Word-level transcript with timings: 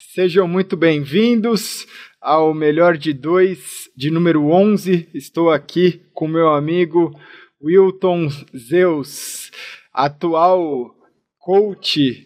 Sejam 0.00 0.46
muito 0.46 0.76
bem-vindos 0.76 1.84
ao 2.20 2.54
Melhor 2.54 2.96
de 2.96 3.12
Dois, 3.12 3.90
de 3.96 4.12
número 4.12 4.46
11. 4.46 5.08
Estou 5.12 5.50
aqui 5.50 6.00
com 6.14 6.28
meu 6.28 6.50
amigo 6.50 7.18
Wilton 7.60 8.28
Zeus, 8.56 9.50
atual 9.92 10.94
coach 11.40 12.24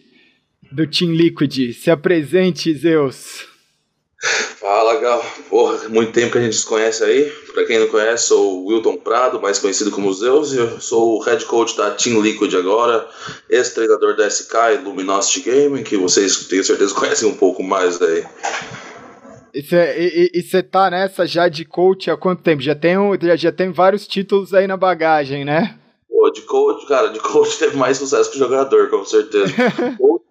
do 0.71 0.85
Team 0.85 1.13
Liquid. 1.13 1.73
Se 1.73 1.89
apresente, 1.89 2.71
Zeus. 2.75 3.52
Fala, 4.23 5.01
Gal. 5.01 5.25
Porra, 5.49 5.89
muito 5.89 6.13
tempo 6.13 6.31
que 6.31 6.37
a 6.37 6.41
gente 6.41 6.55
se 6.55 6.65
conhece 6.65 7.03
aí. 7.03 7.29
Pra 7.53 7.65
quem 7.65 7.77
não 7.77 7.87
conhece, 7.87 8.27
sou 8.27 8.63
o 8.63 8.67
Wilton 8.67 8.95
Prado, 8.95 9.41
mais 9.41 9.59
conhecido 9.59 9.91
como 9.91 10.13
Zeus, 10.13 10.53
e 10.53 10.57
eu 10.57 10.79
sou 10.79 11.17
o 11.17 11.21
head 11.21 11.43
coach 11.43 11.75
da 11.75 11.91
Team 11.91 12.21
Liquid 12.21 12.53
agora, 12.55 13.05
ex-treinador 13.49 14.15
da 14.15 14.29
SK 14.29 14.53
e 14.73 14.77
Luminosity 14.77 15.41
Gaming, 15.41 15.83
que 15.83 15.97
vocês, 15.97 16.47
tenho 16.47 16.63
certeza, 16.63 16.95
conhecem 16.95 17.27
um 17.27 17.35
pouco 17.35 17.61
mais 17.61 18.01
aí. 18.01 18.25
E 19.53 20.41
você 20.41 20.63
tá 20.63 20.89
nessa 20.89 21.27
já 21.27 21.49
de 21.49 21.65
coach 21.65 22.09
há 22.09 22.15
quanto 22.15 22.41
tempo? 22.41 22.61
Já 22.61 22.73
tem, 22.73 22.95
já, 23.21 23.35
já 23.35 23.51
tem 23.51 23.71
vários 23.71 24.07
títulos 24.07 24.53
aí 24.53 24.65
na 24.65 24.77
bagagem, 24.77 25.43
né? 25.43 25.77
Pô, 26.09 26.29
de 26.31 26.41
coach, 26.43 26.87
cara, 26.87 27.09
de 27.09 27.19
coach 27.19 27.57
teve 27.59 27.75
mais 27.75 27.97
sucesso 27.97 28.31
que 28.31 28.39
jogador, 28.39 28.89
com 28.89 29.03
certeza. 29.03 29.53
coach, 29.99 30.23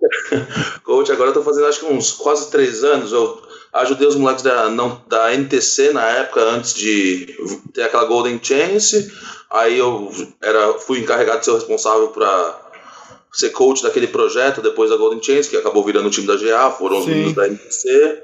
coach, 0.82 1.12
agora 1.12 1.28
eu 1.28 1.34
tô 1.34 1.42
fazendo 1.42 1.66
acho 1.66 1.80
que 1.80 1.92
uns 1.92 2.12
quase 2.12 2.50
três 2.50 2.82
anos. 2.82 3.12
Eu 3.12 3.51
ajudei 3.72 4.06
os 4.06 4.16
moleques 4.16 4.42
da, 4.42 4.68
não, 4.68 5.02
da 5.08 5.34
NTC 5.34 5.92
na 5.92 6.06
época, 6.06 6.40
antes 6.42 6.74
de 6.74 7.34
ter 7.72 7.82
aquela 7.82 8.04
Golden 8.04 8.38
Chance. 8.42 9.10
Aí 9.50 9.78
eu 9.78 10.10
era, 10.40 10.74
fui 10.74 10.98
encarregado 10.98 11.38
de 11.38 11.44
ser 11.44 11.50
o 11.52 11.54
responsável 11.54 12.08
para 12.08 12.62
ser 13.32 13.50
coach 13.50 13.82
daquele 13.82 14.06
projeto 14.06 14.60
depois 14.60 14.90
da 14.90 14.96
Golden 14.96 15.22
Chance, 15.22 15.48
que 15.48 15.56
acabou 15.56 15.82
virando 15.82 16.06
o 16.06 16.10
time 16.10 16.26
da 16.26 16.36
GA, 16.36 16.70
foram 16.70 16.98
os 16.98 17.06
meninos 17.06 17.32
da 17.32 17.48
NTC. 17.48 18.22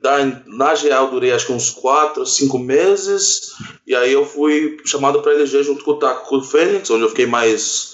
Da, 0.00 0.18
na 0.46 0.74
GA 0.74 0.96
eu 0.96 1.10
durei 1.10 1.30
acho 1.30 1.46
que 1.46 1.52
uns 1.52 1.70
4, 1.70 2.26
5 2.26 2.58
meses, 2.58 3.52
e 3.86 3.94
aí 3.94 4.12
eu 4.12 4.26
fui 4.26 4.78
chamado 4.84 5.22
para 5.22 5.32
eleger 5.32 5.62
junto 5.62 5.84
com 5.84 5.92
o 5.92 5.98
Taco 5.98 6.42
Fênix, 6.42 6.90
onde 6.90 7.04
eu 7.04 7.08
fiquei 7.08 7.26
mais 7.26 7.92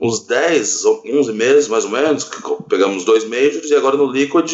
uns 0.00 0.20
10, 0.20 0.84
11 0.84 1.32
meses 1.32 1.66
mais 1.66 1.84
ou 1.84 1.90
menos, 1.90 2.30
pegamos 2.68 3.04
dois 3.04 3.24
majors, 3.24 3.68
e 3.68 3.74
agora 3.74 3.96
no 3.96 4.10
Liquid 4.12 4.52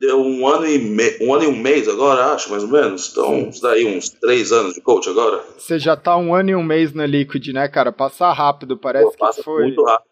deu 0.00 0.20
um 0.20 0.46
ano 0.46 0.66
e, 0.66 0.78
me... 0.78 1.16
um, 1.20 1.34
ano 1.34 1.44
e 1.44 1.46
um 1.46 1.56
mês 1.56 1.88
agora, 1.88 2.32
acho, 2.32 2.50
mais 2.50 2.62
ou 2.62 2.68
menos. 2.68 3.10
Então, 3.10 3.48
isso 3.48 3.62
daí 3.62 3.84
uns 3.84 4.10
três 4.10 4.52
anos 4.52 4.74
de 4.74 4.80
coach 4.80 5.08
agora. 5.08 5.42
Você 5.56 5.78
já 5.78 5.96
tá 5.96 6.16
um 6.16 6.34
ano 6.34 6.50
e 6.50 6.54
um 6.54 6.62
mês 6.62 6.92
na 6.92 7.06
Liquid, 7.06 7.48
né, 7.48 7.68
cara? 7.68 7.92
Passar 7.92 8.32
rápido, 8.32 8.76
parece 8.76 9.10
Pô, 9.12 9.18
passa 9.18 9.38
que 9.38 9.44
foi. 9.44 9.64
Muito 9.64 9.84
rápido. 9.84 10.06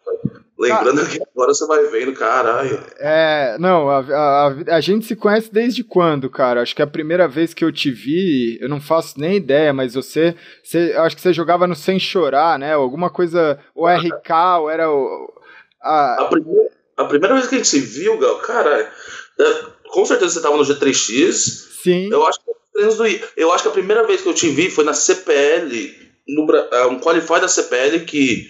Lembrando 0.57 1.01
cara, 1.01 1.09
que 1.09 1.21
agora 1.21 1.53
você 1.53 1.67
vai 1.67 1.83
vendo, 1.87 2.13
caralho. 2.13 2.81
É, 2.97 3.57
não, 3.59 3.89
a, 3.89 3.99
a, 3.99 4.47
a, 4.77 4.79
gente 4.79 5.05
se 5.05 5.13
conhece 5.13 5.51
desde 5.51 5.83
quando, 5.83 6.29
cara? 6.29 6.61
Acho 6.61 6.73
que 6.73 6.81
a 6.81 6.87
primeira 6.87 7.27
vez 7.27 7.53
que 7.53 7.63
eu 7.63 7.73
te 7.73 7.91
vi, 7.91 8.57
eu 8.61 8.69
não 8.69 8.79
faço 8.79 9.19
nem 9.19 9.35
ideia, 9.35 9.73
mas 9.73 9.95
você, 9.95 10.33
você 10.63 10.93
acho 10.97 11.15
que 11.15 11.21
você 11.21 11.33
jogava 11.33 11.67
no 11.67 11.75
Sem 11.75 11.99
Chorar, 11.99 12.57
né? 12.57 12.73
Alguma 12.73 13.09
coisa, 13.09 13.59
o 13.75 13.85
RK, 13.85 14.31
ou 14.61 14.69
era 14.69 14.89
o. 14.89 15.33
A... 15.81 16.23
A, 16.23 16.25
primeira, 16.29 16.69
a 16.97 17.05
primeira 17.05 17.35
vez 17.35 17.47
que 17.47 17.55
a 17.55 17.57
gente 17.57 17.67
se 17.67 17.81
viu, 17.81 18.17
Gal, 18.17 18.37
cara, 18.39 18.89
é, 19.37 19.65
com 19.95 20.05
certeza 20.05 20.33
você 20.33 20.39
estava 20.39 20.57
no 20.57 20.63
G3X. 20.63 21.67
Sim. 21.81 22.09
Eu 22.11 22.27
acho, 22.27 22.39
que, 22.41 23.21
eu 23.37 23.53
acho 23.53 23.63
que 23.63 23.69
a 23.69 23.71
primeira 23.71 24.05
vez 24.05 24.21
que 24.21 24.27
eu 24.27 24.33
te 24.33 24.49
vi 24.49 24.69
foi 24.69 24.83
na 24.83 24.93
CPL, 24.93 25.95
no, 26.27 26.53
é, 26.53 26.85
um 26.87 26.99
qualify 26.99 27.39
da 27.39 27.47
CPL 27.47 28.01
que, 28.01 28.49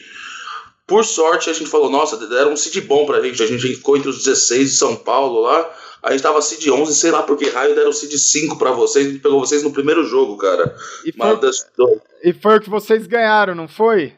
por 0.87 1.05
sorte, 1.05 1.51
a 1.51 1.53
gente 1.53 1.69
falou, 1.69 1.87
nossa, 1.87 2.17
deram 2.17 2.53
um 2.53 2.57
seed 2.57 2.83
bom 2.87 3.05
pra 3.05 3.21
gente. 3.21 3.43
A 3.43 3.45
gente 3.45 3.61
ficou 3.61 3.95
entre 3.95 4.09
os 4.09 4.23
16 4.23 4.71
de 4.71 4.75
São 4.75 4.95
Paulo 4.95 5.41
lá. 5.41 5.71
A 6.01 6.11
gente 6.11 6.23
tava 6.23 6.41
seed 6.41 6.67
11, 6.67 6.95
sei 6.95 7.11
lá 7.11 7.21
por 7.21 7.37
que 7.37 7.47
raio 7.47 7.75
deram 7.75 7.93
seed 7.93 8.13
5 8.13 8.57
pra 8.57 8.71
vocês. 8.71 9.05
A 9.05 9.09
gente 9.11 9.21
pegou 9.21 9.39
vocês 9.39 9.61
no 9.61 9.71
primeiro 9.71 10.03
jogo, 10.03 10.37
cara. 10.37 10.75
E 11.05 11.11
foi, 11.11 11.99
e 12.23 12.33
foi 12.33 12.57
o 12.57 12.61
que 12.61 12.71
vocês 12.71 13.05
ganharam, 13.05 13.53
não 13.53 13.67
foi? 13.67 14.15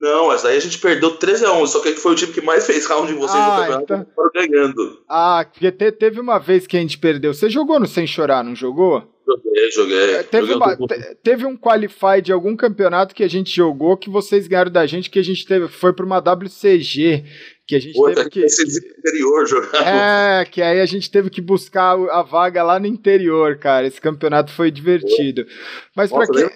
Não, 0.00 0.32
essa 0.32 0.48
daí 0.48 0.56
a 0.56 0.60
gente 0.60 0.78
perdeu 0.78 1.10
13 1.16 1.44
a 1.44 1.52
11, 1.52 1.72
só 1.72 1.80
que 1.80 1.94
foi 1.94 2.12
o 2.12 2.14
time 2.14 2.32
que 2.32 2.40
mais 2.40 2.64
fez 2.64 2.86
round 2.86 3.12
em 3.12 3.16
vocês 3.16 3.38
ah, 3.38 3.46
no 3.46 3.60
campeonato 3.60 3.84
então... 3.84 4.06
foram 4.14 4.30
ganhando. 4.32 5.02
Ah, 5.06 5.46
porque 5.52 5.70
te, 5.70 5.92
teve 5.92 6.18
uma 6.18 6.38
vez 6.38 6.66
que 6.66 6.76
a 6.76 6.80
gente 6.80 6.96
perdeu. 6.96 7.34
Você 7.34 7.50
jogou 7.50 7.78
no 7.78 7.86
Sem 7.86 8.06
Chorar, 8.06 8.42
não 8.42 8.56
jogou? 8.56 9.06
Joguei, 9.26 9.70
joguei. 9.70 10.14
É, 10.14 10.22
teve, 10.22 10.46
joguei 10.46 10.74
uma, 10.74 10.86
te, 10.88 11.14
teve 11.22 11.44
um 11.44 11.54
qualify 11.54 12.22
de 12.22 12.32
algum 12.32 12.56
campeonato 12.56 13.14
que 13.14 13.22
a 13.22 13.28
gente 13.28 13.54
jogou 13.54 13.94
que 13.94 14.08
vocês 14.08 14.48
ganharam 14.48 14.72
da 14.72 14.86
gente, 14.86 15.10
que 15.10 15.18
a 15.18 15.24
gente 15.24 15.46
teve, 15.46 15.68
foi 15.68 15.92
para 15.92 16.06
uma 16.06 16.18
WCG, 16.18 17.24
que 17.68 17.76
a 17.76 17.78
gente 17.78 17.94
Pô, 17.94 18.10
teve 18.10 18.30
que 18.30 18.46
interior 18.46 19.46
jogar. 19.46 19.86
É, 19.86 20.44
que 20.46 20.62
aí 20.62 20.80
a 20.80 20.86
gente 20.86 21.10
teve 21.10 21.28
que 21.28 21.42
buscar 21.42 21.92
a 22.10 22.22
vaga 22.22 22.62
lá 22.62 22.80
no 22.80 22.86
interior, 22.86 23.58
cara. 23.58 23.86
Esse 23.86 24.00
campeonato 24.00 24.50
foi 24.50 24.70
divertido. 24.70 25.46
Mas 25.94 26.10
para 26.10 26.26
quem 26.26 26.48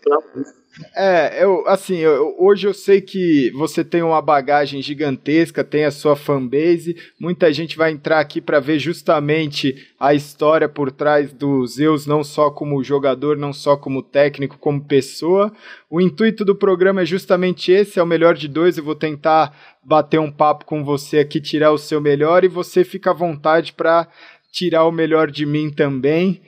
é, 0.94 1.44
eu, 1.44 1.66
assim, 1.68 1.98
eu, 1.98 2.34
hoje 2.38 2.66
eu 2.66 2.74
sei 2.74 3.00
que 3.00 3.50
você 3.52 3.84
tem 3.84 4.02
uma 4.02 4.20
bagagem 4.20 4.82
gigantesca, 4.82 5.62
tem 5.62 5.84
a 5.84 5.90
sua 5.90 6.16
fanbase. 6.16 6.96
Muita 7.18 7.52
gente 7.52 7.76
vai 7.76 7.92
entrar 7.92 8.18
aqui 8.18 8.40
para 8.40 8.58
ver 8.58 8.78
justamente 8.78 9.86
a 10.00 10.14
história 10.14 10.68
por 10.68 10.90
trás 10.90 11.32
do 11.32 11.64
Zeus, 11.66 12.06
não 12.06 12.24
só 12.24 12.50
como 12.50 12.82
jogador, 12.82 13.36
não 13.36 13.52
só 13.52 13.76
como 13.76 14.02
técnico, 14.02 14.58
como 14.58 14.84
pessoa. 14.84 15.52
O 15.88 16.00
intuito 16.00 16.44
do 16.44 16.56
programa 16.56 17.02
é 17.02 17.06
justamente 17.06 17.70
esse: 17.70 18.00
é 18.00 18.02
o 18.02 18.06
melhor 18.06 18.34
de 18.34 18.48
dois. 18.48 18.76
Eu 18.76 18.84
vou 18.84 18.96
tentar 18.96 19.56
bater 19.82 20.18
um 20.18 20.30
papo 20.30 20.64
com 20.64 20.82
você 20.82 21.18
aqui, 21.20 21.41
tirar 21.41 21.70
o 21.70 21.78
seu 21.78 22.00
melhor 22.00 22.42
e 22.42 22.48
você 22.48 22.82
fica 22.82 23.10
à 23.10 23.14
vontade 23.14 23.72
para 23.72 24.08
tirar 24.50 24.84
o 24.84 24.92
melhor 24.92 25.30
de 25.30 25.46
mim 25.46 25.70
também. 25.70 26.42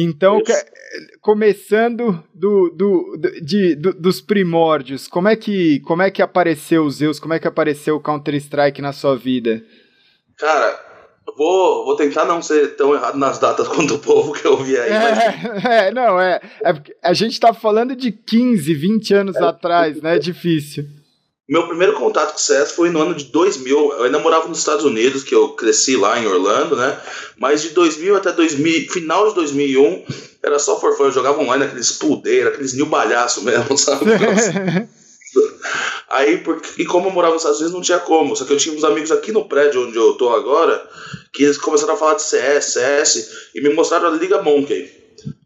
Então, 0.00 0.40
começando 1.20 2.22
do, 2.32 2.70
do, 2.70 3.18
de, 3.42 3.74
do, 3.74 3.92
dos 3.94 4.20
primórdios, 4.20 5.08
como 5.08 5.28
é, 5.28 5.34
que, 5.34 5.80
como 5.80 6.02
é 6.02 6.10
que 6.10 6.22
apareceu 6.22 6.84
o 6.84 6.90
Zeus? 6.90 7.18
Como 7.18 7.34
é 7.34 7.38
que 7.38 7.48
apareceu 7.48 7.96
o 7.96 8.00
Counter-Strike 8.00 8.80
na 8.80 8.92
sua 8.92 9.16
vida? 9.16 9.62
Cara, 10.36 10.78
vou, 11.36 11.84
vou 11.84 11.96
tentar 11.96 12.24
não 12.24 12.40
ser 12.40 12.76
tão 12.76 12.94
errado 12.94 13.18
nas 13.18 13.38
datas 13.38 13.66
quanto 13.68 13.94
o 13.94 13.98
povo 13.98 14.32
que 14.32 14.46
eu 14.46 14.56
vi 14.58 14.76
aí. 14.78 14.90
É, 14.90 14.98
mas... 14.98 15.64
é 15.64 15.90
não, 15.90 16.20
é, 16.20 16.40
é. 16.64 16.74
A 17.02 17.12
gente 17.12 17.40
tá 17.40 17.52
falando 17.52 17.96
de 17.96 18.12
15, 18.12 18.72
20 18.74 19.14
anos 19.14 19.36
é, 19.36 19.44
atrás, 19.44 20.00
né? 20.00 20.16
É 20.16 20.18
difícil. 20.18 20.84
Meu 21.48 21.66
primeiro 21.66 21.94
contato 21.94 22.32
com 22.32 22.36
o 22.36 22.40
CS 22.40 22.72
foi 22.72 22.90
no 22.90 23.00
ano 23.00 23.14
de 23.14 23.24
2000. 23.24 23.92
Eu 23.94 24.02
ainda 24.02 24.18
morava 24.18 24.46
nos 24.46 24.58
Estados 24.58 24.84
Unidos, 24.84 25.24
que 25.24 25.34
eu 25.34 25.54
cresci 25.54 25.96
lá 25.96 26.18
em 26.18 26.26
Orlando, 26.26 26.76
né? 26.76 27.00
Mas 27.38 27.62
de 27.62 27.70
2000 27.70 28.16
até 28.16 28.30
2000, 28.32 28.90
final 28.90 29.30
de 29.30 29.34
2001, 29.34 30.04
era 30.42 30.58
só 30.58 30.78
for 30.78 30.94
fun. 30.94 31.04
Eu 31.04 31.12
jogava 31.12 31.40
online 31.40 31.64
aqueles 31.64 31.92
puldeira, 31.92 32.50
aqueles 32.50 32.74
new 32.74 32.84
balhaço 32.84 33.42
mesmo, 33.42 33.76
sabe? 33.78 34.04
Aí, 36.10 36.36
porque, 36.38 36.82
e 36.82 36.84
como 36.84 37.08
eu 37.08 37.12
morava 37.12 37.32
nos 37.32 37.42
Estados 37.42 37.60
Unidos, 37.60 37.74
não 37.74 37.82
tinha 37.82 37.98
como. 37.98 38.36
Só 38.36 38.44
que 38.44 38.52
eu 38.52 38.58
tinha 38.58 38.76
uns 38.76 38.84
amigos 38.84 39.10
aqui 39.10 39.32
no 39.32 39.48
prédio 39.48 39.88
onde 39.88 39.96
eu 39.96 40.12
tô 40.14 40.28
agora, 40.28 40.86
que 41.32 41.44
eles 41.44 41.56
começaram 41.56 41.94
a 41.94 41.96
falar 41.96 42.14
de 42.14 42.24
CS, 42.24 42.64
CS, 42.74 43.30
e 43.54 43.62
me 43.62 43.70
mostraram 43.70 44.08
a 44.08 44.10
Liga 44.10 44.42
Monkey. 44.42 44.90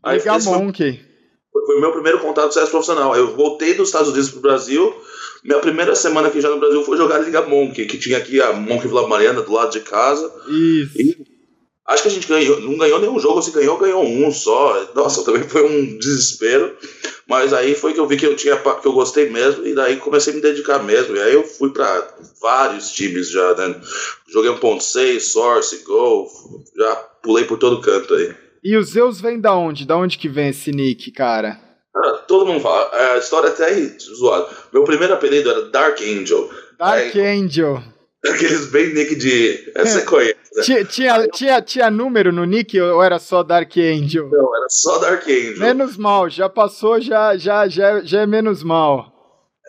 Aí 0.03 0.19
Liga 0.19 0.37
Monkey. 0.41 1.01
Foi, 1.53 1.65
foi 1.65 1.77
o 1.77 1.81
meu 1.81 1.93
primeiro 1.93 2.19
contato 2.19 2.47
com 2.47 2.53
CS 2.53 2.71
profissional. 2.71 3.15
Eu 3.15 3.37
voltei 3.37 3.75
dos 3.75 3.89
Estados 3.89 4.09
Unidos 4.09 4.31
pro 4.31 4.41
Brasil 4.41 4.93
minha 5.45 5.59
primeira 5.59 5.95
semana 5.95 6.29
aqui 6.29 6.41
já 6.41 6.49
no 6.49 6.59
Brasil 6.59 6.85
foi 6.85 6.97
jogar 6.97 7.19
Liga 7.19 7.43
Monkey, 7.43 7.87
que 7.87 7.99
tinha 7.99 8.19
aqui 8.19 8.41
a 8.41 8.53
Monkey 8.53 8.87
Vila 8.87 9.09
Mariana 9.09 9.43
do 9.43 9.53
lado 9.53 9.73
de 9.73 9.81
casa. 9.81 10.33
Isso. 10.49 11.01
E 11.01 11.27
acho 11.87 12.03
que 12.03 12.09
a 12.09 12.13
gente 12.13 12.29
ganhou, 12.29 12.61
não 12.61 12.79
ganhou 12.79 13.01
nenhum 13.01 13.19
jogo, 13.19 13.43
se 13.43 13.51
ganhou, 13.51 13.77
ganhou 13.77 14.05
um 14.05 14.31
só. 14.31 14.93
Nossa, 14.95 15.25
também 15.27 15.43
foi 15.43 15.65
um 15.65 15.99
desespero. 15.99 16.77
Mas 17.27 17.53
aí 17.53 17.75
foi 17.75 17.93
que 17.93 18.01
eu 18.01 18.07
vi 18.07 18.17
que 18.17 18.27
eu 18.27 18.37
tinha 18.37 18.57
que 18.57 18.87
eu 18.87 18.93
gostei 18.93 19.31
mesmo, 19.31 19.67
e 19.67 19.75
daí 19.75 19.97
comecei 19.97 20.33
a 20.33 20.37
me 20.37 20.43
dedicar 20.43 20.83
mesmo. 20.83 21.17
E 21.17 21.21
aí 21.21 21.35
eu 21.35 21.45
fui 21.45 21.71
para 21.71 22.17
vários 22.41 22.91
times 22.93 23.31
já, 23.31 23.55
né? 23.55 23.81
Joguei 24.29 24.51
1.6, 24.51 25.21
Source, 25.21 25.83
Go, 25.85 26.29
já 26.77 26.95
pulei 27.23 27.45
por 27.45 27.59
todo 27.59 27.81
canto 27.81 28.15
aí. 28.15 28.35
E 28.63 28.77
os 28.77 28.91
Zeus 28.91 29.21
vem 29.21 29.41
da 29.41 29.57
onde? 29.57 29.87
Da 29.87 29.97
onde 29.97 30.19
que 30.19 30.29
vem 30.29 30.51
esse 30.51 30.71
nick, 30.71 31.11
cara? 31.11 31.72
Ah, 32.33 32.39
todo 32.39 32.47
mundo 32.47 32.61
fala. 32.61 32.91
A 33.15 33.19
história 33.19 33.49
é 33.49 33.51
até 33.51 33.75
zoada. 33.99 34.49
Meu 34.73 34.85
primeiro 34.85 35.13
apelido 35.13 35.51
era 35.51 35.63
Dark 35.67 36.01
Angel. 36.01 36.49
Dark 36.79 37.15
Aí, 37.15 37.21
Angel. 37.21 37.83
Aqueles 38.27 38.67
bem 38.67 38.95
nick 38.95 39.15
de. 39.17 39.71
Essa 39.77 40.01
você 40.01 40.05
conhece. 40.07 40.37
Né? 40.55 40.63
Tinha, 40.63 40.85
tinha, 40.85 41.29
tinha, 41.29 41.63
tinha 41.63 41.91
número 41.91 42.33
no 42.33 42.45
nick 42.45 42.81
ou 42.81 43.03
era 43.03 43.19
só 43.19 43.43
Dark 43.43 43.77
Angel? 43.77 44.29
Não, 44.31 44.57
era 44.57 44.69
só 44.69 44.99
Dark 44.99 45.25
Angel. 45.25 45.59
Menos 45.59 45.97
mal, 45.97 46.31
já 46.31 46.49
passou, 46.49 47.01
já, 47.01 47.37
já, 47.37 47.69
já, 47.69 48.01
já 48.03 48.21
é 48.23 48.27
menos 48.27 48.63
mal. 48.63 49.11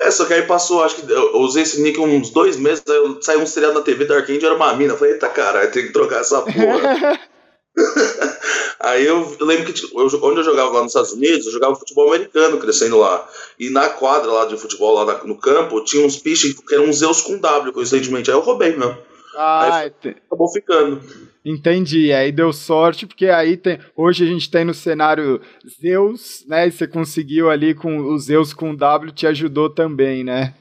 É, 0.01 0.11
só 0.11 0.25
que 0.25 0.33
aí 0.33 0.43
passou, 0.43 0.83
acho 0.83 0.97
que 0.97 1.11
eu 1.11 1.37
usei 1.37 1.63
esse 1.63 1.81
nick 1.81 1.99
uns 1.99 2.29
dois 2.31 2.57
meses, 2.57 2.83
aí 2.87 3.17
saiu 3.21 3.39
um 3.41 3.45
seriado 3.45 3.75
na 3.75 3.81
TV, 3.81 4.05
Dark 4.05 4.29
Angel 4.29 4.45
era 4.45 4.55
uma 4.55 4.73
mina. 4.75 4.93
Eu 4.93 4.97
falei, 4.97 5.13
eita 5.13 5.29
caralho, 5.29 5.71
tem 5.71 5.87
que 5.87 5.93
trocar 5.93 6.21
essa 6.21 6.41
porra. 6.41 7.19
Aí 8.79 9.05
eu, 9.05 9.35
eu 9.39 9.45
lembro 9.45 9.65
que 9.65 9.73
tipo, 9.73 9.99
eu, 9.99 10.05
onde 10.23 10.39
eu 10.39 10.43
jogava 10.43 10.71
lá 10.71 10.81
nos 10.81 10.91
Estados 10.91 11.13
Unidos, 11.13 11.45
eu 11.45 11.53
jogava 11.53 11.75
futebol 11.75 12.09
americano 12.09 12.57
crescendo 12.59 12.99
lá. 12.99 13.27
E 13.57 13.69
na 13.69 13.89
quadra 13.89 14.29
lá 14.31 14.45
de 14.45 14.57
futebol, 14.57 14.93
lá 14.93 15.05
na, 15.05 15.23
no 15.23 15.37
campo, 15.37 15.83
tinha 15.83 16.05
uns 16.05 16.17
piches 16.17 16.53
que 16.53 16.75
eram 16.75 16.85
uns 16.85 16.97
Zeus 16.97 17.21
com 17.21 17.37
W, 17.37 17.73
coincidentemente. 17.73 18.29
Aí 18.29 18.35
eu 18.35 18.41
roubei 18.41 18.75
mesmo. 18.75 18.97
Ah, 19.35 19.77
Aí 19.77 19.91
acabou 20.27 20.51
ficando. 20.51 21.01
Entendi. 21.45 22.11
Aí 22.13 22.31
deu 22.31 22.53
sorte, 22.53 23.05
porque 23.05 23.27
aí 23.27 23.57
tem. 23.57 23.79
Hoje 23.95 24.23
a 24.23 24.27
gente 24.27 24.49
tem 24.49 24.63
no 24.63 24.73
cenário 24.73 25.41
Zeus, 25.81 26.45
né? 26.47 26.67
E 26.67 26.71
você 26.71 26.87
conseguiu 26.87 27.49
ali 27.49 27.73
com 27.73 27.97
o 27.97 28.19
Zeus 28.19 28.53
com 28.53 28.75
W, 28.75 29.11
te 29.11 29.27
ajudou 29.27 29.69
também, 29.69 30.23
né? 30.23 30.53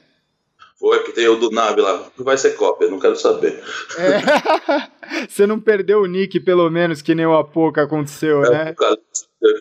Foi, 0.82 0.99
que 1.05 1.12
tem 1.12 1.29
o 1.29 1.37
do 1.37 1.49
Nave 1.52 1.81
lá. 1.81 2.11
Vai 2.19 2.37
ser 2.37 2.56
cópia, 2.56 2.90
não 2.90 2.99
quero 2.99 3.14
saber. 3.14 3.62
É. 3.96 5.26
você 5.31 5.46
não 5.46 5.61
perdeu 5.61 6.00
o 6.00 6.06
nick, 6.06 6.40
pelo 6.40 6.69
menos, 6.69 7.00
que 7.00 7.14
nem 7.14 7.25
o 7.25 7.37
Apoca 7.37 7.84
aconteceu, 7.84 8.44
é, 8.44 8.50
né? 8.50 8.75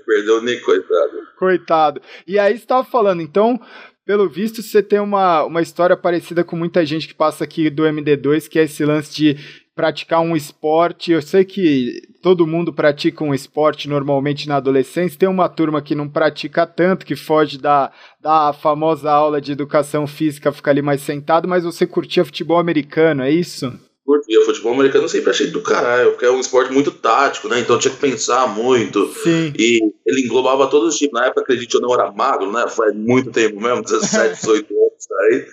Perdeu 0.04 0.40
o 0.40 0.42
nick, 0.42 0.64
coitado. 0.64 1.12
Coitado. 1.38 2.02
E 2.26 2.40
aí 2.40 2.54
você 2.54 2.64
estava 2.64 2.84
falando, 2.84 3.22
então, 3.22 3.62
pelo 4.04 4.28
visto, 4.28 4.64
você 4.64 4.82
tem 4.82 5.00
uma, 5.00 5.44
uma 5.44 5.62
história 5.62 5.96
parecida 5.96 6.44
com 6.44 6.56
muita 6.56 6.84
gente 6.84 7.08
que 7.08 7.14
passa 7.14 7.44
aqui 7.44 7.70
do 7.70 7.84
MD2, 7.84 8.50
que 8.50 8.58
é 8.58 8.64
esse 8.64 8.84
lance 8.84 9.14
de 9.14 9.38
praticar 9.76 10.22
um 10.22 10.36
esporte. 10.36 11.12
Eu 11.12 11.22
sei 11.22 11.46
que 11.46 12.02
todo 12.22 12.48
mundo 12.48 12.74
pratica 12.74 13.24
um 13.24 13.34
esporte 13.34 13.90
normalmente 13.90 14.48
na 14.48 14.58
adolescência. 14.58 15.18
Tem 15.18 15.30
uma 15.30 15.50
turma 15.50 15.82
que 15.82 15.96
não 15.96 16.08
pratica 16.08 16.66
tanto, 16.68 17.06
que 17.06 17.16
foge 17.16 17.58
da, 17.58 17.92
da 18.20 18.54
famosa 18.54 19.12
aula 19.12 19.42
de 19.42 19.52
educação 19.52 20.06
física, 20.06 20.52
fica 20.52 20.72
ali 20.72 20.82
mais 20.82 21.02
sentado, 21.02 21.48
mas 21.48 21.64
você 21.64 21.88
curtia 21.88 22.26
futebol 22.26 22.60
americano, 22.60 23.24
é 23.24 23.32
isso? 23.32 23.72
Curtia. 24.06 24.44
Futebol 24.46 24.74
americano 24.74 25.08
sempre 25.08 25.30
achei 25.30 25.48
do 25.48 25.62
caralho, 25.62 26.12
porque 26.12 26.26
é 26.26 26.32
um 26.32 26.40
esporte 26.40 26.74
muito 26.74 26.92
tático, 26.92 27.48
né? 27.48 27.60
Então 27.60 27.80
tinha 27.80 27.94
que 27.94 28.00
pensar 28.00 28.48
muito. 28.48 29.08
Sim. 29.14 29.54
E 29.58 29.80
ele 30.06 30.26
englobava 30.26 30.68
todos 30.68 30.94
os 30.94 31.00
tipos. 31.00 31.20
Na 31.20 31.28
época, 31.28 31.42
acredite, 31.42 31.76
eu 31.76 31.82
não 31.82 31.94
era 31.94 32.12
magro, 32.12 32.52
né? 32.52 32.68
Faz 32.68 32.94
muito 32.96 33.32
tempo 33.32 33.62
mesmo, 33.62 33.84
17, 33.84 34.36
18 34.42 34.74
anos. 34.74 35.08
Aí, 35.20 35.46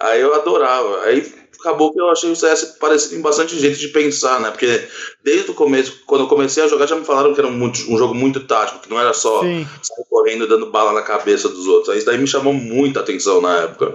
aí 0.00 0.20
eu 0.20 0.34
adorava. 0.34 1.02
Aí 1.04 1.22
acabou 1.64 1.92
que 1.92 2.00
eu 2.00 2.10
achei 2.10 2.30
o 2.30 2.36
CS 2.36 2.76
parecido 2.78 3.16
em 3.16 3.22
bastante 3.22 3.58
jeito 3.58 3.78
de 3.78 3.88
pensar, 3.88 4.40
né? 4.40 4.50
Porque 4.50 4.86
desde 5.22 5.50
o 5.50 5.54
começo, 5.54 6.02
quando 6.06 6.22
eu 6.22 6.28
comecei 6.28 6.62
a 6.62 6.68
jogar, 6.68 6.86
já 6.86 6.94
me 6.94 7.04
falaram 7.04 7.32
que 7.32 7.40
era 7.40 7.48
um, 7.48 7.64
um 7.64 7.98
jogo 7.98 8.14
muito 8.14 8.40
tático, 8.40 8.80
que 8.80 8.90
não 8.90 9.00
era 9.00 9.14
só 9.14 9.40
Sim. 9.40 9.66
sair 9.82 10.04
correndo 10.10 10.46
dando 10.46 10.70
bala 10.70 10.92
na 10.92 11.02
cabeça 11.02 11.48
dos 11.48 11.66
outros. 11.66 11.88
Aí 11.88 11.98
isso 11.98 12.06
daí 12.06 12.18
me 12.18 12.26
chamou 12.26 12.52
muita 12.52 13.00
atenção 13.00 13.40
na 13.40 13.62
época. 13.62 13.94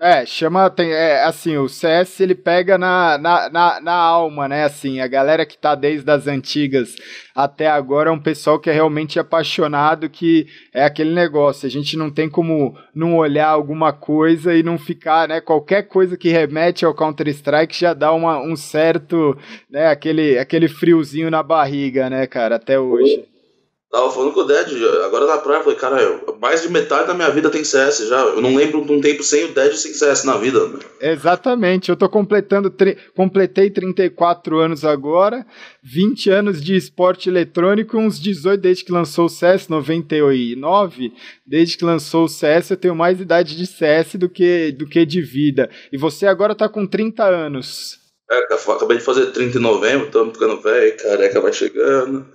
É, 0.00 0.24
chama, 0.24 0.70
tem, 0.70 0.92
é, 0.92 1.24
assim, 1.24 1.56
o 1.56 1.68
CS 1.68 2.20
ele 2.20 2.34
pega 2.36 2.78
na, 2.78 3.18
na, 3.18 3.50
na, 3.50 3.80
na, 3.80 3.94
alma, 3.94 4.46
né, 4.46 4.62
assim, 4.62 5.00
a 5.00 5.08
galera 5.08 5.44
que 5.44 5.58
tá 5.58 5.74
desde 5.74 6.08
as 6.08 6.28
antigas 6.28 6.94
até 7.34 7.66
agora 7.66 8.08
é 8.08 8.12
um 8.12 8.20
pessoal 8.20 8.60
que 8.60 8.70
é 8.70 8.72
realmente 8.72 9.18
apaixonado, 9.18 10.08
que 10.08 10.46
é 10.72 10.84
aquele 10.84 11.12
negócio, 11.12 11.66
a 11.66 11.70
gente 11.70 11.96
não 11.96 12.12
tem 12.12 12.30
como 12.30 12.78
não 12.94 13.16
olhar 13.16 13.48
alguma 13.48 13.92
coisa 13.92 14.54
e 14.54 14.62
não 14.62 14.78
ficar, 14.78 15.26
né, 15.26 15.40
qualquer 15.40 15.82
coisa 15.88 16.16
que 16.16 16.28
remete 16.28 16.84
ao 16.84 16.94
Counter-Strike 16.94 17.76
já 17.76 17.92
dá 17.92 18.12
uma, 18.12 18.40
um 18.40 18.54
certo, 18.54 19.36
né, 19.68 19.88
aquele, 19.88 20.38
aquele 20.38 20.68
friozinho 20.68 21.28
na 21.28 21.42
barriga, 21.42 22.08
né, 22.08 22.24
cara, 22.28 22.54
até 22.54 22.78
hoje. 22.78 23.26
Tava 23.90 24.10
falando 24.10 24.34
com 24.34 24.40
o 24.40 24.44
Dead, 24.44 24.68
agora 25.06 25.24
na 25.24 25.38
praia, 25.38 25.62
falei, 25.62 25.78
cara, 25.78 26.20
mais 26.38 26.60
de 26.60 26.68
metade 26.68 27.06
da 27.06 27.14
minha 27.14 27.30
vida 27.30 27.48
tem 27.48 27.64
CS 27.64 28.06
já. 28.06 28.20
Eu 28.20 28.42
não 28.42 28.54
lembro 28.54 28.84
de 28.84 28.92
um 28.92 29.00
tempo 29.00 29.22
sem 29.22 29.46
o 29.46 29.54
Dead 29.54 29.72
sem 29.72 29.94
CS 29.94 30.24
na 30.24 30.36
vida. 30.36 30.60
Exatamente, 31.00 31.88
eu 31.88 31.96
tô 31.96 32.06
completando, 32.06 32.70
completei 33.16 33.70
34 33.70 34.58
anos 34.58 34.84
agora, 34.84 35.46
20 35.82 36.28
anos 36.28 36.62
de 36.62 36.76
esporte 36.76 37.30
eletrônico, 37.30 37.96
uns 37.96 38.20
18 38.20 38.60
desde 38.60 38.84
que 38.84 38.92
lançou 38.92 39.24
o 39.24 39.30
CS, 39.30 39.68
99, 39.68 41.10
desde 41.46 41.78
que 41.78 41.84
lançou 41.84 42.24
o 42.24 42.28
CS 42.28 42.70
eu 42.70 42.76
tenho 42.76 42.94
mais 42.94 43.18
idade 43.18 43.56
de 43.56 43.66
CS 43.66 44.16
do 44.16 44.28
que, 44.28 44.70
do 44.70 44.86
que 44.86 45.06
de 45.06 45.22
vida. 45.22 45.70
E 45.90 45.96
você 45.96 46.26
agora 46.26 46.54
tá 46.54 46.68
com 46.68 46.86
30 46.86 47.24
anos. 47.24 47.97
É, 48.30 48.38
acabei 48.44 48.98
de 48.98 49.04
fazer 49.04 49.32
30 49.32 49.56
em 49.56 49.60
novembro, 49.60 50.06
estamos 50.06 50.34
ficando 50.34 50.60
velho, 50.60 50.96
careca 50.98 51.40
vai 51.40 51.52
chegando. 51.52 52.26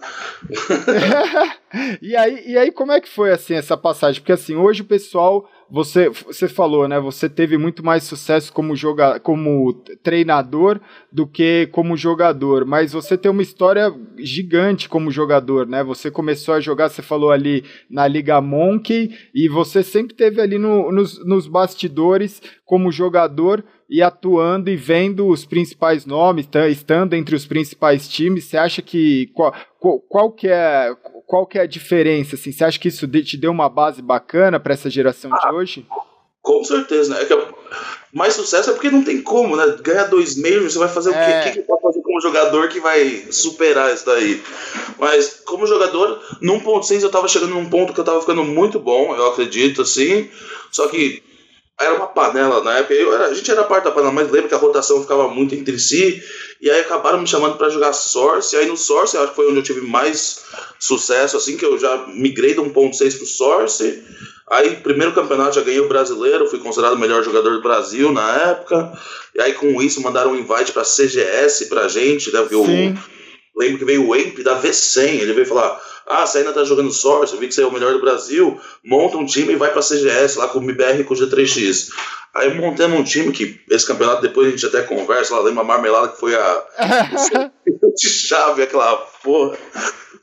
e, 2.02 2.16
aí, 2.16 2.44
e 2.48 2.58
aí, 2.58 2.72
como 2.72 2.92
é 2.92 3.00
que 3.00 3.08
foi 3.08 3.32
assim 3.32 3.54
essa 3.54 3.78
passagem? 3.78 4.20
Porque 4.20 4.32
assim, 4.32 4.56
hoje 4.56 4.82
o 4.82 4.86
pessoal, 4.86 5.48
você, 5.74 6.08
você 6.08 6.48
falou, 6.48 6.88
né? 6.88 7.00
Você 7.00 7.28
teve 7.28 7.58
muito 7.58 7.84
mais 7.84 8.04
sucesso 8.04 8.54
como, 8.54 8.76
joga, 8.76 9.20
como 9.20 9.74
treinador 10.04 10.80
do 11.12 11.26
que 11.26 11.68
como 11.72 11.98
jogador, 11.98 12.64
mas 12.64 12.94
você 12.94 13.18
tem 13.18 13.32
uma 13.32 13.42
história 13.42 13.92
gigante 14.20 14.88
como 14.88 15.10
jogador, 15.10 15.66
né? 15.66 15.84
Você 15.84 16.12
começou 16.12 16.54
a 16.54 16.60
jogar, 16.60 16.90
você 16.90 17.02
falou 17.02 17.32
ali 17.32 17.64
na 17.90 18.08
Liga 18.08 18.40
Monkey, 18.40 19.18
e 19.34 19.50
você 19.50 19.82
sempre 19.82 20.14
teve 20.14 20.40
ali 20.40 20.60
no, 20.60 20.92
nos, 20.92 21.26
nos 21.26 21.48
bastidores 21.48 22.40
como 22.64 22.92
jogador 22.92 23.66
e 23.90 24.00
atuando 24.00 24.70
e 24.70 24.76
vendo 24.76 25.28
os 25.28 25.44
principais 25.44 26.06
nomes, 26.06 26.46
tá, 26.46 26.68
estando 26.68 27.16
entre 27.16 27.36
os 27.36 27.48
principais 27.48 28.08
times, 28.08 28.46
você 28.46 28.58
acha 28.58 28.82
que 28.82 29.28
qual, 29.34 29.52
qual, 29.80 30.00
qual, 30.02 30.32
que 30.32 30.48
é 30.48 30.96
qual 31.34 31.48
que 31.48 31.58
é 31.58 31.62
a 31.62 31.66
diferença? 31.66 32.36
Assim, 32.36 32.52
você 32.52 32.64
acha 32.64 32.78
que 32.78 32.88
isso 32.88 33.08
te 33.08 33.38
deu 33.38 33.50
uma 33.50 33.68
base 33.68 34.04
bacana 34.04 34.60
para 34.60 34.76
essa 34.76 34.88
geração 34.88 35.32
ah, 35.34 35.50
de 35.50 35.56
hoje? 35.56 35.86
Com 36.44 36.64
certeza, 36.64 37.12
né? 37.12 37.24
É 37.24 37.26
que 37.26 37.36
mais 38.14 38.36
sucesso 38.36 38.70
é 38.70 38.74
porque 38.74 38.92
não 38.92 39.04
tem 39.04 39.20
como, 39.20 39.56
né? 39.56 39.76
Ganhar 39.82 40.04
dois 40.04 40.38
meios, 40.38 40.74
você 40.74 40.78
vai 40.78 40.90
fazer 40.90 41.10
é. 41.10 41.12
o 41.12 41.16
quê? 41.16 41.40
O 41.40 41.44
que, 41.52 41.60
que 41.60 41.68
pode 41.68 41.82
fazer 41.82 42.02
como 42.04 42.22
jogador 42.22 42.70
que 42.70 42.80
vai 42.80 43.26
superar 43.32 43.92
isso 43.92 44.06
daí? 44.06 44.44
Mas 45.00 45.42
como 45.44 45.66
jogador, 45.66 46.22
no 46.40 46.62
1.6 46.62 47.02
eu 47.02 47.10
tava 47.10 47.28
chegando 47.28 47.56
num 47.56 47.68
ponto 47.68 47.94
que 47.94 48.00
eu 48.00 48.06
tava 48.06 48.22
ficando 48.22 48.44
muito 48.44 48.80
bom, 48.80 49.16
eu 49.16 49.30
acredito, 49.30 49.82
assim. 49.82 50.30
Só 50.72 50.88
que 50.88 51.24
era 51.80 51.96
uma 51.96 52.08
panela 52.08 52.64
na 52.64 52.78
época. 52.78 52.94
Eu, 52.94 53.24
a 53.24 53.34
gente 53.34 53.50
era 53.50 53.64
parte 53.64 53.86
da 53.86 53.92
panela, 53.92 54.14
mas 54.14 54.30
lembro 54.30 54.50
que 54.50 54.56
a 54.56 54.60
rotação 54.60 55.02
ficava 55.02 55.28
muito 55.30 55.56
entre 55.56 55.80
si. 55.80 56.22
E 56.64 56.72
aí 56.72 56.80
acabaram 56.80 57.20
me 57.20 57.28
chamando 57.28 57.58
para 57.58 57.68
jogar 57.68 57.92
Source. 57.92 58.56
E 58.56 58.60
aí 58.60 58.66
no 58.66 58.78
Source, 58.78 59.18
acho 59.18 59.32
que 59.32 59.36
foi 59.36 59.50
onde 59.50 59.58
eu 59.58 59.64
tive 59.64 59.82
mais 59.82 60.46
sucesso, 60.80 61.36
assim, 61.36 61.58
que 61.58 61.66
eu 61.66 61.78
já 61.78 62.08
migrei 62.08 62.54
do 62.54 62.64
1.6 62.64 63.18
pro 63.18 63.26
Source. 63.26 64.02
Aí, 64.50 64.78
primeiro 64.78 65.12
campeonato, 65.12 65.56
já 65.56 65.62
ganhei 65.62 65.82
o 65.82 65.90
brasileiro, 65.90 66.48
fui 66.48 66.60
considerado 66.60 66.94
o 66.94 66.98
melhor 66.98 67.22
jogador 67.22 67.52
do 67.52 67.62
Brasil 67.62 68.14
na 68.14 68.44
época. 68.52 68.98
E 69.36 69.42
aí, 69.42 69.54
com 69.56 69.82
isso, 69.82 70.02
mandaram 70.02 70.32
um 70.32 70.40
invite 70.40 70.72
pra 70.72 70.86
CGS 70.86 71.66
pra 71.66 71.90
gente, 71.90 72.32
né? 72.32 72.40
Porque 72.40 72.56
eu 72.56 72.66
lembro 73.58 73.80
que 73.80 73.86
veio 73.86 74.08
o 74.08 74.14
Amp 74.14 74.40
da 74.40 74.58
V100. 74.62 75.20
Ele 75.20 75.34
veio 75.34 75.46
falar 75.46 75.82
ah, 76.08 76.26
você 76.26 76.40
ainda 76.40 76.54
tá 76.54 76.64
jogando 76.64 76.92
Source, 76.92 77.34
eu 77.34 77.40
vi 77.40 77.48
que 77.48 77.54
você 77.54 77.62
é 77.64 77.66
o 77.66 77.72
melhor 77.72 77.94
do 77.94 78.02
Brasil, 78.02 78.60
monta 78.84 79.18
um 79.18 79.26
time 79.26 79.54
e 79.54 79.56
vai 79.56 79.72
pra 79.72 79.82
CGS 79.82 80.38
lá 80.38 80.48
com 80.48 80.60
o 80.60 80.64
MBR 80.64 81.02
e 81.02 81.04
com 81.04 81.14
o 81.14 81.18
G3X. 81.18 81.90
Aí 82.34 82.54
montando 82.54 82.96
um 82.96 83.04
time 83.04 83.32
que 83.32 83.62
esse 83.70 83.86
campeonato 83.86 84.22
depois 84.22 84.48
a 84.48 84.52
gente 84.52 84.66
até 84.66 84.82
conversa, 84.82 85.36
lá 85.36 85.42
lembra 85.42 85.62
a 85.62 85.66
marmelada 85.66 86.10
que 86.10 86.20
foi 86.20 86.36
a 86.36 86.66
de 87.96 88.10
chave, 88.10 88.64
aquela 88.64 88.96
porra, 89.24 89.58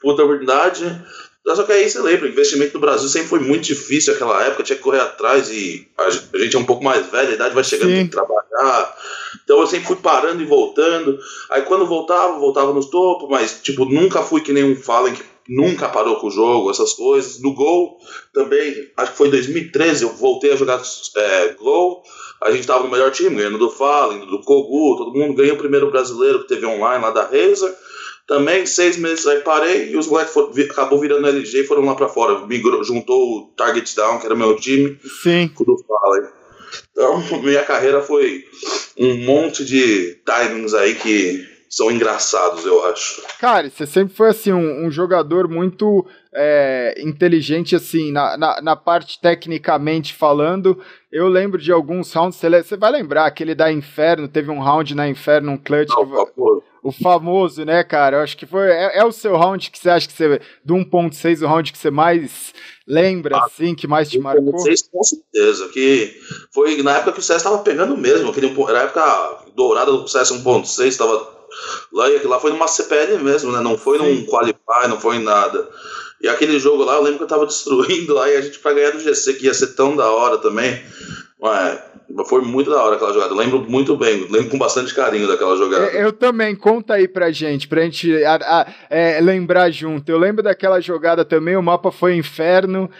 puta 0.00 0.26
verdade. 0.26 1.00
Só 1.46 1.62
que 1.62 1.72
aí 1.72 1.88
você 1.88 2.00
lembra, 2.00 2.26
o 2.26 2.30
investimento 2.30 2.74
no 2.74 2.80
Brasil 2.80 3.08
sempre 3.08 3.28
foi 3.28 3.40
muito 3.40 3.62
difícil 3.62 4.12
naquela 4.12 4.44
época, 4.44 4.62
tinha 4.62 4.76
que 4.76 4.82
correr 4.82 5.00
atrás 5.00 5.50
e 5.50 5.88
a 5.98 6.38
gente 6.38 6.54
é 6.54 6.58
um 6.58 6.64
pouco 6.64 6.84
mais 6.84 7.06
velho, 7.10 7.30
a 7.30 7.34
idade 7.34 7.54
vai 7.54 7.64
chegando, 7.64 7.88
Sim. 7.88 7.94
tem 7.96 8.06
que 8.06 8.12
trabalhar. 8.12 8.96
Então 9.42 9.58
eu 9.58 9.66
sempre 9.66 9.86
fui 9.86 9.96
parando 9.96 10.42
e 10.42 10.46
voltando. 10.46 11.18
Aí 11.50 11.62
quando 11.62 11.86
voltava, 11.86 12.38
voltava 12.38 12.72
nos 12.72 12.86
topos, 12.86 13.28
mas 13.28 13.60
tipo, 13.62 13.84
nunca 13.84 14.22
fui 14.22 14.42
que 14.42 14.52
nem 14.52 14.64
um 14.64 14.76
Fallen 14.76 15.14
que 15.14 15.24
nunca 15.50 15.88
parou 15.88 16.16
com 16.16 16.28
o 16.28 16.30
jogo, 16.30 16.70
essas 16.70 16.92
coisas. 16.92 17.40
No 17.40 17.52
Gol 17.52 17.98
também, 18.32 18.88
acho 18.96 19.10
que 19.10 19.18
foi 19.18 19.26
em 19.26 19.32
2013, 19.32 20.04
eu 20.04 20.10
voltei 20.10 20.52
a 20.52 20.56
jogar 20.56 20.80
é, 21.16 21.48
Gol. 21.54 22.02
A 22.40 22.52
gente 22.52 22.66
tava 22.66 22.84
no 22.84 22.90
melhor 22.90 23.10
time, 23.10 23.36
ganhando 23.36 23.58
do 23.58 23.68
Fallen, 23.68 24.26
do 24.26 24.40
Kogu, 24.40 24.96
todo 24.96 25.12
mundo 25.12 25.34
ganhou 25.34 25.56
o 25.56 25.58
primeiro 25.58 25.90
brasileiro 25.90 26.40
que 26.40 26.48
teve 26.48 26.64
online 26.64 27.02
lá 27.02 27.10
da 27.10 27.24
Razer. 27.24 27.74
Também, 28.26 28.64
seis 28.64 28.96
meses 28.96 29.26
aí 29.26 29.40
parei 29.40 29.90
e 29.90 29.96
os 29.96 30.06
moleques 30.06 30.32
acabou 30.70 31.00
virando 31.00 31.26
LG 31.26 31.62
e 31.62 31.66
foram 31.66 31.84
lá 31.84 31.96
para 31.96 32.08
fora. 32.08 32.46
Migrou, 32.46 32.84
juntou 32.84 33.20
o 33.20 33.46
Target 33.56 33.94
Down, 33.96 34.20
que 34.20 34.26
era 34.26 34.36
meu 34.36 34.54
time, 34.54 34.96
Sim. 35.20 35.48
com 35.48 35.64
o 35.64 35.66
do 35.66 35.84
Fallen. 35.84 36.30
Então, 36.92 37.20
minha 37.42 37.64
carreira 37.64 38.00
foi 38.00 38.44
um 38.96 39.16
monte 39.24 39.64
de 39.64 40.16
timings 40.24 40.74
aí 40.74 40.94
que 40.94 41.44
são 41.70 41.88
engraçados, 41.88 42.66
eu 42.66 42.84
acho. 42.86 43.22
Cara, 43.38 43.70
você 43.70 43.86
sempre 43.86 44.12
foi 44.12 44.30
assim 44.30 44.52
um, 44.52 44.86
um 44.86 44.90
jogador 44.90 45.48
muito 45.48 46.04
é, 46.34 46.96
inteligente 46.98 47.76
assim 47.76 48.10
na, 48.10 48.36
na, 48.36 48.60
na, 48.60 48.74
parte 48.74 49.20
tecnicamente 49.20 50.12
falando. 50.12 50.76
Eu 51.12 51.28
lembro 51.28 51.60
de 51.60 51.70
alguns 51.70 52.12
rounds. 52.12 52.36
Você 52.36 52.76
vai 52.76 52.90
lembrar 52.90 53.26
aquele 53.26 53.54
da 53.54 53.70
Inferno? 53.72 54.26
Teve 54.26 54.50
um 54.50 54.58
round 54.58 54.96
na 54.96 55.08
Inferno, 55.08 55.52
um 55.52 55.56
clutch. 55.56 55.90
Não, 55.90 56.26
que, 56.26 56.32
o 56.82 56.90
famoso, 56.90 57.64
né, 57.64 57.84
cara? 57.84 58.16
Eu 58.16 58.22
acho 58.22 58.36
que 58.36 58.46
foi. 58.46 58.68
É, 58.68 58.98
é, 58.98 59.04
o 59.04 59.12
seu 59.12 59.36
round 59.36 59.70
que 59.70 59.78
você 59.78 59.90
acha 59.90 60.08
que 60.08 60.12
você. 60.12 60.40
Do 60.64 60.74
1.6, 60.74 61.42
o 61.42 61.46
round 61.46 61.70
que 61.70 61.78
você 61.78 61.90
mais 61.90 62.52
lembra, 62.84 63.36
ah, 63.36 63.44
assim, 63.44 63.76
que 63.76 63.86
mais 63.86 64.10
te 64.10 64.18
marcou? 64.18 64.54
1.6, 64.54 64.88
com 64.90 65.02
certeza. 65.04 65.68
Que 65.68 66.16
foi 66.52 66.82
na 66.82 66.96
época 66.96 67.12
que 67.12 67.20
o 67.20 67.22
CS 67.22 67.36
estava 67.36 67.58
pegando 67.58 67.96
mesmo. 67.96 68.30
Aquele, 68.30 68.52
era 68.68 68.80
a 68.80 68.82
época 68.82 69.44
dourada 69.54 69.92
do 69.92 70.08
CS 70.08 70.32
1.6, 70.32 70.86
estava 70.86 71.39
Lá, 71.92 72.06
lá 72.24 72.40
foi 72.40 72.50
numa 72.50 72.68
CPL 72.68 73.18
mesmo, 73.22 73.52
né? 73.52 73.60
Não 73.60 73.76
foi 73.76 73.98
Sim. 73.98 74.04
num 74.04 74.26
Qualify, 74.26 74.88
não 74.88 75.00
foi 75.00 75.16
em 75.16 75.22
nada. 75.22 75.68
E 76.20 76.28
aquele 76.28 76.58
jogo 76.58 76.84
lá, 76.84 76.96
eu 76.96 77.02
lembro 77.02 77.18
que 77.18 77.24
eu 77.24 77.28
tava 77.28 77.46
destruindo 77.46 78.12
lá 78.12 78.28
e 78.28 78.36
a 78.36 78.40
gente 78.40 78.58
pra 78.58 78.74
ganhar 78.74 78.90
do 78.90 79.00
GC, 79.00 79.34
que 79.34 79.46
ia 79.46 79.54
ser 79.54 79.68
tão 79.68 79.96
da 79.96 80.10
hora 80.10 80.36
também. 80.38 80.82
Ué, 81.42 81.82
Foi 82.26 82.42
muito 82.42 82.68
da 82.68 82.82
hora 82.82 82.96
aquela 82.96 83.14
jogada. 83.14 83.32
Eu 83.32 83.38
lembro 83.38 83.64
muito 83.66 83.96
bem, 83.96 84.26
lembro 84.30 84.50
com 84.50 84.58
bastante 84.58 84.94
carinho 84.94 85.26
daquela 85.26 85.56
jogada. 85.56 85.86
Eu, 85.86 86.02
eu 86.02 86.12
também, 86.12 86.54
conta 86.54 86.94
aí 86.94 87.08
pra 87.08 87.30
gente, 87.30 87.66
pra 87.66 87.82
gente 87.82 88.22
a, 88.24 88.34
a, 88.34 88.66
é, 88.90 89.20
lembrar 89.22 89.70
junto. 89.70 90.10
Eu 90.10 90.18
lembro 90.18 90.42
daquela 90.42 90.80
jogada 90.80 91.24
também, 91.24 91.56
o 91.56 91.62
mapa 91.62 91.90
foi 91.90 92.16
inferno. 92.16 92.90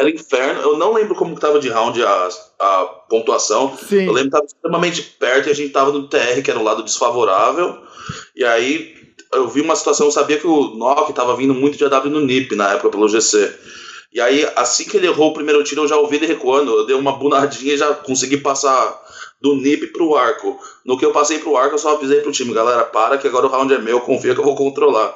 Era 0.00 0.08
inferno, 0.08 0.62
eu 0.62 0.78
não 0.78 0.94
lembro 0.94 1.14
como 1.14 1.38
tava 1.38 1.60
de 1.60 1.68
round 1.68 2.02
a, 2.02 2.28
a 2.58 2.84
pontuação. 3.08 3.76
Sim. 3.76 4.06
Eu 4.06 4.12
lembro 4.12 4.30
que 4.30 4.36
tava 4.36 4.46
extremamente 4.46 5.02
perto 5.02 5.48
e 5.48 5.52
a 5.52 5.54
gente 5.54 5.72
tava 5.72 5.92
no 5.92 6.08
TR, 6.08 6.40
que 6.42 6.50
era 6.50 6.58
o 6.58 6.64
lado 6.64 6.82
desfavorável. 6.82 7.76
E 8.34 8.42
aí 8.42 8.94
eu 9.34 9.46
vi 9.46 9.60
uma 9.60 9.76
situação, 9.76 10.06
eu 10.06 10.10
sabia 10.10 10.38
que 10.38 10.46
o 10.46 10.74
Nock 10.74 11.12
tava 11.12 11.36
vindo 11.36 11.52
muito 11.52 11.76
de 11.76 11.84
AW 11.84 12.08
no 12.08 12.20
NIP 12.20 12.56
na 12.56 12.72
época 12.72 12.88
pelo 12.88 13.10
GC. 13.10 13.52
E 14.10 14.20
aí, 14.20 14.48
assim 14.56 14.84
que 14.84 14.96
ele 14.96 15.06
errou 15.06 15.30
o 15.30 15.34
primeiro 15.34 15.62
tiro, 15.62 15.82
eu 15.82 15.88
já 15.88 15.96
ouvi 15.96 16.16
ele 16.16 16.26
recuando. 16.26 16.72
Eu 16.72 16.86
dei 16.86 16.96
uma 16.96 17.12
bunadinha 17.12 17.74
e 17.74 17.78
já 17.78 17.92
consegui 17.94 18.38
passar 18.38 19.00
do 19.38 19.54
NIP 19.54 19.88
pro 19.88 20.16
arco. 20.16 20.58
No 20.82 20.98
que 20.98 21.04
eu 21.04 21.12
passei 21.12 21.38
pro 21.38 21.58
arco, 21.58 21.74
eu 21.74 21.78
só 21.78 21.94
avisei 21.94 22.22
pro 22.22 22.32
time, 22.32 22.54
galera, 22.54 22.84
para 22.84 23.18
que 23.18 23.28
agora 23.28 23.46
o 23.46 23.50
round 23.50 23.72
é 23.74 23.78
meu, 23.78 24.00
confia 24.02 24.34
que 24.34 24.40
eu 24.40 24.44
vou 24.44 24.56
controlar. 24.56 25.14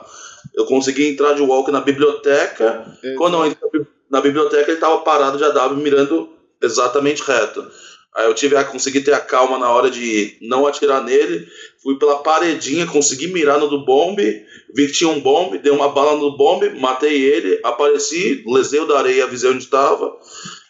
Eu 0.55 0.67
consegui 0.67 1.09
entrar 1.09 1.33
de 1.33 1.41
walk 1.41 1.73
na 1.73 1.81
biblioteca. 1.81 2.85
Quando 3.17 3.39
eu 3.39 3.47
entrei 3.47 3.87
na 4.15 4.21
biblioteca, 4.21 4.71
ele 4.71 4.81
tava 4.81 4.99
parado 4.99 5.37
de 5.37 5.43
AW 5.43 5.77
mirando 5.77 6.29
exatamente 6.63 7.21
reto. 7.21 7.67
Aí 8.15 8.27
eu 8.27 8.33
tive 8.33 8.57
a 8.57 8.63
conseguir 8.63 9.01
ter 9.01 9.13
a 9.13 9.19
calma 9.19 9.59
na 9.59 9.69
hora 9.69 9.91
de 9.91 10.39
não 10.41 10.69
atirar 10.69 11.03
nele. 11.03 11.49
Fui 11.83 11.99
pela 11.99 12.23
paredinha, 12.23 12.87
consegui 12.87 13.27
mirar 13.27 13.59
no 13.59 13.67
do 13.69 13.85
bombe, 13.85 14.47
vi 14.73 14.87
que 14.87 14.93
tinha 14.93 15.11
um 15.11 15.19
bombe, 15.19 15.59
dei 15.59 15.73
uma 15.73 15.89
bala 15.89 16.17
no 16.17 16.37
bombe, 16.37 16.71
matei 16.79 17.25
ele, 17.25 17.59
apareci, 17.65 18.45
lesei 18.47 18.79
o 18.79 18.87
da 18.87 19.01
areia, 19.01 19.25
avisei 19.25 19.51
onde 19.51 19.65
estava. 19.65 20.17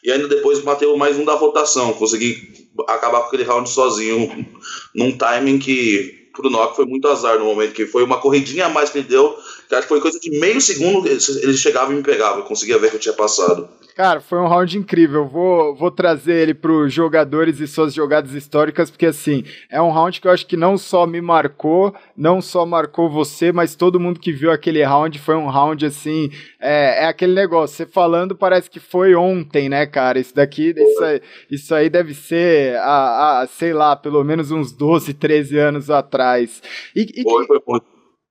E 0.02 0.10
ainda 0.10 0.26
depois 0.26 0.64
matei 0.64 0.88
mais 0.96 1.18
um 1.18 1.24
da 1.26 1.34
rotação. 1.34 1.92
Consegui 1.92 2.70
acabar 2.88 3.20
com 3.20 3.26
aquele 3.26 3.42
round 3.42 3.68
sozinho, 3.68 4.46
num 4.94 5.12
timing 5.12 5.58
que 5.58 6.23
pro 6.34 6.50
Nock 6.50 6.76
foi 6.76 6.84
muito 6.84 7.08
azar 7.08 7.38
no 7.38 7.44
momento, 7.44 7.72
que 7.72 7.86
foi 7.86 8.02
uma 8.02 8.20
corridinha 8.20 8.66
a 8.66 8.68
mais 8.68 8.90
que 8.90 8.98
ele 8.98 9.08
deu, 9.08 9.38
que 9.68 9.74
acho 9.74 9.82
que 9.82 9.88
foi 9.88 10.00
coisa 10.00 10.18
de 10.18 10.30
meio 10.38 10.60
segundo, 10.60 11.06
ele 11.08 11.56
chegava 11.56 11.92
e 11.92 11.96
me 11.96 12.02
pegava, 12.02 12.40
eu 12.40 12.44
conseguia 12.44 12.78
ver 12.78 12.90
que 12.90 12.96
eu 12.96 13.00
tinha 13.00 13.14
passado. 13.14 13.68
Cara, 13.94 14.20
foi 14.20 14.40
um 14.40 14.48
round 14.48 14.76
incrível. 14.76 15.24
Vou, 15.24 15.72
vou 15.72 15.88
trazer 15.88 16.34
ele 16.34 16.52
para 16.52 16.72
os 16.72 16.92
jogadores 16.92 17.60
e 17.60 17.68
suas 17.68 17.94
jogadas 17.94 18.32
históricas, 18.32 18.90
porque 18.90 19.06
assim, 19.06 19.44
é 19.70 19.80
um 19.80 19.90
round 19.90 20.20
que 20.20 20.26
eu 20.26 20.32
acho 20.32 20.46
que 20.46 20.56
não 20.56 20.76
só 20.76 21.06
me 21.06 21.20
marcou, 21.20 21.94
não 22.16 22.42
só 22.42 22.66
marcou 22.66 23.08
você, 23.08 23.52
mas 23.52 23.76
todo 23.76 24.00
mundo 24.00 24.18
que 24.18 24.32
viu 24.32 24.50
aquele 24.50 24.82
round 24.82 25.16
foi 25.20 25.36
um 25.36 25.46
round 25.46 25.86
assim. 25.86 26.28
É, 26.60 27.04
é 27.04 27.06
aquele 27.06 27.34
negócio, 27.34 27.76
você 27.76 27.86
falando 27.86 28.34
parece 28.34 28.68
que 28.68 28.80
foi 28.80 29.14
ontem, 29.14 29.68
né, 29.68 29.86
cara? 29.86 30.18
Isso 30.18 30.34
daqui, 30.34 30.74
isso 30.76 31.04
aí, 31.04 31.22
isso 31.48 31.74
aí 31.74 31.88
deve 31.88 32.14
ser, 32.14 32.76
a, 32.78 33.42
a, 33.42 33.46
sei 33.46 33.72
lá, 33.72 33.94
pelo 33.94 34.24
menos 34.24 34.50
uns 34.50 34.72
12, 34.72 35.14
13 35.14 35.56
anos 35.56 35.88
atrás. 35.88 36.60
E, 36.96 37.06
e 37.14 37.22
foi, 37.22 37.46
foi, 37.46 37.60
foi. 37.64 37.80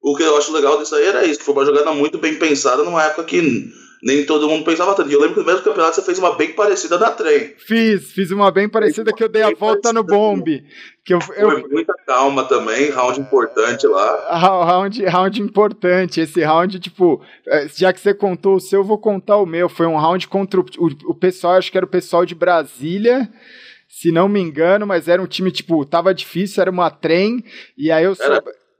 O 0.01 0.13
que 0.17 0.23
eu 0.23 0.35
acho 0.35 0.51
legal 0.51 0.77
disso 0.77 0.93
aí 0.95 1.05
era 1.05 1.23
isso, 1.23 1.39
que 1.39 1.45
foi 1.45 1.53
uma 1.53 1.65
jogada 1.65 1.93
muito 1.93 2.17
bem 2.17 2.37
pensada 2.37 2.83
numa 2.83 3.01
época 3.01 3.23
que 3.23 3.71
nem 4.03 4.25
todo 4.25 4.49
mundo 4.49 4.65
pensava 4.65 4.93
tanto. 4.93 5.09
E 5.09 5.13
eu 5.13 5.19
lembro 5.19 5.35
que 5.35 5.39
no 5.39 5.45
mesmo 5.45 5.63
campeonato 5.63 5.95
você 5.95 6.01
fez 6.01 6.19
uma 6.19 6.35
bem 6.35 6.51
parecida 6.51 6.97
da 6.97 7.09
trem. 7.09 7.53
Fiz, 7.57 8.11
fiz 8.11 8.31
uma 8.31 8.51
bem 8.51 8.67
parecida 8.67 9.13
que 9.13 9.23
eu 9.23 9.29
dei 9.29 9.41
a 9.41 9.51
volta 9.51 9.93
no 9.93 10.03
bombe. 10.03 10.65
Que 11.05 11.13
eu, 11.13 11.19
eu... 11.37 11.51
Foi 11.51 11.69
muita 11.69 11.93
calma 12.05 12.43
também, 12.43 12.89
round 12.89 13.19
importante 13.19 13.87
lá. 13.87 14.37
Round, 14.37 15.05
round 15.05 15.41
importante. 15.41 16.19
Esse 16.19 16.43
round, 16.43 16.79
tipo, 16.79 17.23
é, 17.47 17.67
já 17.69 17.93
que 17.93 17.99
você 17.99 18.13
contou 18.13 18.55
o 18.55 18.59
seu, 18.59 18.81
eu 18.81 18.85
vou 18.85 18.97
contar 18.97 19.37
o 19.37 19.45
meu. 19.45 19.69
Foi 19.69 19.87
um 19.87 19.97
round 19.97 20.27
contra 20.27 20.59
o, 20.59 20.65
o, 20.77 21.11
o 21.11 21.15
pessoal, 21.15 21.53
acho 21.53 21.71
que 21.71 21.77
era 21.77 21.85
o 21.85 21.89
pessoal 21.89 22.25
de 22.25 22.35
Brasília 22.35 23.29
se 23.87 24.11
não 24.11 24.27
me 24.27 24.39
engano, 24.39 24.87
mas 24.87 25.07
era 25.07 25.21
um 25.21 25.27
time, 25.27 25.51
tipo, 25.51 25.85
tava 25.85 26.15
difícil, 26.15 26.61
era 26.61 26.71
uma 26.71 26.89
trem, 26.89 27.43
e 27.77 27.91
aí 27.91 28.03
eu 28.03 28.15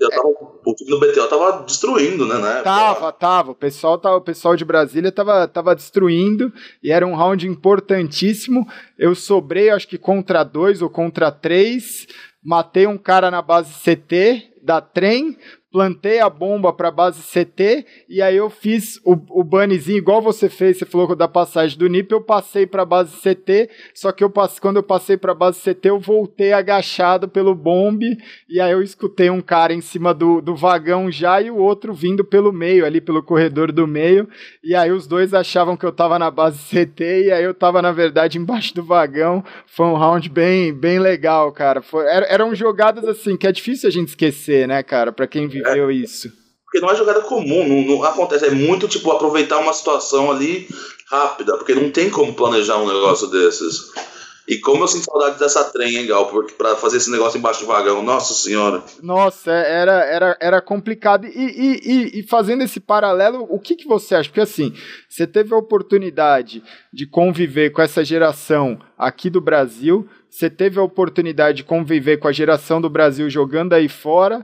era, 0.05 0.15
tava, 0.15 0.27
o 0.65 0.75
time 0.75 0.89
do 0.89 0.99
BTO 0.99 1.27
tava 1.27 1.63
destruindo, 1.63 2.25
né? 2.25 2.37
né? 2.39 2.61
Tava, 2.61 3.11
tava. 3.11 3.51
O 3.51 3.55
pessoal, 3.55 3.97
tava, 3.97 4.17
o 4.17 4.21
pessoal 4.21 4.55
de 4.55 4.65
Brasília 4.65 5.11
tava, 5.11 5.47
tava 5.47 5.75
destruindo 5.75 6.51
e 6.81 6.91
era 6.91 7.05
um 7.05 7.15
round 7.15 7.47
importantíssimo. 7.47 8.67
Eu 8.97 9.15
sobrei, 9.15 9.69
acho 9.69 9.87
que 9.87 9.97
contra 9.97 10.43
dois 10.43 10.81
ou 10.81 10.89
contra 10.89 11.31
três. 11.31 12.07
Matei 12.43 12.85
um 12.85 12.97
cara 12.97 13.31
na 13.31 13.41
base 13.41 13.73
CT 13.73 14.53
da 14.63 14.79
trem, 14.79 15.37
plantei 15.73 16.19
a 16.19 16.29
bomba 16.29 16.71
para 16.71 16.91
base 16.91 17.19
CT 17.23 17.83
e 18.07 18.21
aí 18.21 18.37
eu 18.37 18.47
fiz 18.47 19.01
o, 19.03 19.13
o 19.31 19.43
bunnyzinho 19.43 19.97
igual 19.97 20.21
você 20.21 20.47
fez, 20.47 20.77
você 20.77 20.85
falou 20.85 21.15
da 21.15 21.27
passagem 21.27 21.75
do 21.79 21.89
NIP, 21.89 22.11
eu 22.11 22.21
passei 22.21 22.67
para 22.67 22.85
base 22.85 23.17
CT, 23.17 23.71
só 23.91 24.11
que 24.11 24.23
eu 24.23 24.29
passe, 24.29 24.61
quando 24.61 24.77
eu 24.77 24.83
passei 24.83 25.17
para 25.17 25.33
base 25.33 25.59
CT 25.59 25.89
eu 25.89 25.99
voltei 25.99 26.53
agachado 26.53 27.27
pelo 27.27 27.55
bombe 27.55 28.15
e 28.47 28.61
aí 28.61 28.71
eu 28.71 28.83
escutei 28.83 29.31
um 29.31 29.41
cara 29.41 29.73
em 29.73 29.81
cima 29.81 30.13
do, 30.13 30.41
do 30.41 30.55
vagão 30.55 31.11
já 31.11 31.41
e 31.41 31.49
o 31.49 31.57
outro 31.57 31.91
vindo 31.91 32.23
pelo 32.23 32.53
meio, 32.53 32.85
ali 32.85 33.01
pelo 33.01 33.23
corredor 33.23 33.71
do 33.71 33.87
meio, 33.87 34.29
e 34.63 34.75
aí 34.75 34.91
os 34.91 35.07
dois 35.07 35.33
achavam 35.33 35.75
que 35.75 35.87
eu 35.87 35.91
tava 35.91 36.19
na 36.19 36.29
base 36.29 36.59
CT 36.69 37.23
e 37.25 37.31
aí 37.31 37.43
eu 37.43 37.53
tava 37.53 37.81
na 37.81 37.91
verdade 37.91 38.37
embaixo 38.37 38.75
do 38.75 38.83
vagão, 38.83 39.43
foi 39.65 39.87
um 39.87 39.95
round 39.95 40.29
bem, 40.29 40.71
bem 40.71 40.99
legal, 40.99 41.51
cara, 41.51 41.81
foi, 41.81 42.05
eram 42.05 42.53
jogadas 42.53 43.05
assim 43.05 43.35
que 43.35 43.47
é 43.47 43.51
difícil 43.51 43.89
a 43.89 43.91
gente 43.91 44.09
esquecer, 44.09 44.67
né, 44.67 44.83
cara, 44.83 45.11
para 45.11 45.25
quem 45.25 45.47
vive 45.47 45.62
é, 45.65 45.93
isso. 45.93 46.31
Porque 46.65 46.79
não 46.79 46.91
é 46.91 46.95
jogada 46.95 47.21
comum, 47.21 47.67
não, 47.67 47.97
não, 47.97 48.03
acontece. 48.03 48.45
É 48.45 48.51
muito 48.51 48.87
tipo 48.87 49.11
aproveitar 49.11 49.59
uma 49.59 49.73
situação 49.73 50.31
ali 50.31 50.67
rápida, 51.07 51.55
porque 51.57 51.75
não 51.75 51.91
tem 51.91 52.09
como 52.09 52.33
planejar 52.33 52.77
um 52.77 52.87
negócio 52.87 53.27
desses. 53.27 53.91
E 54.47 54.57
como 54.57 54.83
eu 54.83 54.87
sinto 54.87 55.05
saudade 55.05 55.39
dessa 55.39 55.63
trem, 55.71 55.95
hein, 55.95 56.07
Gal, 56.07 56.27
porque 56.27 56.53
pra 56.53 56.75
fazer 56.75 56.97
esse 56.97 57.09
negócio 57.09 57.37
embaixo 57.37 57.61
do 57.61 57.67
vagão, 57.67 58.03
nossa 58.03 58.33
senhora. 58.33 58.83
Nossa, 59.01 59.51
é, 59.51 59.81
era, 59.81 60.03
era, 60.03 60.37
era 60.41 60.61
complicado. 60.61 61.25
E, 61.25 61.29
e, 61.29 61.79
e, 61.85 62.19
e, 62.19 62.23
fazendo 62.23 62.63
esse 62.63 62.79
paralelo, 62.79 63.47
o 63.49 63.57
que, 63.57 63.75
que 63.75 63.87
você 63.87 64.15
acha? 64.15 64.27
Porque 64.27 64.41
assim, 64.41 64.73
você 65.07 65.25
teve 65.25 65.53
a 65.53 65.57
oportunidade 65.57 66.61
de 66.91 67.05
conviver 67.05 67.69
com 67.69 67.81
essa 67.81 68.03
geração 68.03 68.79
aqui 68.97 69.29
do 69.29 69.39
Brasil, 69.39 70.09
você 70.29 70.49
teve 70.49 70.79
a 70.79 70.83
oportunidade 70.83 71.57
de 71.57 71.63
conviver 71.63 72.17
com 72.17 72.27
a 72.27 72.31
geração 72.31 72.81
do 72.81 72.89
Brasil 72.89 73.29
jogando 73.29 73.73
aí 73.73 73.87
fora 73.87 74.43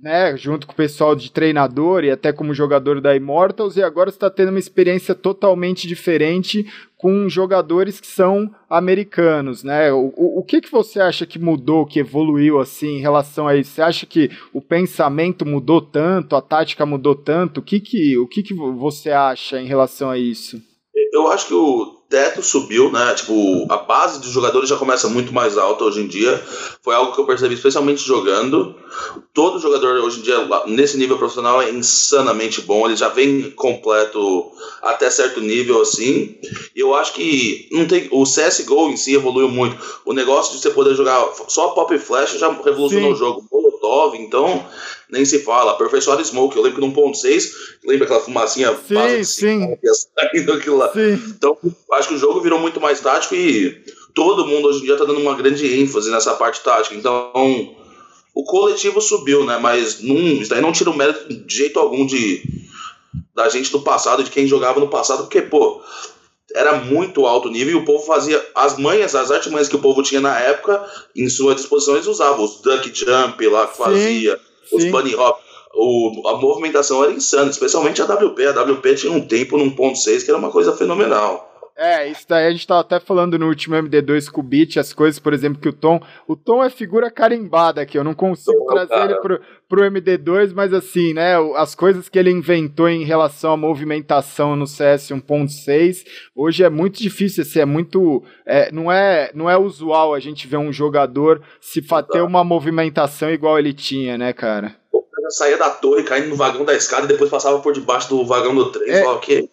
né, 0.00 0.36
junto 0.36 0.66
com 0.66 0.72
o 0.72 0.76
pessoal 0.76 1.14
de 1.14 1.30
treinador 1.30 2.04
e 2.04 2.10
até 2.10 2.32
como 2.32 2.54
jogador 2.54 3.00
da 3.00 3.16
Immortals, 3.16 3.76
e 3.76 3.82
agora 3.82 4.10
está 4.10 4.30
tendo 4.30 4.50
uma 4.50 4.58
experiência 4.58 5.14
totalmente 5.14 5.88
diferente 5.88 6.66
com 6.96 7.28
jogadores 7.28 8.00
que 8.00 8.06
são 8.06 8.50
americanos, 8.68 9.62
né? 9.62 9.92
O, 9.92 10.12
o, 10.16 10.40
o, 10.40 10.44
que, 10.44 10.60
que 10.60 10.70
você 10.70 11.00
acha 11.00 11.26
que 11.26 11.38
mudou, 11.38 11.86
que 11.86 12.00
evoluiu 12.00 12.58
assim 12.58 12.96
em 12.96 13.00
relação 13.00 13.46
a 13.46 13.56
isso? 13.56 13.72
Você 13.72 13.82
acha 13.82 14.06
que 14.06 14.30
o 14.52 14.60
pensamento 14.60 15.44
mudou 15.44 15.80
tanto, 15.80 16.36
a 16.36 16.42
tática 16.42 16.86
mudou 16.86 17.14
tanto? 17.14 17.58
O 17.58 17.62
que 17.62 17.80
que, 17.80 18.16
o 18.18 18.26
que, 18.26 18.42
que 18.42 18.54
você 18.54 19.10
acha 19.10 19.60
em 19.60 19.66
relação 19.66 20.10
a 20.10 20.18
isso? 20.18 20.60
Eu 21.12 21.28
acho 21.28 21.48
que 21.48 21.54
o 21.54 21.95
teto 22.08 22.42
subiu, 22.42 22.90
né? 22.90 23.14
Tipo, 23.14 23.66
a 23.68 23.78
base 23.78 24.20
dos 24.20 24.30
jogadores 24.30 24.68
já 24.68 24.76
começa 24.76 25.08
muito 25.08 25.32
mais 25.32 25.58
alta 25.58 25.84
hoje 25.84 26.00
em 26.00 26.06
dia. 26.06 26.42
Foi 26.82 26.94
algo 26.94 27.12
que 27.12 27.20
eu 27.20 27.26
percebi, 27.26 27.54
especialmente 27.54 28.02
jogando. 28.02 28.74
Todo 29.34 29.58
jogador 29.58 30.00
hoje 30.00 30.20
em 30.20 30.22
dia, 30.22 30.36
nesse 30.66 30.96
nível 30.96 31.18
profissional, 31.18 31.60
é 31.60 31.70
insanamente 31.70 32.60
bom. 32.62 32.86
Ele 32.86 32.96
já 32.96 33.08
vem 33.08 33.50
completo 33.50 34.50
até 34.82 35.10
certo 35.10 35.40
nível, 35.40 35.82
assim. 35.82 36.36
E 36.74 36.80
eu 36.80 36.94
acho 36.94 37.12
que 37.12 37.68
não 37.72 37.86
tem. 37.86 38.08
O 38.12 38.24
CSGO 38.24 38.88
em 38.90 38.96
si 38.96 39.14
evoluiu 39.14 39.48
muito. 39.48 39.76
O 40.04 40.12
negócio 40.12 40.54
de 40.54 40.62
você 40.62 40.70
poder 40.70 40.94
jogar 40.94 41.20
só 41.48 41.68
Pop 41.68 41.92
e 41.94 41.98
Flash 41.98 42.38
já 42.38 42.48
revolucionou 42.48 43.10
Sim. 43.10 43.14
o 43.14 43.16
jogo. 43.16 43.44
Molotov, 43.50 44.16
então 44.16 44.64
nem 45.10 45.24
se 45.24 45.40
fala. 45.40 45.72
Aperfeiçoado 45.72 46.24
Smoke, 46.24 46.56
eu 46.56 46.62
lembro 46.62 46.80
que 46.80 46.86
no 46.86 46.92
1.6, 46.92 47.52
lembra 47.84 48.04
aquela 48.04 48.20
fumacinha 48.20 48.76
sim, 48.86 48.94
base 48.94 49.24
sim. 49.24 49.76
saindo 50.16 50.52
aquilo 50.52 50.76
lá. 50.76 50.92
Sim. 50.92 51.14
Então, 51.28 51.56
acho 51.92 52.08
que 52.08 52.14
o 52.14 52.18
jogo 52.18 52.40
virou 52.40 52.58
muito 52.58 52.80
mais 52.80 53.00
tático 53.00 53.34
e 53.34 53.82
todo 54.14 54.46
mundo 54.46 54.68
hoje 54.68 54.80
em 54.80 54.82
dia 54.82 54.94
está 54.94 55.04
dando 55.04 55.20
uma 55.20 55.34
grande 55.34 55.80
ênfase 55.80 56.10
nessa 56.10 56.34
parte 56.34 56.62
tática. 56.62 56.94
Então, 56.94 57.32
o 58.34 58.44
coletivo 58.44 59.00
subiu, 59.00 59.44
né? 59.44 59.58
Mas 59.58 60.00
não, 60.02 60.16
isso 60.16 60.50
daí 60.50 60.60
não 60.60 60.72
tira 60.72 60.90
o 60.90 60.96
mérito 60.96 61.32
de 61.32 61.56
jeito 61.56 61.78
algum 61.78 62.06
de 62.06 62.42
da 63.34 63.48
gente 63.50 63.70
do 63.70 63.82
passado, 63.82 64.24
de 64.24 64.30
quem 64.30 64.46
jogava 64.46 64.80
no 64.80 64.88
passado, 64.88 65.24
porque, 65.24 65.42
pô, 65.42 65.82
era 66.54 66.76
muito 66.76 67.26
alto 67.26 67.50
nível 67.50 67.74
e 67.74 67.82
o 67.82 67.84
povo 67.84 68.04
fazia 68.04 68.44
as 68.54 68.78
manhas, 68.78 69.14
as 69.14 69.30
artimanhas 69.30 69.68
que 69.68 69.76
o 69.76 69.80
povo 69.80 70.02
tinha 70.02 70.20
na 70.22 70.38
época, 70.38 70.82
em 71.14 71.28
suas 71.28 71.56
disposições 71.56 72.06
usava 72.06 72.40
os 72.40 72.62
duck 72.62 72.90
jump 72.94 73.46
lá 73.46 73.66
que 73.66 73.76
fazia, 73.76 74.36
sim, 74.36 74.42
os 74.72 74.82
sim. 74.82 74.90
bunny 74.90 75.14
hop. 75.14 75.40
O, 75.74 76.28
a 76.28 76.36
movimentação 76.38 77.04
era 77.04 77.12
insana, 77.12 77.50
especialmente 77.50 78.00
a 78.00 78.06
WP. 78.06 78.46
A 78.46 78.62
WP 78.62 78.94
tinha 78.94 79.12
um 79.12 79.20
tempo 79.20 79.58
num 79.58 79.70
ponto 79.70 79.98
6 79.98 80.22
que 80.22 80.30
era 80.30 80.38
uma 80.38 80.50
coisa 80.50 80.74
fenomenal. 80.74 81.55
É, 81.78 82.08
isso 82.08 82.24
daí 82.26 82.46
a 82.46 82.50
gente 82.50 82.66
tava 82.66 82.80
até 82.80 82.98
falando 82.98 83.38
no 83.38 83.48
último 83.48 83.76
MD2 83.76 84.30
com 84.30 84.40
o 84.40 84.44
Beat, 84.44 84.78
as 84.78 84.94
coisas, 84.94 85.20
por 85.20 85.34
exemplo, 85.34 85.60
que 85.60 85.68
o 85.68 85.72
Tom. 85.74 86.00
O 86.26 86.34
Tom 86.34 86.64
é 86.64 86.70
figura 86.70 87.10
carimbada 87.10 87.82
aqui, 87.82 87.98
eu 87.98 88.04
não 88.04 88.14
consigo 88.14 88.58
Tom, 88.60 88.66
trazer 88.66 88.88
cara. 88.88 89.12
ele 89.12 89.20
pro, 89.20 89.40
pro 89.68 89.82
MD2, 89.82 90.54
mas 90.54 90.72
assim, 90.72 91.12
né? 91.12 91.34
As 91.56 91.74
coisas 91.74 92.08
que 92.08 92.18
ele 92.18 92.30
inventou 92.30 92.88
em 92.88 93.04
relação 93.04 93.52
à 93.52 93.56
movimentação 93.58 94.56
no 94.56 94.66
CS 94.66 95.10
1.6, 95.10 96.06
hoje 96.34 96.64
é 96.64 96.70
muito 96.70 96.98
difícil, 97.02 97.42
assim, 97.42 97.60
é 97.60 97.66
muito. 97.66 98.24
É, 98.46 98.72
não, 98.72 98.90
é, 98.90 99.30
não 99.34 99.50
é 99.50 99.58
usual 99.58 100.14
a 100.14 100.18
gente 100.18 100.46
ver 100.46 100.56
um 100.56 100.72
jogador 100.72 101.42
se 101.60 101.82
ter 102.10 102.22
uma 102.22 102.42
movimentação 102.42 103.30
igual 103.30 103.58
ele 103.58 103.74
tinha, 103.74 104.16
né, 104.16 104.32
cara? 104.32 104.76
saía 105.28 105.56
da 105.58 105.70
torre, 105.70 106.04
caindo 106.04 106.28
no 106.28 106.36
vagão 106.36 106.64
da 106.64 106.74
escada 106.74 107.04
e 107.04 107.08
depois 107.08 107.28
passava 107.28 107.58
por 107.58 107.72
debaixo 107.72 108.08
do 108.08 108.24
vagão 108.24 108.54
do 108.54 108.70
trem. 108.70 108.90
É, 108.90 109.08
okay. 109.08 109.48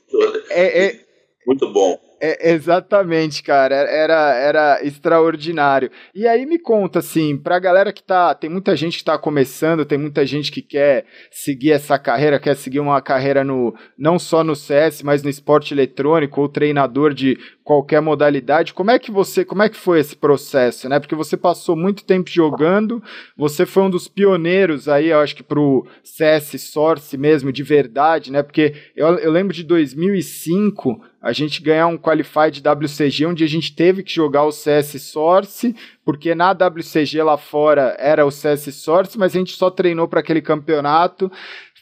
é, 0.50 0.86
é, 0.86 1.00
muito 1.46 1.68
bom. 1.72 2.00
É, 2.26 2.54
exatamente, 2.54 3.44
cara. 3.44 3.76
Era, 3.76 4.34
era 4.34 4.80
extraordinário. 4.82 5.92
E 6.16 6.26
aí 6.26 6.46
me 6.46 6.58
conta, 6.58 7.00
assim, 7.00 7.36
pra 7.36 7.60
galera 7.60 7.92
que 7.92 8.02
tá. 8.02 8.34
Tem 8.34 8.50
muita 8.50 8.78
gente 8.78 9.00
que 9.00 9.04
tá 9.04 9.18
começando, 9.18 9.84
tem 9.84 9.98
muita 9.98 10.26
gente 10.26 10.50
que 10.50 10.62
quer 10.62 11.06
seguir 11.30 11.74
essa 11.74 12.00
carreira, 12.00 12.40
quer 12.40 12.56
seguir 12.56 12.80
uma 12.80 13.02
carreira 13.02 13.44
no 13.44 13.76
não 13.98 14.18
só 14.18 14.42
no 14.42 14.56
CS, 14.56 15.04
mas 15.04 15.22
no 15.22 15.30
esporte 15.30 15.74
eletrônico, 15.74 16.40
ou 16.40 16.48
treinador 16.48 17.14
de 17.14 17.38
qualquer 17.64 18.02
modalidade. 18.02 18.74
Como 18.74 18.92
é 18.92 19.00
que 19.00 19.12
você, 19.12 19.44
como 19.44 19.64
é 19.64 19.68
que 19.68 19.76
foi 19.76 20.00
esse 20.00 20.16
processo, 20.16 20.88
né? 20.88 21.02
Porque 21.02 21.16
você 21.16 21.36
passou 21.36 21.76
muito 21.76 22.06
tempo 22.06 22.30
jogando, 22.30 23.04
você 23.36 23.66
foi 23.66 23.84
um 23.84 23.90
dos 23.90 24.08
pioneiros 24.08 24.88
aí, 24.88 25.10
eu 25.10 25.20
acho 25.20 25.36
que 25.36 25.44
pro 25.44 25.86
CS 26.04 26.62
Source 26.62 27.18
mesmo, 27.18 27.52
de 27.52 27.64
verdade, 27.64 28.32
né? 28.32 28.44
Porque 28.44 28.74
eu, 28.96 29.08
eu 29.18 29.32
lembro 29.32 29.54
de 29.54 29.64
2005, 29.64 31.02
a 31.24 31.32
gente 31.32 31.62
ganhar 31.62 31.88
um 31.88 31.98
Qualified 31.98 32.62
WCG, 32.62 33.26
onde 33.26 33.44
a 33.44 33.48
gente 33.48 33.74
teve 33.74 34.04
que 34.04 34.14
jogar 34.14 34.44
o 34.44 34.52
CS 34.52 35.02
Source, 35.02 35.74
porque 36.04 36.36
na 36.36 36.52
WCG 36.52 37.24
lá 37.24 37.38
fora 37.38 37.96
era 37.98 38.26
o 38.26 38.32
CS 38.32 38.76
Source, 38.76 39.18
mas 39.18 39.34
a 39.34 39.40
gente 39.40 39.54
só 39.54 39.72
treinou 39.72 40.08
para 40.08 40.20
aquele 40.20 40.42
campeonato 40.42 41.32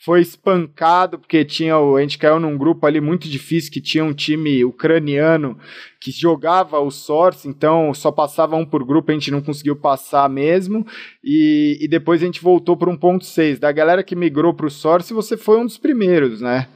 foi 0.04 0.20
espancado 0.20 1.20
porque 1.20 1.46
tinha 1.46 1.76
a 1.76 2.02
gente 2.02 2.18
caiu 2.18 2.40
num 2.40 2.58
grupo 2.58 2.88
ali 2.88 3.00
muito 3.00 3.30
difícil 3.30 3.72
que 3.72 3.80
tinha 3.80 4.04
um 4.04 4.14
time 4.14 4.66
ucraniano 4.66 5.60
que 6.00 6.10
jogava 6.10 6.80
o 6.80 6.90
Source, 6.90 7.48
então 7.48 7.94
só 7.94 8.12
passava 8.12 8.56
um 8.56 8.66
por 8.66 8.84
grupo, 8.84 9.12
a 9.12 9.14
gente 9.14 9.30
não 9.30 9.42
conseguiu 9.42 9.76
passar 9.76 10.28
mesmo. 10.28 10.86
E, 11.24 11.78
e 11.80 11.88
depois 11.88 12.20
a 12.20 12.26
gente 12.26 12.42
voltou 12.42 12.76
para 12.76 12.92
1.6. 12.92 13.60
Da 13.60 13.72
galera 13.72 14.02
que 14.02 14.16
migrou 14.16 14.52
para 14.52 14.66
o 14.66 14.72
Source, 14.72 15.14
você 15.14 15.38
foi 15.38 15.60
um 15.60 15.66
dos 15.66 15.78
primeiros, 15.78 16.42
né? 16.42 16.68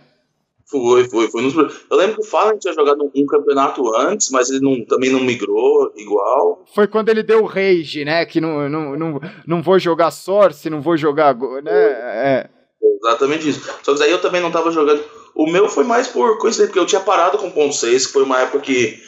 Foi, 0.68 1.08
foi, 1.08 1.28
foi. 1.30 1.44
Eu 1.44 1.98
lembro 1.98 2.16
que 2.16 2.22
o 2.22 2.26
Fallen 2.26 2.58
tinha 2.58 2.74
jogado 2.74 3.12
um, 3.16 3.26
campeonato 3.28 3.96
antes, 3.96 4.32
mas 4.32 4.50
ele 4.50 4.62
não, 4.62 4.84
também 4.86 5.12
não 5.12 5.20
migrou 5.20 5.94
igual. 5.96 6.66
Foi 6.74 6.88
quando 6.88 7.10
ele 7.10 7.22
deu 7.22 7.46
rage, 7.46 8.04
né? 8.04 8.26
Que 8.26 8.42
não, 8.42 8.68
não, 8.68 8.98
não, 8.98 9.22
não 9.46 9.62
vou 9.62 9.78
jogar 9.78 10.10
Source, 10.10 10.70
não 10.70 10.82
vou 10.82 10.98
jogar. 10.98 11.36
Né? 11.36 11.72
É. 11.72 12.50
Exatamente 12.82 13.48
isso. 13.48 13.62
Só 13.84 13.94
que 13.94 14.00
daí 14.00 14.12
eu 14.12 14.22
também 14.22 14.42
não 14.42 14.52
tava 14.52 14.72
jogando. 14.72 15.04
O 15.36 15.46
meu 15.46 15.70
foi 15.70 15.84
mais 15.84 16.08
por 16.08 16.40
coincidência, 16.40 16.68
porque 16.68 16.80
eu 16.80 16.88
tinha 16.88 17.02
parado 17.02 17.38
com 17.38 17.48
o 17.48 17.52
ponto 17.52 17.76
6, 17.76 18.08
que 18.08 18.14
foi 18.14 18.24
uma 18.24 18.42
época 18.42 18.60
que. 18.60 19.00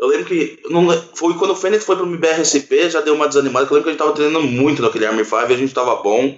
Eu 0.00 0.08
lembro 0.08 0.26
que. 0.26 0.58
Não, 0.68 0.90
foi 1.14 1.34
quando 1.34 1.52
o 1.52 1.56
Fênix 1.56 1.84
foi 1.84 1.94
pro 1.94 2.06
MBRSP, 2.06 2.90
já 2.90 3.00
deu 3.00 3.14
uma 3.14 3.28
desanimada. 3.28 3.66
Eu 3.66 3.74
lembro 3.74 3.84
que 3.84 3.88
a 3.90 3.92
gente 3.92 3.98
tava 3.98 4.12
treinando 4.12 4.44
muito 4.44 4.82
naquele 4.82 5.06
Army 5.06 5.24
5, 5.24 5.36
a 5.36 5.48
gente 5.54 5.72
tava 5.72 5.94
bom. 6.02 6.36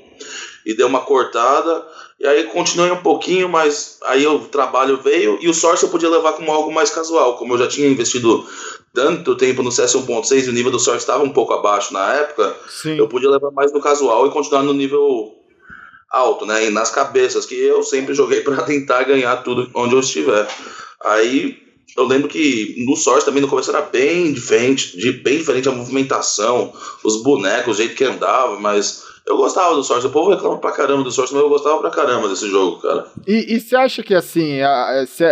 E 0.66 0.74
deu 0.76 0.86
uma 0.86 1.00
cortada. 1.00 1.86
E 2.20 2.26
aí 2.26 2.44
continuei 2.44 2.90
um 2.90 3.02
pouquinho, 3.02 3.48
mas 3.48 3.98
aí 4.04 4.26
o 4.26 4.40
trabalho 4.40 5.00
veio 5.00 5.38
e 5.40 5.48
o 5.48 5.54
Source 5.54 5.84
eu 5.84 5.88
podia 5.88 6.08
levar 6.08 6.32
como 6.32 6.50
algo 6.50 6.72
mais 6.72 6.90
casual. 6.90 7.36
Como 7.36 7.54
eu 7.54 7.58
já 7.58 7.68
tinha 7.68 7.88
investido 7.88 8.44
tanto 8.92 9.36
tempo 9.36 9.62
no 9.62 9.70
CS 9.70 9.94
1.6 9.94 10.46
e 10.46 10.50
o 10.50 10.52
nível 10.52 10.72
do 10.72 10.80
Source 10.80 11.02
estava 11.02 11.22
um 11.22 11.32
pouco 11.32 11.52
abaixo 11.52 11.92
na 11.92 12.14
época, 12.14 12.56
Sim. 12.68 12.96
eu 12.96 13.06
podia 13.06 13.30
levar 13.30 13.52
mais 13.52 13.72
no 13.72 13.80
casual 13.80 14.26
e 14.26 14.30
continuar 14.30 14.62
no 14.62 14.72
nível 14.72 15.32
alto, 16.10 16.44
né? 16.44 16.66
E 16.66 16.70
nas 16.70 16.90
cabeças, 16.90 17.46
que 17.46 17.54
eu 17.54 17.82
sempre 17.84 18.14
joguei 18.14 18.40
para 18.42 18.62
tentar 18.62 19.04
ganhar 19.04 19.36
tudo 19.38 19.70
onde 19.74 19.94
eu 19.94 20.00
estiver. 20.00 20.48
Aí 21.04 21.56
eu 21.96 22.04
lembro 22.04 22.28
que 22.28 22.84
no 22.86 22.96
Source 22.96 23.24
também 23.24 23.42
no 23.42 23.48
começo 23.48 23.70
era 23.70 23.82
bem 23.82 24.32
diferente, 24.32 24.96
de, 24.96 25.12
bem 25.12 25.38
diferente 25.38 25.68
a 25.68 25.72
movimentação, 25.72 26.72
os 27.04 27.22
bonecos, 27.22 27.76
o 27.76 27.78
jeito 27.78 27.94
que 27.94 28.04
andava, 28.04 28.58
mas 28.58 29.04
eu 29.28 29.36
gostava 29.36 29.74
do 29.74 29.84
Source. 29.84 30.06
O 30.06 30.10
povo 30.10 30.30
reclama 30.30 30.58
pra 30.58 30.72
caramba 30.72 31.04
do 31.04 31.12
Source, 31.12 31.32
mas 31.32 31.42
eu 31.42 31.48
gostava 31.48 31.78
pra 31.80 31.90
caramba 31.90 32.28
desse 32.28 32.48
jogo, 32.48 32.80
cara. 32.80 33.06
E 33.26 33.60
você 33.60 33.76
acha 33.76 34.02
que 34.02 34.14
assim, 34.14 34.58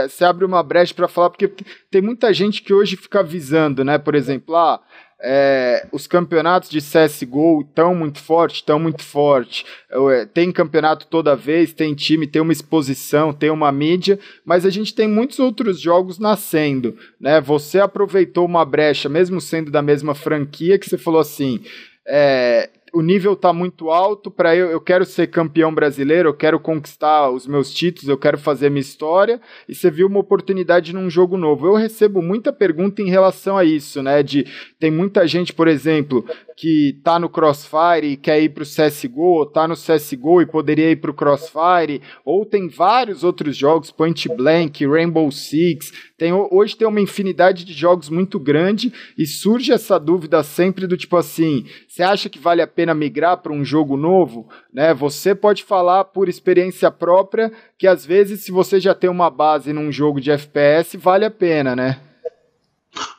você 0.09 0.25
abre 0.25 0.45
uma 0.45 0.63
brecha 0.63 0.95
para 0.95 1.09
falar, 1.09 1.31
porque 1.31 1.51
tem 1.91 2.03
muita 2.03 2.33
gente 2.33 2.63
que 2.63 2.75
hoje 2.75 2.97
fica 2.97 3.21
avisando, 3.21 3.85
né? 3.85 3.99
Por 3.99 4.15
exemplo, 4.15 4.55
ah, 4.55 4.81
é, 5.23 5.89
os 5.93 6.07
campeonatos 6.07 6.69
de 6.69 6.79
CSGO 6.79 7.63
estão 7.63 7.95
muito 7.95 8.21
forte, 8.21 8.57
estão 8.57 8.79
muito 8.79 9.03
forte. 9.03 9.65
É, 9.91 10.27
tem 10.27 10.53
campeonato 10.53 11.07
toda 11.07 11.35
vez, 11.35 11.73
tem 11.73 11.95
time, 11.95 12.27
tem 12.27 12.43
uma 12.43 12.53
exposição, 12.53 13.33
tem 13.33 13.51
uma 13.51 13.73
mídia, 13.73 14.19
mas 14.45 14.67
a 14.67 14.71
gente 14.71 14.95
tem 14.95 15.09
muitos 15.09 15.39
outros 15.39 15.81
jogos 15.81 16.19
nascendo. 16.19 16.97
Né? 17.21 17.41
Você 17.41 17.81
aproveitou 17.81 18.45
uma 18.45 18.65
brecha, 18.65 19.09
mesmo 19.09 19.41
sendo 19.41 19.71
da 19.71 19.81
mesma 19.81 20.15
franquia, 20.15 20.79
que 20.79 20.89
você 20.89 20.99
falou 20.99 21.21
assim. 21.21 21.61
É, 22.07 22.71
o 22.97 23.03
nível 23.03 23.35
está 23.35 23.53
muito 23.53 23.91
alto 23.91 24.31
para 24.31 24.57
eu, 24.57 24.71
eu 24.71 24.81
quero 24.81 25.05
ser 25.05 25.27
campeão 25.27 25.75
brasileiro, 25.75 26.31
eu 26.31 26.35
quero 26.35 26.59
conquistar 26.59 27.29
os 27.29 27.47
meus 27.47 27.71
títulos, 27.71 28.09
eu 28.09 28.17
quero 28.17 28.39
fazer 28.39 28.71
minha 28.71 28.81
história, 28.81 29.39
e 29.69 29.75
você 29.75 29.91
viu 29.91 30.07
uma 30.07 30.21
oportunidade 30.21 30.95
num 30.95 31.11
jogo 31.11 31.37
novo. 31.37 31.67
Eu 31.67 31.75
recebo 31.75 32.23
muita 32.23 32.55
pergunta 32.55 33.03
em 33.03 33.11
relação 33.11 33.59
a 33.59 33.65
isso, 33.65 34.03
né? 34.03 34.23
De 34.23 34.47
tem 34.79 34.91
muita 34.91 35.27
gente, 35.27 35.53
por 35.53 35.69
exemplo, 35.69 36.25
que 36.57 36.99
tá 37.05 37.19
no 37.19 37.29
Crossfire 37.29 38.07
e 38.07 38.17
quer 38.17 38.41
ir 38.41 38.49
pro 38.49 38.65
CSGO, 38.65 39.45
tá 39.45 39.69
no 39.69 39.75
CSGO 39.75 40.41
e 40.41 40.47
poderia 40.47 40.91
ir 40.91 40.97
pro 40.97 41.13
Crossfire, 41.13 42.01
ou 42.25 42.47
tem 42.47 42.67
vários 42.67 43.23
outros 43.23 43.55
jogos, 43.55 43.91
Point 43.91 44.27
Blank, 44.31 44.87
Rainbow 44.87 45.31
Six, 45.31 45.93
tem, 46.17 46.33
hoje 46.33 46.75
tem 46.75 46.89
uma 46.89 47.01
infinidade 47.01 47.63
de 47.63 47.75
jogos 47.75 48.09
muito 48.09 48.41
grande 48.41 48.91
e 49.19 49.27
surge 49.27 49.71
essa 49.71 50.01
dúvida 50.01 50.43
sempre 50.43 50.87
do 50.87 50.97
tipo 50.97 51.19
assim, 51.19 51.67
você 51.87 52.03
acha 52.03 52.31
que 52.31 52.39
vale 52.39 52.63
a 52.63 52.67
pena 52.67 52.95
migrar 52.95 53.37
para 53.37 53.53
um 53.53 53.63
jogo 53.63 53.99
novo? 53.99 54.49
Né? 54.73 54.95
Você 54.95 55.35
pode 55.35 55.63
falar 55.63 56.05
por 56.05 56.27
experiência 56.27 56.91
própria 56.91 57.53
que 57.77 57.87
às 57.87 58.07
vezes 58.07 58.41
se 58.41 58.51
você 58.51 58.81
já 58.81 58.95
tem 58.95 59.11
uma 59.11 59.29
base 59.29 59.75
num 59.75 59.93
jogo 59.93 60.23
de 60.23 60.31
FPS, 60.31 60.97
vale 60.97 61.27
a 61.27 61.31
pena, 61.31 61.77
né? 61.77 62.01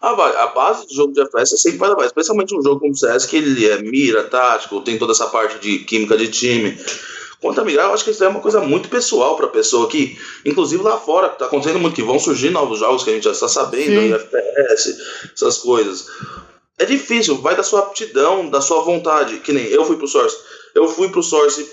A, 0.01 0.09
a 0.09 0.47
base 0.47 0.87
do 0.87 0.93
jogo 0.93 1.13
de 1.13 1.21
FPS 1.21 1.53
é 1.53 1.57
sempre 1.57 1.77
vai 1.79 1.89
levar, 1.89 2.05
especialmente 2.05 2.55
um 2.55 2.61
jogo 2.61 2.79
como 2.79 2.91
o 2.91 2.95
CS, 2.95 3.25
que 3.25 3.37
ele 3.37 3.67
é 3.67 3.81
mira, 3.81 4.23
tático, 4.23 4.81
tem 4.81 4.97
toda 4.97 5.11
essa 5.11 5.27
parte 5.27 5.59
de 5.59 5.79
química 5.79 6.17
de 6.17 6.27
time. 6.29 6.77
Quanto 7.39 7.61
a 7.61 7.65
migrar, 7.65 7.87
eu 7.87 7.93
acho 7.93 8.03
que 8.03 8.09
isso 8.09 8.23
é 8.23 8.27
uma 8.27 8.39
coisa 8.39 8.59
muito 8.61 8.89
pessoal 8.89 9.35
para 9.35 9.45
a 9.45 9.49
pessoa 9.49 9.87
que, 9.87 10.17
inclusive 10.43 10.81
lá 10.81 10.97
fora, 10.97 11.27
está 11.27 11.45
acontecendo 11.45 11.79
muito 11.79 11.93
que 11.93 12.01
vão 12.01 12.19
surgir 12.19 12.49
novos 12.49 12.79
jogos 12.79 13.03
que 13.03 13.11
a 13.11 13.13
gente 13.13 13.25
já 13.25 13.31
está 13.31 13.47
sabendo, 13.47 14.01
em 14.01 14.13
FPS, 14.13 14.97
essas 15.33 15.59
coisas. 15.59 16.07
É 16.79 16.85
difícil, 16.85 17.37
vai 17.37 17.55
da 17.55 17.63
sua 17.63 17.81
aptidão, 17.81 18.49
da 18.49 18.61
sua 18.61 18.81
vontade. 18.81 19.39
Que 19.39 19.53
nem 19.53 19.65
eu 19.65 19.85
fui 19.85 19.97
pro 19.97 20.07
Source. 20.07 20.37
Eu 20.73 20.87
fui 20.87 21.09
pro 21.09 21.21
Source 21.23 21.67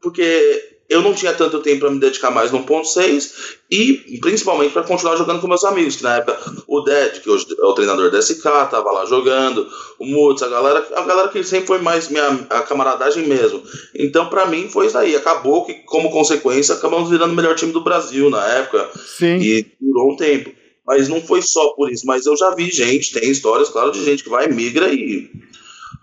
porque 0.00 0.73
eu 0.88 1.00
não 1.00 1.14
tinha 1.14 1.32
tanto 1.32 1.60
tempo 1.60 1.80
para 1.80 1.90
me 1.90 1.98
dedicar 1.98 2.30
mais 2.30 2.52
no 2.52 2.62
ponto 2.62 2.86
6 2.86 3.56
e 3.70 4.18
principalmente 4.20 4.72
para 4.72 4.82
continuar 4.82 5.16
jogando 5.16 5.40
com 5.40 5.48
meus 5.48 5.64
amigos, 5.64 5.96
que 5.96 6.02
na 6.02 6.16
época 6.16 6.38
o 6.66 6.80
Dead, 6.82 7.20
que 7.20 7.30
hoje 7.30 7.46
é 7.58 7.64
o 7.64 7.72
treinador 7.72 8.10
da 8.10 8.20
SK, 8.20 8.42
tava 8.42 8.92
lá 8.92 9.06
jogando, 9.06 9.66
o 9.98 10.04
Mutz, 10.04 10.42
a 10.42 10.48
galera, 10.48 10.86
a 10.94 11.02
galera 11.02 11.28
que 11.28 11.42
sempre 11.42 11.66
foi 11.66 11.78
mais 11.78 12.08
minha 12.08 12.46
a 12.50 12.60
camaradagem 12.62 13.26
mesmo. 13.26 13.62
Então 13.94 14.28
para 14.28 14.46
mim 14.46 14.68
foi 14.68 14.86
isso 14.86 14.98
aí, 14.98 15.16
acabou 15.16 15.64
que 15.64 15.74
como 15.86 16.10
consequência 16.10 16.74
acabamos 16.74 17.08
virando 17.08 17.32
o 17.32 17.36
melhor 17.36 17.54
time 17.54 17.72
do 17.72 17.82
Brasil 17.82 18.28
na 18.28 18.44
época. 18.46 18.90
Sim. 19.18 19.36
E 19.36 19.66
durou 19.80 20.12
um 20.12 20.16
tempo. 20.16 20.50
Mas 20.86 21.08
não 21.08 21.22
foi 21.22 21.40
só 21.40 21.70
por 21.70 21.90
isso, 21.90 22.06
mas 22.06 22.26
eu 22.26 22.36
já 22.36 22.54
vi 22.54 22.70
gente, 22.70 23.18
tem 23.18 23.30
histórias, 23.30 23.70
claro, 23.70 23.90
de 23.90 24.04
gente 24.04 24.22
que 24.22 24.28
vai, 24.28 24.48
migra 24.48 24.92
e 24.92 25.30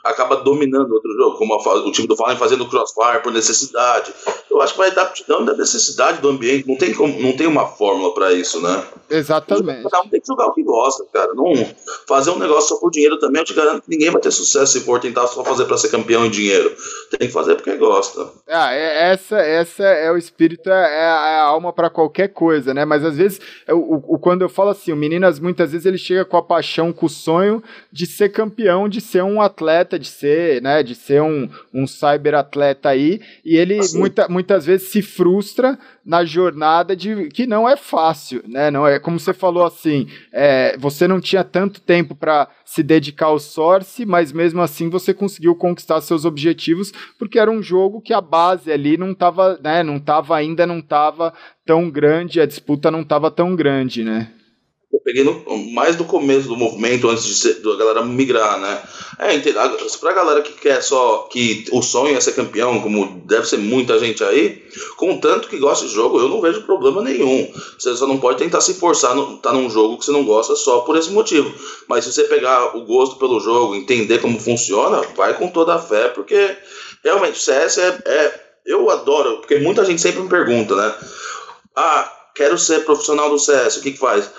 acaba 0.04 0.38
dominando 0.38 0.92
outro 0.92 1.14
jogo, 1.16 1.38
como 1.38 1.56
o 1.56 1.92
time 1.92 2.08
do 2.08 2.16
Fallen 2.16 2.38
fazendo 2.38 2.68
crossfire 2.68 3.22
por 3.22 3.32
necessidade. 3.32 4.14
Eu 4.50 4.62
acho 4.62 4.74
que 4.74 4.80
vai 4.80 4.92
dar 4.92 5.04
aptidão 5.04 5.46
da 5.46 5.54
necessidade 5.54 6.22
do 6.22 6.30
ambiente. 6.30 6.68
Não 6.68 6.76
tem, 6.76 6.94
como, 6.94 7.20
não 7.20 7.36
tem 7.36 7.48
uma 7.48 7.66
fórmula 7.66 8.14
para 8.14 8.34
isso, 8.34 8.62
né? 8.62 8.84
Exatamente. 9.10 9.84
Cada 9.84 10.02
um 10.02 10.10
tem 10.10 10.20
que 10.20 10.28
jogar 10.28 10.48
o 10.48 10.54
que 10.54 10.64
gosta, 10.64 11.06
cara. 11.12 11.34
Não 11.34 11.54
fazer 12.08 12.32
um 12.32 12.40
negócio 12.40 12.70
só 12.70 12.80
por 12.80 12.92
dinheiro 12.92 13.20
também, 13.20 13.42
eu 13.42 13.46
te 13.46 13.54
garanto 13.54 13.84
que 13.84 13.90
ninguém 13.90 14.10
vai 14.10 14.22
ter 14.22 14.32
sucesso 14.32 14.74
se 14.74 14.82
for 14.82 15.00
tentar 15.00 15.28
só 15.28 15.44
fazer 15.44 15.66
para 15.66 15.78
ser 15.78 15.90
campeão 15.90 16.26
em 16.26 16.30
dinheiro. 16.30 16.76
Tem 17.12 17.28
que 17.28 17.34
fazer 17.34 17.56
porque 17.56 17.76
gosta. 17.78 18.30
Ah, 18.48 18.74
é, 18.74 19.12
essa, 19.12 19.38
essa 19.38 19.84
é 19.84 20.12
o 20.12 20.18
espírito, 20.18 20.70
é, 20.70 20.74
é 20.74 21.06
a 21.06 21.44
alma 21.44 21.74
para 21.74 21.90
qualquer 21.90 22.30
coisa, 22.30 22.74
né? 22.74 22.86
Mas 22.86 23.04
às 23.04 23.18
vezes, 23.18 23.40
o, 23.70 24.16
o, 24.16 24.20
quando 24.20 24.42
eu 24.42 24.50
falo 24.50 24.70
assim, 24.70 24.92
o 24.92 24.96
Meninas 24.96 25.40
muitas 25.40 25.72
vezes 25.72 25.86
ele 25.86 25.98
chega 25.98 26.26
com 26.26 26.38
a 26.38 26.44
paixão, 26.44 26.92
com 26.94 27.06
o 27.06 27.10
sonho 27.10 27.64
de 27.92 28.06
ser 28.06 28.30
campeão, 28.30 28.88
de 28.88 29.02
ser 29.02 29.24
um 29.24 29.42
atleta 29.42 29.91
atleta, 29.92 30.00
de 30.00 30.08
ser, 30.08 30.62
né, 30.62 30.84
de 30.84 30.96
ser 30.96 31.22
um, 31.22 31.50
um 31.74 31.86
cyberatleta 31.86 32.90
aí, 32.90 33.20
e 33.44 33.58
ele 33.58 33.80
assim. 33.80 33.98
muita, 33.98 34.28
muitas 34.28 34.66
vezes 34.66 34.90
se 34.90 35.02
frustra 35.02 35.78
na 36.06 36.24
jornada 36.24 36.96
de 36.96 37.30
que 37.30 37.46
não 37.46 37.68
é 37.68 37.76
fácil, 37.76 38.44
né? 38.48 38.72
Não 38.72 38.88
é 38.88 39.00
como 39.00 39.20
você 39.20 39.34
falou 39.34 39.66
assim, 39.66 40.08
é, 40.32 40.78
você 40.78 41.08
não 41.08 41.20
tinha 41.20 41.44
tanto 41.44 41.82
tempo 41.82 42.16
para 42.16 42.48
se 42.66 42.82
dedicar 42.82 43.28
ao 43.28 43.40
Source, 43.40 44.06
mas 44.06 44.32
mesmo 44.32 44.62
assim 44.62 44.90
você 44.90 45.14
conseguiu 45.14 45.56
conquistar 45.56 46.02
seus 46.02 46.26
objetivos 46.26 46.92
porque 47.20 47.40
era 47.40 47.52
um 47.52 47.62
jogo 47.62 48.02
que 48.02 48.14
a 48.14 48.22
base 48.22 48.72
ali 48.72 48.98
não 48.98 49.12
estava, 49.12 49.60
né? 49.64 49.84
Não 49.84 50.00
tava 50.00 50.36
ainda 50.36 50.66
não 50.66 50.80
estava 50.80 51.34
tão 51.66 51.90
grande, 51.90 52.42
a 52.42 52.46
disputa 52.46 52.90
não 52.90 53.02
estava 53.02 53.30
tão 53.30 53.56
grande, 53.56 54.04
né? 54.04 54.32
Eu 54.92 55.00
peguei 55.00 55.24
no, 55.24 55.44
mais 55.72 55.96
no 55.96 56.04
começo 56.04 56.50
do 56.50 56.58
movimento, 56.58 57.10
antes 57.10 57.24
de 57.24 57.34
ser, 57.34 57.62
da 57.62 57.76
galera 57.76 58.04
migrar, 58.04 58.60
né? 58.60 58.82
É, 59.20 59.38
pra 60.00 60.14
galera 60.14 60.42
que 60.42 60.54
quer 60.54 60.82
só 60.82 61.30
que 61.32 61.66
o 61.72 61.82
sonho 61.82 62.18
é 62.18 62.20
ser 62.20 62.34
campeão, 62.34 62.82
como 62.82 63.22
deve 63.26 63.48
ser 63.48 63.58
muita 63.58 64.00
gente 64.00 64.24
aí, 64.24 64.64
contanto 64.98 65.48
que 65.48 65.58
gosta 65.58 65.86
de 65.86 65.94
jogo, 65.94 66.20
eu 66.20 66.28
não 66.28 66.42
vejo 66.42 66.64
problema 66.64 67.02
nenhum. 67.02 67.50
Você 67.78 67.96
só 67.96 68.06
não 68.06 68.20
pode 68.20 68.40
tentar 68.40 68.62
se 68.62 68.74
forçar 68.74 69.16
no, 69.16 69.38
tá 69.38 69.54
num 69.54 69.70
jogo 69.70 69.98
que 69.98 70.06
você 70.06 70.12
não 70.12 70.26
gosta 70.26 70.56
só 70.56 70.80
por 70.80 70.98
esse 70.98 71.12
motivo. 71.12 71.54
Mas 71.88 72.04
se 72.04 72.12
você 72.12 72.24
pegar 72.26 72.76
o 72.76 72.84
gosto 72.84 73.18
pelo 73.18 73.40
jogo, 73.40 73.76
entender 73.76 74.20
como 74.20 74.40
funciona, 74.40 75.02
vai 75.16 75.38
com 75.38 75.48
toda 75.48 75.76
a 75.76 75.80
fé, 75.80 76.10
porque 76.10 76.58
realmente 77.04 77.40
o 77.40 77.42
CS 77.42 77.78
é, 77.78 78.00
é 78.06 78.52
eu 78.66 78.90
adoro, 78.90 79.38
porque 79.38 79.60
muita 79.60 79.86
gente 79.86 80.02
sempre 80.02 80.22
me 80.22 80.30
pergunta, 80.30 80.76
né? 80.76 80.94
Ah, 81.76 82.12
quero 82.36 82.58
ser 82.58 82.84
profissional 82.86 83.30
do 83.30 83.40
CS, 83.40 83.78
o 83.78 83.82
que 83.82 83.92
que 83.92 84.00
faz? 84.00 84.30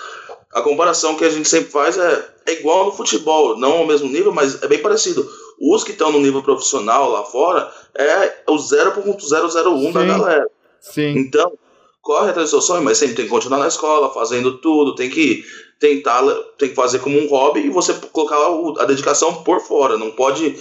A 0.53 0.61
comparação 0.61 1.15
que 1.15 1.25
a 1.25 1.29
gente 1.29 1.49
sempre 1.49 1.71
faz 1.71 1.97
é, 1.97 2.29
é 2.45 2.53
igual 2.53 2.85
no 2.85 2.91
futebol, 2.91 3.57
não 3.57 3.79
ao 3.79 3.87
mesmo 3.87 4.07
nível, 4.07 4.31
mas 4.31 4.61
é 4.61 4.67
bem 4.67 4.79
parecido. 4.79 5.27
Os 5.59 5.83
que 5.83 5.91
estão 5.91 6.11
no 6.11 6.19
nível 6.19 6.43
profissional 6.43 7.09
lá 7.09 7.23
fora 7.23 7.71
é 7.95 8.43
o 8.47 8.55
0.001 8.55 9.91
da 9.91 10.03
galera. 10.05 10.47
Sim. 10.81 11.17
Então, 11.17 11.53
corre 12.01 12.29
atrás 12.29 12.49
do 12.49 12.51
seu 12.51 12.61
sonho, 12.61 12.83
mas 12.83 12.97
sempre 12.97 13.15
tem 13.15 13.25
que 13.25 13.31
continuar 13.31 13.59
na 13.59 13.67
escola, 13.67 14.13
fazendo 14.13 14.57
tudo, 14.57 14.95
tem 14.95 15.09
que 15.09 15.45
tentar, 15.83 16.23
tem 16.57 16.69
que 16.69 16.75
fazer 16.75 16.99
como 16.99 17.19
um 17.19 17.27
hobby 17.27 17.59
e 17.59 17.69
você 17.69 17.93
colocar 18.13 18.37
a 18.81 18.85
dedicação 18.85 19.43
por 19.43 19.59
fora. 19.59 19.97
Não 19.97 20.11
pode 20.11 20.55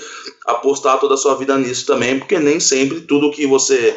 apostar 0.45 0.99
toda 0.99 1.15
a 1.15 1.17
sua 1.17 1.37
vida 1.37 1.57
nisso 1.57 1.87
também, 1.87 2.19
porque 2.19 2.41
nem 2.41 2.59
sempre 2.59 3.03
tudo 3.03 3.31
que 3.31 3.47
você 3.47 3.97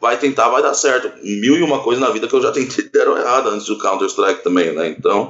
vai 0.00 0.18
tentar, 0.18 0.48
vai 0.48 0.60
dar 0.60 0.74
certo. 0.74 1.12
Mil 1.22 1.56
e 1.56 1.62
uma 1.62 1.80
coisa 1.80 2.00
na 2.00 2.10
vida 2.10 2.26
que 2.26 2.34
eu 2.34 2.42
já 2.42 2.50
tentei 2.50 2.86
deram 2.92 3.16
errado 3.16 3.50
antes 3.50 3.66
do 3.66 3.78
Counter-Strike 3.78 4.42
também, 4.42 4.72
né? 4.72 4.88
Então. 4.88 5.28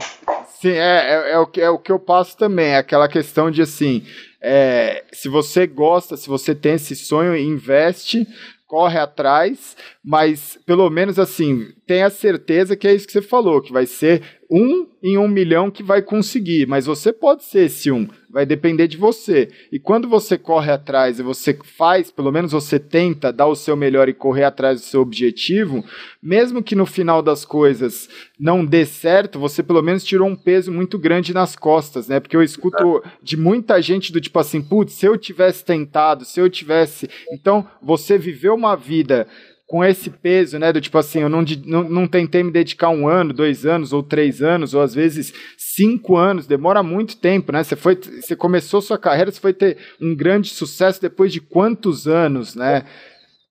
Sim, 0.62 0.70
é, 0.70 1.28
é, 1.28 1.32
é, 1.32 1.38
o 1.38 1.46
que, 1.46 1.60
é 1.60 1.68
o 1.68 1.78
que 1.78 1.92
eu 1.92 1.98
passo 1.98 2.38
também, 2.38 2.68
é 2.68 2.78
aquela 2.78 3.06
questão 3.06 3.50
de 3.50 3.60
assim. 3.60 4.02
É, 4.40 5.04
se 5.12 5.28
você 5.28 5.66
gosta, 5.66 6.16
se 6.16 6.26
você 6.26 6.54
tem 6.54 6.74
esse 6.74 6.96
sonho, 6.96 7.36
investe, 7.36 8.26
corre 8.66 8.98
atrás, 8.98 9.76
mas 10.02 10.58
pelo 10.66 10.88
menos 10.90 11.18
assim, 11.18 11.68
tenha 11.86 12.08
certeza 12.08 12.74
que 12.74 12.88
é 12.88 12.94
isso 12.94 13.06
que 13.06 13.12
você 13.12 13.22
falou, 13.22 13.62
que 13.62 13.72
vai 13.72 13.86
ser 13.86 14.22
um 14.56 14.86
em 15.02 15.18
um 15.18 15.26
milhão 15.26 15.68
que 15.68 15.82
vai 15.82 16.00
conseguir, 16.00 16.64
mas 16.68 16.86
você 16.86 17.12
pode 17.12 17.42
ser 17.42 17.66
esse 17.66 17.90
um, 17.90 18.08
vai 18.30 18.46
depender 18.46 18.86
de 18.86 18.96
você. 18.96 19.48
E 19.70 19.80
quando 19.80 20.08
você 20.08 20.38
corre 20.38 20.70
atrás 20.70 21.18
e 21.18 21.24
você 21.24 21.58
faz, 21.76 22.12
pelo 22.12 22.30
menos 22.30 22.52
você 22.52 22.78
tenta 22.78 23.32
dar 23.32 23.48
o 23.48 23.56
seu 23.56 23.76
melhor 23.76 24.08
e 24.08 24.14
correr 24.14 24.44
atrás 24.44 24.80
do 24.80 24.86
seu 24.86 25.00
objetivo, 25.00 25.84
mesmo 26.22 26.62
que 26.62 26.76
no 26.76 26.86
final 26.86 27.20
das 27.20 27.44
coisas 27.44 28.08
não 28.38 28.64
dê 28.64 28.86
certo, 28.86 29.40
você 29.40 29.60
pelo 29.60 29.82
menos 29.82 30.04
tirou 30.04 30.28
um 30.28 30.36
peso 30.36 30.70
muito 30.70 31.00
grande 31.00 31.34
nas 31.34 31.56
costas, 31.56 32.06
né? 32.06 32.20
Porque 32.20 32.36
eu 32.36 32.42
escuto 32.42 33.02
de 33.20 33.36
muita 33.36 33.82
gente 33.82 34.12
do 34.12 34.20
tipo 34.20 34.38
assim, 34.38 34.62
putz, 34.62 34.92
se 34.92 35.04
eu 35.04 35.18
tivesse 35.18 35.64
tentado, 35.64 36.24
se 36.24 36.40
eu 36.40 36.48
tivesse. 36.48 37.10
Então, 37.32 37.66
você 37.82 38.16
viveu 38.16 38.54
uma 38.54 38.76
vida 38.76 39.26
com 39.66 39.84
esse 39.84 40.10
peso, 40.10 40.58
né? 40.58 40.72
Do 40.72 40.80
tipo 40.80 40.98
assim, 40.98 41.20
eu 41.20 41.28
não, 41.28 41.42
não, 41.64 41.82
não 41.84 42.06
tentei 42.06 42.42
me 42.42 42.50
dedicar 42.50 42.90
um 42.90 43.08
ano, 43.08 43.32
dois 43.32 43.64
anos, 43.64 43.92
ou 43.92 44.02
três 44.02 44.42
anos, 44.42 44.74
ou 44.74 44.82
às 44.82 44.94
vezes 44.94 45.32
cinco 45.56 46.16
anos, 46.16 46.46
demora 46.46 46.82
muito 46.82 47.16
tempo, 47.16 47.50
né? 47.50 47.64
Você 47.64 47.74
foi, 47.76 47.96
você 47.96 48.36
começou 48.36 48.82
sua 48.82 48.98
carreira, 48.98 49.32
você 49.32 49.40
foi 49.40 49.52
ter 49.52 49.78
um 50.00 50.14
grande 50.14 50.50
sucesso 50.50 51.00
depois 51.00 51.32
de 51.32 51.40
quantos 51.40 52.06
anos, 52.06 52.54
né? 52.54 52.84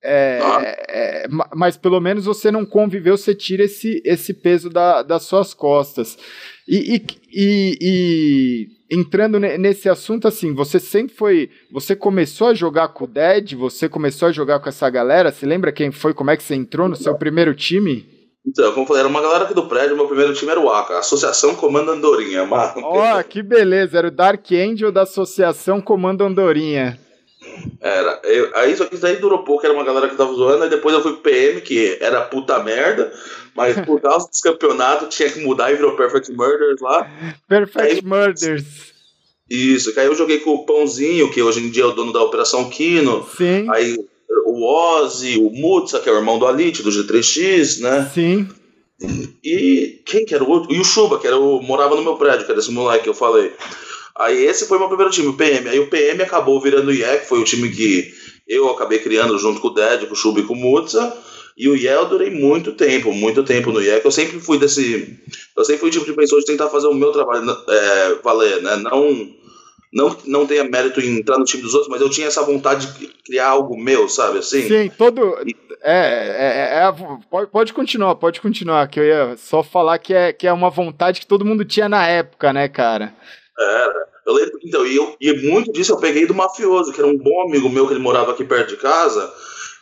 É, 0.06 0.40
é, 0.90 1.28
mas 1.56 1.78
pelo 1.78 2.00
menos 2.02 2.26
você 2.26 2.52
não 2.52 2.66
conviveu, 2.66 3.16
você 3.16 3.34
tira 3.34 3.64
esse, 3.64 4.02
esse 4.06 4.34
peso 4.34 4.70
da, 4.70 5.02
das 5.02 5.24
suas 5.24 5.54
costas. 5.54 6.18
E, 6.68 6.96
e, 6.96 7.06
e, 7.32 7.78
e, 7.82 8.68
entrando 8.94 9.40
nesse 9.40 9.90
assunto, 9.90 10.28
assim, 10.28 10.54
você 10.54 10.80
sempre 10.80 11.16
foi. 11.16 11.50
Você 11.72 11.96
começou 11.96 12.48
a 12.48 12.54
jogar 12.54 12.90
com 12.90 13.06
o 13.06 13.08
Dead, 13.08 13.54
você 13.54 13.90
começou 13.90 14.28
a 14.28 14.32
jogar 14.32 14.60
com 14.60 14.70
essa 14.70 14.90
galera? 14.90 15.32
Você 15.32 15.46
lembra 15.46 15.72
quem 15.72 15.92
foi? 15.92 16.14
Como 16.14 16.32
é 16.32 16.38
que 16.38 16.44
você 16.44 16.56
entrou 16.56 16.88
no 16.88 16.96
seu 16.96 17.16
primeiro 17.16 17.54
time? 17.54 18.06
Então, 18.46 18.72
como 18.72 18.84
eu 18.84 18.88
falei, 18.88 19.00
era 19.02 19.10
uma 19.10 19.22
galera 19.22 19.46
aqui 19.46 19.54
do 19.54 19.68
prédio, 19.68 19.96
meu 19.96 20.08
primeiro 20.08 20.34
time 20.34 20.52
era 20.52 20.60
o 20.60 20.70
ACA, 20.70 21.00
Associação 21.00 21.56
Comando 21.56 21.92
Andorinha. 21.92 22.46
Ó, 22.52 23.20
oh, 23.20 23.24
que 23.24 23.42
beleza, 23.42 23.98
era 23.98 24.10
o 24.10 24.12
Dark 24.12 24.46
Angel 24.52 24.92
da 24.92 25.04
Associação 25.04 25.80
Comando 25.80 26.26
Andorinha. 26.26 27.00
Era. 27.80 28.22
Eu, 28.24 28.52
aí 28.56 28.76
só 28.76 28.86
que 28.86 28.96
isso 28.96 29.02
daí 29.02 29.18
durou 29.18 29.44
pouco, 29.44 29.66
era 29.66 29.74
uma 29.74 29.84
galera 29.84 30.10
que 30.10 30.16
tava 30.16 30.34
zoando, 30.34 30.64
aí 30.64 30.70
depois 30.70 30.94
eu 30.96 31.02
fui 31.02 31.14
pro 31.14 31.22
PM, 31.22 31.62
que 31.62 31.98
era 32.00 32.22
puta 32.22 32.62
merda, 32.64 33.12
mas 33.56 33.80
por 33.86 34.02
causa 34.02 34.28
dos 34.28 34.40
campeonatos 34.40 35.14
tinha 35.16 35.30
que 35.30 35.42
mudar 35.42 35.72
e 35.72 35.76
virou 35.76 35.96
Perfect 35.96 36.32
Murders 36.32 36.82
lá. 36.82 37.10
Perfect 37.48 37.94
aí, 37.94 38.02
Murders. 38.02 38.94
Isso, 39.50 39.94
que 39.94 40.00
aí 40.00 40.08
eu 40.08 40.16
joguei 40.16 40.40
com 40.40 40.52
o 40.52 40.66
Pãozinho, 40.66 41.30
que 41.30 41.42
hoje 41.42 41.60
em 41.60 41.70
dia 41.70 41.84
é 41.84 41.88
o 41.88 41.92
dono 41.92 42.14
da 42.14 42.24
Operação 42.24 42.70
Kino. 42.70 43.28
Sim. 43.38 43.68
Aí 43.70 43.98
o 44.46 44.66
Ozzy, 44.66 45.38
o 45.38 45.50
Mutsa, 45.50 46.00
que 46.00 46.10
é 46.10 46.12
o 46.12 46.18
irmão 46.18 46.40
do 46.40 46.48
Alite, 46.48 46.82
do 46.82 46.90
G3X, 46.90 47.82
né? 47.82 48.10
Sim. 48.14 48.48
E 49.44 50.02
quem 50.06 50.26
que 50.26 50.34
era 50.34 50.44
o 50.44 50.50
outro? 50.50 50.74
E 50.74 50.80
o 50.80 50.84
Chuba, 50.84 51.20
que 51.20 51.28
era 51.28 51.38
o, 51.38 51.62
morava 51.62 51.96
no 51.96 52.04
meu 52.04 52.16
prédio, 52.16 52.46
que 52.46 52.52
era 52.52 52.60
esse 52.60 52.72
moleque 52.72 53.04
que 53.04 53.10
eu 53.10 53.14
falei. 53.14 53.52
Aí 54.16 54.46
esse 54.46 54.68
foi 54.68 54.78
meu 54.78 54.88
primeiro 54.88 55.12
time, 55.12 55.28
o 55.28 55.34
PM. 55.34 55.68
Aí 55.70 55.80
o 55.80 55.90
PM 55.90 56.22
acabou 56.22 56.62
virando 56.62 56.90
o 56.90 56.94
IE, 56.94 57.20
que 57.20 57.28
foi 57.28 57.40
o 57.40 57.44
time 57.44 57.70
que 57.70 58.14
eu 58.48 58.70
acabei 58.70 59.00
criando 59.00 59.38
junto 59.38 59.60
com 59.60 59.70
o 59.70 59.74
Ded, 59.74 60.06
com 60.06 60.14
o 60.14 60.16
Chuba 60.16 60.40
e 60.40 60.44
com 60.44 60.54
o 60.54 60.58
Mutsa. 60.58 61.16
E 61.58 61.68
o 61.70 61.76
IE 61.76 61.86
eu 61.86 62.06
durei 62.06 62.30
muito 62.30 62.74
tempo, 62.74 63.14
muito 63.14 63.44
tempo 63.44 63.72
no 63.72 63.82
IE, 63.82 64.00
que 64.00 64.08
eu 64.08 64.12
sempre 64.12 64.40
fui 64.40 64.58
desse. 64.60 65.20
Eu 65.56 65.64
sempre 65.66 65.82
fui 65.82 65.90
o 65.90 65.92
tipo 65.92 66.06
de 66.06 66.14
pessoa 66.14 66.40
de 66.40 66.48
tentar 66.48 66.70
fazer 66.70 66.88
o 66.88 66.94
meu 66.94 67.12
trabalho 67.12 67.58
é, 67.70 68.16
valer, 68.24 68.62
né? 68.62 68.76
Não, 68.78 69.30
não, 69.94 70.18
não 70.26 70.48
tenha 70.48 70.64
mérito 70.64 71.00
em 71.00 71.20
entrar 71.20 71.38
no 71.38 71.46
time 71.46 71.62
dos 71.62 71.74
outros, 71.74 71.90
mas 71.90 72.02
eu 72.02 72.10
tinha 72.10 72.28
essa 72.28 72.42
vontade 72.44 72.88
de 72.98 73.08
criar 73.26 73.50
algo 73.50 73.78
meu, 73.78 74.10
sabe 74.10 74.40
assim? 74.40 74.68
Sim, 74.68 74.92
todo. 74.98 75.38
É, 75.84 75.94
é, 75.94 76.80
é, 76.80 76.88
é 76.88 76.94
pode, 77.30 77.52
pode 77.52 77.74
continuar, 77.74 78.16
pode 78.16 78.42
continuar, 78.42 78.88
que 78.88 79.00
eu 79.00 79.04
ia 79.04 79.38
só 79.38 79.62
falar 79.62 80.00
que 80.00 80.14
é, 80.14 80.34
que 80.34 80.48
é 80.48 80.54
uma 80.54 80.70
vontade 80.70 81.20
que 81.20 81.28
todo 81.28 81.46
mundo 81.46 81.64
tinha 81.64 81.88
na 81.88 82.08
época, 82.08 82.52
né, 82.52 82.68
cara? 82.68 83.14
Era. 83.60 84.08
Eu 84.26 84.34
lembro, 84.34 84.60
então, 84.64 84.86
e, 84.86 84.96
eu, 84.96 85.16
e 85.20 85.34
muito 85.50 85.72
disso 85.72 85.92
eu 85.92 85.98
peguei 85.98 86.26
do 86.26 86.34
mafioso, 86.34 86.92
que 86.94 87.00
era 87.00 87.08
um 87.08 87.18
bom 87.18 87.42
amigo 87.42 87.70
meu 87.70 87.86
que 87.86 87.94
ele 87.94 88.00
morava 88.00 88.32
aqui 88.32 88.44
perto 88.44 88.70
de 88.70 88.78
casa, 88.78 89.32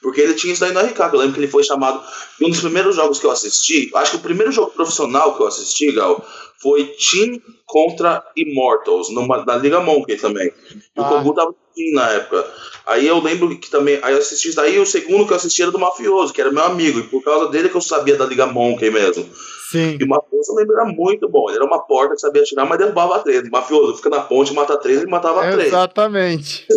porque 0.02 0.20
ele 0.20 0.34
tinha 0.34 0.52
isso 0.52 0.62
daí 0.62 0.74
no 0.74 0.80
RK. 0.80 1.00
Eu 1.14 1.20
lembro 1.20 1.34
que 1.34 1.40
ele 1.40 1.48
foi 1.48 1.64
chamado. 1.64 2.04
Um 2.42 2.50
dos 2.50 2.60
primeiros 2.60 2.96
jogos 2.96 3.20
que 3.20 3.26
eu 3.26 3.32
assisti, 3.32 3.92
acho 3.96 4.12
que 4.12 4.18
o 4.18 4.22
primeiro 4.22 4.52
jogo 4.52 4.72
profissional 4.72 5.36
que 5.36 5.44
eu 5.44 5.48
assisti, 5.48 5.92
Gal, 5.92 6.26
foi 6.62 6.86
Team 6.86 7.40
contra 7.66 8.24
Immortals, 8.36 9.10
numa, 9.12 9.46
na 9.46 9.56
Liga 9.58 9.80
Monkey 9.80 10.18
também. 10.18 10.48
E 10.48 10.82
ah. 10.98 11.02
o 11.02 11.10
Kogu 11.10 11.34
tava 11.34 11.56
na 11.94 12.10
época. 12.12 12.46
Aí 12.86 13.08
eu 13.08 13.22
lembro 13.22 13.58
que 13.58 13.70
também. 13.70 14.00
Aí 14.02 14.14
eu 14.14 14.20
assisti 14.20 14.50
isso 14.50 14.58
daí, 14.58 14.78
o 14.80 14.86
segundo 14.86 15.26
que 15.26 15.34
eu 15.34 15.38
assisti 15.38 15.62
era 15.62 15.72
do 15.72 15.80
Mafioso, 15.80 16.34
que 16.34 16.42
era 16.42 16.52
meu 16.52 16.64
amigo, 16.64 17.00
e 17.00 17.04
por 17.04 17.24
causa 17.24 17.50
dele 17.50 17.70
que 17.70 17.76
eu 17.76 17.82
sabia 17.82 18.16
da 18.16 18.26
Liga 18.26 18.46
Monkey 18.46 18.90
mesmo. 18.90 19.30
Sim. 19.72 19.98
E 19.98 20.04
o 20.04 20.08
mafioso 20.08 20.52
eu 20.52 20.56
lembro 20.56 20.76
era 20.76 20.86
muito 20.86 21.30
bom. 21.30 21.48
Ele 21.48 21.56
era 21.56 21.66
uma 21.66 21.80
porta 21.80 22.14
que 22.14 22.20
sabia 22.20 22.42
atirar, 22.42 22.68
mas 22.68 22.78
derrubava 22.78 23.20
três. 23.20 23.48
O 23.48 23.50
mafioso 23.50 23.96
fica 23.96 24.10
na 24.10 24.20
ponte, 24.20 24.54
mata 24.54 24.78
três 24.78 25.02
e 25.02 25.08
matava 25.08 25.50
três. 25.50 25.70
Exatamente. 25.70 26.68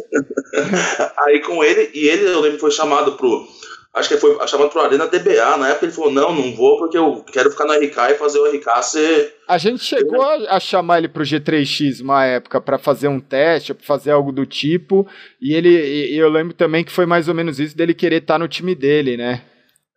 Aí 1.26 1.40
com 1.40 1.64
ele, 1.64 1.90
e 1.92 2.06
ele 2.08 2.24
eu 2.24 2.40
lembro 2.40 2.56
que 2.56 2.60
foi 2.60 2.70
chamado 2.70 3.16
pro. 3.16 3.44
Acho 3.92 4.08
que 4.08 4.16
foi 4.16 4.36
chamado 4.46 4.70
pro 4.70 4.80
Arena 4.80 5.08
DBA. 5.08 5.56
Na 5.56 5.70
época 5.70 5.86
ele 5.86 5.92
falou: 5.92 6.10
não, 6.12 6.32
não 6.32 6.54
vou 6.54 6.78
porque 6.78 6.96
eu 6.96 7.24
quero 7.32 7.50
ficar 7.50 7.64
no 7.64 7.72
RK 7.72 7.96
e 8.10 8.14
fazer 8.14 8.38
o 8.38 8.46
RK 8.46 8.82
ser. 8.82 9.36
A 9.48 9.58
gente 9.58 9.82
chegou 9.82 10.22
a, 10.22 10.60
chamar 10.60 10.98
ele 10.98 11.08
pro 11.08 11.24
G3X 11.24 12.00
uma 12.00 12.24
época 12.24 12.60
para 12.60 12.78
fazer 12.78 13.08
um 13.08 13.18
teste, 13.18 13.74
para 13.74 13.84
fazer 13.84 14.12
algo 14.12 14.30
do 14.30 14.46
tipo. 14.46 15.06
E 15.40 15.52
ele, 15.52 15.68
e 15.68 16.16
eu 16.16 16.28
lembro 16.28 16.54
também 16.54 16.84
que 16.84 16.92
foi 16.92 17.06
mais 17.06 17.28
ou 17.28 17.34
menos 17.34 17.58
isso 17.58 17.76
dele 17.76 17.92
querer 17.92 18.16
estar 18.16 18.34
tá 18.34 18.38
no 18.38 18.46
time 18.46 18.74
dele, 18.74 19.16
né? 19.16 19.42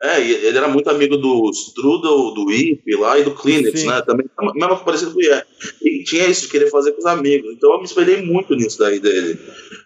É, 0.02 0.22
ele 0.22 0.56
era 0.56 0.68
muito 0.68 0.90
amigo 0.90 1.18
do 1.18 1.50
Strudel, 1.50 2.32
do 2.32 2.52
IP 2.52 2.96
lá 2.98 3.18
e 3.18 3.24
do 3.24 3.34
Kleenex, 3.34 3.84
né? 3.84 4.02
Também, 4.04 4.30
mesmo 4.54 4.86
parecido 4.86 5.12
com 5.12 5.20
o 5.20 5.24
Ié. 5.24 5.44
E 5.82 6.04
tinha 6.04 6.28
isso 6.28 6.42
de 6.42 6.50
querer 6.50 6.70
fazer 6.70 6.92
com 6.92 7.00
os 7.00 7.06
amigos. 7.08 7.52
Então 7.52 7.72
eu 7.72 7.80
me 7.80 7.86
espelhei 7.86 8.22
muito 8.22 8.54
nisso 8.54 8.78
daí 8.78 9.00
dele. 9.00 9.40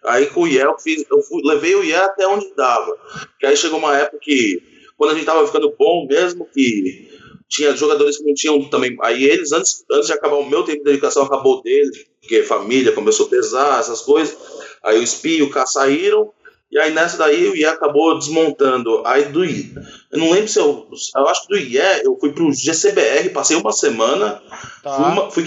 Aí 0.04 0.26
com 0.26 0.41
o 0.41 0.47
Ié 0.47 0.65
eu 0.65 0.78
fiz, 0.78 1.06
eu 1.10 1.21
fui, 1.21 1.41
levei 1.45 1.76
o 1.76 1.84
Ié 1.84 1.95
até 1.95 2.28
onde 2.28 2.54
dava. 2.58 2.97
Que 3.39 3.45
aí 3.45 3.56
chegou 3.56 3.80
uma 3.80 3.97
época 3.97 4.19
que, 4.21 4.62
quando 4.97 5.12
a 5.12 5.13
gente 5.13 5.26
tava 5.26 5.47
ficando 5.47 5.74
bom 5.80 6.06
mesmo, 6.06 6.45
que 6.54 7.08
tinha 7.47 7.76
jogadores 7.76 8.17
que 8.17 8.26
não 8.26 8.34
tinham 8.34 8.69
também. 8.69 8.97
Aí 9.02 9.24
eles, 9.24 9.54
antes, 9.54 9.86
antes 9.91 10.08
de 10.08 10.13
acabar 10.13 10.36
o 10.36 10.50
meu 10.50 10.63
tempo 10.63 10.80
de 10.80 10.86
dedicação, 10.86 11.24
acabou 11.24 11.62
deles, 11.62 12.06
porque 12.19 12.43
família 12.43 12.91
começou 12.91 13.28
a 13.28 13.30
pesar, 13.30 13.80
essas 13.80 14.02
coisas. 14.02 14.38
Aí 14.84 15.00
o 15.00 15.08
SPI 15.08 15.38
e 15.38 15.43
o 15.43 15.50
K 15.50 15.65
saíram, 15.65 16.34
e 16.71 16.79
aí 16.79 16.93
nessa 16.93 17.17
daí 17.17 17.49
o 17.49 17.55
IE 17.55 17.65
acabou 17.65 18.17
desmontando. 18.17 19.03
Aí 19.05 19.25
do 19.25 19.43
IE, 19.43 19.73
eu 20.12 20.19
não 20.19 20.31
lembro 20.31 20.47
se 20.47 20.60
eu. 20.60 20.88
Eu 21.15 21.27
acho 21.27 21.47
que 21.47 21.49
do 21.49 21.57
IE 21.57 21.77
eu 22.03 22.17
fui 22.19 22.31
pro 22.31 22.51
GCBR, 22.51 23.29
passei 23.29 23.57
uma 23.57 23.71
semana, 23.71 24.41
tá. 24.81 24.95
fui, 24.95 25.05
uma, 25.05 25.31
fui 25.31 25.45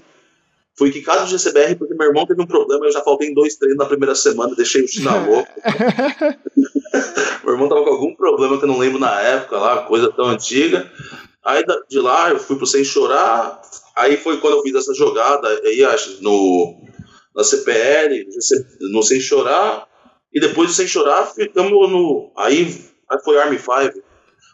Fui 0.76 0.90
quicado 0.90 1.24
do 1.24 1.30
GCBR 1.30 1.76
porque 1.76 1.94
meu 1.94 2.08
irmão 2.08 2.26
teve 2.26 2.42
um 2.42 2.46
problema, 2.46 2.84
eu 2.84 2.92
já 2.92 3.00
faltei 3.00 3.28
em 3.28 3.34
dois 3.34 3.54
treinos 3.56 3.78
na 3.78 3.86
primeira 3.86 4.14
semana, 4.14 4.56
deixei 4.56 4.82
o 4.82 4.88
China 4.88 5.14
louco. 5.24 5.48
meu 7.44 7.54
irmão 7.54 7.68
tava 7.68 7.84
com 7.84 7.90
algum 7.90 8.14
problema 8.14 8.58
que 8.58 8.64
eu 8.64 8.68
não 8.68 8.78
lembro 8.78 8.98
na 8.98 9.20
época 9.20 9.56
lá, 9.56 9.82
coisa 9.82 10.10
tão 10.10 10.26
antiga. 10.26 10.90
Aí 11.44 11.62
de 11.88 12.00
lá 12.00 12.30
eu 12.30 12.40
fui 12.40 12.56
pro 12.56 12.66
Sem 12.66 12.82
Chorar, 12.82 13.60
aí 13.94 14.16
foi 14.16 14.38
quando 14.38 14.54
eu 14.54 14.62
fiz 14.62 14.74
essa 14.74 14.92
jogada 14.94 15.46
aí, 15.64 15.84
acho, 15.84 16.20
no, 16.22 16.82
na 17.36 17.44
CPL, 17.44 18.26
no 18.80 19.02
Sem 19.02 19.20
Chorar, 19.20 19.86
e 20.34 20.40
depois 20.40 20.68
do 20.68 20.74
Sem 20.74 20.86
Chorar 20.86 21.26
ficamos 21.26 21.70
no. 21.70 22.32
Aí, 22.36 22.74
aí 23.10 23.18
foi 23.24 23.38
Army 23.38 23.58
5. 23.58 24.02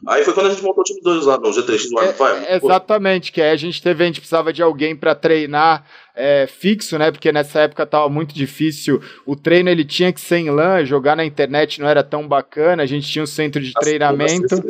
Aí 0.06 0.24
foi 0.24 0.32
quando 0.32 0.46
a 0.46 0.50
gente 0.50 0.62
montou 0.62 0.80
o 0.80 0.84
time 0.84 1.00
2 1.02 1.26
lá 1.26 1.38
no 1.38 1.50
G3X 1.50 1.90
do 1.90 1.98
Army 1.98 2.12
5. 2.12 2.24
É, 2.24 2.56
exatamente, 2.56 3.32
que 3.32 3.40
aí 3.40 3.50
a 3.50 3.56
gente 3.56 3.82
teve, 3.82 4.02
a 4.02 4.06
gente 4.06 4.20
precisava 4.20 4.52
de 4.52 4.62
alguém 4.62 4.96
para 4.96 5.14
treinar 5.14 5.84
é, 6.14 6.46
fixo, 6.46 6.98
né? 6.98 7.10
Porque 7.10 7.30
nessa 7.32 7.60
época 7.60 7.84
tava 7.86 8.08
muito 8.08 8.34
difícil. 8.34 9.00
O 9.26 9.36
treino 9.36 9.68
ele 9.68 9.84
tinha 9.84 10.12
que 10.12 10.20
ser 10.20 10.38
em 10.38 10.50
LAN, 10.50 10.84
jogar 10.84 11.16
na 11.16 11.24
internet 11.24 11.80
não 11.80 11.88
era 11.88 12.02
tão 12.02 12.26
bacana. 12.26 12.82
A 12.82 12.86
gente 12.86 13.10
tinha 13.10 13.22
um 13.22 13.26
centro 13.26 13.60
de 13.60 13.72
treinamento. 13.74 14.62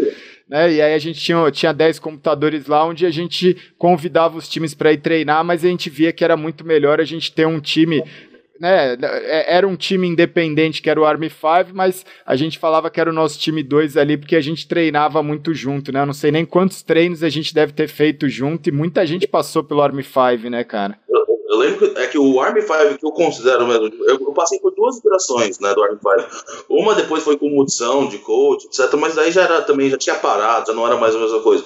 Né, 0.49 0.73
e 0.73 0.83
aí 0.83 0.94
a 0.94 0.99
gente 0.99 1.20
tinha, 1.20 1.49
tinha 1.53 1.73
10 1.73 2.01
computadores 2.01 2.66
lá 2.66 2.85
onde 2.85 3.07
a 3.07 3.11
gente 3.11 3.57
convidava 3.79 4.37
os 4.37 4.49
times 4.49 4.75
para 4.75 4.92
ir 4.92 4.96
treinar, 4.96 5.44
mas 5.44 5.64
a 5.64 5.68
gente 5.68 5.88
via 5.88 6.12
que 6.12 6.25
era 6.25 6.37
muito 6.37 6.66
melhor 6.66 7.01
a 7.01 7.05
gente 7.05 7.31
ter 7.31 7.46
um 7.46 7.61
time 7.61 8.03
né, 8.61 8.99
é, 9.01 9.57
era 9.57 9.66
um 9.66 9.75
time 9.75 10.07
independente 10.07 10.83
que 10.83 10.90
era 10.90 11.01
o 11.01 11.07
Army 11.07 11.31
5, 11.31 11.75
mas 11.75 12.05
a 12.27 12.37
gente 12.37 12.59
falava 12.59 12.90
que 12.90 13.01
era 13.01 13.09
o 13.09 13.12
nosso 13.12 13.38
time 13.38 13.62
2 13.62 13.96
ali 13.96 14.18
porque 14.18 14.37
a 14.37 14.40
gente 14.40 14.68
treinava 14.68 15.23
muito 15.23 15.55
junto, 15.55 15.90
né? 15.90 16.03
Eu 16.03 16.07
não 16.07 16.12
sei 16.12 16.31
nem 16.31 16.44
quantos 16.44 16.83
treinos 16.83 17.23
a 17.23 17.31
gente 17.31 17.55
deve 17.55 17.73
ter 17.73 17.88
feito 17.88 18.29
junto 18.29 18.68
e 18.68 18.73
muita 18.73 19.07
gente 19.07 19.27
passou 19.27 19.64
pelo 19.64 19.81
Army 19.81 20.03
5, 20.03 20.51
né, 20.51 20.62
cara? 20.62 20.99
Eu, 21.09 21.57
lembro 21.57 21.79
que, 21.79 21.99
é 21.99 22.07
que 22.07 22.18
o 22.18 22.38
Army 22.38 22.61
5 22.61 22.99
que 22.99 23.07
eu 23.07 23.12
considero 23.12 23.66
mesmo, 23.66 23.87
eu, 24.07 24.20
eu 24.20 24.33
passei 24.33 24.61
por 24.61 24.75
duas 24.75 24.99
operações, 24.99 25.59
né, 25.59 25.73
do 25.75 25.83
Army 25.83 25.99
5. 25.99 26.64
Uma 26.68 26.94
depois 26.94 27.25
foi 27.25 27.38
com 27.38 27.49
mutação 27.49 28.09
de 28.09 28.18
coach, 28.18 28.66
etc, 28.66 28.92
mas 28.99 29.14
daí 29.14 29.33
já 29.33 29.44
era 29.44 29.62
também 29.62 29.88
já 29.88 29.96
tinha 29.96 30.16
parado, 30.16 30.66
já 30.66 30.75
não 30.75 30.87
era 30.87 30.96
mais 30.96 31.16
a 31.16 31.18
mesma 31.18 31.40
coisa. 31.40 31.64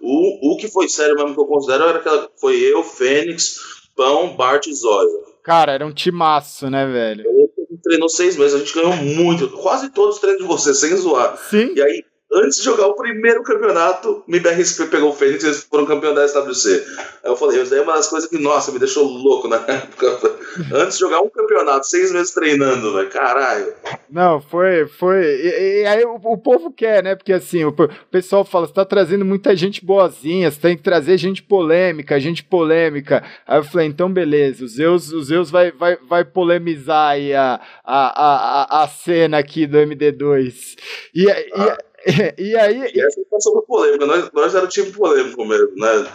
O, 0.00 0.52
o 0.52 0.56
que 0.56 0.68
foi 0.68 0.88
sério 0.88 1.16
mesmo 1.16 1.34
que 1.34 1.40
eu 1.40 1.46
considero 1.46 1.84
era 1.84 1.98
que 1.98 2.28
foi 2.40 2.56
eu, 2.56 2.84
Fênix, 2.84 3.58
Pão, 3.96 4.36
Bart 4.36 4.68
e 4.68 4.74
Zóia. 4.74 5.25
Cara, 5.46 5.70
era 5.70 5.86
um 5.86 5.92
timaço, 5.92 6.68
né, 6.68 6.84
velho? 6.84 7.22
Gente 7.22 7.80
treinou 7.80 8.08
seis 8.08 8.36
meses, 8.36 8.54
a 8.54 8.58
gente 8.58 8.74
ganhou 8.74 8.96
muito, 8.96 9.48
quase 9.50 9.90
todos 9.90 10.16
os 10.16 10.20
treinos 10.20 10.42
de 10.42 10.48
você, 10.48 10.74
sem 10.74 10.96
zoar. 10.96 11.38
Sim. 11.38 11.72
E 11.76 11.80
aí, 11.80 12.04
antes 12.32 12.58
de 12.58 12.64
jogar 12.64 12.86
o 12.86 12.94
primeiro 12.94 13.42
campeonato, 13.42 14.24
o 14.26 14.30
MBRSP 14.30 14.86
pegou 14.86 15.10
o 15.10 15.12
Fênix 15.12 15.44
e 15.44 15.46
eles 15.46 15.62
foram 15.62 15.86
campeão 15.86 16.14
da 16.14 16.26
SWC. 16.26 16.84
Aí 17.24 17.30
eu 17.30 17.36
falei, 17.36 17.60
isso 17.60 17.70
daí 17.70 17.80
é 17.80 17.82
uma 17.82 17.94
das 17.94 18.08
coisas 18.08 18.28
que, 18.28 18.38
nossa, 18.38 18.72
me 18.72 18.78
deixou 18.78 19.04
louco 19.04 19.48
na 19.48 19.56
época. 19.66 20.36
Antes 20.72 20.96
de 20.96 21.00
jogar 21.00 21.20
um 21.20 21.28
campeonato, 21.28 21.86
seis 21.86 22.12
meses 22.12 22.32
treinando, 22.32 22.94
velho, 22.94 23.10
caralho. 23.10 23.72
Não, 24.10 24.40
foi, 24.40 24.86
foi. 24.86 25.24
E, 25.24 25.82
e 25.82 25.86
aí 25.86 26.04
o, 26.04 26.14
o, 26.14 26.38
povo 26.38 26.72
quer, 26.72 27.02
né? 27.02 27.14
Porque 27.14 27.32
assim, 27.32 27.64
o, 27.64 27.68
o, 27.68 27.88
pessoal 28.10 28.44
fala, 28.44 28.66
você 28.66 28.74
tá 28.74 28.84
trazendo 28.84 29.24
muita 29.24 29.54
gente 29.54 29.84
boazinha, 29.84 30.50
você 30.50 30.60
tem 30.60 30.76
que 30.76 30.82
trazer 30.82 31.16
gente 31.18 31.42
polêmica, 31.42 32.18
gente 32.20 32.42
polêmica. 32.42 33.22
Aí 33.46 33.58
eu 33.58 33.64
falei, 33.64 33.86
então 33.86 34.10
beleza, 34.10 34.64
o 34.64 34.68
Zeus, 34.68 35.12
o 35.12 35.22
Zeus 35.22 35.50
vai, 35.50 35.70
vai, 35.72 35.96
vai 36.08 36.24
polemizar 36.24 37.10
aí 37.10 37.34
a, 37.34 37.60
a, 37.84 38.80
a, 38.80 38.84
a 38.84 38.88
cena 38.88 39.38
aqui 39.38 39.66
do 39.66 39.78
MD2. 39.78 40.76
E, 41.14 41.30
ah. 41.30 41.40
e 41.40 41.85
e 42.38 42.56
aí. 42.56 42.90
E 42.94 43.00
essa 43.00 43.20
passou 43.30 43.52
por 43.54 43.66
polêmica, 43.66 44.06
nós, 44.06 44.30
nós 44.32 44.54
era 44.54 44.64
o 44.64 44.68
time 44.68 44.90
polêmico 44.90 45.44
mesmo, 45.44 45.74
né? 45.76 46.06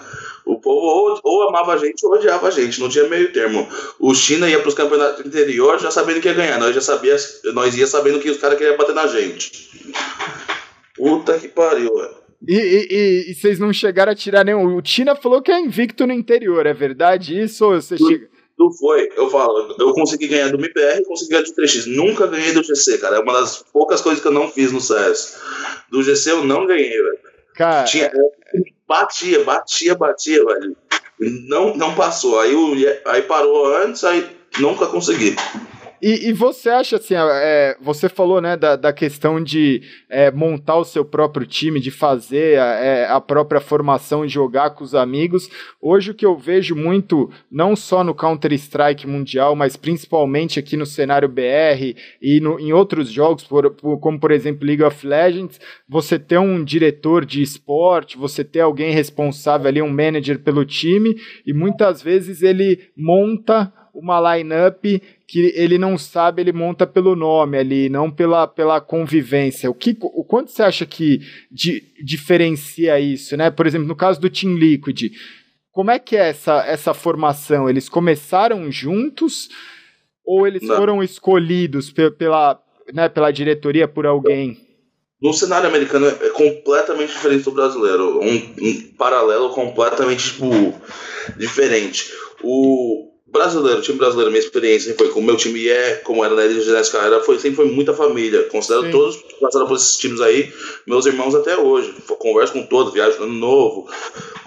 O 0.45 0.60
povo 0.60 0.86
ou, 0.86 1.19
ou, 1.23 1.49
amava 1.49 1.73
a 1.73 1.77
gente 1.77 2.04
ou 2.06 2.13
odiava 2.13 2.47
a 2.47 2.51
gente, 2.51 2.80
não 2.80 2.89
tinha 2.89 3.08
meio 3.08 3.32
termo. 3.32 3.67
O 3.99 4.13
China 4.15 4.49
ia 4.49 4.60
para 4.60 4.69
os 4.69 4.73
campeonatos 4.73 5.25
interior 5.25 5.80
já 5.80 5.91
sabendo 5.91 6.19
que 6.19 6.27
ia 6.27 6.34
ganhar, 6.34 6.60
nós 6.60 6.73
já 6.73 6.82
sabia, 6.82 7.15
nós 7.54 7.77
ia 7.77 7.86
sabendo 7.86 8.19
que 8.19 8.30
os 8.30 8.38
caras 8.38 8.58
queriam 8.58 8.77
bater 8.77 8.95
na 8.95 9.06
gente. 9.06 9.69
Puta 10.95 11.38
que 11.38 11.47
pariu, 11.47 11.95
velho. 11.95 12.21
E, 12.47 12.56
e, 12.56 13.32
e, 13.32 13.36
vocês 13.36 13.60
não 13.60 13.71
chegaram 13.71 14.12
a 14.12 14.15
tirar 14.15 14.43
nenhum. 14.43 14.75
O 14.75 14.82
Tina 14.82 15.15
falou 15.15 15.43
que 15.43 15.51
é 15.51 15.60
invicto 15.60 16.08
no 16.08 16.13
interior, 16.13 16.65
é 16.65 16.73
verdade 16.73 17.39
isso? 17.39 17.63
Ou 17.65 17.80
você 17.80 17.97
chega. 17.97 18.31
Tu 18.62 18.71
foi, 18.74 19.10
eu 19.17 19.28
falo, 19.28 19.76
eu 19.80 19.91
consegui 19.91 20.28
ganhar 20.28 20.50
do 20.50 20.60
MPR 20.60 21.00
e 21.00 21.04
consegui 21.04 21.32
ganhar 21.32 21.41
do 21.41 21.56
3x. 21.56 21.88
Nunca 21.88 22.28
ganhei 22.28 22.54
do 22.54 22.62
GC, 22.62 23.00
cara. 23.00 23.15
É 23.15 23.19
uma 23.19 23.34
das 23.34 23.63
poucas 23.74 24.02
coisas 24.02 24.21
que 24.21 24.28
eu 24.28 24.32
não 24.32 24.52
fiz 24.52 24.71
no 24.71 24.80
CS. 24.80 25.36
Do 25.89 26.04
GC 26.04 26.30
eu 26.30 26.43
não 26.43 26.67
ganhei, 26.67 26.91
velho. 26.91 27.17
Cara. 27.56 27.86
Tinha, 27.86 28.12
batia, 28.88 29.43
batia, 29.43 29.95
batia, 29.95 30.45
velho. 30.45 30.78
Não, 31.19 31.76
não 31.76 31.95
passou. 31.95 32.39
Aí, 32.39 32.54
aí 33.06 33.24
parou 33.24 33.76
antes, 33.78 34.04
aí 34.04 34.30
nunca 34.60 34.86
consegui. 34.86 35.36
E, 36.02 36.30
e, 36.30 36.34
você 36.34 36.68
acha 36.68 36.96
assim, 36.96 37.14
é, 37.16 37.78
você 37.80 38.10
falou 38.10 38.42
né, 38.42 38.58
da, 38.58 38.76
da 38.76 38.92
questão 38.92 39.42
de 39.42 39.84
é, 40.10 40.32
montar 40.32 40.78
o 40.78 40.84
seu 40.84 41.06
próprio 41.06 41.46
time, 41.46 41.80
de 41.80 41.92
fazer 41.92 42.60
a, 42.60 42.66
é, 42.80 43.08
a, 43.08 43.22
própria 43.22 43.62
formação, 43.62 44.28
jogar 44.28 44.72
com 44.72 44.84
os 44.84 44.96
amigos. 44.96 45.48
Hoje 45.80 46.10
o 46.10 46.14
que 46.16 46.26
eu 46.26 46.36
vejo 46.36 46.76
muito, 46.76 47.30
não 47.52 47.76
só 47.76 48.04
no 48.04 48.16
Counter-Strike 48.16 49.06
Mundial, 49.06 49.56
mas 49.56 49.78
principalmente 49.78 50.58
aqui 50.58 50.76
no 50.76 50.88
cenário 50.88 51.30
BR 51.30 51.96
e 52.20 52.40
no, 52.42 52.60
em 52.60 52.74
outros 52.74 53.12
jogos, 53.12 53.44
por, 53.44 53.70
por, 53.70 54.00
como 54.00 54.20
por 54.20 54.32
exemplo 54.32 54.66
League 54.66 54.84
of 54.84 55.06
Legends, 55.06 55.62
você 55.88 56.18
ter 56.18 56.40
um 56.40 56.64
diretor 56.64 57.24
de 57.24 57.44
esporte, 57.44 58.18
você 58.18 58.44
ter 58.44 58.62
alguém 58.62 58.92
responsável 58.92 59.68
ali, 59.68 59.82
um 59.84 59.90
manager 59.90 60.40
pelo 60.40 60.66
time, 60.66 61.16
e 61.46 61.54
muitas 61.54 62.02
vezes 62.02 62.42
ele 62.42 62.90
monta 62.98 63.72
uma 63.93 64.36
lineup 64.36 64.84
que 65.27 65.54
ele 65.56 65.77
não 65.77 65.97
sabe, 65.97 66.41
ele 66.41 66.51
monta 66.51 66.86
pelo 66.86 67.15
nome 67.15 67.58
ali, 67.58 67.89
não 67.89 68.12
pela, 68.12 68.47
pela 68.47 68.82
convivência. 68.82 69.69
O, 69.69 69.73
que, 69.73 69.97
o 70.01 70.23
quanto 70.23 70.51
você 70.51 70.63
acha 70.63 70.86
que 70.86 71.21
di, 71.51 71.84
diferencia 72.04 72.99
isso, 72.99 73.38
né? 73.38 73.49
Por 73.49 73.65
exemplo, 73.65 73.88
no 73.88 73.95
caso 73.95 74.19
do 74.19 74.30
Team 74.30 74.56
Liquid, 74.56 75.12
como 75.71 75.91
é 75.91 75.99
que 75.99 76.17
é 76.17 76.30
essa, 76.30 76.65
essa 76.65 76.93
formação? 76.93 77.69
Eles 77.69 77.88
começaram 77.88 78.71
juntos 78.71 79.49
ou 80.25 80.45
eles 80.45 80.62
não. 80.62 80.75
foram 80.75 81.04
escolhidos 81.04 81.91
pe 81.91 82.12
pela, 82.12 82.62
né, 82.93 83.08
pela 83.08 83.32
diretoria 83.32 83.88
por 83.88 84.06
alguém? 84.06 84.58
No 85.21 85.34
cenário 85.34 85.69
americano 85.69 86.08
é 86.08 86.30
completamente 86.30 87.13
diferente 87.13 87.43
do 87.43 87.51
brasileiro. 87.51 88.19
Um, 88.19 88.56
um 88.60 88.93
paralelo 88.97 89.51
completamente 89.51 90.32
tipo, 90.32 90.49
diferente. 91.38 92.12
O, 92.43 93.11
brasileiro, 93.32 93.82
time 93.82 93.98
brasileiro, 93.98 94.30
minha 94.30 94.44
experiência 94.44 94.94
foi 94.96 95.10
com 95.10 95.20
o 95.20 95.24
meu 95.24 95.38
time 95.38 95.67
é, 95.67 95.96
como 95.98 96.24
era 96.24 96.36
na 96.36 96.46
Ilha 96.46 96.82
era, 96.96 97.22
foi, 97.22 97.39
sempre 97.39 97.58
foi 97.58 97.65
muita 97.65 97.94
família. 97.94 98.44
Considero 98.44 98.84
Sim. 98.84 98.91
todos 98.91 99.15
que 99.17 99.39
passaram 99.39 99.67
por 99.67 99.78
esses 99.78 99.98
times 99.98 100.20
aí, 100.22 100.54
meus 100.86 101.06
irmãos 101.06 101.34
até 101.34 101.58
hoje. 101.58 101.94
Converso 102.20 102.54
com 102.54 102.63
todos, 102.63 102.94
viajo 102.94 103.17
no 103.20 103.24
ano 103.24 103.34
novo, 103.34 103.89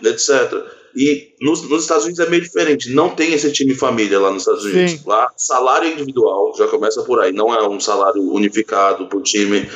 etc. 0.02 0.62
E 0.96 1.34
nos, 1.40 1.68
nos, 1.68 1.82
Estados 1.82 2.04
Unidos 2.04 2.24
é 2.24 2.30
meio 2.30 2.42
diferente. 2.42 2.90
Não 2.90 3.10
tem 3.10 3.32
esse 3.32 3.50
time 3.50 3.74
família 3.74 4.20
lá 4.20 4.30
nos 4.30 4.42
Estados 4.42 4.64
Unidos. 4.64 4.92
Sim. 4.92 5.00
Lá, 5.04 5.28
salário 5.36 5.92
individual, 5.92 6.54
já 6.56 6.68
começa 6.68 7.02
por 7.02 7.20
aí. 7.20 7.32
Não 7.32 7.52
é 7.52 7.68
um 7.68 7.80
salário 7.80 8.22
unificado 8.32 9.06
por 9.06 9.22
time. 9.22 9.68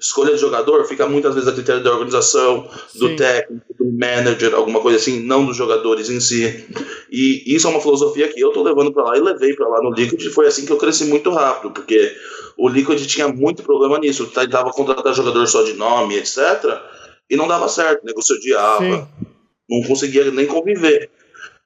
Escolha 0.00 0.34
de 0.34 0.40
jogador 0.40 0.84
fica 0.84 1.06
muitas 1.06 1.34
vezes 1.34 1.48
a 1.48 1.52
critério 1.52 1.82
da 1.82 1.92
organização, 1.92 2.68
Sim. 2.88 2.98
do 2.98 3.16
técnico, 3.16 3.64
do 3.78 3.84
manager, 3.92 4.54
alguma 4.54 4.80
coisa 4.80 4.98
assim, 4.98 5.20
não 5.20 5.46
dos 5.46 5.56
jogadores 5.56 6.10
em 6.10 6.18
si. 6.18 6.66
E 7.10 7.44
isso 7.46 7.68
é 7.68 7.70
uma 7.70 7.80
filosofia 7.80 8.26
que 8.26 8.40
eu 8.40 8.50
tô 8.50 8.62
levando 8.64 8.92
para 8.92 9.04
lá 9.04 9.16
e 9.16 9.20
levei 9.20 9.54
para 9.54 9.68
lá 9.68 9.80
no 9.80 9.92
Liquid. 9.92 10.20
E 10.22 10.30
foi 10.30 10.46
assim 10.48 10.66
que 10.66 10.72
eu 10.72 10.76
cresci 10.76 11.04
muito 11.04 11.30
rápido, 11.30 11.72
porque 11.72 12.12
o 12.58 12.68
Liquid 12.68 13.00
tinha 13.06 13.28
muito 13.28 13.62
problema 13.62 13.98
nisso. 13.98 14.26
Tentava 14.26 14.70
contratar 14.70 15.14
jogador 15.14 15.46
só 15.46 15.62
de 15.62 15.74
nome, 15.74 16.16
etc. 16.16 16.38
E 17.30 17.36
não 17.36 17.48
dava 17.48 17.68
certo, 17.68 18.02
o 18.02 18.06
negócio 18.06 18.34
odiava. 18.36 19.08
Não 19.68 19.82
conseguia 19.82 20.30
nem 20.30 20.46
conviver. 20.46 21.10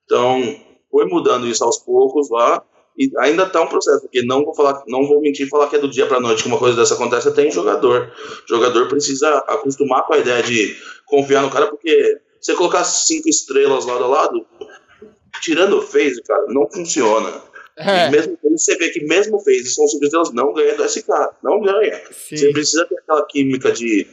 Então, 0.04 0.56
foi 0.90 1.04
mudando 1.06 1.46
isso 1.46 1.64
aos 1.64 1.78
poucos 1.78 2.30
lá, 2.30 2.62
e 2.98 3.12
ainda 3.18 3.44
está 3.44 3.62
um 3.62 3.68
processo, 3.68 4.00
porque 4.00 4.22
não 4.22 4.44
vou 4.44 4.54
falar, 4.54 4.82
não 4.88 5.06
vou 5.06 5.20
mentir 5.20 5.46
e 5.46 5.48
falar 5.48 5.68
que 5.68 5.76
é 5.76 5.78
do 5.78 5.88
dia 5.88 6.06
para 6.06 6.18
noite 6.18 6.42
que 6.42 6.48
uma 6.48 6.58
coisa 6.58 6.76
dessa 6.76 6.94
acontece, 6.94 7.28
até 7.28 7.46
em 7.46 7.50
jogador. 7.50 8.12
O 8.44 8.48
jogador 8.48 8.88
precisa 8.88 9.28
acostumar 9.46 10.04
com 10.04 10.14
a 10.14 10.18
ideia 10.18 10.42
de 10.42 10.76
confiar 11.06 11.42
no 11.42 11.50
cara, 11.50 11.68
porque 11.68 12.20
você 12.40 12.54
colocar 12.54 12.82
cinco 12.82 13.28
estrelas 13.28 13.86
lado 13.86 14.02
a 14.02 14.08
lado, 14.08 14.46
tirando 15.40 15.78
o 15.78 15.82
phase, 15.82 16.20
cara, 16.22 16.46
não 16.48 16.68
funciona. 16.68 17.32
É. 17.76 18.10
Mesmo 18.10 18.36
você 18.42 18.76
vê 18.76 18.90
que 18.90 19.04
mesmo 19.04 19.38
phase 19.38 19.66
são 19.66 19.86
cinco 19.86 20.04
estrelas, 20.04 20.32
não 20.32 20.52
ganha 20.52 20.74
do 20.74 20.88
SK, 20.88 21.08
não 21.44 21.60
ganha. 21.60 22.02
Sim. 22.10 22.36
Você 22.36 22.50
precisa 22.50 22.84
ter 22.86 22.98
aquela 22.98 23.24
química 23.26 23.70
de 23.70 24.08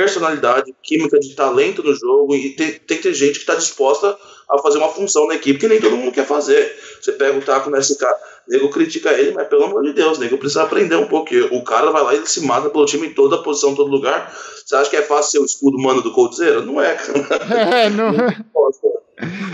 personalidade, 0.00 0.74
química 0.82 1.20
de 1.20 1.34
talento 1.34 1.82
no 1.82 1.94
jogo 1.94 2.34
e 2.34 2.50
tem, 2.50 2.72
tem 2.72 2.96
que 2.96 3.02
ter 3.02 3.12
gente 3.12 3.34
que 3.34 3.40
está 3.40 3.54
disposta 3.54 4.16
a 4.48 4.58
fazer 4.58 4.78
uma 4.78 4.88
função 4.88 5.26
na 5.26 5.34
equipe 5.34 5.58
que 5.58 5.68
nem 5.68 5.78
todo 5.78 5.94
mundo 5.94 6.10
quer 6.10 6.26
fazer. 6.26 6.74
Você 6.98 7.12
pega 7.12 7.38
o 7.38 7.42
taco 7.42 7.68
nesse 7.68 7.98
cara, 7.98 8.16
nego 8.48 8.70
critica 8.70 9.12
ele, 9.12 9.32
mas 9.32 9.46
pelo 9.48 9.64
amor 9.64 9.82
de 9.82 9.92
Deus, 9.92 10.18
nego 10.18 10.38
precisa 10.38 10.62
aprender 10.62 10.96
um 10.96 11.06
pouco. 11.06 11.34
O 11.52 11.62
cara 11.62 11.90
vai 11.90 12.02
lá 12.02 12.14
e 12.14 12.16
ele 12.16 12.26
se 12.26 12.40
mata 12.46 12.70
pelo 12.70 12.86
time 12.86 13.08
em 13.08 13.12
toda 13.12 13.42
posição, 13.42 13.72
em 13.72 13.74
todo 13.74 13.90
lugar. 13.90 14.34
Você 14.64 14.74
acha 14.74 14.88
que 14.88 14.96
é 14.96 15.02
fácil 15.02 15.30
ser 15.32 15.38
o 15.40 15.44
escudo 15.44 15.78
mano 15.78 16.00
do 16.00 16.12
Coldzera? 16.12 16.62
Não 16.62 16.80
é, 16.80 16.96
É, 17.84 17.90
não 17.90 18.08
é. 18.08 18.36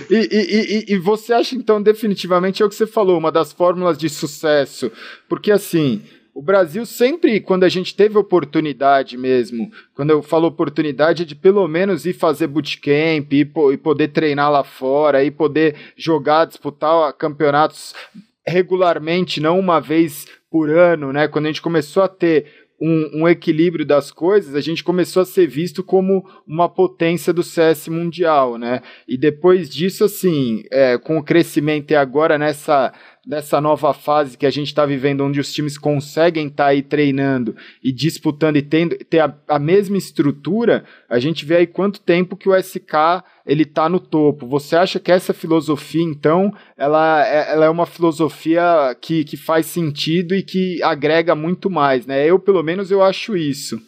E, 0.08 0.14
e, 0.14 0.92
e, 0.92 0.94
e, 0.94 0.98
você 0.98 1.32
acha 1.32 1.56
então 1.56 1.82
definitivamente 1.82 2.62
é 2.62 2.64
o 2.64 2.68
que 2.68 2.76
você 2.76 2.86
falou, 2.86 3.18
uma 3.18 3.32
das 3.32 3.52
fórmulas 3.52 3.98
de 3.98 4.08
sucesso? 4.08 4.92
Porque 5.28 5.50
assim, 5.50 6.00
o 6.36 6.42
Brasil 6.42 6.84
sempre, 6.84 7.40
quando 7.40 7.64
a 7.64 7.68
gente 7.68 7.96
teve 7.96 8.18
oportunidade 8.18 9.16
mesmo, 9.16 9.72
quando 9.94 10.10
eu 10.10 10.22
falo 10.22 10.46
oportunidade, 10.46 11.22
é 11.22 11.26
de 11.26 11.34
pelo 11.34 11.66
menos 11.66 12.04
ir 12.04 12.12
fazer 12.12 12.46
bootcamp 12.46 13.32
e, 13.32 13.50
e 13.72 13.76
poder 13.78 14.08
treinar 14.08 14.52
lá 14.52 14.62
fora, 14.62 15.24
e 15.24 15.30
poder 15.30 15.74
jogar, 15.96 16.44
disputar 16.44 17.10
campeonatos 17.14 17.94
regularmente, 18.46 19.40
não 19.40 19.58
uma 19.58 19.80
vez 19.80 20.26
por 20.50 20.68
ano, 20.68 21.10
né? 21.10 21.26
Quando 21.26 21.46
a 21.46 21.48
gente 21.48 21.62
começou 21.62 22.02
a 22.02 22.08
ter 22.08 22.66
um, 22.78 23.22
um, 23.22 23.28
equilíbrio 23.28 23.86
das 23.86 24.10
coisas, 24.10 24.54
a 24.54 24.60
gente 24.60 24.84
começou 24.84 25.22
a 25.22 25.26
ser 25.26 25.46
visto 25.46 25.82
como 25.82 26.22
uma 26.46 26.68
potência 26.68 27.32
do 27.32 27.42
CS 27.42 27.88
mundial, 27.88 28.58
né? 28.58 28.82
E 29.08 29.16
depois 29.16 29.70
disso, 29.70 30.04
assim, 30.04 30.64
é, 30.70 30.98
com 30.98 31.16
o 31.16 31.24
crescimento 31.24 31.92
e 31.92 31.96
agora 31.96 32.36
nessa 32.36 32.92
dessa 33.26 33.60
nova 33.60 33.92
fase 33.92 34.38
que 34.38 34.46
a 34.46 34.50
gente 34.50 34.68
está 34.68 34.86
vivendo, 34.86 35.24
onde 35.24 35.40
os 35.40 35.52
times 35.52 35.76
conseguem 35.76 36.46
estar 36.46 36.64
tá 36.64 36.70
aí 36.70 36.80
treinando 36.80 37.56
e 37.82 37.90
disputando 37.90 38.56
e 38.56 38.62
tendo, 38.62 38.96
ter 38.96 39.18
a, 39.18 39.34
a, 39.48 39.58
mesma 39.58 39.98
estrutura, 39.98 40.84
a 41.08 41.18
gente 41.18 41.44
vê 41.44 41.56
aí 41.56 41.66
quanto 41.66 42.00
tempo 42.00 42.36
que 42.36 42.48
o 42.48 42.54
SK 42.54 43.24
ele 43.44 43.64
está 43.64 43.88
no 43.88 43.98
topo. 43.98 44.46
Você 44.46 44.76
acha 44.76 45.00
que 45.00 45.10
essa 45.10 45.34
filosofia, 45.34 46.04
então, 46.04 46.54
ela 46.76 47.26
é, 47.26 47.52
ela 47.52 47.64
é 47.66 47.68
uma 47.68 47.84
filosofia 47.84 48.96
que, 49.00 49.24
que 49.24 49.36
faz 49.36 49.66
sentido 49.66 50.32
e 50.32 50.42
que 50.42 50.80
agrega 50.84 51.34
muito 51.34 51.68
mais, 51.68 52.06
né? 52.06 52.24
Eu, 52.24 52.38
pelo 52.38 52.62
menos, 52.62 52.92
eu 52.92 53.02
acho 53.02 53.36
isso. 53.36 53.80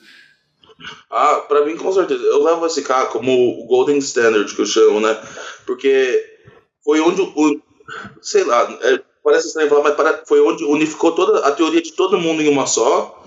Ah, 1.11 1.45
para 1.49 1.65
mim, 1.65 1.77
com 1.77 1.93
certeza. 1.93 2.23
Eu 2.25 2.43
levo 2.43 2.67
esse 2.67 2.83
cara 2.83 3.07
como 3.07 3.33
o 3.33 3.67
Golden 3.67 3.99
Standard, 3.99 4.53
que 4.53 4.61
eu 4.61 4.67
chamo, 4.67 5.01
né? 5.01 5.17
Porque 5.65 6.25
foi 6.85 7.01
onde 7.01 7.21
o. 7.21 7.61
Sei 8.21 8.45
lá, 8.45 8.79
é, 8.83 9.08
parece 9.29 9.49
estranho 9.49 9.69
falar, 9.69 9.83
mas 9.83 10.21
foi 10.27 10.41
onde 10.41 10.65
unificou 10.65 11.13
toda 11.13 11.41
a 11.41 11.53
teoria 11.53 11.83
de 11.83 11.93
todo 11.93 12.19
mundo 12.19 12.41
em 12.41 12.49
uma 12.49 12.67
só 12.67 13.23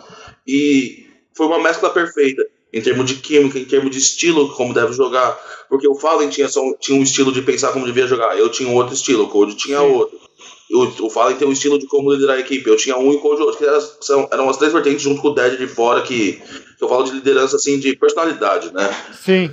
e 0.48 1.06
foi 1.38 1.46
uma 1.46 1.60
mescla 1.60 1.92
perfeita 1.92 2.42
em 2.74 2.82
termos 2.82 3.06
de 3.06 3.16
química, 3.16 3.60
em 3.60 3.66
termos 3.66 3.92
de 3.92 4.00
estilo, 4.00 4.52
como 4.56 4.74
deve 4.74 4.94
jogar. 4.94 5.40
Porque 5.70 5.88
o 5.88 5.94
Fallen 5.94 6.30
tinha, 6.30 6.48
só, 6.48 6.62
tinha 6.80 6.98
um 6.98 7.04
estilo 7.04 7.32
de 7.32 7.44
pensar 7.44 7.72
como 7.72 7.86
devia 7.86 8.08
jogar, 8.08 8.36
eu 8.36 8.50
tinha 8.50 8.74
outro 8.74 8.96
estilo, 8.96 9.26
o 9.26 9.30
Code 9.30 9.56
tinha 9.56 9.78
Sim. 9.78 9.86
outro. 9.86 10.20
O, 10.72 11.06
o 11.06 11.10
Fallen 11.10 11.36
tem 11.36 11.48
um 11.48 11.52
estilo 11.52 11.78
de 11.78 11.86
como 11.86 12.12
liderar 12.12 12.38
a 12.38 12.40
equipe, 12.40 12.68
eu 12.68 12.78
tinha 12.78 12.98
um 12.98 13.12
e 13.12 13.18
o 13.18 13.20
Code 13.20 13.42
outro, 13.42 13.58
que 13.58 13.66
eram, 13.66 13.82
são, 14.02 14.28
eram 14.32 14.50
as 14.50 14.58
três 14.58 14.74
vertentes 14.74 15.04
junto 15.04 15.22
com 15.22 15.28
o 15.28 15.36
Dead 15.36 15.58
de 15.58 15.68
fora, 15.68 16.02
que, 16.02 16.42
que 16.78 16.84
eu 16.84 16.90
falo 16.90 17.04
de 17.04 17.12
liderança 17.12 17.58
assim, 17.58 17.78
de 17.78 17.96
personalidade, 17.96 18.74
né? 18.74 18.90
Sim. 19.14 19.52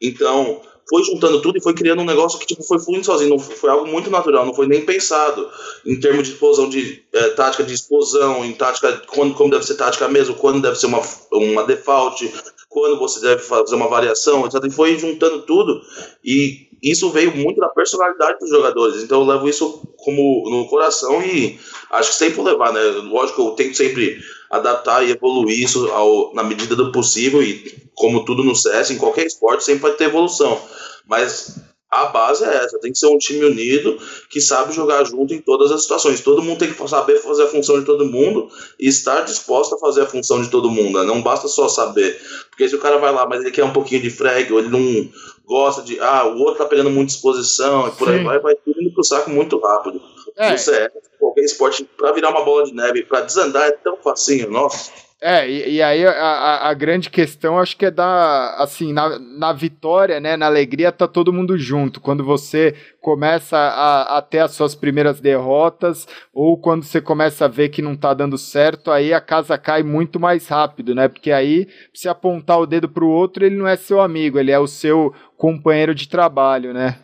Então, 0.00 0.62
foi 0.88 1.02
juntando 1.04 1.40
tudo 1.40 1.58
e 1.58 1.62
foi 1.62 1.74
criando 1.74 2.02
um 2.02 2.04
negócio 2.04 2.38
que 2.38 2.46
tipo, 2.46 2.62
foi 2.62 2.78
fluindo 2.78 3.04
sozinho, 3.04 3.30
não 3.30 3.38
foi, 3.38 3.54
foi 3.56 3.70
algo 3.70 3.86
muito 3.86 4.10
natural, 4.10 4.44
não 4.44 4.54
foi 4.54 4.66
nem 4.66 4.84
pensado 4.84 5.48
em 5.84 5.98
termos 5.98 6.24
de 6.24 6.34
explosão 6.34 6.68
de 6.68 7.02
é, 7.12 7.30
tática 7.30 7.64
de 7.64 7.74
explosão, 7.74 8.44
em 8.44 8.52
tática, 8.52 9.02
quando, 9.08 9.34
como 9.34 9.50
deve 9.50 9.64
ser 9.64 9.74
tática 9.74 10.08
mesmo, 10.08 10.34
quando 10.34 10.60
deve 10.60 10.76
ser 10.76 10.86
uma, 10.86 11.00
uma 11.32 11.64
default, 11.64 12.32
quando 12.68 12.98
você 12.98 13.20
deve 13.20 13.42
fazer 13.42 13.74
uma 13.76 13.88
variação, 13.88 14.44
etc. 14.46 14.62
E 14.64 14.70
foi 14.70 14.98
juntando 14.98 15.42
tudo 15.42 15.80
e 16.24 16.68
isso 16.90 17.10
veio 17.10 17.34
muito 17.34 17.60
da 17.60 17.68
personalidade 17.68 18.38
dos 18.38 18.50
jogadores. 18.50 19.02
Então 19.02 19.20
eu 19.20 19.26
levo 19.26 19.48
isso 19.48 19.82
como 19.96 20.48
no 20.50 20.68
coração 20.68 21.22
e 21.22 21.58
acho 21.90 22.10
que 22.10 22.16
sempre 22.16 22.34
vou 22.34 22.44
levar, 22.44 22.72
né? 22.72 22.80
Lógico, 22.80 23.42
eu 23.42 23.50
tento 23.52 23.76
sempre 23.76 24.18
adaptar 24.50 25.02
e 25.02 25.10
evoluir 25.10 25.62
isso 25.62 25.90
ao, 25.90 26.34
na 26.34 26.42
medida 26.42 26.76
do 26.76 26.92
possível 26.92 27.42
e 27.42 27.88
como 27.94 28.24
tudo 28.24 28.44
no 28.44 28.54
CS, 28.54 28.90
em 28.90 28.98
qualquer 28.98 29.26
esporte 29.26 29.64
sempre 29.64 29.82
vai 29.82 29.92
ter 29.92 30.04
evolução. 30.04 30.60
Mas 31.06 31.58
a 31.94 32.06
base 32.06 32.44
é 32.44 32.54
essa, 32.56 32.78
tem 32.78 32.92
que 32.92 32.98
ser 32.98 33.06
um 33.06 33.18
time 33.18 33.44
unido 33.44 33.98
que 34.28 34.40
sabe 34.40 34.72
jogar 34.72 35.04
junto 35.04 35.32
em 35.32 35.40
todas 35.40 35.70
as 35.70 35.82
situações. 35.82 36.20
Todo 36.20 36.42
mundo 36.42 36.58
tem 36.58 36.72
que 36.72 36.88
saber 36.88 37.18
fazer 37.20 37.44
a 37.44 37.48
função 37.48 37.78
de 37.78 37.86
todo 37.86 38.04
mundo 38.04 38.48
e 38.78 38.88
estar 38.88 39.20
disposto 39.20 39.74
a 39.74 39.78
fazer 39.78 40.02
a 40.02 40.06
função 40.06 40.42
de 40.42 40.48
todo 40.48 40.70
mundo. 40.70 40.98
Né? 40.98 41.06
Não 41.06 41.22
basta 41.22 41.46
só 41.46 41.68
saber. 41.68 42.20
Porque 42.50 42.68
se 42.68 42.74
o 42.74 42.80
cara 42.80 42.98
vai 42.98 43.12
lá, 43.12 43.26
mas 43.26 43.40
ele 43.40 43.50
quer 43.50 43.64
um 43.64 43.72
pouquinho 43.72 44.02
de 44.02 44.10
frag, 44.10 44.52
ou 44.52 44.58
ele 44.58 44.68
não 44.68 45.08
gosta 45.44 45.82
de. 45.82 45.98
Ah, 46.00 46.26
o 46.26 46.38
outro 46.38 46.56
tá 46.56 46.66
pegando 46.66 46.90
muita 46.90 47.12
exposição, 47.12 47.88
e 47.88 47.90
por 47.92 48.08
Sim. 48.08 48.14
aí 48.14 48.24
vai, 48.24 48.38
vai 48.38 48.54
tudo 48.56 48.80
indo 48.80 48.92
pro 48.92 49.04
saco 49.04 49.30
muito 49.30 49.58
rápido. 49.58 50.00
É. 50.36 50.54
Isso 50.54 50.70
é 50.70 50.90
qualquer 51.18 51.42
esporte, 51.42 51.88
pra 51.96 52.12
virar 52.12 52.30
uma 52.30 52.44
bola 52.44 52.64
de 52.64 52.74
neve, 52.74 53.04
pra 53.04 53.20
desandar 53.20 53.68
é 53.68 53.72
tão 53.72 53.96
facinho, 53.96 54.50
nossa. 54.50 54.90
É, 55.26 55.48
e, 55.48 55.76
e 55.76 55.82
aí 55.82 56.06
a, 56.06 56.68
a, 56.68 56.74
grande 56.74 57.08
questão 57.08 57.58
acho 57.58 57.78
que 57.78 57.86
é 57.86 57.90
da, 57.90 58.56
assim, 58.58 58.92
na, 58.92 59.18
na 59.18 59.54
vitória, 59.54 60.20
né, 60.20 60.36
na 60.36 60.44
alegria, 60.44 60.92
tá 60.92 61.08
todo 61.08 61.32
mundo 61.32 61.56
junto. 61.56 61.98
Quando 61.98 62.22
você 62.22 62.74
começa 63.00 63.56
a, 63.56 64.18
a 64.18 64.20
ter 64.20 64.40
as 64.40 64.50
suas 64.50 64.74
primeiras 64.74 65.22
derrotas, 65.22 66.06
ou 66.30 66.58
quando 66.58 66.84
você 66.84 67.00
começa 67.00 67.46
a 67.46 67.48
ver 67.48 67.70
que 67.70 67.80
não 67.80 67.96
tá 67.96 68.12
dando 68.12 68.36
certo, 68.36 68.90
aí 68.90 69.14
a 69.14 69.20
casa 69.20 69.56
cai 69.56 69.82
muito 69.82 70.20
mais 70.20 70.46
rápido, 70.46 70.94
né? 70.94 71.08
Porque 71.08 71.32
aí, 71.32 71.68
se 71.94 72.06
apontar 72.06 72.60
o 72.60 72.66
dedo 72.66 72.86
pro 72.86 73.08
outro, 73.08 73.46
ele 73.46 73.56
não 73.56 73.66
é 73.66 73.76
seu 73.76 74.02
amigo, 74.02 74.38
ele 74.38 74.50
é 74.50 74.58
o 74.58 74.66
seu 74.66 75.14
companheiro 75.38 75.94
de 75.94 76.06
trabalho, 76.06 76.74
né? 76.74 76.98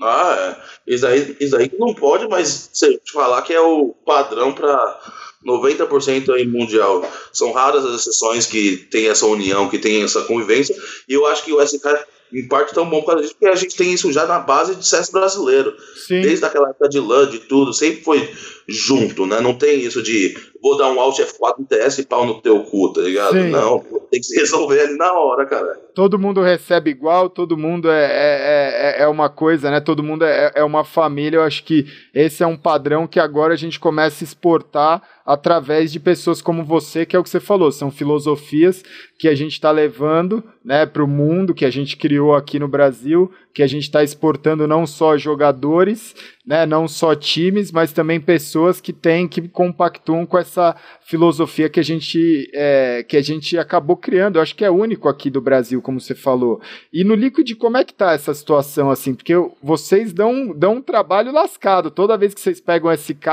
Ah, 0.00 0.56
é. 0.86 0.94
Isso 0.94 1.06
aí, 1.06 1.36
isso 1.38 1.56
aí 1.56 1.70
não 1.78 1.94
pode, 1.94 2.26
te 2.72 3.12
falar 3.12 3.42
que 3.42 3.52
é 3.52 3.60
o 3.60 3.94
padrão 4.06 4.54
para 4.54 4.98
90% 5.46 6.34
aí 6.34 6.46
mundial. 6.46 7.08
São 7.32 7.52
raras 7.52 7.84
as 7.84 8.00
exceções 8.00 8.46
que 8.46 8.76
tem 8.90 9.08
essa 9.08 9.26
união, 9.26 9.68
que 9.68 9.78
tem 9.78 10.02
essa 10.02 10.22
convivência, 10.22 10.76
e 11.08 11.14
eu 11.14 11.26
acho 11.26 11.44
que 11.44 11.52
o 11.52 11.60
SK 11.64 11.86
em 12.32 12.48
parte 12.48 12.72
tão 12.72 12.88
bom 12.88 13.00
por 13.00 13.08
causa 13.08 13.22
disso, 13.22 13.34
porque 13.34 13.52
a 13.52 13.54
gente 13.54 13.76
tem 13.76 13.92
isso 13.92 14.10
já 14.10 14.24
na 14.26 14.38
base 14.38 14.74
de 14.74 14.86
CS 14.86 15.10
brasileiro. 15.10 15.76
Sim. 15.94 16.22
Desde 16.22 16.44
aquela 16.44 16.70
época 16.70 16.88
de 16.88 16.98
LAN, 16.98 17.28
de 17.28 17.40
tudo, 17.40 17.74
sempre 17.74 18.02
foi 18.02 18.30
junto, 18.66 19.26
né? 19.26 19.40
Não 19.40 19.54
tem 19.54 19.80
isso 19.80 20.02
de 20.02 20.34
vou 20.62 20.76
dar 20.78 20.90
um 20.92 21.00
Alt 21.00 21.18
F4 21.18 21.58
no 21.58 21.66
TS 21.66 21.98
e 21.98 22.06
pau 22.06 22.24
no 22.24 22.40
teu 22.40 22.62
cu, 22.62 22.92
tá 22.92 23.00
ligado? 23.00 23.32
Sim. 23.32 23.50
Não, 23.50 23.80
tem 24.10 24.20
que 24.20 24.22
se 24.22 24.38
resolver 24.38 24.80
ali 24.80 24.96
na 24.96 25.12
hora, 25.12 25.44
cara. 25.44 25.74
Todo 25.92 26.18
mundo 26.18 26.40
recebe 26.40 26.90
igual, 26.90 27.28
todo 27.28 27.58
mundo 27.58 27.90
é, 27.90 28.04
é, 28.04 29.00
é, 29.00 29.02
é 29.02 29.08
uma 29.08 29.28
coisa, 29.28 29.70
né? 29.70 29.80
Todo 29.80 30.02
mundo 30.02 30.24
é, 30.24 30.52
é 30.54 30.62
uma 30.62 30.84
família. 30.84 31.38
Eu 31.38 31.42
acho 31.42 31.64
que 31.64 31.86
esse 32.14 32.42
é 32.42 32.46
um 32.46 32.56
padrão 32.56 33.06
que 33.06 33.18
agora 33.18 33.54
a 33.54 33.56
gente 33.56 33.80
começa 33.80 34.22
a 34.22 34.26
exportar 34.26 35.02
através 35.24 35.92
de 35.92 36.00
pessoas 36.00 36.42
como 36.42 36.64
você, 36.64 37.06
que 37.06 37.14
é 37.14 37.18
o 37.18 37.22
que 37.22 37.30
você 37.30 37.40
falou, 37.40 37.70
são 37.70 37.90
filosofias 37.90 38.82
que 39.18 39.28
a 39.28 39.34
gente 39.34 39.52
está 39.52 39.70
levando 39.70 40.42
né, 40.64 40.84
para 40.84 41.02
o 41.02 41.08
mundo, 41.08 41.54
que 41.54 41.64
a 41.64 41.70
gente 41.70 41.96
criou 41.96 42.34
aqui 42.34 42.58
no 42.58 42.66
Brasil, 42.66 43.30
que 43.54 43.62
a 43.62 43.66
gente 43.66 43.84
está 43.84 44.02
exportando 44.02 44.66
não 44.66 44.86
só 44.86 45.16
jogadores, 45.16 46.14
né, 46.44 46.66
não 46.66 46.88
só 46.88 47.14
times, 47.14 47.70
mas 47.70 47.92
também 47.92 48.20
pessoas 48.20 48.80
que 48.80 48.92
têm, 48.92 49.28
que 49.28 49.48
compactuam 49.48 50.26
com 50.26 50.36
essa 50.36 50.74
filosofia 51.00 51.68
que 51.68 51.78
a 51.78 51.84
gente, 51.84 52.50
é, 52.52 53.04
que 53.04 53.16
a 53.16 53.22
gente 53.22 53.56
acabou 53.56 53.96
criando. 53.96 54.36
Eu 54.36 54.42
acho 54.42 54.56
que 54.56 54.64
é 54.64 54.70
único 54.70 55.08
aqui 55.08 55.30
do 55.30 55.40
Brasil, 55.40 55.80
como 55.80 56.00
você 56.00 56.16
falou. 56.16 56.60
E 56.92 57.04
no 57.04 57.14
Liquid, 57.14 57.54
como 57.54 57.76
é 57.76 57.84
que 57.84 57.94
tá 57.94 58.12
essa 58.12 58.34
situação 58.34 58.90
assim? 58.90 59.14
Porque 59.14 59.34
vocês 59.62 60.12
dão, 60.12 60.52
dão 60.52 60.74
um 60.74 60.82
trabalho 60.82 61.32
lascado. 61.32 61.92
Toda 61.92 62.18
vez 62.18 62.34
que 62.34 62.40
vocês 62.40 62.60
pegam 62.60 62.92
SK, 62.92 63.28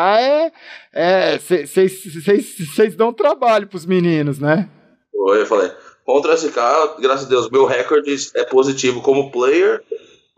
é, 0.93 1.39
vocês 1.39 2.78
é, 2.78 2.88
dão 2.89 3.12
trabalho 3.12 3.65
para 3.65 3.78
os 3.78 3.88
meninos, 3.88 4.38
né? 4.39 4.69
Eu 5.13 5.45
falei, 5.48 5.72
contra 6.06 6.38
SK, 6.38 6.56
graças 7.00 7.26
a 7.26 7.30
Deus, 7.30 7.50
meu 7.50 7.65
recorde 7.65 8.15
é 8.36 8.43
positivo 8.43 9.02
como 9.02 9.32
player 9.32 9.84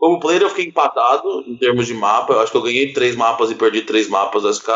como 0.02 0.18
player 0.18 0.42
eu 0.42 0.48
fiquei 0.48 0.64
empatado 0.64 1.44
em 1.46 1.54
termos 1.54 1.86
de 1.86 1.94
mapa. 1.94 2.32
Eu 2.32 2.40
acho 2.40 2.50
que 2.50 2.58
eu 2.58 2.62
ganhei 2.62 2.92
três 2.92 3.14
mapas 3.14 3.52
e 3.52 3.54
perdi 3.54 3.82
três 3.82 4.08
mapas 4.08 4.42
SK. 4.56 4.66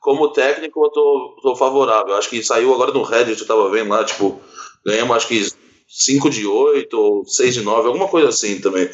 Como 0.00 0.28
técnico 0.28 0.84
eu 0.84 0.90
tô, 0.90 1.36
tô 1.42 1.56
favorável. 1.56 2.12
Eu 2.12 2.18
acho 2.18 2.30
que 2.30 2.40
saiu 2.40 2.72
agora 2.72 2.92
no 2.92 3.02
Reddit, 3.02 3.40
eu 3.40 3.48
tava 3.48 3.68
vendo 3.68 3.88
lá, 3.88 4.04
tipo, 4.04 4.40
ganhamos 4.86 5.16
acho 5.16 5.26
que 5.26 5.44
5 5.88 6.30
de 6.30 6.46
8 6.46 6.94
ou 6.96 7.26
6 7.26 7.54
de 7.54 7.62
9, 7.62 7.88
alguma 7.88 8.06
coisa 8.06 8.28
assim 8.28 8.60
também. 8.60 8.88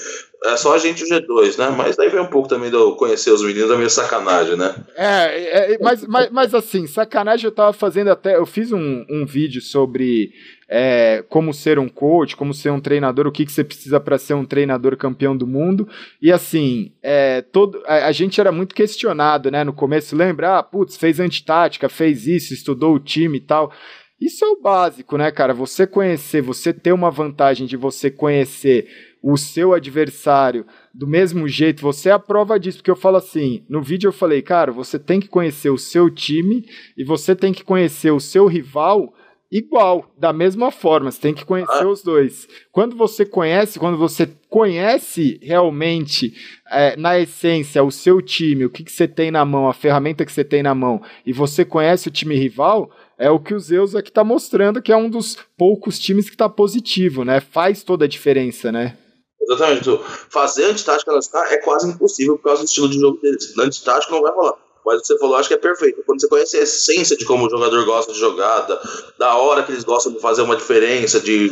É 0.47 0.57
só 0.57 0.75
a 0.75 0.79
gente 0.79 1.05
o 1.05 1.07
G2, 1.07 1.59
né? 1.59 1.69
Mas 1.77 1.95
daí 1.95 2.09
vem 2.09 2.21
um 2.21 2.31
pouco 2.31 2.49
também 2.49 2.71
de 2.71 2.77
eu 2.77 2.93
conhecer 2.93 3.31
os 3.31 3.43
meninos, 3.43 3.71
é 3.71 3.77
meio 3.77 3.91
sacanagem, 3.91 4.57
né? 4.57 4.75
É, 4.97 5.75
é 5.75 5.79
mas, 5.79 6.07
mas, 6.07 6.31
mas 6.31 6.55
assim, 6.55 6.87
sacanagem 6.87 7.45
eu 7.45 7.55
tava 7.55 7.75
fazendo 7.75 8.09
até. 8.09 8.37
Eu 8.37 8.47
fiz 8.47 8.73
um, 8.73 9.05
um 9.11 9.27
vídeo 9.27 9.61
sobre 9.61 10.33
é, 10.73 11.25
como 11.29 11.53
ser 11.53 11.81
um 11.81 11.89
coach, 11.89 12.37
como 12.37 12.55
ser 12.55 12.71
um 12.71 12.81
treinador, 12.81 13.27
o 13.27 13.33
que, 13.33 13.45
que 13.45 13.51
você 13.51 13.65
precisa 13.65 13.99
para 13.99 14.17
ser 14.17 14.35
um 14.35 14.45
treinador 14.45 14.97
campeão 14.97 15.37
do 15.37 15.45
mundo. 15.45 15.89
E 16.23 16.31
assim, 16.31 16.93
é, 17.03 17.43
todo, 17.43 17.83
a, 17.87 18.07
a, 18.07 18.13
gente 18.13 18.41
era 18.41 18.53
muito 18.53 18.73
questionado 18.73 19.51
né, 19.51 19.65
no 19.65 19.73
começo. 19.73 20.15
Lembra? 20.15 20.59
Ah, 20.59 20.63
putz, 20.63 20.97
fez 20.97 21.19
antitática, 21.19 21.89
fez 21.89 22.29
isso, 22.29 22.55
estudou 22.55 22.95
o 22.95 23.01
time 23.01 23.39
e 23.39 23.41
tal. 23.41 23.73
Isso 24.21 24.45
é 24.45 24.49
o 24.49 24.61
básico, 24.61 25.17
né, 25.19 25.33
cara? 25.33 25.53
Você 25.55 25.89
conhecer, 25.89 26.41
você 26.41 26.73
ter 26.73 26.93
uma 26.93 27.11
vantagem 27.11 27.67
de 27.67 27.77
você 27.77 28.09
conhecer 28.09 28.87
o 29.23 29.37
seu 29.37 29.75
adversário 29.75 30.65
do 30.95 31.07
mesmo 31.07 31.49
jeito, 31.49 31.83
você 31.83 32.11
é 32.11 32.13
a 32.13 32.19
prova 32.19 32.61
disso, 32.61 32.79
porque 32.79 32.91
eu 32.91 32.97
falo 32.97 33.17
assim, 33.17 33.65
no 33.69 33.83
vídeo 33.83 34.09
eu 34.09 34.13
falei, 34.13 34.41
cara, 34.41 34.73
você 34.73 34.99
tem 34.99 35.21
que 35.21 35.29
conhecer 35.29 35.71
o 35.71 35.79
seu 35.79 36.09
time 36.09 36.65
e 36.97 37.05
você 37.05 37.35
tem 37.35 37.53
que 37.53 37.65
conhecer 37.65 38.11
o 38.13 38.21
seu 38.21 38.47
rival 38.47 39.13
igual, 39.51 40.13
da 40.17 40.33
mesma 40.33 40.71
forma, 40.71 41.11
você 41.11 41.21
tem 41.21 41.35
que 41.35 41.45
conhecer 41.45 41.87
os 41.87 42.03
dois. 42.03 42.47
Quando 42.71 42.97
você 42.97 43.25
conhece, 43.25 43.79
quando 43.79 43.99
você 43.99 44.31
conhece 44.49 45.39
realmente, 45.43 46.35
é, 46.71 46.97
na 46.97 47.19
essência, 47.19 47.83
o 47.83 47.91
seu 47.91 48.23
time, 48.23 48.65
o 48.65 48.71
que, 48.71 48.85
que 48.85 48.93
você 48.93 49.09
tem 49.09 49.31
na 49.31 49.45
mão, 49.45 49.69
a 49.69 49.75
ferramenta 49.75 50.25
que 50.25 50.33
você 50.33 50.45
tem 50.45 50.63
na 50.63 50.75
mão, 50.75 51.03
e 51.27 51.33
você 51.33 51.65
conhece 51.65 52.09
o 52.09 52.13
time 52.13 52.37
rival, 52.37 52.91
é 53.19 53.31
o 53.31 53.41
que 53.41 53.55
o 53.55 53.61
Zeus 53.61 53.95
aqui 53.95 54.09
está 54.09 54.25
mostrando, 54.25 54.81
que 54.81 54.93
é 54.93 54.97
um 54.97 55.11
dos 55.11 55.37
poucos 55.59 55.99
times 55.99 56.27
que 56.27 56.35
está 56.35 56.49
positivo, 56.49 57.25
né? 57.25 57.41
Faz 57.41 57.83
toda 57.83 58.05
a 58.05 58.09
diferença, 58.09 58.73
né? 58.73 58.97
Exatamente. 59.43 59.91
Fazer 60.31 60.65
antitática 60.67 61.13
é 61.51 61.57
quase 61.59 61.91
impossível 61.91 62.37
por 62.37 62.45
causa 62.45 62.63
do 62.63 62.67
estilo 62.67 62.89
de 62.89 62.99
jogo 62.99 63.21
deles. 63.21 63.57
Antitática 63.59 64.13
não 64.13 64.23
vai 64.23 64.33
rolar. 64.33 64.70
Mas 64.85 64.99
o 64.99 65.01
que 65.01 65.07
você 65.09 65.19
falou, 65.19 65.37
acho 65.37 65.49
que 65.49 65.55
é 65.55 65.59
perfeito. 65.59 66.03
Quando 66.05 66.21
você 66.21 66.29
conhece 66.29 66.57
a 66.57 66.63
essência 66.63 67.17
de 67.17 67.25
como 67.25 67.47
o 67.47 67.51
jogador 67.51 67.85
gosta 67.85 68.13
de 68.13 68.19
jogada, 68.19 68.81
da 69.19 69.37
hora 69.37 69.63
que 69.63 69.73
eles 69.73 69.85
gostam 69.85 70.13
de 70.13 70.21
fazer 70.21 70.43
uma 70.43 70.57
diferença, 70.57 71.21
de, 71.21 71.51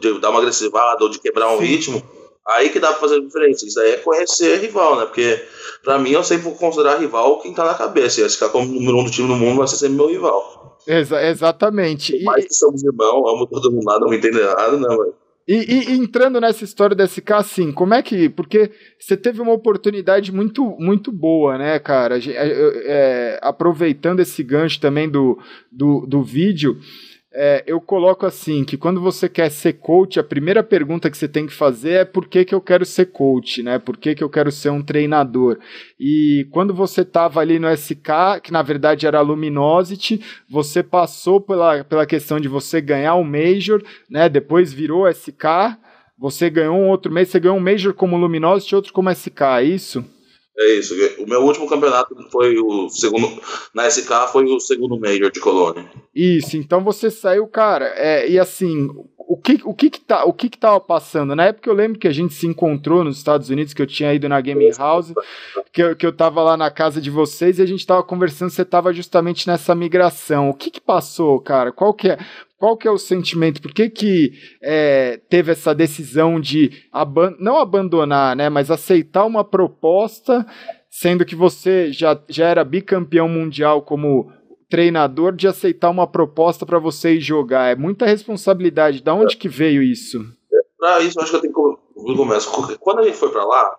de 0.00 0.20
dar 0.20 0.30
uma 0.30 0.40
agressivada 0.40 1.02
ou 1.02 1.08
de 1.08 1.18
quebrar 1.18 1.48
um 1.52 1.58
Sim. 1.58 1.64
ritmo, 1.64 2.02
aí 2.46 2.68
que 2.70 2.78
dá 2.78 2.88
pra 2.88 3.00
fazer 3.00 3.16
a 3.16 3.20
diferença. 3.20 3.66
Isso 3.66 3.80
aí 3.80 3.92
é 3.92 3.96
conhecer 3.96 4.60
rival, 4.60 4.96
né? 4.96 5.06
Porque, 5.06 5.42
pra 5.82 5.98
mim, 5.98 6.10
eu 6.10 6.22
sempre 6.22 6.44
vou 6.44 6.54
considerar 6.54 6.98
rival 6.98 7.40
quem 7.40 7.54
tá 7.54 7.64
na 7.64 7.74
cabeça. 7.74 8.20
E 8.20 8.28
ficar 8.28 8.50
como 8.50 8.66
número 8.66 8.98
um 8.98 9.04
do 9.04 9.10
time 9.10 9.28
do 9.28 9.34
mundo 9.34 9.58
vai 9.58 9.68
ser 9.68 9.76
sempre 9.76 9.96
meu 9.96 10.08
rival. 10.08 10.76
Exa 10.86 11.20
exatamente. 11.24 12.22
Mais 12.22 12.44
que 12.44 12.54
somos 12.54 12.82
irmãos, 12.84 13.28
amo 13.28 13.46
todo 13.46 13.72
mundo, 13.72 13.84
nada, 13.84 14.00
não 14.00 14.08
me 14.08 14.18
entende 14.18 14.38
errado, 14.38 14.78
né, 14.78 14.88
mano? 14.88 15.12
E, 15.48 15.54
e, 15.54 15.92
entrando 15.92 16.40
nessa 16.40 16.64
história 16.64 16.96
da 16.96 17.06
SK, 17.06 17.32
assim, 17.32 17.72
como 17.72 17.94
é 17.94 18.02
que. 18.02 18.28
Porque 18.28 18.70
você 18.98 19.16
teve 19.16 19.40
uma 19.40 19.52
oportunidade 19.52 20.32
muito, 20.32 20.76
muito 20.78 21.12
boa, 21.12 21.56
né, 21.56 21.78
cara? 21.78 22.18
É, 22.18 22.32
é, 22.34 23.38
aproveitando 23.40 24.20
esse 24.20 24.42
gancho 24.42 24.80
também 24.80 25.08
do, 25.08 25.38
do, 25.70 26.04
do 26.04 26.22
vídeo, 26.24 26.80
é, 27.38 27.62
eu 27.66 27.78
coloco 27.82 28.24
assim, 28.24 28.64
que 28.64 28.78
quando 28.78 28.98
você 28.98 29.28
quer 29.28 29.50
ser 29.50 29.74
coach, 29.74 30.18
a 30.18 30.24
primeira 30.24 30.62
pergunta 30.62 31.10
que 31.10 31.18
você 31.18 31.28
tem 31.28 31.46
que 31.46 31.52
fazer 31.52 31.90
é 31.90 32.04
por 32.06 32.26
que, 32.26 32.46
que 32.46 32.54
eu 32.54 32.62
quero 32.62 32.86
ser 32.86 33.12
coach, 33.12 33.62
né? 33.62 33.78
Por 33.78 33.98
que, 33.98 34.14
que 34.14 34.24
eu 34.24 34.30
quero 34.30 34.50
ser 34.50 34.70
um 34.70 34.82
treinador? 34.82 35.58
E 36.00 36.48
quando 36.50 36.72
você 36.72 37.02
estava 37.02 37.38
ali 37.40 37.58
no 37.58 37.70
SK, 37.70 38.40
que 38.42 38.50
na 38.50 38.62
verdade 38.62 39.06
era 39.06 39.20
Luminosity, 39.20 40.18
você 40.48 40.82
passou 40.82 41.38
pela, 41.38 41.84
pela 41.84 42.06
questão 42.06 42.40
de 42.40 42.48
você 42.48 42.80
ganhar 42.80 43.16
o 43.16 43.24
Major, 43.24 43.82
né? 44.08 44.30
Depois 44.30 44.72
virou 44.72 45.06
SK, 45.06 45.76
você 46.18 46.48
ganhou 46.48 46.78
um 46.78 46.88
outro 46.88 47.12
mês, 47.12 47.28
você 47.28 47.38
ganhou 47.38 47.58
um 47.58 47.60
Major 47.60 47.92
como 47.92 48.16
Luminosity 48.16 48.72
e 48.72 48.76
outro 48.76 48.94
como 48.94 49.10
SK, 49.10 49.42
é 49.58 49.64
isso? 49.64 50.15
É 50.58 50.72
isso. 50.72 50.94
O 51.18 51.28
meu 51.28 51.42
último 51.42 51.68
campeonato 51.68 52.14
foi 52.30 52.56
o 52.58 52.88
segundo. 52.88 53.40
Na 53.74 53.86
SK 53.88 54.28
foi 54.32 54.44
o 54.44 54.58
segundo 54.58 54.98
Major 54.98 55.30
de 55.30 55.40
Colônia. 55.40 55.84
Isso, 56.14 56.56
então 56.56 56.82
você 56.82 57.10
saiu, 57.10 57.46
cara. 57.46 57.92
É, 57.94 58.28
e 58.28 58.38
assim, 58.38 58.88
o 59.28 59.36
que, 59.36 59.60
o 59.64 59.74
que 59.74 59.90
que 59.90 60.00
tá, 60.00 60.24
o 60.24 60.32
que 60.32 60.48
que 60.48 60.56
tava 60.56 60.80
passando? 60.80 61.34
Na 61.34 61.46
época 61.46 61.68
eu 61.68 61.74
lembro 61.74 61.98
que 61.98 62.06
a 62.06 62.12
gente 62.12 62.32
se 62.32 62.46
encontrou 62.46 63.02
nos 63.02 63.18
Estados 63.18 63.50
Unidos, 63.50 63.74
que 63.74 63.82
eu 63.82 63.86
tinha 63.86 64.14
ido 64.14 64.28
na 64.28 64.40
Gaming 64.40 64.70
House, 64.78 65.12
que 65.72 65.82
eu, 65.82 65.96
que 65.96 66.06
eu 66.06 66.12
tava 66.12 66.42
lá 66.42 66.56
na 66.56 66.70
casa 66.70 67.00
de 67.00 67.10
vocês 67.10 67.58
e 67.58 67.62
a 67.62 67.66
gente 67.66 67.86
tava 67.86 68.02
conversando, 68.02 68.50
você 68.50 68.64
tava 68.64 68.92
justamente 68.92 69.46
nessa 69.48 69.74
migração. 69.74 70.48
O 70.48 70.54
que 70.54 70.70
que 70.70 70.80
passou, 70.80 71.40
cara? 71.40 71.72
Qual 71.72 71.92
que 71.92 72.08
é? 72.10 72.18
Qual 72.58 72.76
que 72.76 72.88
é 72.88 72.90
o 72.90 72.98
sentimento? 72.98 73.60
Por 73.60 73.72
que, 73.72 73.90
que 73.90 74.32
é, 74.62 75.20
teve 75.28 75.52
essa 75.52 75.74
decisão 75.74 76.40
de 76.40 76.70
aban 76.90 77.34
não 77.38 77.58
abandonar, 77.58 78.34
né, 78.34 78.48
mas 78.48 78.70
aceitar 78.70 79.26
uma 79.26 79.44
proposta, 79.44 80.46
sendo 80.90 81.24
que 81.24 81.34
você 81.34 81.92
já, 81.92 82.18
já 82.28 82.48
era 82.48 82.64
bicampeão 82.64 83.28
mundial 83.28 83.82
como 83.82 84.32
treinador, 84.70 85.32
de 85.32 85.46
aceitar 85.46 85.90
uma 85.90 86.06
proposta 86.06 86.64
para 86.64 86.78
você 86.78 87.14
ir 87.14 87.20
jogar? 87.20 87.70
É 87.70 87.76
muita 87.76 88.06
responsabilidade. 88.06 89.02
Da 89.02 89.14
onde 89.14 89.36
que 89.36 89.48
veio 89.48 89.82
isso? 89.82 90.24
Para 90.78 91.00
isso, 91.00 91.20
acho 91.20 91.30
que 91.30 91.36
eu 91.36 91.40
tenho 91.40 91.52
que 91.52 92.16
começar. 92.16 92.50
Quando 92.80 93.00
a 93.00 93.04
gente 93.04 93.16
foi 93.16 93.30
para 93.30 93.44
lá, 93.44 93.76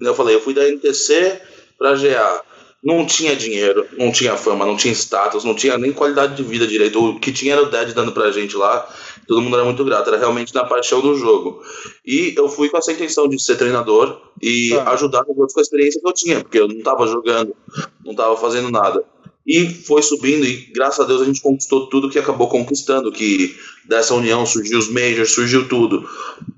eu 0.00 0.14
falei, 0.14 0.34
eu 0.34 0.40
fui 0.40 0.52
da 0.52 0.68
NTC 0.68 1.40
para 1.78 1.94
GA 1.94 2.42
não 2.86 3.04
tinha 3.04 3.34
dinheiro, 3.34 3.84
não 3.98 4.12
tinha 4.12 4.36
fama, 4.36 4.64
não 4.64 4.76
tinha 4.76 4.94
status, 4.94 5.42
não 5.42 5.56
tinha 5.56 5.76
nem 5.76 5.92
qualidade 5.92 6.36
de 6.36 6.42
vida 6.44 6.64
direito. 6.68 7.04
O 7.04 7.18
que 7.18 7.32
tinha 7.32 7.54
era 7.54 7.62
o 7.64 7.66
Dead 7.68 7.92
dando 7.92 8.12
pra 8.12 8.30
gente 8.30 8.56
lá. 8.56 8.88
Todo 9.26 9.42
mundo 9.42 9.56
era 9.56 9.64
muito 9.64 9.84
grato, 9.84 10.06
era 10.06 10.16
realmente 10.16 10.54
na 10.54 10.64
paixão 10.64 11.00
do 11.00 11.16
jogo. 11.16 11.60
E 12.06 12.32
eu 12.36 12.48
fui 12.48 12.68
com 12.68 12.78
essa 12.78 12.92
intenção 12.92 13.28
de 13.28 13.42
ser 13.42 13.56
treinador 13.56 14.20
e 14.40 14.70
tá. 14.72 14.92
ajudar 14.92 15.22
os 15.22 15.36
outros 15.36 15.52
com 15.52 15.58
a 15.58 15.62
experiência 15.64 16.00
que 16.00 16.06
eu 16.08 16.12
tinha, 16.12 16.40
porque 16.40 16.60
eu 16.60 16.68
não 16.68 16.80
tava 16.80 17.08
jogando, 17.08 17.56
não 18.04 18.14
tava 18.14 18.36
fazendo 18.36 18.70
nada. 18.70 19.02
E 19.44 19.66
foi 19.66 20.00
subindo, 20.00 20.46
e 20.46 20.70
graças 20.72 21.00
a 21.00 21.08
Deus 21.08 21.22
a 21.22 21.24
gente 21.24 21.40
conquistou 21.40 21.88
tudo 21.88 22.08
que 22.08 22.20
acabou 22.20 22.48
conquistando, 22.48 23.10
que 23.10 23.56
dessa 23.88 24.14
união 24.14 24.46
surgiu 24.46 24.78
os 24.78 24.88
majors, 24.88 25.32
surgiu 25.32 25.68
tudo. 25.68 26.08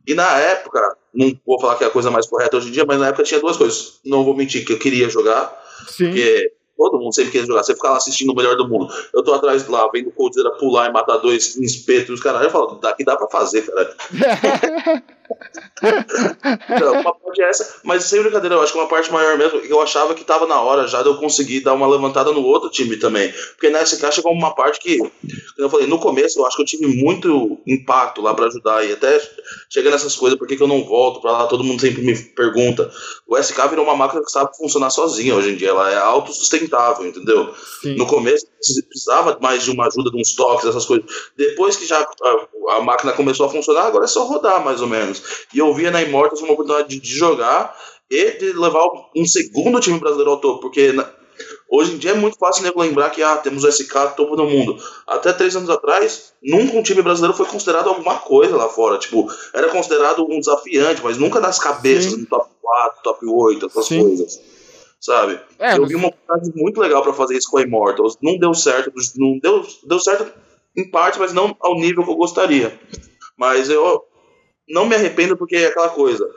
E 0.07 0.13
na 0.13 0.31
época, 0.39 0.95
não 1.15 1.33
vou 1.47 1.59
falar 1.59 1.77
que 1.77 1.85
é 1.85 1.87
a 1.87 1.91
coisa 1.91 2.11
mais 2.11 2.27
correta 2.27 2.59
hoje 2.59 2.69
em 2.69 2.73
dia, 2.73 2.85
mas 2.87 3.01
na 3.01 3.09
época 3.09 3.25
tinha 3.25 3.41
duas 3.41 3.57
coisas. 3.57 4.01
Não 4.05 4.25
vou 4.25 4.37
mentir 4.37 4.67
que 4.67 4.75
eu 4.75 4.79
queria 4.79 5.09
jogar, 5.09 5.68
Sim. 5.89 6.07
Porque 6.07 6.53
todo 6.77 6.99
mundo 6.99 7.15
sempre 7.15 7.33
quer 7.33 7.47
jogar. 7.47 7.63
Você 7.65 7.75
fica 7.75 7.91
lá 7.91 7.97
assistindo 7.97 8.31
o 8.31 8.37
melhor 8.37 8.57
do 8.57 8.69
mundo. 8.69 8.89
Eu 9.13 9.23
tô 9.23 9.35
atrás 9.35 9.67
lá, 9.69 9.89
vendo 9.93 10.09
o 10.09 10.13
Coldzera 10.13 10.51
pular 10.53 10.89
e 10.89 10.93
matar 10.93 11.17
dois 11.19 11.57
em 11.57 11.65
espeto 11.65 12.13
e 12.13 12.15
os 12.15 12.23
caras. 12.23 12.43
Eu 12.43 12.51
falo, 12.51 12.77
daqui 12.77 13.05
dá 13.05 13.17
pra 13.17 13.29
fazer, 13.29 13.63
cara. 13.63 13.97
uma 17.03 17.15
parte 17.15 17.43
é 17.43 17.49
essa, 17.49 17.77
mas 17.85 18.05
sem 18.05 18.21
brincadeira, 18.23 18.57
eu 18.57 18.63
acho 18.63 18.73
que 18.73 18.79
uma 18.79 18.89
parte 18.89 19.13
maior 19.13 19.37
mesmo, 19.39 19.61
eu 19.61 19.81
achava 19.81 20.15
que 20.15 20.25
tava 20.25 20.47
na 20.47 20.61
hora 20.61 20.87
já 20.87 21.03
de 21.03 21.09
eu 21.09 21.17
conseguir 21.17 21.61
dar 21.61 21.75
uma 21.75 21.87
levantada 21.87 22.33
no 22.33 22.43
outro 22.43 22.71
time 22.71 22.97
também. 22.97 23.33
Porque 23.53 23.71
nessa 23.71 23.97
caixa 23.97 24.17
chegou 24.17 24.33
uma 24.33 24.55
parte 24.55 24.81
que, 24.81 24.99
como 24.99 25.13
eu 25.59 25.71
falei, 25.71 25.87
no 25.87 25.99
começo 25.99 26.39
eu 26.39 26.47
acho 26.47 26.57
que 26.57 26.63
eu 26.63 26.67
tive 26.67 26.87
muito 26.87 27.59
impacto 27.67 28.21
lá 28.21 28.35
para 28.35 28.47
ajudar 28.47 28.85
e 28.85 28.93
até 28.93 29.21
chega 29.69 29.91
nessas 29.91 30.17
coisas, 30.17 30.39
por 30.39 30.47
que, 30.47 30.57
que 30.57 30.63
eu 30.63 30.69
não 30.69 30.85
volto 30.85 31.21
para 31.21 31.33
lá? 31.33 31.47
Todo 31.47 31.65
mundo 31.65 31.81
sempre 31.81 32.03
me 32.03 32.17
pergunta. 32.17 32.91
O 33.27 33.37
SK 33.37 33.69
virou 33.69 33.85
uma 33.85 33.97
máquina 33.97 34.23
que 34.23 34.31
sabe 34.31 34.57
funcionar 34.57 34.91
sozinha 34.91 35.35
hoje 35.35 35.51
em 35.51 35.57
dia, 35.57 35.69
ela 35.69 35.91
é 35.91 35.97
autossustentável, 35.97 37.07
entendeu? 37.07 37.55
Sim. 37.83 37.97
No 37.97 38.07
começo 38.07 38.47
precisava 38.89 39.39
mais 39.41 39.63
de 39.63 39.71
uma 39.71 39.87
ajuda 39.87 40.11
de 40.11 40.21
uns 40.21 40.35
toques, 40.35 40.67
essas 40.67 40.85
coisas. 40.85 41.07
Depois 41.37 41.77
que 41.77 41.87
já 41.87 42.01
a, 42.01 42.77
a 42.77 42.81
máquina 42.81 43.13
começou 43.13 43.47
a 43.47 43.49
funcionar, 43.49 43.87
agora 43.87 44.05
é 44.05 44.09
só 44.09 44.25
rodar 44.25 44.65
mais 44.65 44.81
ou 44.81 44.89
menos. 44.89 45.18
E 45.53 45.59
eu 45.59 45.73
via 45.75 45.91
na 45.91 46.03
Immortals 46.03 46.43
uma 46.43 46.53
oportunidade 46.53 46.99
de, 46.99 47.09
jogar 47.09 47.77
e 48.11 48.33
de 48.33 48.53
levar 48.53 48.87
um 49.15 49.27
segundo 49.27 49.81
time 49.81 49.99
brasileiro 49.99 50.31
ao 50.31 50.41
topo, 50.41 50.61
porque 50.61 50.93
na, 50.93 51.09
hoje 51.71 51.95
em 51.95 51.99
dia 51.99 52.13
é 52.13 52.15
muito 52.15 52.39
fácil 52.39 52.63
nego 52.63 52.81
lembrar 52.81 53.11
que 53.11 53.23
ah, 53.23 53.37
temos 53.37 53.65
o 53.65 53.71
SK 53.71 54.15
topo 54.17 54.37
do 54.37 54.45
mundo. 54.45 54.79
Até 55.07 55.33
três 55.33 55.55
anos 55.55 55.71
atrás, 55.71 56.33
nunca 56.43 56.77
um 56.77 56.83
time 56.83 57.03
brasileiro 57.03 57.37
foi 57.37 57.47
considerado 57.47 57.89
alguma 57.89 58.17
coisa 58.19 58.57
lá 58.57 58.69
fora. 58.69 58.99
Tipo, 58.99 59.31
era 59.53 59.69
considerado 59.69 60.25
um 60.25 60.39
desafiante, 60.39 61.03
mas 61.03 61.19
nunca 61.19 61.41
nas 61.41 61.59
cabeças, 61.59 62.13
Sim. 62.13 62.21
no 62.21 62.27
top 62.27 62.51
4, 62.61 63.03
top 63.03 63.27
8, 63.27 63.67
essas 63.67 63.87
Sim. 63.87 64.03
coisas. 64.03 64.41
Sabe? 65.01 65.41
É, 65.59 65.77
eu 65.77 65.87
vi 65.87 65.95
uma 65.95 66.09
oportunidade 66.09 66.53
muito 66.61 66.81
legal 66.81 67.03
para 67.03 67.13
fazer 67.13 67.37
isso 67.37 67.51
com 67.51 67.59
a 67.59 67.63
Immortals. 67.63 68.17
Não 68.21 68.37
deu 68.37 68.53
certo, 68.53 68.93
não 69.17 69.39
deu, 69.39 69.65
deu 69.85 70.01
certo 70.01 70.33
em 70.77 70.91
parte, 70.91 71.19
mas 71.19 71.33
não 71.33 71.57
ao 71.61 71.77
nível 71.77 72.05
que 72.05 72.11
eu 72.11 72.17
gostaria. 72.17 72.79
Mas 73.37 73.71
eu, 73.71 74.05
não 74.69 74.87
me 74.87 74.95
arrependo 74.95 75.37
porque 75.37 75.57
é 75.57 75.67
aquela 75.67 75.89
coisa 75.89 76.29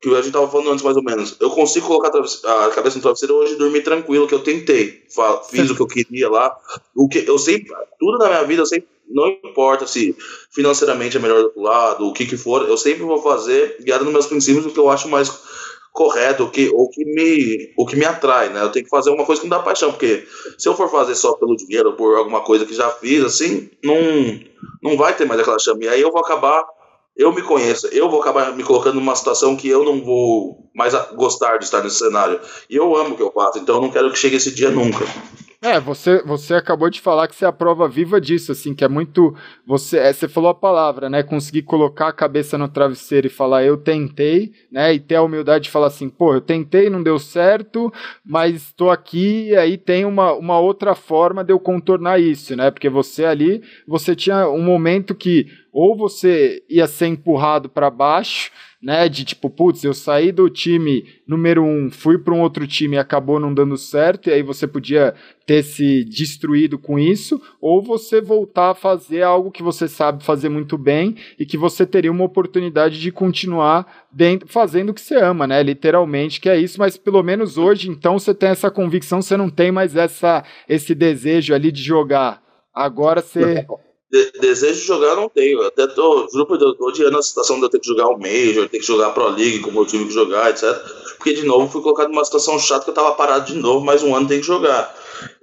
que 0.00 0.08
a 0.14 0.22
gente 0.22 0.32
tava 0.32 0.48
falando 0.48 0.70
antes 0.70 0.82
mais 0.82 0.96
ou 0.96 1.02
menos. 1.02 1.36
Eu 1.38 1.50
consigo 1.50 1.86
colocar 1.86 2.08
a 2.08 2.70
cabeça 2.70 2.96
no 2.96 3.02
travesseiro 3.02 3.34
hoje 3.34 3.52
e 3.52 3.58
dormir 3.58 3.82
tranquilo, 3.82 4.26
que 4.26 4.34
eu 4.34 4.42
tentei. 4.42 5.02
Fiz 5.50 5.70
o 5.70 5.74
que 5.74 5.82
eu 5.82 5.86
queria 5.86 6.30
lá. 6.30 6.56
O 6.94 7.06
que 7.06 7.18
eu 7.26 7.38
sempre, 7.38 7.70
tudo 7.98 8.16
na 8.16 8.28
minha 8.28 8.44
vida, 8.44 8.62
eu 8.62 8.66
sempre, 8.66 8.88
não 9.10 9.28
importa 9.28 9.86
se 9.86 10.16
financeiramente 10.50 11.16
é 11.16 11.20
melhor 11.20 11.40
do 11.40 11.44
outro 11.46 11.62
lado, 11.62 12.06
o 12.06 12.12
que 12.12 12.24
que 12.24 12.36
for, 12.36 12.66
eu 12.66 12.76
sempre 12.76 13.02
vou 13.02 13.20
fazer 13.20 13.76
guiado 13.80 14.04
nos 14.04 14.12
meus 14.12 14.26
princípios 14.26 14.64
o 14.64 14.70
que 14.70 14.78
eu 14.78 14.88
acho 14.88 15.08
mais 15.08 15.28
correto, 15.92 16.44
o 16.44 16.50
que, 16.50 16.70
o 16.72 16.88
que, 16.88 17.04
me, 17.04 17.74
o 17.76 17.84
que 17.84 17.96
me 17.96 18.04
atrai, 18.04 18.48
né? 18.48 18.62
Eu 18.62 18.70
tenho 18.70 18.84
que 18.84 18.90
fazer 18.90 19.10
uma 19.10 19.26
coisa 19.26 19.40
que 19.40 19.46
me 19.48 19.50
dá 19.50 19.58
paixão, 19.58 19.90
porque 19.90 20.24
se 20.56 20.68
eu 20.68 20.76
for 20.76 20.88
fazer 20.88 21.16
só 21.16 21.32
pelo 21.34 21.56
dinheiro 21.56 21.92
por 21.94 22.16
alguma 22.16 22.40
coisa 22.40 22.64
que 22.64 22.72
já 22.72 22.88
fiz, 22.90 23.24
assim, 23.24 23.68
não, 23.82 23.96
não 24.80 24.96
vai 24.96 25.14
ter 25.16 25.26
mais 25.26 25.40
aquela 25.40 25.58
chama. 25.58 25.84
E 25.84 25.88
aí 25.88 26.00
eu 26.00 26.12
vou 26.12 26.20
acabar 26.20 26.64
eu 27.20 27.34
me 27.34 27.42
conheço, 27.42 27.86
eu 27.88 28.08
vou 28.08 28.22
acabar 28.22 28.56
me 28.56 28.64
colocando 28.64 28.94
numa 28.94 29.14
situação 29.14 29.54
que 29.54 29.68
eu 29.68 29.84
não 29.84 30.02
vou 30.02 30.70
mais 30.74 30.94
gostar 31.14 31.58
de 31.58 31.64
estar 31.64 31.82
nesse 31.82 31.98
cenário. 31.98 32.40
E 32.68 32.76
eu 32.76 32.96
amo 32.96 33.10
o 33.10 33.16
que 33.16 33.22
eu 33.22 33.30
faço, 33.30 33.58
então 33.58 33.74
eu 33.74 33.82
não 33.82 33.90
quero 33.90 34.10
que 34.10 34.18
chegue 34.18 34.36
esse 34.36 34.54
dia 34.54 34.70
nunca. 34.70 35.04
É, 35.62 35.78
você, 35.78 36.22
você 36.22 36.54
acabou 36.54 36.88
de 36.88 37.02
falar 37.02 37.28
que 37.28 37.36
você 37.36 37.44
é 37.44 37.48
a 37.48 37.52
prova 37.52 37.86
viva 37.86 38.18
disso, 38.18 38.50
assim, 38.50 38.74
que 38.74 38.82
é 38.82 38.88
muito. 38.88 39.34
Você, 39.66 39.98
é, 39.98 40.10
você 40.10 40.26
falou 40.26 40.48
a 40.48 40.54
palavra, 40.54 41.10
né? 41.10 41.22
Conseguir 41.22 41.60
colocar 41.62 42.08
a 42.08 42.12
cabeça 42.14 42.56
no 42.56 42.66
travesseiro 42.66 43.26
e 43.26 43.30
falar, 43.30 43.62
eu 43.62 43.76
tentei, 43.76 44.52
né? 44.72 44.94
E 44.94 44.98
ter 44.98 45.16
a 45.16 45.22
humildade 45.22 45.64
de 45.64 45.70
falar 45.70 45.88
assim, 45.88 46.08
pô, 46.08 46.32
eu 46.32 46.40
tentei, 46.40 46.88
não 46.88 47.02
deu 47.02 47.18
certo, 47.18 47.92
mas 48.24 48.54
estou 48.54 48.90
aqui, 48.90 49.48
e 49.48 49.56
aí 49.56 49.76
tem 49.76 50.06
uma, 50.06 50.32
uma 50.32 50.58
outra 50.58 50.94
forma 50.94 51.44
de 51.44 51.52
eu 51.52 51.60
contornar 51.60 52.18
isso, 52.18 52.56
né? 52.56 52.70
Porque 52.70 52.88
você 52.88 53.26
ali, 53.26 53.62
você 53.86 54.16
tinha 54.16 54.48
um 54.48 54.62
momento 54.62 55.14
que 55.14 55.46
ou 55.72 55.96
você 55.96 56.62
ia 56.68 56.86
ser 56.86 57.06
empurrado 57.06 57.68
para 57.68 57.90
baixo 57.90 58.50
né? 58.82 59.08
De 59.08 59.24
tipo, 59.24 59.50
putz, 59.50 59.84
eu 59.84 59.92
saí 59.92 60.32
do 60.32 60.48
time 60.48 61.04
número 61.26 61.62
um, 61.62 61.90
fui 61.90 62.18
para 62.18 62.32
um 62.32 62.40
outro 62.40 62.66
time 62.66 62.96
e 62.96 62.98
acabou 62.98 63.38
não 63.38 63.52
dando 63.52 63.76
certo, 63.76 64.28
e 64.28 64.32
aí 64.32 64.42
você 64.42 64.66
podia 64.66 65.14
ter 65.46 65.62
se 65.62 66.04
destruído 66.04 66.78
com 66.78 66.98
isso, 66.98 67.40
ou 67.60 67.82
você 67.82 68.20
voltar 68.20 68.70
a 68.70 68.74
fazer 68.74 69.22
algo 69.22 69.50
que 69.50 69.62
você 69.62 69.86
sabe 69.86 70.24
fazer 70.24 70.48
muito 70.48 70.78
bem 70.78 71.16
e 71.38 71.44
que 71.44 71.58
você 71.58 71.84
teria 71.84 72.10
uma 72.10 72.24
oportunidade 72.24 72.98
de 72.98 73.12
continuar 73.12 74.06
dentro, 74.10 74.48
fazendo 74.48 74.90
o 74.90 74.94
que 74.94 75.00
você 75.00 75.16
ama, 75.16 75.46
né? 75.46 75.62
Literalmente, 75.62 76.40
que 76.40 76.48
é 76.48 76.58
isso, 76.58 76.78
mas 76.78 76.96
pelo 76.96 77.22
menos 77.22 77.58
hoje, 77.58 77.90
então, 77.90 78.18
você 78.18 78.32
tem 78.32 78.48
essa 78.48 78.70
convicção, 78.70 79.20
você 79.20 79.36
não 79.36 79.50
tem 79.50 79.70
mais 79.70 79.94
essa, 79.94 80.42
esse 80.68 80.94
desejo 80.94 81.54
ali 81.54 81.70
de 81.70 81.82
jogar. 81.82 82.42
Agora 82.72 83.20
você. 83.20 83.66
De, 84.10 84.32
desejo 84.40 84.80
de 84.80 84.86
jogar 84.86 85.14
não 85.14 85.28
tenho. 85.28 85.62
Até 85.62 85.86
tô, 85.86 86.28
juro 86.32 86.46
por 86.46 86.58
Deus, 86.58 86.76
tô 86.76 86.88
odiando 86.88 87.18
a 87.18 87.22
situação 87.22 87.58
de 87.58 87.64
eu 87.64 87.68
ter 87.68 87.78
que 87.78 87.86
jogar 87.86 88.08
o 88.08 88.18
Major, 88.18 88.68
ter 88.68 88.78
que 88.78 88.86
jogar 88.86 89.10
Pro 89.10 89.28
League, 89.28 89.60
como 89.60 89.80
eu 89.80 89.86
tive 89.86 90.06
que 90.06 90.12
jogar, 90.12 90.50
etc. 90.50 90.64
Porque, 91.16 91.34
de 91.34 91.44
novo, 91.44 91.70
fui 91.70 91.82
colocado 91.82 92.08
numa 92.08 92.24
situação 92.24 92.58
chata 92.58 92.84
que 92.84 92.90
eu 92.90 92.94
tava 92.94 93.14
parado 93.14 93.52
de 93.52 93.58
novo, 93.58 93.84
mais 93.84 94.02
um 94.02 94.14
ano 94.14 94.26
tem 94.26 94.40
que 94.40 94.46
jogar. 94.46 94.94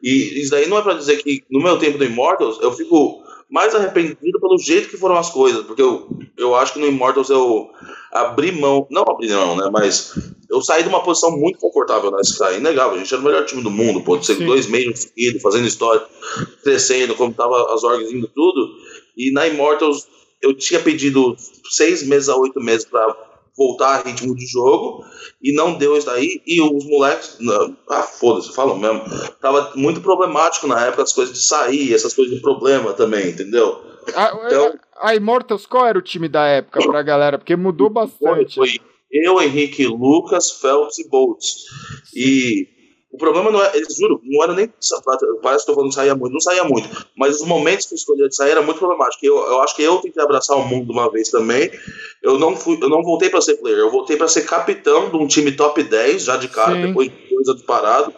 E 0.01 0.41
isso 0.41 0.51
daí 0.51 0.67
não 0.67 0.77
é 0.77 0.81
pra 0.81 0.93
dizer 0.93 1.21
que 1.21 1.43
no 1.49 1.61
meu 1.61 1.77
tempo 1.77 1.97
do 1.97 2.05
Immortals 2.05 2.59
eu 2.61 2.71
fico 2.71 3.23
mais 3.49 3.73
arrependido 3.73 4.39
pelo 4.39 4.57
jeito 4.57 4.89
que 4.89 4.97
foram 4.97 5.17
as 5.17 5.29
coisas, 5.29 5.65
porque 5.65 5.81
eu, 5.81 6.09
eu 6.37 6.55
acho 6.55 6.73
que 6.73 6.79
no 6.79 6.87
Immortals 6.87 7.29
eu 7.29 7.69
abri 8.11 8.51
mão, 8.51 8.85
não 8.89 9.03
abri 9.03 9.29
mão, 9.29 9.55
né, 9.55 9.69
mas 9.71 10.13
eu 10.49 10.61
saí 10.61 10.83
de 10.83 10.89
uma 10.89 11.03
posição 11.03 11.31
muito 11.31 11.59
confortável 11.59 12.09
na 12.11 12.21
Sky, 12.21 12.55
inegável, 12.57 12.95
a 12.95 12.97
gente 12.97 13.13
era 13.13 13.21
o 13.21 13.25
melhor 13.25 13.45
time 13.45 13.61
do 13.61 13.69
mundo, 13.69 14.01
pô, 14.01 14.21
ser 14.21 14.35
dois 14.35 14.67
meses 14.67 15.01
seguidos, 15.01 15.41
fazendo 15.41 15.67
história, 15.67 16.05
crescendo, 16.63 17.15
como 17.15 17.33
tava 17.33 17.73
as 17.73 17.83
orgs 17.83 18.11
indo 18.11 18.27
tudo, 18.27 18.69
e 19.15 19.31
na 19.31 19.47
Immortals 19.47 20.07
eu 20.41 20.53
tinha 20.53 20.79
pedido 20.79 21.35
seis 21.69 22.03
meses 22.03 22.29
a 22.29 22.37
oito 22.37 22.59
meses 22.61 22.85
para 22.85 23.15
voltar 23.57 23.95
a 23.95 24.01
ritmo 24.03 24.35
de 24.35 24.45
jogo 24.45 25.03
e 25.41 25.51
não 25.53 25.73
deu 25.73 25.97
isso 25.97 26.05
daí. 26.05 26.41
E 26.45 26.61
os 26.61 26.85
moleques, 26.85 27.39
ah, 27.89 28.03
foda-se, 28.03 28.53
falam 28.53 28.77
mesmo, 28.77 29.01
tava 29.41 29.71
muito 29.75 29.99
problemático 29.99 30.67
na 30.67 30.85
época 30.85 31.03
as 31.03 31.11
coisas 31.11 31.33
de 31.33 31.41
sair, 31.41 31.93
essas 31.93 32.13
coisas 32.13 32.35
de 32.35 32.41
problema 32.41 32.93
também, 32.93 33.29
entendeu? 33.29 33.81
A, 34.15 34.39
então, 34.45 34.73
a, 34.95 35.09
a 35.09 35.15
Immortals, 35.15 35.65
qual 35.65 35.87
era 35.87 35.97
o 35.97 36.03
time 36.03 36.29
da 36.29 36.45
época 36.45 36.79
pra 36.87 37.01
galera? 37.01 37.37
Porque 37.37 37.55
mudou 37.55 37.89
bastante. 37.89 38.55
Foi, 38.55 38.67
foi 38.69 38.86
eu, 39.11 39.41
Henrique, 39.41 39.85
Lucas, 39.87 40.51
Phelps 40.51 40.99
e 40.99 41.07
Boltz. 41.07 41.65
E 42.13 42.67
o 43.11 43.17
problema 43.17 43.49
não 43.49 43.61
é, 43.61 43.75
eles 43.75 43.95
juro, 43.95 44.21
não 44.23 44.43
era 44.43 44.53
nem 44.53 44.71
várias 45.41 45.63
que 45.63 45.71
eu 45.71 45.75
falando 45.75 45.93
saía 45.93 46.13
muito, 46.13 46.33
não 46.33 46.39
saía 46.39 46.63
muito, 46.63 47.07
mas 47.15 47.41
os 47.41 47.47
momentos 47.47 47.85
que 47.85 47.93
eu 47.93 47.97
escolhia 47.97 48.27
de 48.27 48.35
sair 48.35 48.51
era 48.51 48.61
muito 48.61 48.77
problemático. 48.77 49.25
Eu, 49.25 49.37
eu 49.37 49.61
acho 49.61 49.75
que 49.75 49.81
eu 49.81 49.99
que 50.01 50.19
abraçar 50.19 50.57
o 50.57 50.65
mundo 50.67 50.85
de 50.85 50.91
uma 50.91 51.09
vez 51.09 51.29
também. 51.29 51.71
Eu 52.21 52.37
não 52.37 52.55
fui, 52.55 52.77
eu 52.81 52.89
não 52.89 53.01
voltei 53.01 53.29
para 53.29 53.41
ser 53.41 53.55
player, 53.55 53.79
eu 53.79 53.89
voltei 53.91 54.17
para 54.17 54.27
ser 54.27 54.45
capitão 54.45 55.09
de 55.09 55.15
um 55.17 55.25
time 55.25 55.51
top 55.51 55.81
10 55.81 56.23
já 56.25 56.37
de 56.37 56.47
cara, 56.47 56.75
Sim. 56.75 56.87
depois 56.87 57.09
de 57.09 57.29
dois 57.29 57.47
anos 57.47 57.63
parado. 57.63 58.13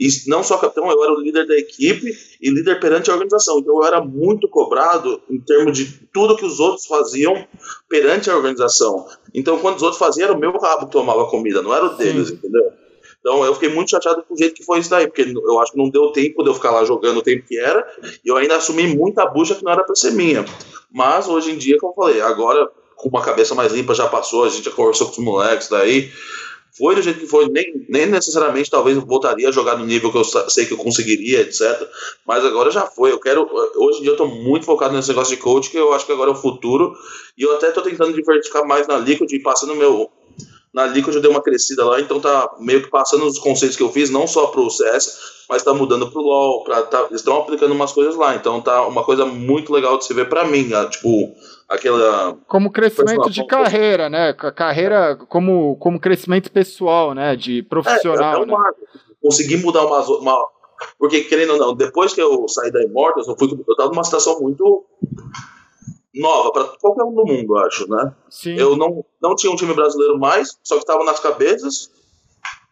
E 0.00 0.08
não 0.26 0.42
só 0.42 0.56
capitão, 0.56 0.90
eu 0.90 1.04
era 1.04 1.12
o 1.12 1.20
líder 1.20 1.46
da 1.46 1.54
equipe 1.54 2.10
e 2.40 2.50
líder 2.50 2.80
perante 2.80 3.10
a 3.10 3.12
organização. 3.12 3.58
Então 3.58 3.76
eu 3.76 3.84
era 3.84 4.00
muito 4.00 4.48
cobrado 4.48 5.20
em 5.28 5.38
termos 5.38 5.76
de 5.76 5.84
tudo 6.10 6.36
que 6.36 6.46
os 6.46 6.58
outros 6.58 6.86
faziam 6.86 7.46
perante 7.86 8.30
a 8.30 8.36
organização. 8.36 9.06
Então 9.34 9.58
quando 9.58 9.76
os 9.76 9.82
outros 9.82 9.98
faziam, 9.98 10.24
era 10.24 10.36
o 10.36 10.40
meu 10.40 10.52
rabo 10.52 10.86
que 10.86 10.92
tomava 10.92 11.26
comida, 11.26 11.60
não 11.60 11.74
era 11.74 11.84
o 11.84 11.96
deles, 11.96 12.28
Sim. 12.28 12.34
entendeu? 12.34 12.72
Então 13.20 13.44
eu 13.44 13.52
fiquei 13.52 13.68
muito 13.68 13.90
chateado 13.90 14.24
com 14.26 14.32
o 14.32 14.38
jeito 14.38 14.54
que 14.54 14.64
foi 14.64 14.78
isso 14.78 14.88
daí, 14.88 15.06
porque 15.06 15.22
eu 15.22 15.60
acho 15.60 15.72
que 15.72 15.78
não 15.78 15.90
deu 15.90 16.10
tempo 16.12 16.42
de 16.42 16.48
eu 16.48 16.54
ficar 16.54 16.70
lá 16.70 16.82
jogando 16.84 17.18
o 17.18 17.22
tempo 17.22 17.46
que 17.46 17.58
era, 17.58 17.86
e 18.24 18.28
eu 18.28 18.38
ainda 18.38 18.56
assumi 18.56 18.86
muita 18.86 19.26
bucha 19.26 19.54
que 19.54 19.62
não 19.62 19.70
era 19.70 19.84
pra 19.84 19.94
ser 19.94 20.12
minha. 20.12 20.46
Mas 20.90 21.28
hoje 21.28 21.50
em 21.50 21.58
dia, 21.58 21.76
como 21.78 21.92
eu 21.92 21.96
falei, 21.96 22.22
agora 22.22 22.70
com 22.96 23.10
uma 23.10 23.22
cabeça 23.22 23.54
mais 23.54 23.72
limpa 23.72 23.94
já 23.94 24.08
passou, 24.08 24.44
a 24.44 24.48
gente 24.48 24.64
já 24.64 24.70
conversou 24.70 25.06
com 25.08 25.12
os 25.12 25.18
moleques 25.18 25.68
daí. 25.68 26.10
Foi 26.76 26.94
do 26.94 27.02
jeito 27.02 27.20
que 27.20 27.26
foi, 27.26 27.48
nem, 27.48 27.84
nem 27.88 28.06
necessariamente 28.06 28.70
talvez 28.70 28.96
eu 28.96 29.04
voltaria 29.04 29.48
a 29.48 29.52
jogar 29.52 29.76
no 29.76 29.84
nível 29.84 30.10
que 30.10 30.18
eu 30.18 30.24
sei 30.24 30.66
que 30.66 30.72
eu 30.72 30.78
conseguiria, 30.78 31.40
etc. 31.40 31.60
Mas 32.26 32.44
agora 32.44 32.70
já 32.70 32.86
foi. 32.86 33.12
Eu 33.12 33.18
quero. 33.18 33.48
Hoje 33.76 33.98
em 33.98 34.02
dia 34.02 34.12
eu 34.12 34.16
tô 34.16 34.26
muito 34.26 34.66
focado 34.66 34.94
nesse 34.94 35.08
negócio 35.08 35.34
de 35.34 35.42
coach, 35.42 35.70
que 35.70 35.76
eu 35.76 35.92
acho 35.92 36.06
que 36.06 36.12
agora 36.12 36.30
é 36.30 36.32
o 36.32 36.36
futuro. 36.36 36.94
E 37.36 37.42
eu 37.42 37.54
até 37.56 37.70
tô 37.70 37.82
tentando 37.82 38.12
diversificar 38.12 38.66
mais 38.66 38.86
na 38.86 38.98
Liquid, 38.98 39.30
passando 39.42 39.74
meu, 39.74 40.10
na 40.72 40.86
Liquid 40.86 41.14
eu 41.14 41.20
dei 41.20 41.30
uma 41.30 41.42
crescida 41.42 41.84
lá, 41.84 42.00
então 42.00 42.20
tá 42.20 42.48
meio 42.60 42.82
que 42.82 42.90
passando 42.90 43.26
os 43.26 43.38
conceitos 43.38 43.76
que 43.76 43.82
eu 43.82 43.90
fiz, 43.90 44.08
não 44.08 44.26
só 44.26 44.46
pro 44.46 44.70
CS, 44.70 45.44
mas 45.48 45.64
tá 45.64 45.74
mudando 45.74 46.10
pro 46.10 46.22
LoL, 46.22 46.62
pra, 46.62 46.82
tá, 46.82 47.06
eles 47.08 47.20
estão 47.20 47.38
aplicando 47.38 47.72
umas 47.72 47.92
coisas 47.92 48.14
lá, 48.14 48.36
então 48.36 48.60
tá 48.60 48.86
uma 48.86 49.02
coisa 49.02 49.26
muito 49.26 49.72
legal 49.72 49.98
de 49.98 50.04
se 50.04 50.14
ver 50.14 50.28
pra 50.28 50.44
mim, 50.44 50.64
né? 50.64 50.86
tipo, 50.86 51.34
aquela... 51.70 52.36
Como 52.48 52.70
crescimento 52.70 53.30
de 53.30 53.46
carreira, 53.46 54.10
né? 54.10 54.32
Carreira 54.32 55.16
como, 55.28 55.76
como 55.76 56.00
crescimento 56.00 56.50
pessoal, 56.50 57.14
né? 57.14 57.36
De 57.36 57.62
profissional, 57.62 58.38
é, 58.38 58.42
é 58.42 58.44
uma, 58.44 58.58
né? 58.58 58.70
Consegui 59.22 59.56
mudar 59.56 59.86
uma, 59.86 60.00
uma... 60.00 60.48
Porque, 60.98 61.22
querendo 61.22 61.52
ou 61.52 61.58
não, 61.58 61.74
depois 61.74 62.12
que 62.12 62.20
eu 62.20 62.48
saí 62.48 62.72
da 62.72 62.82
Immortals, 62.82 63.28
eu, 63.28 63.36
fui, 63.38 63.48
eu 63.52 63.76
tava 63.76 63.90
numa 63.90 64.02
situação 64.02 64.40
muito 64.40 64.84
nova 66.14 66.52
para 66.52 66.64
qualquer 66.80 67.04
um 67.04 67.14
do 67.14 67.24
mundo, 67.24 67.56
acho, 67.58 67.88
né? 67.88 68.12
Sim. 68.28 68.56
Eu 68.56 68.76
não, 68.76 69.04
não 69.22 69.36
tinha 69.36 69.52
um 69.52 69.56
time 69.56 69.72
brasileiro 69.72 70.18
mais, 70.18 70.58
só 70.64 70.74
que 70.74 70.82
estava 70.82 71.04
nas 71.04 71.20
cabeças. 71.20 71.90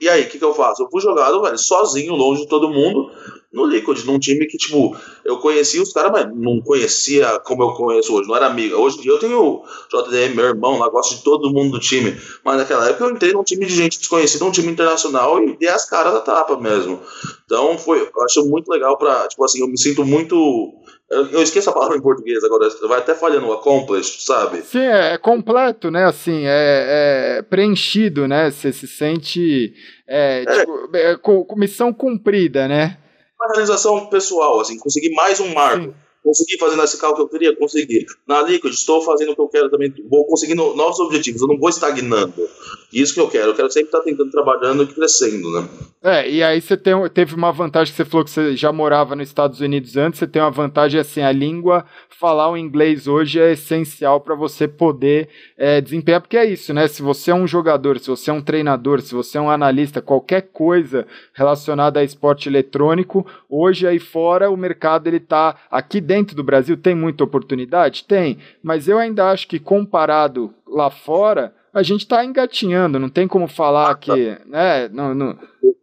E 0.00 0.08
aí, 0.08 0.24
o 0.24 0.28
que, 0.28 0.38
que 0.38 0.44
eu 0.44 0.54
faço? 0.54 0.82
Eu 0.82 0.88
fui 0.90 1.00
jogado, 1.00 1.42
velho, 1.42 1.58
sozinho, 1.58 2.14
longe 2.14 2.42
de 2.42 2.48
todo 2.48 2.70
mundo, 2.70 3.10
no 3.52 3.64
Liquid, 3.64 4.04
num 4.04 4.18
time 4.18 4.46
que, 4.46 4.56
tipo, 4.56 4.96
eu 5.24 5.38
conhecia 5.38 5.82
os 5.82 5.92
caras, 5.92 6.12
mas 6.12 6.36
não 6.36 6.60
conhecia 6.60 7.40
como 7.40 7.62
eu 7.64 7.72
conheço 7.72 8.14
hoje, 8.14 8.28
não 8.28 8.36
era 8.36 8.46
amiga. 8.46 8.76
Hoje 8.76 8.98
em 8.98 9.00
dia 9.02 9.12
eu 9.12 9.18
tenho 9.18 9.40
o 9.40 9.64
JDM, 9.90 10.34
meu 10.34 10.44
irmão, 10.44 10.78
lá, 10.78 10.88
gosto 10.88 11.16
de 11.16 11.22
todo 11.24 11.50
mundo 11.50 11.72
do 11.72 11.80
time. 11.80 12.16
Mas 12.44 12.58
naquela 12.58 12.88
época 12.88 13.04
eu 13.04 13.10
entrei 13.10 13.32
num 13.32 13.42
time 13.42 13.66
de 13.66 13.74
gente 13.74 13.98
desconhecida, 13.98 14.44
um 14.44 14.52
time 14.52 14.70
internacional, 14.70 15.42
e 15.42 15.56
dei 15.56 15.68
as 15.68 15.88
caras 15.88 16.12
da 16.12 16.20
tapa 16.20 16.56
mesmo. 16.60 17.00
Então 17.44 17.76
foi, 17.78 18.00
eu 18.02 18.22
acho 18.22 18.44
muito 18.46 18.70
legal 18.70 18.96
pra, 18.96 19.26
tipo 19.26 19.44
assim, 19.44 19.60
eu 19.60 19.68
me 19.68 19.78
sinto 19.78 20.04
muito 20.04 20.74
eu, 21.10 21.42
esqueço 21.42 21.70
a 21.70 21.72
palavra 21.72 21.96
em 21.96 22.02
português 22.02 22.44
agora, 22.44 22.68
vai 22.86 22.98
até 22.98 23.14
falhando, 23.14 23.52
accomplished, 23.52 24.22
sabe? 24.22 24.60
Sim, 24.62 24.80
é, 24.80 25.14
é 25.14 25.18
completo, 25.18 25.90
né? 25.90 26.04
Assim, 26.04 26.44
é, 26.44 27.38
é, 27.38 27.42
preenchido, 27.42 28.28
né? 28.28 28.50
Você 28.50 28.72
se 28.72 28.86
sente 28.86 29.74
é, 30.06 30.44
é. 30.46 30.60
Tipo, 30.60 30.96
é, 30.96 31.16
com, 31.16 31.44
com 31.44 31.58
missão 31.58 31.92
cumprida, 31.92 32.68
né? 32.68 32.98
Uma 33.40 33.52
realização 33.52 34.06
pessoal, 34.06 34.60
assim, 34.60 34.78
conseguir 34.78 35.14
mais 35.14 35.40
um 35.40 35.54
marco. 35.54 35.84
Sim. 35.84 35.94
Consegui 36.28 36.58
fazer 36.58 36.76
nesse 36.76 37.00
carro 37.00 37.14
que 37.14 37.22
eu 37.22 37.28
queria? 37.28 37.56
Consegui. 37.56 38.04
Na 38.26 38.42
Liquid, 38.42 38.70
estou 38.70 39.00
fazendo 39.00 39.32
o 39.32 39.34
que 39.34 39.40
eu 39.40 39.48
quero 39.48 39.70
também. 39.70 39.90
Vou 40.10 40.26
conseguindo 40.26 40.74
novos 40.74 41.00
objetivos. 41.00 41.40
Eu 41.40 41.48
não 41.48 41.58
vou 41.58 41.70
estagnando. 41.70 42.46
Isso 42.92 43.14
que 43.14 43.20
eu 43.20 43.30
quero. 43.30 43.52
Eu 43.52 43.54
quero 43.54 43.70
sempre 43.70 43.88
estar 43.88 44.00
tentando, 44.00 44.30
trabalhando 44.30 44.82
e 44.82 44.86
crescendo, 44.88 45.50
né? 45.50 45.66
É, 46.02 46.30
e 46.30 46.42
aí 46.42 46.60
você 46.60 46.76
tem, 46.76 46.94
teve 47.08 47.34
uma 47.34 47.50
vantagem 47.50 47.92
que 47.92 47.96
você 47.96 48.04
falou 48.04 48.24
que 48.24 48.30
você 48.30 48.54
já 48.54 48.70
morava 48.70 49.16
nos 49.16 49.28
Estados 49.28 49.60
Unidos 49.60 49.96
antes. 49.96 50.18
Você 50.18 50.26
tem 50.26 50.42
uma 50.42 50.50
vantagem 50.50 51.00
assim: 51.00 51.22
a 51.22 51.32
língua, 51.32 51.86
falar 52.10 52.50
o 52.50 52.58
inglês 52.58 53.06
hoje 53.06 53.40
é 53.40 53.52
essencial 53.52 54.20
para 54.20 54.34
você 54.34 54.68
poder 54.68 55.30
é, 55.56 55.80
desempenhar. 55.80 56.20
Porque 56.20 56.36
é 56.36 56.44
isso, 56.44 56.74
né? 56.74 56.86
Se 56.88 57.00
você 57.00 57.30
é 57.30 57.34
um 57.34 57.46
jogador, 57.46 57.98
se 57.98 58.08
você 58.08 58.30
é 58.30 58.32
um 58.34 58.42
treinador, 58.42 59.00
se 59.00 59.14
você 59.14 59.38
é 59.38 59.40
um 59.40 59.50
analista, 59.50 60.02
qualquer 60.02 60.42
coisa 60.52 61.06
relacionada 61.32 62.00
a 62.00 62.04
esporte 62.04 62.50
eletrônico, 62.50 63.26
hoje 63.48 63.86
aí 63.86 63.98
fora 63.98 64.50
o 64.50 64.56
mercado 64.56 65.06
ele 65.06 65.20
tá 65.20 65.56
aqui 65.70 66.00
dentro 66.00 66.17
do 66.24 66.44
Brasil 66.44 66.76
tem 66.76 66.94
muita 66.94 67.24
oportunidade? 67.24 68.04
Tem, 68.04 68.38
mas 68.62 68.88
eu 68.88 68.98
ainda 68.98 69.30
acho 69.30 69.48
que 69.48 69.58
comparado 69.58 70.54
lá 70.66 70.90
fora, 70.90 71.54
a 71.72 71.82
gente 71.82 72.02
está 72.02 72.24
engatinhando, 72.24 72.98
não 72.98 73.08
tem 73.08 73.28
como 73.28 73.46
falar 73.48 73.94
que. 73.96 74.38
Né, 74.46 74.88
não, 74.88 75.14
não... 75.14 75.38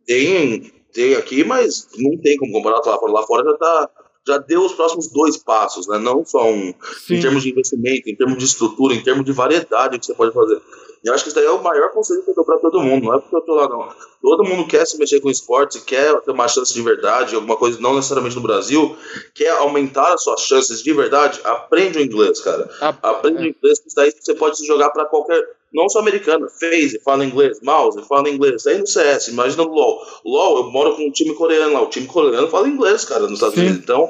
Tem, 0.05 0.71
tem 0.93 1.15
aqui, 1.15 1.43
mas 1.43 1.87
não 1.97 2.17
tem 2.17 2.37
como 2.37 2.53
comparar 2.53 2.77
lá 2.77 2.97
fora. 2.97 3.11
Lá 3.11 3.23
fora 3.23 3.43
já 3.43 3.57
tá. 3.57 3.89
Já 4.27 4.37
deu 4.39 4.65
os 4.65 4.73
próximos 4.73 5.11
dois 5.11 5.37
passos, 5.37 5.87
né? 5.87 5.99
Não 5.99 6.25
só 6.25 6.49
um 6.51 6.73
Sim. 7.05 7.15
em 7.15 7.21
termos 7.21 7.43
de 7.43 7.51
investimento, 7.51 8.09
em 8.09 8.15
termos 8.15 8.39
de 8.39 8.45
estrutura, 8.45 8.95
em 8.95 9.03
termos 9.03 9.23
de 9.23 9.31
variedade 9.31 9.99
que 9.99 10.05
você 10.05 10.15
pode 10.15 10.33
fazer. 10.33 10.59
E 11.03 11.07
eu 11.07 11.13
acho 11.13 11.23
que 11.23 11.29
isso 11.29 11.35
daí 11.35 11.45
é 11.45 11.51
o 11.51 11.61
maior 11.61 11.91
conselho 11.91 12.23
que 12.23 12.31
eu 12.31 12.35
dou 12.35 12.45
para 12.45 12.59
todo 12.59 12.81
mundo. 12.81 13.05
Não 13.05 13.13
é 13.13 13.19
porque 13.19 13.35
eu 13.35 13.41
tô 13.41 13.55
lá, 13.55 13.69
não. 13.69 13.89
Todo 14.21 14.43
mundo 14.43 14.67
quer 14.67 14.85
se 14.85 14.97
mexer 14.97 15.19
com 15.19 15.29
esporte, 15.29 15.81
quer 15.81 16.19
ter 16.21 16.31
uma 16.31 16.47
chance 16.47 16.73
de 16.73 16.81
verdade, 16.81 17.35
alguma 17.35 17.55
coisa, 17.57 17.79
não 17.79 17.95
necessariamente 17.95 18.35
no 18.35 18.41
Brasil, 18.41 18.95
quer 19.33 19.51
aumentar 19.51 20.13
as 20.13 20.23
suas 20.23 20.41
chances 20.41 20.81
de 20.81 20.93
verdade. 20.93 21.39
Aprende 21.43 21.99
o 21.99 22.01
inglês, 22.01 22.39
cara. 22.41 22.69
Aprende 23.01 23.37
é. 23.37 23.41
o 23.41 23.47
inglês, 23.47 23.79
que 23.79 23.87
isso 23.87 23.95
daí 23.95 24.11
você 24.11 24.33
pode 24.33 24.57
se 24.57 24.65
jogar 24.65 24.89
para 24.89 25.05
qualquer 25.05 25.43
não 25.75 25.89
só 25.89 25.99
americana, 25.99 26.47
Phase, 26.47 27.01
fala 27.03 27.25
inglês, 27.25 27.59
Mouse, 27.61 28.01
fala 28.07 28.29
inglês. 28.29 28.65
Aí 28.65 28.77
no 28.77 28.87
CS, 28.87 29.27
imagina 29.27 29.65
no 29.65 29.73
LoL. 29.73 30.01
LoL, 30.23 30.57
eu 30.57 30.71
moro 30.71 30.95
com 30.95 31.05
um 31.05 31.11
time 31.11 31.35
coreano 31.35 31.73
lá, 31.73 31.81
o 31.81 31.89
time 31.89 32.07
coreano 32.07 32.47
fala 32.47 32.69
inglês, 32.69 33.03
cara, 33.03 33.23
nos 33.23 33.33
Estados 33.33 33.55
Sim. 33.55 33.61
Unidos. 33.61 33.79
Então, 33.79 34.09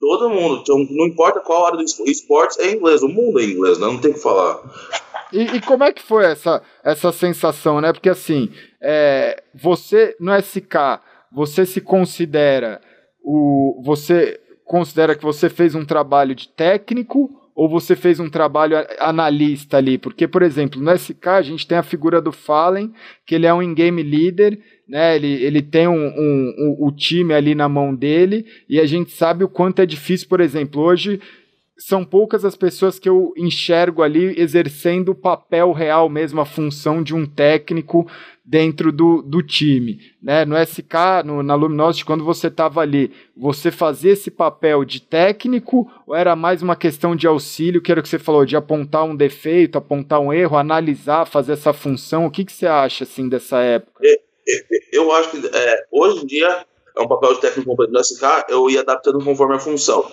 todo 0.00 0.30
mundo, 0.30 0.60
então, 0.62 0.78
não 0.90 1.06
importa 1.06 1.40
qual 1.40 1.66
área 1.66 1.76
do 1.76 1.84
esporte, 1.84 2.60
é 2.60 2.72
inglês, 2.72 3.02
o 3.02 3.08
mundo 3.08 3.38
é 3.40 3.44
inglês, 3.44 3.78
né? 3.78 3.86
não 3.86 3.98
tem 3.98 4.10
o 4.10 4.14
que 4.14 4.20
falar. 4.20 4.58
E, 5.32 5.56
e, 5.56 5.60
como 5.60 5.84
é 5.84 5.92
que 5.92 6.02
foi 6.02 6.24
essa, 6.24 6.62
essa 6.84 7.10
sensação, 7.10 7.80
né? 7.80 7.92
Porque 7.92 8.08
assim, 8.08 8.50
é, 8.80 9.42
você 9.54 10.14
no 10.20 10.36
SK, 10.36 11.00
você 11.32 11.64
se 11.64 11.80
considera 11.80 12.80
o. 13.22 13.82
Você 13.84 14.38
considera 14.64 15.14
que 15.14 15.22
você 15.22 15.48
fez 15.48 15.74
um 15.74 15.84
trabalho 15.84 16.34
de 16.34 16.48
técnico 16.48 17.30
ou 17.54 17.68
você 17.68 17.94
fez 17.94 18.18
um 18.18 18.30
trabalho 18.30 18.76
analista 18.98 19.76
ali? 19.76 19.98
Porque, 19.98 20.26
por 20.26 20.42
exemplo, 20.42 20.80
no 20.80 20.90
SK 20.96 21.26
a 21.28 21.42
gente 21.42 21.66
tem 21.66 21.78
a 21.78 21.82
figura 21.82 22.20
do 22.20 22.32
Fallen, 22.32 22.92
que 23.26 23.34
ele 23.34 23.46
é 23.46 23.52
um 23.52 23.62
in-game 23.62 24.02
leader, 24.02 24.58
né? 24.88 25.16
Ele, 25.16 25.32
ele 25.42 25.62
tem 25.62 25.86
um, 25.86 26.06
um, 26.06 26.54
um, 26.58 26.76
o 26.86 26.92
time 26.92 27.34
ali 27.34 27.54
na 27.54 27.68
mão 27.68 27.94
dele, 27.94 28.46
e 28.68 28.80
a 28.80 28.86
gente 28.86 29.10
sabe 29.12 29.44
o 29.44 29.48
quanto 29.48 29.80
é 29.80 29.86
difícil, 29.86 30.28
por 30.28 30.40
exemplo, 30.40 30.82
hoje 30.82 31.20
são 31.78 32.04
poucas 32.04 32.44
as 32.44 32.54
pessoas 32.54 32.98
que 32.98 33.08
eu 33.08 33.32
enxergo 33.36 34.02
ali 34.02 34.38
exercendo 34.38 35.10
o 35.10 35.14
papel 35.14 35.72
real 35.72 36.08
mesmo, 36.08 36.40
a 36.40 36.44
função 36.44 37.02
de 37.02 37.14
um 37.14 37.26
técnico 37.26 38.06
dentro 38.44 38.92
do, 38.92 39.22
do 39.22 39.42
time. 39.42 39.98
Né? 40.22 40.44
No 40.44 40.56
SK, 40.56 41.24
no, 41.24 41.42
na 41.42 41.54
Luminosity, 41.54 42.04
quando 42.04 42.24
você 42.24 42.48
estava 42.48 42.80
ali, 42.80 43.12
você 43.36 43.70
fazia 43.70 44.12
esse 44.12 44.30
papel 44.30 44.84
de 44.84 45.00
técnico 45.00 45.90
ou 46.06 46.14
era 46.14 46.36
mais 46.36 46.62
uma 46.62 46.76
questão 46.76 47.16
de 47.16 47.26
auxílio, 47.26 47.80
que 47.80 47.90
era 47.90 48.00
o 48.00 48.02
que 48.02 48.08
você 48.08 48.18
falou, 48.18 48.44
de 48.44 48.56
apontar 48.56 49.04
um 49.04 49.16
defeito, 49.16 49.78
apontar 49.78 50.20
um 50.20 50.32
erro, 50.32 50.56
analisar, 50.56 51.24
fazer 51.24 51.52
essa 51.52 51.72
função? 51.72 52.26
O 52.26 52.30
que, 52.30 52.44
que 52.44 52.52
você 52.52 52.66
acha 52.66 53.04
assim 53.04 53.28
dessa 53.28 53.58
época? 53.60 54.00
É, 54.04 54.12
é, 54.14 54.64
eu 54.92 55.10
acho 55.12 55.30
que 55.30 55.46
é, 55.46 55.84
hoje 55.90 56.22
em 56.22 56.26
dia 56.26 56.66
é 56.96 57.00
um 57.00 57.08
papel 57.08 57.34
de 57.34 57.40
técnico 57.40 57.70
completo 57.70 57.92
no 57.92 58.00
SK, 58.00 58.22
eu 58.50 58.68
ia 58.68 58.80
adaptando 58.80 59.24
conforme 59.24 59.54
a 59.54 59.58
função. 59.58 60.04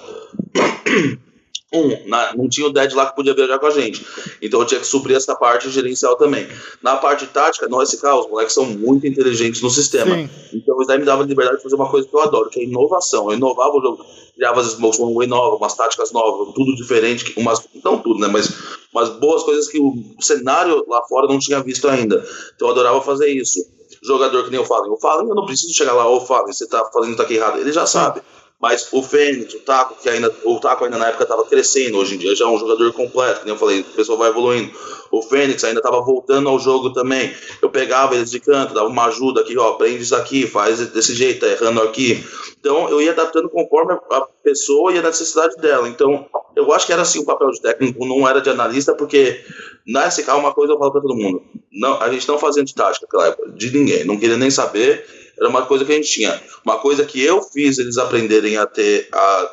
Um, 1.72 2.09
na, 2.09 2.36
não 2.36 2.49
tinha 2.49 2.65
o 2.65 2.74
Dead 2.74 2.91
lá 2.93 3.05
que 3.05 3.15
podia 3.15 3.36
viajar 3.36 3.59
com 3.59 3.67
a 3.67 3.70
gente. 3.70 4.03
Então 4.41 4.59
eu 4.59 4.65
tinha 4.65 4.80
que 4.80 4.88
suprir 4.88 5.15
essa 5.15 5.36
parte 5.36 5.70
gerencial 5.70 6.15
também. 6.15 6.47
Na 6.82 6.97
parte 6.97 7.28
tática, 7.28 7.67
no 7.67 7.80
SK, 7.86 8.03
os 8.05 8.30
moleques 8.30 8.55
são 8.55 8.65
muito 8.65 9.05
inteligentes 9.05 9.61
no 9.61 9.70
sistema. 9.70 10.15
Sim. 10.15 10.30
Então 10.51 10.78
isso 10.80 10.88
daí 10.88 10.97
me 10.97 11.05
dava 11.05 11.24
liberdade 11.24 11.57
de 11.57 11.63
fazer 11.63 11.76
uma 11.76 11.88
coisa 11.88 12.07
que 12.07 12.15
eu 12.15 12.22
adoro, 12.22 12.49
que 12.49 12.59
é 12.59 12.63
inovação. 12.63 13.30
Eu 13.30 13.38
inovava 13.38 13.78
o 13.78 13.82
jogo, 13.82 14.05
criava 14.36 14.61
as 14.61 14.67
smokes 14.67 14.99
one 14.99 15.13
way 15.13 15.28
nova, 15.28 15.57
umas 15.57 15.76
táticas 15.76 16.11
novas, 16.11 16.55
tudo 16.55 16.76
diferente, 16.76 17.34
umas, 17.38 17.61
não 17.84 17.99
tudo, 17.99 18.20
né? 18.20 18.28
Mas 18.28 18.51
umas 18.91 19.09
boas 19.09 19.43
coisas 19.43 19.67
que 19.67 19.80
o 19.80 19.93
cenário 20.20 20.84
lá 20.88 21.03
fora 21.03 21.28
não 21.28 21.38
tinha 21.38 21.61
visto 21.61 21.88
ainda. 21.88 22.26
Então 22.55 22.67
eu 22.67 22.72
adorava 22.72 22.99
fazer 23.01 23.30
isso. 23.30 23.59
Jogador 24.01 24.43
que 24.45 24.49
nem 24.49 24.59
eu 24.59 24.65
falo, 24.65 24.88
eu 24.88 24.97
falo, 24.97 25.30
eu 25.30 25.36
não 25.36 25.45
preciso 25.45 25.74
chegar 25.74 25.93
lá, 25.93 26.07
ou 26.07 26.22
falo, 26.26 26.47
você 26.47 26.65
tá 26.67 26.84
fazendo 26.91 27.13
isso 27.13 27.22
aqui 27.22 27.36
errado. 27.36 27.59
Ele 27.59 27.72
já 27.72 27.86
sabe. 27.86 28.22
Mas 28.62 28.89
o 28.91 29.01
Fênix, 29.01 29.53
o 29.53 29.60
Taco, 29.60 29.95
que 30.01 30.10
ainda. 30.10 30.36
O 30.43 30.60
Taco 30.60 30.84
ainda 30.84 30.97
na 30.97 31.07
época 31.07 31.24
estava 31.24 31.45
crescendo, 31.45 31.97
hoje 31.97 32.16
em 32.16 32.18
dia 32.18 32.36
já 32.36 32.43
é 32.43 32.47
um 32.47 32.60
jogador 32.60 32.91
completo, 32.91 33.39
como 33.39 33.51
eu 33.51 33.57
falei, 33.57 33.80
o 33.80 33.84
pessoal 33.86 34.18
vai 34.18 34.30
evoluindo. 34.30 34.72
O 35.12 35.22
Fênix 35.22 35.64
ainda 35.64 35.80
estava 35.80 36.01
voltando 36.01 36.49
ao 36.49 36.60
jogo 36.60 36.91
também. 36.91 37.34
Eu 37.62 37.70
pegava 37.70 38.16
eles 38.16 38.30
de 38.30 38.39
canto, 38.41 38.74
dava 38.74 38.88
uma 38.88 39.05
ajuda 39.05 39.41
aqui, 39.41 39.57
ó, 39.57 39.70
aprende 39.70 40.03
isso 40.03 40.16
aqui, 40.16 40.45
faz 40.45 40.80
desse 40.89 41.16
jeito, 41.16 41.39
tá 41.39 41.47
errando 41.47 41.82
aqui. 41.82 42.22
Então 42.60 42.89
eu 42.89 43.01
ia 43.01 43.12
adaptando 43.12 43.49
conforme 43.49 43.93
a 43.93 44.22
pessoa 44.43 44.91
e 44.91 44.99
a 44.99 45.03
necessidade 45.03 45.55
dela. 45.55 45.88
Então 45.88 46.28
eu 46.53 46.72
acho 46.74 46.86
que 46.86 46.91
era 46.91 47.01
assim 47.01 47.20
o 47.20 47.26
papel 47.26 47.51
de 47.51 47.62
técnico, 47.62 48.05
não 48.05 48.28
era 48.28 48.41
de 48.41 48.49
analista, 48.49 48.93
porque 48.93 49.41
na 49.88 50.12
SK 50.12 50.28
uma 50.32 50.53
coisa 50.53 50.74
eu 50.74 50.78
falo 50.78 50.91
para 50.91 51.01
todo 51.01 51.16
mundo: 51.16 51.41
não, 51.72 52.01
a 52.01 52.12
gente 52.12 52.28
não 52.28 52.38
fazia 52.38 52.64
de 52.64 52.76
tática 52.76 53.05
naquela 53.05 53.30
época, 53.30 53.51
de 53.51 53.72
ninguém, 53.72 54.03
não 54.03 54.18
queria 54.18 54.36
nem 54.36 54.51
saber 54.51 55.05
era 55.40 55.50
uma 55.50 55.66
coisa 55.66 55.86
que 55.86 55.92
a 55.92 55.96
gente 55.96 56.10
tinha. 56.10 56.42
Uma 56.66 56.78
coisa 56.78 57.06
que 57.06 57.24
eu 57.24 57.42
fiz 57.42 57.78
eles 57.80 57.98
aprenderem 57.98 58.58
a 58.58 58.66
ter, 58.66 59.08
a 59.12 59.50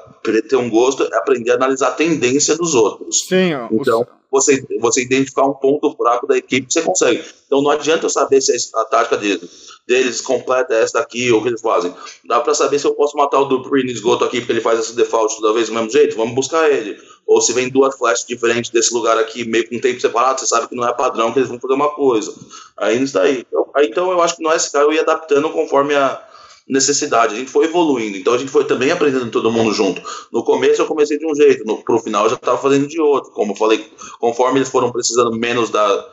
ter 0.48 0.56
um 0.56 0.68
gosto 0.68 1.04
é 1.04 1.16
aprender 1.16 1.52
a 1.52 1.54
analisar 1.54 1.88
a 1.88 1.92
tendência 1.92 2.56
dos 2.56 2.74
outros. 2.74 3.26
Sim, 3.28 3.52
então, 3.70 4.02
o... 4.02 4.06
você, 4.30 4.64
você 4.80 5.02
identificar 5.02 5.46
um 5.46 5.54
ponto 5.54 5.94
fraco 5.96 6.26
da 6.26 6.36
equipe, 6.36 6.66
você 6.70 6.82
consegue. 6.82 7.24
Então 7.46 7.62
não 7.62 7.70
adianta 7.70 8.06
eu 8.06 8.10
saber 8.10 8.40
se 8.40 8.52
a 8.74 8.84
tática 8.84 9.16
deles, 9.16 9.65
deles 9.86 10.20
completa 10.20 10.74
essa 10.74 10.98
daqui 10.98 11.30
ou 11.30 11.38
o 11.38 11.42
que 11.42 11.48
eles 11.48 11.60
fazem. 11.60 11.94
Dá 12.24 12.40
para 12.40 12.54
saber 12.54 12.78
se 12.78 12.86
eu 12.86 12.94
posso 12.94 13.16
matar 13.16 13.40
o 13.40 13.44
Dupree 13.44 13.84
no 13.84 13.90
esgoto 13.90 14.24
aqui 14.24 14.40
porque 14.40 14.52
ele 14.52 14.60
faz 14.60 14.80
esse 14.80 14.96
default 14.96 15.36
toda 15.36 15.52
vez 15.52 15.68
do 15.68 15.74
mesmo 15.74 15.90
jeito? 15.90 16.16
Vamos 16.16 16.34
buscar 16.34 16.70
ele. 16.70 16.98
Ou 17.26 17.40
se 17.40 17.52
vem 17.52 17.68
duas 17.68 17.96
flashes 17.96 18.26
diferentes 18.26 18.70
desse 18.70 18.92
lugar 18.92 19.16
aqui, 19.18 19.44
meio 19.44 19.68
com 19.68 19.78
tempo 19.78 20.00
separado, 20.00 20.40
você 20.40 20.46
sabe 20.46 20.68
que 20.68 20.74
não 20.74 20.86
é 20.86 20.92
padrão, 20.92 21.32
que 21.32 21.38
eles 21.38 21.48
vão 21.48 21.60
fazer 21.60 21.74
uma 21.74 21.90
coisa. 21.90 22.34
Aí 22.76 23.02
isso 23.02 23.14
daí. 23.14 23.44
Então, 23.46 23.66
então 23.78 24.10
eu 24.10 24.20
acho 24.22 24.36
que 24.36 24.42
no 24.42 24.52
SK 24.52 24.74
eu 24.74 24.92
ia 24.92 25.02
adaptando 25.02 25.50
conforme 25.50 25.94
a 25.94 26.22
necessidade. 26.68 27.34
A 27.34 27.38
gente 27.38 27.50
foi 27.50 27.66
evoluindo, 27.66 28.16
então 28.16 28.34
a 28.34 28.38
gente 28.38 28.50
foi 28.50 28.64
também 28.64 28.90
aprendendo 28.90 29.30
todo 29.30 29.52
mundo 29.52 29.72
junto. 29.72 30.02
No 30.32 30.44
começo 30.44 30.82
eu 30.82 30.86
comecei 30.86 31.18
de 31.18 31.26
um 31.26 31.34
jeito, 31.34 31.64
no, 31.64 31.82
pro 31.82 31.98
final 31.98 32.24
eu 32.24 32.30
já 32.30 32.36
estava 32.36 32.58
fazendo 32.58 32.88
de 32.88 33.00
outro. 33.00 33.30
Como 33.32 33.52
eu 33.52 33.56
falei, 33.56 33.88
conforme 34.18 34.58
eles 34.58 34.68
foram 34.68 34.90
precisando 34.90 35.30
menos 35.36 35.70
da, 35.70 36.08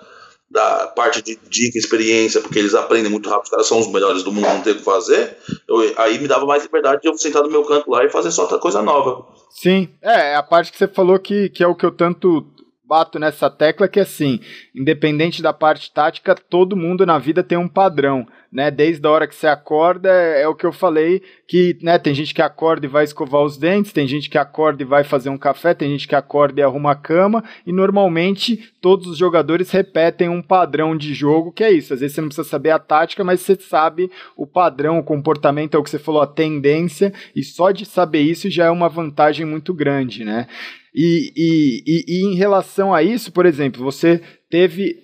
da 0.53 0.85
parte 0.85 1.19
de 1.23 1.35
dica, 1.49 1.79
experiência, 1.79 2.39
porque 2.39 2.59
eles 2.59 2.75
aprendem 2.75 3.11
muito 3.11 3.27
rápido, 3.27 3.45
os 3.45 3.49
caras 3.49 3.67
são 3.67 3.79
os 3.79 3.91
melhores 3.91 4.21
do 4.21 4.31
mundo, 4.31 4.47
não 4.47 4.61
tem 4.61 4.73
o 4.73 4.75
que 4.75 4.83
fazer, 4.83 5.35
eu, 5.67 5.93
aí 5.97 6.19
me 6.19 6.27
dava 6.27 6.45
mais 6.45 6.61
liberdade 6.61 7.01
de 7.01 7.07
eu 7.09 7.17
sentar 7.17 7.41
no 7.41 7.49
meu 7.49 7.63
canto 7.63 7.89
lá 7.89 8.05
e 8.05 8.09
fazer 8.09 8.29
só 8.29 8.43
outra 8.43 8.59
coisa 8.59 8.79
nova. 8.79 9.25
Sim, 9.49 9.89
é, 9.99 10.33
é, 10.33 10.35
a 10.35 10.43
parte 10.43 10.71
que 10.71 10.77
você 10.77 10.87
falou 10.87 11.17
que, 11.17 11.49
que 11.49 11.63
é 11.63 11.67
o 11.67 11.73
que 11.73 11.83
eu 11.83 11.91
tanto 11.91 12.45
bato 12.85 13.17
nessa 13.17 13.49
tecla 13.49 13.87
que 13.87 13.99
assim, 13.99 14.39
independente 14.75 15.41
da 15.41 15.53
parte 15.53 15.91
tática, 15.91 16.35
todo 16.35 16.75
mundo 16.75 17.05
na 17.05 17.17
vida 17.17 17.41
tem 17.41 17.57
um 17.57 17.67
padrão, 17.67 18.27
né? 18.51 18.69
Desde 18.69 19.05
a 19.07 19.09
hora 19.09 19.27
que 19.27 19.33
você 19.33 19.47
acorda, 19.47 20.09
é, 20.09 20.41
é 20.41 20.47
o 20.47 20.53
que 20.53 20.65
eu 20.65 20.71
falei, 20.71 21.21
que, 21.47 21.77
né, 21.81 21.97
tem 21.97 22.13
gente 22.13 22.33
que 22.33 22.41
acorda 22.41 22.85
e 22.85 22.89
vai 22.89 23.03
escovar 23.03 23.41
os 23.41 23.57
dentes, 23.57 23.93
tem 23.93 24.05
gente 24.05 24.29
que 24.29 24.37
acorda 24.37 24.83
e 24.83 24.85
vai 24.85 25.03
fazer 25.03 25.29
um 25.29 25.37
café, 25.37 25.73
tem 25.73 25.89
gente 25.89 26.07
que 26.07 26.15
acorda 26.15 26.59
e 26.59 26.63
arruma 26.63 26.91
a 26.91 26.95
cama, 26.95 27.43
e 27.65 27.71
normalmente 27.71 28.71
todos 28.81 29.07
os 29.07 29.17
jogadores 29.17 29.71
repetem 29.71 30.29
um 30.29 30.41
padrão 30.41 30.95
de 30.95 31.13
jogo, 31.13 31.51
que 31.51 31.63
é 31.63 31.71
isso. 31.71 31.93
Às 31.93 32.01
vezes 32.01 32.15
você 32.15 32.21
não 32.21 32.27
precisa 32.27 32.47
saber 32.47 32.71
a 32.71 32.79
tática, 32.79 33.23
mas 33.23 33.41
você 33.41 33.55
sabe 33.55 34.11
o 34.35 34.45
padrão, 34.45 34.99
o 34.99 35.03
comportamento, 35.03 35.75
é 35.75 35.79
o 35.79 35.83
que 35.83 35.89
você 35.89 35.99
falou, 35.99 36.21
a 36.21 36.27
tendência, 36.27 37.13
e 37.35 37.43
só 37.43 37.71
de 37.71 37.85
saber 37.85 38.21
isso 38.21 38.49
já 38.49 38.65
é 38.65 38.71
uma 38.71 38.89
vantagem 38.89 39.45
muito 39.45 39.73
grande, 39.73 40.25
né? 40.25 40.47
E, 40.93 41.33
e, 41.35 41.83
e, 41.85 42.05
e 42.07 42.25
em 42.25 42.35
relação 42.35 42.93
a 42.93 43.01
isso, 43.01 43.31
por 43.31 43.45
exemplo, 43.45 43.83
você 43.83 44.21
teve 44.49 45.01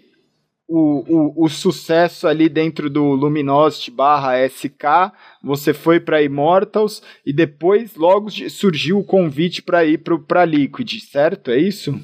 o, 0.67 1.03
o, 1.41 1.45
o, 1.45 1.49
sucesso 1.49 2.27
ali 2.27 2.47
dentro 2.47 2.91
do 2.91 3.03
Luminosity 3.13 3.89
barra 3.89 4.45
SK, 4.47 5.11
você 5.43 5.73
foi 5.73 5.99
para 5.99 6.21
Immortals 6.21 7.01
e 7.25 7.33
depois 7.33 7.95
logo 7.95 8.29
surgiu 8.49 8.99
o 8.99 9.03
convite 9.03 9.63
para 9.63 9.83
ir 9.83 10.03
para 10.27 10.45
Liquid, 10.45 10.99
certo? 10.99 11.49
É 11.49 11.57
isso? 11.57 11.99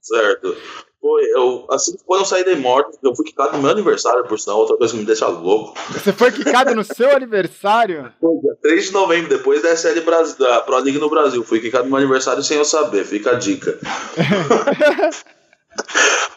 Certo. 0.00 0.56
Foi, 1.04 1.22
eu, 1.34 1.66
assim, 1.70 1.98
quando 2.06 2.22
eu 2.22 2.24
saí 2.24 2.42
da 2.46 2.52
Immortals, 2.52 2.96
eu 3.02 3.14
fui 3.14 3.26
quicado 3.26 3.54
no 3.54 3.62
meu 3.62 3.72
aniversário, 3.72 4.24
por 4.24 4.40
sinal, 4.40 4.60
outra 4.60 4.78
coisa 4.78 4.94
que 4.94 5.00
me 5.00 5.04
deixa 5.04 5.26
louco. 5.26 5.74
Você 5.90 6.14
foi 6.14 6.32
quicado 6.32 6.74
no 6.74 6.82
seu 6.82 7.14
aniversário? 7.14 8.10
Foi, 8.18 8.38
dia 8.38 8.56
3 8.62 8.86
de 8.86 8.92
novembro, 8.94 9.28
depois 9.28 9.60
da 9.60 9.76
SL 9.76 10.00
Brasil, 10.00 10.38
da 10.38 10.62
Pro 10.62 10.78
League 10.78 10.98
no 10.98 11.10
Brasil. 11.10 11.44
Fui 11.44 11.60
quicado 11.60 11.84
no 11.84 11.90
meu 11.90 11.98
aniversário 11.98 12.42
sem 12.42 12.56
eu 12.56 12.64
saber, 12.64 13.04
fica 13.04 13.32
a 13.32 13.34
dica. 13.34 13.78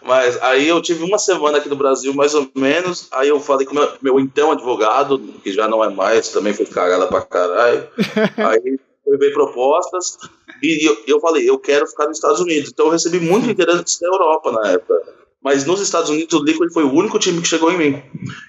Mas 0.03 0.37
aí 0.43 0.67
eu 0.67 0.81
tive 0.81 1.05
uma 1.05 1.17
semana 1.17 1.59
aqui 1.59 1.69
no 1.69 1.77
Brasil, 1.77 2.13
mais 2.13 2.35
ou 2.35 2.49
menos. 2.53 3.07
Aí 3.13 3.29
eu 3.29 3.39
falei 3.39 3.65
com 3.65 3.73
meu, 3.73 3.89
meu 4.01 4.19
então 4.19 4.51
advogado, 4.51 5.17
que 5.43 5.53
já 5.53 5.69
não 5.69 5.81
é 5.81 5.89
mais, 5.89 6.27
também 6.27 6.53
foi 6.53 6.65
cagada 6.65 7.07
pra 7.07 7.21
caralho. 7.21 7.87
Aí 8.35 8.77
foi 9.07 9.17
ver 9.17 9.33
propostas. 9.33 10.17
E 10.61 10.87
eu, 10.87 10.97
eu 11.07 11.19
falei, 11.19 11.49
eu 11.49 11.57
quero 11.57 11.87
ficar 11.87 12.07
nos 12.07 12.17
Estados 12.17 12.41
Unidos. 12.41 12.69
Então 12.69 12.87
eu 12.87 12.91
recebi 12.91 13.19
muito 13.19 13.49
interesse 13.49 14.01
da 14.01 14.07
Europa 14.07 14.51
na 14.51 14.71
época. 14.71 15.01
Mas 15.41 15.65
nos 15.65 15.79
Estados 15.79 16.09
Unidos 16.09 16.33
o 16.33 16.43
Liquid 16.43 16.73
foi 16.73 16.83
o 16.83 16.93
único 16.93 17.17
time 17.17 17.41
que 17.41 17.47
chegou 17.47 17.71
em 17.71 17.77
mim. 17.77 18.03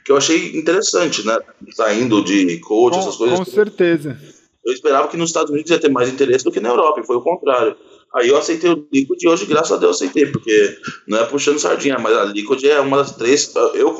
Que 0.04 0.10
eu 0.10 0.16
achei 0.16 0.56
interessante, 0.56 1.24
né? 1.24 1.38
Saindo 1.70 2.24
de 2.24 2.58
coach, 2.58 2.94
com, 2.94 3.00
essas 3.00 3.16
coisas. 3.16 3.38
Com 3.38 3.44
certeza. 3.44 4.18
Eu 4.64 4.72
esperava 4.72 5.08
que 5.08 5.16
nos 5.16 5.30
Estados 5.30 5.50
Unidos 5.50 5.70
ia 5.70 5.78
ter 5.78 5.90
mais 5.90 6.08
interesse 6.08 6.44
do 6.44 6.50
que 6.50 6.60
na 6.60 6.70
Europa, 6.70 7.00
e 7.00 7.06
foi 7.06 7.16
o 7.16 7.22
contrário. 7.22 7.76
Aí 8.14 8.28
eu 8.28 8.38
aceitei 8.38 8.70
o 8.70 8.86
Liquid 8.92 9.22
e 9.22 9.28
hoje, 9.28 9.44
graças 9.44 9.72
a 9.72 9.76
Deus, 9.76 9.96
aceitei, 9.96 10.26
porque 10.26 10.78
não 11.06 11.18
é 11.18 11.26
puxando 11.26 11.58
sardinha, 11.58 11.98
mas 11.98 12.16
a 12.16 12.24
Liquid 12.24 12.64
é 12.64 12.80
uma 12.80 12.96
das 12.98 13.12
três, 13.12 13.52
eu 13.74 13.94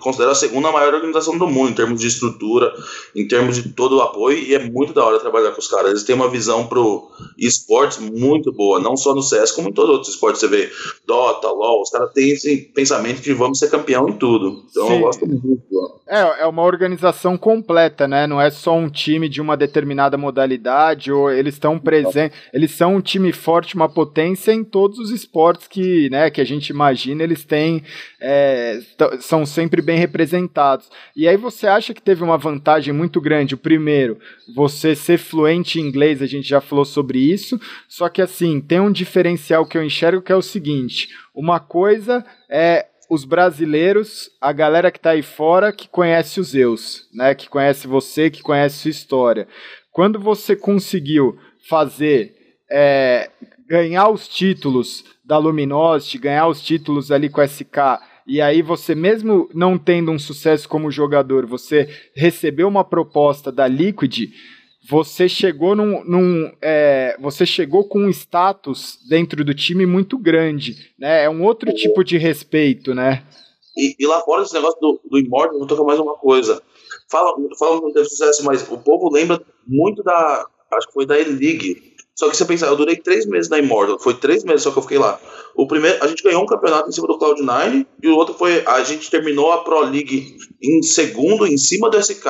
considero 0.00 0.30
a 0.30 0.34
segunda 0.34 0.70
maior 0.70 0.94
organização 0.94 1.36
do 1.36 1.46
mundo 1.46 1.70
em 1.70 1.74
termos 1.74 2.00
de 2.00 2.06
estrutura, 2.06 2.72
em 3.16 3.26
termos 3.26 3.56
de 3.56 3.70
todo 3.70 3.96
o 3.96 4.00
apoio, 4.00 4.38
e 4.38 4.54
é 4.54 4.58
muito 4.58 4.92
da 4.92 5.04
hora 5.04 5.18
trabalhar 5.18 5.50
com 5.50 5.60
os 5.60 5.68
caras. 5.68 5.90
Eles 5.90 6.04
têm 6.04 6.14
uma 6.14 6.30
visão 6.30 6.66
pro 6.66 7.10
esportes 7.36 7.98
muito 7.98 8.52
boa, 8.52 8.78
não 8.78 8.96
só 8.96 9.14
no 9.14 9.22
CS, 9.22 9.50
como 9.50 9.70
em 9.70 9.72
todos 9.72 9.90
os 9.90 9.96
outros 9.96 10.14
esportes. 10.14 10.40
Você 10.40 10.48
vê 10.48 10.70
Dota, 11.04 11.48
LoL, 11.48 11.82
os 11.82 11.90
caras 11.90 12.12
têm 12.12 12.30
esse 12.30 12.56
pensamento 12.74 13.20
de 13.20 13.32
vamos 13.32 13.58
ser 13.58 13.70
campeão 13.70 14.08
em 14.08 14.12
tudo. 14.12 14.64
Então 14.70 14.86
Sim. 14.86 14.94
eu 14.94 15.00
gosto 15.00 15.26
muito. 15.26 15.98
É, 16.06 16.42
é 16.42 16.46
uma 16.46 16.62
organização 16.62 17.36
completa, 17.36 18.08
né? 18.08 18.26
Não 18.26 18.40
é 18.40 18.50
só 18.50 18.74
um 18.74 18.88
time 18.88 19.28
de 19.28 19.40
uma 19.40 19.56
determinada 19.56 20.16
modalidade, 20.16 21.12
ou 21.12 21.30
eles 21.30 21.54
estão 21.54 21.78
presentes, 21.78 22.38
eles 22.52 22.70
são 22.70 22.96
um 22.96 23.00
time 23.00 23.32
forte, 23.32 23.47
uma 23.74 23.88
potência 23.88 24.52
em 24.52 24.62
todos 24.62 24.98
os 24.98 25.10
esportes 25.10 25.66
que, 25.66 26.08
né, 26.10 26.30
que 26.30 26.40
a 26.40 26.44
gente 26.44 26.68
imagina, 26.68 27.22
eles 27.22 27.44
têm, 27.44 27.82
é, 28.20 28.80
são 29.20 29.46
sempre 29.46 29.80
bem 29.80 29.98
representados. 29.98 30.90
E 31.16 31.26
aí 31.26 31.36
você 31.36 31.66
acha 31.66 31.94
que 31.94 32.02
teve 32.02 32.22
uma 32.22 32.36
vantagem 32.36 32.92
muito 32.92 33.20
grande? 33.20 33.54
O 33.54 33.58
primeiro, 33.58 34.18
você 34.54 34.94
ser 34.94 35.18
fluente 35.18 35.80
em 35.80 35.84
inglês, 35.84 36.20
a 36.20 36.26
gente 36.26 36.48
já 36.48 36.60
falou 36.60 36.84
sobre 36.84 37.18
isso, 37.18 37.60
só 37.88 38.08
que 38.08 38.22
assim, 38.22 38.60
tem 38.60 38.80
um 38.80 38.92
diferencial 38.92 39.66
que 39.66 39.78
eu 39.78 39.84
enxergo 39.84 40.22
que 40.22 40.32
é 40.32 40.36
o 40.36 40.42
seguinte: 40.42 41.08
uma 41.34 41.60
coisa 41.60 42.24
é 42.48 42.86
os 43.08 43.24
brasileiros, 43.24 44.30
a 44.40 44.52
galera 44.52 44.90
que 44.90 44.98
está 44.98 45.10
aí 45.10 45.22
fora, 45.22 45.72
que 45.72 45.88
conhece 45.88 46.38
os 46.38 46.48
Zeus, 46.48 47.08
né? 47.12 47.34
Que 47.34 47.48
conhece 47.48 47.86
você, 47.86 48.28
que 48.28 48.42
conhece 48.42 48.76
sua 48.76 48.90
história. 48.90 49.48
Quando 49.90 50.20
você 50.20 50.54
conseguiu 50.54 51.38
fazer 51.68 52.37
é, 52.70 53.30
ganhar 53.66 54.08
os 54.08 54.26
títulos 54.26 55.04
da 55.24 55.38
Luminosity, 55.38 56.18
ganhar 56.18 56.48
os 56.48 56.60
títulos 56.62 57.10
ali 57.10 57.28
com 57.28 57.40
a 57.40 57.46
SK, 57.46 58.00
e 58.26 58.40
aí 58.40 58.60
você 58.60 58.94
mesmo 58.94 59.48
não 59.54 59.78
tendo 59.78 60.10
um 60.10 60.18
sucesso 60.18 60.68
como 60.68 60.90
jogador, 60.90 61.46
você 61.46 61.88
recebeu 62.14 62.68
uma 62.68 62.84
proposta 62.84 63.50
da 63.50 63.66
Liquid, 63.66 64.30
você 64.88 65.28
chegou 65.28 65.74
num, 65.74 66.02
num 66.04 66.52
é, 66.62 67.16
você 67.20 67.44
chegou 67.44 67.84
com 67.84 68.00
um 68.00 68.10
status 68.10 68.98
dentro 69.08 69.44
do 69.44 69.54
time 69.54 69.84
muito 69.84 70.16
grande, 70.16 70.92
né? 70.98 71.24
É 71.24 71.30
um 71.30 71.44
outro 71.44 71.72
tipo 71.74 72.02
de 72.02 72.16
respeito, 72.16 72.94
né? 72.94 73.22
E, 73.76 73.94
e 73.98 74.06
lá 74.06 74.20
fora 74.22 74.42
esse 74.42 74.54
negócio 74.54 74.80
do, 74.80 75.00
do 75.10 75.18
Immortal, 75.18 75.58
vou 75.58 75.66
tocar 75.66 75.84
mais 75.84 76.00
uma 76.00 76.14
coisa. 76.14 76.62
Fala, 77.10 77.34
fala 77.58 77.80
não 77.80 77.92
teve 77.92 78.06
sucesso, 78.06 78.44
mas 78.44 78.70
o 78.70 78.78
povo 78.78 79.10
lembra 79.10 79.40
muito 79.66 80.02
da, 80.02 80.46
acho 80.72 80.86
que 80.88 80.94
foi 80.94 81.06
da 81.06 81.18
E-League. 81.18 81.94
Só 82.18 82.28
que 82.28 82.36
você 82.36 82.44
pensa, 82.44 82.66
eu 82.66 82.74
durei 82.74 82.96
três 82.96 83.24
meses 83.26 83.48
na 83.48 83.60
Immortal, 83.60 83.96
foi 83.96 84.12
três 84.12 84.42
meses 84.42 84.62
só 84.62 84.72
que 84.72 84.78
eu 84.78 84.82
fiquei 84.82 84.98
lá. 84.98 85.20
O 85.54 85.68
primeiro, 85.68 86.02
a 86.02 86.08
gente 86.08 86.20
ganhou 86.20 86.42
um 86.42 86.46
campeonato 86.46 86.88
em 86.88 86.92
cima 86.92 87.06
do 87.06 87.16
Cloud9 87.16 87.86
e 88.02 88.08
o 88.08 88.16
outro 88.16 88.34
foi, 88.34 88.60
a 88.66 88.82
gente 88.82 89.08
terminou 89.08 89.52
a 89.52 89.62
Pro 89.62 89.82
League 89.82 90.36
em 90.60 90.82
segundo, 90.82 91.46
em 91.46 91.56
cima 91.56 91.88
do 91.88 91.96
SK 91.96 92.26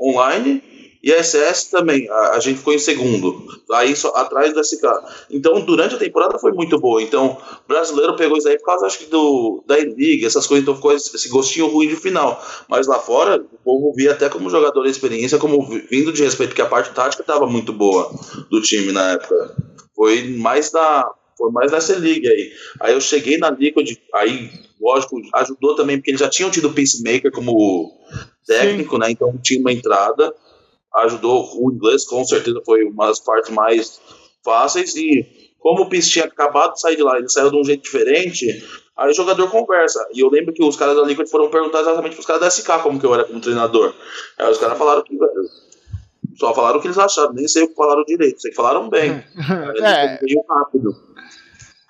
online 0.00 0.60
e 1.02 1.12
a 1.12 1.22
SS 1.22 1.68
também, 1.68 2.08
a, 2.08 2.36
a, 2.36 2.40
gente 2.40 2.58
ficou 2.58 2.72
em 2.72 2.78
segundo, 2.78 3.44
aí 3.72 3.96
só 3.96 4.14
atrás 4.14 4.54
do 4.54 4.62
SK. 4.62 4.84
Então, 5.30 5.60
durante 5.60 5.96
a 5.96 5.98
temporada 5.98 6.38
foi 6.38 6.52
muito 6.52 6.78
boa. 6.78 7.02
Então, 7.02 7.36
o 7.64 7.68
brasileiro 7.68 8.14
pegou 8.14 8.38
isso 8.38 8.48
aí 8.48 8.56
por 8.56 8.66
causa, 8.66 8.86
acho 8.86 9.00
que, 9.00 9.06
do, 9.06 9.64
da 9.66 9.76
E-League, 9.80 10.24
essas 10.24 10.46
coisas, 10.46 10.62
então 10.62 10.76
ficou 10.76 10.92
esse, 10.92 11.14
esse 11.16 11.28
gostinho 11.28 11.66
ruim 11.66 11.88
de 11.88 11.96
final. 11.96 12.40
Mas 12.68 12.86
lá 12.86 13.00
fora, 13.00 13.44
o 13.52 13.58
povo 13.64 13.92
via 13.96 14.12
até 14.12 14.28
como 14.28 14.48
jogador 14.48 14.84
de 14.84 14.90
experiência, 14.90 15.38
como 15.38 15.66
vindo 15.90 16.12
de 16.12 16.22
respeito, 16.22 16.50
porque 16.50 16.62
a 16.62 16.66
parte 16.66 16.94
tática 16.94 17.22
estava 17.22 17.48
muito 17.48 17.72
boa 17.72 18.08
do 18.48 18.62
time 18.62 18.92
na 18.92 19.12
época. 19.12 19.56
Foi 19.96 20.22
mais 20.28 20.70
da. 20.70 21.10
Foi 21.36 21.50
mais 21.50 21.72
nessa 21.72 21.94
liga 21.94 22.28
aí. 22.28 22.52
Aí 22.78 22.92
eu 22.92 23.00
cheguei 23.00 23.38
na 23.38 23.50
Liquid, 23.50 23.98
aí, 24.14 24.50
lógico, 24.80 25.20
ajudou 25.34 25.74
também, 25.74 25.96
porque 25.96 26.10
eles 26.10 26.20
já 26.20 26.28
tinham 26.28 26.50
tido 26.50 26.68
o 26.68 26.72
Peacemaker 26.72 27.32
como 27.32 27.90
técnico, 28.46 28.94
Sim. 28.94 29.00
né? 29.00 29.10
Então 29.10 29.36
tinha 29.42 29.58
uma 29.58 29.72
entrada 29.72 30.32
ajudou 30.96 31.48
o 31.56 31.72
inglês, 31.72 32.04
com 32.04 32.24
certeza 32.24 32.60
foi 32.64 32.84
uma 32.84 33.06
das 33.06 33.20
partes 33.20 33.50
mais 33.50 34.00
fáceis. 34.44 34.94
E 34.96 35.26
como 35.58 35.84
o 35.84 35.88
Pis 35.88 36.08
tinha 36.08 36.24
acabado 36.24 36.74
de 36.74 36.80
sair 36.80 36.96
de 36.96 37.02
lá, 37.02 37.18
ele 37.18 37.28
saiu 37.28 37.50
de 37.50 37.56
um 37.56 37.64
jeito 37.64 37.82
diferente, 37.82 38.46
aí 38.96 39.10
o 39.10 39.14
jogador 39.14 39.50
conversa. 39.50 40.04
E 40.12 40.20
eu 40.20 40.28
lembro 40.28 40.52
que 40.52 40.62
os 40.62 40.76
caras 40.76 40.96
da 40.96 41.02
Liquid 41.02 41.28
foram 41.28 41.50
perguntar 41.50 41.80
exatamente 41.80 42.14
pros 42.14 42.26
caras 42.26 42.42
da 42.42 42.50
SK 42.50 42.82
como 42.82 42.98
que 42.98 43.06
eu 43.06 43.14
era 43.14 43.24
como 43.24 43.40
treinador. 43.40 43.94
Aí 44.38 44.50
os 44.50 44.58
caras 44.58 44.76
falaram 44.76 45.02
que, 45.02 45.16
só 46.36 46.54
falaram 46.54 46.78
o 46.78 46.80
que 46.80 46.88
eles 46.88 46.98
acharam, 46.98 47.32
nem 47.32 47.46
sei 47.46 47.62
o 47.62 47.68
que 47.68 47.74
falaram 47.74 48.04
direito, 48.04 48.40
sei 48.40 48.50
que 48.50 48.56
falaram 48.56 48.88
bem. 48.88 49.22
é. 49.82 50.18
veio 50.22 50.44
rápido. 50.48 50.94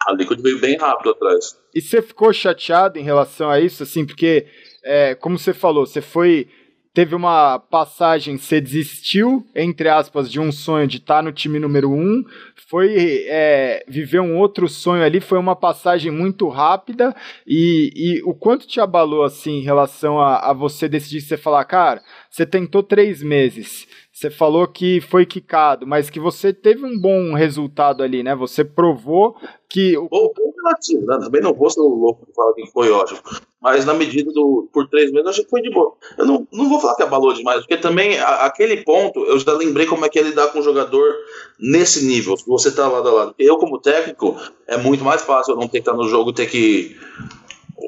A 0.07 0.13
Liquid 0.15 0.41
veio 0.41 0.61
bem 0.61 0.77
rápido 0.77 1.11
atrás. 1.11 1.57
E 1.75 1.81
você 1.81 2.03
ficou 2.03 2.33
chateado 2.33 2.99
em 2.99 3.03
relação 3.03 3.49
a 3.49 3.61
isso, 3.61 3.83
assim, 3.85 4.05
porque, 4.05 4.47
é, 4.85 5.15
como 5.15 5.39
você 5.39 5.55
falou, 5.55 5.87
você 5.87 6.01
foi 6.01 6.49
teve 6.95 7.15
uma 7.15 7.59
passagem, 7.59 8.37
você 8.37 8.61
desistiu, 8.61 9.47
entre 9.55 9.89
aspas, 9.89 10.31
de 10.31 10.39
um 10.39 10.53
sonho 10.53 10.87
de 10.87 10.99
estar 10.99 11.17
tá 11.17 11.23
no 11.23 11.33
time 11.33 11.59
número 11.59 11.91
um, 11.91 12.23
foi 12.69 13.25
é, 13.29 13.85
viver 13.89 14.21
um 14.21 14.39
outro 14.39 14.69
sonho 14.69 15.03
ali, 15.03 15.21
foi 15.21 15.39
uma 15.39 15.57
passagem 15.57 16.11
muito 16.11 16.49
rápida, 16.49 17.15
e, 17.47 17.91
e 17.95 18.23
o 18.25 18.35
quanto 18.35 18.67
te 18.67 18.81
abalou, 18.81 19.25
assim, 19.25 19.59
em 19.59 19.63
relação 19.63 20.21
a, 20.21 20.51
a 20.51 20.53
você 20.53 20.89
decidir, 20.89 21.23
você 21.23 21.37
falar, 21.37 21.65
cara, 21.65 22.03
você 22.31 22.45
tentou 22.45 22.83
três 22.83 23.23
meses, 23.23 23.87
você 24.23 24.31
falou 24.31 24.69
que 24.69 25.01
foi 25.01 25.27
quicado, 25.27 25.85
mas 25.85 26.09
que 26.09 26.21
você 26.21 26.53
teve 26.53 26.85
um 26.85 26.97
bom 26.97 27.35
resultado 27.35 28.05
ali, 28.05 28.23
né? 28.23 28.37
Você 28.37 28.65
provou 28.65 29.35
que. 29.69 29.99
O... 29.99 30.09
Bom 30.09 30.33
relativo, 30.63 31.05
né? 31.05 31.19
Também 31.19 31.41
não 31.41 31.53
vou 31.53 31.69
ser 31.69 31.81
o 31.81 31.89
louco 31.89 32.25
que 32.25 32.33
fala 32.33 32.55
que 32.55 32.67
foi 32.67 32.91
ótimo. 32.93 33.19
Mas 33.61 33.85
na 33.85 33.95
medida 33.95 34.31
do. 34.33 34.69
Por 34.73 34.89
três 34.89 35.11
meses, 35.11 35.39
eu 35.39 35.45
que 35.45 35.51
foi 35.51 35.61
de 35.61 35.71
boa. 35.71 35.95
Eu 36.17 36.25
não, 36.25 36.47
não 36.53 36.69
vou 36.69 36.79
falar 36.79 36.95
que 36.95 37.03
abalou 37.03 37.33
demais, 37.33 37.61
porque 37.61 37.77
também 37.77 38.17
a, 38.19 38.45
aquele 38.45 38.85
ponto, 38.85 39.25
eu 39.25 39.39
já 39.41 39.53
lembrei 39.55 39.87
como 39.87 40.05
é 40.05 40.09
que 40.09 40.21
é 40.21 40.23
lidar 40.23 40.49
com 40.49 40.61
um 40.61 40.63
jogador 40.63 41.15
nesse 41.59 42.05
nível, 42.07 42.37
se 42.37 42.47
você 42.47 42.71
tá 42.71 42.87
lado 42.87 43.09
a 43.09 43.13
lado. 43.13 43.35
Eu, 43.39 43.57
como 43.57 43.81
técnico, 43.81 44.37
é 44.69 44.77
muito 44.77 45.03
mais 45.05 45.23
fácil 45.23 45.53
eu 45.53 45.57
não 45.57 45.67
ter 45.67 45.81
que 45.81 45.89
estar 45.89 45.95
no 45.95 46.09
jogo 46.09 46.33
ter 46.33 46.47
que 46.47 46.97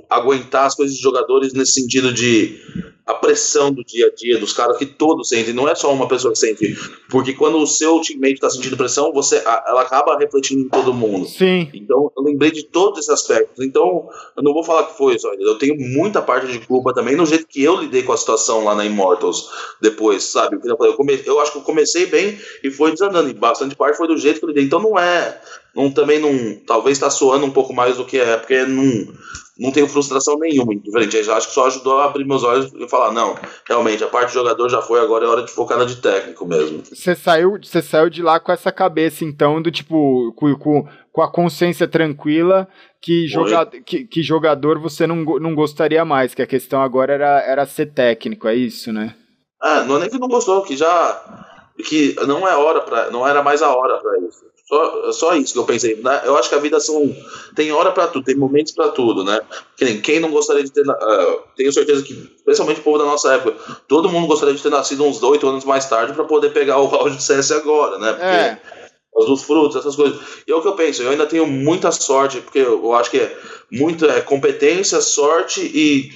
aguentar 0.08 0.66
as 0.66 0.74
coisas 0.74 0.94
dos 0.94 1.02
jogadores 1.02 1.52
nesse 1.52 1.72
sentido 1.72 2.12
de 2.12 2.60
a 3.06 3.12
pressão 3.14 3.70
do 3.70 3.84
dia 3.84 4.06
a 4.06 4.14
dia 4.14 4.38
dos 4.38 4.52
caras 4.52 4.78
que 4.78 4.86
todos 4.86 5.28
sentem, 5.28 5.52
não 5.52 5.68
é 5.68 5.74
só 5.74 5.92
uma 5.92 6.08
pessoa 6.08 6.32
que 6.32 6.38
sente, 6.38 6.74
porque 7.10 7.34
quando 7.34 7.58
o 7.58 7.66
seu 7.66 8.00
teammate 8.00 8.34
está 8.34 8.48
sentindo 8.48 8.76
pressão, 8.78 9.12
você 9.12 9.42
ela 9.44 9.82
acaba 9.82 10.16
refletindo 10.16 10.62
em 10.62 10.68
todo 10.68 10.94
mundo. 10.94 11.26
Sim. 11.26 11.68
Então 11.74 12.10
eu 12.16 12.22
lembrei 12.22 12.50
de 12.50 12.64
todos 12.64 13.00
esses 13.00 13.10
aspectos. 13.10 13.64
Então 13.64 14.08
eu 14.36 14.42
não 14.42 14.54
vou 14.54 14.64
falar 14.64 14.84
que 14.84 14.96
foi 14.96 15.18
só, 15.18 15.32
eu 15.34 15.58
tenho 15.58 15.76
muita 15.78 16.22
parte 16.22 16.50
de 16.50 16.66
culpa 16.66 16.94
também 16.94 17.14
no 17.14 17.26
jeito 17.26 17.46
que 17.46 17.62
eu 17.62 17.78
lidei 17.78 18.02
com 18.02 18.12
a 18.12 18.16
situação 18.16 18.64
lá 18.64 18.74
na 18.74 18.86
Immortals 18.86 19.50
depois, 19.82 20.24
sabe? 20.24 20.56
Eu, 20.56 20.76
falei, 20.76 20.92
eu, 20.92 20.96
come, 20.96 21.20
eu 21.26 21.40
acho 21.40 21.52
que 21.52 21.58
eu 21.58 21.62
comecei 21.62 22.06
bem 22.06 22.38
e 22.62 22.70
foi 22.70 22.92
desandando, 22.92 23.28
e 23.28 23.34
bastante 23.34 23.76
parte 23.76 23.98
foi 23.98 24.08
do 24.08 24.16
jeito 24.16 24.38
que 24.38 24.44
eu 24.46 24.48
lidei. 24.48 24.64
Então 24.64 24.80
não 24.80 24.98
é, 24.98 25.40
não 25.76 25.90
também 25.90 26.18
não, 26.18 26.58
talvez 26.66 26.96
está 26.96 27.10
soando 27.10 27.44
um 27.44 27.50
pouco 27.50 27.74
mais 27.74 27.98
do 27.98 28.04
que 28.06 28.18
é, 28.18 28.36
porque 28.38 28.64
não 28.64 29.12
não 29.58 29.70
tenho 29.70 29.88
frustração 29.88 30.38
nenhuma 30.38 30.74
diferente. 30.74 31.16
Acho 31.30 31.48
que 31.48 31.54
só 31.54 31.66
ajudou 31.66 31.98
a 31.98 32.06
abrir 32.06 32.24
meus 32.24 32.42
olhos 32.42 32.72
e 32.74 32.88
falar, 32.88 33.12
não, 33.12 33.36
realmente, 33.66 34.02
a 34.02 34.08
parte 34.08 34.28
de 34.28 34.34
jogador 34.34 34.68
já 34.68 34.82
foi, 34.82 35.00
agora 35.00 35.24
é 35.24 35.28
hora 35.28 35.42
de 35.42 35.52
focar 35.52 35.78
na 35.78 35.84
de 35.84 35.96
técnico 35.96 36.44
mesmo. 36.46 36.82
Você 36.84 37.14
saiu, 37.14 37.58
você 37.62 37.80
saiu 37.80 38.10
de 38.10 38.22
lá 38.22 38.40
com 38.40 38.50
essa 38.50 38.72
cabeça, 38.72 39.24
então, 39.24 39.62
do 39.62 39.70
tipo, 39.70 40.32
com, 40.36 40.54
com, 40.56 40.88
com 41.12 41.22
a 41.22 41.30
consciência 41.30 41.86
tranquila 41.86 42.66
que, 43.00 43.28
joga, 43.28 43.66
que, 43.66 44.04
que, 44.04 44.22
jogador 44.22 44.78
você 44.80 45.06
não, 45.06 45.16
não 45.16 45.54
gostaria 45.54 46.04
mais, 46.04 46.34
que 46.34 46.42
a 46.42 46.46
questão 46.46 46.82
agora 46.82 47.12
era, 47.12 47.40
era 47.42 47.66
ser 47.66 47.92
técnico, 47.92 48.48
é 48.48 48.54
isso, 48.54 48.92
né? 48.92 49.14
É, 49.62 49.84
não 49.84 49.96
é 49.96 50.00
nem 50.00 50.10
que 50.10 50.18
não 50.18 50.28
gostou, 50.28 50.62
que 50.62 50.76
já. 50.76 51.22
que 51.86 52.16
não 52.26 52.46
é 52.46 52.56
hora 52.56 52.80
para 52.82 53.10
não 53.10 53.26
era 53.26 53.42
mais 53.42 53.62
a 53.62 53.74
hora 53.74 53.98
para 53.98 54.18
isso. 54.26 54.53
Só, 54.66 55.12
só 55.12 55.36
isso 55.36 55.52
que 55.52 55.58
eu 55.58 55.64
pensei. 55.64 55.96
Né? 55.96 56.22
Eu 56.24 56.36
acho 56.36 56.48
que 56.48 56.54
a 56.54 56.60
vida 56.60 56.80
são, 56.80 57.14
tem 57.54 57.70
hora 57.70 57.92
para 57.92 58.08
tudo, 58.08 58.24
tem 58.24 58.34
momentos 58.34 58.72
para 58.72 58.88
tudo, 58.88 59.22
né? 59.22 59.40
Quem, 59.76 60.00
quem 60.00 60.20
não 60.20 60.30
gostaria 60.30 60.64
de 60.64 60.72
ter. 60.72 60.80
Uh, 60.88 61.42
tenho 61.54 61.70
certeza 61.70 62.02
que, 62.02 62.32
especialmente 62.36 62.80
o 62.80 62.82
povo 62.82 62.98
da 62.98 63.04
nossa 63.04 63.34
época, 63.34 63.58
todo 63.86 64.08
mundo 64.08 64.26
gostaria 64.26 64.54
de 64.54 64.62
ter 64.62 64.70
nascido 64.70 65.04
uns 65.04 65.22
oito 65.22 65.46
anos 65.46 65.64
mais 65.64 65.86
tarde 65.86 66.14
para 66.14 66.24
poder 66.24 66.50
pegar 66.50 66.80
o 66.80 66.94
auge 66.94 67.16
de 67.16 67.22
CS 67.22 67.52
agora, 67.52 67.98
né? 67.98 68.12
Porque 68.12 68.24
é. 68.24 68.58
os 69.14 69.42
frutos, 69.42 69.76
essas 69.76 69.96
coisas. 69.96 70.18
E 70.48 70.50
é 70.50 70.54
o 70.54 70.62
que 70.62 70.68
eu 70.68 70.76
penso, 70.76 71.02
eu 71.02 71.10
ainda 71.10 71.26
tenho 71.26 71.46
muita 71.46 71.92
sorte, 71.92 72.40
porque 72.40 72.60
eu 72.60 72.94
acho 72.94 73.10
que 73.10 73.18
é 73.18 73.38
muito 73.70 74.06
é, 74.06 74.22
competência, 74.22 75.00
sorte 75.02 75.60
e 75.60 76.10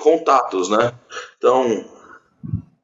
contatos, 0.00 0.68
né? 0.68 0.92
Então 1.36 1.84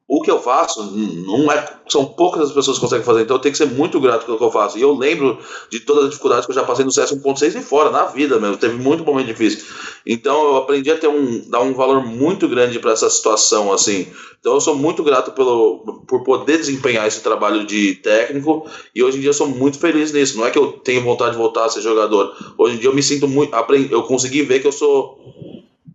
o 0.07 0.21
que 0.21 0.29
eu 0.29 0.39
faço 0.39 0.83
não 1.25 1.51
é 1.51 1.67
são 1.87 2.05
poucas 2.05 2.43
as 2.43 2.51
pessoas 2.51 2.77
que 2.77 2.81
conseguem 2.81 3.03
fazer 3.03 3.21
então 3.21 3.37
eu 3.37 3.41
tenho 3.41 3.53
que 3.53 3.57
ser 3.57 3.65
muito 3.65 3.99
grato 3.99 4.25
pelo 4.25 4.37
que 4.37 4.43
eu 4.43 4.51
faço. 4.51 4.77
E 4.77 4.81
eu 4.81 4.93
lembro 4.93 5.39
de 5.69 5.79
todas 5.79 6.03
as 6.03 6.09
dificuldades 6.11 6.45
que 6.45 6.51
eu 6.51 6.55
já 6.55 6.63
passei 6.63 6.85
no 6.85 6.91
CS 6.91 7.13
1.6 7.13 7.55
e 7.55 7.61
fora 7.61 7.89
na 7.89 8.05
vida 8.05 8.39
mesmo 8.39 8.57
teve 8.57 8.75
muito 8.75 9.03
momento 9.03 9.27
difícil. 9.27 9.65
Então 10.05 10.49
eu 10.49 10.57
aprendi 10.57 10.91
a 10.91 10.97
ter 10.97 11.07
um 11.07 11.49
dar 11.49 11.61
um 11.61 11.73
valor 11.73 12.05
muito 12.05 12.47
grande 12.47 12.77
para 12.77 12.91
essa 12.91 13.09
situação 13.09 13.73
assim. 13.73 14.07
Então 14.39 14.53
eu 14.53 14.61
sou 14.61 14.75
muito 14.75 15.03
grato 15.03 15.31
pelo 15.31 16.03
por 16.07 16.23
poder 16.23 16.59
desempenhar 16.59 17.07
esse 17.07 17.21
trabalho 17.21 17.65
de 17.65 17.95
técnico 17.95 18.69
e 18.93 19.03
hoje 19.03 19.17
em 19.17 19.21
dia 19.21 19.29
eu 19.29 19.33
sou 19.33 19.47
muito 19.47 19.79
feliz 19.79 20.11
nisso. 20.11 20.37
Não 20.37 20.45
é 20.45 20.51
que 20.51 20.59
eu 20.59 20.73
tenho 20.73 21.03
vontade 21.03 21.31
de 21.31 21.37
voltar 21.37 21.65
a 21.65 21.69
ser 21.69 21.81
jogador. 21.81 22.31
Hoje 22.59 22.75
em 22.75 22.79
dia 22.79 22.89
eu 22.89 22.95
me 22.95 23.01
sinto 23.01 23.27
muito 23.27 23.55
eu 23.89 24.03
consegui 24.03 24.43
ver 24.43 24.59
que 24.59 24.67
eu 24.67 24.71
sou 24.71 25.17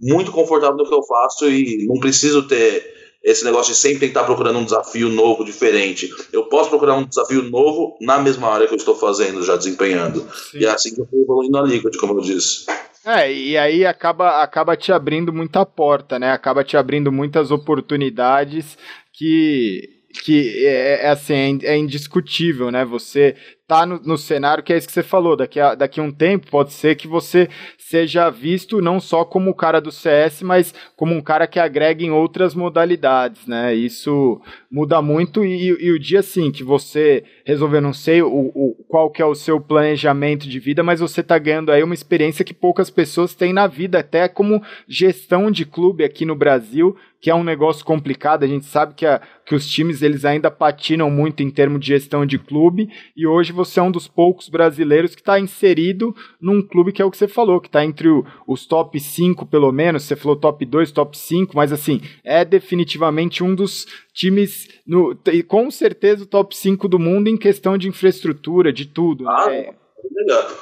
muito 0.02 0.32
confortável 0.32 0.76
no 0.76 0.88
que 0.88 0.94
eu 0.94 1.02
faço 1.04 1.48
e 1.48 1.86
não 1.86 2.00
preciso 2.00 2.42
ter 2.48 2.99
esse 3.22 3.44
negócio 3.44 3.72
de 3.72 3.78
sempre 3.78 4.06
estar 4.06 4.24
procurando 4.24 4.58
um 4.58 4.64
desafio 4.64 5.08
novo, 5.08 5.44
diferente. 5.44 6.10
Eu 6.32 6.44
posso 6.44 6.70
procurar 6.70 6.96
um 6.96 7.04
desafio 7.04 7.42
novo 7.42 7.96
na 8.00 8.18
mesma 8.18 8.48
área 8.48 8.66
que 8.66 8.72
eu 8.72 8.78
estou 8.78 8.94
fazendo, 8.94 9.42
já 9.42 9.56
desempenhando. 9.56 10.20
Sim. 10.50 10.58
E 10.58 10.64
é 10.64 10.70
assim 10.70 10.94
que 10.94 11.00
eu 11.00 11.04
estou 11.04 11.20
evoluindo 11.20 11.52
na 11.52 11.62
Liquid, 11.62 11.96
como 11.96 12.14
eu 12.14 12.20
disse. 12.20 12.66
É, 13.04 13.32
e 13.32 13.56
aí 13.56 13.86
acaba, 13.86 14.42
acaba 14.42 14.76
te 14.76 14.92
abrindo 14.92 15.32
muita 15.32 15.64
porta, 15.64 16.18
né? 16.18 16.32
Acaba 16.32 16.62
te 16.62 16.76
abrindo 16.76 17.10
muitas 17.10 17.50
oportunidades 17.50 18.76
que, 19.12 19.99
que 20.12 20.66
é, 20.66 21.06
é 21.06 21.08
assim, 21.08 21.58
é, 21.62 21.74
é 21.74 21.76
indiscutível, 21.76 22.70
né? 22.70 22.84
Você 22.84 23.36
tá 23.70 23.86
no, 23.86 24.00
no, 24.00 24.18
cenário 24.18 24.64
que 24.64 24.72
é 24.72 24.76
isso 24.76 24.88
que 24.88 24.92
você 24.92 25.02
falou. 25.02 25.36
Daqui 25.36 25.60
a, 25.60 25.76
daqui 25.76 26.00
a 26.00 26.02
um 26.02 26.10
tempo 26.10 26.50
pode 26.50 26.72
ser 26.72 26.96
que 26.96 27.06
você 27.06 27.48
seja 27.78 28.28
visto 28.28 28.80
não 28.80 28.98
só 28.98 29.24
como 29.24 29.50
o 29.50 29.54
cara 29.54 29.80
do 29.80 29.92
CS, 29.92 30.42
mas 30.42 30.74
como 30.96 31.14
um 31.14 31.20
cara 31.20 31.46
que 31.46 31.60
agrega 31.60 32.02
em 32.02 32.10
outras 32.10 32.52
modalidades, 32.52 33.46
né? 33.46 33.72
Isso 33.72 34.40
muda 34.68 35.00
muito 35.00 35.44
e, 35.44 35.68
e 35.68 35.92
o 35.92 36.00
dia 36.00 36.18
assim 36.18 36.50
que 36.50 36.64
você 36.64 37.22
resolver, 37.44 37.80
não 37.80 37.92
sei 37.92 38.22
o, 38.22 38.28
o, 38.28 38.84
qual 38.88 39.08
que 39.08 39.22
é 39.22 39.24
o 39.24 39.36
seu 39.36 39.60
planejamento 39.60 40.48
de 40.48 40.58
vida, 40.58 40.82
mas 40.82 40.98
você 40.98 41.22
tá 41.22 41.38
ganhando 41.38 41.70
aí 41.70 41.82
uma 41.84 41.94
experiência 41.94 42.44
que 42.44 42.52
poucas 42.52 42.90
pessoas 42.90 43.34
têm 43.34 43.52
na 43.52 43.68
vida, 43.68 44.00
até 44.00 44.26
como 44.26 44.62
gestão 44.88 45.48
de 45.48 45.64
clube 45.64 46.02
aqui 46.02 46.24
no 46.24 46.34
Brasil 46.34 46.96
que 47.20 47.30
é 47.30 47.34
um 47.34 47.44
negócio 47.44 47.84
complicado. 47.84 48.44
A 48.44 48.46
gente 48.46 48.64
sabe 48.64 48.94
que, 48.94 49.04
a, 49.04 49.20
que 49.44 49.54
os 49.54 49.68
times 49.68 50.02
eles 50.02 50.24
ainda 50.24 50.50
patinam 50.50 51.10
muito 51.10 51.42
em 51.42 51.50
termos 51.50 51.80
de 51.80 51.88
gestão 51.88 52.24
de 52.24 52.38
clube, 52.38 52.88
e 53.16 53.26
hoje 53.26 53.52
você 53.52 53.78
é 53.78 53.82
um 53.82 53.90
dos 53.90 54.08
poucos 54.08 54.48
brasileiros 54.48 55.14
que 55.14 55.20
está 55.20 55.38
inserido 55.38 56.14
num 56.40 56.62
clube 56.62 56.92
que 56.92 57.02
é 57.02 57.04
o 57.04 57.10
que 57.10 57.16
você 57.16 57.28
falou, 57.28 57.60
que 57.60 57.68
está 57.68 57.84
entre 57.84 58.08
o, 58.08 58.24
os 58.46 58.66
top 58.66 58.98
5, 58.98 59.44
pelo 59.46 59.70
menos. 59.70 60.04
Você 60.04 60.16
falou 60.16 60.36
top 60.36 60.64
2, 60.64 60.90
top 60.92 61.16
5, 61.16 61.54
mas 61.54 61.72
assim, 61.72 62.00
é 62.24 62.44
definitivamente 62.44 63.44
um 63.44 63.54
dos 63.54 63.86
times, 64.14 64.68
no, 64.86 65.16
e 65.32 65.42
com 65.42 65.70
certeza 65.70 66.24
o 66.24 66.26
top 66.26 66.56
5 66.56 66.88
do 66.88 66.98
mundo 66.98 67.28
em 67.28 67.36
questão 67.36 67.76
de 67.76 67.88
infraestrutura, 67.88 68.72
de 68.72 68.86
tudo. 68.86 69.28
Ah, 69.28 69.50
né? 69.50 69.74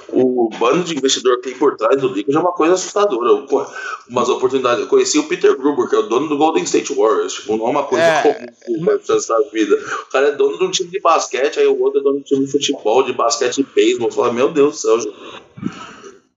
O 0.09 0.49
bando 0.59 0.85
de 0.85 0.97
investidor 0.97 1.37
que 1.37 1.51
tem 1.51 1.59
por 1.59 1.77
trás 1.77 2.01
do 2.01 2.09
Lakers 2.09 2.35
é 2.35 2.39
uma 2.39 2.53
coisa 2.53 2.75
assustadora. 2.75 3.47
Umas 4.09 4.29
oportunidades. 4.29 4.81
Eu 4.81 4.89
conheci 4.89 5.19
o 5.19 5.29
Peter 5.29 5.57
Gruber, 5.57 5.89
que 5.89 5.95
é 5.95 5.99
o 5.99 6.03
dono 6.03 6.29
do 6.29 6.37
Golden 6.37 6.63
State 6.65 6.95
Warriors. 6.95 7.35
Tipo, 7.35 7.57
não 7.57 7.67
é 7.67 7.71
uma 7.71 7.85
coisa 7.85 8.05
é. 8.05 8.23
comum 8.23 8.85
da 8.85 9.51
vida. 9.53 9.77
O 9.77 10.11
cara 10.11 10.29
é 10.29 10.33
dono 10.33 10.59
de 10.59 10.65
um 10.65 10.71
time 10.71 10.91
de 10.91 11.01
basquete, 11.01 11.61
aí 11.61 11.67
o 11.67 11.81
outro 11.81 12.01
é 12.01 12.03
dono 12.03 12.17
de 12.17 12.21
um 12.21 12.25
time 12.25 12.47
de 12.47 12.53
futebol, 12.53 13.03
de 13.03 13.13
basquete 13.13 13.59
e 13.59 13.63
beisebol. 13.63 14.11
Fala, 14.11 14.33
meu 14.33 14.51
Deus 14.51 14.75
do 14.75 14.79
céu, 14.79 15.01
gente. 15.01 15.17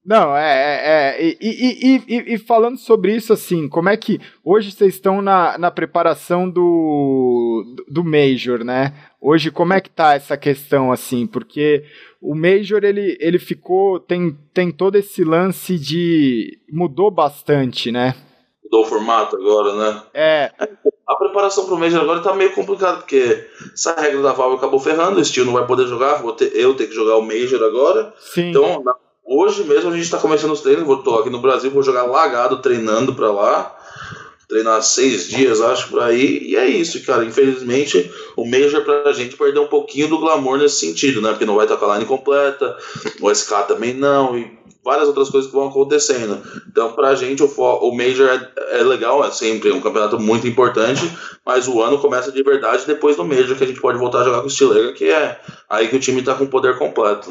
Não, 0.04 0.36
é, 0.36 0.52
é, 0.52 1.22
é 1.22 1.24
e, 1.24 1.38
e, 1.40 2.04
e, 2.08 2.34
e, 2.34 2.38
falando 2.40 2.78
sobre 2.78 3.16
isso, 3.16 3.32
assim, 3.32 3.70
como 3.70 3.88
é 3.88 3.96
que 3.96 4.20
hoje 4.44 4.72
vocês 4.72 4.96
estão 4.96 5.22
na, 5.22 5.58
na 5.60 5.70
preparação 5.70 6.50
do, 6.50 7.76
do 7.88 8.04
Major, 8.04 8.64
né? 8.64 8.94
Hoje, 9.22 9.52
como 9.52 9.74
é 9.74 9.80
que 9.80 9.90
tá 9.90 10.16
essa 10.16 10.36
questão, 10.36 10.92
assim? 10.92 11.28
Porque 11.28 11.84
o 12.20 12.34
Major, 12.34 12.84
ele, 12.84 13.18
ele 13.20 13.38
ficou, 13.38 14.00
tem, 14.00 14.36
tem 14.54 14.72
todo 14.72 14.96
esse 14.96 15.24
lance 15.24 15.78
de, 15.78 16.60
mudou 16.68 17.12
bastante, 17.12 17.92
né? 17.92 18.16
Mudou 18.64 18.82
o 18.84 18.90
formato 18.90 19.36
agora, 19.36 19.76
né? 19.76 20.04
É. 20.14 20.52
A 21.08 21.16
preparação 21.16 21.66
pro 21.66 21.78
Major 21.78 22.02
agora 22.02 22.22
tá 22.22 22.34
meio 22.34 22.54
complicado, 22.54 23.00
porque 23.00 23.48
essa 23.74 23.94
regra 24.00 24.24
da 24.24 24.34
Valve 24.34 24.56
acabou 24.56 24.80
ferrando, 24.80 25.20
o 25.20 25.26
Steel 25.26 25.46
não 25.46 25.54
vai 25.54 25.68
poder 25.68 25.86
jogar, 25.88 26.22
vou 26.22 26.34
ter, 26.34 26.52
eu 26.56 26.74
ter 26.74 26.88
que 26.88 26.96
jogar 26.96 27.18
o 27.18 27.22
Major 27.22 27.62
agora. 27.62 28.12
Sim. 28.18 28.50
Então, 28.50 28.84
Hoje 29.34 29.64
mesmo 29.64 29.90
a 29.90 29.94
gente 29.94 30.04
está 30.04 30.18
começando 30.18 30.52
os 30.52 30.60
treinos, 30.60 30.84
vou 30.84 31.02
tô 31.04 31.16
aqui 31.16 31.30
no 31.30 31.40
Brasil, 31.40 31.72
vou 31.72 31.82
jogar 31.82 32.04
lagado 32.04 32.62
treinando 32.62 33.16
para 33.16 33.32
lá. 33.32 33.78
Treinar 34.52 34.84
seis 34.84 35.30
dias, 35.30 35.62
acho, 35.62 35.88
por 35.88 36.02
aí. 36.02 36.40
E 36.44 36.58
é 36.58 36.68
isso, 36.68 37.02
cara. 37.06 37.24
Infelizmente, 37.24 38.12
o 38.36 38.46
Major 38.46 38.84
pra 38.84 39.14
gente 39.14 39.38
perder 39.38 39.62
um 39.62 39.68
pouquinho 39.68 40.10
do 40.10 40.20
glamour 40.20 40.58
nesse 40.58 40.76
sentido, 40.76 41.22
né? 41.22 41.30
Porque 41.30 41.46
não 41.46 41.56
vai 41.56 41.64
estar 41.64 41.78
com 41.78 41.86
a 41.86 41.94
line 41.94 42.06
completa, 42.06 42.78
o 43.22 43.34
SK 43.34 43.64
também 43.66 43.94
não, 43.94 44.38
e 44.38 44.52
várias 44.84 45.08
outras 45.08 45.30
coisas 45.30 45.50
que 45.50 45.56
vão 45.56 45.70
acontecendo. 45.70 46.42
Então, 46.70 46.92
pra 46.92 47.16
gente, 47.16 47.42
o, 47.42 47.48
o 47.48 47.96
Major 47.96 48.28
é, 48.30 48.80
é 48.80 48.84
legal, 48.84 49.24
é 49.24 49.32
sempre 49.32 49.72
um 49.72 49.80
campeonato 49.80 50.20
muito 50.20 50.46
importante, 50.46 51.10
mas 51.46 51.70
o 51.70 51.82
ano 51.82 51.98
começa 52.00 52.30
de 52.30 52.44
verdade 52.44 52.86
depois 52.86 53.16
do 53.16 53.24
Major, 53.24 53.56
que 53.56 53.64
a 53.64 53.68
gente 53.68 53.80
pode 53.80 53.98
voltar 53.98 54.20
a 54.20 54.26
jogar 54.26 54.42
com 54.42 54.48
o 54.48 54.50
Stilega, 54.50 54.92
que 54.92 55.06
é 55.06 55.40
aí 55.70 55.88
que 55.88 55.96
o 55.96 56.00
time 56.00 56.22
tá 56.22 56.36
com 56.36 56.44
o 56.44 56.50
poder 56.50 56.78
completo. 56.78 57.30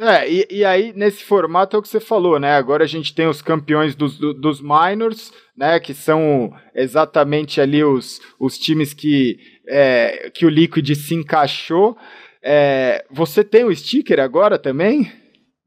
É, 0.00 0.30
e, 0.30 0.46
e 0.48 0.64
aí 0.64 0.92
nesse 0.94 1.24
formato 1.24 1.74
é 1.74 1.78
o 1.78 1.82
que 1.82 1.88
você 1.88 1.98
falou, 1.98 2.38
né? 2.38 2.52
Agora 2.56 2.84
a 2.84 2.86
gente 2.86 3.12
tem 3.12 3.26
os 3.26 3.42
campeões 3.42 3.96
dos, 3.96 4.16
dos 4.16 4.60
minors, 4.60 5.32
né? 5.56 5.80
Que 5.80 5.92
são 5.92 6.54
exatamente 6.72 7.60
ali 7.60 7.82
os, 7.82 8.20
os 8.38 8.56
times 8.56 8.94
que, 8.94 9.38
é, 9.66 10.30
que 10.32 10.46
o 10.46 10.48
Liquid 10.48 10.88
se 10.94 11.14
encaixou. 11.14 11.96
É, 12.40 13.04
você 13.10 13.42
tem 13.42 13.64
o 13.64 13.74
sticker 13.74 14.20
agora 14.20 14.56
também? 14.56 15.10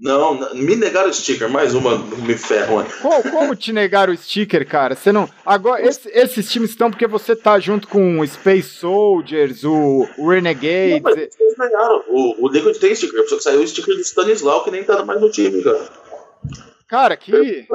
Não, 0.01 0.55
me 0.55 0.75
negaram 0.75 1.11
o 1.11 1.13
sticker, 1.13 1.47
mais 1.47 1.75
uma 1.75 1.95
me 1.95 2.35
ferro. 2.35 2.83
Como, 3.03 3.31
como 3.31 3.55
te 3.55 3.71
negaram 3.71 4.11
o 4.11 4.17
sticker, 4.17 4.67
cara? 4.67 4.95
Você 4.95 5.11
não. 5.11 5.29
Agora, 5.45 5.85
esse, 5.85 6.09
esses 6.09 6.51
times 6.51 6.71
estão 6.71 6.89
porque 6.89 7.05
você 7.05 7.35
tá 7.35 7.59
junto 7.59 7.87
com 7.87 8.19
o 8.19 8.27
Space 8.27 8.69
Soldiers, 8.69 9.63
o, 9.63 10.07
o 10.17 10.27
Renegades. 10.27 11.03
Não, 11.03 11.11
mas 11.11 11.17
eles 11.39 11.55
negaram. 11.55 12.03
O, 12.07 12.45
o 12.45 12.49
Liquid 12.49 12.77
tem 12.77 12.95
sticker, 12.95 13.29
só 13.29 13.37
que 13.37 13.43
saiu 13.43 13.61
o 13.61 13.67
sticker 13.67 13.95
do 13.95 14.01
Stanislau, 14.01 14.63
que 14.63 14.71
nem 14.71 14.83
tá 14.83 15.05
mais 15.05 15.21
no 15.21 15.29
time, 15.29 15.61
cara. 15.63 15.89
Cara, 16.87 17.15
que. 17.15 17.31
Tem 17.31 17.67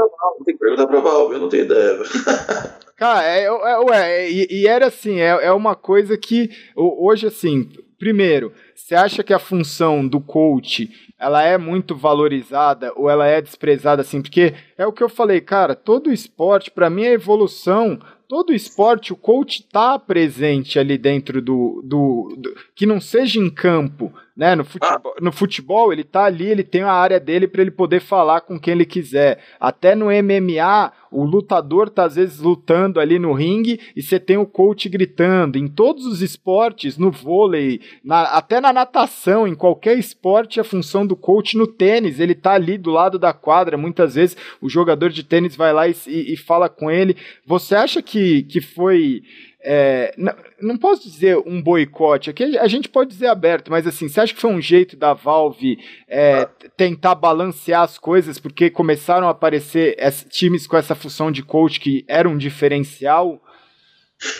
que 0.47 0.59
perguntar 0.59 0.89
pra 0.89 0.99
Valve, 0.99 1.35
eu 1.35 1.41
não 1.41 1.49
tenho 1.49 1.65
ideia. 1.65 2.01
Cara, 2.97 3.27
é, 3.27 3.45
é, 3.45 3.79
ué, 3.79 4.31
e, 4.31 4.47
e, 4.51 4.67
era 4.67 4.87
assim, 4.87 5.21
é, 5.21 5.29
é 5.29 5.53
uma 5.53 5.77
coisa 5.77 6.17
que 6.17 6.49
hoje, 6.75 7.27
assim, 7.27 7.69
primeiro, 7.99 8.55
você 8.75 8.95
acha 8.95 9.23
que 9.23 9.35
a 9.35 9.39
função 9.39 10.09
do 10.09 10.19
coach 10.19 10.89
ela 11.19 11.43
é 11.43 11.57
muito 11.57 11.97
valorizada 11.97 12.93
ou 12.95 13.09
ela 13.09 13.27
é 13.27 13.41
desprezada 13.41 14.03
assim? 14.03 14.21
Porque 14.21 14.55
é 14.77 14.87
o 14.87 14.93
que 14.93 15.03
eu 15.03 15.09
falei, 15.09 15.41
cara, 15.41 15.75
todo 15.75 16.13
esporte, 16.13 16.71
para 16.71 16.91
mim, 16.91 17.05
é 17.05 17.13
evolução. 17.13 17.99
Todo 18.29 18.53
esporte, 18.53 19.13
o 19.13 19.17
coach 19.17 19.63
tá 19.63 19.99
presente 19.99 20.79
ali 20.79 20.99
dentro 20.99 21.41
do, 21.41 21.81
do, 21.85 22.35
do 22.37 22.57
que 22.75 22.85
não 22.85 23.01
seja 23.01 23.39
em 23.39 23.49
campo, 23.49 24.13
né? 24.37 24.55
No 24.55 24.65
futebol, 24.65 25.15
no 25.21 25.33
futebol, 25.33 25.93
ele 25.93 26.05
tá 26.05 26.25
ali, 26.25 26.47
ele 26.47 26.63
tem 26.63 26.83
a 26.83 26.93
área 26.93 27.19
dele 27.19 27.49
para 27.49 27.63
ele 27.63 27.71
poder 27.71 28.01
falar 28.01 28.43
com 28.43 28.61
quem 28.61 28.75
ele 28.75 28.85
quiser. 28.85 29.39
Até 29.59 29.95
no 29.95 30.07
MMA, 30.07 30.93
o 31.11 31.25
lutador 31.25 31.89
tá 31.89 32.05
às 32.05 32.17
vezes 32.17 32.39
lutando 32.39 33.01
ali 33.01 33.19
no 33.19 33.33
ringue 33.33 33.81
e 33.97 34.03
você 34.03 34.21
tem 34.21 34.37
o 34.37 34.45
coach 34.45 34.91
gritando. 34.91 35.57
Em 35.57 35.67
todos 35.67 36.05
os 36.05 36.21
esportes, 36.21 36.99
no 36.99 37.11
vôlei, 37.11 37.81
na, 38.05 38.25
até 38.25 38.61
na 38.61 38.75
natação, 38.75 39.49
em 39.49 39.55
qualquer 39.55 39.99
esporte, 39.99 40.61
a 40.61 40.65
função 40.65 41.07
do 41.07 41.17
coach 41.17 41.57
no 41.57 41.67
tênis, 41.67 42.21
ele 42.21 42.35
tá 42.35 42.53
ali 42.53 42.77
do 42.77 42.91
lado 42.91 43.19
da 43.19 43.33
quadra. 43.33 43.79
Muitas 43.79 44.17
vezes 44.17 44.37
o 44.61 44.69
jogador 44.69 45.09
de 45.09 45.25
tênis 45.25 45.57
vai 45.57 45.73
lá 45.73 45.89
e, 45.89 45.97
e, 46.07 46.35
e 46.35 46.37
fala 46.37 46.69
com 46.69 46.91
ele. 46.91 47.17
Você 47.47 47.75
acha 47.75 48.03
que, 48.03 48.43
que 48.43 48.61
foi 48.61 49.23
é, 49.69 50.15
não, 50.17 50.33
não, 50.61 50.79
posso 50.79 51.03
dizer 51.03 51.37
um 51.45 51.61
boicote, 51.61 52.31
aqui 52.31 52.57
a 52.57 52.69
gente 52.69 52.89
pode 52.89 53.11
dizer 53.11 53.27
aberto, 53.27 53.69
mas 53.69 53.85
assim, 53.85 54.09
você 54.09 54.21
acha 54.21 54.33
que 54.33 54.41
foi 54.41 54.53
um 54.53 54.61
jeito 54.61 54.97
da 54.97 55.13
Valve 55.13 55.77
é, 56.09 56.49
tentar 56.77 57.17
balancear 57.17 57.83
as 57.83 57.99
coisas, 57.99 58.39
porque 58.39 58.71
começaram 58.71 59.27
a 59.27 59.33
aparecer 59.33 59.97
times 60.31 60.69
com 60.69 60.77
essa 60.77 60.95
função 60.95 61.33
de 61.33 61.43
coach 61.43 61.81
que 61.81 62.05
era 62.07 62.29
um 62.29 62.39
diferencial? 62.39 63.43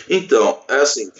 Então, 0.09 0.61
é 0.69 0.75
assim, 0.75 1.11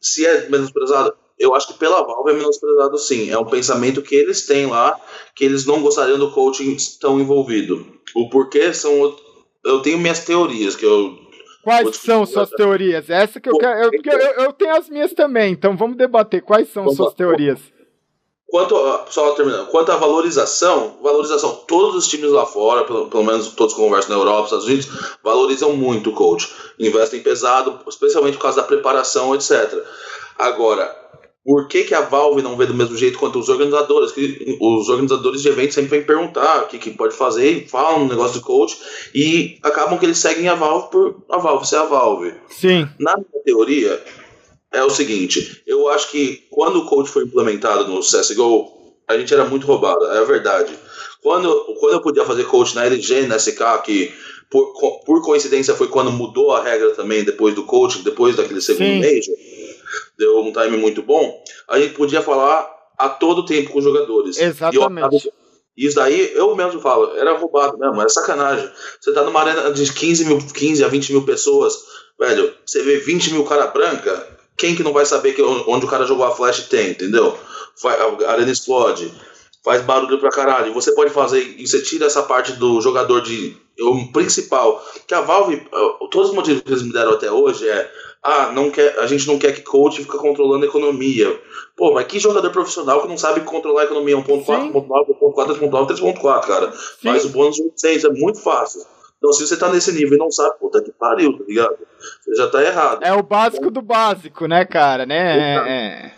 se 0.00 0.24
é 0.24 0.48
menosprezado, 0.48 1.12
eu 1.38 1.54
acho 1.54 1.68
que 1.68 1.74
pela 1.74 2.02
Valve 2.02 2.30
é 2.30 2.34
menosprezado 2.34 2.96
sim. 2.96 3.28
É 3.28 3.38
um 3.38 3.44
pensamento 3.44 4.00
que 4.00 4.14
eles 4.14 4.46
têm 4.46 4.68
lá, 4.68 4.98
que 5.36 5.44
eles 5.44 5.66
não 5.66 5.82
gostariam 5.82 6.18
do 6.18 6.32
coaching 6.32 6.74
tão 6.98 7.20
envolvido. 7.20 7.86
O 8.14 8.30
porquê 8.30 8.72
são. 8.72 9.14
Eu 9.62 9.80
tenho 9.82 9.98
minhas 9.98 10.24
teorias, 10.24 10.76
que 10.76 10.86
eu 10.86 11.29
Quais 11.62 11.96
são 11.96 12.24
suas 12.24 12.50
teorias? 12.50 13.10
Essa 13.10 13.40
que 13.40 13.48
eu 13.48 13.58
quero. 13.58 13.84
Eu, 13.84 13.90
eu, 13.92 14.44
eu, 14.44 14.52
tenho 14.52 14.74
as 14.74 14.88
minhas 14.88 15.12
também, 15.12 15.52
então 15.52 15.76
vamos 15.76 15.96
debater. 15.96 16.42
Quais 16.42 16.72
são 16.72 16.84
vamos 16.84 16.96
suas 16.96 17.14
teorias? 17.14 17.60
Quanto 18.50 18.76
a, 18.76 19.06
só 19.08 19.32
terminando, 19.34 19.68
quanto 19.68 19.92
à 19.92 19.96
valorização, 19.96 20.98
valorização, 21.00 21.54
todos 21.68 21.94
os 21.94 22.08
times 22.08 22.32
lá 22.32 22.44
fora, 22.44 22.84
pelo, 22.84 23.08
pelo 23.08 23.22
menos 23.22 23.48
todos 23.48 23.74
que 23.74 23.80
conversam 23.80 24.16
na 24.16 24.22
Europa, 24.22 24.44
Estados 24.44 24.66
Unidos, 24.66 24.88
valorizam 25.22 25.72
muito 25.76 26.10
o 26.10 26.12
coach. 26.14 26.52
Investem 26.78 27.22
pesado, 27.22 27.78
especialmente 27.86 28.36
por 28.36 28.42
causa 28.42 28.62
da 28.62 28.66
preparação, 28.66 29.34
etc. 29.34 29.72
Agora, 30.36 30.99
por 31.44 31.68
que, 31.68 31.84
que 31.84 31.94
a 31.94 32.02
Valve 32.02 32.42
não 32.42 32.56
vê 32.56 32.66
do 32.66 32.74
mesmo 32.74 32.96
jeito 32.96 33.18
quanto 33.18 33.38
os 33.38 33.48
organizadores? 33.48 34.12
Que 34.12 34.58
os 34.60 34.88
organizadores 34.88 35.40
de 35.40 35.48
eventos 35.48 35.74
sempre 35.74 35.90
vêm 35.98 36.06
perguntar 36.06 36.64
o 36.64 36.66
que, 36.66 36.78
que 36.78 36.90
pode 36.90 37.14
fazer, 37.14 37.66
falam 37.66 38.02
um 38.02 38.08
negócio 38.08 38.38
de 38.38 38.44
coach 38.44 38.78
e 39.14 39.58
acabam 39.62 39.98
que 39.98 40.04
eles 40.04 40.18
seguem 40.18 40.48
a 40.48 40.54
Valve 40.54 40.90
por 40.90 41.22
a 41.30 41.38
Valve 41.38 41.66
ser 41.66 41.76
a 41.76 41.84
Valve. 41.84 42.34
Sim. 42.48 42.86
Na 42.98 43.14
minha 43.16 43.42
teoria, 43.44 44.02
é 44.70 44.84
o 44.84 44.90
seguinte: 44.90 45.62
eu 45.66 45.88
acho 45.88 46.10
que 46.10 46.44
quando 46.50 46.80
o 46.80 46.86
coach 46.86 47.08
foi 47.08 47.24
implementado 47.24 47.88
no 47.88 48.00
CSGO, 48.00 48.94
a 49.08 49.16
gente 49.16 49.32
era 49.32 49.46
muito 49.46 49.66
roubado, 49.66 50.04
é 50.06 50.18
a 50.18 50.24
verdade. 50.24 50.72
Quando, 51.22 51.74
quando 51.80 51.94
eu 51.94 52.02
podia 52.02 52.24
fazer 52.24 52.44
coach 52.44 52.74
na 52.74 52.84
LG, 52.84 53.26
na 53.26 53.38
SK, 53.38 53.82
que 53.84 54.12
por, 54.50 54.72
por 55.04 55.22
coincidência 55.22 55.74
foi 55.74 55.88
quando 55.88 56.12
mudou 56.12 56.52
a 56.52 56.62
regra 56.62 56.90
também 56.90 57.24
depois 57.24 57.54
do 57.54 57.64
coach, 57.64 58.02
depois 58.02 58.36
daquele 58.36 58.60
segundo 58.60 58.86
Sim. 58.86 59.00
Major 59.00 59.59
deu 60.18 60.40
um 60.40 60.52
time 60.52 60.76
muito 60.76 61.02
bom, 61.02 61.42
a 61.68 61.78
gente 61.78 61.94
podia 61.94 62.22
falar 62.22 62.68
a 62.98 63.08
todo 63.08 63.44
tempo 63.44 63.70
com 63.70 63.78
os 63.78 63.84
jogadores. 63.84 64.38
Exatamente. 64.38 65.32
E 65.76 65.86
isso 65.86 65.96
daí, 65.96 66.32
eu 66.34 66.54
mesmo 66.54 66.80
falo, 66.80 67.16
era 67.16 67.38
roubado 67.38 67.78
mesmo, 67.78 68.00
era 68.00 68.08
sacanagem. 68.08 68.70
Você 69.00 69.12
tá 69.12 69.22
numa 69.22 69.40
arena 69.40 69.70
de 69.70 69.92
15, 69.92 70.24
mil, 70.26 70.38
15 70.38 70.84
a 70.84 70.88
20 70.88 71.12
mil 71.12 71.24
pessoas, 71.24 71.74
velho, 72.18 72.52
você 72.66 72.82
vê 72.82 72.98
20 72.98 73.32
mil 73.32 73.44
cara 73.44 73.68
branca, 73.68 74.38
quem 74.58 74.76
que 74.76 74.82
não 74.82 74.92
vai 74.92 75.06
saber 75.06 75.32
que 75.32 75.40
onde 75.40 75.86
o 75.86 75.88
cara 75.88 76.04
jogou 76.04 76.26
a 76.26 76.34
flash 76.34 76.68
tem, 76.68 76.90
entendeu? 76.90 77.38
A 78.26 78.32
arena 78.32 78.50
explode. 78.50 79.10
faz 79.64 79.82
barulho 79.82 80.18
pra 80.18 80.30
caralho. 80.30 80.74
Você 80.74 80.92
pode 80.92 81.10
fazer, 81.10 81.40
e 81.58 81.66
você 81.66 81.80
tira 81.82 82.06
essa 82.06 82.22
parte 82.22 82.52
do 82.52 82.80
jogador 82.80 83.20
de. 83.20 83.56
O 83.80 84.12
principal. 84.12 84.84
Que 85.06 85.14
a 85.14 85.22
Valve, 85.22 85.66
todos 86.10 86.30
os 86.30 86.34
motivos 86.34 86.62
que 86.62 86.70
eles 86.70 86.82
me 86.82 86.92
deram 86.92 87.12
até 87.12 87.30
hoje 87.30 87.68
é. 87.68 87.90
Ah, 88.22 88.52
não 88.52 88.70
quer, 88.70 88.98
a 88.98 89.06
gente 89.06 89.26
não 89.26 89.38
quer 89.38 89.52
que 89.54 89.62
coach 89.62 90.02
fique 90.02 90.18
controlando 90.18 90.64
a 90.64 90.68
economia. 90.68 91.40
Pô, 91.74 91.94
mas 91.94 92.06
que 92.06 92.18
jogador 92.18 92.50
profissional 92.50 93.00
que 93.00 93.08
não 93.08 93.16
sabe 93.16 93.40
controlar 93.40 93.82
a 93.82 93.84
economia 93.84 94.16
1.4, 94.16 94.44
1.9, 94.44 94.86
1.4, 95.18 95.58
3.9, 95.58 95.88
3.4, 95.88 96.46
cara. 96.46 96.72
Sim. 96.72 97.08
Faz 97.08 97.24
o 97.24 97.30
bônus 97.30 97.56
de 97.56 97.62
800, 97.62 98.04
é 98.04 98.08
muito 98.10 98.40
fácil. 98.40 98.82
Então, 99.16 99.32
se 99.32 99.46
você 99.46 99.56
tá 99.56 99.70
nesse 99.70 99.92
nível 99.92 100.14
e 100.14 100.18
não 100.18 100.30
sabe, 100.30 100.58
puta 100.58 100.82
que 100.82 100.92
pariu, 100.92 101.38
tá 101.38 101.44
ligado? 101.46 101.78
Você 102.22 102.34
já 102.34 102.48
tá 102.48 102.62
errado. 102.62 103.02
É 103.02 103.12
o 103.12 103.22
básico 103.22 103.66
então, 103.66 103.72
do 103.72 103.82
básico, 103.82 104.46
né, 104.46 104.64
cara? 104.64 105.04
Né? 105.04 105.36
Então, 105.36 105.66
é. 105.66 106.14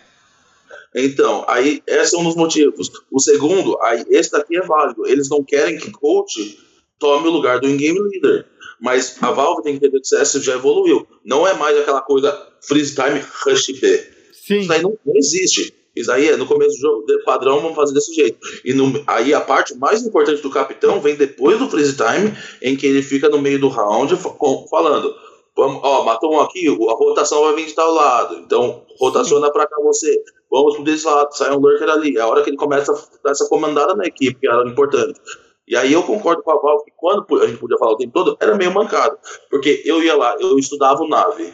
então, 0.95 1.45
aí, 1.47 1.83
esse 1.85 2.15
é 2.15 2.19
um 2.19 2.23
dos 2.23 2.35
motivos. 2.35 2.89
O 3.11 3.19
segundo, 3.19 3.77
aí, 3.81 4.05
esse 4.09 4.31
daqui 4.31 4.57
é 4.57 4.61
válido. 4.61 5.05
Eles 5.05 5.29
não 5.29 5.43
querem 5.43 5.77
que 5.77 5.91
coach 5.91 6.57
tome 6.97 7.27
o 7.27 7.31
lugar 7.31 7.59
do 7.59 7.67
in-game 7.67 7.99
leader. 7.99 8.45
Mas 8.79 9.15
a 9.21 9.31
Valve 9.31 9.63
tem 9.63 9.73
que 9.73 9.85
entender 9.85 9.99
que 9.99 10.05
o 10.05 10.19
CS 10.19 10.33
já 10.43 10.55
evoluiu. 10.55 11.07
Não 11.23 11.47
é 11.47 11.53
mais 11.53 11.77
aquela 11.77 12.01
coisa 12.01 12.47
freeze 12.61 12.95
time 12.95 13.23
rush 13.45 13.79
B. 13.79 14.03
Sim. 14.31 14.59
Isso 14.59 14.73
aí 14.73 14.81
não, 14.81 14.97
não 15.05 15.15
existe. 15.15 15.73
Isso 15.95 16.11
aí 16.11 16.27
é 16.27 16.35
no 16.35 16.47
começo 16.47 16.75
do 16.75 16.81
jogo, 16.81 17.05
padrão, 17.23 17.59
vamos 17.59 17.75
fazer 17.75 17.93
desse 17.93 18.13
jeito. 18.13 18.37
E 18.65 18.73
no, 18.73 19.03
aí 19.05 19.33
a 19.33 19.39
parte 19.39 19.77
mais 19.77 20.01
importante 20.01 20.41
do 20.41 20.49
capitão 20.49 20.99
vem 20.99 21.15
depois 21.15 21.59
do 21.59 21.69
freeze 21.69 21.95
time, 21.95 22.35
em 22.61 22.75
que 22.75 22.87
ele 22.87 23.03
fica 23.03 23.29
no 23.29 23.39
meio 23.39 23.59
do 23.59 23.67
round 23.67 24.15
falando: 24.69 25.15
vamos, 25.55 25.79
ó, 25.83 26.03
matou 26.03 26.33
um 26.33 26.41
aqui, 26.41 26.67
a 26.67 26.93
rotação 26.93 27.43
vai 27.43 27.55
vir 27.55 27.67
de 27.67 27.75
tal 27.75 27.93
lado, 27.93 28.37
então 28.39 28.83
rotaciona 28.99 29.51
para 29.51 29.67
cá 29.67 29.75
você. 29.83 30.19
Vamos 30.49 30.75
pro 30.75 30.83
desse 30.83 31.05
lado, 31.05 31.35
sai 31.35 31.51
um 31.51 31.59
lurker 31.59 31.89
ali. 31.89 32.17
É 32.17 32.21
a 32.21 32.27
hora 32.27 32.43
que 32.43 32.49
ele 32.49 32.57
começa 32.57 32.91
a 32.91 32.95
dar 33.23 33.31
essa 33.31 33.47
comandada 33.47 33.95
na 33.95 34.05
equipe, 34.05 34.39
que 34.39 34.47
era 34.47 34.67
importante. 34.67 35.19
E 35.67 35.75
aí 35.75 35.93
eu 35.93 36.03
concordo 36.03 36.43
com 36.43 36.51
a 36.51 36.61
Val 36.61 36.83
que 36.83 36.91
quando 36.95 37.25
a 37.41 37.47
gente 37.47 37.59
podia 37.59 37.77
falar 37.77 37.93
o 37.93 37.97
tempo 37.97 38.11
todo, 38.13 38.37
era 38.39 38.55
meio 38.55 38.73
mancado. 38.73 39.17
Porque 39.49 39.81
eu 39.85 40.03
ia 40.03 40.15
lá, 40.15 40.35
eu 40.39 40.57
estudava 40.59 41.01
o 41.01 41.07
nave 41.07 41.53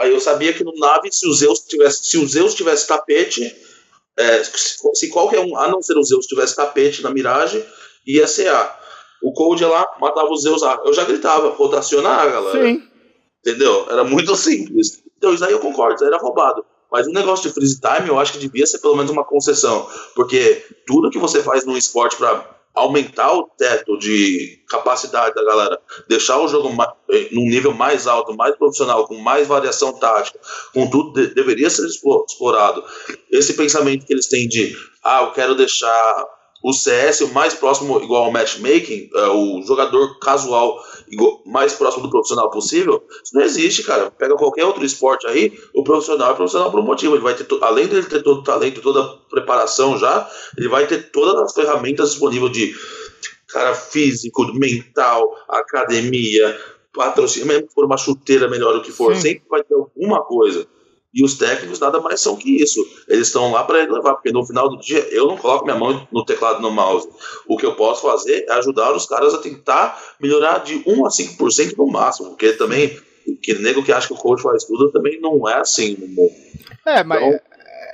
Aí 0.00 0.10
eu 0.10 0.20
sabia 0.20 0.52
que 0.54 0.64
no 0.64 0.72
nave, 0.78 1.12
se 1.12 1.28
o 1.28 1.32
Zeus 1.34 1.60
tivesse, 1.60 2.06
se 2.06 2.16
o 2.16 2.26
Zeus 2.26 2.54
tivesse 2.54 2.88
tapete, 2.88 3.54
é, 4.16 4.42
se 4.42 5.10
qualquer 5.10 5.40
um, 5.40 5.54
a 5.58 5.68
não 5.68 5.82
ser 5.82 5.96
o 5.98 6.02
Zeus, 6.02 6.26
tivesse 6.26 6.56
tapete 6.56 7.02
na 7.02 7.10
miragem, 7.10 7.62
ia 8.06 8.26
ser 8.26 8.48
A. 8.48 8.78
O 9.22 9.34
Cold 9.34 9.62
ia 9.62 9.68
lá, 9.68 9.86
matava 10.00 10.30
o 10.30 10.36
Zeus 10.38 10.62
A. 10.62 10.80
Eu 10.86 10.94
já 10.94 11.04
gritava, 11.04 11.50
rotacionar, 11.50 12.32
galera. 12.32 12.64
Sim. 12.64 12.82
Entendeu? 13.44 13.86
Era 13.90 14.02
muito 14.02 14.34
simples. 14.36 15.02
Então 15.18 15.34
isso 15.34 15.44
aí 15.44 15.52
eu 15.52 15.60
concordo, 15.60 15.96
isso 15.96 16.04
aí 16.04 16.08
era 16.08 16.18
roubado. 16.18 16.64
Mas 16.90 17.06
o 17.06 17.12
negócio 17.12 17.46
de 17.46 17.54
freeze 17.54 17.78
time 17.78 18.08
eu 18.08 18.18
acho 18.18 18.32
que 18.32 18.38
devia 18.38 18.66
ser 18.66 18.78
pelo 18.78 18.96
menos 18.96 19.10
uma 19.10 19.22
concessão. 19.22 19.86
Porque 20.14 20.64
tudo 20.86 21.10
que 21.10 21.18
você 21.18 21.42
faz 21.42 21.66
no 21.66 21.76
esporte 21.76 22.16
para 22.16 22.42
aumentar 22.74 23.32
o 23.32 23.44
teto 23.58 23.98
de 23.98 24.62
capacidade 24.68 25.34
da 25.34 25.44
galera, 25.44 25.80
deixar 26.08 26.38
o 26.38 26.48
jogo 26.48 26.70
eh, 27.10 27.28
num 27.32 27.48
nível 27.48 27.74
mais 27.74 28.06
alto, 28.06 28.34
mais 28.34 28.56
profissional, 28.56 29.06
com 29.06 29.16
mais 29.16 29.46
variação 29.46 29.92
tática, 29.92 30.38
com 30.72 30.88
tudo 30.88 31.12
de, 31.12 31.34
deveria 31.34 31.68
ser 31.68 31.86
explorado. 31.86 32.82
Esse 33.30 33.54
pensamento 33.54 34.06
que 34.06 34.12
eles 34.12 34.28
têm 34.28 34.48
de, 34.48 34.76
ah, 35.02 35.22
eu 35.22 35.32
quero 35.32 35.54
deixar 35.54 36.26
o 36.62 36.72
CS 36.72 37.22
o 37.22 37.32
mais 37.32 37.54
próximo, 37.54 38.00
igual 38.02 38.24
ao 38.24 38.32
matchmaking, 38.32 39.10
é, 39.14 39.26
o 39.28 39.62
jogador 39.62 40.18
casual 40.18 40.78
igual, 41.10 41.42
mais 41.46 41.72
próximo 41.72 42.02
do 42.02 42.10
profissional 42.10 42.50
possível, 42.50 43.02
isso 43.24 43.34
não 43.34 43.42
existe, 43.42 43.82
cara. 43.82 44.10
Pega 44.10 44.36
qualquer 44.36 44.64
outro 44.64 44.84
esporte 44.84 45.26
aí, 45.26 45.58
o 45.74 45.82
profissional 45.82 46.32
é 46.32 46.34
profissional 46.34 46.70
por 46.70 46.80
um 46.80 46.84
motivo. 46.84 47.14
Ele 47.14 47.22
vai 47.22 47.34
ter, 47.34 47.46
além 47.62 47.86
de 47.86 47.96
ele 47.96 48.06
ter 48.06 48.22
todo 48.22 48.40
o 48.40 48.44
talento, 48.44 48.80
toda 48.80 49.02
a 49.02 49.16
preparação 49.30 49.98
já, 49.98 50.28
ele 50.56 50.68
vai 50.68 50.86
ter 50.86 51.10
todas 51.10 51.40
as 51.42 51.52
ferramentas 51.52 52.10
disponíveis 52.10 52.52
de 52.52 52.74
cara 53.48 53.74
físico, 53.74 54.44
mental, 54.54 55.36
academia, 55.48 56.58
patrocínio, 56.92 57.48
mesmo 57.48 57.68
que 57.68 57.74
for 57.74 57.84
uma 57.84 57.96
chuteira 57.96 58.48
melhor 58.48 58.74
do 58.74 58.82
que 58.82 58.92
for, 58.92 59.14
Sim. 59.16 59.22
sempre 59.22 59.44
vai 59.48 59.62
ter 59.62 59.74
alguma 59.74 60.22
coisa. 60.22 60.66
E 61.12 61.24
os 61.24 61.36
técnicos 61.36 61.80
nada 61.80 62.00
mais 62.00 62.20
são 62.20 62.36
que 62.36 62.62
isso. 62.62 62.80
Eles 63.08 63.26
estão 63.26 63.50
lá 63.50 63.64
para 63.64 63.78
levar, 63.78 64.14
porque 64.14 64.30
no 64.30 64.46
final 64.46 64.68
do 64.68 64.78
dia 64.78 65.00
eu 65.10 65.26
não 65.26 65.36
coloco 65.36 65.64
minha 65.64 65.76
mão 65.76 66.06
no 66.12 66.24
teclado 66.24 66.60
no 66.60 66.70
mouse. 66.70 67.08
O 67.48 67.56
que 67.56 67.66
eu 67.66 67.74
posso 67.74 68.02
fazer 68.02 68.46
é 68.48 68.52
ajudar 68.52 68.94
os 68.94 69.06
caras 69.06 69.34
a 69.34 69.38
tentar 69.38 70.00
melhorar 70.20 70.58
de 70.58 70.82
1 70.86 71.06
a 71.06 71.08
5% 71.08 71.76
no 71.76 71.86
máximo, 71.88 72.30
porque 72.30 72.52
também 72.52 72.96
que 73.42 73.54
nego 73.54 73.82
que 73.82 73.92
acha 73.92 74.08
que 74.08 74.14
o 74.14 74.16
coach 74.16 74.42
faz 74.42 74.64
tudo 74.64 74.90
também 74.90 75.20
não 75.20 75.48
é 75.48 75.56
assim 75.56 75.96
no 75.98 76.08
mundo. 76.08 76.32
É, 76.86 77.02
mas 77.04 77.22
então, 77.22 77.40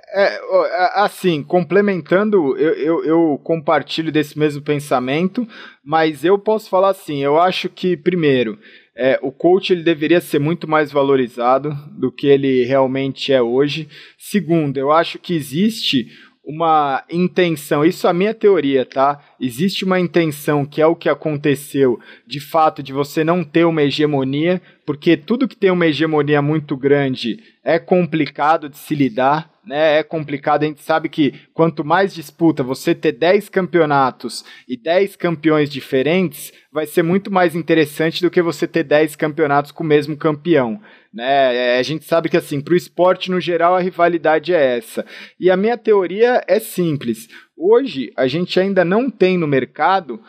é, 0.08 0.36
é, 0.36 0.90
assim, 0.94 1.42
complementando, 1.42 2.56
eu, 2.56 2.74
eu, 2.74 3.04
eu, 3.04 3.40
compartilho 3.42 4.12
desse 4.12 4.38
mesmo 4.38 4.62
pensamento, 4.62 5.46
mas 5.84 6.24
eu 6.24 6.38
posso 6.38 6.70
falar 6.70 6.90
assim, 6.90 7.22
eu 7.22 7.38
acho 7.38 7.68
que, 7.68 7.96
primeiro, 7.96 8.58
é, 8.96 9.18
o 9.22 9.30
coach 9.30 9.72
ele 9.72 9.82
deveria 9.82 10.20
ser 10.20 10.38
muito 10.38 10.66
mais 10.66 10.90
valorizado 10.90 11.76
do 11.92 12.10
que 12.10 12.26
ele 12.26 12.64
realmente 12.64 13.32
é 13.32 13.42
hoje. 13.42 13.88
Segundo, 14.16 14.78
eu 14.78 14.90
acho 14.90 15.18
que 15.18 15.34
existe 15.34 16.08
uma 16.46 17.04
intenção, 17.10 17.84
isso 17.84 18.06
é 18.06 18.10
a 18.10 18.14
minha 18.14 18.32
teoria, 18.32 18.86
tá? 18.86 19.20
Existe 19.40 19.84
uma 19.84 19.98
intenção 19.98 20.64
que 20.64 20.80
é 20.80 20.86
o 20.86 20.94
que 20.94 21.08
aconteceu, 21.08 21.98
de 22.24 22.38
fato, 22.38 22.84
de 22.84 22.92
você 22.92 23.24
não 23.24 23.42
ter 23.42 23.64
uma 23.64 23.82
hegemonia, 23.82 24.62
porque 24.86 25.16
tudo 25.16 25.48
que 25.48 25.56
tem 25.56 25.72
uma 25.72 25.88
hegemonia 25.88 26.40
muito 26.40 26.76
grande 26.76 27.42
é 27.64 27.80
complicado 27.80 28.68
de 28.68 28.78
se 28.78 28.94
lidar, 28.94 29.50
né? 29.66 29.98
É 29.98 30.02
complicado, 30.04 30.62
a 30.62 30.66
gente 30.66 30.80
sabe 30.80 31.08
que 31.08 31.34
quanto 31.52 31.84
mais 31.84 32.14
disputa 32.14 32.62
você 32.62 32.94
ter 32.94 33.10
10 33.10 33.48
campeonatos 33.48 34.44
e 34.68 34.76
10 34.76 35.16
campeões 35.16 35.68
diferentes, 35.68 36.52
vai 36.76 36.84
ser 36.84 37.02
muito 37.02 37.32
mais 37.32 37.54
interessante 37.54 38.20
do 38.20 38.30
que 38.30 38.42
você 38.42 38.68
ter 38.68 38.84
10 38.84 39.16
campeonatos 39.16 39.72
com 39.72 39.82
o 39.82 39.86
mesmo 39.86 40.14
campeão. 40.14 40.78
Né? 41.10 41.56
É, 41.56 41.78
a 41.78 41.82
gente 41.82 42.04
sabe 42.04 42.28
que 42.28 42.36
assim, 42.36 42.60
para 42.60 42.74
o 42.74 42.76
esporte 42.76 43.30
no 43.30 43.40
geral 43.40 43.74
a 43.74 43.80
rivalidade 43.80 44.52
é 44.52 44.76
essa. 44.76 45.02
E 45.40 45.50
a 45.50 45.56
minha 45.56 45.78
teoria 45.78 46.44
é 46.46 46.60
simples. 46.60 47.28
Hoje 47.56 48.12
a 48.14 48.26
gente 48.26 48.60
ainda 48.60 48.84
não 48.84 49.08
tem 49.08 49.38
no 49.38 49.46
mercado 49.46 50.20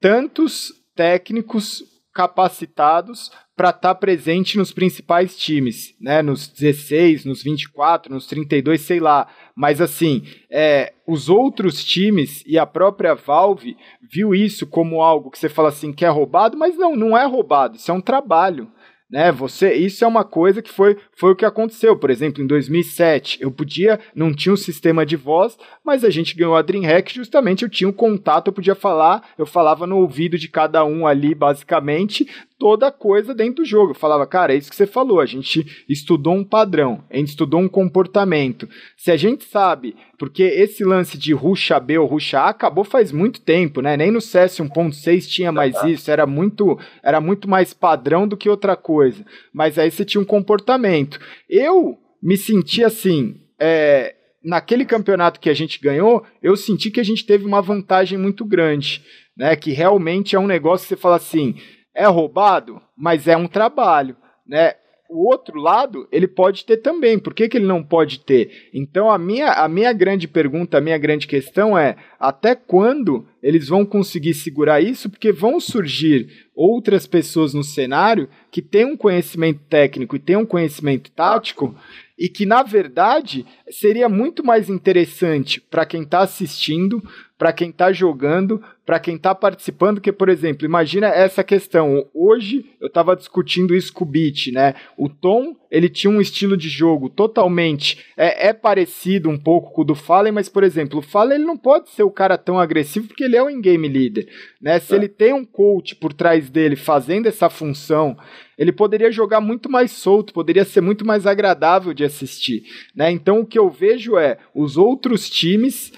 tantos 0.00 0.72
técnicos 0.96 1.84
capacitados 2.14 3.30
para 3.54 3.68
estar 3.68 3.80
tá 3.80 3.94
presente 3.94 4.56
nos 4.56 4.72
principais 4.72 5.36
times, 5.36 5.94
né? 6.00 6.22
Nos 6.22 6.48
16, 6.48 7.26
nos 7.26 7.42
24, 7.42 8.10
nos 8.10 8.26
32, 8.26 8.80
sei 8.80 9.00
lá. 9.00 9.28
Mas 9.56 9.80
assim, 9.80 10.24
é, 10.50 10.92
os 11.06 11.28
outros 11.28 11.84
times 11.84 12.42
e 12.46 12.58
a 12.58 12.66
própria 12.66 13.14
Valve 13.14 13.76
viu 14.02 14.34
isso 14.34 14.66
como 14.66 15.00
algo 15.00 15.30
que 15.30 15.38
você 15.38 15.48
fala 15.48 15.68
assim 15.68 15.92
que 15.92 16.04
é 16.04 16.08
roubado, 16.08 16.56
mas 16.56 16.76
não, 16.76 16.96
não 16.96 17.16
é 17.16 17.24
roubado. 17.24 17.76
Isso 17.76 17.90
é 17.90 17.94
um 17.94 18.00
trabalho 18.00 18.68
né? 19.14 19.30
Você, 19.30 19.72
isso 19.74 20.04
é 20.04 20.08
uma 20.08 20.24
coisa 20.24 20.60
que 20.60 20.72
foi, 20.72 20.96
foi 21.12 21.30
o 21.30 21.36
que 21.36 21.44
aconteceu. 21.44 21.96
Por 21.96 22.10
exemplo, 22.10 22.42
em 22.42 22.46
2007, 22.48 23.38
eu 23.40 23.48
podia, 23.50 24.00
não 24.12 24.34
tinha 24.34 24.52
um 24.52 24.56
sistema 24.56 25.06
de 25.06 25.14
voz, 25.14 25.56
mas 25.84 26.04
a 26.04 26.10
gente 26.10 26.34
ganhou 26.34 26.56
a 26.56 26.62
DreamHack 26.62 27.14
justamente 27.14 27.62
eu 27.62 27.68
tinha 27.68 27.88
um 27.88 27.92
contato, 27.92 28.48
eu 28.48 28.52
podia 28.52 28.74
falar, 28.74 29.22
eu 29.38 29.46
falava 29.46 29.86
no 29.86 29.98
ouvido 29.98 30.36
de 30.36 30.48
cada 30.48 30.84
um 30.84 31.06
ali, 31.06 31.32
basicamente, 31.32 32.28
toda 32.64 32.90
coisa 32.90 33.34
dentro 33.34 33.56
do 33.56 33.64
jogo. 33.66 33.90
Eu 33.90 33.94
falava, 33.94 34.26
cara, 34.26 34.54
é 34.54 34.56
isso 34.56 34.70
que 34.70 34.76
você 34.76 34.86
falou, 34.86 35.20
a 35.20 35.26
gente 35.26 35.84
estudou 35.86 36.32
um 36.32 36.42
padrão, 36.42 37.04
a 37.10 37.16
gente 37.18 37.28
estudou 37.28 37.60
um 37.60 37.68
comportamento. 37.68 38.66
Se 38.96 39.10
a 39.10 39.18
gente 39.18 39.44
sabe, 39.44 39.94
porque 40.18 40.42
esse 40.42 40.82
lance 40.82 41.18
de 41.18 41.34
ruxa 41.34 41.78
B 41.78 41.98
ou 41.98 42.06
ruxa 42.06 42.40
A 42.40 42.48
acabou 42.48 42.82
faz 42.82 43.12
muito 43.12 43.42
tempo, 43.42 43.82
né? 43.82 43.98
Nem 43.98 44.10
no 44.10 44.18
CS 44.18 44.60
1.6 44.60 45.28
tinha 45.28 45.52
mais 45.52 45.74
isso, 45.84 46.10
era 46.10 46.24
muito, 46.24 46.78
era 47.02 47.20
muito 47.20 47.46
mais 47.50 47.74
padrão 47.74 48.26
do 48.26 48.34
que 48.34 48.48
outra 48.48 48.74
coisa. 48.74 49.22
Mas 49.52 49.78
aí 49.78 49.90
você 49.90 50.02
tinha 50.02 50.22
um 50.22 50.24
comportamento. 50.24 51.20
Eu 51.46 51.98
me 52.22 52.38
senti 52.38 52.82
assim, 52.82 53.42
é, 53.60 54.14
naquele 54.42 54.86
campeonato 54.86 55.38
que 55.38 55.50
a 55.50 55.54
gente 55.54 55.78
ganhou, 55.78 56.24
eu 56.42 56.56
senti 56.56 56.90
que 56.90 57.00
a 57.00 57.04
gente 57.04 57.26
teve 57.26 57.44
uma 57.44 57.60
vantagem 57.60 58.16
muito 58.18 58.42
grande, 58.42 59.04
né? 59.36 59.54
Que 59.54 59.70
realmente 59.70 60.34
é 60.34 60.40
um 60.40 60.46
negócio 60.46 60.86
que 60.86 60.94
você 60.94 60.96
fala 60.96 61.16
assim, 61.16 61.56
é 61.94 62.06
roubado, 62.06 62.80
mas 62.96 63.28
é 63.28 63.36
um 63.36 63.46
trabalho, 63.46 64.16
né? 64.46 64.74
O 65.08 65.28
outro 65.28 65.60
lado, 65.60 66.08
ele 66.10 66.26
pode 66.26 66.64
ter 66.64 66.78
também. 66.78 67.18
Por 67.18 67.34
que, 67.34 67.48
que 67.48 67.58
ele 67.58 67.66
não 67.66 67.84
pode 67.84 68.20
ter? 68.20 68.70
Então, 68.72 69.10
a 69.10 69.18
minha, 69.18 69.52
a 69.52 69.68
minha 69.68 69.92
grande 69.92 70.26
pergunta, 70.26 70.78
a 70.78 70.80
minha 70.80 70.96
grande 70.98 71.26
questão 71.26 71.78
é: 71.78 71.94
até 72.18 72.54
quando 72.54 73.24
eles 73.42 73.68
vão 73.68 73.84
conseguir 73.84 74.34
segurar 74.34 74.80
isso? 74.80 75.10
Porque 75.10 75.30
vão 75.30 75.60
surgir 75.60 76.48
outras 76.54 77.06
pessoas 77.06 77.52
no 77.52 77.62
cenário 77.62 78.28
que 78.50 78.62
têm 78.62 78.86
um 78.86 78.96
conhecimento 78.96 79.60
técnico 79.68 80.16
e 80.16 80.18
têm 80.18 80.36
um 80.36 80.46
conhecimento 80.46 81.12
tático 81.12 81.76
e 82.18 82.28
que 82.28 82.46
na 82.46 82.62
verdade 82.62 83.44
seria 83.70 84.08
muito 84.08 84.44
mais 84.44 84.70
interessante 84.70 85.60
para 85.60 85.84
quem 85.84 86.02
está 86.02 86.20
assistindo, 86.20 87.02
para 87.36 87.52
quem 87.52 87.70
está 87.70 87.92
jogando, 87.92 88.62
para 88.86 89.00
quem 89.00 89.16
está 89.16 89.34
participando, 89.34 90.00
que, 90.00 90.12
por 90.12 90.28
exemplo, 90.28 90.64
imagina 90.64 91.08
essa 91.08 91.42
questão. 91.42 92.06
Hoje 92.14 92.64
eu 92.80 92.86
estava 92.86 93.16
discutindo 93.16 93.74
isso 93.74 93.92
com 93.92 94.04
o 94.04 94.06
Beat, 94.06 94.52
né? 94.52 94.74
O 94.96 95.08
Tom, 95.08 95.56
ele 95.68 95.88
tinha 95.88 96.10
um 96.10 96.20
estilo 96.20 96.56
de 96.56 96.68
jogo 96.68 97.08
totalmente. 97.08 98.04
É, 98.16 98.48
é, 98.48 98.52
parecido 98.52 99.28
um 99.28 99.38
pouco 99.38 99.72
com 99.72 99.82
o 99.82 99.84
do 99.84 99.96
Fallen, 99.96 100.32
mas, 100.32 100.48
por 100.48 100.62
exemplo, 100.62 101.00
o 101.00 101.02
Fallen 101.02 101.38
ele 101.38 101.44
não 101.44 101.56
pode 101.56 101.90
ser 101.90 102.04
o 102.04 102.10
cara 102.10 102.38
tão 102.38 102.58
agressivo 102.58 103.08
porque 103.08 103.24
ele 103.24 103.36
é 103.36 103.42
um 103.42 103.50
in-game 103.50 103.88
leader. 103.88 104.28
Né? 104.60 104.78
Se 104.78 104.94
é. 104.94 104.96
ele 104.96 105.08
tem 105.08 105.32
um 105.32 105.44
coach 105.44 105.96
por 105.96 106.12
trás 106.12 106.48
dele 106.48 106.76
fazendo 106.76 107.26
essa 107.26 107.50
função, 107.50 108.16
ele 108.56 108.70
poderia 108.70 109.10
jogar 109.10 109.40
muito 109.40 109.68
mais 109.68 109.90
solto, 109.90 110.32
poderia 110.32 110.64
ser 110.64 110.82
muito 110.82 111.04
mais 111.04 111.26
agradável 111.26 111.92
de 111.92 112.04
assistir. 112.04 112.62
Né? 112.94 113.10
Então 113.10 113.40
o 113.40 113.46
que 113.46 113.58
eu 113.58 113.68
vejo 113.68 114.16
é 114.16 114.38
os 114.54 114.76
outros 114.76 115.28
times 115.28 115.92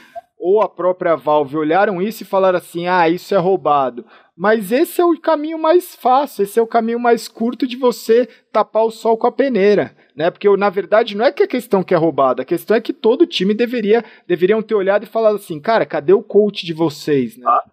ou 0.46 0.62
a 0.62 0.68
própria 0.68 1.16
Valve 1.16 1.56
olharam 1.56 2.00
isso 2.00 2.22
e 2.22 2.26
falaram 2.26 2.58
assim: 2.58 2.86
ah, 2.86 3.08
isso 3.08 3.34
é 3.34 3.36
roubado. 3.36 4.06
Mas 4.36 4.70
esse 4.70 5.00
é 5.00 5.04
o 5.04 5.18
caminho 5.18 5.58
mais 5.58 5.96
fácil, 5.96 6.44
esse 6.44 6.56
é 6.56 6.62
o 6.62 6.66
caminho 6.68 7.00
mais 7.00 7.26
curto 7.26 7.66
de 7.66 7.74
você 7.74 8.28
tapar 8.52 8.84
o 8.84 8.90
sol 8.92 9.16
com 9.16 9.26
a 9.26 9.32
peneira, 9.32 9.96
né? 10.14 10.30
Porque 10.30 10.48
na 10.56 10.70
verdade 10.70 11.16
não 11.16 11.24
é 11.24 11.32
que 11.32 11.42
a 11.42 11.48
questão 11.48 11.82
que 11.82 11.92
é 11.92 11.96
roubada, 11.96 12.42
a 12.42 12.44
questão 12.44 12.76
é 12.76 12.80
que 12.80 12.92
todo 12.92 13.26
time 13.26 13.54
deveria 13.54 14.04
deveriam 14.24 14.62
ter 14.62 14.76
olhado 14.76 15.02
e 15.02 15.08
falado 15.08 15.34
assim, 15.34 15.58
cara, 15.58 15.84
cadê 15.84 16.12
o 16.12 16.22
coach 16.22 16.64
de 16.64 16.72
vocês, 16.72 17.36
né? 17.36 17.44
Ah, 17.48 17.64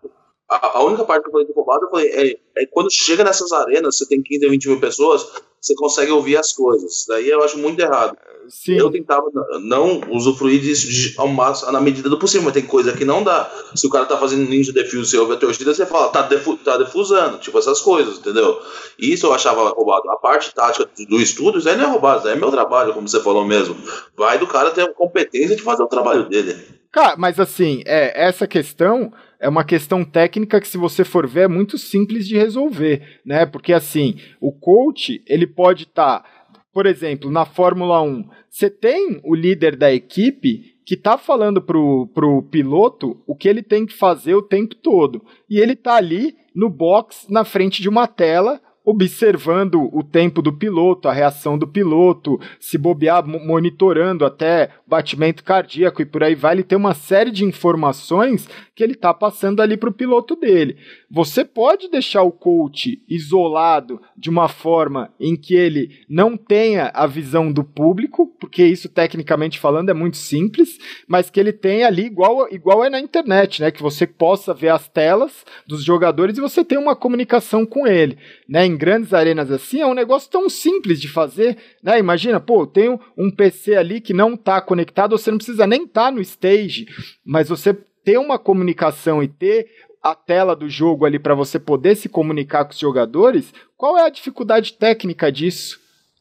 a, 0.53 0.77
a, 0.77 0.83
única 0.83 1.03
parte 1.03 1.23
que 1.23 1.29
eu 1.29 1.31
falei 1.31 1.47
de 1.47 1.53
roubado, 1.53 1.89
é, 1.97 2.37
é, 2.57 2.65
quando 2.71 2.91
chega 2.91 3.23
nessas 3.23 3.51
arenas, 3.51 3.97
você 3.97 4.05
tem 4.05 4.21
15 4.21 4.45
a 4.45 4.49
20 4.49 4.67
mil 4.69 4.79
pessoas, 4.79 5.25
você 5.59 5.73
consegue 5.75 6.11
ouvir 6.11 6.37
as 6.37 6.51
coisas. 6.51 7.05
Daí 7.07 7.29
eu 7.29 7.41
acho 7.43 7.57
muito 7.57 7.79
errado. 7.79 8.17
Sim. 8.49 8.73
Eu 8.73 8.91
tentava 8.91 9.25
não 9.61 10.01
usufruir 10.09 10.59
disso 10.59 10.87
de, 10.87 11.13
ao 11.17 11.27
máximo, 11.27 11.71
na 11.71 11.79
medida 11.79 12.09
do 12.09 12.19
possível, 12.19 12.43
mas 12.43 12.53
tem 12.53 12.65
coisa 12.65 12.91
que 12.91 13.05
não 13.05 13.23
dá. 13.23 13.49
Se 13.73 13.87
o 13.87 13.89
cara 13.89 14.05
tá 14.05 14.17
fazendo 14.17 14.47
ninja 14.47 14.73
defuse, 14.73 15.11
você 15.11 15.17
ouve 15.17 15.33
a 15.33 15.37
torcida, 15.37 15.73
você 15.73 15.85
fala, 15.85 16.09
tá, 16.09 16.23
defu 16.23 16.57
tá 16.57 16.77
defusando, 16.77 17.37
tipo 17.37 17.57
essas 17.57 17.79
coisas, 17.79 18.17
entendeu? 18.17 18.61
Isso 18.99 19.25
eu 19.25 19.33
achava 19.33 19.69
roubado. 19.69 20.11
A 20.11 20.17
parte 20.17 20.53
tática 20.53 20.89
do 21.07 21.21
estudo, 21.21 21.57
isso 21.57 21.69
aí 21.69 21.77
não 21.77 21.85
é 21.85 21.87
roubado, 21.87 22.19
isso 22.19 22.27
aí 22.27 22.33
é 22.33 22.37
meu 22.37 22.51
trabalho, 22.51 22.93
como 22.93 23.07
você 23.07 23.21
falou 23.21 23.45
mesmo. 23.45 23.77
Vai 24.17 24.37
do 24.37 24.45
cara 24.45 24.71
ter 24.71 24.81
a 24.81 24.93
competência 24.93 25.55
de 25.55 25.61
fazer 25.61 25.83
o 25.83 25.87
trabalho 25.87 26.27
dele. 26.27 26.57
Cara, 26.91 27.15
mas 27.17 27.39
assim, 27.39 27.81
é, 27.87 28.27
essa 28.27 28.45
questão 28.45 29.11
é 29.43 29.49
uma 29.49 29.65
questão 29.65 30.05
técnica 30.05 30.61
que, 30.61 30.67
se 30.69 30.77
você 30.77 31.03
for 31.03 31.27
ver, 31.27 31.41
é 31.41 31.47
muito 31.49 31.77
simples 31.77 32.25
de 32.25 32.37
resolver, 32.37 33.19
né? 33.25 33.45
Porque 33.45 33.73
assim, 33.73 34.15
o 34.39 34.53
coach 34.53 35.21
ele 35.27 35.45
pode 35.45 35.83
estar, 35.83 36.21
tá, 36.21 36.29
por 36.71 36.85
exemplo, 36.85 37.29
na 37.29 37.43
Fórmula 37.43 38.01
1, 38.01 38.25
você 38.49 38.69
tem 38.69 39.19
o 39.21 39.35
líder 39.35 39.75
da 39.75 39.93
equipe 39.93 40.77
que 40.85 40.95
tá 40.95 41.17
falando 41.17 41.61
pro, 41.61 42.07
pro 42.13 42.41
piloto 42.43 43.21
o 43.27 43.35
que 43.35 43.49
ele 43.49 43.61
tem 43.61 43.85
que 43.85 43.93
fazer 43.93 44.33
o 44.33 44.41
tempo 44.41 44.75
todo. 44.75 45.21
E 45.49 45.59
ele 45.59 45.75
tá 45.75 45.95
ali 45.95 46.33
no 46.55 46.69
box, 46.69 47.27
na 47.29 47.43
frente 47.43 47.81
de 47.81 47.89
uma 47.89 48.07
tela, 48.07 48.61
observando 48.85 49.89
o 49.93 50.03
tempo 50.03 50.41
do 50.41 50.51
piloto, 50.51 51.07
a 51.07 51.13
reação 51.13 51.57
do 51.57 51.67
piloto, 51.67 52.39
se 52.59 52.77
bobear, 52.77 53.25
monitorando 53.25 54.25
até 54.25 54.69
batimento 54.85 55.43
cardíaco 55.43 56.01
e 56.01 56.05
por 56.05 56.23
aí 56.23 56.35
vai, 56.35 56.55
ele 56.55 56.63
tem 56.63 56.77
uma 56.77 56.93
série 56.93 57.31
de 57.31 57.45
informações 57.45 58.47
que 58.75 58.83
ele 58.83 58.93
está 58.93 59.13
passando 59.13 59.61
ali 59.61 59.77
para 59.77 59.89
o 59.89 59.93
piloto 59.93 60.35
dele. 60.35 60.77
Você 61.13 61.45
pode 61.45 61.89
deixar 61.89 62.23
o 62.23 62.31
coach 62.31 62.99
isolado 63.07 64.01
de 64.17 64.31
uma 64.31 64.47
forma 64.47 65.13
em 65.19 65.35
que 65.35 65.53
ele 65.53 65.99
não 66.09 66.35
tenha 66.35 66.89
a 66.91 67.05
visão 67.05 67.51
do 67.51 67.63
público, 67.63 68.35
porque 68.39 68.65
isso 68.65 68.89
tecnicamente 68.89 69.59
falando 69.59 69.89
é 69.89 69.93
muito 69.93 70.17
simples, 70.17 70.79
mas 71.07 71.29
que 71.29 71.39
ele 71.39 71.53
tenha 71.53 71.85
ali 71.85 72.05
igual, 72.05 72.51
igual 72.51 72.83
é 72.83 72.89
na 72.89 72.99
internet, 72.99 73.61
né? 73.61 73.69
Que 73.69 73.79
você 73.79 74.07
possa 74.07 74.55
ver 74.55 74.69
as 74.69 74.89
telas 74.89 75.45
dos 75.67 75.83
jogadores 75.83 76.35
e 76.35 76.41
você 76.41 76.65
tenha 76.65 76.81
uma 76.81 76.95
comunicação 76.95 77.63
com 77.63 77.85
ele, 77.85 78.17
né? 78.49 78.65
Em 78.65 78.75
grandes 78.75 79.13
arenas 79.13 79.51
assim 79.51 79.81
é 79.81 79.85
um 79.85 79.93
negócio 79.93 80.31
tão 80.31 80.49
simples 80.49 80.99
de 80.99 81.07
fazer, 81.07 81.57
né? 81.83 81.99
Imagina, 81.99 82.39
pô, 82.39 82.63
eu 82.63 82.67
tenho 82.67 82.99
um 83.15 83.29
PC 83.29 83.75
ali 83.75 84.01
que 84.01 84.13
não 84.15 84.33
está 84.33 84.59
conectado, 84.59 85.15
você 85.15 85.29
não 85.29 85.37
precisa 85.37 85.67
nem 85.67 85.83
estar 85.83 86.05
tá 86.05 86.11
no 86.11 86.21
stage, 86.21 86.87
mas 87.23 87.49
você 87.49 87.71
ter 88.03 88.17
uma 88.17 88.37
comunicação 88.37 89.23
e 89.23 89.27
ter 89.27 89.67
a 90.03 90.13
tela 90.13 90.53
do 90.53 90.69
jogo 90.69 91.05
ali 91.05 91.17
para 91.17 91.33
você 91.33 91.57
poder 91.57 91.95
se 91.95 92.09
comunicar 92.09 92.65
com 92.65 92.71
os 92.71 92.79
jogadores, 92.79 93.53
qual 93.77 93.97
é 93.97 94.03
a 94.03 94.09
dificuldade 94.09 94.73
técnica 94.73 95.31
disso? 95.31 95.79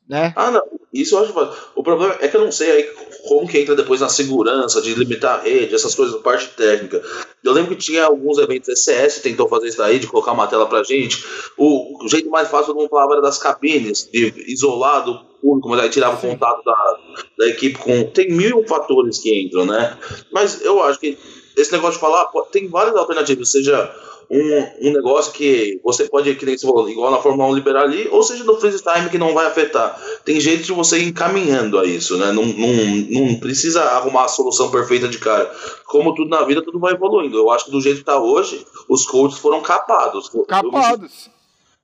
Né? 0.08 0.32
Ah, 0.36 0.50
não. 0.50 0.62
Isso 0.92 1.16
eu 1.16 1.20
acho. 1.20 1.56
O 1.74 1.82
problema 1.82 2.16
é 2.20 2.28
que 2.28 2.36
eu 2.36 2.44
não 2.44 2.52
sei 2.52 2.70
aí 2.70 2.82
como 3.26 3.48
que 3.48 3.58
entra 3.58 3.74
depois 3.74 4.00
na 4.00 4.10
segurança, 4.10 4.82
de 4.82 4.94
limitar 4.94 5.38
a 5.38 5.42
rede, 5.42 5.74
essas 5.74 5.94
coisas, 5.94 6.20
parte 6.20 6.48
técnica. 6.48 7.02
Eu 7.42 7.52
lembro 7.52 7.74
que 7.74 7.82
tinha 7.82 8.04
alguns 8.04 8.36
eventos 8.38 8.68
SCS 8.68 9.22
tentou 9.22 9.48
fazer 9.48 9.68
isso 9.68 9.78
daí, 9.78 9.98
de 9.98 10.06
colocar 10.06 10.32
uma 10.32 10.46
tela 10.46 10.66
pra 10.66 10.82
gente. 10.82 11.24
O, 11.56 12.04
o 12.04 12.08
jeito 12.08 12.28
mais 12.28 12.48
fácil, 12.48 12.66
todo 12.66 12.76
mundo 12.76 12.90
falava, 12.90 13.14
era 13.14 13.22
das 13.22 13.38
cabines, 13.38 14.08
de 14.12 14.34
isolar 14.48 15.04
do 15.04 15.18
público, 15.40 15.70
mas 15.70 15.80
aí 15.80 15.88
tirava 15.88 16.16
o 16.16 16.20
contato 16.20 16.62
da, 16.62 16.98
da 17.38 17.46
equipe 17.46 17.78
com. 17.78 18.04
Tem 18.10 18.30
mil 18.30 18.64
fatores 18.66 19.18
que 19.18 19.46
entram, 19.46 19.64
né? 19.64 19.96
Mas 20.30 20.60
eu 20.62 20.82
acho 20.82 21.00
que 21.00 21.16
esse 21.56 21.72
negócio 21.72 21.94
de 21.94 22.00
falar, 22.00 22.26
tem 22.50 22.68
várias 22.68 22.96
alternativas, 22.96 23.50
seja 23.50 23.94
um, 24.32 24.88
um 24.88 24.92
negócio 24.92 25.32
que 25.32 25.78
você 25.84 26.08
pode, 26.08 26.34
que 26.34 26.46
nem 26.46 26.56
você 26.56 26.66
falou, 26.66 26.88
igual 26.88 27.10
na 27.10 27.18
Fórmula 27.18 27.50
1 27.50 27.54
liberar 27.54 27.82
ali, 27.82 28.08
ou 28.10 28.22
seja 28.22 28.42
do 28.44 28.58
freeze 28.58 28.82
time 28.82 29.10
que 29.10 29.18
não 29.18 29.34
vai 29.34 29.46
afetar. 29.46 30.00
Tem 30.24 30.40
jeito 30.40 30.62
de 30.62 30.72
você 30.72 30.98
ir 30.98 31.08
encaminhando 31.08 31.78
a 31.78 31.84
isso, 31.84 32.16
né? 32.16 32.32
Não, 32.32 32.46
não, 32.46 33.28
não 33.28 33.34
precisa 33.38 33.82
arrumar 33.82 34.24
a 34.24 34.28
solução 34.28 34.70
perfeita 34.70 35.06
de 35.06 35.18
cara. 35.18 35.54
Como 35.84 36.14
tudo 36.14 36.30
na 36.30 36.42
vida, 36.44 36.62
tudo 36.62 36.80
vai 36.80 36.94
evoluindo. 36.94 37.36
Eu 37.36 37.50
acho 37.50 37.66
que 37.66 37.70
do 37.70 37.80
jeito 37.80 37.98
que 37.98 38.04
tá 38.04 38.18
hoje, 38.18 38.66
os 38.88 39.04
coaches 39.04 39.38
foram 39.38 39.60
capados. 39.60 40.30
Capados. 40.48 41.30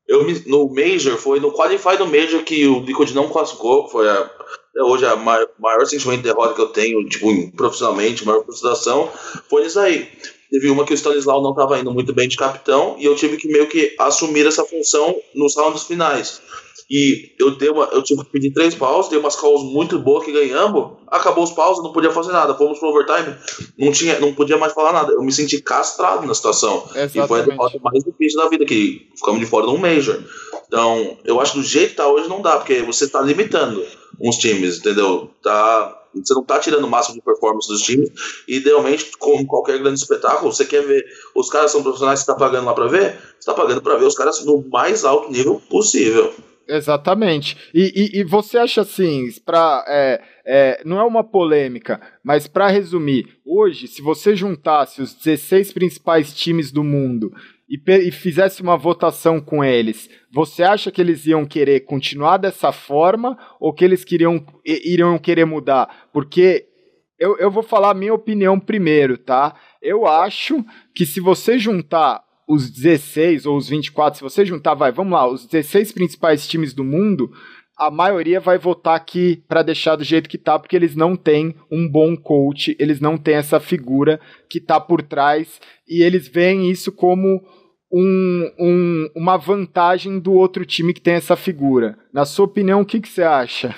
Eu, 0.07 0.27
eu, 0.27 0.43
no 0.47 0.73
Major, 0.75 1.19
foi 1.19 1.39
no 1.41 1.53
Qualify 1.53 1.99
do 1.99 2.07
Major 2.07 2.43
que 2.45 2.67
o 2.67 2.81
Liquid 2.81 3.11
não 3.11 3.29
classificou, 3.29 3.89
foi 3.89 4.09
a, 4.09 4.31
hoje 4.83 5.07
a 5.07 5.17
maior, 5.17 5.49
maior 5.59 5.87
sentimento 5.87 6.19
de 6.19 6.25
derrota 6.25 6.55
que 6.55 6.61
eu 6.61 6.69
tenho, 6.69 7.07
tipo, 7.09 7.53
profissionalmente, 7.53 8.27
maior 8.27 8.45
frustração, 8.45 9.11
foi 9.49 9.67
isso 9.67 9.79
aí. 9.79 10.09
Teve 10.51 10.71
uma 10.71 10.85
que 10.85 10.93
o 10.93 10.97
Stanislau 10.97 11.43
não 11.43 11.51
estava 11.51 11.79
indo 11.79 11.93
muito 11.93 12.13
bem 12.15 12.27
de 12.27 12.37
capitão 12.37 12.97
e 12.99 13.05
eu 13.05 13.15
tive 13.15 13.37
que 13.37 13.49
meio 13.49 13.67
que 13.67 13.95
assumir 13.99 14.47
essa 14.47 14.65
função 14.65 15.15
nos 15.35 15.57
rounds 15.57 15.85
finais. 15.85 16.41
E 16.91 17.35
eu, 17.39 17.51
dei 17.57 17.69
uma, 17.69 17.85
eu 17.93 18.03
tive 18.03 18.25
que 18.25 18.31
pedir 18.31 18.51
três 18.51 18.75
paus, 18.75 19.09
dei 19.09 19.19
umas 19.19 19.37
calls 19.37 19.63
muito 19.63 19.99
boas 19.99 20.25
que 20.25 20.33
ganhamos. 20.33 20.93
Acabou 21.07 21.45
os 21.45 21.51
paus, 21.51 21.83
não 21.83 21.93
podia 21.93 22.11
fazer 22.11 22.33
nada. 22.33 22.55
Fomos 22.55 22.79
pro 22.79 22.89
overtime, 22.89 23.37
não, 23.79 23.93
tinha, 23.93 24.19
não 24.19 24.33
podia 24.33 24.57
mais 24.57 24.73
falar 24.73 24.93
nada. 24.93 25.13
Eu 25.13 25.23
me 25.23 25.31
senti 25.31 25.61
castrado 25.61 26.27
na 26.27 26.35
situação. 26.35 26.85
Exatamente. 26.95 27.19
E 27.19 27.29
foi 27.29 27.41
a 27.41 27.43
derrota 27.45 27.79
mais 27.83 28.03
difícil 28.03 28.41
da 28.41 28.49
vida, 28.49 28.65
que 28.65 29.07
ficamos 29.15 29.39
de 29.39 29.47
fora 29.47 29.67
de 29.67 29.73
um 29.73 29.77
Major. 29.77 30.19
Então, 30.67 31.19
eu 31.25 31.41
acho 31.41 31.53
que 31.53 31.59
do 31.59 31.65
jeito 31.65 31.91
que 31.91 31.97
tá 31.97 32.09
hoje 32.09 32.29
não 32.29 32.41
dá, 32.41 32.57
porque 32.57 32.81
você 32.83 33.05
está 33.05 33.21
limitando 33.21 33.85
uns 34.21 34.37
times, 34.37 34.79
entendeu? 34.79 35.31
Tá, 35.43 35.95
você 36.15 36.33
não 36.33 36.43
está 36.43 36.59
tirando 36.59 36.85
o 36.85 36.91
máximo 36.91 37.17
de 37.17 37.23
performance 37.23 37.69
dos 37.69 37.83
times. 37.83 38.11
E, 38.49 38.57
idealmente, 38.57 39.11
como 39.19 39.47
qualquer 39.47 39.79
grande 39.79 40.01
espetáculo, 40.01 40.53
você 40.53 40.65
quer 40.65 40.87
ver 40.87 41.05
os 41.35 41.51
caras 41.51 41.71
são 41.71 41.83
profissionais, 41.83 42.21
você 42.21 42.23
está 42.23 42.35
pagando 42.35 42.65
lá 42.65 42.73
para 42.73 42.87
ver? 42.87 43.13
Você 43.13 43.39
está 43.41 43.53
pagando 43.55 43.83
para 43.83 43.97
ver 43.97 44.07
os 44.07 44.15
caras 44.15 44.43
no 44.45 44.65
mais 44.71 45.05
alto 45.05 45.31
nível 45.31 45.61
possível. 45.69 46.33
Exatamente. 46.69 47.57
E, 47.73 48.13
e, 48.15 48.21
e 48.21 48.25
você 48.25 48.59
acha 48.59 48.83
assim, 48.83 49.27
para 49.45 49.85
é, 49.89 50.21
é, 50.45 50.83
não 50.85 50.99
é 50.99 51.03
uma 51.03 51.25
polêmica, 51.25 51.99
mas 52.23 52.47
para 52.47 52.69
resumir, 52.69 53.27
hoje, 53.45 53.89
se 53.89 54.03
você 54.03 54.37
juntasse 54.37 55.01
os 55.01 55.15
16 55.15 55.73
principais 55.73 56.35
times 56.35 56.71
do 56.71 56.85
mundo 56.85 57.33
e, 57.67 57.81
e, 58.07 58.11
fizesse 58.11 58.61
uma 58.61 58.77
votação 58.77 59.41
com 59.41 59.65
eles, 59.65 60.11
você 60.31 60.63
acha 60.63 60.91
que 60.91 61.01
eles 61.01 61.27
iam 61.27 61.47
querer 61.47 61.81
continuar 61.81 62.37
dessa 62.37 62.71
forma 62.71 63.39
ou 63.59 63.73
que 63.73 63.85
eles 63.85 64.05
queriam, 64.05 64.45
iriam 64.63 65.19
querer 65.19 65.47
mudar? 65.47 66.09
Porque 66.13 66.67
eu, 67.19 67.39
eu 67.39 67.51
vou 67.51 67.63
falar 67.63 67.91
a 67.91 67.95
minha 67.95 68.13
opinião 68.13 68.61
primeiro, 68.61 69.17
tá? 69.17 69.55
Eu 69.81 70.07
acho 70.07 70.63
que 70.95 71.07
se 71.07 71.19
você 71.19 71.59
juntar 71.59 72.23
os 72.49 72.71
16 72.71 73.45
ou 73.45 73.59
os 73.59 73.69
24, 73.69 74.19
se 74.19 74.25
você 74.25 74.47
juntar, 74.47 74.75
vai, 74.75 74.91
vamos 74.91 75.13
lá, 75.13 75.29
os 75.29 75.45
16 75.45 75.93
principais 75.93 76.49
times 76.49 76.73
do 76.73 76.83
mundo, 76.83 77.31
a 77.77 77.91
maioria 77.91 78.41
vai 78.41 78.59
votar 78.59 78.97
aqui 78.97 79.45
para 79.47 79.63
deixar 79.63 79.97
do 79.97 80.03
jeito 80.03 80.29
que 80.29 80.39
tá, 80.39 80.59
porque 80.59 80.75
eles 80.75 80.97
não 80.97 81.15
têm 81.15 81.55
um 81.71 81.87
bom 81.87 82.17
coach, 82.17 82.75
eles 82.81 83.01
não 83.01 83.19
têm 83.19 83.35
essa 83.35 83.61
figura 83.61 84.19
que 84.49 84.61
tá 84.61 84.81
por 84.81 85.03
trás 85.03 85.61
e 85.87 86.03
eles 86.03 86.27
veem 86.27 86.71
isso 86.71 86.91
como 86.91 87.41
um, 87.93 88.53
um, 88.59 89.11
uma 89.15 89.37
vantagem 89.37 90.19
do 90.19 90.33
outro 90.33 90.65
time 90.65 90.95
que 90.95 91.01
tem 91.01 91.15
essa 91.15 91.37
figura. 91.37 91.99
Na 92.13 92.25
sua 92.25 92.47
opinião, 92.47 92.81
o 92.81 92.87
que, 92.87 93.01
que 93.01 93.09
você 93.09 93.23
acha? 93.23 93.77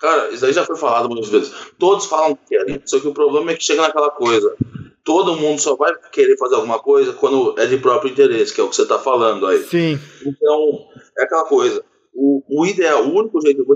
Cara, 0.00 0.30
isso 0.30 0.46
aí 0.46 0.52
já 0.52 0.64
foi 0.64 0.76
falado 0.76 1.08
muitas 1.08 1.28
vezes. 1.28 1.52
Todos 1.78 2.06
falam 2.06 2.36
que 2.36 2.56
querem, 2.56 2.80
só 2.84 2.98
que 3.00 3.08
o 3.08 3.12
problema 3.12 3.50
é 3.50 3.56
que 3.56 3.64
chega 3.64 3.82
naquela 3.82 4.10
coisa. 4.10 4.56
Todo 5.04 5.36
mundo 5.36 5.60
só 5.60 5.76
vai 5.76 5.92
querer 6.10 6.36
fazer 6.38 6.54
alguma 6.54 6.78
coisa 6.78 7.12
quando 7.12 7.54
é 7.58 7.66
de 7.66 7.76
próprio 7.76 8.10
interesse, 8.10 8.54
que 8.54 8.60
é 8.60 8.64
o 8.64 8.68
que 8.68 8.76
você 8.76 8.82
está 8.82 8.98
falando 8.98 9.46
aí. 9.46 9.62
Sim. 9.64 10.00
Então, 10.24 10.86
é 11.18 11.24
aquela 11.24 11.44
coisa. 11.44 11.84
o, 12.14 12.42
o 12.48 12.64
ideal, 12.64 13.04
o 13.04 13.12
único 13.12 13.40
jeito, 13.40 13.66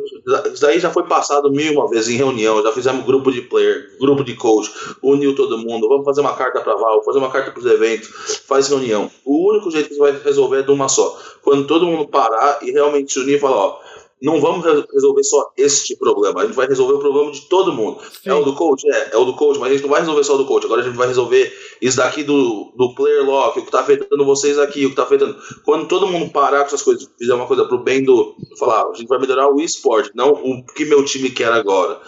isso 0.52 0.62
daí 0.62 0.78
já 0.78 0.90
foi 0.90 1.02
passado 1.04 1.50
mil 1.50 1.72
uma 1.72 1.88
vezes 1.88 2.08
em 2.08 2.16
reunião, 2.16 2.62
já 2.62 2.72
fizemos 2.72 3.04
grupo 3.04 3.32
de 3.32 3.42
player, 3.42 3.98
grupo 4.00 4.22
de 4.22 4.34
coach, 4.36 4.70
uniu 5.02 5.34
todo 5.34 5.58
mundo, 5.58 5.88
vamos 5.88 6.04
fazer 6.04 6.20
uma 6.20 6.36
carta 6.36 6.60
para 6.60 6.76
Val, 6.76 7.02
fazer 7.04 7.18
uma 7.18 7.30
carta 7.30 7.50
para 7.50 7.58
os 7.60 7.66
eventos, 7.66 8.08
faz 8.46 8.68
reunião. 8.68 9.10
O 9.24 9.50
único 9.50 9.70
jeito 9.70 9.88
que 9.88 9.96
você 9.96 10.00
vai 10.00 10.22
resolver 10.22 10.60
é 10.60 10.62
de 10.62 10.70
uma 10.70 10.88
só. 10.88 11.18
Quando 11.42 11.66
todo 11.66 11.86
mundo 11.86 12.06
parar 12.06 12.60
e 12.62 12.70
realmente 12.70 13.12
se 13.12 13.18
unir 13.18 13.36
e 13.36 13.40
falar, 13.40 13.56
ó, 13.56 13.80
não 14.20 14.40
vamos 14.40 14.64
resolver 14.92 15.22
só 15.22 15.52
este 15.56 15.96
problema, 15.96 16.40
a 16.40 16.44
gente 16.44 16.54
vai 16.54 16.66
resolver 16.66 16.94
o 16.94 16.98
problema 16.98 17.30
de 17.30 17.42
todo 17.42 17.72
mundo. 17.72 18.00
Sim. 18.22 18.30
É 18.30 18.34
o 18.34 18.42
do 18.42 18.54
coach? 18.54 18.88
É, 18.90 19.14
é 19.14 19.16
o 19.16 19.24
do 19.24 19.34
coach, 19.34 19.58
mas 19.58 19.70
a 19.70 19.72
gente 19.72 19.82
não 19.82 19.90
vai 19.90 20.00
resolver 20.00 20.24
só 20.24 20.34
o 20.34 20.38
do 20.38 20.46
coach, 20.46 20.64
agora 20.64 20.80
a 20.80 20.84
gente 20.84 20.96
vai 20.96 21.06
resolver 21.06 21.52
isso 21.80 21.96
daqui 21.96 22.24
do, 22.24 22.72
do 22.76 22.94
player 22.94 23.24
lock, 23.24 23.58
o 23.58 23.62
que 23.62 23.68
está 23.68 23.80
afetando 23.80 24.24
vocês 24.24 24.58
aqui, 24.58 24.84
o 24.84 24.88
que 24.88 24.92
está 24.92 25.04
afetando. 25.04 25.36
Quando 25.64 25.86
todo 25.86 26.06
mundo 26.06 26.32
parar 26.32 26.60
com 26.60 26.66
essas 26.66 26.82
coisas, 26.82 27.08
fizer 27.18 27.34
uma 27.34 27.46
coisa 27.46 27.64
pro 27.64 27.78
bem 27.78 28.02
do. 28.02 28.34
falar, 28.58 28.88
a 28.88 28.94
gente 28.94 29.08
vai 29.08 29.18
melhorar 29.18 29.48
o 29.48 29.60
esporte, 29.60 30.10
não 30.14 30.30
o 30.30 30.64
que 30.66 30.84
meu 30.84 31.04
time 31.04 31.30
quer 31.30 31.52
agora. 31.52 32.00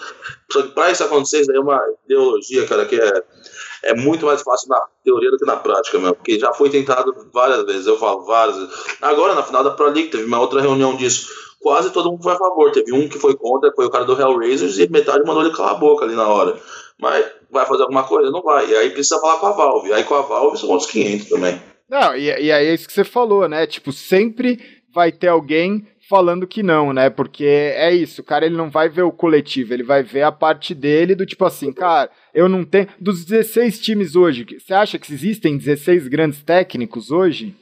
Só 0.52 0.62
que 0.62 0.68
pra 0.68 0.90
isso 0.90 1.04
acontecer, 1.04 1.40
isso 1.40 1.48
daí 1.48 1.58
é 1.58 1.60
uma 1.60 1.80
ideologia, 2.04 2.66
cara, 2.66 2.84
que 2.84 2.96
é 2.96 3.24
é 3.82 3.94
muito 3.94 4.26
mais 4.26 4.42
fácil 4.42 4.68
na 4.68 4.80
teoria 5.02 5.30
do 5.30 5.38
que 5.38 5.46
na 5.46 5.56
prática, 5.56 5.98
meu, 5.98 6.14
porque 6.14 6.38
já 6.38 6.52
foi 6.52 6.68
tentado 6.68 7.14
várias 7.32 7.64
vezes, 7.64 7.86
eu 7.86 7.98
falo 7.98 8.24
várias 8.24 8.56
vezes. 8.56 8.74
Agora, 9.00 9.34
na 9.34 9.42
final 9.42 9.64
da 9.64 9.70
Pro 9.70 9.86
League, 9.90 10.10
teve 10.10 10.24
uma 10.24 10.38
outra 10.38 10.60
reunião 10.60 10.96
disso 10.96 11.28
quase 11.60 11.92
todo 11.92 12.10
mundo 12.10 12.22
foi 12.22 12.32
a 12.32 12.38
favor. 12.38 12.72
Teve 12.72 12.92
um 12.92 13.08
que 13.08 13.18
foi 13.18 13.36
contra, 13.36 13.72
foi 13.72 13.86
o 13.86 13.90
cara 13.90 14.04
do 14.04 14.20
Hellraisers, 14.20 14.78
e 14.78 14.90
metade 14.90 15.24
mandou 15.24 15.44
ele 15.44 15.54
calar 15.54 15.72
a 15.72 15.78
boca 15.78 16.04
ali 16.04 16.14
na 16.14 16.26
hora. 16.26 16.58
Mas 16.98 17.24
vai 17.50 17.66
fazer 17.66 17.82
alguma 17.82 18.04
coisa? 18.04 18.30
Não 18.30 18.42
vai. 18.42 18.68
E 18.68 18.74
aí 18.74 18.90
precisa 18.90 19.20
falar 19.20 19.38
com 19.38 19.46
a 19.46 19.52
Valve. 19.52 19.92
Aí 19.92 20.04
com 20.04 20.14
a 20.14 20.22
Valve 20.22 20.58
são 20.58 20.68
outros 20.70 20.90
500 20.90 21.28
também. 21.28 21.62
Não, 21.88 22.14
e, 22.14 22.24
e 22.24 22.52
aí 22.52 22.66
é 22.66 22.74
isso 22.74 22.86
que 22.86 22.92
você 22.92 23.04
falou, 23.04 23.48
né? 23.48 23.66
Tipo, 23.66 23.92
sempre 23.92 24.60
vai 24.92 25.10
ter 25.10 25.28
alguém 25.28 25.86
falando 26.10 26.46
que 26.46 26.60
não, 26.60 26.92
né? 26.92 27.08
Porque 27.08 27.44
é 27.44 27.94
isso, 27.94 28.20
o 28.20 28.24
cara 28.24 28.44
ele 28.44 28.56
não 28.56 28.68
vai 28.68 28.88
ver 28.88 29.02
o 29.02 29.12
coletivo, 29.12 29.72
ele 29.72 29.84
vai 29.84 30.02
ver 30.02 30.22
a 30.22 30.32
parte 30.32 30.74
dele 30.74 31.14
do 31.14 31.24
tipo 31.24 31.44
assim, 31.44 31.72
cara, 31.72 32.10
eu 32.34 32.48
não 32.48 32.64
tenho. 32.64 32.88
Dos 32.98 33.24
16 33.24 33.78
times 33.78 34.16
hoje, 34.16 34.44
você 34.58 34.74
acha 34.74 34.98
que 34.98 35.12
existem 35.12 35.56
16 35.56 36.08
grandes 36.08 36.42
técnicos 36.42 37.12
hoje? 37.12 37.54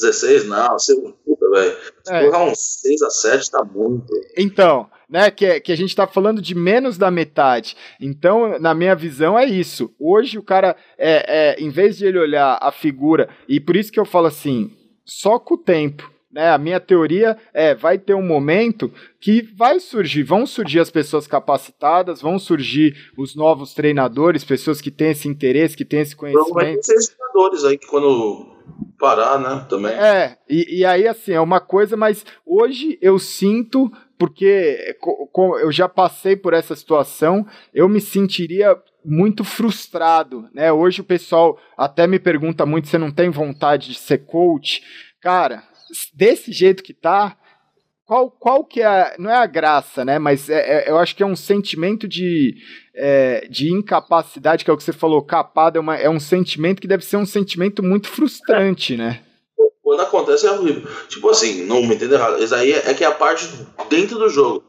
16, 0.00 0.46
não, 0.46 0.72
você 0.72 0.94
puta, 0.96 1.50
velho. 1.50 1.76
Se 2.04 2.12
é. 2.12 2.20
colocar 2.20 2.44
uns 2.44 2.80
6 2.80 3.02
a 3.02 3.10
7 3.10 3.50
tá 3.50 3.64
muito. 3.64 4.06
Então, 4.36 4.88
né, 5.08 5.30
que, 5.30 5.60
que 5.60 5.72
a 5.72 5.76
gente 5.76 5.94
tá 5.94 6.06
falando 6.06 6.40
de 6.40 6.54
menos 6.54 6.96
da 6.96 7.10
metade. 7.10 7.76
Então, 8.00 8.58
na 8.60 8.72
minha 8.74 8.94
visão, 8.94 9.38
é 9.38 9.44
isso. 9.44 9.92
Hoje 9.98 10.38
o 10.38 10.42
cara, 10.42 10.76
é, 10.96 11.56
é, 11.58 11.60
em 11.60 11.68
vez 11.68 11.98
de 11.98 12.06
ele 12.06 12.18
olhar 12.18 12.58
a 12.60 12.70
figura, 12.70 13.28
e 13.48 13.58
por 13.58 13.76
isso 13.76 13.90
que 13.90 13.98
eu 13.98 14.04
falo 14.04 14.26
assim, 14.26 14.70
só 15.04 15.38
com 15.38 15.54
o 15.54 15.58
tempo. 15.58 16.10
Né, 16.32 16.48
a 16.48 16.58
minha 16.58 16.78
teoria 16.78 17.36
é 17.52 17.74
vai 17.74 17.98
ter 17.98 18.14
um 18.14 18.24
momento 18.24 18.92
que 19.20 19.42
vai 19.42 19.80
surgir, 19.80 20.22
vão 20.22 20.46
surgir 20.46 20.78
as 20.78 20.88
pessoas 20.88 21.26
capacitadas, 21.26 22.22
vão 22.22 22.38
surgir 22.38 23.10
os 23.18 23.34
novos 23.34 23.74
treinadores, 23.74 24.44
pessoas 24.44 24.80
que 24.80 24.92
têm 24.92 25.10
esse 25.10 25.26
interesse, 25.26 25.76
que 25.76 25.84
têm 25.84 26.02
esse 26.02 26.14
conhecimento. 26.14 26.54
Vai 26.54 26.76
ter 26.76 26.82
treinadores 26.82 27.64
aí 27.64 27.76
que 27.76 27.88
quando 27.88 28.59
parar, 28.98 29.38
né? 29.38 29.66
Também. 29.68 29.92
É, 29.92 30.36
e, 30.48 30.80
e 30.80 30.84
aí, 30.84 31.06
assim, 31.08 31.32
é 31.32 31.40
uma 31.40 31.60
coisa, 31.60 31.96
mas 31.96 32.24
hoje 32.44 32.98
eu 33.00 33.18
sinto, 33.18 33.90
porque 34.18 34.96
eu 35.60 35.72
já 35.72 35.88
passei 35.88 36.36
por 36.36 36.52
essa 36.52 36.76
situação, 36.76 37.46
eu 37.72 37.88
me 37.88 38.00
sentiria 38.00 38.76
muito 39.04 39.42
frustrado, 39.42 40.48
né? 40.52 40.70
Hoje 40.70 41.00
o 41.00 41.04
pessoal 41.04 41.58
até 41.76 42.06
me 42.06 42.18
pergunta 42.18 42.66
muito: 42.66 42.88
você 42.88 42.98
não 42.98 43.10
tem 43.10 43.30
vontade 43.30 43.88
de 43.88 43.98
ser 43.98 44.18
coach? 44.18 44.82
Cara, 45.20 45.62
desse 46.14 46.52
jeito 46.52 46.82
que 46.82 46.94
tá, 46.94 47.36
qual, 48.10 48.28
qual 48.28 48.64
que 48.64 48.80
é 48.80 48.86
a, 48.86 49.14
não 49.20 49.30
é 49.30 49.36
a 49.36 49.46
graça, 49.46 50.04
né? 50.04 50.18
Mas 50.18 50.50
é, 50.50 50.88
é, 50.88 50.90
eu 50.90 50.98
acho 50.98 51.14
que 51.14 51.22
é 51.22 51.26
um 51.26 51.36
sentimento 51.36 52.08
de, 52.08 52.56
é, 52.92 53.46
de 53.48 53.72
incapacidade, 53.72 54.64
que 54.64 54.70
é 54.70 54.74
o 54.74 54.76
que 54.76 54.82
você 54.82 54.92
falou, 54.92 55.22
capado, 55.22 55.78
é, 55.78 55.80
uma, 55.80 55.96
é 55.96 56.10
um 56.10 56.18
sentimento 56.18 56.80
que 56.80 56.88
deve 56.88 57.04
ser 57.04 57.18
um 57.18 57.24
sentimento 57.24 57.84
muito 57.84 58.08
frustrante, 58.08 58.96
né? 58.96 59.22
Quando 59.80 60.00
acontece 60.00 60.44
é 60.44 60.50
horrível. 60.50 60.90
Tipo 61.08 61.30
assim, 61.30 61.64
não 61.66 61.86
me 61.86 61.94
entenda 61.94 62.16
errado. 62.16 62.42
Isso 62.42 62.52
aí 62.52 62.72
é, 62.72 62.90
é 62.90 62.94
que 62.94 63.04
é 63.04 63.06
a 63.06 63.12
parte 63.12 63.48
dentro 63.88 64.18
do 64.18 64.28
jogo. 64.28 64.64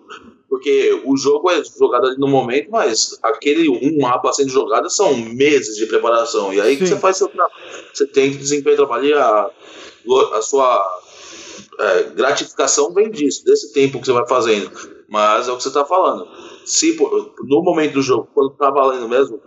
Porque 0.48 1.02
o 1.04 1.18
jogo 1.18 1.50
é 1.50 1.64
jogado 1.64 2.06
ali 2.06 2.20
no 2.20 2.28
momento, 2.28 2.70
mas 2.70 3.18
aquele 3.24 3.68
um 3.68 4.02
mapa 4.02 4.32
sendo 4.34 4.52
jogado 4.52 4.88
são 4.88 5.16
meses 5.18 5.78
de 5.78 5.88
preparação. 5.88 6.54
E 6.54 6.62
aí 6.62 6.78
que 6.78 6.86
você 6.86 6.96
faz 6.96 7.18
seu 7.18 7.28
trabalho. 7.28 7.60
Você 7.92 8.06
tem 8.06 8.30
que 8.30 8.38
desempenhar 8.38 8.78
trabalho 8.78 9.18
a, 9.18 9.52
a 10.36 10.42
sua 10.44 11.02
é, 11.80 12.04
gratificação 12.04 12.94
vem 12.94 13.10
disso, 13.10 13.44
desse 13.46 13.74
tempo 13.74 14.00
que 14.00 14.06
você 14.06 14.14
vai 14.14 14.28
fazendo. 14.28 14.72
Mas 15.08 15.48
é 15.48 15.52
o 15.52 15.58
que 15.58 15.64
você 15.64 15.70
está 15.70 15.86
falando. 15.86 16.28
Se 16.66 16.98
no 17.44 17.62
momento 17.62 17.94
do 17.94 18.02
jogo, 18.02 18.30
quando 18.34 18.52
tá 18.52 18.70
valendo 18.70 19.10
mesmo, 19.10 19.42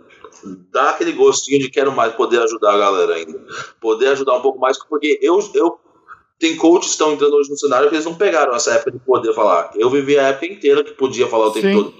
dá 0.71 0.91
aquele 0.91 1.11
gostinho 1.13 1.59
de 1.59 1.69
quero 1.69 1.91
mais 1.91 2.13
poder 2.13 2.41
ajudar 2.41 2.73
a 2.73 2.77
galera 2.77 3.15
ainda. 3.15 3.43
Poder 3.81 4.09
ajudar 4.09 4.35
um 4.35 4.41
pouco 4.41 4.59
mais, 4.59 4.77
porque 4.77 5.17
eu, 5.21 5.39
eu 5.53 5.79
tem 6.39 6.55
coaches 6.57 6.87
que 6.87 6.91
estão 6.91 7.13
entrando 7.13 7.35
hoje 7.35 7.49
no 7.49 7.57
cenário 7.57 7.89
que 7.89 7.95
eles 7.95 8.05
não 8.05 8.15
pegaram 8.15 8.53
essa 8.53 8.73
época 8.73 8.91
de 8.91 8.99
poder 8.99 9.33
falar. 9.33 9.71
Eu 9.75 9.89
vivi 9.89 10.19
a 10.19 10.27
época 10.29 10.45
inteira 10.45 10.83
que 10.83 10.91
podia 10.91 11.27
falar 11.27 11.47
o 11.47 11.51
tempo 11.51 11.67
Sim. 11.67 11.73
todo. 11.73 11.93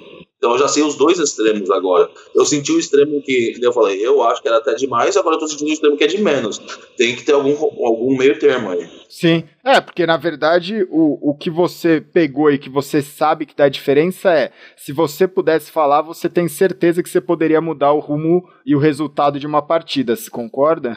Então 0.45 0.53
eu 0.53 0.59
já 0.59 0.67
sei 0.67 0.83
os 0.83 0.93
dois 0.93 1.17
extremos 1.17 1.71
agora. 1.71 2.07
Eu 2.35 2.45
senti 2.45 2.71
o 2.71 2.77
extremo 2.77 3.19
que 3.23 3.57
eu 3.59 3.73
falei, 3.73 4.05
eu 4.05 4.21
acho 4.21 4.43
que 4.43 4.47
era 4.47 4.57
até 4.57 4.75
demais, 4.75 5.17
agora 5.17 5.37
eu 5.37 5.39
tô 5.39 5.47
sentindo 5.47 5.69
o 5.69 5.73
extremo 5.73 5.97
que 5.97 6.03
é 6.03 6.07
de 6.07 6.21
menos. 6.21 6.59
Tem 6.95 7.15
que 7.15 7.23
ter 7.23 7.31
algum, 7.31 7.51
algum 7.83 8.15
meio 8.15 8.37
termo 8.37 8.69
aí. 8.69 8.87
Sim, 9.09 9.43
é, 9.63 9.81
porque 9.81 10.05
na 10.05 10.17
verdade 10.17 10.85
o, 10.91 11.31
o 11.31 11.33
que 11.33 11.49
você 11.49 11.99
pegou 11.99 12.51
e 12.51 12.59
que 12.59 12.69
você 12.69 13.01
sabe 13.01 13.47
que 13.47 13.55
dá 13.55 13.67
diferença 13.67 14.31
é, 14.31 14.51
se 14.77 14.93
você 14.93 15.27
pudesse 15.27 15.71
falar, 15.71 16.03
você 16.03 16.29
tem 16.29 16.47
certeza 16.47 17.01
que 17.01 17.09
você 17.09 17.19
poderia 17.19 17.59
mudar 17.59 17.93
o 17.93 17.99
rumo 17.99 18.47
e 18.63 18.75
o 18.75 18.79
resultado 18.79 19.39
de 19.39 19.47
uma 19.47 19.63
partida, 19.63 20.15
se 20.15 20.29
concorda? 20.29 20.95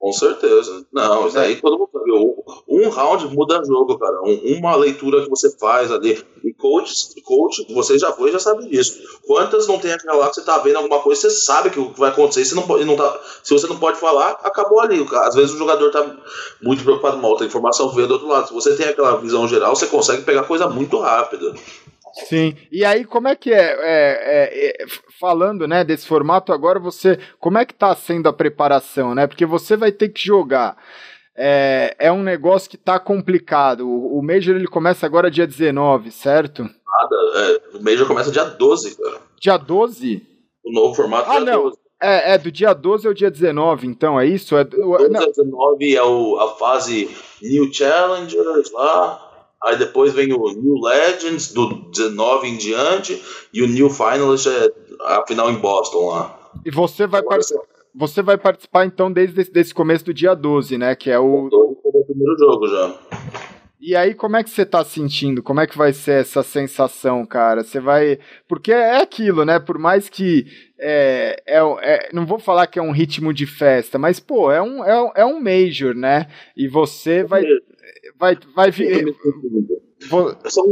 Com 0.00 0.14
certeza. 0.14 0.86
Não, 0.90 1.28
isso 1.28 1.38
aí 1.38 1.56
todo 1.56 1.78
mundo 1.78 1.90
sabe. 1.92 2.10
Um 2.66 2.88
round 2.88 3.28
muda 3.36 3.62
jogo, 3.62 3.98
cara. 3.98 4.22
Um, 4.22 4.56
uma 4.56 4.74
leitura 4.74 5.22
que 5.22 5.28
você 5.28 5.54
faz 5.58 5.92
ali. 5.92 6.24
E 6.42 6.54
coach, 6.54 7.20
coach, 7.22 7.66
você 7.74 7.98
já 7.98 8.10
foi 8.10 8.32
já 8.32 8.38
sabe 8.38 8.66
disso. 8.66 8.98
Quantas 9.26 9.66
não 9.68 9.78
tem 9.78 9.92
aquela 9.92 10.16
lá 10.16 10.28
que 10.30 10.36
você 10.36 10.40
tá 10.40 10.56
vendo 10.56 10.76
alguma 10.76 11.00
coisa, 11.00 11.20
você 11.20 11.30
sabe 11.30 11.68
que 11.68 11.78
o 11.78 11.92
que 11.92 12.00
vai 12.00 12.08
acontecer. 12.08 12.46
Você 12.46 12.54
não 12.54 12.62
pode, 12.62 12.86
não 12.86 12.96
tá, 12.96 13.20
se 13.44 13.52
você 13.52 13.66
não 13.66 13.78
pode 13.78 14.00
falar, 14.00 14.40
acabou 14.42 14.80
ali. 14.80 15.06
Às 15.16 15.34
vezes 15.34 15.54
o 15.54 15.58
jogador 15.58 15.90
tá 15.90 16.16
muito 16.62 16.82
preocupado 16.82 17.16
com 17.16 17.20
uma 17.20 17.28
outra 17.28 17.46
informação, 17.46 17.90
vê 17.90 18.06
do 18.06 18.14
outro 18.14 18.28
lado. 18.28 18.48
Se 18.48 18.54
você 18.54 18.74
tem 18.74 18.86
aquela 18.86 19.18
visão 19.18 19.46
geral, 19.46 19.76
você 19.76 19.86
consegue 19.86 20.22
pegar 20.22 20.44
coisa 20.44 20.66
muito 20.66 20.98
rápida. 20.98 21.52
Sim. 22.12 22.56
E 22.70 22.84
aí, 22.84 23.04
como 23.04 23.28
é 23.28 23.36
que 23.36 23.52
é, 23.52 23.56
é, 23.56 23.72
é, 23.80 24.82
é, 24.82 24.86
falando, 25.18 25.66
né, 25.66 25.84
desse 25.84 26.06
formato 26.06 26.52
agora, 26.52 26.78
você, 26.78 27.18
como 27.38 27.58
é 27.58 27.64
que 27.64 27.74
tá 27.74 27.94
sendo 27.94 28.28
a 28.28 28.32
preparação, 28.32 29.14
né? 29.14 29.26
Porque 29.26 29.46
você 29.46 29.76
vai 29.76 29.92
ter 29.92 30.08
que 30.08 30.24
jogar. 30.24 30.76
É, 31.36 31.96
é 31.98 32.12
um 32.12 32.22
negócio 32.22 32.68
que 32.68 32.76
tá 32.76 32.98
complicado. 32.98 33.88
O, 33.88 34.18
o 34.18 34.22
Major 34.22 34.56
ele 34.56 34.66
começa 34.66 35.06
agora 35.06 35.30
dia 35.30 35.46
19, 35.46 36.10
certo? 36.10 36.62
Nada, 36.62 37.16
é, 37.34 37.76
o 37.76 37.82
Major 37.82 38.06
começa 38.06 38.30
dia 38.30 38.44
12, 38.44 38.96
cara. 38.96 39.20
Dia 39.40 39.56
12? 39.56 40.26
O 40.64 40.72
novo 40.72 40.94
formato 40.94 41.30
ah, 41.30 41.36
dia 41.36 41.52
não. 41.52 41.62
12. 41.64 41.78
É, 42.02 42.34
é, 42.34 42.38
do 42.38 42.50
dia 42.50 42.72
12 42.72 43.06
ao 43.06 43.12
dia 43.12 43.30
19, 43.30 43.86
então, 43.86 44.18
é 44.18 44.26
isso? 44.26 44.56
É, 44.56 44.64
12 44.64 45.08
não. 45.10 45.20
19 45.20 45.94
é 45.94 46.02
o, 46.02 46.38
a 46.38 46.56
fase 46.56 47.10
New 47.42 47.72
Challengers 47.72 48.72
lá. 48.72 49.29
Aí 49.62 49.76
depois 49.76 50.12
vem 50.14 50.32
o 50.32 50.52
New 50.52 50.80
Legends, 50.82 51.52
do 51.52 51.90
19 51.90 52.48
em 52.48 52.56
diante, 52.56 53.22
e 53.52 53.62
o 53.62 53.66
New 53.66 53.90
Finalist 53.90 54.46
é 54.46 54.72
a 55.02 55.24
final 55.26 55.50
em 55.50 55.56
Boston 55.56 56.08
lá. 56.08 56.50
E 56.64 56.70
você 56.70 57.06
vai, 57.06 57.22
participar, 57.22 57.64
você 57.94 58.22
vai 58.22 58.38
participar 58.38 58.86
então 58.86 59.12
desde 59.12 59.40
esse 59.54 59.74
começo 59.74 60.04
do 60.04 60.14
dia 60.14 60.34
12, 60.34 60.78
né? 60.78 60.94
Que 60.94 61.10
é 61.10 61.18
o. 61.18 61.48
o 61.48 62.04
primeiro 62.06 62.38
jogo 62.38 62.68
já. 62.68 62.98
E 63.82 63.96
aí, 63.96 64.14
como 64.14 64.36
é 64.36 64.44
que 64.44 64.50
você 64.50 64.66
tá 64.66 64.84
sentindo? 64.84 65.42
Como 65.42 65.58
é 65.60 65.66
que 65.66 65.76
vai 65.76 65.92
ser 65.92 66.20
essa 66.20 66.42
sensação, 66.42 67.24
cara? 67.24 67.62
Você 67.62 67.80
vai. 67.80 68.18
Porque 68.46 68.72
é 68.72 69.00
aquilo, 69.00 69.44
né? 69.44 69.58
Por 69.58 69.78
mais 69.78 70.08
que. 70.08 70.46
É, 70.78 71.42
é, 71.46 71.58
é, 71.82 72.08
não 72.12 72.26
vou 72.26 72.38
falar 72.38 72.66
que 72.66 72.78
é 72.78 72.82
um 72.82 72.92
ritmo 72.92 73.32
de 73.32 73.46
festa, 73.46 73.98
mas, 73.98 74.18
pô, 74.20 74.50
é 74.50 74.60
um, 74.60 74.84
é, 74.84 75.12
é 75.16 75.24
um 75.24 75.40
Major, 75.40 75.94
né? 75.94 76.26
E 76.56 76.68
você 76.68 77.22
vai 77.22 77.42
vai, 78.18 78.38
vai 78.54 78.70
vir. 78.70 79.16
Vou... 80.08 80.34
São 80.46 80.64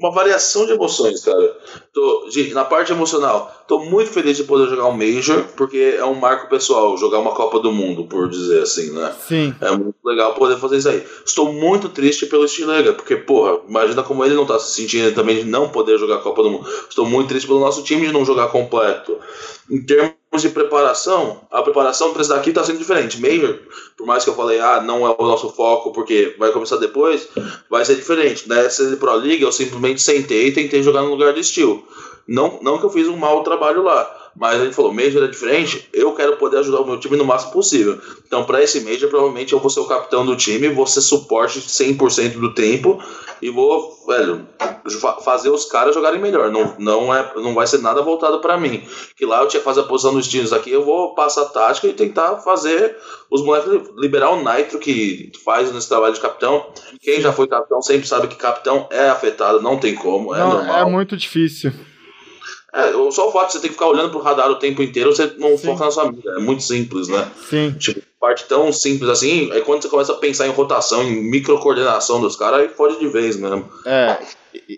uma 0.00 0.12
variação 0.12 0.64
de 0.64 0.72
emoções, 0.72 1.24
cara. 1.24 1.56
Tô, 1.92 2.28
de, 2.30 2.54
na 2.54 2.64
parte 2.64 2.92
emocional, 2.92 3.64
tô 3.66 3.80
muito 3.80 4.10
feliz 4.10 4.36
de 4.36 4.44
poder 4.44 4.68
jogar 4.68 4.86
um 4.86 4.96
Major, 4.96 5.44
porque 5.56 5.96
é 5.98 6.04
um 6.04 6.14
marco 6.14 6.48
pessoal, 6.48 6.96
jogar 6.96 7.18
uma 7.18 7.34
Copa 7.34 7.58
do 7.58 7.72
Mundo, 7.72 8.04
por 8.04 8.28
dizer 8.28 8.62
assim, 8.62 8.92
né? 8.92 9.12
Sim. 9.26 9.54
É 9.60 9.70
muito 9.72 9.96
legal 10.04 10.34
poder 10.34 10.56
fazer 10.58 10.78
isso 10.78 10.88
aí. 10.88 11.04
Estou 11.24 11.52
muito 11.52 11.88
triste 11.88 12.26
pelo 12.26 12.46
Stilega, 12.46 12.92
porque, 12.92 13.16
porra, 13.16 13.60
imagina 13.68 14.02
como 14.04 14.24
ele 14.24 14.34
não 14.34 14.46
tá 14.46 14.58
se 14.58 14.80
sentindo 14.80 15.12
também 15.14 15.38
de 15.38 15.44
não 15.44 15.68
poder 15.68 15.98
jogar 15.98 16.16
a 16.16 16.22
Copa 16.22 16.42
do 16.42 16.50
Mundo. 16.50 16.68
Estou 16.88 17.04
muito 17.04 17.28
triste 17.28 17.46
pelo 17.46 17.60
nosso 17.60 17.82
time 17.82 18.06
de 18.06 18.12
não 18.12 18.24
jogar 18.24 18.48
completo. 18.48 19.18
Em 19.68 19.84
termos 19.84 20.14
de 20.34 20.48
preparação, 20.50 21.40
a 21.50 21.62
preparação 21.62 22.12
para 22.12 22.20
esse 22.20 22.30
daqui 22.30 22.50
está 22.50 22.62
sendo 22.62 22.78
diferente. 22.78 23.20
Major, 23.20 23.58
por 23.96 24.06
mais 24.06 24.22
que 24.22 24.30
eu 24.30 24.34
falei, 24.34 24.60
ah, 24.60 24.82
não 24.82 25.06
é 25.06 25.14
o 25.16 25.26
nosso 25.26 25.50
foco 25.50 25.92
porque 25.92 26.34
vai 26.38 26.52
começar 26.52 26.76
depois, 26.76 27.28
vai 27.70 27.84
ser 27.84 27.94
diferente. 27.94 28.48
Nessa 28.48 28.96
Pro 28.96 29.14
League 29.14 29.42
eu 29.42 29.52
simplesmente 29.52 30.02
sentei 30.02 30.48
e 30.48 30.52
tentei 30.52 30.82
jogar 30.82 31.02
no 31.02 31.10
lugar 31.10 31.32
de 31.32 31.42
Steel. 31.42 31.82
Não, 32.28 32.58
não 32.60 32.78
que 32.78 32.84
eu 32.84 32.90
fiz 32.90 33.08
um 33.08 33.16
mau 33.16 33.42
trabalho 33.44 33.82
lá, 33.82 34.25
mas 34.38 34.60
a 34.60 34.64
gente 34.64 34.76
falou, 34.76 34.92
Major 34.92 35.24
é 35.24 35.28
diferente, 35.28 35.88
eu 35.92 36.12
quero 36.12 36.36
poder 36.36 36.58
ajudar 36.58 36.80
o 36.80 36.86
meu 36.86 37.00
time 37.00 37.16
no 37.16 37.24
máximo 37.24 37.52
possível. 37.52 37.98
Então, 38.26 38.44
para 38.44 38.62
esse 38.62 38.80
Major, 38.80 39.08
provavelmente 39.08 39.52
eu 39.52 39.58
vou 39.58 39.70
ser 39.70 39.80
o 39.80 39.86
capitão 39.86 40.26
do 40.26 40.36
time, 40.36 40.68
vou 40.68 40.86
ser 40.86 41.00
suporte 41.00 41.60
100% 41.60 42.38
do 42.38 42.52
tempo 42.52 43.02
e 43.40 43.50
vou, 43.50 43.96
velho, 44.06 44.46
fazer 45.24 45.48
os 45.48 45.64
caras 45.64 45.94
jogarem 45.94 46.20
melhor. 46.20 46.50
Não, 46.50 46.74
não, 46.78 47.14
é, 47.14 47.32
não 47.36 47.54
vai 47.54 47.66
ser 47.66 47.78
nada 47.78 48.02
voltado 48.02 48.40
para 48.40 48.58
mim. 48.58 48.82
Que 49.16 49.24
lá 49.24 49.40
eu 49.40 49.48
tinha 49.48 49.60
que 49.60 49.64
fazer 49.64 49.80
a 49.80 49.84
posição 49.84 50.12
dos 50.12 50.28
times 50.28 50.52
aqui, 50.52 50.70
eu 50.70 50.84
vou 50.84 51.14
passar 51.14 51.42
a 51.42 51.46
tática 51.46 51.86
e 51.86 51.94
tentar 51.94 52.36
fazer 52.38 52.96
os 53.30 53.42
moleques 53.42 53.90
liberar 53.96 54.30
o 54.30 54.42
Nitro 54.42 54.78
que 54.78 55.32
faz 55.44 55.72
nesse 55.72 55.88
trabalho 55.88 56.14
de 56.14 56.20
capitão. 56.20 56.66
Quem 57.00 57.20
já 57.20 57.32
foi 57.32 57.46
capitão 57.46 57.80
sempre 57.80 58.06
sabe 58.06 58.28
que 58.28 58.36
capitão 58.36 58.86
é 58.90 59.08
afetado, 59.08 59.62
não 59.62 59.78
tem 59.78 59.94
como, 59.94 60.34
é 60.34 60.38
não, 60.38 60.52
normal. 60.52 60.76
É 60.76 60.84
muito 60.84 61.16
difícil. 61.16 61.72
É, 62.72 62.92
só 63.10 63.28
o 63.28 63.32
fato 63.32 63.46
de 63.46 63.52
você 63.52 63.60
ter 63.60 63.68
que 63.68 63.74
ficar 63.74 63.88
olhando 63.88 64.10
pro 64.10 64.20
radar 64.20 64.50
o 64.50 64.58
tempo 64.58 64.82
inteiro, 64.82 65.14
você 65.14 65.32
não 65.38 65.56
Sim. 65.56 65.66
foca 65.66 65.84
na 65.84 65.90
sua 65.90 66.10
vida. 66.10 66.30
É 66.36 66.40
muito 66.40 66.62
simples, 66.62 67.08
né? 67.08 67.30
Sim. 67.48 67.72
Tipo, 67.78 68.02
parte 68.20 68.44
tão 68.44 68.72
simples 68.72 69.08
assim, 69.08 69.50
é 69.52 69.60
quando 69.60 69.82
você 69.82 69.88
começa 69.88 70.12
a 70.12 70.16
pensar 70.16 70.46
em 70.46 70.50
rotação, 70.50 71.02
em 71.02 71.22
microcoordenação 71.30 72.20
dos 72.20 72.36
caras, 72.36 72.60
aí 72.60 72.68
pode 72.68 72.98
de 72.98 73.08
vez 73.08 73.36
mesmo. 73.36 73.68
É. 73.84 74.18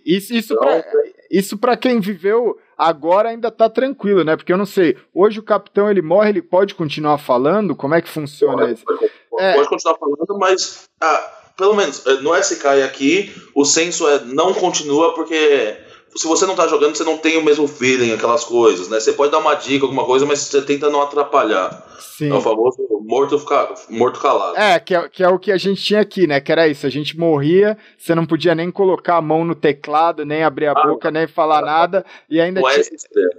Isso, 0.05 0.35
isso, 0.35 0.55
então, 0.55 0.65
pra, 0.65 0.85
isso 1.31 1.59
pra 1.59 1.77
quem 1.77 2.01
viveu 2.01 2.59
agora 2.77 3.31
ainda 3.31 3.51
tá 3.51 3.69
tranquilo, 3.69 4.23
né? 4.23 4.36
Porque 4.36 4.52
eu 4.52 4.59
não 4.59 4.66
sei, 4.66 4.97
hoje 5.15 5.40
o 5.40 5.43
capitão 5.43 5.90
ele 5.90 6.02
morre, 6.02 6.31
ele 6.31 6.43
pode 6.43 6.74
continuar 6.74 7.19
falando? 7.19 7.74
Como 7.74 7.94
é 7.94 8.02
que 8.02 8.09
funciona 8.09 8.59
pode, 8.59 8.73
isso? 8.74 8.85
Pode, 8.85 9.10
é. 9.39 9.55
pode 9.55 9.69
continuar 9.69 9.97
falando, 9.97 10.39
mas 10.39 10.89
ah, 11.01 11.32
pelo 11.56 11.74
menos 11.74 12.06
eh, 12.06 12.20
no 12.20 12.35
SK 12.35 12.66
aqui, 12.85 13.35
o 13.55 13.65
senso 13.65 14.09
é 14.09 14.24
não 14.24 14.55
continua 14.55 15.15
porque 15.15 15.77
se 16.16 16.26
você 16.26 16.47
não 16.47 16.55
tá 16.55 16.66
jogando, 16.66 16.97
você 16.97 17.05
não 17.05 17.18
tem 17.18 17.36
o 17.39 17.44
mesmo 17.44 17.68
feeling, 17.68 18.12
aquelas 18.12 18.44
coisas, 18.44 18.89
né? 18.89 18.98
Você 18.98 19.12
pode 19.12 19.32
dar 19.32 19.39
uma 19.39 19.55
dica, 19.55 19.85
alguma 19.85 20.05
coisa, 20.05 20.26
mas 20.26 20.40
você 20.40 20.62
tenta 20.62 20.90
não 20.90 21.02
atrapalhar. 21.02 21.86
Sim. 22.01 22.30
É 22.30 22.35
o 22.35 22.40
famoso 22.40 22.78
morto, 23.09 23.39
ficar, 23.39 23.72
morto 23.89 24.20
calado. 24.20 24.59
É 24.59 24.78
que, 24.78 24.94
é, 24.94 25.09
que 25.09 25.22
é 25.22 25.28
o 25.28 25.39
que 25.39 25.51
a 25.51 25.56
gente 25.56 25.82
tinha 25.82 26.01
aqui, 26.01 26.26
né? 26.26 26.40
Que 26.40 26.52
era 26.52 26.68
isso, 26.68 26.86
a 26.86 26.90
gente 26.90 27.18
morria, 27.18 27.78
você 27.97 28.14
não 28.14 28.26
podia 28.26 28.55
nem 28.55 28.70
colocar 28.70 29.16
a 29.16 29.22
mão 29.22 29.44
no 29.44 29.55
teclado, 29.55 30.26
nem 30.26 30.43
abrir 30.43 30.66
a 30.66 30.72
ah, 30.72 30.86
boca, 30.86 31.10
nem 31.10 31.26
falar 31.26 31.62
nada, 31.62 32.05
e 32.28 32.40
ainda 32.40 32.60
não 32.60 32.68
é 32.68 32.76
esse 32.76 32.94
extremo. 32.94 33.30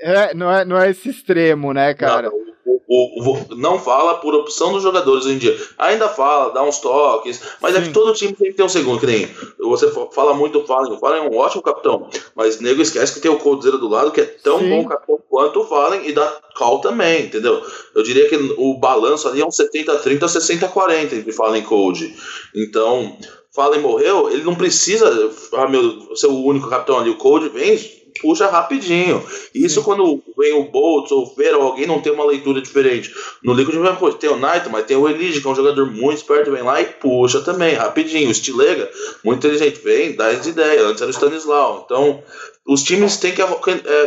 É, 0.00 0.34
não 0.34 0.52
é, 0.52 0.64
não 0.64 0.78
é 0.78 0.90
esse 0.90 1.08
extremo, 1.08 1.72
né, 1.72 1.94
cara? 1.94 2.30
Não, 2.30 2.46
o, 2.66 3.32
o, 3.32 3.54
não 3.56 3.78
fala 3.78 4.14
por 4.16 4.34
opção 4.34 4.72
dos 4.72 4.82
jogadores 4.82 5.24
hoje 5.24 5.34
em 5.34 5.38
dia. 5.38 5.58
Ainda 5.78 6.08
fala, 6.08 6.52
dá 6.52 6.62
uns 6.62 6.78
toques, 6.78 7.40
mas 7.60 7.74
Sim. 7.74 7.78
é 7.78 7.82
que 7.84 7.92
todo 7.92 8.12
time 8.12 8.32
tem 8.32 8.50
que 8.50 8.56
ter 8.56 8.62
um 8.62 8.68
segundo, 8.68 8.98
que 8.98 9.06
nem 9.06 9.28
você 9.58 9.90
fala 10.12 10.34
muito 10.34 10.60
do 10.60 10.66
Fallen. 10.66 10.92
O 10.92 10.98
Fallen 10.98 11.24
é 11.24 11.28
um 11.28 11.36
ótimo 11.36 11.62
capitão, 11.62 12.08
mas 12.34 12.60
nego 12.60 12.82
esquece 12.82 13.14
que 13.14 13.20
tem 13.20 13.30
o 13.30 13.38
Coldzera 13.38 13.78
do 13.78 13.88
lado, 13.88 14.10
que 14.10 14.20
é 14.20 14.24
tão 14.24 14.58
Sim. 14.58 14.70
bom 14.70 14.88
capitão 14.88 15.20
quanto 15.28 15.60
o 15.60 15.66
Fallen 15.66 16.08
e 16.08 16.12
dá 16.12 16.26
call 16.56 16.80
também, 16.80 17.26
entendeu? 17.26 17.62
Eu 17.94 18.02
diria 18.02 18.28
que 18.28 18.36
o 18.56 18.74
balanço 18.78 19.28
ali 19.28 19.40
é 19.40 19.46
um 19.46 19.50
70-30, 19.50 20.18
60-40 20.20 21.12
entre 21.12 21.32
Fallen 21.32 21.62
e 21.62 21.64
Cold. 21.64 22.14
Então, 22.54 23.16
Fallen 23.54 23.80
morreu, 23.80 24.30
ele 24.30 24.42
não 24.42 24.54
precisa 24.54 25.30
ah, 25.54 25.68
meu, 25.68 26.16
ser 26.16 26.26
o 26.26 26.44
único 26.44 26.68
capitão 26.68 26.98
ali. 26.98 27.10
O 27.10 27.16
Cold 27.16 27.48
vem 27.48 27.78
puxa 28.20 28.48
rapidinho. 28.48 29.24
Isso 29.54 29.80
Sim. 29.80 29.84
quando 29.84 30.22
vem 30.36 30.54
o 30.54 30.64
Boltz 30.64 31.12
ou 31.12 31.24
o 31.24 31.34
Feira, 31.34 31.58
ou 31.58 31.64
alguém 31.64 31.86
não 31.86 32.00
tem 32.00 32.12
uma 32.12 32.24
leitura 32.24 32.60
diferente. 32.60 33.12
No 33.42 33.54
Liquid 33.54 33.76
vem, 33.76 34.12
tem 34.14 34.30
o 34.30 34.36
Knight, 34.36 34.68
mas 34.70 34.86
tem 34.86 34.96
o 34.96 35.08
Elige, 35.08 35.40
que 35.40 35.46
é 35.46 35.50
um 35.50 35.54
jogador 35.54 35.86
muito 35.90 36.16
esperto, 36.16 36.50
vem 36.50 36.62
lá 36.62 36.80
e 36.80 36.86
puxa 36.86 37.40
também, 37.40 37.74
rapidinho. 37.74 38.30
O 38.30 38.34
Stilega, 38.34 38.90
muito 39.24 39.46
inteligente, 39.46 39.80
vem, 39.82 40.12
dá 40.12 40.28
as 40.28 40.46
ideias. 40.46 40.82
Antes 40.82 41.02
era 41.02 41.10
o 41.10 41.14
Stanislau. 41.14 41.82
Então, 41.84 42.22
os 42.66 42.82
times 42.82 43.16
têm 43.16 43.32
que. 43.32 43.40
É, 43.40 43.46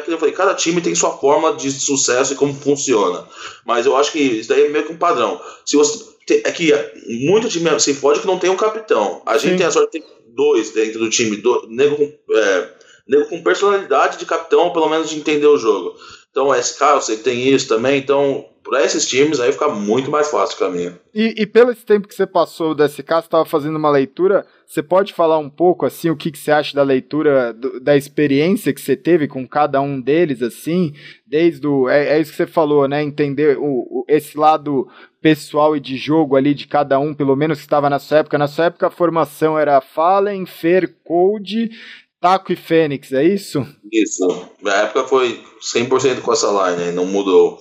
que 0.02 0.12
eu 0.12 0.18
falei, 0.18 0.34
cada 0.34 0.54
time 0.54 0.82
tem 0.82 0.94
sua 0.94 1.12
forma 1.12 1.54
de 1.54 1.72
sucesso 1.72 2.34
e 2.34 2.36
como 2.36 2.54
funciona. 2.54 3.26
Mas 3.66 3.86
eu 3.86 3.96
acho 3.96 4.12
que 4.12 4.20
isso 4.20 4.50
daí 4.50 4.66
é 4.66 4.70
meio 4.70 4.86
que 4.86 4.94
um 4.94 4.98
padrão. 4.98 5.40
Se 5.66 5.78
você. 5.78 6.10
É 6.44 6.52
que 6.52 6.72
muito 7.08 7.50
time 7.50 7.80
se 7.80 7.92
fode 7.96 8.20
que 8.20 8.28
não 8.28 8.38
tem 8.38 8.52
um 8.52 8.56
capitão. 8.56 9.20
A 9.26 9.38
gente 9.40 9.54
Sim. 9.54 9.58
tem 9.58 9.66
a 9.66 9.72
sorte 9.72 10.00
de 10.00 10.06
ter 10.06 10.08
dois 10.28 10.70
dentro 10.70 11.00
do 11.00 11.10
time. 11.10 11.38
Do, 11.38 11.66
nego, 11.70 11.96
é, 12.32 12.70
nego 13.10 13.28
com 13.28 13.42
personalidade 13.42 14.20
de 14.20 14.26
capitão, 14.26 14.72
pelo 14.72 14.88
menos 14.88 15.10
de 15.10 15.18
entender 15.18 15.48
o 15.48 15.58
jogo. 15.58 15.96
Então, 16.30 16.54
SK, 16.54 16.82
eu 16.82 17.02
sei 17.02 17.18
que 17.18 17.24
tem 17.24 17.50
isso 17.50 17.68
também, 17.68 17.98
então, 17.98 18.46
para 18.64 18.84
esses 18.84 19.08
times 19.08 19.40
aí 19.40 19.52
fica 19.52 19.68
muito 19.68 20.12
mais 20.12 20.30
fácil 20.30 20.56
o 20.56 20.60
caminho. 20.60 21.00
E, 21.12 21.34
e 21.42 21.48
pelo 21.48 21.72
esse 21.72 21.84
tempo 21.84 22.08
que 22.08 22.14
você 22.14 22.28
passou 22.28 22.76
do 22.76 22.86
SK, 22.86 22.98
você 22.98 23.20
estava 23.22 23.46
fazendo 23.46 23.78
uma 23.78 23.90
leitura, 23.90 24.46
você 24.68 24.84
pode 24.84 25.12
falar 25.12 25.40
um 25.40 25.50
pouco, 25.50 25.88
assim, 25.88 26.12
o 26.12 26.16
que, 26.16 26.32
que 26.32 26.38
você 26.38 26.52
acha 26.52 26.76
da 26.76 26.84
leitura, 26.84 27.52
do, 27.52 27.80
da 27.80 27.98
experiência 27.98 28.72
que 28.72 28.80
você 28.80 28.96
teve 28.96 29.28
com 29.28 29.48
cada 29.48 29.82
um 29.82 30.00
deles, 30.00 30.44
assim, 30.44 30.94
desde 31.26 31.66
o... 31.66 31.90
É, 31.90 32.10
é 32.10 32.22
isso 32.22 32.30
que 32.30 32.38
você 32.38 32.48
falou, 32.48 32.88
né, 32.88 33.02
entender 33.02 33.58
o, 33.58 33.64
o, 33.66 34.06
esse 34.08 34.38
lado 34.38 34.88
pessoal 35.20 35.76
e 35.76 35.80
de 35.80 35.98
jogo 35.98 36.36
ali 36.36 36.54
de 36.54 36.68
cada 36.68 37.00
um, 37.00 37.16
pelo 37.16 37.36
menos 37.36 37.58
que 37.58 37.66
estava 37.66 37.90
na 37.90 37.98
sua 37.98 38.20
época. 38.20 38.38
Na 38.38 38.48
sua 38.48 38.66
época 38.66 38.86
a 38.86 38.92
formação 38.92 39.58
era 39.58 39.82
Fallen, 39.82 40.46
Fer, 40.46 40.96
Code 41.04 41.72
Taco 42.20 42.52
e 42.52 42.56
Fênix, 42.56 43.14
é 43.14 43.24
isso? 43.24 43.66
Isso. 43.92 44.50
Na 44.62 44.74
época 44.74 45.06
foi 45.06 45.42
100% 45.62 46.22
com 46.22 46.34
essa 46.34 46.48
line, 46.72 46.92
não 46.92 47.06
mudou. 47.06 47.60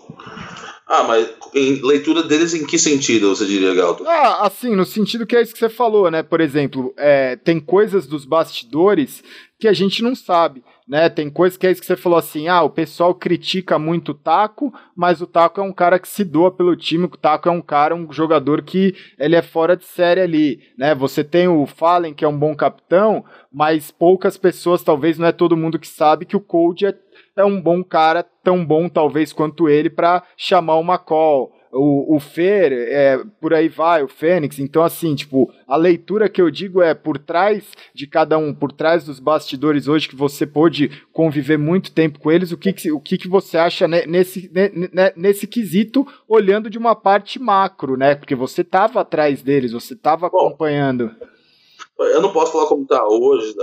Ah, 0.87 1.05
mas 1.05 1.29
em 1.55 1.81
leitura 1.83 2.23
deles 2.23 2.55
em 2.55 2.67
que 2.67 2.79
sentido 2.79 3.35
você 3.35 3.45
diria, 3.45 3.75
Galto? 3.75 4.05
Ah, 4.07 4.47
assim, 4.47 4.75
no 4.75 4.87
sentido 4.87 5.27
que 5.27 5.37
é 5.37 5.43
isso 5.43 5.53
que 5.53 5.59
você 5.59 5.69
falou, 5.69 6.11
né? 6.11 6.23
Por 6.23 6.41
exemplo, 6.41 6.95
é, 6.97 7.37
tem 7.37 7.61
coisas 7.61 8.07
dos 8.07 8.25
bastidores 8.25 9.23
que 9.59 9.69
a 9.69 9.73
gente 9.73 10.03
não 10.03 10.15
sabe 10.15 10.65
né? 10.89 11.09
Tem 11.11 11.29
coisa 11.29 11.59
que 11.59 11.67
é 11.67 11.71
isso 11.71 11.81
que 11.81 11.87
você 11.87 11.97
falou 11.97 12.19
assim: 12.19 12.49
ah, 12.49 12.63
o 12.63 12.71
pessoal 12.71 13.15
critica 13.15 13.79
muito 13.79 14.13
o 14.13 14.15
Taco, 14.15 14.73
mas 14.97 15.21
o 15.21 15.27
Taco 15.27 15.61
é 15.61 15.65
um 15.65 15.73
cara 15.73 15.99
que 15.99 16.09
se 16.09 16.25
doa 16.25 16.51
pelo 16.51 16.75
time, 16.75 17.05
o 17.05 17.09
Taco 17.09 17.49
é 17.49 17.53
um 17.53 17.61
cara, 17.61 17.95
um 17.95 18.11
jogador 18.11 18.63
que 18.63 18.95
ele 19.19 19.37
é 19.37 19.43
fora 19.43 19.77
de 19.77 19.85
série 19.85 20.21
ali, 20.21 20.61
né? 20.77 20.95
Você 20.95 21.23
tem 21.23 21.47
o 21.47 21.67
Fallen, 21.67 22.15
que 22.15 22.25
é 22.25 22.29
um 22.29 22.39
bom 22.39 22.57
capitão, 22.57 23.25
mas 23.53 23.91
poucas 23.91 24.39
pessoas, 24.39 24.83
talvez 24.83 25.19
não 25.19 25.27
é 25.27 25.33
todo 25.33 25.57
mundo 25.57 25.79
que 25.79 25.87
sabe 25.87 26.25
que 26.25 26.37
o 26.37 26.41
Cold 26.41 26.87
é, 26.87 26.95
é 27.37 27.45
um 27.45 27.61
bom 27.61 27.85
cara, 27.85 28.25
tão 28.43 28.65
bom 28.65 28.89
talvez 28.89 29.33
quanto 29.33 29.69
ele 29.69 29.91
para 29.91 30.23
chamar 30.37 30.77
uma 30.77 30.97
call 30.99 31.58
o, 31.73 32.17
o 32.17 32.21
Fer, 32.21 32.73
é, 32.73 33.21
por 33.41 33.53
aí 33.55 33.69
vai, 33.69 34.03
o 34.03 34.09
Fênix. 34.09 34.59
Então, 34.59 34.83
assim, 34.83 35.15
tipo, 35.15 35.53
a 35.67 35.77
leitura 35.77 36.29
que 36.29 36.41
eu 36.41 36.51
digo 36.51 36.83
é 36.83 36.95
por 36.95 37.19
trás 37.19 37.65
de 37.95 38.07
cada 38.07 38.39
um, 38.39 38.55
por 38.55 38.73
trás 38.73 39.05
dos 39.05 39.21
bastidores 39.21 39.89
hoje, 39.89 40.09
que 40.09 40.17
você 40.17 40.47
pôde 40.47 40.91
conviver 41.13 41.59
muito 41.59 41.93
tempo 41.93 42.19
com 42.19 42.31
eles, 42.31 42.53
o 42.53 42.59
que, 42.59 42.73
que 42.73 42.93
o 42.93 43.01
que, 43.01 43.19
que 43.19 43.29
você 43.29 43.59
acha 43.59 43.87
nesse, 43.89 44.51
nesse 45.17 45.47
quesito, 45.47 46.07
olhando 46.27 46.71
de 46.71 46.79
uma 46.79 46.95
parte 46.95 47.39
macro, 47.39 47.97
né? 47.97 48.15
Porque 48.15 48.35
você 48.35 48.63
estava 48.63 49.01
atrás 49.01 49.43
deles, 49.43 49.73
você 49.73 49.95
estava 49.95 50.27
acompanhando. 50.27 51.11
Eu 51.99 52.23
não 52.23 52.31
posso 52.31 52.53
falar 52.53 52.67
como 52.67 52.87
tá 52.87 53.05
hoje, 53.05 53.55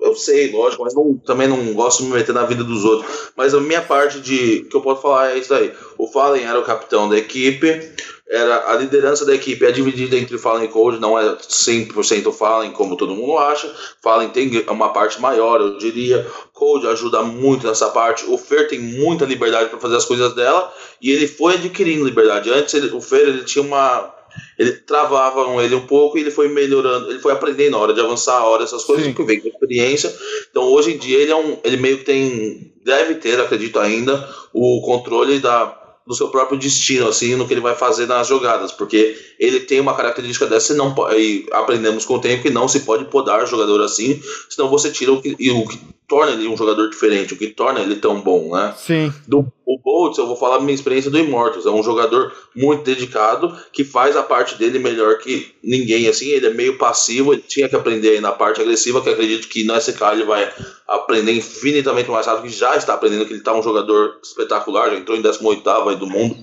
eu 0.00 0.16
sei, 0.16 0.50
lógico, 0.50 0.82
mas 0.82 0.94
não, 0.94 1.16
também 1.18 1.46
não 1.46 1.72
gosto 1.74 2.02
de 2.02 2.08
me 2.08 2.16
meter 2.16 2.34
na 2.34 2.44
vida 2.44 2.64
dos 2.64 2.84
outros. 2.84 3.30
Mas 3.36 3.54
a 3.54 3.60
minha 3.60 3.82
parte 3.82 4.20
de 4.20 4.64
que 4.64 4.76
eu 4.76 4.80
posso 4.80 5.00
falar 5.00 5.30
é 5.30 5.38
isso 5.38 5.54
aí. 5.54 5.72
O 5.96 6.08
Fallen 6.08 6.44
era 6.44 6.58
o 6.58 6.64
capitão 6.64 7.08
da 7.08 7.16
equipe, 7.16 7.94
era 8.28 8.72
a 8.72 8.76
liderança 8.76 9.24
da 9.24 9.34
equipe 9.34 9.64
é 9.64 9.70
dividida 9.70 10.16
entre 10.16 10.38
Fallen 10.38 10.64
e 10.64 10.68
Code, 10.68 10.98
não 10.98 11.16
é 11.18 11.36
100% 11.36 12.32
Fallen 12.32 12.72
como 12.72 12.96
todo 12.96 13.14
mundo 13.14 13.38
acha. 13.38 13.72
Fallen 14.02 14.30
tem 14.30 14.64
uma 14.68 14.92
parte 14.92 15.20
maior, 15.20 15.60
eu 15.60 15.78
diria. 15.78 16.26
Code 16.52 16.88
ajuda 16.88 17.22
muito 17.22 17.66
nessa 17.66 17.90
parte. 17.90 18.24
O 18.26 18.36
Fer 18.36 18.66
tem 18.66 18.80
muita 18.80 19.24
liberdade 19.24 19.68
para 19.68 19.78
fazer 19.78 19.96
as 19.96 20.04
coisas 20.04 20.34
dela 20.34 20.72
e 21.00 21.12
ele 21.12 21.28
foi 21.28 21.54
adquirindo 21.54 22.04
liberdade. 22.04 22.50
Antes 22.50 22.74
ele, 22.74 22.90
o 22.92 23.00
Fer 23.00 23.28
ele 23.28 23.44
tinha 23.44 23.62
uma 23.62 24.12
ele 24.58 24.72
travavam 24.72 25.60
ele 25.60 25.74
um 25.74 25.86
pouco 25.86 26.16
e 26.16 26.20
ele 26.20 26.30
foi 26.30 26.48
melhorando, 26.48 27.10
ele 27.10 27.20
foi 27.20 27.32
aprendendo 27.32 27.72
na 27.72 27.78
hora 27.78 27.94
de 27.94 28.00
avançar 28.00 28.38
a 28.38 28.44
hora, 28.44 28.64
essas 28.64 28.84
coisas 28.84 29.04
Sim. 29.04 29.12
que 29.12 29.22
vem 29.22 29.40
com 29.40 29.48
experiência. 29.48 30.14
Então 30.50 30.64
hoje 30.64 30.94
em 30.94 30.98
dia 30.98 31.18
ele 31.18 31.32
é 31.32 31.36
um. 31.36 31.58
Ele 31.64 31.76
meio 31.76 31.98
que 31.98 32.04
tem. 32.04 32.72
Deve 32.84 33.14
ter, 33.14 33.40
acredito 33.40 33.80
ainda, 33.80 34.28
o 34.52 34.82
controle 34.82 35.38
da, 35.38 35.84
do 36.06 36.14
seu 36.14 36.28
próprio 36.28 36.58
destino, 36.58 37.08
assim, 37.08 37.34
no 37.34 37.46
que 37.46 37.54
ele 37.54 37.60
vai 37.60 37.74
fazer 37.74 38.06
nas 38.06 38.26
jogadas, 38.26 38.72
porque 38.72 39.16
ele 39.38 39.60
tem 39.60 39.80
uma 39.80 39.96
característica 39.96 40.46
dessa 40.46 40.74
e, 40.74 40.76
não, 40.76 40.94
e 41.12 41.46
aprendemos 41.52 42.04
com 42.04 42.14
o 42.14 42.20
tempo 42.20 42.42
que 42.42 42.50
não 42.50 42.68
se 42.68 42.80
pode 42.80 43.06
podar 43.06 43.46
jogador 43.46 43.80
assim, 43.82 44.22
senão 44.50 44.68
você 44.68 44.90
tira 44.90 45.12
o 45.12 45.22
que, 45.22 45.34
o, 45.50 45.66
torna 46.06 46.32
ele 46.32 46.48
um 46.48 46.56
jogador 46.56 46.88
diferente, 46.88 47.34
o 47.34 47.36
que 47.36 47.48
torna 47.48 47.80
ele 47.80 47.96
tão 47.96 48.20
bom, 48.20 48.54
né? 48.54 48.74
Sim. 48.76 49.12
Do, 49.26 49.50
o 49.66 49.78
Boltz, 49.78 50.18
eu 50.18 50.26
vou 50.26 50.36
falar 50.36 50.60
minha 50.60 50.74
experiência 50.74 51.10
do 51.10 51.18
Immortals. 51.18 51.66
É 51.66 51.70
um 51.70 51.82
jogador 51.82 52.32
muito 52.54 52.84
dedicado 52.84 53.56
que 53.72 53.82
faz 53.82 54.16
a 54.16 54.22
parte 54.22 54.56
dele 54.56 54.78
melhor 54.78 55.18
que 55.18 55.54
ninguém. 55.62 56.06
Assim, 56.06 56.26
ele 56.26 56.46
é 56.46 56.50
meio 56.50 56.76
passivo, 56.76 57.32
ele 57.32 57.42
tinha 57.42 57.68
que 57.68 57.76
aprender 57.76 58.10
aí 58.10 58.20
na 58.20 58.32
parte 58.32 58.60
agressiva, 58.60 59.00
que 59.00 59.08
acredito 59.08 59.48
que 59.48 59.64
nesse 59.64 59.94
cara 59.94 60.14
ele 60.14 60.24
vai 60.24 60.52
aprender 60.86 61.32
infinitamente 61.32 62.10
mais 62.10 62.26
rápido, 62.26 62.44
que 62.44 62.50
já 62.50 62.76
está 62.76 62.94
aprendendo, 62.94 63.24
que 63.24 63.32
ele 63.32 63.40
está 63.40 63.54
um 63.54 63.62
jogador 63.62 64.18
espetacular, 64.22 64.90
já 64.90 64.96
entrou 64.96 65.16
em 65.16 65.22
18 65.22 65.68
aí 65.70 65.96
do 65.96 66.06
mundo, 66.06 66.36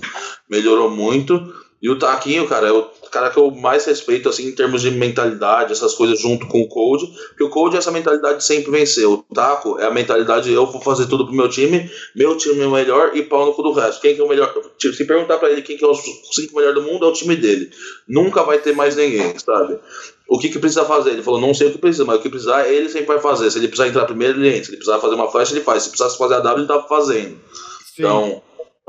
melhorou 0.49 0.89
muito. 0.89 1.53
E 1.81 1.89
o 1.89 1.97
Taquinho, 1.97 2.47
cara, 2.47 2.67
é 2.67 2.71
o 2.71 2.83
cara 3.11 3.31
que 3.31 3.37
eu 3.37 3.49
mais 3.49 3.85
respeito, 3.85 4.29
assim, 4.29 4.47
em 4.47 4.51
termos 4.51 4.83
de 4.83 4.91
mentalidade, 4.91 5.71
essas 5.71 5.95
coisas 5.95 6.19
junto 6.19 6.47
com 6.47 6.61
o 6.61 6.67
Code, 6.67 7.07
porque 7.29 7.43
o 7.43 7.49
Code 7.49 7.75
é 7.75 7.79
essa 7.79 7.91
mentalidade 7.91 8.37
de 8.37 8.43
sempre 8.43 8.69
vencer. 8.69 9.07
O 9.07 9.25
Taco 9.33 9.79
é 9.79 9.85
a 9.85 9.91
mentalidade 9.91 10.51
eu 10.51 10.67
vou 10.67 10.79
fazer 10.79 11.07
tudo 11.07 11.25
pro 11.25 11.33
meu 11.33 11.49
time, 11.49 11.89
meu 12.15 12.37
time 12.37 12.61
é 12.61 12.67
o 12.67 12.71
melhor 12.71 13.11
e 13.15 13.23
pau 13.23 13.47
no 13.47 13.53
cu 13.53 13.63
do 13.63 13.71
resto. 13.71 13.99
Quem 13.99 14.13
que 14.13 14.21
é 14.21 14.23
o 14.23 14.29
melhor? 14.29 14.53
Tipo, 14.77 14.93
se 14.93 15.05
perguntar 15.05 15.39
para 15.39 15.49
ele 15.49 15.63
quem 15.63 15.75
que 15.75 15.83
é 15.83 15.87
os 15.87 15.99
cinco 16.31 16.55
melhores 16.55 16.75
do 16.75 16.83
mundo, 16.83 17.05
é 17.05 17.09
o 17.09 17.13
time 17.13 17.35
dele. 17.35 17.71
Nunca 18.07 18.43
vai 18.43 18.59
ter 18.59 18.75
mais 18.75 18.95
ninguém, 18.95 19.37
sabe? 19.39 19.79
O 20.27 20.37
que, 20.37 20.49
que 20.49 20.59
precisa 20.59 20.85
fazer? 20.85 21.09
Ele 21.09 21.23
falou, 21.23 21.41
não 21.41 21.53
sei 21.53 21.67
o 21.67 21.71
que 21.71 21.77
precisa, 21.77 22.05
mas 22.05 22.19
o 22.19 22.21
que 22.21 22.29
precisar, 22.29 22.65
ele 22.67 22.87
sempre 22.89 23.07
vai 23.07 23.19
fazer. 23.19 23.49
Se 23.49 23.57
ele 23.57 23.67
precisar 23.67 23.89
entrar 23.89 24.05
primeiro, 24.05 24.39
ele 24.39 24.49
entra. 24.49 24.63
Se 24.63 24.69
ele 24.69 24.77
precisar 24.77 24.99
fazer 24.99 25.15
uma 25.15 25.29
flash, 25.29 25.51
ele 25.51 25.61
faz. 25.61 25.83
Se 25.83 25.89
precisar 25.89 26.15
fazer 26.15 26.35
a 26.35 26.39
W, 26.39 26.59
ele 26.59 26.67
tá 26.67 26.81
fazendo. 26.83 27.37
Sim. 27.85 28.03
Então, 28.03 28.41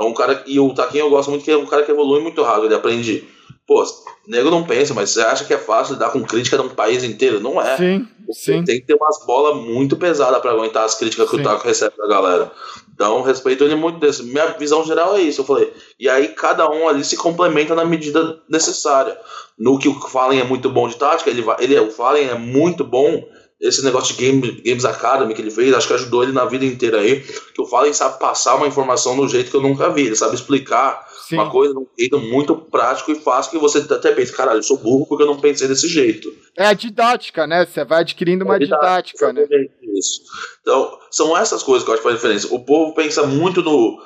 é 0.03 0.07
um 0.07 0.15
cara. 0.15 0.43
E 0.47 0.59
o 0.59 0.75
Taquinho 0.75 1.07
eu 1.07 1.11
gosto 1.11 1.31
muito, 1.31 1.45
que 1.45 1.51
é 1.51 1.57
um 1.57 1.67
cara 1.67 1.85
que 1.85 1.91
evolui 1.91 2.21
muito 2.21 2.43
rápido. 2.43 2.67
Ele 2.67 2.75
aprende 2.75 3.27
Pô, 3.67 3.85
nego 4.27 4.51
não 4.51 4.65
pensa, 4.65 4.93
mas 4.93 5.11
você 5.11 5.21
acha 5.21 5.45
que 5.45 5.55
é 5.55 5.59
fácil 5.59 5.95
lidar 5.95 6.11
com 6.11 6.23
crítica 6.23 6.59
de 6.59 6.65
um 6.65 6.69
país 6.69 7.05
inteiro? 7.05 7.39
Não 7.39 7.61
é. 7.61 7.77
Sim, 7.77 8.09
sim. 8.33 8.65
Tem 8.65 8.81
que 8.81 8.87
ter 8.87 8.95
umas 8.95 9.25
bolas 9.25 9.57
muito 9.65 9.97
pesadas 9.97 10.41
para 10.41 10.51
aguentar 10.51 10.85
as 10.85 10.97
críticas 10.97 11.31
que 11.31 11.37
sim. 11.37 11.43
o 11.43 11.45
Taco 11.45 11.67
recebe 11.67 11.97
da 11.97 12.09
galera. 12.09 12.51
Então, 12.93 13.23
respeito 13.23 13.63
ele 13.63 13.77
muito 13.77 14.01
desse. 14.01 14.25
Minha 14.25 14.49
visão 14.49 14.85
geral 14.85 15.17
é 15.17 15.21
isso, 15.21 15.41
eu 15.41 15.45
falei. 15.45 15.73
E 15.99 16.09
aí, 16.09 16.29
cada 16.29 16.69
um 16.69 16.89
ali 16.89 17.05
se 17.05 17.17
complementa 17.17 17.75
na 17.75 17.85
medida 17.85 18.41
necessária. 18.49 19.17
No 19.57 19.79
que 19.79 19.89
o 19.89 19.95
Fallen 20.01 20.41
é 20.41 20.45
muito 20.45 20.69
bom 20.69 20.89
de 20.89 20.97
tática, 20.97 21.31
ele, 21.31 21.45
ele 21.61 21.79
o 21.79 21.91
Fallen 21.91 22.29
é 22.29 22.35
muito 22.35 22.85
bom 22.85 23.25
esse 23.63 23.85
negócio 23.85 24.15
de 24.15 24.21
Game, 24.21 24.61
Games 24.65 24.85
Academy 24.85 25.33
que 25.35 25.41
ele 25.41 25.51
fez, 25.51 25.73
acho 25.73 25.87
que 25.87 25.95
ajudou 25.95 26.25
ele 26.25 26.33
na 26.33 26.45
vida 26.45 26.65
inteira 26.65 26.99
aí. 26.99 27.21
Que 27.21 27.63
o 27.63 27.67
Fallen 27.67 27.93
sabe 27.93 28.19
passar 28.19 28.57
uma 28.57 28.67
informação 28.67 29.17
do 29.17 29.29
jeito 29.29 29.53
que 29.53 29.57
eu 29.57 29.63
nunca 29.63 29.89
vi. 29.89 30.07
Ele 30.07 30.17
sabe 30.17 30.35
explicar 30.35 31.07
Sim. 31.29 31.37
uma 31.37 31.49
coisa 31.49 31.73
de 31.73 31.79
um 31.79 31.87
jeito 31.97 32.19
muito 32.19 32.57
prático 32.57 33.13
e 33.13 33.15
fácil 33.15 33.53
que 33.53 33.59
você 33.59 33.79
até 33.79 34.11
pensa, 34.11 34.33
caralho, 34.33 34.59
eu 34.59 34.63
sou 34.65 34.79
burro 34.79 35.07
porque 35.07 35.23
eu 35.23 35.29
não 35.29 35.39
pensei 35.39 35.69
desse 35.69 35.87
jeito. 35.87 36.29
É 36.57 36.67
a 36.67 36.73
didática, 36.73 37.47
né? 37.47 37.65
Você 37.65 37.85
vai 37.85 38.01
adquirindo 38.01 38.45
uma 38.45 38.57
é 38.57 38.59
didática, 38.59 39.33
didática 39.33 39.57
né? 39.57 39.69
Isso. 39.95 40.23
Então, 40.61 40.99
são 41.09 41.37
essas 41.37 41.63
coisas 41.63 41.85
que 41.85 41.91
eu 41.91 41.95
acho 41.95 42.03
que 42.03 42.09
faz 42.09 42.17
diferença. 42.17 42.53
O 42.53 42.65
povo 42.65 42.95
pensa 42.95 43.25
muito 43.25 43.63
no 43.63 44.03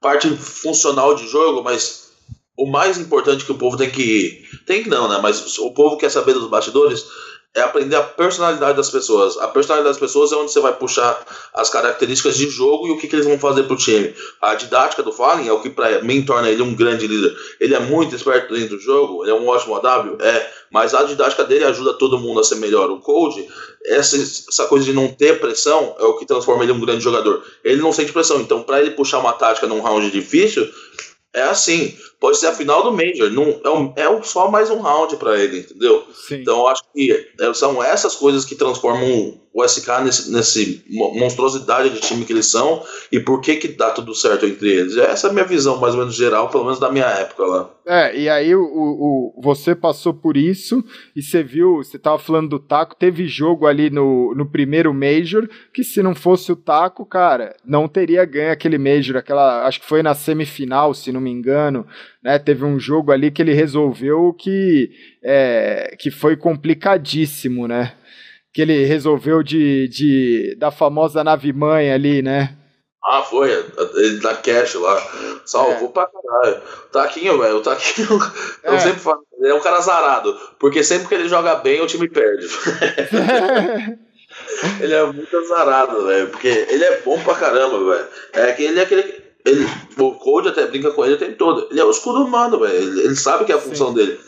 parte 0.00 0.28
funcional 0.36 1.16
de 1.16 1.26
jogo, 1.26 1.64
mas 1.64 2.12
o 2.56 2.66
mais 2.70 2.96
importante 2.96 3.44
que 3.44 3.52
o 3.52 3.58
povo 3.58 3.76
tem 3.76 3.90
que. 3.90 4.44
Tem 4.66 4.84
que 4.84 4.88
não, 4.88 5.08
né? 5.08 5.18
Mas 5.20 5.58
o 5.58 5.72
povo 5.72 5.96
quer 5.96 6.10
saber 6.10 6.34
dos 6.34 6.48
bastidores 6.48 7.04
é 7.54 7.62
aprender 7.62 7.96
a 7.96 8.02
personalidade 8.02 8.76
das 8.76 8.90
pessoas. 8.90 9.36
A 9.38 9.48
personalidade 9.48 9.92
das 9.92 10.00
pessoas 10.00 10.30
é 10.30 10.36
onde 10.36 10.52
você 10.52 10.60
vai 10.60 10.72
puxar 10.72 11.20
as 11.52 11.68
características 11.68 12.36
de 12.36 12.48
jogo 12.48 12.86
e 12.86 12.92
o 12.92 12.98
que, 12.98 13.08
que 13.08 13.16
eles 13.16 13.26
vão 13.26 13.38
fazer 13.40 13.64
pro 13.64 13.76
time. 13.76 14.14
A 14.40 14.54
didática 14.54 15.02
do 15.02 15.12
Fallen 15.12 15.48
é 15.48 15.52
o 15.52 15.60
que 15.60 15.68
para 15.68 16.00
mim 16.02 16.22
torna 16.22 16.48
ele 16.48 16.62
um 16.62 16.74
grande 16.74 17.08
líder. 17.08 17.36
Ele 17.58 17.74
é 17.74 17.80
muito 17.80 18.14
esperto 18.14 18.54
dentro 18.54 18.76
do 18.76 18.82
jogo, 18.82 19.24
ele 19.24 19.32
é 19.32 19.34
um 19.34 19.48
ótimo 19.48 19.74
AW, 19.74 20.16
é, 20.20 20.50
mas 20.70 20.94
a 20.94 21.02
didática 21.02 21.44
dele 21.44 21.64
ajuda 21.64 21.94
todo 21.94 22.20
mundo 22.20 22.38
a 22.38 22.44
ser 22.44 22.54
melhor. 22.56 22.88
O 22.88 23.00
Code, 23.00 23.44
essa, 23.84 24.16
essa 24.16 24.66
coisa 24.66 24.84
de 24.84 24.92
não 24.92 25.08
ter 25.08 25.40
pressão 25.40 25.96
é 25.98 26.04
o 26.04 26.16
que 26.16 26.26
transforma 26.26 26.62
ele 26.62 26.72
em 26.72 26.76
um 26.76 26.80
grande 26.80 27.02
jogador. 27.02 27.42
Ele 27.64 27.82
não 27.82 27.92
sente 27.92 28.12
pressão, 28.12 28.40
então 28.40 28.62
para 28.62 28.80
ele 28.80 28.92
puxar 28.92 29.18
uma 29.18 29.32
tática 29.32 29.66
num 29.66 29.80
round 29.80 30.08
difícil, 30.12 30.70
é 31.32 31.42
assim, 31.42 31.96
pode 32.20 32.36
ser 32.36 32.48
a 32.48 32.54
final 32.54 32.82
do 32.82 32.92
Major, 32.92 33.30
não, 33.30 33.60
é, 33.64 33.70
um, 33.70 33.92
é 33.96 34.22
só 34.22 34.50
mais 34.50 34.70
um 34.70 34.80
round 34.80 35.16
para 35.16 35.38
ele, 35.38 35.60
entendeu? 35.60 36.04
Sim. 36.12 36.42
Então 36.42 36.58
eu 36.58 36.68
acho 36.68 36.82
que 36.94 37.26
é, 37.40 37.54
são 37.54 37.82
essas 37.82 38.14
coisas 38.14 38.44
que 38.44 38.54
transformam 38.54 39.40
o 39.52 39.64
SK 39.64 39.88
nesse, 40.04 40.30
nesse 40.30 40.84
monstruosidade 40.88 41.90
de 41.90 42.00
time 42.00 42.24
que 42.24 42.32
eles 42.32 42.46
são 42.46 42.84
e 43.10 43.18
por 43.18 43.40
que 43.40 43.56
que 43.56 43.68
dá 43.68 43.90
tudo 43.90 44.14
certo 44.14 44.46
entre 44.46 44.68
eles. 44.68 44.96
Essa 44.96 45.26
é 45.26 45.30
a 45.30 45.32
minha 45.32 45.44
visão 45.44 45.78
mais 45.80 45.94
ou 45.94 46.00
menos 46.00 46.14
geral, 46.14 46.48
pelo 46.48 46.64
menos 46.64 46.78
da 46.78 46.90
minha 46.90 47.06
época 47.06 47.44
lá. 47.44 47.70
É, 47.84 48.16
e 48.16 48.28
aí 48.28 48.54
o, 48.54 48.62
o, 48.62 49.40
você 49.42 49.74
passou 49.74 50.14
por 50.14 50.36
isso 50.36 50.84
e 51.16 51.22
você 51.22 51.42
viu, 51.42 51.78
você 51.78 51.98
tava 51.98 52.18
falando 52.18 52.50
do 52.50 52.58
Taco, 52.60 52.94
teve 52.94 53.26
jogo 53.26 53.66
ali 53.66 53.90
no, 53.90 54.32
no 54.36 54.46
primeiro 54.46 54.94
Major 54.94 55.48
que 55.74 55.82
se 55.82 56.00
não 56.00 56.14
fosse 56.14 56.52
o 56.52 56.56
Taco, 56.56 57.04
cara, 57.04 57.56
não 57.64 57.88
teria 57.88 58.24
ganho 58.24 58.52
aquele 58.52 58.78
Major, 58.78 59.16
aquela, 59.16 59.66
acho 59.66 59.80
que 59.80 59.88
foi 59.88 60.02
na 60.02 60.14
semifinal, 60.14 60.94
se 60.94 61.10
não 61.10 61.20
me 61.20 61.30
engano, 61.30 61.84
né? 62.22 62.38
Teve 62.38 62.64
um 62.64 62.78
jogo 62.78 63.12
ali 63.12 63.30
que 63.30 63.42
ele 63.42 63.52
resolveu 63.52 64.32
que, 64.32 64.90
é, 65.22 65.96
que 65.98 66.10
foi 66.10 66.36
complicadíssimo, 66.36 67.66
né? 67.66 67.94
que 68.52 68.62
ele 68.62 68.84
resolveu 68.84 69.42
de, 69.42 69.88
de 69.88 70.56
da 70.58 70.70
famosa 70.70 71.22
nave 71.22 71.52
mãe 71.52 71.92
ali, 71.92 72.22
né? 72.22 72.56
Ah, 73.02 73.22
foi, 73.22 73.50
ele 73.50 74.20
da 74.20 74.34
cash 74.34 74.74
lá. 74.74 75.40
Salvou 75.44 75.88
é. 75.88 75.92
pra 75.92 76.06
caralho. 76.06 76.62
O 76.86 76.92
Taquinho, 76.92 77.38
velho, 77.40 77.56
o 77.56 77.62
Taquinho, 77.62 78.08
eu 78.62 78.74
é. 78.74 78.78
sempre 78.78 79.00
falo, 79.00 79.24
ele 79.38 79.50
é 79.50 79.54
um 79.54 79.60
cara 79.60 79.78
azarado, 79.78 80.38
porque 80.58 80.84
sempre 80.84 81.08
que 81.08 81.14
ele 81.14 81.28
joga 81.28 81.54
bem, 81.56 81.80
o 81.80 81.86
time 81.86 82.08
perde. 82.08 82.46
ele 84.80 84.94
é 84.94 85.04
muito 85.06 85.36
azarado, 85.36 86.06
velho, 86.06 86.28
porque 86.28 86.48
ele 86.48 86.84
é 86.84 87.00
bom 87.00 87.18
pra 87.22 87.34
caramba, 87.34 87.78
velho. 87.78 88.08
É 88.34 88.52
que 88.52 88.64
ele 88.64 88.78
é 88.78 88.82
aquele. 88.82 89.29
Ele, 89.44 89.66
o 89.98 90.12
Code 90.12 90.48
até 90.48 90.66
brinca 90.66 90.90
com 90.90 91.04
ele 91.04 91.14
o 91.14 91.18
tempo 91.18 91.36
todo. 91.36 91.68
Ele 91.70 91.80
é 91.80 91.84
o 91.84 91.90
escudo 91.90 92.24
humano, 92.24 92.58
velho. 92.60 92.74
Ele, 92.74 93.00
ele, 93.00 93.16
sabe 93.16 93.44
que 93.44 93.52
é 93.52 93.54
a 93.54 93.60
função 93.60 93.88
Sim. 93.88 93.94
dele. 93.94 94.20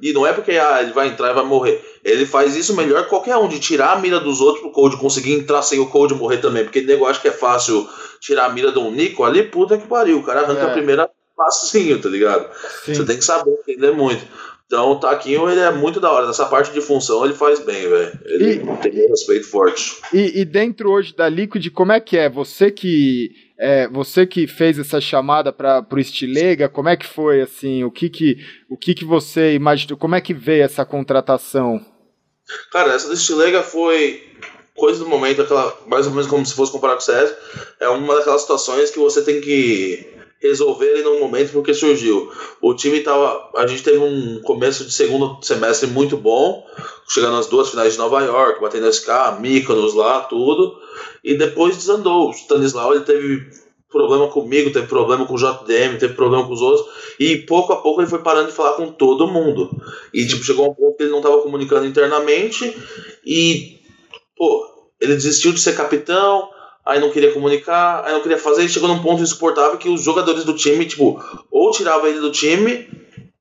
E 0.00 0.12
não 0.12 0.26
é 0.26 0.32
porque 0.32 0.52
ah, 0.52 0.82
ele 0.82 0.92
vai 0.92 1.08
entrar 1.08 1.30
e 1.30 1.34
vai 1.34 1.44
morrer. 1.44 1.84
Ele 2.04 2.26
faz 2.26 2.56
isso 2.56 2.74
melhor 2.74 3.04
que 3.04 3.10
qualquer 3.10 3.36
um, 3.36 3.48
de 3.48 3.60
tirar 3.60 3.92
a 3.92 3.98
mira 3.98 4.18
dos 4.18 4.40
outros 4.40 4.60
pro 4.62 4.72
Code 4.72 4.96
conseguir 4.96 5.34
entrar 5.34 5.62
sem 5.62 5.78
o 5.78 5.86
Code 5.86 6.14
morrer 6.14 6.38
também. 6.38 6.64
Porque 6.64 6.80
o 6.80 6.86
negócio 6.86 7.22
que 7.22 7.28
é 7.28 7.32
fácil 7.32 7.88
tirar 8.20 8.46
a 8.46 8.48
mira 8.48 8.72
de 8.72 8.78
um 8.78 8.90
Nico 8.90 9.24
ali, 9.24 9.44
puta 9.44 9.78
que 9.78 9.86
pariu. 9.86 10.18
O 10.18 10.22
cara 10.24 10.40
arranca 10.40 10.62
é. 10.62 10.66
a 10.66 10.72
primeira 10.72 11.10
facinho, 11.36 12.00
tá 12.00 12.08
ligado? 12.08 12.48
Sim. 12.84 12.94
Você 12.94 13.04
tem 13.04 13.18
que 13.18 13.24
saber 13.24 13.52
entender 13.52 13.92
muito. 13.92 14.24
Então 14.66 14.90
o 14.90 15.00
Taquinho 15.00 15.48
ele 15.48 15.60
é 15.60 15.70
muito 15.70 16.00
da 16.00 16.10
hora. 16.10 16.26
Nessa 16.26 16.44
parte 16.46 16.72
de 16.72 16.80
função 16.80 17.24
ele 17.24 17.34
faz 17.34 17.60
bem, 17.60 17.88
velho. 17.88 18.18
Ele 18.24 18.52
e, 18.52 18.58
tem 18.58 19.06
um 19.06 19.10
respeito 19.10 19.48
forte. 19.48 19.96
E, 20.12 20.40
e, 20.40 20.44
dentro 20.44 20.90
hoje 20.90 21.14
da 21.14 21.28
Liquid, 21.28 21.70
como 21.70 21.92
é 21.92 22.00
que 22.00 22.16
é? 22.18 22.28
Você 22.28 22.70
que 22.70 23.30
é, 23.56 23.88
você 23.88 24.26
que 24.26 24.46
fez 24.48 24.78
essa 24.78 25.00
chamada 25.00 25.52
para 25.52 25.86
o 25.90 25.98
Estilega, 25.98 26.68
como 26.68 26.88
é 26.88 26.96
que 26.96 27.06
foi 27.06 27.40
assim? 27.40 27.84
O 27.84 27.90
que 27.92 28.10
que 28.10 28.38
o 28.68 28.76
que 28.76 28.92
que 28.92 29.04
você 29.04 29.54
imaginou? 29.54 29.96
Como 29.96 30.16
é 30.16 30.20
que 30.20 30.34
veio 30.34 30.64
essa 30.64 30.84
contratação? 30.84 31.80
Cara, 32.72 32.92
essa 32.92 33.06
do 33.06 33.14
Estilega 33.14 33.62
foi 33.62 34.22
coisa 34.74 34.98
do 34.98 35.08
momento, 35.08 35.42
aquela 35.42 35.76
mais 35.86 36.06
ou 36.06 36.12
menos 36.12 36.26
como 36.26 36.44
se 36.44 36.54
fosse 36.54 36.72
comparar 36.72 36.94
com 36.94 37.00
o 37.00 37.04
CS. 37.04 37.34
É 37.80 37.88
uma 37.88 38.16
daquelas 38.16 38.40
situações 38.40 38.90
que 38.90 38.98
você 38.98 39.22
tem 39.22 39.40
que 39.40 40.15
resolverem 40.40 41.02
no 41.02 41.20
momento 41.20 41.52
porque 41.52 41.74
surgiu. 41.74 42.30
O 42.60 42.74
time 42.74 43.00
tava. 43.00 43.50
A 43.56 43.66
gente 43.66 43.82
teve 43.82 43.98
um 43.98 44.40
começo 44.42 44.84
de 44.84 44.92
segundo 44.92 45.38
semestre 45.42 45.88
muito 45.88 46.16
bom, 46.16 46.66
chegando 47.08 47.36
às 47.36 47.46
duas 47.46 47.70
finais 47.70 47.92
de 47.92 47.98
Nova 47.98 48.22
York, 48.22 48.60
batendo 48.60 48.92
SK, 48.92 49.40
Mykonos 49.40 49.94
lá, 49.94 50.20
tudo. 50.20 50.78
E 51.24 51.34
depois 51.36 51.76
desandou. 51.76 52.28
O 52.28 52.32
Stanislau 52.32 52.94
ele 52.94 53.04
teve 53.04 53.48
problema 53.90 54.28
comigo, 54.28 54.72
teve 54.72 54.86
problema 54.86 55.26
com 55.26 55.34
o 55.34 55.38
JDM, 55.38 55.98
teve 55.98 56.14
problema 56.14 56.46
com 56.46 56.52
os 56.52 56.60
outros, 56.60 56.86
e 57.18 57.38
pouco 57.38 57.72
a 57.72 57.80
pouco 57.80 58.00
ele 58.00 58.10
foi 58.10 58.18
parando 58.18 58.48
de 58.48 58.54
falar 58.54 58.74
com 58.74 58.92
todo 58.92 59.28
mundo. 59.28 59.70
E 60.12 60.26
tipo, 60.26 60.44
chegou 60.44 60.70
um 60.70 60.74
ponto 60.74 60.96
que 60.96 61.04
ele 61.04 61.12
não 61.12 61.18
estava 61.18 61.40
comunicando 61.40 61.86
internamente 61.86 62.76
e 63.24 63.78
pô, 64.36 64.90
ele 65.00 65.14
desistiu 65.14 65.52
de 65.52 65.60
ser 65.60 65.76
capitão, 65.76 66.48
aí 66.86 67.00
não 67.00 67.10
queria 67.10 67.32
comunicar, 67.32 68.04
aí 68.04 68.12
não 68.12 68.22
queria 68.22 68.38
fazer, 68.38 68.64
e 68.64 68.68
chegou 68.68 68.88
num 68.88 69.02
ponto 69.02 69.22
insuportável 69.22 69.76
que 69.76 69.88
os 69.88 70.02
jogadores 70.02 70.44
do 70.44 70.54
time, 70.54 70.86
tipo, 70.86 71.20
ou 71.50 71.70
tirava 71.72 72.08
ele 72.08 72.20
do 72.20 72.30
time, 72.30 72.88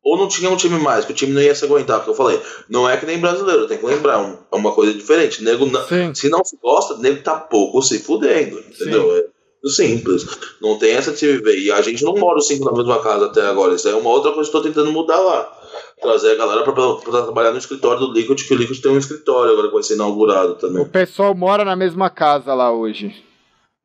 ou 0.03 0.17
não 0.17 0.27
tinha 0.27 0.49
um 0.49 0.55
time 0.55 0.79
mais, 0.79 1.05
que 1.05 1.11
o 1.11 1.15
time 1.15 1.33
não 1.33 1.41
ia 1.41 1.55
se 1.55 1.63
aguentar, 1.63 1.97
porque 1.97 2.11
eu 2.11 2.15
falei, 2.15 2.39
não 2.69 2.89
é 2.89 2.97
que 2.97 3.05
nem 3.05 3.19
brasileiro, 3.19 3.67
tem 3.67 3.77
que 3.77 3.85
lembrar, 3.85 4.19
é 4.51 4.55
uma 4.55 4.71
coisa 4.71 4.93
diferente. 4.93 5.43
Nego, 5.43 5.65
se 6.13 6.29
não 6.29 6.43
se 6.43 6.57
gosta, 6.61 6.97
nego 6.97 7.21
tá 7.23 7.35
pouco 7.35 7.81
se 7.81 7.99
fudendo, 7.99 8.59
entendeu? 8.59 9.11
Sim. 9.11 9.19
É 9.19 9.35
simples. 9.67 10.25
Não 10.61 10.77
tem 10.77 10.91
essa 10.91 11.11
de 11.11 11.17
se 11.17 11.27
viver. 11.27 11.57
E 11.57 11.71
a 11.71 11.81
gente 11.81 12.03
não 12.03 12.15
mora 12.15 12.37
os 12.37 12.47
cinco 12.47 12.65
na 12.65 12.71
mesma 12.71 13.01
casa 13.01 13.25
até 13.25 13.41
agora. 13.47 13.73
Isso 13.73 13.89
é 13.89 13.95
uma 13.95 14.09
outra 14.09 14.31
coisa 14.31 14.49
que 14.49 14.55
eu 14.55 14.61
tô 14.61 14.67
tentando 14.67 14.91
mudar 14.91 15.19
lá. 15.19 15.51
Trazer 15.99 16.33
a 16.33 16.35
galera 16.35 16.63
pra, 16.63 16.73
pra, 16.73 17.21
trabalhar 17.23 17.51
no 17.51 17.57
escritório 17.57 17.99
do 17.99 18.13
Liquid, 18.13 18.43
que 18.43 18.53
o 18.53 18.57
Liquid 18.57 18.79
tem 18.79 18.91
um 18.91 18.97
escritório 18.97 19.51
agora 19.51 19.67
que 19.67 19.73
vai 19.73 19.83
ser 19.83 19.95
inaugurado 19.95 20.55
também. 20.55 20.83
O 20.83 20.89
pessoal 20.89 21.33
mora 21.33 21.65
na 21.65 21.75
mesma 21.75 22.09
casa 22.09 22.53
lá 22.53 22.71
hoje. 22.71 23.23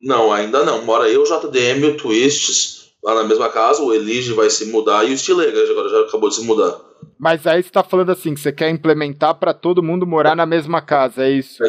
Não, 0.01 0.31
ainda 0.31 0.63
não. 0.63 0.83
Mora 0.83 1.09
eu, 1.09 1.21
o 1.21 1.25
JDM, 1.25 1.85
o 1.85 1.97
Twists, 1.97 2.91
lá 3.03 3.15
na 3.15 3.23
mesma 3.23 3.49
casa, 3.49 3.81
o 3.81 3.93
Elige 3.93 4.33
vai 4.33 4.49
se 4.49 4.65
mudar 4.65 5.03
e 5.05 5.13
o 5.13 5.17
Stilega 5.17 5.59
agora 5.69 5.89
já 5.89 6.01
acabou 6.01 6.29
de 6.29 6.35
se 6.35 6.43
mudar. 6.43 6.79
Mas 7.17 7.45
aí 7.45 7.61
você 7.61 7.69
tá 7.69 7.83
falando 7.83 8.11
assim, 8.11 8.33
que 8.33 8.39
você 8.39 8.51
quer 8.51 8.69
implementar 8.69 9.35
para 9.35 9.53
todo 9.53 9.83
mundo 9.83 10.07
morar 10.07 10.35
na 10.35 10.45
mesma 10.45 10.81
casa, 10.81 11.23
é 11.23 11.29
isso? 11.29 11.63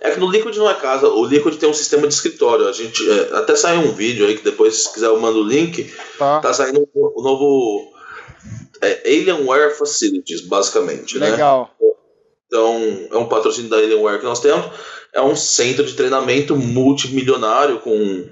É 0.00 0.10
que 0.10 0.20
no 0.20 0.30
Liquid 0.30 0.56
não 0.56 0.70
é 0.70 0.74
casa, 0.74 1.08
o 1.08 1.24
Liquid 1.24 1.56
tem 1.56 1.68
um 1.68 1.74
sistema 1.74 2.06
de 2.06 2.14
escritório. 2.14 2.66
A 2.66 2.72
gente 2.72 3.08
é, 3.10 3.36
até 3.36 3.54
saiu 3.56 3.80
um 3.80 3.92
vídeo 3.92 4.26
aí 4.26 4.36
que 4.36 4.44
depois, 4.44 4.74
se 4.84 4.94
quiser, 4.94 5.06
eu 5.06 5.20
mando 5.20 5.40
o 5.40 5.46
link. 5.46 5.92
Tá, 6.18 6.40
tá 6.40 6.52
saindo 6.52 6.88
o 6.94 7.22
novo 7.22 7.92
é, 8.80 9.02
Alienware 9.06 9.76
Facilities, 9.76 10.40
basicamente. 10.42 11.18
Né? 11.18 11.30
Legal. 11.30 11.70
Né? 11.80 11.88
Então, 12.46 13.08
é 13.10 13.16
um 13.18 13.28
patrocínio 13.28 13.68
da 13.68 13.76
Alienware 13.76 14.18
que 14.18 14.24
nós 14.24 14.40
temos. 14.40 14.66
É 15.14 15.22
um 15.22 15.36
centro 15.36 15.84
de 15.84 15.94
treinamento 15.94 16.56
multimilionário 16.56 17.78
com 17.78 18.24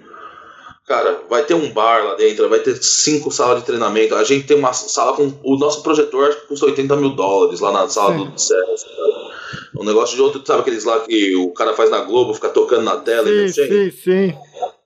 Cara, 0.86 1.22
vai 1.30 1.44
ter 1.44 1.54
um 1.54 1.72
bar 1.72 2.04
lá 2.04 2.14
dentro, 2.16 2.48
vai 2.48 2.58
ter 2.58 2.76
cinco 2.82 3.30
salas 3.30 3.60
de 3.60 3.66
treinamento. 3.66 4.16
A 4.16 4.24
gente 4.24 4.46
tem 4.46 4.56
uma 4.58 4.72
sala 4.72 5.16
com. 5.16 5.32
O 5.44 5.56
nosso 5.56 5.82
projetor 5.82 6.28
acho 6.28 6.40
que 6.40 6.48
custa 6.48 6.66
80 6.66 6.96
mil 6.96 7.10
dólares 7.10 7.60
lá 7.60 7.70
na 7.70 7.88
sala 7.88 8.18
Sim. 8.18 8.30
do 8.30 8.38
CS. 8.38 8.86
Um 9.78 9.84
negócio 9.84 10.16
de 10.16 10.22
outro, 10.22 10.42
sabe 10.44 10.60
aqueles 10.60 10.84
lá 10.84 11.00
que 11.00 11.36
o 11.36 11.50
cara 11.52 11.72
faz 11.72 11.88
na 11.88 12.00
Globo, 12.00 12.34
fica 12.34 12.48
tocando 12.48 12.82
na 12.82 12.96
tela 12.96 13.26
sim, 13.26 13.44
e 13.44 13.52
Sim, 13.52 13.90
sim. 13.90 14.34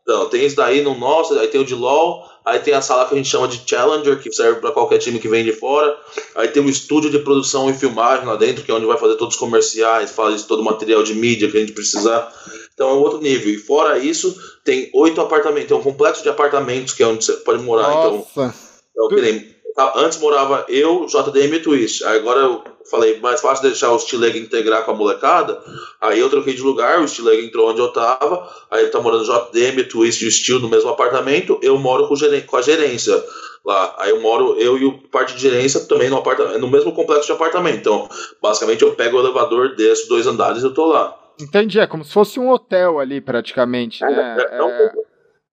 Então, 0.07 0.29
tem 0.29 0.47
isso 0.47 0.55
daí 0.55 0.83
no 0.83 0.97
nosso, 0.97 1.37
aí 1.37 1.49
tem 1.49 1.61
o 1.61 1.65
de 1.65 1.75
LOL, 1.75 2.31
aí 2.45 2.61
tem 2.61 2.73
a 2.73 2.81
sala 2.81 3.07
que 3.07 3.15
a 3.15 3.17
gente 3.17 3.29
chama 3.29 3.49
de 3.49 3.61
Challenger, 3.69 4.23
que 4.23 4.31
serve 4.31 4.61
para 4.61 4.71
qualquer 4.71 4.99
time 4.99 5.19
que 5.19 5.27
vem 5.27 5.45
de 5.45 5.51
fora, 5.51 5.99
aí 6.37 6.47
tem 6.47 6.63
o 6.63 6.71
estúdio 6.71 7.11
de 7.11 7.19
produção 7.19 7.69
e 7.69 7.75
filmagem 7.75 8.25
lá 8.25 8.37
dentro, 8.37 8.63
que 8.63 8.71
é 8.71 8.75
onde 8.75 8.87
vai 8.87 8.97
fazer 8.97 9.17
todos 9.17 9.35
os 9.35 9.41
comerciais, 9.41 10.13
faz 10.13 10.45
todo 10.45 10.61
o 10.61 10.65
material 10.65 11.03
de 11.03 11.13
mídia 11.13 11.51
que 11.51 11.57
a 11.57 11.61
gente 11.61 11.73
precisar. 11.73 12.33
Então 12.73 12.91
é 12.91 12.93
um 12.93 12.99
outro 12.99 13.21
nível. 13.21 13.53
E 13.53 13.59
fora 13.59 13.99
isso, 13.99 14.41
tem 14.63 14.89
oito 14.95 15.21
apartamentos, 15.21 15.67
tem 15.67 15.77
um 15.77 15.83
complexo 15.83 16.23
de 16.23 16.29
apartamentos 16.29 16.95
que 16.95 17.03
é 17.03 17.07
onde 17.09 17.25
você 17.25 17.33
pode 17.39 17.65
morar. 17.65 17.89
Então, 17.89 18.17
Nossa. 18.37 18.55
Então, 18.93 19.09
então 19.09 19.56
antes 19.97 20.19
morava 20.19 20.65
eu, 20.69 21.07
JDM 21.07 21.57
e 21.57 21.61
Twist. 21.61 22.05
Agora 22.05 22.41
eu 22.41 22.65
falei, 22.91 23.21
mais 23.21 23.41
fácil 23.41 23.69
deixar 23.69 23.91
o 23.93 23.99
Stileg 23.99 24.39
integrar 24.39 24.85
com 24.85 24.93
a 24.93 24.95
molecada. 24.95 25.61
Aí 26.01 26.19
eu 26.19 26.31
troquei 26.31 26.55
de 26.55 26.63
lugar, 26.63 27.01
o 27.01 27.09
Stileg 27.09 27.45
entrou 27.47 27.71
onde 27.71 27.81
eu 27.81 27.93
tava. 27.93 28.49
Aí 28.71 28.83
ele 28.83 28.91
tá 28.91 29.01
morando 29.01 29.25
JDM, 29.25 29.85
Twist 29.85 30.25
e 30.25 30.29
o 30.29 30.31
Steel 30.31 30.61
no 30.61 30.69
mesmo 30.69 30.91
apartamento. 30.91 31.59
Eu 31.63 31.79
moro 31.79 32.09
com, 32.09 32.15
com 32.47 32.57
a 32.57 32.63
gerência 32.63 33.23
lá. 33.65 33.95
Aí 33.99 34.11
eu 34.11 34.21
moro, 34.21 34.57
eu 34.59 34.79
e 34.79 34.85
o 34.85 34.99
parte 35.09 35.35
de 35.35 35.41
gerência 35.41 35.81
também 35.81 36.09
no, 36.09 36.17
apartamento, 36.17 36.59
no 36.59 36.69
mesmo 36.69 36.93
complexo 36.93 37.27
de 37.27 37.33
apartamento. 37.33 37.79
Então, 37.79 38.09
basicamente, 38.41 38.83
eu 38.83 38.95
pego 38.95 39.17
o 39.17 39.21
elevador, 39.21 39.75
desço 39.75 40.09
dois 40.09 40.27
andares 40.27 40.63
e 40.63 40.67
eu 40.67 40.73
tô 40.73 40.87
lá. 40.87 41.19
Entendi, 41.39 41.79
é 41.79 41.87
como 41.87 42.03
se 42.03 42.13
fosse 42.13 42.41
um 42.41 42.49
hotel 42.49 42.99
ali, 42.99 43.21
praticamente, 43.21 44.03
é, 44.03 44.09
né? 44.09 44.37
É, 44.39 44.57
é 44.57 44.63
um, 44.63 44.71
é. 44.71 44.93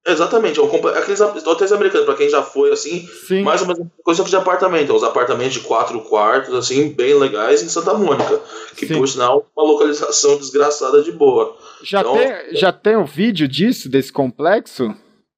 Exatamente, 0.06 0.60
é 0.60 0.64
um, 0.64 0.88
aqueles 0.88 1.22
hotéis 1.22 1.72
americanos, 1.72 2.06
para 2.06 2.16
quem 2.16 2.30
já 2.30 2.42
foi 2.42 2.72
assim, 2.72 3.08
Sim. 3.28 3.44
mais 3.44 3.62
ou 3.62 3.68
menos 3.68 3.88
coisa 4.04 4.24
de 4.24 4.36
apartamento, 4.36 4.94
uns 4.94 5.04
apartamentos 5.04 5.54
de 5.54 5.60
quatro 5.62 6.00
quartos, 6.02 6.54
assim, 6.54 6.90
bem 6.90 7.14
legais 7.14 7.64
em 7.64 7.70
Santa 7.70 7.94
Mônica, 7.94 8.42
que 8.76 8.88
Sim. 8.88 8.98
por 8.98 9.08
sinal 9.08 9.46
uma 9.56 9.66
localização 9.66 10.38
desgraçada 10.38 11.02
de 11.02 11.12
boa. 11.12 11.56
Já, 11.84 12.02
então, 12.02 12.18
tem, 12.18 12.56
já 12.56 12.72
tem 12.72 12.98
um 12.98 13.06
vídeo 13.06 13.48
disso, 13.48 13.90
desse 13.90 14.12
complexo? 14.12 14.94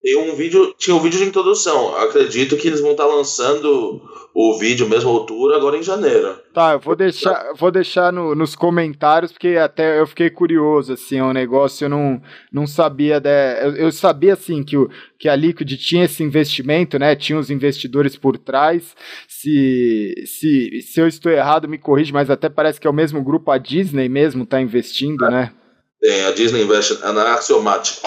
Tem 0.06 0.16
um 0.18 0.36
vídeo, 0.36 0.72
tinha 0.78 0.96
um 0.96 1.00
vídeo 1.00 1.18
de 1.18 1.26
introdução. 1.26 1.98
Acredito 1.98 2.56
que 2.58 2.68
eles 2.68 2.80
vão 2.80 2.92
estar 2.92 3.08
tá 3.08 3.10
lançando 3.10 4.00
o 4.36 4.56
vídeo 4.56 4.88
mesma 4.88 5.10
altura 5.10 5.58
agora 5.58 5.78
em 5.78 5.82
janeiro. 5.82 6.40
Tá, 6.54 6.74
eu 6.74 6.80
vou 6.80 6.96
deixar, 6.96 7.54
vou 7.56 7.72
deixar 7.72 8.14
no, 8.14 8.36
nos 8.36 8.56
comentários 8.56 9.32
porque 9.32 9.58
até 9.58 10.00
eu 10.00 10.06
fiquei 10.06 10.30
curioso 10.30 10.94
assim, 10.94 11.18
é 11.18 11.24
um 11.24 11.34
negócio 11.34 11.86
eu 11.86 11.90
não, 11.90 12.22
não 12.52 12.68
sabia 12.68 13.20
de, 13.20 13.30
eu, 13.64 13.76
eu, 13.78 13.92
sabia 13.92 14.34
assim 14.34 14.64
que 14.64 14.78
o 14.78 14.88
que 15.18 15.28
a 15.28 15.36
Liquid 15.36 15.76
tinha 15.76 16.06
esse 16.06 16.22
investimento, 16.22 17.00
né? 17.00 17.16
Tinha 17.16 17.40
os 17.40 17.50
investidores 17.50 18.16
por 18.16 18.38
trás. 18.38 18.96
Se 19.28 20.14
se 20.28 20.82
se 20.84 21.02
eu 21.02 21.08
estou 21.08 21.32
errado, 21.32 21.68
me 21.68 21.80
corrige, 21.80 22.14
mas 22.14 22.30
até 22.30 22.48
parece 22.48 22.80
que 22.80 22.86
é 22.86 22.90
o 22.92 22.94
mesmo 22.94 23.24
grupo 23.24 23.50
a 23.50 23.58
Disney 23.58 24.08
mesmo 24.08 24.44
está 24.44 24.62
investindo, 24.62 25.26
é. 25.26 25.32
né? 25.32 25.52
Tem, 26.00 26.26
a 26.26 26.32
Disney 26.32 26.62
investe 26.62 26.94
na 27.02 27.34
Axiomat. 27.34 28.02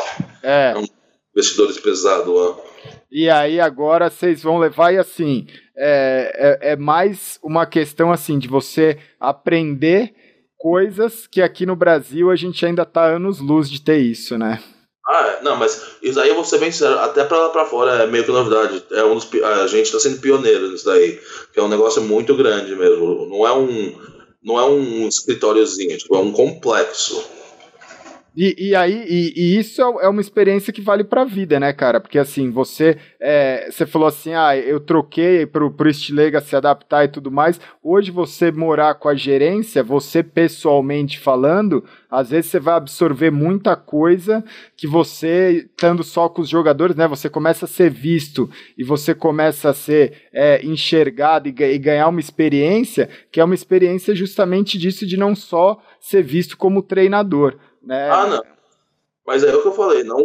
É. 0.45 0.75
é 0.77 0.79
um 0.79 0.98
investidores 1.39 1.79
pesados 1.79 2.35
lá. 2.35 2.57
E 3.11 3.31
aí 3.31 3.61
agora 3.61 4.11
vocês 4.11 4.43
vão 4.43 4.59
levar 4.59 4.93
e 4.93 4.99
assim 4.99 5.47
é, 5.77 6.59
é, 6.63 6.73
é, 6.73 6.77
mais 6.77 7.39
uma 7.43 7.65
questão 7.65 8.13
assim 8.13 8.39
de 8.39 8.49
você 8.49 8.99
aprender 9.21 10.13
coisas 10.57 11.27
que 11.27 11.41
aqui 11.41 11.65
no 11.65 11.77
Brasil 11.77 12.31
a 12.31 12.37
gente 12.37 12.67
ainda 12.67 12.85
tá 12.85 13.05
anos 13.07 13.39
luz 13.39 13.71
de 13.71 13.81
ter 13.81 13.99
isso, 13.99 14.37
né? 14.37 14.61
Ah, 15.07 15.39
não, 15.43 15.57
mas 15.57 15.97
isso 16.03 16.21
aí 16.21 16.29
eu 16.29 16.35
vou 16.35 16.45
ser 16.45 16.59
bem 16.59 16.71
sincero, 16.71 16.99
até 16.99 17.25
pra 17.25 17.39
lá 17.39 17.49
pra 17.49 17.65
fora 17.65 18.03
é 18.03 18.07
meio 18.07 18.25
que 18.25 18.31
novidade. 18.31 18.83
É 18.91 19.03
um 19.05 19.15
dos, 19.15 19.27
a 19.43 19.67
gente 19.67 19.91
tá 19.91 19.99
sendo 19.99 20.21
pioneiro 20.21 20.71
nisso 20.71 20.85
daí, 20.85 21.19
que 21.53 21.59
é 21.59 21.63
um 21.63 21.69
negócio 21.69 22.03
muito 22.03 22.37
grande 22.37 22.75
mesmo. 22.75 23.27
Não 23.27 23.47
é 23.47 23.53
um, 23.55 23.95
não 24.43 24.59
é 24.59 24.65
um 24.67 25.09
escritóriozinho, 25.09 25.97
tipo, 25.97 26.15
é 26.15 26.19
um 26.19 26.33
complexo. 26.33 27.38
E, 28.37 28.69
e 28.69 28.75
aí, 28.75 29.05
e, 29.09 29.33
e, 29.37 29.59
isso 29.59 29.83
é, 29.83 30.05
é 30.05 30.09
uma 30.09 30.21
experiência 30.21 30.73
que 30.73 30.81
vale 30.81 31.03
pra 31.03 31.25
vida, 31.25 31.59
né, 31.59 31.73
cara? 31.73 31.99
Porque 31.99 32.19
assim, 32.19 32.51
você 32.51 32.97
é, 33.19 33.69
você 33.71 33.85
falou 33.85 34.07
assim, 34.07 34.33
ah, 34.35 34.57
eu 34.57 34.79
troquei 34.79 35.45
pro, 35.45 35.71
pro 35.71 35.93
Stilega 35.93 36.41
se 36.41 36.55
adaptar 36.55 37.05
e 37.05 37.09
tudo 37.09 37.31
mais. 37.31 37.61
Hoje 37.83 38.11
você 38.11 38.53
morar 38.53 38.95
com 38.95 39.09
a 39.09 39.15
gerência, 39.15 39.83
você 39.83 40.23
pessoalmente 40.23 41.19
falando, 41.19 41.85
às 42.11 42.31
vezes 42.31 42.51
você 42.51 42.61
vai 42.61 42.75
absorver 42.75 43.31
muita 43.31 43.75
coisa 43.75 44.45
que 44.77 44.87
você, 44.87 45.67
estando 45.67 46.05
só 46.05 46.29
com 46.29 46.43
os 46.43 46.49
jogadores, 46.49 46.95
né? 46.95 47.09
Você 47.09 47.29
começa 47.29 47.65
a 47.65 47.69
ser 47.69 47.91
visto 47.91 48.49
e 48.77 48.85
você 48.85 49.15
começa 49.15 49.71
a 49.71 49.75
ser 49.75 50.29
é, 50.33 50.65
enxergado 50.65 51.49
e, 51.49 51.55
e 51.61 51.79
ganhar 51.79 52.09
uma 52.09 52.21
experiência 52.21 53.09
que 53.33 53.41
é 53.41 53.45
uma 53.45 53.55
experiência 53.55 54.15
justamente 54.15 54.79
disso 54.79 55.07
de 55.07 55.17
não 55.17 55.35
só 55.35 55.83
ser 55.99 56.23
visto 56.23 56.57
como 56.57 56.83
treinador 56.83 57.57
né? 57.83 58.11
Ah, 58.11 58.27
não. 58.27 58.59
Mas 59.27 59.45
é 59.45 59.55
o 59.55 59.61
que 59.61 59.69
eu 59.69 59.75
falei, 59.75 60.03
não, 60.05 60.25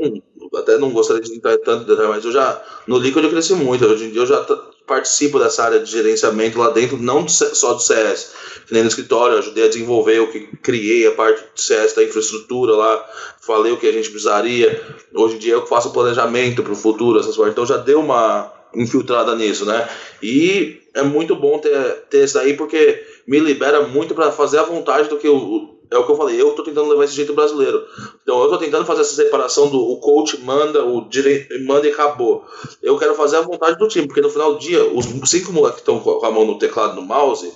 até 0.55 0.77
não 0.77 0.91
gostaria 0.91 1.21
de 1.21 1.35
entrar 1.35 1.57
tanto 1.57 1.83
detalhe, 1.83 2.07
mas 2.07 2.23
eu 2.23 2.31
já, 2.31 2.63
no 2.87 2.97
Liquid 2.97 3.25
eu 3.25 3.29
cresci 3.29 3.53
muito, 3.53 3.85
hoje 3.85 4.05
em 4.05 4.11
dia 4.11 4.21
eu 4.21 4.25
já 4.25 4.41
participo 4.87 5.37
dessa 5.37 5.61
área 5.61 5.79
de 5.81 5.91
gerenciamento 5.91 6.57
lá 6.57 6.69
dentro, 6.69 6.95
não 6.95 7.27
só 7.27 7.73
do 7.73 7.81
CS, 7.81 8.31
nem 8.71 8.81
no 8.81 8.87
escritório, 8.87 9.37
ajudei 9.37 9.65
a 9.65 9.67
desenvolver 9.67 10.19
o 10.19 10.31
que 10.31 10.47
criei, 10.55 11.05
a 11.05 11.11
parte 11.11 11.41
do 11.41 11.59
CS 11.59 11.93
da 11.93 12.03
infraestrutura 12.03 12.75
lá, 12.75 13.05
falei 13.41 13.73
o 13.73 13.77
que 13.77 13.87
a 13.87 13.91
gente 13.91 14.09
precisaria, 14.09 14.81
hoje 15.13 15.35
em 15.35 15.39
dia 15.39 15.53
eu 15.53 15.67
faço 15.67 15.91
planejamento 15.91 16.63
para 16.63 16.71
o 16.71 16.75
futuro, 16.77 17.19
essas 17.19 17.35
coisas, 17.35 17.51
então 17.51 17.65
já 17.65 17.75
deu 17.75 17.99
uma 17.99 18.53
infiltrada 18.75 19.35
nisso, 19.35 19.65
né? 19.65 19.87
E 20.21 20.81
é 20.93 21.01
muito 21.01 21.35
bom 21.35 21.59
ter, 21.59 22.05
ter 22.09 22.23
isso 22.23 22.37
aí, 22.37 22.55
porque 22.55 23.03
me 23.27 23.39
libera 23.39 23.87
muito 23.87 24.13
para 24.13 24.31
fazer 24.31 24.59
a 24.59 24.63
vontade 24.63 25.09
do 25.09 25.17
que 25.17 25.27
o, 25.27 25.73
é 25.89 25.97
o 25.97 26.05
que 26.05 26.11
eu 26.11 26.17
falei, 26.17 26.41
eu 26.41 26.51
tô 26.53 26.63
tentando 26.63 26.89
levar 26.89 27.03
esse 27.03 27.15
jeito 27.15 27.33
brasileiro. 27.33 27.85
Então 28.21 28.41
eu 28.41 28.49
tô 28.49 28.57
tentando 28.57 28.85
fazer 28.85 29.01
essa 29.01 29.15
separação 29.15 29.69
do 29.69 29.79
o 29.79 29.97
coach 29.97 30.39
manda, 30.41 30.83
o 30.83 31.07
direito 31.07 31.53
manda 31.63 31.87
e 31.87 31.91
acabou. 31.91 32.45
Eu 32.81 32.97
quero 32.97 33.15
fazer 33.15 33.37
a 33.37 33.41
vontade 33.41 33.77
do 33.77 33.87
time, 33.87 34.07
porque 34.07 34.21
no 34.21 34.29
final 34.29 34.53
do 34.53 34.59
dia, 34.59 34.83
os 34.85 35.05
cinco 35.29 35.51
moleques 35.51 35.81
que 35.81 35.89
estão 35.89 35.99
com 35.99 36.25
a 36.25 36.31
mão 36.31 36.45
no 36.45 36.57
teclado 36.57 36.95
no 36.95 37.01
mouse, 37.01 37.51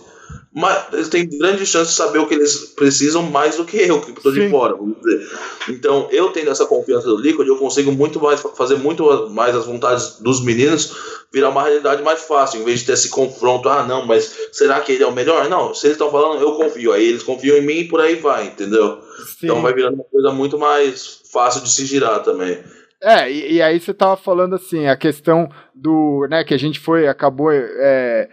mas 0.58 0.92
eles 0.92 1.08
têm 1.08 1.30
grande 1.30 1.68
chance 1.68 1.92
de 1.92 1.96
saber 1.96 2.18
o 2.18 2.26
que 2.26 2.34
eles 2.34 2.74
precisam 2.76 3.22
mais 3.22 3.58
do 3.58 3.64
que 3.64 3.78
eu, 3.78 4.02
que 4.02 4.10
estou 4.10 4.32
de 4.32 4.50
fora, 4.50 4.74
vamos 4.74 4.98
dizer. 4.98 5.30
Então, 5.70 6.08
eu 6.10 6.32
tendo 6.32 6.50
essa 6.50 6.66
confiança 6.66 7.06
do 7.06 7.16
Liquid, 7.16 7.48
eu 7.48 7.58
consigo 7.58 7.92
muito 7.92 8.20
mais 8.20 8.42
fazer 8.42 8.78
muito 8.78 9.30
mais 9.30 9.56
as 9.56 9.68
vontades 9.68 10.20
dos 10.20 10.44
meninos 10.44 11.18
virar 11.32 11.50
uma 11.50 11.62
realidade 11.62 12.02
mais 12.02 12.24
fácil, 12.24 12.60
em 12.60 12.64
vez 12.64 12.80
de 12.80 12.88
ter 12.88 12.94
esse 12.94 13.10
confronto, 13.10 13.70
ah, 13.70 13.84
não, 13.84 14.08
mas 14.08 14.50
será 14.52 14.82
que 14.82 14.94
ele 14.94 15.04
é 15.04 15.08
o 15.08 15.14
melhor? 15.14 15.48
Não, 15.48 15.76
se 15.76 15.86
eles 15.86 15.96
estão 15.96 16.10
falando, 16.10 16.42
eu 16.42 16.54
confio. 16.54 16.92
Aí 16.92 17.08
eles 17.08 17.22
confiam 17.22 17.56
em 17.56 17.62
mim 17.62 17.80
e 17.82 17.88
por 17.88 18.02
aí 18.02 18.16
vai, 18.16 18.48
entendeu? 18.48 19.00
Sim. 19.40 19.46
Então 19.46 19.62
vai 19.62 19.76
virando 19.76 19.94
uma 19.94 20.06
coisa 20.06 20.32
muito 20.32 20.58
mais 20.58 21.22
fácil 21.32 21.62
de 21.62 21.70
se 21.70 21.86
girar 21.86 22.24
também. 22.24 22.58
É, 23.00 23.32
e, 23.32 23.54
e 23.54 23.62
aí 23.62 23.80
você 23.80 23.94
tava 23.94 24.18
falando 24.18 24.56
assim, 24.56 24.88
a 24.88 24.98
questão 24.98 25.48
do, 25.76 26.26
né, 26.32 26.44
que 26.44 26.54
a 26.56 26.58
gente 26.58 26.80
foi, 26.80 27.08
acabou 27.08 27.52
é, 27.52 28.28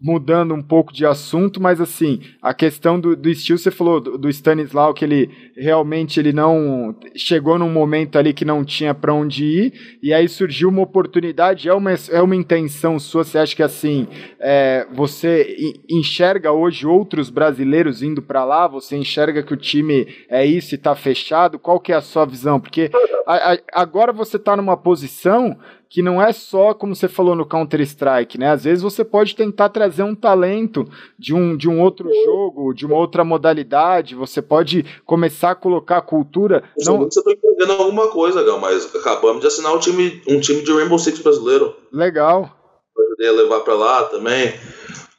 mudando 0.00 0.54
um 0.54 0.62
pouco 0.62 0.92
de 0.92 1.06
assunto, 1.06 1.60
mas 1.60 1.80
assim, 1.80 2.20
a 2.40 2.52
questão 2.52 2.98
do, 2.98 3.14
do 3.14 3.28
estilo, 3.28 3.58
você 3.58 3.70
falou 3.70 4.00
do, 4.00 4.18
do 4.18 4.28
Stanislau, 4.28 4.92
que 4.92 5.04
ele 5.04 5.30
realmente 5.56 6.18
ele 6.18 6.32
não 6.32 6.94
chegou 7.14 7.58
num 7.58 7.70
momento 7.70 8.18
ali 8.18 8.32
que 8.32 8.44
não 8.44 8.64
tinha 8.64 8.94
para 8.94 9.14
onde 9.14 9.44
ir, 9.44 9.98
e 10.02 10.12
aí 10.12 10.28
surgiu 10.28 10.68
uma 10.68 10.82
oportunidade, 10.82 11.68
é 11.68 11.74
uma, 11.74 11.92
é 12.10 12.20
uma 12.20 12.36
intenção 12.36 12.98
sua, 12.98 13.24
você 13.24 13.38
acha 13.38 13.54
que 13.54 13.62
assim, 13.62 14.08
é, 14.40 14.86
você 14.92 15.56
enxerga 15.88 16.52
hoje 16.52 16.86
outros 16.86 17.30
brasileiros 17.30 18.02
indo 18.02 18.20
para 18.20 18.44
lá, 18.44 18.66
você 18.66 18.96
enxerga 18.96 19.42
que 19.42 19.54
o 19.54 19.56
time 19.56 20.06
é 20.28 20.44
isso 20.44 20.74
e 20.74 20.76
está 20.76 20.94
fechado, 20.94 21.58
qual 21.58 21.78
que 21.78 21.92
é 21.92 21.96
a 21.96 22.00
sua 22.00 22.24
visão? 22.24 22.58
Porque 22.58 22.90
a, 23.26 23.52
a, 23.52 23.58
agora 23.72 24.12
você 24.12 24.36
está 24.36 24.56
numa 24.56 24.76
posição 24.76 25.56
que 25.92 26.00
não 26.00 26.22
é 26.22 26.32
só, 26.32 26.72
como 26.72 26.96
você 26.96 27.06
falou 27.06 27.36
no 27.36 27.44
Counter-Strike, 27.44 28.38
né? 28.38 28.48
Às 28.48 28.64
vezes 28.64 28.82
você 28.82 29.04
pode 29.04 29.36
tentar 29.36 29.68
trazer 29.68 30.02
um 30.02 30.14
talento 30.14 30.88
de 31.18 31.34
um, 31.34 31.54
de 31.54 31.68
um 31.68 31.82
outro 31.82 32.08
jogo, 32.24 32.72
de 32.72 32.86
uma 32.86 32.96
outra 32.96 33.22
modalidade, 33.22 34.14
você 34.14 34.40
pode 34.40 34.86
começar 35.04 35.50
a 35.50 35.54
colocar 35.54 35.98
a 35.98 36.00
cultura. 36.00 36.64
não... 36.78 37.00
Você 37.00 37.18
está 37.18 37.30
entendendo 37.30 37.72
alguma 37.72 38.08
coisa, 38.08 38.42
Gal, 38.42 38.58
mas 38.58 38.86
acabamos 38.96 39.42
de 39.42 39.48
assinar 39.48 39.76
um 39.76 39.78
time, 39.78 40.22
um 40.26 40.40
time 40.40 40.62
de 40.62 40.72
Rainbow 40.72 40.98
Six 40.98 41.18
brasileiro. 41.18 41.76
Legal. 41.92 42.50
Eu 42.96 43.04
ajudei 43.08 43.28
a 43.28 43.32
levar 43.32 43.60
para 43.60 43.74
lá 43.74 44.04
também. 44.04 44.54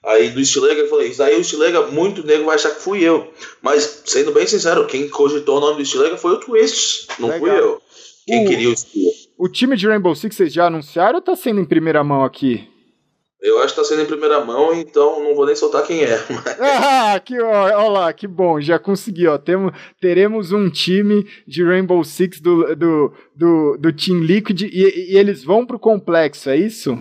Aí 0.04 0.32
do 0.32 0.44
Stilega 0.44 0.82
eu 0.82 0.90
falei, 0.90 1.10
isso 1.10 1.22
aí 1.22 1.40
o 1.40 1.44
Stilega, 1.44 1.84
muito 1.84 2.26
nego 2.26 2.46
vai 2.46 2.56
achar 2.56 2.72
que 2.72 2.82
fui 2.82 3.04
eu. 3.04 3.32
Mas, 3.62 4.02
sendo 4.08 4.32
bem 4.32 4.48
sincero, 4.48 4.88
quem 4.88 5.08
cogitou 5.08 5.58
o 5.58 5.62
nome 5.62 5.78
do 5.78 5.86
Stilega 5.86 6.18
foi 6.18 6.32
o 6.32 6.40
Twist, 6.40 7.10
não 7.20 7.30
Legal. 7.30 7.42
fui 7.42 7.60
eu. 7.60 7.82
Quem 8.26 8.44
o, 8.44 8.50
queria 8.50 8.70
o 8.70 8.76
Stilega. 8.76 9.23
O 9.38 9.50
time 9.50 9.76
de 9.76 9.88
Rainbow 9.88 10.16
Six 10.16 10.36
vocês 10.36 10.54
já 10.54 10.68
anunciaram 10.68 11.16
ou 11.16 11.22
tá 11.22 11.36
sendo 11.36 11.60
em 11.60 11.66
primeira 11.66 12.04
mão 12.04 12.24
aqui? 12.24 12.70
Eu 13.42 13.60
acho 13.60 13.74
que 13.74 13.82
tá 13.82 13.86
sendo 13.86 14.04
em 14.04 14.06
primeira 14.06 14.40
mão, 14.46 14.74
então 14.74 15.22
não 15.22 15.36
vou 15.36 15.46
nem 15.46 15.54
soltar 15.54 15.86
quem 15.86 16.02
é. 16.02 16.18
Mas... 16.30 16.56
Ah, 16.62 17.20
que, 17.20 17.38
ó, 17.42 17.84
ó, 17.84 17.90
lá, 17.90 18.14
que 18.14 18.26
bom, 18.26 18.62
já 18.62 18.80
consegui, 18.80 19.28
ó. 19.28 19.38
Temos, 19.38 19.74
teremos 20.00 20.54
um 20.54 20.70
time 20.70 21.28
de 21.46 21.62
Rainbow 21.62 22.02
Six 22.06 22.40
do, 22.40 22.74
do, 22.74 23.12
do, 23.36 23.78
do 23.78 23.92
Team 23.92 24.20
Liquid 24.20 24.62
e, 24.62 25.12
e 25.12 25.18
eles 25.18 25.44
vão 25.44 25.66
pro 25.66 25.78
complexo, 25.78 26.50
é 26.50 26.56
isso? 26.56 26.98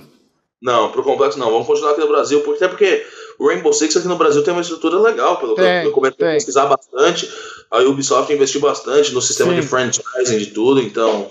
Não, 0.60 0.90
pro 0.90 1.04
complexo 1.04 1.38
não. 1.38 1.50
Vamos 1.50 1.66
continuar 1.66 1.92
aqui 1.92 2.00
no 2.00 2.08
Brasil, 2.08 2.40
porque, 2.40 2.64
até 2.64 2.68
porque 2.68 3.06
o 3.38 3.46
Rainbow 3.46 3.72
Six 3.72 3.96
aqui 3.96 4.08
no 4.08 4.16
Brasil 4.16 4.42
tem 4.42 4.52
uma 4.52 4.62
estrutura 4.62 4.98
legal, 4.98 5.36
pelo 5.38 5.54
que 5.54 5.60
eu 5.60 5.92
comecei 5.92 6.26
a 6.26 6.32
pesquisar 6.32 6.66
bastante. 6.66 7.28
A 7.70 7.78
Ubisoft 7.82 8.32
investiu 8.32 8.60
bastante 8.60 9.14
no 9.14 9.22
sistema 9.22 9.54
Sim. 9.54 9.60
de 9.60 9.66
franchising 9.66 10.38
de 10.38 10.46
tudo, 10.46 10.80
então 10.80 11.30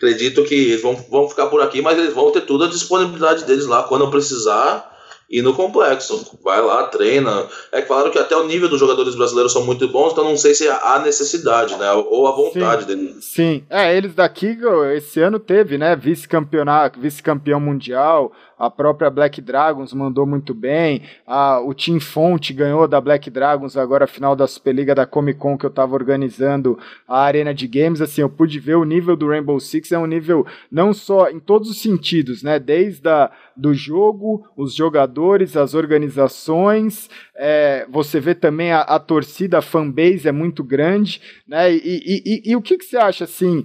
acredito 0.00 0.42
que 0.44 0.54
eles 0.54 0.80
vão, 0.80 0.96
vão 1.10 1.28
ficar 1.28 1.46
por 1.46 1.60
aqui, 1.60 1.82
mas 1.82 1.98
eles 1.98 2.14
vão 2.14 2.32
ter 2.32 2.40
toda 2.40 2.64
a 2.64 2.70
disponibilidade 2.70 3.44
deles 3.44 3.66
lá 3.66 3.82
quando 3.82 4.10
precisar 4.10 4.88
e 5.30 5.42
no 5.42 5.54
complexo. 5.54 6.38
Vai 6.42 6.60
lá, 6.60 6.84
treina. 6.84 7.46
É 7.70 7.82
claro 7.82 8.10
que 8.10 8.18
até 8.18 8.34
o 8.34 8.46
nível 8.46 8.68
dos 8.68 8.80
jogadores 8.80 9.14
brasileiros 9.14 9.52
são 9.52 9.64
muito 9.64 9.86
bons, 9.88 10.12
então 10.12 10.24
não 10.24 10.36
sei 10.36 10.54
se 10.54 10.66
há 10.66 11.00
necessidade, 11.04 11.76
né? 11.76 11.92
Ou 11.92 12.26
a 12.26 12.32
vontade 12.32 12.82
sim, 12.82 12.88
deles. 12.88 13.24
Sim, 13.24 13.64
é, 13.70 13.96
eles 13.96 14.14
daqui 14.14 14.58
esse 14.96 15.20
ano 15.20 15.38
teve, 15.38 15.78
né? 15.78 15.94
Vice-campeonato, 15.94 16.98
vice-campeão 16.98 17.60
mundial, 17.60 18.32
a 18.60 18.68
própria 18.68 19.08
Black 19.08 19.40
Dragons 19.40 19.94
mandou 19.94 20.26
muito 20.26 20.52
bem, 20.52 21.00
a, 21.26 21.58
o 21.62 21.72
Team 21.72 21.98
Fonte 21.98 22.52
ganhou 22.52 22.86
da 22.86 23.00
Black 23.00 23.30
Dragons 23.30 23.74
agora 23.74 24.06
final 24.06 24.36
da 24.36 24.46
Superliga 24.46 24.94
da 24.94 25.06
Comic 25.06 25.38
Con 25.38 25.56
que 25.56 25.64
eu 25.64 25.70
estava 25.70 25.94
organizando 25.94 26.78
a 27.08 27.22
arena 27.22 27.54
de 27.54 27.66
games, 27.66 28.02
assim, 28.02 28.20
eu 28.20 28.28
pude 28.28 28.60
ver 28.60 28.74
o 28.74 28.84
nível 28.84 29.16
do 29.16 29.28
Rainbow 29.28 29.58
Six 29.58 29.92
é 29.92 29.98
um 29.98 30.04
nível 30.04 30.46
não 30.70 30.92
só 30.92 31.30
em 31.30 31.40
todos 31.40 31.70
os 31.70 31.80
sentidos, 31.80 32.42
né, 32.42 32.58
desde 32.58 33.08
a, 33.08 33.30
do 33.56 33.72
jogo, 33.72 34.46
os 34.54 34.74
jogadores, 34.74 35.56
as 35.56 35.72
organizações, 35.72 37.08
é, 37.34 37.86
você 37.88 38.20
vê 38.20 38.34
também 38.34 38.72
a, 38.72 38.82
a, 38.82 38.98
torcida, 38.98 39.56
a 39.56 39.62
fanbase 39.62 40.28
é 40.28 40.32
muito 40.32 40.62
grande, 40.62 41.22
né, 41.48 41.72
e, 41.72 41.78
e, 41.78 42.22
e, 42.26 42.50
e 42.50 42.56
o 42.56 42.60
que, 42.60 42.76
que 42.76 42.84
você 42.84 42.98
acha, 42.98 43.24
assim, 43.24 43.64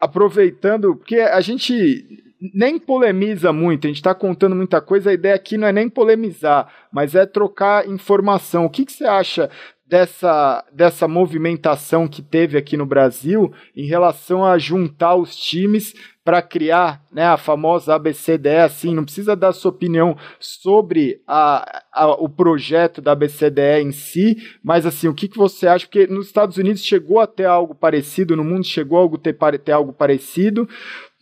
aproveitando, 0.00 0.96
porque 0.96 1.16
a 1.16 1.40
gente 1.42 2.23
nem 2.52 2.78
polemiza 2.78 3.52
muito, 3.52 3.86
a 3.86 3.88
gente 3.88 3.96
está 3.96 4.14
contando 4.14 4.56
muita 4.56 4.80
coisa, 4.80 5.10
a 5.10 5.14
ideia 5.14 5.34
aqui 5.34 5.56
não 5.56 5.68
é 5.68 5.72
nem 5.72 5.88
polemizar, 5.88 6.68
mas 6.92 7.14
é 7.14 7.24
trocar 7.24 7.88
informação. 7.88 8.64
O 8.64 8.70
que, 8.70 8.84
que 8.84 8.92
você 8.92 9.04
acha 9.04 9.50
dessa, 9.86 10.64
dessa 10.72 11.06
movimentação 11.06 12.08
que 12.08 12.22
teve 12.22 12.56
aqui 12.56 12.76
no 12.76 12.86
Brasil 12.86 13.52
em 13.76 13.86
relação 13.86 14.44
a 14.44 14.58
juntar 14.58 15.14
os 15.14 15.36
times 15.36 15.94
para 16.24 16.40
criar 16.40 17.04
né, 17.12 17.22
a 17.22 17.36
famosa 17.36 17.94
ABCDE, 17.94 18.56
assim, 18.64 18.94
não 18.94 19.04
precisa 19.04 19.36
dar 19.36 19.52
sua 19.52 19.70
opinião 19.70 20.16
sobre 20.40 21.20
a, 21.26 21.82
a, 21.92 22.06
o 22.12 22.30
projeto 22.30 23.02
da 23.02 23.12
ABCDE 23.12 23.82
em 23.82 23.92
si, 23.92 24.36
mas 24.62 24.86
assim, 24.86 25.06
o 25.06 25.14
que, 25.14 25.28
que 25.28 25.36
você 25.36 25.66
acha? 25.66 25.86
Porque 25.86 26.06
nos 26.06 26.26
Estados 26.26 26.56
Unidos 26.56 26.82
chegou 26.82 27.20
a 27.20 27.26
ter 27.26 27.44
algo 27.44 27.74
parecido, 27.74 28.34
no 28.34 28.42
mundo 28.42 28.64
chegou 28.64 29.14
a 29.14 29.18
ter, 29.18 29.36
ter 29.58 29.72
algo 29.72 29.92
parecido, 29.92 30.66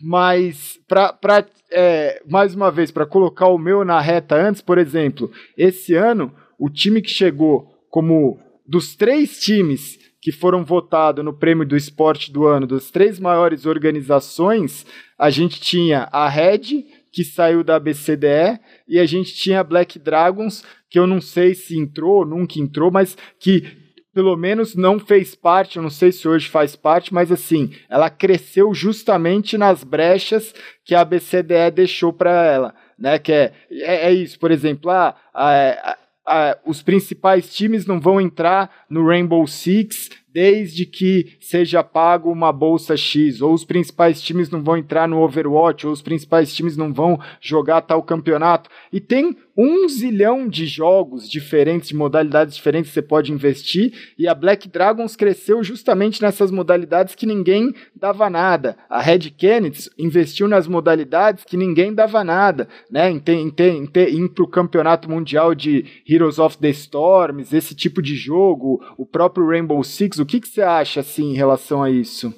mas 0.03 0.81
para 0.89 1.47
é, 1.71 2.21
mais 2.29 2.55
uma 2.55 2.71
vez 2.71 2.91
para 2.91 3.07
colocar 3.07 3.47
o 3.47 3.59
meu 3.59 3.85
na 3.85 4.01
reta 4.01 4.35
antes, 4.35 4.61
por 4.61 4.79
exemplo, 4.79 5.31
esse 5.57 5.95
ano 5.95 6.33
o 6.59 6.69
time 6.69 7.01
que 7.01 7.11
chegou 7.11 7.73
como 7.89 8.39
dos 8.67 8.95
três 8.95 9.39
times 9.41 9.99
que 10.21 10.31
foram 10.31 10.65
votados 10.65 11.25
no 11.25 11.33
prêmio 11.33 11.67
do 11.67 11.77
esporte 11.77 12.33
do 12.33 12.47
ano, 12.47 12.67
das 12.67 12.91
três 12.93 13.19
maiores 13.19 13.67
organizações, 13.67 14.87
a 15.19 15.29
gente 15.31 15.61
tinha 15.61 16.09
a 16.13 16.29
Red, 16.29 16.85
que 17.11 17.25
saiu 17.25 17.65
da 17.65 17.79
BCDE, 17.81 18.61
e 18.87 19.01
a 19.01 19.05
gente 19.05 19.35
tinha 19.35 19.59
a 19.59 19.65
Black 19.65 19.99
Dragons, 19.99 20.65
que 20.89 20.97
eu 20.97 21.09
não 21.09 21.21
sei 21.21 21.55
se 21.55 21.77
entrou, 21.77 22.25
nunca 22.25 22.61
entrou, 22.61 22.89
mas 22.89 23.17
que 23.41 23.82
pelo 24.13 24.37
menos 24.37 24.75
não 24.75 24.99
fez 24.99 25.35
parte, 25.35 25.77
eu 25.77 25.83
não 25.83 25.91
sei 25.91 26.13
se 26.13 26.29
hoje 26.29 26.49
faz 26.49 26.77
parte, 26.77 27.13
mas 27.13 27.33
assim, 27.33 27.73
ela 27.89 28.11
cresceu 28.11 28.75
justamente 28.75 29.57
nas 29.57 29.83
brechas 29.83 30.55
que 30.85 30.95
a 30.95 31.05
BCDE 31.05 31.71
deixou 31.75 32.13
para 32.13 32.45
ela, 32.45 32.75
né? 32.99 33.19
Que 33.19 33.33
é, 33.33 33.53
é, 33.71 34.07
é, 34.09 34.13
isso, 34.13 34.39
por 34.39 34.51
exemplo, 34.51 34.91
ah, 34.91 35.15
a, 35.33 35.51
a, 35.51 35.99
a, 36.27 36.59
os 36.67 36.83
principais 36.83 37.55
times 37.55 37.87
não 37.87 38.01
vão 38.01 38.21
entrar 38.21 38.71
no 38.89 39.07
Rainbow 39.07 39.47
Six 39.47 40.11
desde 40.33 40.87
que 40.87 41.37
seja 41.41 41.83
pago 41.83 42.31
uma 42.31 42.53
bolsa 42.53 42.97
X, 42.97 43.43
ou 43.43 43.53
os 43.53 43.65
principais 43.65 44.21
times 44.21 44.51
não 44.51 44.63
vão 44.63 44.77
entrar 44.77 45.07
no 45.07 45.21
Overwatch, 45.21 45.87
ou 45.87 45.93
os 45.93 46.03
principais 46.03 46.55
times 46.55 46.77
não 46.77 46.93
vão 46.93 47.21
jogar 47.41 47.83
tal 47.83 48.03
campeonato. 48.03 48.71
E 48.93 49.01
tem 49.01 49.37
um 49.57 49.87
zilhão 49.89 50.49
de 50.49 50.67
jogos 50.67 51.29
diferentes, 51.29 51.89
de 51.89 51.97
modalidades 51.97 52.57
diferentes 52.57 52.91
que 52.91 52.95
você 52.95 53.03
pode 53.03 53.33
investir, 53.33 53.93
e 54.19 54.27
a 54.27 54.35
Black 54.35 54.69
Dragons 54.69 55.15
cresceu 55.15 55.63
justamente 55.63 56.23
nessas 56.23 56.51
modalidades 56.51 57.15
que 57.15 57.27
ninguém 57.27 57.75
dava 57.95 58.31
nada. 58.31 58.77
A 58.89 59.01
Red 59.01 59.31
Kennedy 59.37 59.91
investiu 59.99 60.49
nas 60.49 60.67
modalidades 60.67 61.45
que 61.45 61.57
ninguém 61.57 61.93
dava 61.93 62.25
nada, 62.25 62.69
né? 62.91 63.11
Em, 63.11 63.19
ter, 63.19 63.35
em, 63.35 63.51
ter, 63.51 63.75
em, 63.75 63.87
ter, 63.87 64.09
em 64.13 64.27
para 64.27 64.45
o 64.45 64.49
campeonato 64.49 65.11
mundial 65.11 65.55
de 65.55 65.85
Heroes 66.09 66.39
of 66.39 66.57
the 66.59 66.71
Storms, 66.71 67.53
esse 67.53 67.75
tipo 67.75 68.01
de 68.01 68.15
jogo, 68.15 68.83
o 68.97 69.05
próprio 69.05 69.47
Rainbow 69.47 69.83
Six, 69.85 70.19
o 70.23 70.27
que, 70.27 70.41
que 70.41 70.49
você 70.49 70.63
acha 70.63 71.01
assim 71.01 71.31
em 71.31 71.37
relação 71.37 71.83
a 71.83 71.91
isso? 71.91 72.33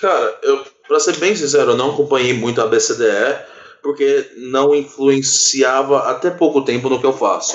Cara, 0.00 0.38
eu, 0.42 0.64
pra 0.88 0.98
ser 0.98 1.16
bem 1.18 1.36
sincero, 1.36 1.72
eu 1.72 1.76
não 1.76 1.90
acompanhei 1.90 2.32
muito 2.32 2.60
a 2.60 2.66
BCDE, 2.66 3.38
porque 3.82 4.30
não 4.36 4.74
influenciava 4.74 6.10
até 6.10 6.30
pouco 6.30 6.62
tempo 6.62 6.88
no 6.88 6.98
que 6.98 7.06
eu 7.06 7.12
faço. 7.12 7.54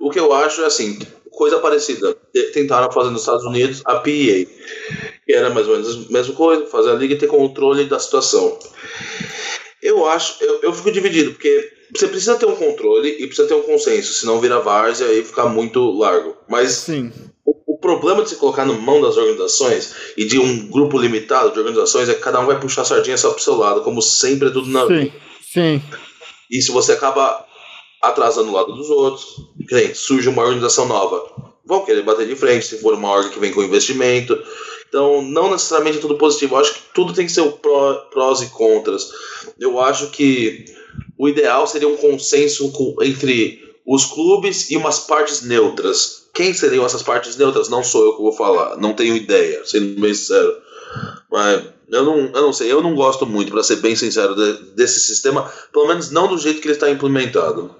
O 0.00 0.10
que 0.10 0.18
eu 0.18 0.32
acho 0.32 0.62
é 0.62 0.66
assim, 0.66 0.98
coisa 1.30 1.58
parecida. 1.58 2.16
Tentaram 2.52 2.90
fazer 2.90 3.10
nos 3.10 3.22
Estados 3.22 3.44
Unidos 3.44 3.82
a 3.84 3.96
PEA, 3.96 4.46
que 5.24 5.32
era 5.32 5.50
mais 5.50 5.66
ou 5.68 5.74
menos 5.74 6.08
a 6.08 6.12
mesma 6.12 6.34
coisa, 6.34 6.66
fazer 6.66 6.90
a 6.90 6.94
liga 6.94 7.14
e 7.14 7.18
ter 7.18 7.28
controle 7.28 7.84
da 7.84 7.98
situação. 7.98 8.58
Eu 9.80 10.06
acho, 10.06 10.42
eu, 10.42 10.60
eu 10.62 10.72
fico 10.72 10.90
dividido, 10.90 11.32
porque 11.32 11.72
você 11.96 12.08
precisa 12.08 12.36
ter 12.36 12.46
um 12.46 12.56
controle 12.56 13.08
e 13.08 13.26
precisa 13.26 13.46
ter 13.46 13.54
um 13.54 13.62
consenso, 13.62 14.12
senão 14.12 14.40
vira 14.40 14.58
várzea 14.58 15.12
e 15.12 15.24
fica 15.24 15.46
muito 15.46 15.92
largo. 15.92 16.36
Mas 16.48 16.72
Sim 16.72 17.12
o 17.66 17.78
problema 17.78 18.22
de 18.22 18.30
se 18.30 18.36
colocar 18.36 18.64
na 18.64 18.72
mão 18.72 19.00
das 19.00 19.16
organizações 19.16 19.94
e 20.16 20.24
de 20.24 20.38
um 20.38 20.68
grupo 20.68 20.98
limitado 20.98 21.52
de 21.52 21.58
organizações 21.58 22.08
é 22.08 22.14
que 22.14 22.20
cada 22.20 22.40
um 22.40 22.46
vai 22.46 22.58
puxar 22.58 22.82
a 22.82 22.84
sardinha 22.84 23.16
só 23.16 23.30
pro 23.30 23.42
seu 23.42 23.56
lado, 23.56 23.82
como 23.82 24.02
sempre 24.02 24.48
é 24.48 24.50
tudo 24.50 24.68
na 24.68 24.84
vida. 24.84 25.12
Sim. 25.40 25.82
E 26.50 26.60
se 26.60 26.70
você 26.70 26.92
acaba 26.92 27.46
atrasando 28.02 28.50
o 28.50 28.52
lado 28.52 28.72
dos 28.74 28.90
outros, 28.90 29.36
que 29.68 29.94
surge 29.94 30.28
uma 30.28 30.42
organização 30.42 30.86
nova, 30.86 31.24
vão 31.64 31.84
querer 31.84 32.02
bater 32.02 32.26
de 32.26 32.36
frente 32.36 32.66
se 32.66 32.80
for 32.80 32.94
uma 32.94 33.08
ordem 33.08 33.30
que 33.30 33.38
vem 33.38 33.52
com 33.52 33.62
investimento. 33.62 34.38
Então, 34.88 35.20
não 35.22 35.50
necessariamente 35.50 35.98
é 35.98 36.00
tudo 36.00 36.16
positivo. 36.16 36.54
Eu 36.54 36.60
acho 36.60 36.74
que 36.74 36.80
tudo 36.94 37.12
tem 37.12 37.26
que 37.26 37.32
ser 37.32 37.42
o 37.42 37.52
pró, 37.52 37.94
prós 38.10 38.40
e 38.40 38.48
contras. 38.48 39.10
Eu 39.58 39.78
acho 39.78 40.10
que 40.10 40.64
o 41.18 41.28
ideal 41.28 41.66
seria 41.66 41.88
um 41.88 41.96
consenso 41.96 42.72
entre 43.02 43.62
os 43.86 44.04
clubes 44.06 44.70
e 44.70 44.76
umas 44.76 45.00
partes 45.00 45.42
neutras 45.42 46.17
quem 46.34 46.54
seriam 46.54 46.84
essas 46.84 47.02
partes 47.02 47.36
neutras? 47.36 47.68
Não 47.68 47.82
sou 47.82 48.04
eu 48.04 48.16
que 48.16 48.22
vou 48.22 48.32
falar, 48.32 48.76
não 48.76 48.94
tenho 48.94 49.16
ideia, 49.16 49.62
sendo 49.64 50.00
bem 50.00 50.14
sincero. 50.14 50.56
Mas 51.30 51.64
eu 51.90 52.04
não, 52.04 52.18
eu 52.18 52.42
não 52.42 52.52
sei, 52.52 52.70
eu 52.70 52.82
não 52.82 52.94
gosto 52.94 53.26
muito, 53.26 53.50
para 53.50 53.62
ser 53.62 53.76
bem 53.76 53.96
sincero, 53.96 54.34
de, 54.34 54.74
desse 54.74 55.00
sistema, 55.00 55.50
pelo 55.72 55.88
menos 55.88 56.10
não 56.10 56.28
do 56.28 56.38
jeito 56.38 56.60
que 56.60 56.68
ele 56.68 56.74
está 56.74 56.90
implementado. 56.90 57.74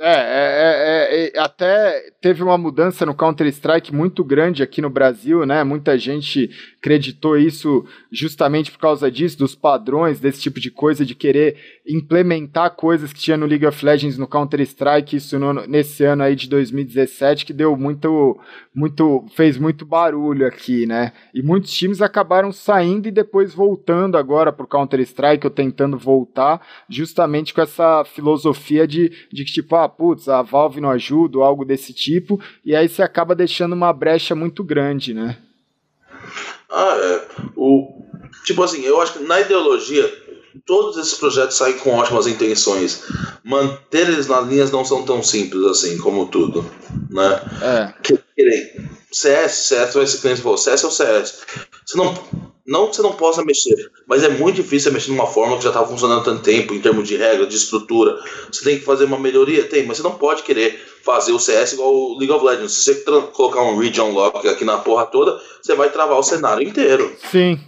É, 0.00 0.12
é, 0.12 0.14
é, 0.14 0.97
é, 1.08 1.36
é, 1.36 1.38
até 1.40 2.10
teve 2.20 2.42
uma 2.42 2.58
mudança 2.58 3.06
no 3.06 3.14
Counter-Strike 3.14 3.94
muito 3.94 4.22
grande 4.22 4.62
aqui 4.62 4.82
no 4.82 4.90
Brasil, 4.90 5.46
né? 5.46 5.64
Muita 5.64 5.96
gente 5.96 6.50
acreditou 6.78 7.36
isso 7.36 7.84
justamente 8.12 8.70
por 8.70 8.78
causa 8.78 9.10
disso, 9.10 9.38
dos 9.38 9.54
padrões, 9.54 10.20
desse 10.20 10.40
tipo 10.40 10.60
de 10.60 10.70
coisa, 10.70 11.04
de 11.04 11.14
querer 11.14 11.56
implementar 11.86 12.76
coisas 12.76 13.12
que 13.12 13.20
tinha 13.20 13.36
no 13.36 13.46
League 13.46 13.66
of 13.66 13.84
Legends, 13.84 14.18
no 14.18 14.28
Counter-Strike, 14.28 15.16
isso 15.16 15.38
no, 15.38 15.54
nesse 15.66 16.04
ano 16.04 16.22
aí 16.22 16.36
de 16.36 16.48
2017, 16.48 17.46
que 17.46 17.52
deu 17.52 17.76
muito, 17.76 18.38
muito, 18.74 19.24
fez 19.34 19.56
muito 19.56 19.86
barulho 19.86 20.46
aqui, 20.46 20.86
né? 20.86 21.12
E 21.32 21.42
muitos 21.42 21.72
times 21.72 22.02
acabaram 22.02 22.52
saindo 22.52 23.08
e 23.08 23.12
depois 23.12 23.54
voltando 23.54 24.18
agora 24.18 24.52
pro 24.52 24.66
Counter-Strike, 24.66 25.46
ou 25.46 25.50
tentando 25.50 25.96
voltar, 25.96 26.60
justamente 26.88 27.54
com 27.54 27.62
essa 27.62 28.04
filosofia 28.04 28.86
de, 28.86 29.10
de 29.32 29.44
que, 29.44 29.52
tipo, 29.52 29.74
ah, 29.74 29.88
putz, 29.88 30.28
a 30.28 30.42
Valve 30.42 30.80
não 30.80 30.97
ajuda, 30.98 31.38
ou 31.38 31.44
algo 31.44 31.64
desse 31.64 31.92
tipo, 31.92 32.40
e 32.64 32.76
aí 32.76 32.88
você 32.88 33.02
acaba 33.02 33.34
deixando 33.34 33.72
uma 33.72 33.92
brecha 33.92 34.34
muito 34.34 34.62
grande, 34.62 35.14
né? 35.14 35.38
Ah, 36.70 36.96
é. 37.00 37.28
O, 37.56 38.04
tipo 38.44 38.62
assim, 38.62 38.82
eu 38.82 39.00
acho 39.00 39.14
que 39.14 39.24
na 39.24 39.40
ideologia 39.40 40.06
todos 40.66 40.96
esses 40.96 41.14
projetos 41.14 41.56
saem 41.56 41.78
com 41.78 41.90
ótimas 41.96 42.26
intenções. 42.26 43.02
Manter 43.44 44.08
eles 44.08 44.26
nas 44.26 44.46
linhas 44.46 44.70
não 44.70 44.84
são 44.84 45.02
tão 45.02 45.22
simples 45.22 45.64
assim, 45.64 45.98
como 45.98 46.26
tudo, 46.26 46.64
né? 47.10 47.40
É. 47.62 47.94
Que, 48.02 48.18
CS, 49.10 49.52
CS 49.52 49.94
vai 49.94 50.06
ser 50.06 50.18
cliente 50.18 50.42
falou, 50.42 50.58
CS 50.58 50.84
é 50.84 50.86
o 50.86 50.90
CS. 50.90 51.38
Você 51.84 51.96
não, 51.96 52.14
não 52.66 52.88
que 52.88 52.96
você 52.96 53.02
não 53.02 53.12
possa 53.12 53.42
mexer, 53.44 53.90
mas 54.06 54.22
é 54.22 54.28
muito 54.28 54.56
difícil 54.56 54.92
mexer 54.92 55.10
numa 55.10 55.26
forma 55.26 55.56
que 55.56 55.64
já 55.64 55.70
estava 55.70 55.88
funcionando 55.88 56.20
há 56.20 56.24
tanto 56.24 56.42
tempo, 56.42 56.74
em 56.74 56.80
termos 56.80 57.08
de 57.08 57.16
regra, 57.16 57.46
de 57.46 57.56
estrutura. 57.56 58.18
Você 58.52 58.62
tem 58.62 58.78
que 58.78 58.84
fazer 58.84 59.04
uma 59.04 59.18
melhoria? 59.18 59.64
Tem, 59.64 59.86
mas 59.86 59.96
você 59.96 60.02
não 60.02 60.14
pode 60.14 60.42
querer 60.42 60.78
fazer 61.02 61.32
o 61.32 61.38
CS 61.38 61.72
igual 61.72 61.94
o 61.94 62.18
League 62.18 62.32
of 62.32 62.44
Legends. 62.44 62.72
Se 62.72 62.94
você 62.94 63.02
colocar 63.32 63.62
um 63.62 63.78
region 63.78 64.10
lock 64.10 64.46
aqui 64.46 64.64
na 64.64 64.76
porra 64.76 65.06
toda, 65.06 65.40
você 65.62 65.74
vai 65.74 65.90
travar 65.90 66.18
o 66.18 66.22
cenário 66.22 66.66
inteiro. 66.66 67.10
Sim. 67.30 67.58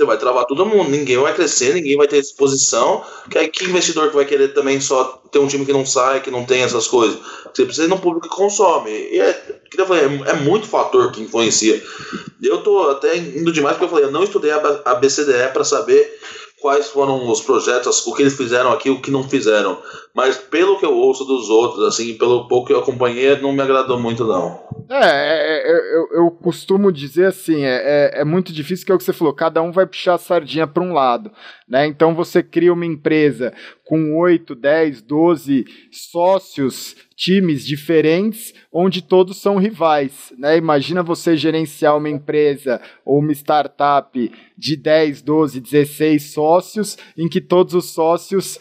Você 0.00 0.06
vai 0.06 0.16
travar 0.16 0.46
todo 0.46 0.64
mundo, 0.64 0.88
ninguém 0.88 1.18
vai 1.18 1.34
crescer, 1.34 1.74
ninguém 1.74 1.94
vai 1.94 2.08
ter 2.08 2.16
exposição. 2.16 3.04
Que, 3.30 3.36
aí, 3.36 3.48
que 3.48 3.66
investidor 3.66 4.08
que 4.08 4.16
vai 4.16 4.24
querer 4.24 4.54
também 4.54 4.80
só 4.80 5.22
ter 5.30 5.38
um 5.38 5.46
time 5.46 5.66
que 5.66 5.74
não 5.74 5.84
sai, 5.84 6.22
que 6.22 6.30
não 6.30 6.42
tem 6.42 6.62
essas 6.62 6.88
coisas? 6.88 7.18
Você 7.52 7.66
precisa 7.66 7.86
de 7.86 7.92
um 7.92 7.98
público 7.98 8.26
que 8.26 8.34
consome. 8.34 8.90
E 8.90 9.20
é, 9.20 9.28
é, 9.28 10.30
é 10.30 10.34
muito 10.36 10.66
fator 10.66 11.12
que 11.12 11.20
influencia. 11.20 11.84
Eu 12.42 12.62
tô 12.62 12.88
até 12.88 13.14
indo 13.14 13.52
demais 13.52 13.76
porque 13.76 13.84
eu 13.84 13.90
falei, 13.90 14.06
eu 14.06 14.10
não 14.10 14.24
estudei 14.24 14.52
a 14.52 14.94
BCDE 14.94 15.52
para 15.52 15.64
saber 15.64 16.18
quais 16.62 16.88
foram 16.88 17.30
os 17.30 17.42
projetos, 17.42 18.06
o 18.06 18.14
que 18.14 18.22
eles 18.22 18.34
fizeram 18.34 18.72
aqui, 18.72 18.88
o 18.88 19.02
que 19.02 19.10
não 19.10 19.28
fizeram. 19.28 19.78
Mas 20.14 20.36
pelo 20.36 20.78
que 20.78 20.84
eu 20.84 20.96
ouço 20.96 21.24
dos 21.24 21.48
outros, 21.48 21.86
assim, 21.86 22.14
pelo 22.14 22.48
pouco 22.48 22.66
que 22.66 22.72
eu 22.72 22.80
acompanhei, 22.80 23.36
não 23.40 23.52
me 23.52 23.62
agradou 23.62 23.98
muito, 23.98 24.24
não. 24.24 24.60
É, 24.90 24.96
é, 24.96 25.70
é 25.70 25.96
eu, 25.96 26.24
eu, 26.24 26.30
costumo 26.32 26.90
dizer 26.90 27.26
assim, 27.26 27.62
é, 27.62 27.76
é, 28.16 28.20
é, 28.20 28.24
muito 28.24 28.52
difícil 28.52 28.84
que 28.84 28.90
é 28.90 28.94
o 28.94 28.98
que 28.98 29.04
você 29.04 29.12
falou, 29.12 29.32
cada 29.32 29.62
um 29.62 29.70
vai 29.70 29.86
puxar 29.86 30.14
a 30.14 30.18
sardinha 30.18 30.66
para 30.66 30.82
um 30.82 30.92
lado, 30.92 31.30
né? 31.68 31.86
Então 31.86 32.12
você 32.12 32.42
cria 32.42 32.72
uma 32.72 32.84
empresa 32.84 33.52
com 33.84 34.18
8, 34.18 34.52
10, 34.54 35.02
12 35.02 35.64
sócios, 35.92 36.96
times 37.16 37.64
diferentes, 37.64 38.52
onde 38.72 39.02
todos 39.02 39.40
são 39.40 39.58
rivais, 39.58 40.32
né? 40.36 40.56
Imagina 40.56 41.04
você 41.04 41.36
gerenciar 41.36 41.96
uma 41.96 42.08
empresa 42.08 42.80
ou 43.04 43.20
uma 43.20 43.32
startup 43.32 44.32
de 44.58 44.76
10, 44.76 45.22
12, 45.22 45.60
16 45.60 46.32
sócios, 46.32 46.98
em 47.16 47.28
que 47.28 47.40
todos 47.40 47.74
os 47.74 47.90
sócios 47.90 48.58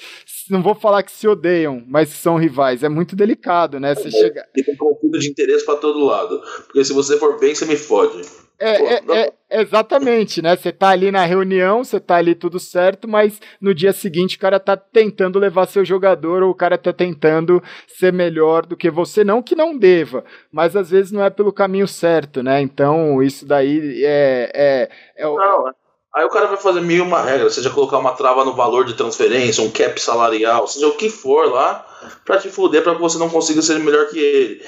não 0.50 0.62
vou 0.62 0.76
falar 0.76 1.04
que 1.04 1.12
se 1.12 1.28
odeiam, 1.28 1.84
mas 1.88 2.10
são 2.10 2.38
rivais. 2.38 2.84
É 2.84 2.90
muito 2.90 3.16
delicado, 3.16 3.80
né? 3.80 3.96
Você 3.96 4.08
é, 4.08 4.12
chega... 4.12 4.46
Tem 4.54 4.76
conflito 4.76 5.20
de 5.20 5.30
interesse 5.30 5.66
para 5.66 5.78
todo 5.78 6.06
lado. 6.06 6.42
Porque 6.66 6.84
se 6.84 6.94
você 6.94 7.18
for 7.18 7.40
bem, 7.40 7.54
você 7.54 7.66
me 7.66 7.76
fode. 7.76 8.22
É, 8.60 9.00
Pô, 9.00 9.14
é, 9.14 9.32
é, 9.50 9.62
exatamente, 9.62 10.42
né? 10.42 10.54
Você 10.54 10.70
tá 10.70 10.90
ali 10.90 11.12
na 11.12 11.24
reunião, 11.24 11.82
você 11.82 11.98
tá 11.98 12.18
ali 12.18 12.36
tudo 12.36 12.60
certo, 12.60 13.08
mas 13.08 13.40
no 13.62 13.74
dia 13.74 13.94
seguinte 13.94 14.36
o 14.36 14.40
cara 14.40 14.60
tá 14.60 14.76
tentando 14.76 15.40
levar 15.40 15.66
seu 15.66 15.86
jogador 15.86 16.44
ou 16.44 16.52
o 16.52 16.56
cara 16.56 16.78
tá 16.78 16.92
tentando 16.92 17.64
ser 17.88 18.12
melhor 18.12 18.66
do 18.66 18.76
que 18.76 18.92
você. 18.92 19.24
Não 19.24 19.42
que 19.42 19.56
não 19.56 19.78
deva, 19.78 20.26
mas 20.52 20.76
às 20.76 20.90
vezes 20.90 21.10
não 21.10 21.24
é 21.24 21.30
pelo 21.30 21.54
caminho 21.54 21.88
certo, 21.88 22.44
né? 22.44 22.62
Então 22.62 23.24
isso 23.24 23.46
daí 23.46 24.04
é. 24.04 24.52
é, 24.54 24.90
é 25.16 25.24
não, 25.24 25.74
Aí 26.16 26.26
o 26.26 26.30
cara 26.30 26.48
vai 26.48 26.58
fazer 26.58 26.82
mil 26.82 27.04
uma 27.04 27.22
regra, 27.22 27.50
seja 27.52 27.70
colocar 27.70 28.00
uma 28.00 28.14
trava 28.14 28.44
no 28.44 28.56
valor 28.56 28.84
de 28.84 28.96
transferência, 28.96 29.64
um 29.64 29.70
cap 29.70 30.02
salarial, 30.02 30.68
seja 30.68 30.88
o 30.88 30.94
que 30.94 31.08
for 31.08 31.52
lá, 31.52 31.86
pra 32.26 32.40
te 32.40 32.50
fuder 32.50 32.82
pra 32.82 32.96
que 32.96 33.02
você 33.02 33.20
não 33.20 33.30
consiga 33.30 33.62
ser 33.62 33.78
melhor 33.80 34.08
que 34.08 34.20
ele. 34.20 34.62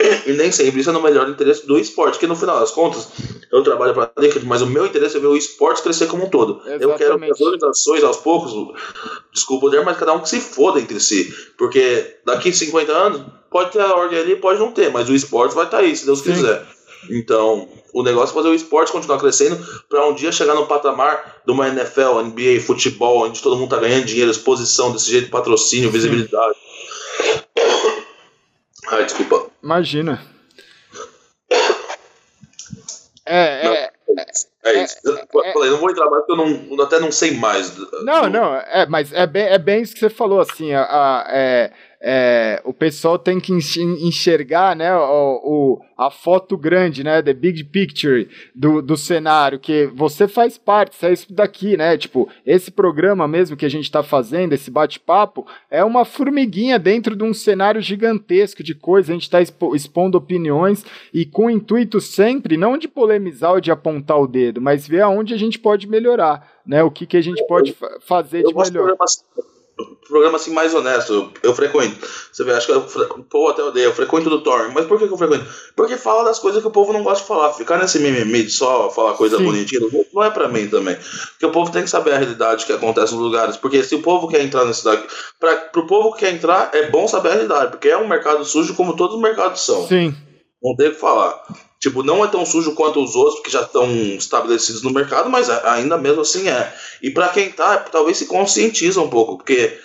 E 0.26 0.32
nem 0.32 0.50
sempre 0.50 0.80
isso 0.80 0.88
é 0.88 0.92
no 0.94 1.02
melhor 1.02 1.28
interesse 1.28 1.66
do 1.66 1.78
esporte, 1.78 2.18
que 2.18 2.26
no 2.26 2.34
final 2.34 2.58
das 2.58 2.70
contas, 2.70 3.08
eu 3.52 3.62
trabalho 3.62 3.92
pra 3.92 4.10
Liquid, 4.18 4.44
mas 4.44 4.62
o 4.62 4.66
meu 4.66 4.86
interesse 4.86 5.18
é 5.18 5.20
ver 5.20 5.26
o 5.26 5.36
esporte 5.36 5.82
crescer 5.82 6.06
como 6.06 6.24
um 6.24 6.30
todo. 6.30 6.62
Exatamente. 6.64 6.82
Eu 6.82 6.94
quero 6.94 7.18
que 7.18 7.30
as 7.30 7.40
organizações, 7.40 8.02
aos 8.02 8.16
poucos, 8.16 8.52
desculpa 9.30 9.66
o 9.66 9.70
poder, 9.70 9.84
mas 9.84 9.98
cada 9.98 10.14
um 10.14 10.20
que 10.20 10.28
se 10.30 10.40
foda 10.40 10.80
entre 10.80 10.98
si. 10.98 11.34
Porque 11.58 12.16
daqui 12.24 12.50
50 12.50 12.90
anos, 12.90 13.22
pode 13.50 13.72
ter 13.72 13.80
a 13.82 13.94
ordem 13.94 14.18
ali, 14.18 14.36
pode 14.36 14.58
não 14.58 14.72
ter, 14.72 14.90
mas 14.90 15.10
o 15.10 15.14
esporte 15.14 15.54
vai 15.54 15.66
estar 15.66 15.78
tá 15.78 15.82
aí, 15.82 15.94
se 15.94 16.06
Deus 16.06 16.20
Sim. 16.20 16.32
quiser. 16.32 16.66
Então, 17.08 17.68
o 17.94 18.02
negócio 18.02 18.32
é 18.32 18.34
fazer 18.34 18.48
o 18.48 18.54
esporte 18.54 18.92
continuar 18.92 19.18
crescendo 19.18 19.56
para 19.88 20.06
um 20.06 20.14
dia 20.14 20.30
chegar 20.30 20.54
no 20.54 20.66
patamar 20.66 21.40
de 21.44 21.52
uma 21.52 21.68
NFL, 21.68 22.20
NBA, 22.24 22.60
futebol, 22.60 23.26
onde 23.26 23.40
todo 23.40 23.56
mundo 23.56 23.70
tá 23.70 23.78
ganhando 23.78 24.04
dinheiro, 24.04 24.30
exposição 24.30 24.92
desse 24.92 25.10
jeito, 25.10 25.30
patrocínio, 25.30 25.90
visibilidade. 25.90 26.56
Ai, 28.88 29.04
desculpa. 29.04 29.46
Imagina. 29.62 30.20
É, 33.24 33.64
não, 33.64 33.72
é, 33.72 33.90
é, 34.64 34.84
isso. 34.84 34.96
É, 35.06 35.48
é, 35.48 35.52
falei, 35.52 35.70
não 35.70 35.78
vou 35.78 35.90
entrar 35.90 36.10
mais 36.10 36.24
porque 36.24 36.32
eu 36.32 36.76
não, 36.76 36.84
até 36.84 36.98
não 36.98 37.12
sei 37.12 37.36
mais. 37.36 37.76
Não, 38.02 38.28
não, 38.28 38.56
é, 38.56 38.86
mas 38.86 39.12
é 39.12 39.26
bem, 39.26 39.44
é 39.44 39.58
bem 39.58 39.82
isso 39.82 39.94
que 39.94 40.00
você 40.00 40.10
falou, 40.10 40.40
assim, 40.40 40.72
a, 40.72 40.82
a 40.82 41.26
é, 41.30 41.72
é, 42.02 42.62
o 42.64 42.72
pessoal 42.72 43.18
tem 43.18 43.38
que 43.38 43.52
enxergar 43.52 44.74
né, 44.74 44.94
o, 44.96 45.40
o, 45.44 45.82
a 45.98 46.10
foto 46.10 46.56
grande, 46.56 47.04
né, 47.04 47.20
the 47.20 47.34
big 47.34 47.62
picture 47.64 48.26
do, 48.54 48.80
do 48.80 48.96
cenário, 48.96 49.58
que 49.58 49.86
você 49.94 50.26
faz 50.26 50.56
parte, 50.56 50.94
isso 50.94 51.06
é 51.06 51.12
isso 51.12 51.32
daqui, 51.32 51.76
né, 51.76 51.98
tipo, 51.98 52.26
esse 52.46 52.70
programa 52.70 53.28
mesmo 53.28 53.56
que 53.56 53.66
a 53.66 53.68
gente 53.68 53.84
está 53.84 54.02
fazendo, 54.02 54.54
esse 54.54 54.70
bate-papo, 54.70 55.46
é 55.70 55.84
uma 55.84 56.06
formiguinha 56.06 56.78
dentro 56.78 57.14
de 57.14 57.22
um 57.22 57.34
cenário 57.34 57.82
gigantesco 57.82 58.62
de 58.62 58.74
coisas, 58.74 59.10
a 59.10 59.14
gente 59.14 59.24
está 59.24 59.42
expondo 59.74 60.16
opiniões 60.16 60.84
e 61.12 61.26
com 61.26 61.46
o 61.46 61.50
intuito 61.50 62.00
sempre, 62.00 62.56
não 62.56 62.78
de 62.78 62.88
polemizar 62.88 63.52
ou 63.52 63.60
de 63.60 63.70
apontar 63.70 64.18
o 64.18 64.26
dedo, 64.26 64.58
mas 64.60 64.88
ver 64.88 65.02
aonde 65.02 65.34
a 65.34 65.38
gente 65.38 65.58
pode 65.58 65.86
melhorar, 65.86 66.50
né, 66.64 66.82
o 66.82 66.90
que, 66.90 67.04
que 67.04 67.18
a 67.18 67.22
gente 67.22 67.46
pode 67.46 67.76
fazer 68.00 68.42
de 68.42 68.54
melhor 68.54 68.96
programa 70.08 70.36
assim 70.36 70.52
mais 70.52 70.74
honesto, 70.74 71.12
eu, 71.12 71.30
eu 71.42 71.54
frequento. 71.54 72.06
Você 72.32 72.44
vê, 72.44 72.52
acho 72.52 72.66
que 72.66 72.72
o 72.72 73.24
povo 73.24 73.48
até 73.48 73.62
odeia, 73.62 73.84
eu 73.84 73.94
frequento 73.94 74.30
do 74.30 74.42
Thor. 74.42 74.70
Mas 74.72 74.86
por 74.86 74.98
que, 74.98 75.06
que, 75.06 75.12
eu 75.12 75.18
frequento? 75.18 75.46
Porque 75.76 75.96
fala 75.96 76.24
das 76.24 76.38
coisas 76.38 76.60
que 76.60 76.68
o 76.68 76.70
povo 76.70 76.92
não 76.92 77.02
gosta 77.02 77.22
de 77.22 77.28
falar. 77.28 77.52
Ficar 77.52 77.78
nesse 77.78 77.98
mimimi 77.98 78.44
de 78.44 78.50
só 78.50 78.90
falar 78.90 79.14
coisa 79.14 79.36
Sim. 79.36 79.44
bonitinha 79.44 79.80
não 80.12 80.24
é 80.24 80.30
pra 80.30 80.48
mim 80.48 80.66
também. 80.68 80.96
Porque 80.96 81.46
o 81.46 81.50
povo 81.50 81.70
tem 81.70 81.82
que 81.82 81.90
saber 81.90 82.12
a 82.12 82.18
realidade 82.18 82.66
que 82.66 82.72
acontece 82.72 83.14
nos 83.14 83.22
lugares. 83.22 83.56
Porque 83.56 83.82
se 83.82 83.94
o 83.94 84.02
povo 84.02 84.28
quer 84.28 84.42
entrar 84.42 84.64
nesse 84.64 84.84
daqui. 84.84 85.06
Pra, 85.38 85.56
pro 85.56 85.86
povo 85.86 86.12
que 86.12 86.20
quer 86.20 86.32
entrar, 86.32 86.70
é 86.72 86.88
bom 86.90 87.06
saber 87.06 87.30
a 87.30 87.32
realidade. 87.32 87.70
Porque 87.72 87.88
é 87.88 87.96
um 87.96 88.08
mercado 88.08 88.44
sujo 88.44 88.74
como 88.74 88.96
todos 88.96 89.16
os 89.16 89.22
mercados 89.22 89.64
são. 89.64 89.86
Sim. 89.86 90.14
Não 90.62 90.76
tem 90.76 90.88
o 90.88 90.92
que 90.92 91.00
falar. 91.00 91.42
Tipo, 91.78 92.02
não 92.02 92.24
é 92.24 92.28
tão 92.28 92.44
sujo 92.44 92.74
quanto 92.74 93.02
os 93.02 93.16
outros 93.16 93.40
que 93.40 93.50
já 93.50 93.62
estão 93.62 93.90
estabelecidos 93.90 94.82
no 94.82 94.92
mercado, 94.92 95.30
mas 95.30 95.48
ainda 95.48 95.96
mesmo 95.96 96.20
assim 96.20 96.48
é. 96.48 96.74
E 97.02 97.10
para 97.10 97.28
quem 97.28 97.50
tá, 97.50 97.78
talvez 97.78 98.18
se 98.18 98.26
conscientiza 98.26 99.00
um 99.00 99.08
pouco, 99.08 99.38
porque 99.38 99.78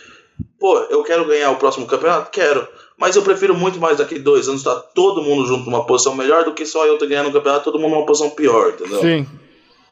Pô, 0.59 0.79
eu 0.89 1.03
quero 1.03 1.25
ganhar 1.25 1.51
o 1.51 1.57
próximo 1.57 1.85
campeonato? 1.85 2.31
Quero. 2.31 2.67
Mas 2.97 3.15
eu 3.15 3.21
prefiro 3.21 3.53
muito 3.53 3.79
mais 3.79 3.97
daqui 3.97 4.17
dois 4.17 4.47
anos 4.47 4.61
estar 4.61 4.75
todo 4.75 5.21
mundo 5.21 5.45
junto 5.45 5.69
numa 5.69 5.85
posição 5.85 6.15
melhor 6.15 6.45
do 6.45 6.53
que 6.53 6.65
só 6.65 6.85
eu 6.85 6.97
ter 6.97 7.07
ganhando 7.07 7.29
o 7.29 7.33
campeonato 7.33 7.65
todo 7.65 7.79
mundo 7.79 7.93
numa 7.93 8.05
posição 8.05 8.29
pior, 8.29 8.69
entendeu? 8.69 8.99
Sim. 9.01 9.27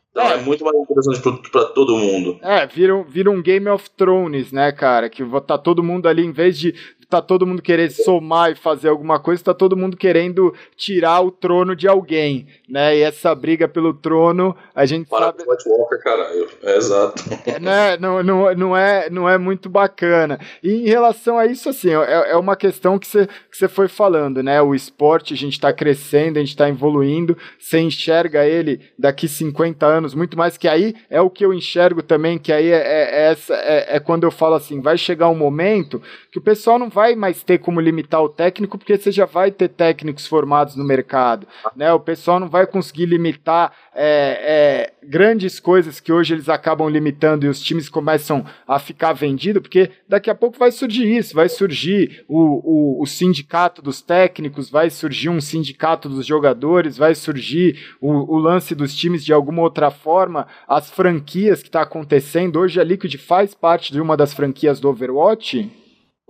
Então 0.10 0.24
é, 0.24 0.36
é 0.36 0.38
muito 0.38 0.64
mais 0.64 0.76
interessante 0.78 1.50
para 1.52 1.66
todo 1.66 1.98
mundo. 1.98 2.40
É, 2.42 2.66
vira, 2.66 3.04
vira 3.04 3.30
um 3.30 3.42
Game 3.42 3.68
of 3.68 3.90
Thrones, 3.98 4.52
né, 4.52 4.72
cara? 4.72 5.10
Que 5.10 5.24
tá 5.46 5.58
todo 5.58 5.84
mundo 5.84 6.08
ali, 6.08 6.24
em 6.24 6.32
vez 6.32 6.58
de 6.58 6.74
tá 7.14 7.22
todo 7.22 7.45
mundo 7.45 7.61
querendo 7.61 7.91
somar 7.91 8.52
e 8.52 8.56
fazer 8.56 8.90
alguma 8.90 9.19
coisa, 9.19 9.44
tá 9.44 9.53
todo 9.53 9.77
mundo 9.77 9.95
querendo 9.95 10.53
tirar 10.76 11.22
o 11.22 11.31
trono 11.31 11.76
de 11.76 11.88
alguém, 11.88 12.48
né? 12.68 12.98
E 12.98 13.02
essa 13.02 13.34
briga 13.35 13.68
pelo 13.68 13.94
trono, 13.94 14.56
a 14.73 14.85
gente 14.85 15.07
Para 15.10 15.27
sabe... 15.27 15.44
White 15.48 15.69
Walker, 15.69 15.98
caralho. 15.98 16.49
É 16.64 16.77
exato. 16.77 17.23
É, 17.45 17.60
né? 17.60 17.98
não, 17.98 18.23
não, 18.23 18.56
não, 18.56 18.77
é, 18.77 19.10
não 19.10 19.30
é 19.30 19.38
muito 19.38 19.69
bacana. 19.69 20.40
E 20.64 20.72
em 20.72 20.88
relação 20.88 21.38
a 21.38 21.45
isso, 21.45 21.69
assim, 21.69 21.90
é, 21.90 22.31
é 22.31 22.35
uma 22.35 22.56
questão 22.56 22.98
que 22.98 23.07
você 23.07 23.27
que 23.52 23.68
foi 23.68 23.88
falando, 23.88 24.41
né? 24.41 24.61
O 24.61 24.73
esporte, 24.73 25.34
a 25.34 25.38
gente 25.38 25.60
tá 25.60 25.72
crescendo, 25.72 26.38
a 26.38 26.40
gente 26.40 26.56
tá 26.56 26.68
evoluindo, 26.68 27.38
você 27.60 27.80
enxerga 27.80 28.45
ele 28.45 28.81
daqui 28.98 29.27
50 29.27 29.85
anos 29.85 30.14
muito 30.14 30.38
mais, 30.38 30.57
que 30.57 30.68
aí 30.68 30.95
é 31.10 31.22
o 31.22 31.30
que 31.30 31.45
eu 31.45 31.53
enxergo 31.53 32.02
também, 32.02 32.38
que 32.38 32.52
aí 32.52 32.72
é, 32.72 32.76
é, 32.76 33.03
é 33.03 33.31
essa, 33.31 33.53
é, 33.56 33.95
é, 33.95 33.99
quando 33.99 34.23
eu 34.23 34.31
falo 34.31 34.56
assim, 34.56 34.81
vai 34.81 34.98
chegar 34.98 35.30
um 35.30 35.35
momento 35.35 36.02
que 36.31 36.40
o 36.40 36.41
pessoal 36.41 36.80
não 36.80 36.90
vai 36.90 37.03
mais 37.16 37.44
ter 37.44 37.58
como 37.58 37.80
limitar 37.80 38.22
o 38.22 38.30
técnico, 38.30 38.78
porque 38.78 38.98
você 38.98 39.12
já 39.12 39.26
vai 39.26 39.52
ter 39.52 39.68
técnicos 39.68 40.26
formados 40.26 40.76
no 40.76 40.84
mercado, 40.84 41.48
né? 41.76 41.92
O 41.94 42.00
pessoal 42.00 42.40
não 42.40 42.48
vai 42.48 42.66
conseguir 42.66 43.06
limitar 43.06 43.74
é, 43.94 44.92
é, 44.94 44.94
grandes 45.08 45.60
coisas 45.60 46.00
que 46.00 46.12
hoje 46.12 46.34
eles 46.34 46.50
acabam 46.50 46.90
limitando 46.90 47.46
e 47.46 47.50
os 47.50 47.62
times 47.62 47.90
começam 47.90 48.46
a 48.68 48.80
ficar 48.80 49.14
vendidos, 49.14 49.62
porque 49.62 49.92
daqui 50.08 50.30
a 50.30 50.36
pouco 50.36 50.58
vai 50.58 50.72
surgir 50.72 51.06
isso, 51.06 51.36
vai 51.36 51.50
surgir 51.50 52.24
o, 52.28 53.00
o, 53.00 53.04
o 53.04 53.06
sindicato 53.06 53.82
dos 53.82 54.02
técnicos, 54.02 54.70
vai 54.70 54.90
surgir 54.90 55.30
um 55.30 55.42
sindicato 55.42 56.10
dos 56.10 56.26
jogadores, 56.26 56.98
vai 56.98 57.14
surgir 57.14 57.96
o, 58.02 58.36
o 58.36 58.38
lance 58.38 58.74
dos 58.74 58.96
times 58.96 59.24
de 59.24 59.34
alguma 59.34 59.62
outra 59.62 59.92
forma, 59.92 60.48
as 60.68 60.90
franquias 60.90 61.62
que 61.62 61.70
está 61.70 61.82
acontecendo. 61.82 62.60
Hoje 62.60 62.80
a 62.80 62.84
Liquid 62.84 63.16
faz 63.18 63.54
parte 63.54 63.92
de 63.92 64.02
uma 64.02 64.18
das 64.18 64.34
franquias 64.34 64.80
do 64.80 64.90
Overwatch. 64.90 65.83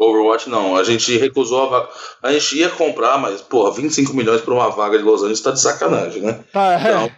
Overwatch 0.09 0.49
não, 0.49 0.75
a 0.75 0.83
gente 0.83 1.17
recusou 1.17 1.63
a 1.63 1.65
vaga. 1.65 1.89
A 2.21 2.31
gente 2.31 2.57
ia 2.57 2.69
comprar, 2.69 3.17
mas, 3.17 3.41
porra, 3.41 3.71
25 3.71 4.15
milhões 4.15 4.41
por 4.41 4.53
uma 4.53 4.69
vaga 4.69 4.97
de 4.97 5.03
Los 5.03 5.21
Angeles 5.21 5.41
tá 5.41 5.51
de 5.51 5.59
sacanagem, 5.59 6.21
né? 6.21 6.39
Tá, 6.51 6.73
é. 6.73 6.81
Então, 6.81 7.11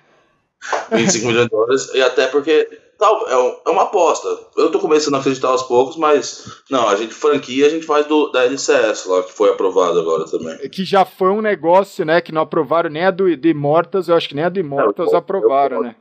25 0.91 1.27
milhões 1.27 1.45
de 1.45 1.51
dólares, 1.51 1.93
e 1.93 2.01
até 2.01 2.27
porque 2.27 2.67
tal, 2.97 3.27
é, 3.27 3.61
é 3.67 3.69
uma 3.69 3.83
aposta. 3.83 4.27
Eu 4.57 4.71
tô 4.71 4.79
começando 4.79 5.15
a 5.15 5.19
acreditar 5.19 5.49
aos 5.49 5.63
poucos, 5.63 5.97
mas 5.97 6.61
não, 6.69 6.87
a 6.87 6.95
gente 6.95 7.13
franquia, 7.13 7.67
a 7.67 7.69
gente 7.69 7.85
faz 7.85 8.05
do, 8.05 8.31
da 8.31 8.43
LCS 8.45 9.05
lá, 9.05 9.23
que 9.23 9.33
foi 9.33 9.49
aprovado 9.49 9.99
agora 9.99 10.25
também. 10.25 10.57
Que 10.69 10.83
já 10.83 11.05
foi 11.05 11.29
um 11.29 11.41
negócio, 11.41 12.05
né, 12.05 12.21
que 12.21 12.31
não 12.31 12.41
aprovaram 12.41 12.89
nem 12.89 13.05
a 13.05 13.11
do, 13.11 13.35
do 13.35 13.47
Immortals, 13.47 14.07
eu 14.07 14.15
acho 14.15 14.29
que 14.29 14.35
nem 14.35 14.45
a 14.45 14.49
do 14.49 14.59
Immortals 14.59 15.13
é, 15.13 15.17
aprovaram, 15.17 15.77
eu, 15.77 15.83
eu, 15.83 15.87
né? 15.89 15.95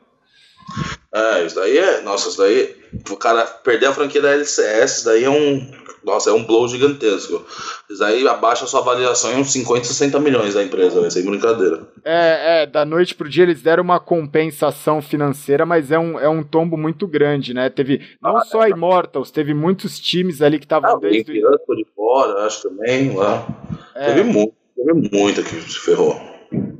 É, 1.12 1.44
isso 1.44 1.54
daí 1.54 1.78
é. 1.78 2.00
Nossa, 2.00 2.28
isso 2.28 2.38
daí. 2.38 2.76
O 3.10 3.16
cara 3.16 3.44
perder 3.44 3.86
a 3.86 3.92
franquia 3.92 4.20
da 4.20 4.32
LCS, 4.32 4.98
isso 4.98 5.04
daí 5.04 5.24
é 5.24 5.30
um. 5.30 5.84
Nossa, 6.04 6.28
é 6.28 6.32
um 6.32 6.44
blow 6.44 6.68
gigantesco. 6.68 7.46
Isso 7.88 8.04
aí 8.04 8.26
abaixa 8.28 8.64
a 8.64 8.68
sua 8.68 8.80
avaliação 8.80 9.32
em 9.32 9.40
uns 9.40 9.50
50, 9.52 9.84
60 9.84 10.20
milhões 10.20 10.52
da 10.52 10.62
empresa, 10.62 11.00
vai 11.00 11.10
ser 11.10 11.22
brincadeira. 11.22 11.80
É, 12.04 12.62
é, 12.62 12.66
da 12.66 12.84
noite 12.84 13.14
pro 13.14 13.28
dia 13.28 13.44
eles 13.44 13.62
deram 13.62 13.82
uma 13.82 13.98
compensação 13.98 15.00
financeira, 15.00 15.64
mas 15.64 15.90
é 15.90 15.98
um, 15.98 16.18
é 16.18 16.28
um 16.28 16.42
tombo 16.42 16.76
muito 16.76 17.06
grande, 17.06 17.54
né? 17.54 17.70
Teve 17.70 18.02
não 18.20 18.36
ah, 18.36 18.44
só 18.44 18.64
é. 18.64 18.70
Immortals, 18.70 19.30
teve 19.30 19.54
muitos 19.54 19.98
times 19.98 20.42
ali 20.42 20.58
que 20.58 20.66
estavam 20.66 20.90
ah, 20.90 20.98
desde. 21.00 21.24
Tem 21.24 21.76
de 21.76 21.86
fora, 21.96 22.44
acho 22.44 22.68
também, 22.68 23.14
lá. 23.14 23.46
É. 23.94 24.12
Teve 24.12 24.24
muito, 24.24 24.54
teve 24.76 24.92
muito 24.92 25.42
que 25.42 25.60
se 25.62 25.78
ferrou. 25.78 26.33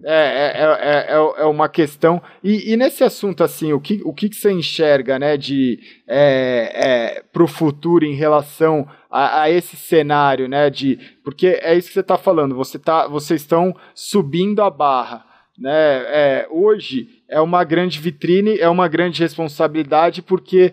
É, 0.07 0.53
é, 0.55 1.15
é, 1.15 1.43
é, 1.43 1.45
uma 1.47 1.67
questão. 1.67 2.21
E, 2.43 2.73
e, 2.73 2.77
nesse 2.77 3.03
assunto, 3.03 3.43
assim, 3.43 3.73
o 3.73 3.81
que, 3.81 4.03
o 4.05 4.13
que, 4.13 4.33
você 4.33 4.53
enxerga 4.53 5.19
né, 5.19 5.39
de 5.39 5.81
é, 6.07 6.73
é, 6.75 7.23
para 7.33 7.43
o 7.43 7.49
futuro 7.49 8.05
em 8.05 8.15
relação 8.15 8.87
a, 9.11 9.43
a, 9.43 9.51
esse 9.51 9.77
cenário, 9.77 10.47
né? 10.47 10.69
De, 10.69 10.99
porque 11.25 11.59
é 11.63 11.75
isso 11.75 11.89
que 11.89 11.95
você 11.95 12.01
está 12.01 12.19
falando, 12.19 12.55
você 12.55 12.79
tá, 12.79 13.09
vocês 13.09 13.41
estão 13.41 13.75
subindo 13.95 14.61
a 14.61 14.69
barra. 14.69 15.25
Né? 15.59 15.71
É, 15.73 16.49
hoje 16.51 17.09
é 17.29 17.41
uma 17.41 17.65
grande 17.65 17.99
vitrine, 17.99 18.59
é 18.59 18.69
uma 18.69 18.89
grande 18.89 19.23
responsabilidade, 19.23 20.21
porque 20.21 20.73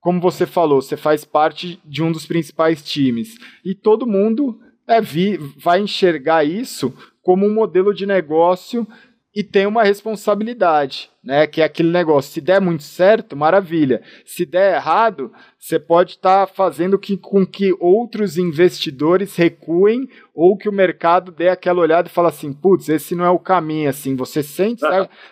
como 0.00 0.20
você 0.20 0.44
falou, 0.44 0.82
você 0.82 0.96
faz 0.96 1.24
parte 1.24 1.80
de 1.84 2.02
um 2.02 2.12
dos 2.12 2.26
principais 2.26 2.82
times. 2.82 3.36
E 3.64 3.74
todo 3.74 4.06
mundo 4.06 4.60
é, 4.86 5.00
vi, 5.00 5.36
vai 5.56 5.80
enxergar 5.80 6.44
isso 6.44 6.94
como 7.28 7.44
um 7.44 7.52
modelo 7.52 7.92
de 7.92 8.06
negócio 8.06 8.88
e 9.36 9.42
tem 9.44 9.66
uma 9.66 9.82
responsabilidade, 9.82 11.10
né? 11.22 11.46
Que 11.46 11.60
é 11.60 11.64
aquele 11.64 11.90
negócio. 11.90 12.32
Se 12.32 12.40
der 12.40 12.58
muito 12.58 12.82
certo, 12.82 13.36
maravilha. 13.36 14.02
Se 14.24 14.46
der 14.46 14.76
errado, 14.76 15.30
você 15.58 15.78
pode 15.78 16.12
estar 16.12 16.46
tá 16.46 16.50
fazendo 16.50 16.98
que, 16.98 17.18
com 17.18 17.46
que 17.46 17.76
outros 17.78 18.38
investidores 18.38 19.36
recuem 19.36 20.08
ou 20.34 20.56
que 20.56 20.70
o 20.70 20.72
mercado 20.72 21.30
dê 21.30 21.50
aquela 21.50 21.82
olhada 21.82 22.08
e 22.08 22.10
fala 22.10 22.30
assim, 22.30 22.50
putz, 22.50 22.88
esse 22.88 23.14
não 23.14 23.26
é 23.26 23.30
o 23.30 23.38
caminho, 23.38 23.90
assim. 23.90 24.16
Você 24.16 24.42
sente? 24.42 24.80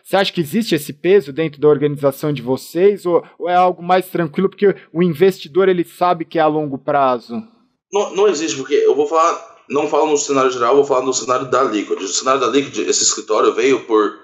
Você 0.04 0.18
acha 0.18 0.30
que 0.30 0.42
existe 0.42 0.74
esse 0.74 0.92
peso 0.92 1.32
dentro 1.32 1.58
da 1.58 1.68
organização 1.68 2.30
de 2.30 2.42
vocês 2.42 3.06
ou, 3.06 3.24
ou 3.38 3.48
é 3.48 3.54
algo 3.54 3.82
mais 3.82 4.06
tranquilo 4.10 4.50
porque 4.50 4.76
o 4.92 5.02
investidor 5.02 5.66
ele 5.66 5.82
sabe 5.82 6.26
que 6.26 6.38
é 6.38 6.42
a 6.42 6.46
longo 6.46 6.76
prazo? 6.76 7.42
Não, 7.90 8.14
não 8.14 8.28
existe 8.28 8.58
porque 8.58 8.74
eu 8.74 8.94
vou 8.94 9.06
falar 9.06 9.55
não 9.68 9.88
falo 9.88 10.10
no 10.10 10.16
cenário 10.16 10.50
geral, 10.50 10.76
vou 10.76 10.84
falar 10.84 11.02
no 11.04 11.12
cenário 11.12 11.50
da 11.50 11.62
Liquid. 11.62 12.00
O 12.00 12.08
cenário 12.08 12.40
da 12.40 12.46
Liquid, 12.46 12.78
esse 12.88 13.02
escritório 13.02 13.52
veio 13.52 13.80
por 13.80 14.14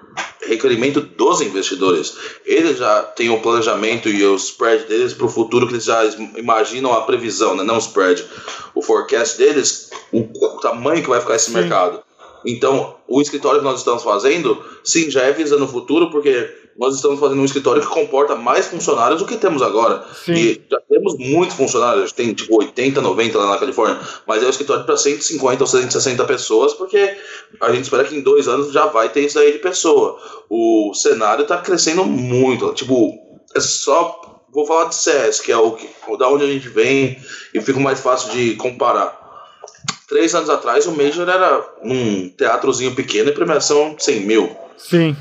requerimento 0.45 1.01
dos 1.01 1.41
investidores. 1.41 2.15
Eles 2.45 2.77
já 2.77 3.03
têm 3.03 3.29
o 3.29 3.41
planejamento 3.41 4.09
e 4.09 4.25
o 4.25 4.35
spread 4.35 4.85
deles 4.85 5.13
para 5.13 5.25
o 5.25 5.29
futuro, 5.29 5.67
que 5.67 5.73
eles 5.73 5.85
já 5.85 6.03
imaginam 6.37 6.93
a 6.93 7.01
previsão, 7.01 7.55
né? 7.55 7.63
não 7.63 7.75
o 7.75 7.79
spread. 7.79 8.25
O 8.73 8.81
forecast 8.81 9.37
deles, 9.37 9.89
o, 10.11 10.23
tamanho 10.61 11.03
que 11.03 11.09
vai 11.09 11.19
ficar 11.19 11.35
esse 11.35 11.47
Sim. 11.47 11.53
mercado. 11.53 12.01
Então, 12.45 12.95
o 13.07 13.21
escritório 13.21 13.59
que 13.59 13.65
nós 13.65 13.79
estamos 13.79 14.03
fazendo, 14.03 14.61
sim, 14.83 15.09
já 15.09 15.21
é 15.21 15.31
visando 15.31 15.63
o 15.63 15.67
futuro, 15.67 16.09
porque 16.11 16.49
nós 16.77 16.95
estamos 16.95 17.19
fazendo 17.19 17.41
um 17.41 17.45
escritório 17.45 17.81
que 17.81 17.87
comporta 17.87 18.35
mais 18.35 18.67
funcionários 18.67 19.19
do 19.19 19.27
que 19.27 19.37
temos 19.37 19.61
agora. 19.61 20.03
Sim. 20.25 20.33
E 20.33 20.61
já 20.69 20.79
temos 20.89 21.17
muitos 21.17 21.55
funcionários, 21.55 22.11
tem 22.11 22.33
tipo 22.33 22.57
80, 22.57 23.01
90 23.01 23.37
lá 23.37 23.49
na 23.51 23.57
Califórnia, 23.57 23.99
mas 24.27 24.41
é 24.41 24.47
um 24.47 24.49
escritório 24.49 24.85
para 24.85 24.97
150 24.97 25.63
ou 25.63 25.67
160 25.67 26.23
pessoas, 26.25 26.73
porque 26.73 27.15
a 27.61 27.71
gente 27.71 27.83
espera 27.83 28.03
que 28.03 28.15
em 28.15 28.21
dois 28.21 28.47
anos 28.47 28.71
já 28.71 28.87
vai 28.87 29.09
ter 29.09 29.21
isso 29.21 29.39
aí 29.39 29.51
de 29.51 29.59
pessoa. 29.59 30.17
O 30.49 30.93
cenário 30.93 31.43
está 31.43 31.57
crescendo 31.57 32.03
muito, 32.05 32.73
tipo, 32.73 33.13
é 33.55 33.59
só. 33.59 34.21
Vou 34.51 34.67
falar 34.67 34.89
de 34.89 34.95
CS, 34.95 35.39
que 35.39 35.51
é 35.51 35.57
o 35.57 35.71
que, 35.71 35.89
da 36.15 36.29
onde 36.29 36.43
a 36.43 36.47
gente 36.47 36.69
vem 36.69 37.17
e 37.55 37.59
fica 37.59 37.79
mais 37.79 37.99
fácil 37.99 38.31
de 38.31 38.53
comparar. 38.55 39.19
Três 40.07 40.35
anos 40.35 40.47
atrás, 40.47 40.85
o 40.85 40.91
Major 40.91 41.27
era 41.27 41.73
um 41.81 42.29
teatrozinho 42.29 42.93
pequeno 42.93 43.29
e 43.29 43.33
premiação 43.33 43.95
100 43.97 44.19
mil. 44.19 44.55
Sim. 44.77 45.15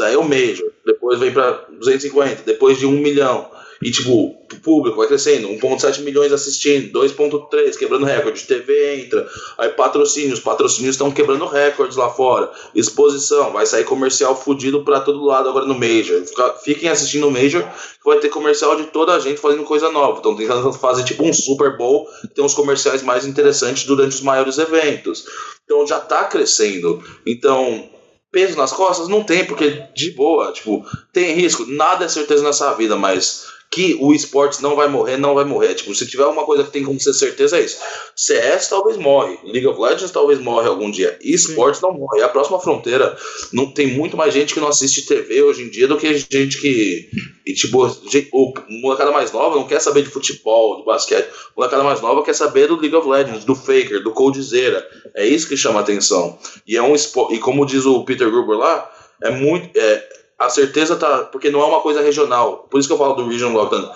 Aí 0.00 0.14
é 0.14 0.18
o 0.18 0.22
Major. 0.22 0.70
Depois 0.84 1.18
vem 1.18 1.32
para 1.32 1.66
250, 1.70 2.42
depois 2.44 2.78
de 2.78 2.86
1 2.86 2.90
milhão. 2.90 3.50
E, 3.80 3.92
tipo, 3.92 4.10
o 4.12 4.60
público 4.60 4.96
vai 4.96 5.06
crescendo, 5.06 5.48
1,7 5.48 6.00
milhões 6.00 6.32
assistindo, 6.32 6.98
2,3 6.98 7.76
quebrando 7.76 8.04
recorde, 8.04 8.44
TV 8.44 8.96
entra, 8.96 9.28
aí 9.56 9.68
patrocínios, 9.68 10.40
patrocínios 10.40 10.96
estão 10.96 11.12
quebrando 11.12 11.46
recordes 11.46 11.96
lá 11.96 12.10
fora, 12.10 12.50
exposição, 12.74 13.52
vai 13.52 13.66
sair 13.66 13.84
comercial 13.84 14.34
fudido 14.34 14.84
para 14.84 15.00
todo 15.00 15.24
lado 15.24 15.48
agora 15.48 15.64
no 15.64 15.78
Major. 15.78 16.20
Fiquem 16.64 16.88
assistindo 16.88 17.28
o 17.28 17.30
Major, 17.30 17.64
vai 18.04 18.18
ter 18.18 18.30
comercial 18.30 18.74
de 18.74 18.84
toda 18.86 19.12
a 19.12 19.20
gente 19.20 19.40
fazendo 19.40 19.62
coisa 19.62 19.92
nova. 19.92 20.18
Então 20.18 20.34
tentando 20.34 20.72
fazer 20.72 21.04
tipo 21.04 21.24
um 21.24 21.32
Super 21.32 21.76
Bowl, 21.76 22.08
tem 22.34 22.44
uns 22.44 22.54
comerciais 22.54 23.02
mais 23.02 23.24
interessantes 23.24 23.84
durante 23.84 24.16
os 24.16 24.22
maiores 24.22 24.58
eventos. 24.58 25.24
Então 25.64 25.86
já 25.86 26.00
tá 26.00 26.24
crescendo. 26.24 27.00
Então, 27.24 27.88
peso 28.30 28.56
nas 28.56 28.72
costas? 28.72 29.08
Não 29.08 29.24
tem, 29.24 29.44
porque 29.44 29.84
de 29.94 30.12
boa, 30.12 30.52
tipo, 30.52 30.84
tem 31.12 31.34
risco, 31.34 31.64
nada 31.66 32.04
é 32.04 32.08
certeza 32.08 32.42
nessa 32.42 32.74
vida, 32.74 32.96
mas 32.96 33.46
que 33.70 33.96
o 34.00 34.14
esportes 34.14 34.60
não 34.60 34.74
vai 34.74 34.88
morrer, 34.88 35.18
não 35.18 35.34
vai 35.34 35.44
morrer. 35.44 35.74
Tipo, 35.74 35.94
se 35.94 36.06
tiver 36.06 36.24
uma 36.24 36.44
coisa 36.44 36.64
que 36.64 36.70
tem 36.70 36.84
como 36.84 36.98
ser 36.98 37.12
certeza, 37.12 37.58
é 37.58 37.64
isso. 37.64 37.78
CS 38.16 38.68
talvez 38.68 38.96
morre, 38.96 39.38
League 39.44 39.66
of 39.66 39.78
Legends 39.78 40.10
talvez 40.10 40.38
morre 40.38 40.68
algum 40.68 40.90
dia. 40.90 41.18
esportes 41.20 41.80
não 41.80 41.92
morre. 41.92 42.20
É 42.20 42.24
a 42.24 42.28
próxima 42.28 42.58
fronteira. 42.58 43.16
Não 43.52 43.70
tem 43.70 43.86
muito 43.86 44.16
mais 44.16 44.32
gente 44.32 44.54
que 44.54 44.60
não 44.60 44.68
assiste 44.68 45.06
TV 45.06 45.42
hoje 45.42 45.64
em 45.64 45.70
dia 45.70 45.86
do 45.86 45.98
que 45.98 46.14
gente 46.14 46.60
que. 46.60 47.10
E, 47.44 47.52
tipo, 47.52 47.86
o 48.32 48.54
molecada 48.82 49.10
mais 49.10 49.32
nova 49.32 49.56
não 49.56 49.66
quer 49.66 49.80
saber 49.80 50.02
de 50.02 50.10
futebol, 50.10 50.78
de 50.78 50.84
basquete. 50.84 51.28
O 51.54 51.60
molecada 51.60 51.84
mais 51.84 52.00
nova 52.00 52.22
quer 52.22 52.34
saber 52.34 52.68
do 52.68 52.80
League 52.80 52.96
of 52.96 53.06
Legends, 53.06 53.44
do 53.44 53.54
Faker, 53.54 54.02
do 54.02 54.12
Coldzera. 54.12 54.86
É 55.14 55.26
isso 55.26 55.48
que 55.48 55.56
chama 55.56 55.80
atenção. 55.80 56.38
E 56.66 56.76
é 56.76 56.82
um 56.82 56.94
e 57.30 57.38
como 57.38 57.66
diz 57.66 57.84
o 57.84 58.02
Peter 58.04 58.30
Gruber 58.30 58.56
lá, 58.56 58.90
é 59.22 59.30
muito. 59.30 59.78
É, 59.78 60.18
a 60.38 60.48
certeza 60.48 60.96
tá. 60.96 61.24
Porque 61.24 61.50
não 61.50 61.60
é 61.60 61.64
uma 61.64 61.80
coisa 61.80 62.00
regional. 62.00 62.68
Por 62.70 62.78
isso 62.78 62.88
que 62.88 62.94
eu 62.94 62.98
falo 62.98 63.14
do 63.14 63.28
Regional 63.28 63.64
Lockdown. 63.64 63.90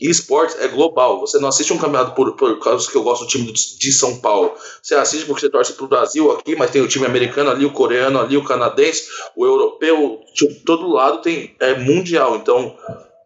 esportes 0.00 0.56
é 0.60 0.68
global. 0.68 1.20
Você 1.20 1.38
não 1.38 1.48
assiste 1.48 1.72
um 1.72 1.78
campeonato 1.78 2.14
por, 2.14 2.36
por 2.36 2.58
causa 2.60 2.88
que 2.90 2.96
eu 2.96 3.02
gosto 3.02 3.24
do 3.24 3.28
time 3.28 3.52
de 3.52 3.92
São 3.92 4.20
Paulo. 4.20 4.52
Você 4.80 4.94
assiste 4.94 5.26
porque 5.26 5.40
você 5.40 5.50
torce 5.50 5.72
pro 5.72 5.88
Brasil 5.88 6.30
aqui, 6.30 6.54
mas 6.54 6.70
tem 6.70 6.80
o 6.80 6.88
time 6.88 7.06
americano 7.06 7.50
ali, 7.50 7.64
o 7.64 7.72
coreano 7.72 8.20
ali, 8.20 8.36
o 8.36 8.44
canadense, 8.44 9.08
o 9.34 9.44
europeu. 9.44 10.20
Tipo, 10.34 10.64
todo 10.64 10.92
lado 10.92 11.20
tem. 11.22 11.56
É 11.58 11.76
mundial. 11.76 12.36
Então. 12.36 12.76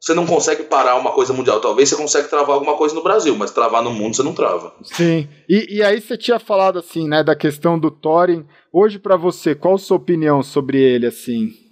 Você 0.01 0.15
não 0.15 0.25
consegue 0.25 0.63
parar 0.63 0.95
uma 0.95 1.11
coisa 1.11 1.33
mundial. 1.33 1.61
Talvez 1.61 1.89
você 1.89 1.97
consegue 1.97 2.29
travar 2.29 2.55
alguma 2.55 2.77
coisa 2.77 2.95
no 2.95 3.03
Brasil, 3.03 3.35
mas 3.35 3.51
travar 3.51 3.83
no 3.83 3.91
mundo 3.91 4.15
você 4.15 4.23
não 4.23 4.33
trava. 4.33 4.73
Sim. 4.85 5.29
E, 5.49 5.79
e 5.79 5.83
aí 5.83 6.01
você 6.01 6.17
tinha 6.17 6.39
falado 6.39 6.79
assim, 6.79 7.09
né, 7.09 7.25
da 7.25 7.35
questão 7.35 7.77
do 7.77 7.91
Thorin. 7.91 8.47
Hoje 8.73 8.97
para 8.97 9.17
você, 9.17 9.57
qual 9.57 9.75
a 9.75 9.79
sua 9.79 9.97
opinião 9.97 10.41
sobre 10.41 10.81
ele 10.81 11.05
assim? 11.05 11.68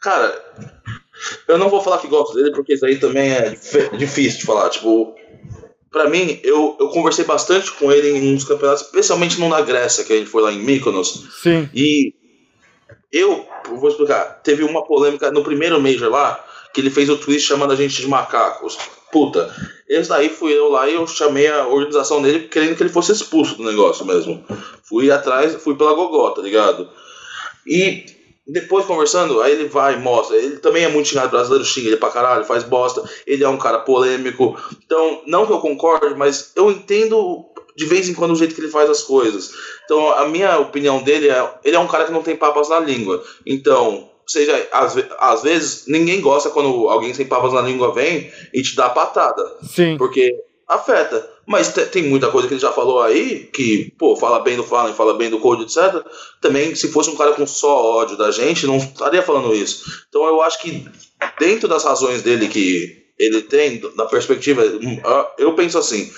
Cara, 0.00 0.42
eu 1.46 1.58
não 1.58 1.68
vou 1.68 1.82
falar 1.82 1.98
que 1.98 2.08
gosto 2.08 2.34
dele, 2.34 2.52
porque 2.52 2.74
isso 2.74 2.86
aí 2.86 2.98
também 2.98 3.32
é 3.32 3.54
difícil 3.96 4.40
de 4.40 4.46
falar. 4.46 4.70
Tipo, 4.70 5.14
pra 5.90 6.08
mim, 6.08 6.40
eu, 6.42 6.76
eu 6.80 6.88
conversei 6.88 7.24
bastante 7.24 7.70
com 7.72 7.92
ele 7.92 8.10
em 8.10 8.34
uns 8.34 8.44
campeonatos, 8.44 8.84
especialmente 8.84 9.38
no 9.38 9.48
na 9.48 9.60
Grécia, 9.60 10.04
que 10.04 10.12
a 10.12 10.16
gente 10.16 10.30
foi 10.30 10.42
lá 10.42 10.52
em 10.52 10.58
Mykonos. 10.58 11.26
Sim. 11.42 11.68
E 11.74 12.14
eu, 13.12 13.46
vou 13.68 13.88
explicar, 13.88 14.40
teve 14.42 14.64
uma 14.64 14.84
polêmica 14.84 15.30
no 15.30 15.42
primeiro 15.42 15.80
Major 15.80 16.10
lá, 16.10 16.44
que 16.72 16.80
ele 16.80 16.90
fez 16.90 17.10
o 17.10 17.18
twist 17.18 17.46
chamando 17.46 17.72
a 17.72 17.76
gente 17.76 18.00
de 18.00 18.08
macacos. 18.08 18.78
Puta, 19.12 19.52
esse 19.88 20.08
daí 20.08 20.28
fui 20.28 20.52
eu 20.52 20.70
lá 20.70 20.88
e 20.88 20.94
eu 20.94 21.04
chamei 21.06 21.48
a 21.48 21.66
organização 21.66 22.22
dele 22.22 22.46
querendo 22.46 22.76
que 22.76 22.82
ele 22.82 22.90
fosse 22.90 23.10
expulso 23.10 23.56
do 23.56 23.64
negócio 23.64 24.06
mesmo. 24.06 24.44
Fui 24.84 25.10
atrás, 25.10 25.56
fui 25.56 25.74
pela 25.74 25.94
gogó, 25.94 26.30
tá 26.30 26.40
ligado? 26.40 26.88
E 27.66 28.19
depois 28.52 28.84
conversando, 28.84 29.40
aí 29.40 29.52
ele 29.52 29.68
vai 29.68 29.94
e 29.94 29.98
mostra. 29.98 30.36
Ele 30.36 30.56
também 30.58 30.84
é 30.84 30.88
muito 30.88 31.08
xingado, 31.08 31.30
brasileiro 31.30 31.64
xinga 31.64 31.88
ele 31.88 31.96
pra 31.96 32.10
caralho, 32.10 32.44
faz 32.44 32.64
bosta. 32.64 33.02
Ele 33.26 33.44
é 33.44 33.48
um 33.48 33.58
cara 33.58 33.80
polêmico. 33.80 34.56
Então, 34.84 35.22
não 35.26 35.46
que 35.46 35.52
eu 35.52 35.60
concorde, 35.60 36.14
mas 36.16 36.52
eu 36.56 36.70
entendo 36.70 37.44
de 37.76 37.86
vez 37.86 38.08
em 38.08 38.14
quando 38.14 38.32
o 38.32 38.36
jeito 38.36 38.54
que 38.54 38.60
ele 38.60 38.70
faz 38.70 38.90
as 38.90 39.02
coisas. 39.02 39.52
Então, 39.84 40.10
a 40.10 40.26
minha 40.26 40.58
opinião 40.58 41.02
dele 41.02 41.28
é: 41.28 41.54
ele 41.64 41.76
é 41.76 41.78
um 41.78 41.86
cara 41.86 42.04
que 42.04 42.12
não 42.12 42.22
tem 42.22 42.36
papas 42.36 42.68
na 42.68 42.80
língua. 42.80 43.22
Então, 43.46 44.08
seja, 44.26 44.68
às, 44.72 44.96
às 45.18 45.42
vezes, 45.42 45.84
ninguém 45.86 46.20
gosta 46.20 46.50
quando 46.50 46.88
alguém 46.88 47.14
sem 47.14 47.26
papas 47.26 47.52
na 47.52 47.62
língua 47.62 47.92
vem 47.92 48.32
e 48.52 48.62
te 48.62 48.76
dá 48.76 48.88
patada. 48.88 49.42
Sim. 49.62 49.96
Porque 49.96 50.36
afeta. 50.70 51.28
Mas 51.46 51.72
tem 51.90 52.04
muita 52.04 52.30
coisa 52.30 52.46
que 52.46 52.54
ele 52.54 52.60
já 52.60 52.70
falou 52.72 53.02
aí, 53.02 53.50
que, 53.52 53.92
pô, 53.98 54.14
fala 54.14 54.38
bem 54.38 54.56
do 54.56 54.62
Fallen, 54.62 54.94
fala 54.94 55.14
bem 55.14 55.28
do 55.28 55.40
Code, 55.40 55.64
etc. 55.64 56.04
Também, 56.40 56.74
se 56.76 56.92
fosse 56.92 57.10
um 57.10 57.16
cara 57.16 57.32
com 57.32 57.44
só 57.44 57.84
ódio 57.84 58.16
da 58.16 58.30
gente, 58.30 58.66
não 58.66 58.76
estaria 58.76 59.22
falando 59.22 59.52
isso. 59.52 60.04
Então 60.08 60.24
eu 60.24 60.40
acho 60.40 60.62
que 60.62 60.88
dentro 61.38 61.68
das 61.68 61.84
razões 61.84 62.22
dele 62.22 62.48
que 62.48 62.99
ele 63.20 63.42
tem, 63.42 63.78
da 63.94 64.06
perspectiva. 64.06 64.62
Hum, 64.64 64.98
eu 65.36 65.52
penso 65.52 65.76
assim: 65.76 66.10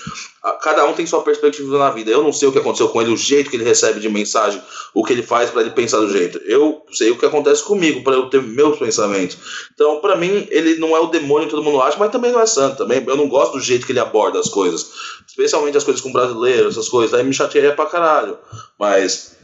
cada 0.61 0.85
um 0.85 0.93
tem 0.93 1.05
sua 1.05 1.21
perspectiva 1.21 1.77
na 1.77 1.89
vida. 1.89 2.09
Eu 2.09 2.23
não 2.23 2.31
sei 2.31 2.47
o 2.47 2.51
que 2.53 2.59
aconteceu 2.59 2.87
com 2.87 3.01
ele, 3.01 3.11
o 3.11 3.17
jeito 3.17 3.49
que 3.49 3.57
ele 3.57 3.65
recebe 3.65 3.99
de 3.99 4.07
mensagem, 4.07 4.61
o 4.93 5.03
que 5.03 5.11
ele 5.11 5.21
faz 5.21 5.49
para 5.49 5.61
ele 5.61 5.71
pensar 5.71 5.97
do 5.97 6.09
jeito. 6.09 6.39
Eu 6.45 6.81
sei 6.93 7.11
o 7.11 7.17
que 7.17 7.25
acontece 7.25 7.61
comigo, 7.61 8.03
para 8.03 8.13
eu 8.13 8.29
ter 8.29 8.41
meus 8.41 8.79
pensamentos. 8.79 9.37
Então, 9.73 9.99
para 9.99 10.15
mim, 10.15 10.47
ele 10.49 10.75
não 10.75 10.95
é 10.95 10.99
o 11.01 11.07
demônio 11.07 11.47
que 11.47 11.53
todo 11.53 11.63
mundo 11.63 11.81
acha, 11.81 11.97
mas 11.99 12.09
também 12.09 12.31
não 12.31 12.39
é 12.39 12.45
santo. 12.45 12.77
Também 12.77 13.03
eu 13.05 13.17
não 13.17 13.27
gosto 13.27 13.53
do 13.53 13.59
jeito 13.59 13.85
que 13.85 13.91
ele 13.91 13.99
aborda 13.99 14.39
as 14.39 14.47
coisas, 14.47 14.89
especialmente 15.27 15.75
as 15.75 15.83
coisas 15.83 16.01
com 16.01 16.13
brasileiro, 16.13 16.69
essas 16.69 16.87
coisas. 16.87 17.13
Aí 17.13 17.25
me 17.25 17.33
chateia 17.33 17.75
pra 17.75 17.85
caralho. 17.85 18.37
Mas. 18.79 19.35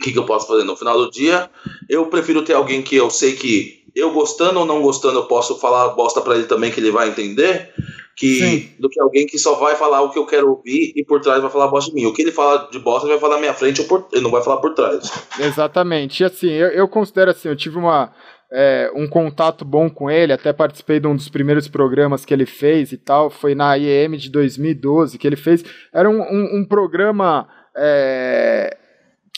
O 0.00 0.02
que, 0.04 0.12
que 0.12 0.18
eu 0.18 0.24
posso 0.24 0.46
fazer? 0.46 0.62
No 0.62 0.76
final 0.76 0.96
do 0.96 1.10
dia, 1.10 1.50
eu 1.88 2.06
prefiro 2.06 2.44
ter 2.44 2.52
alguém 2.52 2.82
que 2.82 2.94
eu 2.94 3.10
sei 3.10 3.34
que 3.34 3.77
eu 3.98 4.12
gostando 4.12 4.60
ou 4.60 4.66
não 4.66 4.80
gostando, 4.80 5.18
eu 5.18 5.24
posso 5.24 5.58
falar 5.58 5.88
bosta 5.88 6.20
para 6.20 6.36
ele 6.36 6.44
também 6.44 6.70
que 6.70 6.78
ele 6.78 6.90
vai 6.90 7.08
entender, 7.08 7.72
que 8.16 8.38
Sim. 8.38 8.70
do 8.78 8.88
que 8.88 9.00
alguém 9.00 9.26
que 9.26 9.38
só 9.38 9.54
vai 9.54 9.74
falar 9.74 10.02
o 10.02 10.10
que 10.10 10.18
eu 10.18 10.26
quero 10.26 10.50
ouvir 10.50 10.92
e 10.94 11.04
por 11.04 11.20
trás 11.20 11.40
vai 11.40 11.50
falar 11.50 11.68
bosta 11.68 11.90
de 11.90 11.96
mim. 11.96 12.06
O 12.06 12.12
que 12.12 12.22
ele 12.22 12.32
fala 12.32 12.68
de 12.70 12.78
bosta 12.78 13.06
ele 13.06 13.14
vai 13.14 13.20
falar 13.20 13.34
na 13.34 13.40
minha 13.40 13.54
frente, 13.54 13.80
ou 13.80 13.86
por, 13.88 14.06
ele 14.12 14.22
não 14.22 14.30
vai 14.30 14.42
falar 14.42 14.58
por 14.58 14.74
trás. 14.74 15.10
Exatamente. 15.38 16.22
E 16.22 16.26
assim, 16.26 16.50
eu, 16.50 16.68
eu 16.68 16.88
considero 16.88 17.30
assim, 17.30 17.48
eu 17.48 17.56
tive 17.56 17.76
uma 17.76 18.12
é, 18.52 18.90
um 18.94 19.08
contato 19.08 19.64
bom 19.64 19.90
com 19.90 20.10
ele, 20.10 20.32
até 20.32 20.52
participei 20.52 20.98
de 21.00 21.06
um 21.06 21.14
dos 21.14 21.28
primeiros 21.28 21.68
programas 21.68 22.24
que 22.24 22.32
ele 22.32 22.46
fez 22.46 22.92
e 22.92 22.96
tal, 22.96 23.30
foi 23.30 23.54
na 23.54 23.76
IEM 23.76 24.16
de 24.16 24.30
2012 24.30 25.18
que 25.18 25.26
ele 25.26 25.36
fez. 25.36 25.64
Era 25.92 26.08
um, 26.08 26.20
um, 26.20 26.60
um 26.60 26.64
programa 26.64 27.48
é, 27.76 28.76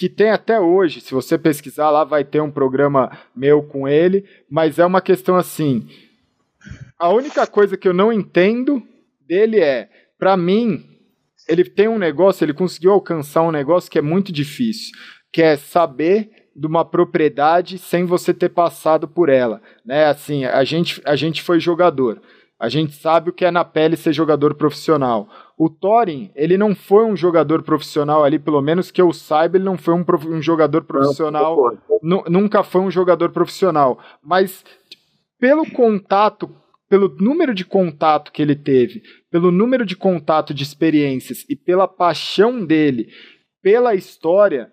que 0.01 0.09
tem 0.09 0.31
até 0.31 0.59
hoje. 0.59 0.99
Se 1.03 1.13
você 1.13 1.37
pesquisar 1.37 1.91
lá, 1.91 2.05
vai 2.05 2.25
ter 2.25 2.41
um 2.41 2.51
programa 2.51 3.11
meu 3.37 3.63
com 3.63 3.87
ele, 3.87 4.25
mas 4.49 4.79
é 4.79 4.87
uma 4.87 5.03
questão 5.03 5.37
assim. 5.37 5.87
A 6.99 7.11
única 7.11 7.47
coisa 7.47 7.77
que 7.77 7.87
eu 7.87 7.93
não 7.93 8.11
entendo 8.11 8.83
dele 9.29 9.61
é, 9.61 9.91
para 10.19 10.39
mim, 10.39 10.87
ele 11.47 11.65
tem 11.65 11.87
um 11.87 11.99
negócio, 11.99 12.43
ele 12.43 12.55
conseguiu 12.55 12.93
alcançar 12.93 13.43
um 13.43 13.51
negócio 13.51 13.91
que 13.91 13.99
é 13.99 14.03
muito 14.03 14.33
difícil, 14.33 14.91
que 15.31 15.43
é 15.43 15.59
saber 15.59 16.49
de 16.57 16.67
uma 16.67 16.83
propriedade 16.83 17.77
sem 17.77 18.07
você 18.07 18.33
ter 18.33 18.49
passado 18.49 19.07
por 19.07 19.29
ela, 19.29 19.61
né? 19.85 20.07
Assim, 20.07 20.47
a 20.47 20.65
gente 20.65 21.03
a 21.05 21.15
gente 21.15 21.43
foi 21.43 21.61
jogador. 21.61 22.23
A 22.59 22.71
gente 22.71 22.95
sabe 22.95 23.29
o 23.29 23.33
que 23.35 23.45
é 23.45 23.51
na 23.51 23.65
pele 23.67 23.97
ser 23.97 24.15
jogador 24.15 24.55
profissional. 24.55 25.29
O 25.61 25.69
Thorin, 25.69 26.31
ele 26.35 26.57
não 26.57 26.75
foi 26.75 27.05
um 27.05 27.15
jogador 27.15 27.63
profissional 27.63 28.25
ali, 28.25 28.39
pelo 28.39 28.63
menos 28.63 28.91
que 28.91 29.03
eu 29.03 29.13
saiba, 29.13 29.59
ele 29.59 29.65
não 29.65 29.77
foi 29.77 29.93
um, 29.93 30.03
prof... 30.03 30.27
um 30.27 30.41
jogador 30.41 30.85
profissional. 30.85 31.77
Não, 32.03 32.25
nunca 32.31 32.63
foi 32.63 32.81
um 32.81 32.91
jogador 32.91 33.31
profissional. 33.31 33.99
Mas 34.25 34.65
pelo 35.39 35.71
contato, 35.71 36.51
pelo 36.89 37.15
número 37.21 37.53
de 37.53 37.67
contato 37.67 38.33
que 38.33 38.41
ele 38.41 38.57
teve, 38.57 39.03
pelo 39.31 39.51
número 39.51 39.85
de 39.85 39.95
contato 39.95 40.55
de 40.55 40.63
experiências 40.63 41.45
e 41.47 41.55
pela 41.55 41.87
paixão 41.87 42.65
dele 42.65 43.09
pela 43.63 43.95
história, 43.95 44.73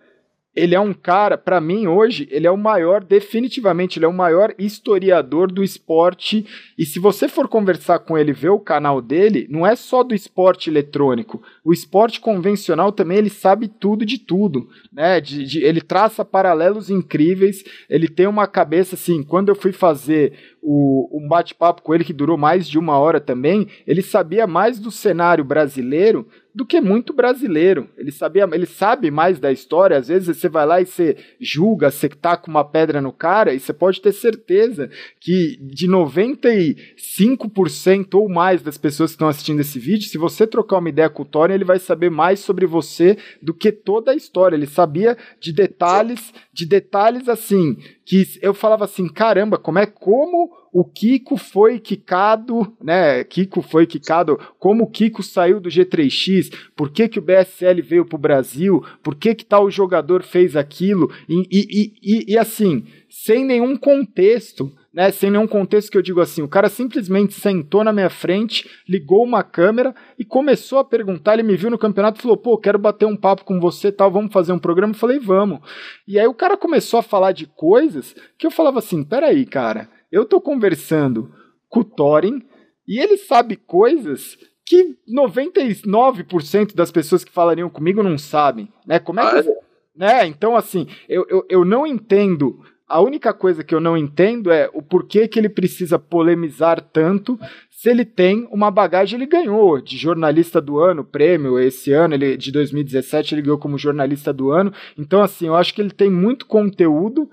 ele 0.57 0.73
é 0.73 0.79
um 0.79 0.91
cara, 0.91 1.37
para 1.37 1.61
mim 1.61 1.85
hoje, 1.85 2.27
ele 2.31 2.47
é 2.47 2.51
o 2.51 2.57
maior, 2.57 3.03
definitivamente, 3.03 3.99
ele 3.99 4.05
é 4.05 4.07
o 4.07 4.13
maior 4.13 4.55
historiador 4.57 5.51
do 5.51 5.63
esporte. 5.63 6.47
E 6.75 6.83
se 6.83 6.97
você 6.97 7.29
for 7.29 7.47
conversar 7.47 7.99
com 7.99 8.17
ele, 8.17 8.33
ver 8.33 8.49
o 8.49 8.59
canal 8.59 8.99
dele, 8.99 9.45
não 9.51 9.67
é 9.67 9.75
só 9.75 10.01
do 10.01 10.15
esporte 10.15 10.67
eletrônico. 10.67 11.43
O 11.63 11.71
esporte 11.71 12.19
convencional 12.19 12.91
também 12.91 13.19
ele 13.19 13.29
sabe 13.29 13.67
tudo 13.67 14.03
de 14.03 14.17
tudo, 14.17 14.67
né? 14.91 15.21
De, 15.21 15.45
de, 15.45 15.63
ele 15.63 15.79
traça 15.79 16.25
paralelos 16.25 16.89
incríveis. 16.89 17.63
Ele 17.87 18.07
tem 18.07 18.25
uma 18.25 18.47
cabeça 18.47 18.95
assim. 18.95 19.21
Quando 19.21 19.49
eu 19.49 19.55
fui 19.55 19.71
fazer 19.71 20.33
o, 20.59 21.07
um 21.13 21.27
bate-papo 21.27 21.83
com 21.83 21.93
ele 21.93 22.03
que 22.03 22.11
durou 22.11 22.35
mais 22.35 22.67
de 22.67 22.79
uma 22.79 22.97
hora 22.97 23.21
também, 23.21 23.67
ele 23.85 24.01
sabia 24.01 24.47
mais 24.47 24.79
do 24.79 24.89
cenário 24.89 25.43
brasileiro 25.43 26.27
do 26.57 26.65
que 26.65 26.81
muito 26.81 27.13
brasileiro. 27.13 27.87
Ele 27.95 28.11
sabia, 28.11 28.49
ele 28.51 28.65
sabe 28.65 29.11
mais 29.11 29.37
da 29.37 29.51
história. 29.51 29.95
Às 29.95 30.07
vezes 30.07 30.35
você 30.35 30.49
vai 30.49 30.65
lá 30.65 30.81
e 30.81 30.87
você 30.87 31.15
julga, 31.39 31.91
você 31.91 32.09
com 32.09 32.49
uma 32.49 32.65
pedra 32.65 32.99
no 32.99 33.13
cara 33.13 33.53
e 33.53 33.59
você 33.59 33.71
pode 33.71 34.01
ter 34.01 34.11
certeza 34.11 34.89
que 35.19 35.55
de 35.61 35.87
95% 35.87 38.15
ou 38.15 38.27
mais 38.27 38.63
das 38.63 38.75
pessoas 38.75 39.11
que 39.11 39.15
estão 39.15 39.27
assistindo 39.27 39.59
esse 39.59 39.77
vídeo, 39.77 40.09
se 40.09 40.17
você 40.17 40.47
trocar 40.47 40.79
uma 40.79 40.89
ideia 40.89 41.11
com 41.11 41.21
o 41.21 41.25
Thorin, 41.25 41.53
ele 41.53 41.63
vai 41.63 41.77
saber 41.77 42.09
mais 42.09 42.39
sobre 42.39 42.65
você 42.65 43.19
do 43.39 43.53
que 43.53 43.71
toda 43.71 44.09
a 44.09 44.15
história. 44.15 44.55
Ele 44.55 44.65
sabia 44.65 45.15
de 45.39 45.53
detalhes, 45.53 46.33
de 46.51 46.65
detalhes 46.65 47.29
assim, 47.29 47.77
que 48.03 48.25
eu 48.41 48.55
falava 48.55 48.85
assim, 48.85 49.07
caramba, 49.07 49.59
como 49.59 49.77
é 49.77 49.85
como 49.85 50.51
o 50.79 50.83
Kiko 50.83 51.37
foi 51.37 51.79
quicado, 51.79 52.71
né? 52.79 53.23
Kiko 53.23 53.63
foi 53.63 53.87
quicado, 53.87 54.39
como 54.59 54.83
o 54.83 54.87
Kiko 54.87 55.23
saiu 55.23 55.59
do 55.59 55.69
G3X, 55.69 56.53
por 56.75 56.91
que, 56.91 57.09
que 57.09 57.17
o 57.17 57.21
BSL 57.21 57.81
veio 57.81 58.05
para 58.05 58.15
o 58.15 58.19
Brasil, 58.19 58.85
por 59.01 59.15
que, 59.15 59.33
que 59.33 59.43
tal 59.43 59.71
jogador 59.71 60.21
fez 60.21 60.55
aquilo, 60.55 61.11
e, 61.27 61.47
e, 61.51 61.93
e, 62.03 62.33
e 62.33 62.37
assim, 62.37 62.85
sem 63.09 63.43
nenhum 63.43 63.75
contexto. 63.75 64.71
Né, 64.93 65.11
sem 65.11 65.29
nenhum 65.29 65.45
contexto 65.45 65.91
que 65.91 65.97
eu 65.97 66.01
digo 66.01 66.19
assim, 66.21 66.41
o 66.41 66.47
cara 66.47 66.69
simplesmente 66.69 67.35
sentou 67.35 67.83
na 67.83 67.93
minha 67.93 68.09
frente, 68.09 68.67
ligou 68.89 69.23
uma 69.23 69.43
câmera 69.43 69.93
e 70.17 70.25
começou 70.25 70.79
a 70.79 70.83
perguntar. 70.83 71.33
Ele 71.33 71.43
me 71.43 71.55
viu 71.55 71.69
no 71.69 71.77
campeonato 71.77 72.17
e 72.17 72.21
falou: 72.23 72.35
pô, 72.35 72.57
quero 72.57 72.79
bater 72.79 73.05
um 73.05 73.15
papo 73.15 73.45
com 73.45 73.59
você, 73.59 73.91
tal, 73.91 74.09
vamos 74.09 74.33
fazer 74.33 74.53
um 74.53 74.57
programa. 74.57 74.93
Eu 74.93 74.97
falei: 74.97 75.19
vamos. 75.19 75.59
E 76.07 76.17
aí 76.17 76.25
o 76.25 76.33
cara 76.33 76.57
começou 76.57 76.99
a 76.99 77.03
falar 77.03 77.31
de 77.31 77.45
coisas 77.45 78.15
que 78.39 78.47
eu 78.47 78.49
falava 78.49 78.79
assim: 78.79 79.03
peraí, 79.03 79.45
cara, 79.45 79.87
eu 80.11 80.25
tô 80.25 80.39
conversando 80.39 81.31
com 81.69 81.81
o 81.81 81.83
Thorin 81.83 82.41
e 82.87 82.99
ele 82.99 83.17
sabe 83.17 83.55
coisas 83.55 84.37
que 84.65 84.97
99% 85.09 86.75
das 86.75 86.91
pessoas 86.91 87.23
que 87.23 87.31
falariam 87.31 87.69
comigo 87.69 88.03
não 88.03 88.17
sabem, 88.17 88.69
né? 88.85 88.99
Como 88.99 89.19
é 89.19 89.43
que... 89.43 89.49
Né? 89.95 90.27
Então, 90.27 90.55
assim, 90.55 90.87
eu, 91.09 91.25
eu, 91.29 91.45
eu 91.49 91.65
não 91.65 91.87
entendo 91.87 92.61
a 92.87 93.01
única 93.01 93.33
coisa 93.33 93.63
que 93.63 93.75
eu 93.75 93.81
não 93.81 93.97
entendo 93.97 94.49
é 94.49 94.69
o 94.73 94.81
porquê 94.81 95.27
que 95.27 95.37
ele 95.37 95.49
precisa 95.49 95.99
polemizar 95.99 96.79
tanto 96.79 97.37
se 97.69 97.89
ele 97.89 98.05
tem 98.05 98.47
uma 98.49 98.71
bagagem. 98.71 99.17
Ele 99.17 99.25
ganhou 99.25 99.81
de 99.81 99.97
jornalista 99.97 100.61
do 100.61 100.79
ano, 100.79 101.03
prêmio 101.03 101.59
esse 101.59 101.91
ano, 101.91 102.13
ele 102.13 102.37
de 102.37 102.49
2017 102.49 103.35
ele 103.35 103.41
ganhou 103.41 103.57
como 103.57 103.77
jornalista 103.77 104.31
do 104.31 104.51
ano. 104.51 104.71
Então, 104.97 105.21
assim, 105.21 105.47
eu 105.47 105.55
acho 105.55 105.73
que 105.73 105.81
ele 105.81 105.91
tem 105.91 106.09
muito 106.09 106.45
conteúdo 106.45 107.29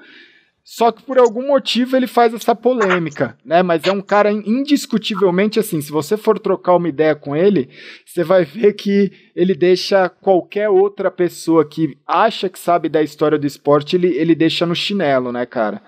só 0.65 0.91
que 0.91 1.03
por 1.03 1.19
algum 1.19 1.47
motivo 1.49 1.95
ele 1.95 2.07
faz 2.07 2.33
essa 2.33 2.55
polêmica, 2.55 3.37
né? 3.45 3.63
Mas 3.63 3.85
é 3.85 3.93
um 3.93 4.01
cara 4.01 4.33
indiscutivelmente 4.33 5.61
assim. 5.61 5.83
Se 5.83 5.93
você 5.93 6.17
for 6.17 6.39
trocar 6.39 6.77
uma 6.77 6.89
ideia 6.89 7.15
com 7.15 7.37
ele, 7.37 7.69
você 8.07 8.25
vai 8.25 8.47
ver 8.47 8.73
que 8.73 9.13
ele 9.37 9.55
deixa 9.55 10.09
qualquer 10.09 10.71
outra 10.71 11.11
pessoa 11.11 11.69
que 11.69 11.99
acha 12.07 12.49
que 12.49 12.59
sabe 12.59 12.89
da 12.89 13.03
história 13.03 13.39
do 13.39 13.47
esporte, 13.47 13.95
ele, 13.95 14.17
ele 14.17 14.35
deixa 14.35 14.65
no 14.65 14.75
chinelo, 14.75 15.31
né, 15.31 15.45
cara? 15.45 15.83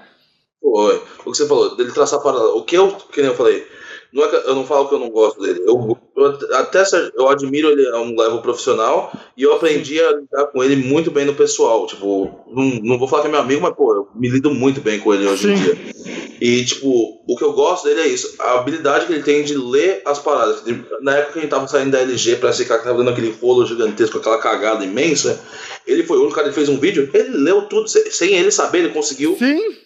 Oi, 0.63 1.03
o 1.25 1.31
que 1.31 1.39
você 1.39 1.49
falou, 1.49 1.75
dele 1.75 1.93
traçar 1.93 2.21
para 2.21 2.37
O 2.37 2.63
que 2.63 2.77
eu, 2.77 2.93
que 2.93 3.21
eu 3.21 3.35
falei, 3.35 3.67
não 4.13 4.25
é 4.25 4.43
eu 4.47 4.55
não 4.55 4.65
falo 4.67 4.89
que 4.89 4.95
eu 4.95 4.99
não 4.99 5.11
gosto 5.11 5.41
dele. 5.41 5.61
Eu, 5.67 5.99
eu 6.17 6.27
até 6.55 6.83
eu 7.15 7.29
admiro 7.29 7.71
ele 7.71 7.87
a 7.89 8.01
um 8.01 8.17
level 8.17 8.41
profissional 8.41 9.13
e 9.37 9.43
eu 9.43 9.55
aprendi 9.55 10.01
a 10.01 10.13
lidar 10.13 10.47
com 10.47 10.63
ele 10.63 10.77
muito 10.77 11.11
bem 11.11 11.25
no 11.25 11.35
pessoal. 11.35 11.87
Tipo, 11.87 12.31
não, 12.49 12.65
não 12.83 12.99
vou 12.99 13.09
falar 13.09 13.23
que 13.23 13.29
é 13.29 13.31
meu 13.31 13.41
amigo, 13.41 13.63
mas 13.63 13.75
pô, 13.75 13.95
eu 13.95 14.09
me 14.15 14.29
lido 14.29 14.51
muito 14.51 14.81
bem 14.81 15.01
com 15.01 15.13
ele 15.13 15.27
hoje 15.27 15.43
Sim. 15.43 15.53
em 15.53 15.55
dia. 15.57 15.79
E, 16.41 16.65
tipo, 16.65 17.23
o 17.27 17.37
que 17.37 17.45
eu 17.45 17.53
gosto 17.53 17.85
dele 17.85 18.01
é 18.01 18.07
isso, 18.09 18.35
a 18.39 18.59
habilidade 18.59 19.07
que 19.07 19.13
ele 19.13 19.23
tem 19.23 19.43
de 19.43 19.57
ler 19.57 20.03
as 20.05 20.19
paradas. 20.19 20.63
Na 21.01 21.17
época 21.17 21.33
que 21.33 21.39
a 21.39 21.43
gente 21.43 21.51
tava 21.51 21.67
saindo 21.67 21.93
da 21.93 22.01
LG 22.01 22.37
pra 22.37 22.51
esse 22.51 22.65
cara 22.65 22.81
que 22.81 22.87
tava 22.87 22.99
dando 22.99 23.11
aquele 23.11 23.35
rolo 23.41 23.67
gigantesco, 23.67 24.19
aquela 24.19 24.39
cagada 24.39 24.85
imensa, 24.85 25.41
ele 25.87 26.03
foi 26.03 26.19
o 26.19 26.23
único 26.23 26.35
cara 26.35 26.49
que 26.49 26.55
fez 26.55 26.69
um 26.69 26.79
vídeo, 26.79 27.09
ele 27.15 27.37
leu 27.39 27.63
tudo, 27.63 27.89
sem 27.89 28.35
ele 28.35 28.51
saber, 28.51 28.79
ele 28.81 28.91
conseguiu 28.91 29.37
Sim. 29.39 29.77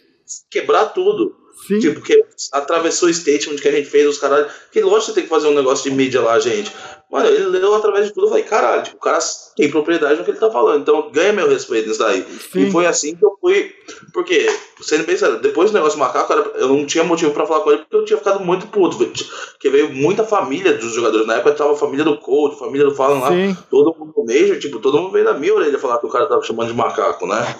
quebrar 0.50 0.86
tudo. 0.86 1.36
Sim. 1.70 1.78
Tipo, 1.78 2.00
que 2.00 2.24
atravessou 2.50 3.08
o 3.08 3.14
statement 3.14 3.60
que 3.60 3.68
a 3.68 3.70
gente 3.70 3.88
fez, 3.88 4.08
os 4.08 4.18
caras. 4.18 4.50
Que 4.72 4.80
lógico 4.80 4.98
que 4.98 5.06
você 5.06 5.12
tem 5.12 5.22
que 5.22 5.28
fazer 5.28 5.46
um 5.46 5.54
negócio 5.54 5.88
de 5.88 5.96
mídia 5.96 6.20
lá, 6.20 6.36
gente. 6.40 6.72
Mano, 7.08 7.28
ele 7.28 7.46
leu 7.46 7.72
através 7.74 8.06
de 8.06 8.12
tudo. 8.12 8.26
Eu 8.26 8.30
falei, 8.30 8.42
caralho, 8.42 8.82
tipo, 8.82 8.96
o 8.96 9.00
cara 9.00 9.20
tem 9.56 9.70
propriedade 9.70 10.18
no 10.18 10.24
que 10.24 10.32
ele 10.32 10.38
tá 10.38 10.50
falando. 10.50 10.82
Então 10.82 11.10
ganha 11.12 11.32
meu 11.32 11.48
respeito 11.48 11.86
nisso 11.86 12.00
daí. 12.00 12.26
Sim. 12.52 12.66
E 12.66 12.70
foi 12.72 12.86
assim 12.86 13.14
que 13.14 13.24
eu 13.24 13.36
fui. 13.40 13.72
Porque, 14.12 14.48
sendo 14.80 15.04
bem 15.04 15.16
sério, 15.16 15.38
depois 15.38 15.70
do 15.70 15.74
negócio 15.74 15.96
do 15.96 16.00
macaco, 16.00 16.32
eu 16.32 16.68
não 16.68 16.84
tinha 16.84 17.04
motivo 17.04 17.32
pra 17.32 17.46
falar 17.46 17.60
com 17.60 17.70
ele 17.70 17.82
porque 17.82 17.96
eu 17.96 18.04
tinha 18.04 18.18
ficado 18.18 18.44
muito 18.44 18.66
puto. 18.66 18.96
Porque 18.96 19.70
veio 19.70 19.92
muita 19.92 20.24
família 20.24 20.72
dos 20.72 20.92
jogadores. 20.92 21.24
Na 21.24 21.34
época 21.36 21.52
tava 21.52 21.74
a 21.74 21.76
família 21.76 22.04
do 22.04 22.18
Cold, 22.18 22.56
a 22.56 22.58
família 22.58 22.86
do 22.86 22.96
Falan 22.96 23.20
lá. 23.20 23.30
Todo 23.70 23.94
mundo 23.96 24.12
no 24.16 24.24
Major, 24.24 24.58
tipo, 24.58 24.80
todo 24.80 24.98
mundo 24.98 25.12
veio 25.12 25.24
na 25.24 25.34
minha 25.34 25.54
orelha 25.54 25.78
falar 25.78 25.98
que 25.98 26.06
o 26.06 26.10
cara 26.10 26.26
tava 26.26 26.42
chamando 26.42 26.68
de 26.68 26.74
macaco, 26.74 27.28
né? 27.28 27.56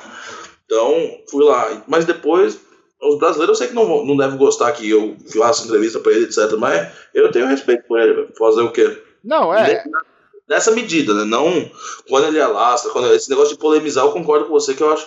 Então, 0.67 0.95
fui 1.29 1.45
lá. 1.45 1.85
Mas 1.87 2.05
depois 2.05 2.59
os 3.03 3.19
brasileiros 3.19 3.61
eu 3.61 3.67
sei 3.67 3.69
que 3.69 3.75
não, 3.75 4.05
não 4.05 4.17
devem 4.17 4.37
gostar 4.37 4.73
que 4.73 4.89
eu 4.89 5.17
faça 5.37 5.65
entrevista 5.65 5.99
pra 6.01 6.13
ele, 6.13 6.25
etc. 6.25 6.53
Mas 6.59 6.93
eu 7.15 7.31
tenho 7.31 7.47
respeito 7.47 7.85
por 7.87 7.99
ele, 8.01 8.29
fazer 8.39 8.63
o 8.63 8.73
quê? 8.73 9.03
Não, 9.25 9.55
é 9.55 9.83
nessa 10.51 10.73
medida, 10.73 11.15
né? 11.15 11.25
Não 11.25 11.71
quando 12.09 12.27
ele 12.27 12.41
alastra, 12.41 12.91
quando 12.91 13.15
esse 13.15 13.31
negócio 13.31 13.55
de 13.55 13.61
polemizar, 13.61 14.05
eu 14.05 14.11
concordo 14.11 14.47
com 14.47 14.53
você 14.53 14.75
que 14.75 14.83
eu 14.83 14.93
acho 14.93 15.07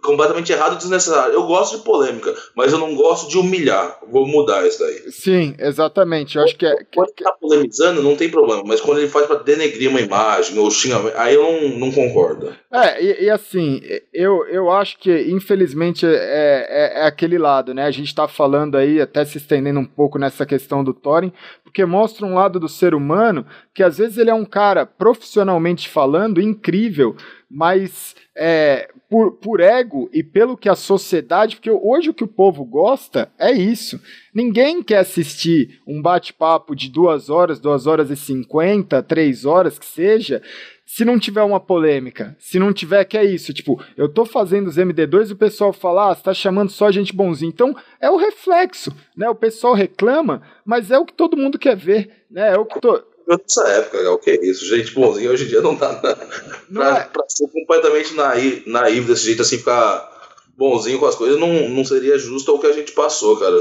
completamente 0.00 0.52
errado 0.52 0.74
e 0.74 0.78
desnecessário. 0.78 1.34
Eu 1.34 1.42
gosto 1.42 1.76
de 1.76 1.82
polêmica, 1.82 2.34
mas 2.54 2.72
eu 2.72 2.78
não 2.78 2.94
gosto 2.94 3.28
de 3.28 3.36
humilhar. 3.36 3.98
Vou 4.08 4.26
mudar 4.26 4.66
isso 4.66 4.78
daí. 4.78 5.10
Sim, 5.10 5.54
exatamente. 5.58 6.38
Eu 6.38 6.44
acho 6.44 6.56
que 6.56 6.64
é. 6.64 6.76
Quando 6.94 7.08
ele 7.08 7.24
tá 7.24 7.32
polemizando, 7.32 8.02
não 8.02 8.16
tem 8.16 8.30
problema, 8.30 8.62
mas 8.64 8.80
quando 8.80 8.98
ele 8.98 9.08
faz 9.08 9.26
para 9.26 9.40
denegrir 9.40 9.90
uma 9.90 10.00
imagem 10.00 10.56
ou 10.58 10.70
xingamento, 10.70 11.16
aí 11.16 11.34
eu 11.34 11.42
não, 11.42 11.78
não 11.78 11.92
concordo. 11.92 12.54
É, 12.72 13.02
e, 13.02 13.24
e, 13.24 13.30
assim, 13.30 13.80
eu, 14.14 14.46
eu 14.46 14.70
acho 14.70 14.98
que 14.98 15.10
infelizmente 15.30 16.06
é, 16.06 16.66
é, 16.68 17.00
é 17.00 17.06
aquele 17.06 17.38
lado, 17.38 17.74
né? 17.74 17.84
A 17.84 17.90
gente 17.90 18.14
tá 18.14 18.28
falando 18.28 18.76
aí, 18.76 19.00
até 19.00 19.24
se 19.24 19.38
estendendo 19.38 19.80
um 19.80 19.84
pouco 19.84 20.18
nessa 20.18 20.46
questão 20.46 20.84
do 20.84 20.94
Thorin, 20.94 21.32
porque 21.76 21.84
mostra 21.84 22.24
um 22.24 22.32
lado 22.32 22.58
do 22.58 22.70
ser 22.70 22.94
humano 22.94 23.44
que 23.74 23.82
às 23.82 23.98
vezes 23.98 24.16
ele 24.16 24.30
é 24.30 24.34
um 24.34 24.46
cara 24.46 24.86
profissionalmente 24.86 25.90
falando 25.90 26.40
incrível, 26.40 27.14
mas 27.50 28.16
é, 28.34 28.88
por, 29.10 29.32
por 29.32 29.60
ego 29.60 30.08
e 30.10 30.22
pelo 30.22 30.56
que 30.56 30.70
a 30.70 30.74
sociedade, 30.74 31.56
porque 31.56 31.70
hoje 31.70 32.08
o 32.08 32.14
que 32.14 32.24
o 32.24 32.28
povo 32.28 32.64
gosta 32.64 33.30
é 33.38 33.52
isso. 33.52 34.00
Ninguém 34.34 34.82
quer 34.82 35.00
assistir 35.00 35.82
um 35.86 36.00
bate-papo 36.00 36.74
de 36.74 36.90
duas 36.90 37.28
horas, 37.28 37.60
duas 37.60 37.86
horas 37.86 38.10
e 38.10 38.16
cinquenta, 38.16 39.02
três 39.02 39.44
horas 39.44 39.78
que 39.78 39.84
seja, 39.84 40.40
se 40.86 41.04
não 41.04 41.18
tiver 41.18 41.42
uma 41.42 41.58
polêmica, 41.58 42.36
se 42.38 42.60
não 42.60 42.72
tiver 42.72 43.04
que 43.04 43.18
é 43.18 43.24
isso, 43.24 43.52
tipo, 43.52 43.82
eu 43.96 44.08
tô 44.08 44.24
fazendo 44.24 44.68
os 44.68 44.76
MD2 44.76 45.30
e 45.30 45.32
o 45.32 45.36
pessoal 45.36 45.72
fala, 45.72 46.12
ah, 46.12 46.14
você 46.14 46.22
tá 46.22 46.32
chamando 46.32 46.70
só 46.70 46.92
gente 46.92 47.12
bonzinho. 47.12 47.50
Então, 47.50 47.76
é 48.00 48.08
o 48.08 48.16
reflexo, 48.16 48.94
né? 49.16 49.28
O 49.28 49.34
pessoal 49.34 49.74
reclama, 49.74 50.40
mas 50.64 50.92
é 50.92 50.98
o 50.98 51.04
que 51.04 51.12
todo 51.12 51.36
mundo 51.36 51.58
quer 51.58 51.76
ver, 51.76 52.08
né? 52.30 52.54
É 52.54 52.56
o 52.56 52.64
que 52.64 52.80
to... 52.80 53.02
Nessa 53.26 53.68
época, 53.70 53.98
é 53.98 54.08
o 54.08 54.18
que 54.18 54.30
é 54.30 54.46
isso? 54.46 54.64
Gente 54.64 54.94
bonzinho 54.94 55.32
hoje 55.32 55.46
em 55.46 55.48
dia 55.48 55.60
não 55.60 55.74
dá 55.74 55.92
pra, 55.94 56.14
pra, 56.14 56.98
é... 56.98 57.00
pra 57.06 57.24
ser 57.26 57.48
completamente 57.48 58.14
naivo, 58.14 58.62
naivo 58.70 59.08
desse 59.08 59.24
jeito, 59.24 59.42
assim, 59.42 59.58
ficar 59.58 60.15
bonzinho 60.56 60.98
com 60.98 61.06
as 61.06 61.14
coisas, 61.14 61.38
não, 61.38 61.68
não 61.68 61.84
seria 61.84 62.18
justo 62.18 62.50
ao 62.50 62.58
que 62.58 62.66
a 62.66 62.72
gente 62.72 62.92
passou, 62.92 63.36
cara. 63.36 63.54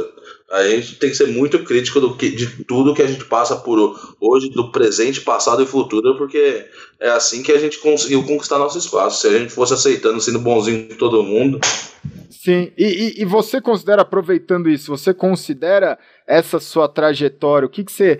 A 0.51 0.67
gente 0.67 0.95
tem 0.95 1.09
que 1.09 1.15
ser 1.15 1.27
muito 1.27 1.63
crítico 1.63 1.99
do 1.99 2.15
que, 2.15 2.29
de 2.29 2.63
tudo 2.63 2.93
que 2.93 3.01
a 3.01 3.07
gente 3.07 3.25
passa 3.25 3.55
por 3.55 3.99
hoje, 4.19 4.49
do 4.49 4.71
presente, 4.71 5.21
passado 5.21 5.61
e 5.61 5.65
futuro, 5.65 6.17
porque 6.17 6.65
é 6.99 7.09
assim 7.09 7.43
que 7.43 7.51
a 7.51 7.59
gente 7.59 7.79
conseguiu 7.79 8.23
conquistar 8.23 8.57
nosso 8.57 8.77
espaço. 8.77 9.21
Se 9.21 9.27
a 9.27 9.37
gente 9.37 9.51
fosse 9.51 9.73
aceitando, 9.73 10.21
sendo 10.21 10.39
bonzinho 10.39 10.87
com 10.87 10.95
todo 10.95 11.23
mundo. 11.23 11.59
Sim, 12.29 12.71
e, 12.77 12.85
e, 13.17 13.21
e 13.21 13.25
você 13.25 13.59
considera, 13.59 14.03
aproveitando 14.03 14.69
isso, 14.69 14.95
você 14.95 15.13
considera 15.13 15.97
essa 16.27 16.59
sua 16.59 16.87
trajetória, 16.87 17.65
o 17.65 17.69
que, 17.69 17.83
que 17.83 17.91
você. 17.91 18.19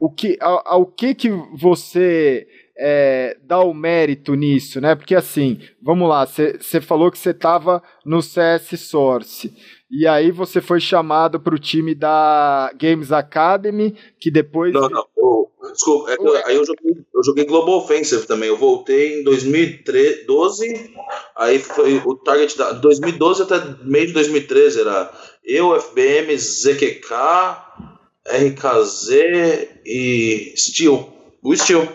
O 0.00 0.10
que, 0.10 0.38
ao, 0.40 0.62
ao 0.64 0.86
que, 0.86 1.14
que 1.14 1.28
você 1.58 2.46
é, 2.82 3.36
dar 3.44 3.60
o 3.60 3.74
mérito 3.74 4.34
nisso, 4.34 4.80
né? 4.80 4.94
Porque 4.94 5.14
assim, 5.14 5.60
vamos 5.82 6.08
lá, 6.08 6.26
você 6.26 6.80
falou 6.80 7.10
que 7.10 7.18
você 7.18 7.30
estava 7.30 7.82
no 8.06 8.22
CS 8.22 8.80
Source. 8.80 9.52
E 9.90 10.06
aí 10.06 10.30
você 10.30 10.60
foi 10.62 10.80
chamado 10.80 11.38
para 11.38 11.54
o 11.54 11.58
time 11.58 11.94
da 11.94 12.72
Games 12.80 13.12
Academy, 13.12 13.94
que 14.18 14.30
depois. 14.30 14.72
Não, 14.72 14.88
não. 14.88 15.04
Oh, 15.18 15.48
desculpa, 15.72 16.12
é 16.12 16.16
que, 16.16 16.28
aí 16.46 16.56
eu 16.56 16.64
joguei, 16.64 16.96
eu 17.14 17.24
joguei 17.24 17.44
Global 17.44 17.78
Offensive 17.78 18.26
também. 18.26 18.48
Eu 18.48 18.56
voltei 18.56 19.20
em 19.20 19.24
2012. 19.24 20.94
Aí 21.36 21.58
foi 21.58 21.98
o 21.98 22.14
target 22.14 22.56
da 22.56 22.72
2012 22.72 23.42
até 23.42 23.60
meio 23.84 24.06
de 24.06 24.12
2013 24.14 24.80
era 24.80 25.12
eu, 25.44 25.78
FBM, 25.78 26.36
ZQK, 26.38 27.12
RKZ 28.26 29.10
e 29.84 30.54
Steel. 30.56 31.12
O 31.42 31.56
Steel. 31.56 31.88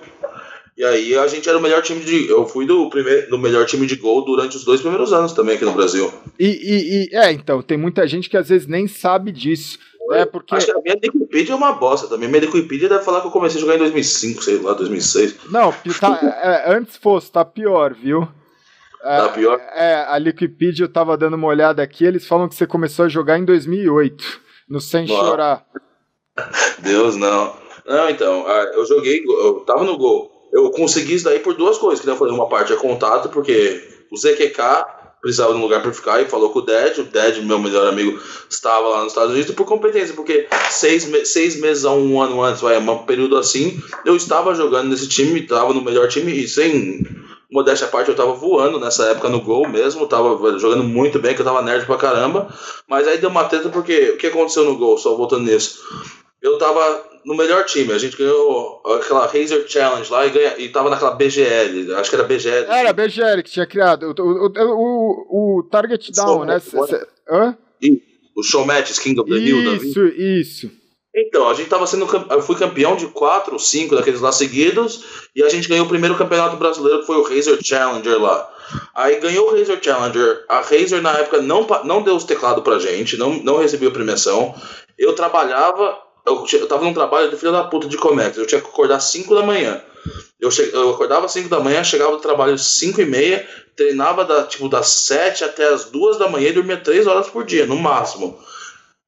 E 0.77 0.83
aí 0.83 1.17
a 1.17 1.25
gente 1.27 1.47
era 1.47 1.57
o 1.57 1.61
melhor 1.61 1.81
time 1.81 2.01
de. 2.01 2.27
Eu 2.27 2.45
fui 2.45 2.65
do, 2.65 2.89
primeiro, 2.89 3.29
do 3.29 3.37
melhor 3.37 3.65
time 3.65 3.87
de 3.87 3.95
gol 3.95 4.25
durante 4.25 4.57
os 4.57 4.65
dois 4.65 4.81
primeiros 4.81 5.13
anos 5.13 5.31
também 5.31 5.55
aqui 5.55 5.63
no 5.63 5.71
Brasil. 5.71 6.13
E, 6.37 6.47
e, 6.47 7.09
e 7.13 7.15
é, 7.15 7.31
então, 7.31 7.61
tem 7.61 7.77
muita 7.77 8.05
gente 8.05 8.29
que 8.29 8.35
às 8.35 8.49
vezes 8.49 8.67
nem 8.67 8.85
sabe 8.85 9.31
disso. 9.31 9.79
É 10.11 10.25
porque... 10.25 10.53
Acho 10.53 10.67
que 10.67 10.71
a 10.73 10.81
minha 10.81 10.99
Wikipedia 11.01 11.53
é 11.53 11.55
uma 11.55 11.73
bosta 11.73 12.07
também. 12.07 12.27
Minha 12.27 12.43
Wikipedia 12.43 12.89
deve 12.89 13.03
falar 13.03 13.21
que 13.21 13.27
eu 13.27 13.31
comecei 13.31 13.57
a 13.57 13.61
jogar 13.61 13.75
em 13.75 13.79
2005, 13.79 14.43
sei 14.43 14.57
lá, 14.57 14.73
2006. 14.73 15.49
Não, 15.49 15.73
tá, 15.99 16.19
é, 16.43 16.75
antes 16.75 16.97
fosse, 16.97 17.31
tá 17.31 17.43
pior, 17.45 17.93
viu? 17.93 18.27
É, 19.01 19.17
tá 19.17 19.29
pior? 19.29 19.59
É, 19.73 20.05
a 20.07 20.17
Wikipedia 20.17 20.83
eu 20.83 20.91
tava 20.91 21.17
dando 21.17 21.35
uma 21.35 21.47
olhada 21.47 21.81
aqui, 21.81 22.03
eles 22.03 22.27
falam 22.27 22.49
que 22.49 22.53
você 22.53 22.67
começou 22.67 23.05
a 23.05 23.09
jogar 23.09 23.39
em 23.39 23.45
2008, 23.45 24.23
no 24.69 24.81
Sem. 24.81 25.07
Chorar. 25.07 25.65
Deus, 26.79 27.15
não. 27.15 27.55
Não, 27.87 28.09
então, 28.09 28.45
eu 28.73 28.85
joguei, 28.85 29.23
eu 29.25 29.61
tava 29.61 29.83
no 29.85 29.97
gol 29.97 30.34
eu 30.55 30.71
consegui 30.71 31.15
isso 31.15 31.25
daí 31.25 31.39
por 31.39 31.53
duas 31.53 31.77
coisas. 31.77 32.03
Que 32.03 32.09
eu 32.09 32.15
falei, 32.15 32.33
uma 32.33 32.47
parte 32.47 32.71
é 32.71 32.77
contato, 32.77 33.27
porque 33.27 33.83
o 34.09 34.15
ZQK 34.15 34.85
precisava 35.21 35.51
de 35.51 35.59
um 35.59 35.61
lugar 35.61 35.81
para 35.81 35.91
ficar 35.91 36.21
e 36.21 36.29
falou 36.29 36.49
com 36.49 36.59
o 36.59 36.61
Dad. 36.61 36.97
O 36.97 37.03
Dad, 37.03 37.37
meu 37.39 37.59
melhor 37.59 37.87
amigo, 37.87 38.17
estava 38.49 38.87
lá 38.87 39.03
nos 39.03 39.11
Estados 39.11 39.33
Unidos 39.33 39.53
por 39.53 39.65
competência, 39.65 40.15
porque 40.15 40.47
seis, 40.69 41.03
seis 41.27 41.59
meses 41.59 41.83
a 41.83 41.91
um 41.91 42.21
ano 42.21 42.41
antes, 42.41 42.61
vai, 42.61 42.77
um 42.77 42.97
período 42.99 43.35
assim, 43.35 43.81
eu 44.05 44.15
estava 44.15 44.55
jogando 44.55 44.89
nesse 44.89 45.09
time, 45.09 45.41
estava 45.41 45.73
no 45.73 45.81
melhor 45.81 46.07
time 46.07 46.31
e 46.31 46.47
sem 46.47 47.05
modéstia 47.51 47.87
à 47.87 47.89
parte, 47.89 48.07
eu 48.07 48.13
estava 48.13 48.33
voando 48.33 48.79
nessa 48.79 49.05
época 49.07 49.27
no 49.27 49.41
gol 49.41 49.67
mesmo, 49.67 50.05
estava 50.05 50.57
jogando 50.57 50.83
muito 50.83 51.19
bem, 51.19 51.33
que 51.33 51.41
eu 51.41 51.45
estava 51.45 51.61
nerd 51.61 51.85
pra 51.85 51.97
caramba, 51.97 52.47
mas 52.87 53.07
aí 53.07 53.17
deu 53.17 53.29
uma 53.29 53.45
treta 53.45 53.69
porque 53.69 54.11
o 54.11 54.17
que 54.17 54.27
aconteceu 54.27 54.63
no 54.63 54.77
gol, 54.77 54.97
só 54.97 55.15
voltando 55.15 55.43
nisso? 55.43 55.79
Eu 56.41 56.53
estava 56.53 57.14
no 57.25 57.35
melhor 57.35 57.65
time. 57.65 57.91
A 57.91 57.97
gente 57.97 58.15
ganhou 58.15 58.81
aquela 58.85 59.25
Razer 59.25 59.67
Challenge 59.67 60.09
lá 60.11 60.25
e, 60.25 60.29
ganha, 60.29 60.57
e 60.59 60.69
tava 60.69 60.89
naquela 60.89 61.11
BGL. 61.11 61.93
Acho 61.95 62.09
que 62.09 62.15
era 62.15 62.23
BGL. 62.23 62.65
Era 62.69 62.93
BGL 62.93 63.43
que 63.43 63.51
tinha 63.51 63.65
criado. 63.65 64.13
O, 64.17 64.21
o, 64.21 64.51
o, 64.55 65.59
o 65.59 65.63
Target 65.63 66.11
Down, 66.11 66.45
né? 66.45 66.61
Hã? 67.29 67.57
O 68.35 68.43
Show 68.43 68.65
Matches 68.65 68.99
King 68.99 69.19
of 69.19 69.29
the 69.29 69.37
Hill. 69.37 69.75
Isso, 69.75 70.05
isso. 70.05 70.71
Então, 71.15 71.49
a 71.49 71.53
gente 71.53 71.69
tava 71.69 71.87
sendo. 71.87 72.05
Eu 72.29 72.41
fui 72.41 72.55
campeão 72.57 72.95
de 72.97 73.07
quatro 73.07 73.53
ou 73.53 73.59
cinco 73.59 73.95
daqueles 73.95 74.19
lá 74.19 74.31
seguidos. 74.31 75.29
E 75.35 75.41
a 75.41 75.49
gente 75.49 75.67
ganhou 75.67 75.85
o 75.85 75.89
primeiro 75.89 76.17
campeonato 76.17 76.57
brasileiro, 76.57 76.99
que 76.99 77.07
foi 77.07 77.17
o 77.17 77.23
Razer 77.23 77.57
Challenger 77.63 78.21
lá. 78.21 78.51
Aí 78.93 79.19
ganhou 79.19 79.47
o 79.47 79.51
Razer 79.51 79.81
Challenger. 79.81 80.43
A 80.49 80.59
Razer, 80.59 81.01
na 81.01 81.17
época, 81.17 81.41
não, 81.41 81.65
não 81.85 82.03
deu 82.03 82.15
os 82.15 82.25
teclados 82.25 82.63
pra 82.63 82.79
gente, 82.79 83.17
não, 83.17 83.41
não 83.41 83.57
recebeu 83.57 83.91
premiação. 83.91 84.53
Eu 84.97 85.13
trabalhava 85.13 85.97
eu, 86.25 86.45
eu 86.51 86.67
tava 86.67 86.83
num 86.83 86.93
trabalho 86.93 87.29
de 87.29 87.37
filho 87.37 87.51
da 87.51 87.63
puta 87.63 87.87
de 87.87 87.97
Comex. 87.97 88.37
Eu 88.37 88.47
tinha 88.47 88.61
que 88.61 88.67
acordar 88.67 88.99
5 88.99 89.35
da 89.35 89.43
manhã. 89.43 89.81
Eu, 90.39 90.51
che, 90.51 90.69
eu 90.73 90.89
acordava 90.91 91.25
às 91.25 91.31
5 91.31 91.49
da 91.49 91.59
manhã, 91.59 91.83
chegava 91.83 92.11
do 92.11 92.21
trabalho 92.21 92.53
às 92.53 92.61
5 92.61 93.01
e 93.01 93.05
meia, 93.05 93.47
treinava 93.75 94.25
da, 94.25 94.43
tipo, 94.43 94.67
das 94.67 94.87
7 94.87 95.43
até 95.43 95.67
as 95.67 95.85
2 95.85 96.17
da 96.17 96.29
manhã 96.29 96.49
e 96.49 96.53
dormia 96.53 96.77
3 96.77 97.07
horas 97.07 97.27
por 97.27 97.43
dia, 97.45 97.65
no 97.65 97.77
máximo. 97.77 98.37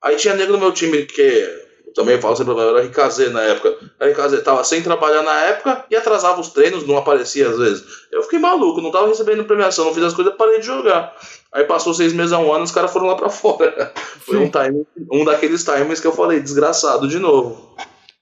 Aí 0.02 0.16
tinha 0.16 0.36
negro 0.36 0.54
no 0.54 0.60
meu 0.60 0.72
time 0.72 1.06
que 1.06 1.67
também 1.98 2.22
falo 2.22 2.36
sempre, 2.36 2.54
era 2.60 2.80
RKZ 2.84 3.32
na 3.32 3.42
época. 3.42 3.76
A 4.00 4.06
RKZ 4.06 4.44
tava 4.44 4.64
sem 4.64 4.84
trabalhar 4.84 5.24
na 5.24 5.46
época 5.46 5.84
e 5.90 5.96
atrasava 5.96 6.40
os 6.40 6.50
treinos, 6.50 6.86
não 6.86 6.96
aparecia 6.96 7.50
às 7.50 7.58
vezes. 7.58 7.84
Eu 8.12 8.22
fiquei 8.22 8.38
maluco, 8.38 8.80
não 8.82 8.92
tava 8.92 9.08
recebendo 9.08 9.44
premiação, 9.46 9.86
não 9.86 9.94
fiz 9.96 10.04
as 10.04 10.14
coisas, 10.14 10.36
parei 10.36 10.60
de 10.60 10.66
jogar. 10.68 11.16
Aí 11.52 11.64
passou 11.64 11.96
seis 11.96 12.14
meses 12.14 12.34
a 12.34 12.38
um 12.38 12.54
ano, 12.54 12.66
os 12.66 12.72
caras 12.72 12.94
foram 12.94 13.08
lá 13.08 13.16
para 13.16 13.30
fora. 13.30 13.92
Foi 14.22 14.38
um, 14.38 14.48
time, 14.48 14.86
um 15.12 15.26
daqueles 15.26 15.64
times 15.64 16.00
que 16.00 16.06
eu 16.06 16.12
falei, 16.12 16.40
desgraçado 16.40 17.08
de 17.08 17.18
novo. 17.18 17.76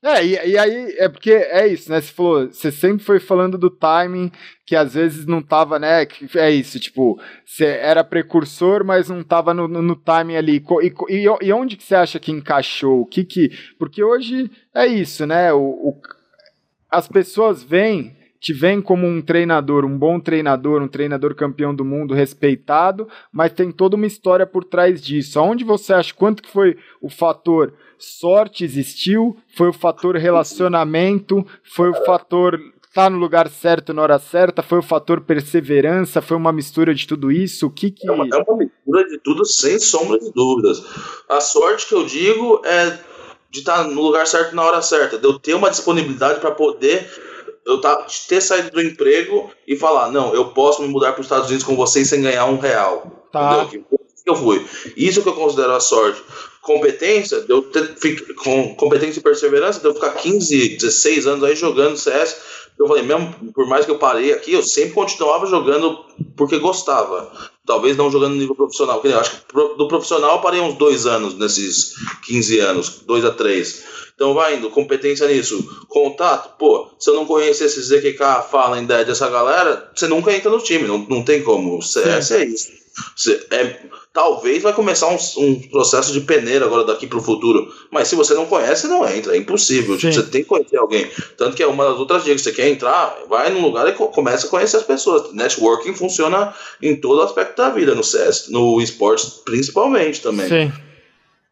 É, 0.06 0.24
e, 0.24 0.52
e, 0.52 0.56
aí 0.56 0.96
é 1.00 1.10
porque 1.10 1.32
é 1.32 1.68
isso, 1.68 1.90
né? 1.90 2.00
Você 2.00 2.14
falou, 2.14 2.46
você 2.46 2.72
sempre 2.72 3.04
foi 3.04 3.20
falando 3.20 3.58
do 3.58 3.72
timing, 3.72 4.32
que 4.64 4.76
às 4.76 4.94
vezes 4.94 5.26
não 5.26 5.42
tava, 5.42 5.80
né? 5.80 6.06
Que 6.06 6.38
é 6.38 6.52
isso, 6.52 6.80
tipo, 6.80 7.20
você 7.44 7.66
era 7.66 8.04
precursor, 8.04 8.86
mas 8.86 9.10
não 9.10 9.24
tava 9.24 9.52
no, 9.52 9.68
no, 9.68 9.82
no 9.82 9.96
timing 9.96 10.36
ali. 10.36 10.64
E, 10.84 10.94
e, 11.10 11.26
e, 11.42 11.52
onde 11.52 11.76
que 11.76 11.84
você 11.84 11.96
acha 11.96 12.20
que 12.20 12.32
encaixou? 12.32 13.02
O 13.02 13.06
que 13.08 13.24
que. 13.24 13.50
Porque 13.80 14.04
hoje 14.04 14.52
é 14.76 14.86
isso, 14.86 15.26
né? 15.26 15.52
O, 15.52 15.60
o 15.60 16.02
as 16.88 17.08
pessoas 17.08 17.64
veem 17.64 18.16
te 18.40 18.54
veem 18.54 18.80
como 18.80 19.08
um 19.08 19.24
treinador, 19.24 19.84
um 19.86 19.98
bom 19.98 20.20
treinador, 20.20 20.84
um 20.84 20.88
treinador 20.88 21.34
campeão 21.34 21.74
do 21.74 21.84
mundo, 21.84 22.14
respeitado, 22.14 23.10
mas 23.32 23.52
tem 23.54 23.72
toda 23.72 23.96
uma 23.96 24.06
história 24.06 24.46
por 24.46 24.64
trás 24.64 25.02
disso. 25.02 25.40
Aonde 25.40 25.64
você 25.64 25.94
acha 25.94 26.14
quanto 26.14 26.44
que 26.44 26.52
foi 26.52 26.78
o 27.02 27.10
fator 27.10 27.74
sorte 27.98 28.64
existiu, 28.64 29.38
foi 29.56 29.70
o 29.70 29.74
fator 29.74 30.16
relacionamento, 30.16 31.46
foi 31.64 31.90
o 31.90 32.06
fator 32.06 32.56
estar 32.56 33.04
tá 33.06 33.10
no 33.10 33.18
lugar 33.18 33.50
certo 33.50 33.94
na 33.94 34.02
hora 34.02 34.20
certa, 34.20 34.64
foi 34.64 34.80
o 34.80 34.84
fator 34.84 35.22
perseverança, 35.22 36.22
foi 36.22 36.38
uma 36.38 36.54
mistura 36.54 36.96
de 36.96 37.06
tudo 37.06 37.32
isso? 37.32 37.68
O 37.68 37.70
que 37.70 37.92
que... 37.92 38.08
É 38.08 38.12
uma, 38.12 38.26
é 38.26 38.38
uma 38.38 38.58
mistura 38.58 39.08
de 39.10 39.18
tudo, 39.20 39.46
sem 39.46 39.78
sombra 39.80 40.18
de 40.18 40.32
dúvidas. 40.32 40.84
A 41.28 41.42
sorte 41.42 41.88
que 41.88 41.94
eu 41.94 42.06
digo 42.06 42.62
é 42.64 42.98
de 43.52 43.60
estar 43.60 43.84
no 43.86 44.02
lugar 44.02 44.26
certo 44.28 44.56
na 44.56 44.64
hora 44.64 44.82
certa, 44.82 45.18
de 45.18 45.26
eu 45.26 45.38
ter 45.38 45.54
uma 45.54 45.70
disponibilidade 45.70 46.40
para 46.40 46.52
poder 46.52 47.10
eu 47.66 47.82
tá, 47.82 48.06
ter 48.28 48.42
saído 48.42 48.70
do 48.70 48.82
emprego 48.82 49.50
e 49.68 49.76
falar, 49.76 50.12
não, 50.12 50.34
eu 50.34 50.50
posso 50.50 50.82
me 50.84 50.88
mudar 50.88 51.14
para 51.14 51.22
os 51.22 51.26
Estados 51.26 51.48
Unidos 51.48 51.66
com 51.66 51.76
vocês 51.76 52.08
sem 52.08 52.22
ganhar 52.22 52.46
um 52.46 52.60
real. 52.60 53.28
Tá. 53.32 53.64
Entendeu? 53.64 53.86
Eu 54.26 54.36
fui. 54.36 54.66
Isso 54.96 55.22
que 55.22 55.30
eu 55.30 55.34
considero 55.34 55.74
a 55.74 55.80
sorte. 55.80 56.22
Competência, 56.66 57.42
de 57.42 57.52
eu 57.52 57.62
ter, 57.62 57.96
com 58.36 58.76
competência 58.76 59.20
e 59.20 59.24
perseverança, 59.24 59.80
de 59.80 59.86
eu 59.86 59.94
ficar 59.94 60.10
15, 60.14 60.70
16 60.78 61.28
anos 61.28 61.44
aí 61.44 61.56
jogando 61.56 61.96
CS. 61.96 62.38
Eu 62.78 62.88
falei, 62.88 63.04
mesmo 63.04 63.34
por 63.54 63.68
mais 63.68 63.86
que 63.86 63.92
eu 63.92 64.00
parei 64.00 64.34
aqui, 64.34 64.54
eu 64.54 64.64
sempre 64.64 64.96
continuava 64.96 65.46
jogando 65.46 66.04
porque 66.36 66.58
gostava. 66.58 67.32
Talvez 67.68 67.96
não 67.96 68.10
jogando 68.10 68.34
no 68.34 68.40
nível 68.40 68.56
profissional. 68.56 69.00
Eu 69.04 69.20
acho 69.20 69.32
que 69.32 69.54
do 69.54 69.88
profissional 69.88 70.38
eu 70.38 70.42
parei 70.42 70.60
uns 70.60 70.74
dois 70.74 71.06
anos 71.06 71.36
nesses 71.36 71.94
15 72.26 72.60
anos, 72.60 73.02
dois 73.06 73.24
a 73.24 73.32
três. 73.32 73.84
Então 74.16 74.34
vai 74.34 74.56
indo, 74.56 74.70
competência 74.70 75.28
nisso. 75.28 75.86
Contato, 75.90 76.58
pô, 76.58 76.90
se 76.98 77.10
eu 77.10 77.16
não 77.16 77.26
conhecer 77.26 77.66
esse 77.66 77.82
ZQK, 77.82 78.50
fala 78.50 78.80
em 78.80 78.86
dessa 78.86 79.30
galera, 79.30 79.92
você 79.94 80.08
nunca 80.08 80.34
entra 80.34 80.50
no 80.50 80.60
time, 80.60 80.88
não, 80.88 81.00
não 81.00 81.24
tem 81.24 81.44
como. 81.44 81.82
CS 81.82 82.32
é 82.32 82.46
isso. 82.46 82.86
Você, 83.14 83.46
é, 83.52 83.78
talvez 84.14 84.64
vai 84.64 84.72
começar 84.72 85.08
um, 85.08 85.18
um, 85.38 85.60
processo 85.68 86.14
de 86.14 86.22
peneira 86.22 86.66
agora 86.66 86.86
daqui 86.86 87.06
para 87.06 87.18
o 87.18 87.22
futuro. 87.22 87.70
Mas 87.92 88.08
se 88.08 88.16
você 88.16 88.34
não 88.34 88.46
conhece, 88.46 88.88
não 88.88 89.06
entra. 89.08 89.36
É 89.36 89.38
impossível. 89.38 89.98
Tipo, 89.98 90.14
você 90.14 90.24
tem 90.24 90.44
que 90.44 90.48
conhecer 90.48 90.78
alguém. 90.78 91.06
Tanto 91.38 91.58
que 91.58 91.64
é 91.64 91.68
uma 91.68 91.84
das 91.90 92.00
outras 92.00 92.24
dicas. 92.24 92.42
Você 92.42 92.54
quer 92.54 92.70
entrar, 92.70 93.18
vai 93.28 93.50
num 93.50 93.62
lugar 93.62 93.86
e 93.90 93.92
começa 93.92 94.48
a 94.48 94.50
conhecer 94.50 94.78
as 94.78 94.84
pessoas. 94.84 95.34
Networking 95.34 95.94
funciona 95.94 96.56
em 96.82 96.96
todo 96.96 97.22
aspecto 97.22 97.58
da 97.58 97.70
vida, 97.70 97.94
no 97.94 98.04
CS, 98.04 98.48
no 98.48 98.82
esportes 98.82 99.42
principalmente 99.44 100.22
também. 100.22 100.48
Sim. 100.48 100.85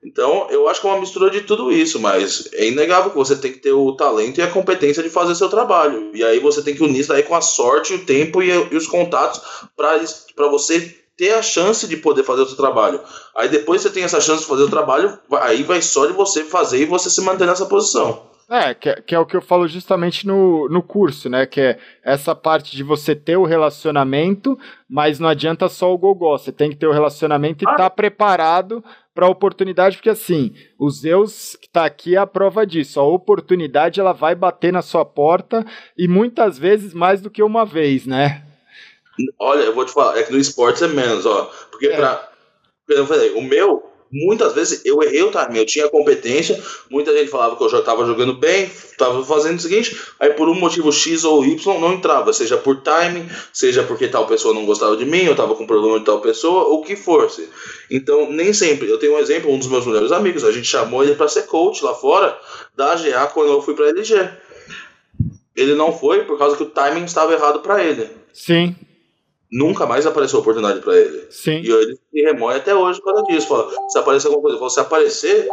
Então, 0.06 0.48
eu 0.50 0.68
acho 0.68 0.82
que 0.82 0.88
é 0.88 0.90
uma 0.90 1.00
mistura 1.00 1.30
de 1.30 1.42
tudo 1.42 1.72
isso, 1.72 2.00
mas 2.00 2.50
é 2.54 2.68
inegável 2.68 3.12
que 3.12 3.18
você 3.18 3.36
tem 3.36 3.52
que 3.52 3.60
ter 3.60 3.72
o 3.72 3.94
talento 3.94 4.38
e 4.38 4.42
a 4.42 4.52
competência 4.52 5.02
de 5.02 5.10
fazer 5.10 5.34
seu 5.36 5.50
trabalho. 5.50 6.12
E 6.14 6.24
aí 6.24 6.40
você 6.40 6.62
tem 6.62 6.76
que 6.76 6.84
unir 6.84 7.00
isso 7.00 7.14
aí 7.14 7.24
com 7.24 7.36
a 7.36 7.42
sorte, 7.42 7.94
o 7.94 8.06
tempo 8.06 8.44
e, 8.44 8.50
e 8.50 8.76
os 8.76 8.88
contatos 8.88 9.40
para 9.76 10.48
você 10.50 10.96
ter 11.16 11.34
a 11.34 11.42
chance 11.42 11.88
de 11.88 11.96
poder 11.96 12.24
fazer 12.24 12.42
o 12.42 12.48
seu 12.48 12.58
trabalho. 12.58 13.00
Aí 13.36 13.48
depois 13.48 13.82
você 13.82 13.90
tem 13.90 14.04
essa 14.04 14.20
chance 14.20 14.42
de 14.42 14.48
fazer 14.48 14.64
o 14.64 14.70
trabalho, 14.70 15.18
aí 15.42 15.64
vai 15.64 15.82
só 15.82 16.06
de 16.06 16.14
você 16.14 16.44
fazer 16.44 16.82
e 16.82 16.86
você 16.86 17.10
se 17.10 17.22
manter 17.22 17.48
nessa 17.48 17.66
posição. 17.66 18.33
É, 18.50 18.74
que, 18.74 18.90
é, 18.90 19.02
que, 19.02 19.16
é 19.16 19.20
o 19.20 19.26
que 19.26 19.36
eu 19.36 19.42
falo 19.42 19.68
justamente 19.68 20.28
no, 20.28 20.68
no 20.70 20.84
curso, 20.84 21.30
né? 21.30 21.46
Que 21.46 21.62
é 21.62 21.80
essa 22.04 22.36
parte 22.36 22.76
de 22.76 22.84
você 22.84 23.16
ter 23.16 23.38
o 23.38 23.46
relacionamento, 23.46 24.60
mas 24.90 25.20
não 25.20 25.30
adianta 25.30 25.70
só 25.70 25.94
o 25.94 25.98
gogó. 25.98 26.38
Você 26.38 26.52
tem 26.52 26.70
que 26.70 26.76
ter 26.76 26.88
o 26.88 26.92
relacionamento 26.92 27.64
e 27.64 27.66
estar 27.66 27.74
ah. 27.74 27.90
tá 27.90 27.90
preparado 27.90 28.84
para 29.14 29.28
a 29.28 29.30
oportunidade, 29.30 29.98
porque 29.98 30.10
assim, 30.10 30.56
o 30.78 30.90
Zeus 30.90 31.56
que 31.56 31.68
está 31.68 31.86
aqui 31.86 32.16
é 32.16 32.20
a 32.20 32.28
prova 32.28 32.66
disso. 32.66 33.00
A 33.00 33.04
oportunidade 33.04 34.00
ela 34.00 34.12
vai 34.12 34.36
bater 34.36 34.74
na 34.74 34.82
sua 34.82 35.06
porta 35.06 35.66
e 35.98 36.08
muitas 36.08 36.58
vezes 36.58 36.94
mais 36.94 37.22
do 37.22 37.30
que 37.30 37.44
uma 37.44 37.66
vez, 37.66 38.06
né? 38.06 38.44
Olha, 39.40 39.62
eu 39.62 39.76
vou 39.76 39.86
te 39.86 39.94
falar, 39.94 40.18
é 40.18 40.24
que 40.24 40.32
no 40.32 40.40
esporte 40.40 40.84
é 40.84 40.88
menos, 40.88 41.26
ó. 41.26 41.52
Porque 41.70 41.88
é. 41.88 41.96
pra. 41.96 42.30
Eu 42.90 43.06
falei, 43.06 43.32
o 43.34 43.42
meu, 43.42 43.93
muitas 44.14 44.54
vezes 44.54 44.82
eu 44.86 45.02
errei 45.02 45.24
o 45.24 45.32
timing, 45.32 45.58
eu 45.58 45.66
tinha 45.66 45.90
competência, 45.90 46.62
muita 46.90 47.12
gente 47.18 47.30
falava 47.30 47.56
que 47.56 47.64
eu 47.64 47.70
já 47.70 47.80
estava 47.80 48.06
jogando 48.06 48.34
bem, 48.34 48.66
estava 48.66 49.26
fazendo 49.26 49.58
o 49.58 49.62
seguinte, 49.62 50.00
aí 50.20 50.30
por 50.30 50.48
um 50.48 50.54
motivo 50.54 50.92
X 50.92 51.24
ou 51.24 51.44
Y 51.44 51.80
não 51.80 51.94
entrava, 51.94 52.32
seja 52.32 52.56
por 52.56 52.82
timing, 52.82 53.28
seja 53.52 53.84
porque 53.84 54.08
tal 54.08 54.28
pessoa 54.28 54.54
não 54.54 54.66
gostava 54.66 54.96
de 54.96 55.06
mim, 55.06 55.24
eu 55.24 55.32
estava 55.32 55.56
com 55.56 55.66
problema 55.66 55.98
de 55.98 56.06
tal 56.06 56.22
pessoa, 56.22 56.66
ou 56.66 56.84
que 56.84 56.96
fosse. 56.96 57.50
Então, 57.90 58.32
nem 58.32 58.54
sempre. 58.54 58.90
Eu 58.90 59.00
tenho 59.00 59.16
um 59.16 59.20
exemplo, 59.20 59.52
um 59.52 59.58
dos 59.58 59.68
meus 59.68 59.86
melhores 59.86 60.12
amigos, 60.12 60.44
a 60.44 60.52
gente 60.52 60.68
chamou 60.68 61.04
ele 61.04 61.16
para 61.16 61.28
ser 61.28 61.44
coach 61.44 61.84
lá 61.84 61.94
fora 61.94 62.38
da 62.76 62.92
AGA 62.92 63.28
quando 63.28 63.52
eu 63.52 63.62
fui 63.62 63.74
para 63.74 63.90
LG. 63.90 64.30
Ele 65.56 65.74
não 65.74 65.92
foi 65.92 66.24
por 66.24 66.38
causa 66.38 66.56
que 66.56 66.64
o 66.64 66.70
timing 66.70 67.06
estava 67.06 67.34
errado 67.34 67.60
para 67.60 67.84
ele. 67.84 68.10
Sim 68.32 68.76
nunca 69.54 69.86
mais 69.86 70.06
apareceu 70.06 70.40
oportunidade 70.40 70.82
para 70.82 70.98
ele. 70.98 71.28
Sim. 71.30 71.62
E 71.62 71.72
ele 71.72 71.96
se 72.12 72.22
remoe 72.24 72.56
até 72.56 72.74
hoje 72.76 73.00
por 73.00 73.14
causa 73.14 73.24
disso. 73.28 73.48
Fala, 73.48 73.70
se 73.88 74.00
aparecer 74.00 74.28
alguma 74.28 74.42
coisa, 74.42 74.58
fala, 74.58 74.70
se 74.72 74.80
aparecer, 74.80 75.48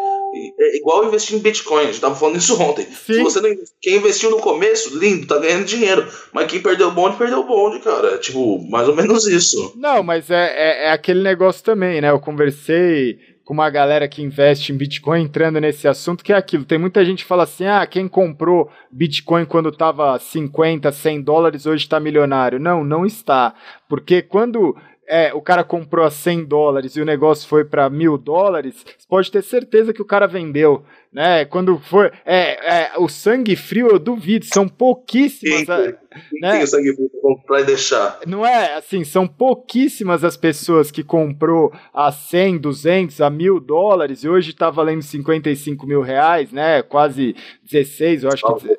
é 0.58 0.76
igual 0.78 1.04
investir 1.04 1.36
em 1.36 1.40
Bitcoin. 1.40 1.82
A 1.82 1.86
gente 1.86 2.00
tava 2.00 2.14
falando 2.14 2.38
isso 2.38 2.60
ontem. 2.60 2.86
Sim. 2.86 3.14
Se 3.14 3.22
você 3.22 3.40
não, 3.40 3.50
quem 3.80 3.96
investiu 3.96 4.30
no 4.30 4.38
começo, 4.38 4.98
lindo, 4.98 5.26
tá 5.26 5.38
ganhando 5.38 5.66
dinheiro. 5.66 6.08
Mas 6.32 6.50
quem 6.50 6.62
perdeu 6.62 6.88
o 6.88 6.92
bonde, 6.92 7.18
perdeu 7.18 7.40
o 7.40 7.44
bonde, 7.44 7.80
cara. 7.80 8.14
É, 8.14 8.18
tipo, 8.18 8.58
mais 8.70 8.88
ou 8.88 8.96
menos 8.96 9.26
isso. 9.26 9.74
Não, 9.76 10.02
mas 10.02 10.30
é, 10.30 10.46
é, 10.56 10.84
é 10.86 10.90
aquele 10.92 11.22
negócio 11.22 11.62
também, 11.62 12.00
né? 12.00 12.10
Eu 12.10 12.20
conversei 12.20 13.18
com 13.50 13.54
uma 13.54 13.68
galera 13.68 14.06
que 14.06 14.22
investe 14.22 14.72
em 14.72 14.76
Bitcoin 14.76 15.24
entrando 15.24 15.60
nesse 15.60 15.88
assunto, 15.88 16.22
que 16.22 16.32
é 16.32 16.36
aquilo. 16.36 16.64
Tem 16.64 16.78
muita 16.78 17.04
gente 17.04 17.24
que 17.24 17.28
fala 17.28 17.42
assim: 17.42 17.66
ah, 17.66 17.84
quem 17.84 18.06
comprou 18.06 18.70
Bitcoin 18.92 19.44
quando 19.44 19.70
estava 19.70 20.16
50, 20.16 20.92
100 20.92 21.22
dólares 21.22 21.66
hoje 21.66 21.82
está 21.82 21.98
milionário. 21.98 22.60
Não, 22.60 22.84
não 22.84 23.04
está. 23.04 23.52
Porque 23.88 24.22
quando 24.22 24.76
é, 25.10 25.34
o 25.34 25.42
cara 25.42 25.64
comprou 25.64 26.06
a 26.06 26.10
100 26.10 26.44
dólares 26.44 26.94
e 26.94 27.00
o 27.00 27.04
negócio 27.04 27.48
foi 27.48 27.64
para 27.64 27.90
mil 27.90 28.16
dólares, 28.16 28.76
você 28.76 29.08
pode 29.08 29.28
ter 29.28 29.42
certeza 29.42 29.92
que 29.92 30.00
o 30.00 30.04
cara 30.04 30.28
vendeu. 30.28 30.84
Né? 31.12 31.44
Quando 31.44 31.76
for. 31.80 32.12
É, 32.24 32.84
é, 32.84 32.92
o 32.96 33.08
sangue 33.08 33.56
frio, 33.56 33.88
eu 33.88 33.98
duvido, 33.98 34.46
são 34.46 34.68
pouquíssimas. 34.68 35.66
Quem, 35.66 35.96
quem 36.30 36.40
né? 36.40 36.52
tem 36.52 36.62
o 36.62 36.66
sangue 36.68 36.94
frio 36.94 37.10
para 37.10 37.20
comprar 37.20 37.60
e 37.62 37.64
deixar? 37.64 38.20
Não 38.24 38.46
é 38.46 38.76
assim, 38.76 39.02
são 39.02 39.26
pouquíssimas 39.26 40.22
as 40.22 40.36
pessoas 40.36 40.92
que 40.92 41.02
comprou 41.02 41.72
a 41.92 42.12
100, 42.12 42.58
200, 42.58 43.20
a 43.20 43.28
mil 43.28 43.58
dólares 43.58 44.22
e 44.22 44.28
hoje 44.28 44.50
está 44.50 44.70
valendo 44.70 45.02
55 45.02 45.84
mil 45.84 46.00
reais, 46.00 46.52
né? 46.52 46.80
Quase 46.82 47.34
16, 47.64 48.22
eu 48.22 48.30
acho 48.30 48.46
que. 48.46 48.76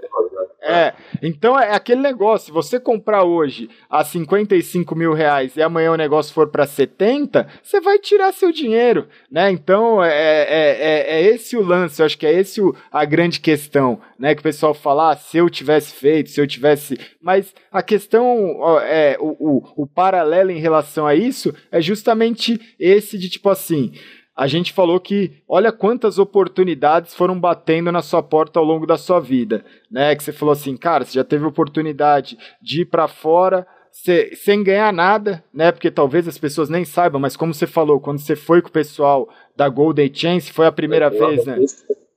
É, 0.64 0.94
então 1.24 1.60
é 1.60 1.74
aquele 1.74 2.02
negócio, 2.02 2.46
se 2.46 2.52
você 2.52 2.80
comprar 2.80 3.24
hoje 3.24 3.68
a 3.90 4.04
55 4.04 4.96
mil 4.96 5.12
reais 5.12 5.58
e 5.58 5.62
amanhã 5.62 5.92
o 5.92 5.98
negócio 5.98 6.32
for 6.36 6.50
para 6.50 6.68
70, 6.68 7.48
você 7.64 7.82
vai 7.82 7.98
tirar 7.98 8.32
seu 8.32 8.52
dinheiro, 8.52 9.08
né? 9.30 9.50
Então 9.50 10.04
é, 10.04 10.12
é, 10.12 10.78
é, 10.80 11.16
é, 11.16 11.22
esse 11.34 11.58
o 11.58 11.64
lance, 11.64 12.00
eu 12.00 12.06
acho 12.06 12.16
que 12.16 12.28
é 12.28 12.34
esse 12.34 12.62
o, 12.62 12.76
a 12.92 13.04
grande 13.06 13.40
questão, 13.40 14.00
né? 14.20 14.36
Que 14.36 14.42
o 14.42 14.44
pessoal 14.44 14.76
fala, 14.76 15.14
ah, 15.14 15.18
se 15.18 15.38
eu 15.38 15.50
tivesse 15.50 15.94
feito, 15.94 16.30
se 16.30 16.40
eu 16.40 16.46
tivesse... 16.46 16.96
Mas 17.20 17.56
a 17.72 17.82
questão, 17.82 18.80
é, 18.82 19.18
o, 19.20 19.36
o, 19.40 19.84
o 19.84 19.88
paralelo 19.88 20.52
em 20.52 20.60
relação 20.60 21.08
a 21.08 21.16
isso 21.16 21.56
é 21.72 21.82
justamente 21.82 22.76
esse 22.78 23.18
de 23.18 23.30
tipo 23.30 23.50
assim 23.50 23.94
a 24.36 24.48
gente 24.48 24.74
falou 24.74 25.00
que 25.00 25.42
olha 25.48 25.72
quantas 25.72 26.18
oportunidades 26.18 27.14
foram 27.14 27.40
batendo 27.40 27.92
na 27.92 28.02
sua 28.02 28.24
porta 28.24 28.60
ao 28.60 28.66
longo 28.66 28.86
da 28.86 28.98
sua 28.98 29.20
vida, 29.20 29.64
né? 29.90 30.16
Que 30.16 30.24
você 30.24 30.32
falou 30.32 30.54
assim, 30.54 30.78
cara, 30.78 31.06
você 31.06 31.14
já 31.14 31.24
teve 31.24 31.46
oportunidade 31.46 32.38
de 32.62 32.82
ir 32.82 32.86
para 32.86 33.08
fora 33.08 33.68
cê, 33.92 34.34
sem 34.36 34.64
ganhar 34.64 34.92
nada, 34.94 35.44
né? 35.54 35.72
Porque 35.72 35.92
talvez 35.92 36.28
as 36.28 36.38
pessoas 36.38 36.70
nem 36.70 36.86
saibam, 36.86 37.20
mas 37.20 37.36
como 37.36 37.54
você 37.54 37.68
falou, 37.68 38.00
quando 38.00 38.20
você 38.20 38.36
foi 38.36 38.62
com 38.62 38.70
o 38.70 38.72
pessoal 38.72 39.28
da 39.56 39.68
Golden 39.68 40.12
Chance, 40.14 40.52
foi 40.52 40.66
a 40.66 40.72
primeira 40.72 41.10
vez, 41.10 41.46
né? 41.46 41.58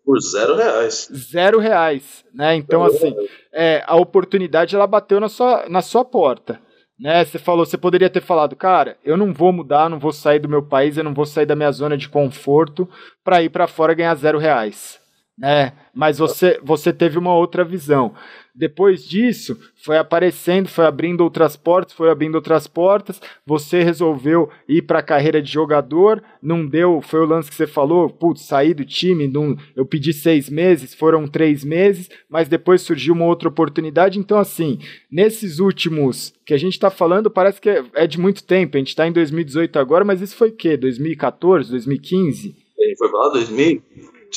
Por 0.05 0.21
zero 0.21 0.55
reais. 0.55 1.09
Zero 1.13 1.59
reais, 1.59 2.25
né? 2.33 2.55
Então, 2.55 2.89
zero 2.89 2.95
assim, 2.95 3.29
é, 3.53 3.83
a 3.87 3.97
oportunidade 3.97 4.77
ela 4.77 4.87
bateu 4.87 5.19
na 5.19 5.29
sua, 5.29 5.67
na 5.69 5.83
sua 5.83 6.05
porta 6.05 6.61
né? 6.99 7.25
Você 7.25 7.39
falou, 7.39 7.67
você 7.67 7.77
poderia 7.77 8.11
ter 8.11 8.21
falado, 8.21 8.55
cara, 8.57 8.97
eu 9.05 9.17
não 9.17 9.33
vou 9.33 9.53
mudar, 9.53 9.89
não 9.89 9.99
vou 9.99 10.13
sair 10.13 10.39
do 10.39 10.49
meu 10.49 10.63
país, 10.63 10.97
eu 10.97 11.05
não 11.05 11.15
vou 11.15 11.27
sair 11.27 11.47
da 11.47 11.57
minha 11.57 11.73
zona 11.73 11.97
de 11.97 12.09
conforto 12.09 12.89
para 13.23 13.43
ir 13.43 13.51
para 13.51 13.67
fora 13.67 13.95
ganhar 13.95 14.15
zero 14.15 14.39
reais, 14.39 15.01
né? 15.37 15.73
Mas 15.93 16.19
você, 16.19 16.61
você 16.63 16.93
teve 16.93 17.19
uma 17.19 17.35
outra 17.35 17.65
visão. 17.65 18.15
Depois 18.57 19.05
disso, 19.05 19.59
foi 19.75 19.99
aparecendo, 19.99 20.69
foi 20.69 20.87
abrindo 20.87 21.23
outras 21.23 21.57
portas, 21.57 21.93
foi 21.93 22.09
abrindo 22.09 22.37
outras 22.37 22.69
portas. 22.69 23.21
Você 23.45 23.83
resolveu 23.83 24.49
ir 24.69 24.83
para 24.83 25.01
a 25.01 25.03
carreira 25.03 25.43
de 25.43 25.51
jogador, 25.51 26.23
não 26.41 26.65
deu, 26.65 27.03
foi 27.03 27.19
o 27.19 27.27
lance 27.27 27.51
que 27.51 27.57
você 27.57 27.67
falou, 27.67 28.09
putz, 28.09 28.43
saí 28.43 28.73
do 28.73 28.85
time, 28.85 29.27
não, 29.27 29.57
eu 29.75 29.85
pedi 29.85 30.13
seis 30.13 30.49
meses, 30.49 30.95
foram 30.95 31.27
três 31.27 31.65
meses, 31.65 32.09
mas 32.31 32.49
depois 32.49 32.83
surgiu 32.83 33.13
uma 33.13 33.25
outra 33.25 33.49
oportunidade. 33.49 34.21
Então, 34.21 34.39
assim, 34.39 34.79
nesses 35.11 35.59
últimos 35.59 36.33
que 36.47 36.55
a 36.55 36.59
gente 36.59 36.75
está 36.75 36.91
falando, 36.91 37.29
parece 37.29 37.61
que 37.61 37.69
é, 37.69 37.85
é, 37.95 38.07
de 38.07 38.21
muito 38.21 38.45
tempo. 38.45 38.77
A 38.77 38.79
gente 38.79 38.89
está 38.89 39.05
em 39.05 39.13
2018 39.13 39.81
agora, 39.81 40.05
mas 40.05 40.21
isso 40.21 40.37
foi 40.37 40.51
o 40.51 40.57
quê? 40.57 40.77
2014, 40.77 41.71
2015? 41.71 42.55
Ele 42.79 42.97
foi 42.97 43.11
lá 43.11 43.31
2000? 43.31 43.83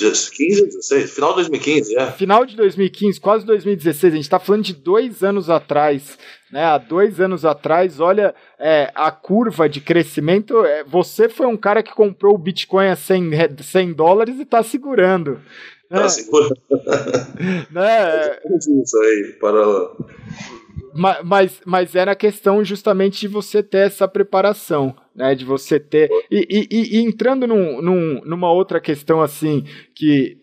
2015, 0.03 0.65
16, 0.65 1.11
final 1.11 1.29
de 1.29 1.35
2015, 1.35 1.97
é. 1.97 2.11
Final 2.11 2.45
de 2.45 2.55
2015, 2.55 3.19
quase 3.19 3.45
2016. 3.45 4.13
A 4.13 4.15
gente 4.15 4.25
está 4.25 4.39
falando 4.39 4.63
de 4.63 4.73
dois 4.73 5.23
anos 5.23 5.49
atrás. 5.49 6.17
Né, 6.51 6.63
há 6.63 6.77
dois 6.77 7.19
anos 7.19 7.43
atrás, 7.43 7.99
olha 7.99 8.33
é, 8.57 8.89
a 8.95 9.11
curva 9.11 9.67
de 9.67 9.81
crescimento. 9.81 10.63
É, 10.63 10.83
você 10.83 11.27
foi 11.27 11.45
um 11.45 11.57
cara 11.57 11.83
que 11.83 11.93
comprou 11.93 12.35
o 12.35 12.37
Bitcoin 12.37 12.87
a 12.87 12.95
100, 12.95 13.31
100 13.61 13.93
dólares 13.93 14.39
e 14.39 14.43
está 14.43 14.63
segurando. 14.63 15.41
Tá 15.89 16.03
né? 16.03 16.09
segurando. 16.09 16.55
né? 17.69 18.39
Isso 18.83 18.97
aí, 18.97 19.35
para 19.39 19.61
mas, 21.23 21.61
mas 21.63 21.95
era 21.95 22.13
a 22.13 22.15
questão 22.15 22.63
justamente 22.63 23.19
de 23.19 23.27
você 23.27 23.61
ter 23.61 23.85
essa 23.85 24.07
preparação, 24.07 24.95
né? 25.17 25.35
De 25.35 25.43
você 25.43 25.79
ter. 25.79 26.09
E, 26.31 26.67
e, 26.71 26.97
e 26.97 27.03
entrando 27.03 27.47
num, 27.47 27.81
num, 27.81 28.21
numa 28.23 28.51
outra 28.51 28.79
questão 28.79 29.21
assim, 29.21 29.63
que 29.93 30.37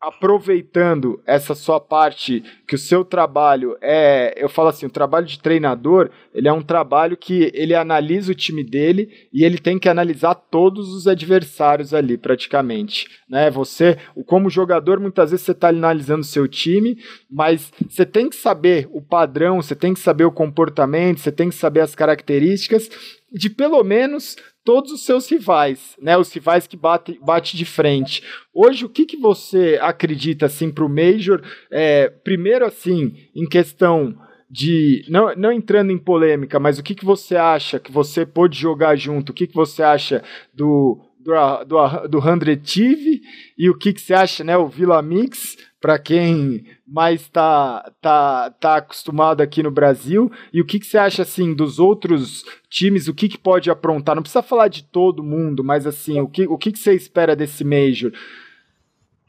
aproveitando 0.00 1.20
essa 1.26 1.54
sua 1.54 1.80
parte 1.80 2.44
que 2.68 2.74
o 2.74 2.78
seu 2.78 3.04
trabalho 3.04 3.76
é, 3.80 4.34
eu 4.36 4.48
falo 4.48 4.68
assim, 4.68 4.86
o 4.86 4.90
trabalho 4.90 5.26
de 5.26 5.38
treinador, 5.38 6.10
ele 6.34 6.48
é 6.48 6.52
um 6.52 6.62
trabalho 6.62 7.16
que 7.16 7.50
ele 7.54 7.74
analisa 7.74 8.32
o 8.32 8.34
time 8.34 8.62
dele 8.62 9.08
e 9.32 9.44
ele 9.44 9.58
tem 9.58 9.78
que 9.78 9.88
analisar 9.88 10.34
todos 10.34 10.92
os 10.92 11.06
adversários 11.06 11.94
ali 11.94 12.18
praticamente, 12.18 13.08
né? 13.28 13.50
Você, 13.50 13.96
como 14.26 14.50
jogador, 14.50 15.00
muitas 15.00 15.30
vezes 15.30 15.46
você 15.46 15.52
está 15.52 15.68
analisando 15.68 16.20
o 16.20 16.24
seu 16.24 16.46
time, 16.46 16.98
mas 17.30 17.72
você 17.88 18.04
tem 18.04 18.28
que 18.28 18.36
saber 18.36 18.88
o 18.92 19.00
padrão, 19.00 19.62
você 19.62 19.74
tem 19.74 19.94
que 19.94 20.00
saber 20.00 20.24
o 20.24 20.32
comportamento, 20.32 21.20
você 21.20 21.32
tem 21.32 21.48
que 21.48 21.54
saber 21.54 21.80
as 21.80 21.94
características 21.94 22.88
de 23.32 23.50
pelo 23.50 23.82
menos 23.82 24.36
todos 24.66 24.90
os 24.90 25.06
seus 25.06 25.30
rivais, 25.30 25.96
né? 26.02 26.18
Os 26.18 26.30
rivais 26.32 26.66
que 26.66 26.76
bate, 26.76 27.18
bate 27.22 27.56
de 27.56 27.64
frente. 27.64 28.22
Hoje, 28.52 28.84
o 28.84 28.88
que, 28.88 29.06
que 29.06 29.16
você 29.16 29.78
acredita 29.80 30.46
assim 30.46 30.72
para 30.72 30.84
o 30.84 30.88
Major? 30.88 31.40
É, 31.70 32.08
primeiro, 32.08 32.66
assim, 32.66 33.14
em 33.34 33.48
questão 33.48 34.18
de 34.50 35.04
não, 35.08 35.34
não 35.36 35.52
entrando 35.52 35.92
em 35.92 35.98
polêmica, 35.98 36.58
mas 36.58 36.78
o 36.78 36.82
que, 36.82 36.96
que 36.96 37.04
você 37.04 37.36
acha 37.36 37.78
que 37.78 37.92
você 37.92 38.26
pôde 38.26 38.58
jogar 38.58 38.96
junto? 38.96 39.30
O 39.30 39.32
que, 39.32 39.46
que 39.46 39.54
você 39.54 39.84
acha 39.84 40.22
do 40.52 41.00
do, 41.20 41.64
do, 41.64 42.08
do 42.08 42.22
100 42.22 42.56
TV 42.58 43.20
e 43.58 43.68
o 43.68 43.76
que, 43.76 43.92
que 43.92 44.00
você 44.00 44.14
acha, 44.14 44.44
né? 44.44 44.56
O 44.56 44.68
Vila 44.68 45.02
Mix 45.02 45.56
para 45.86 46.00
quem 46.00 46.64
mais 46.84 47.20
está 47.20 47.92
tá, 48.02 48.50
tá 48.60 48.76
acostumado 48.78 49.40
aqui 49.40 49.62
no 49.62 49.70
Brasil. 49.70 50.28
E 50.52 50.60
o 50.60 50.66
que, 50.66 50.80
que 50.80 50.86
você 50.86 50.98
acha 50.98 51.22
assim 51.22 51.54
dos 51.54 51.78
outros 51.78 52.42
times? 52.68 53.06
O 53.06 53.14
que, 53.14 53.28
que 53.28 53.38
pode 53.38 53.70
aprontar? 53.70 54.16
Não 54.16 54.22
precisa 54.22 54.42
falar 54.42 54.66
de 54.66 54.82
todo 54.82 55.22
mundo, 55.22 55.62
mas 55.62 55.86
assim, 55.86 56.20
o 56.20 56.26
que, 56.26 56.44
o 56.48 56.58
que, 56.58 56.72
que 56.72 56.78
você 56.80 56.92
espera 56.92 57.36
desse 57.36 57.62
Major? 57.62 58.10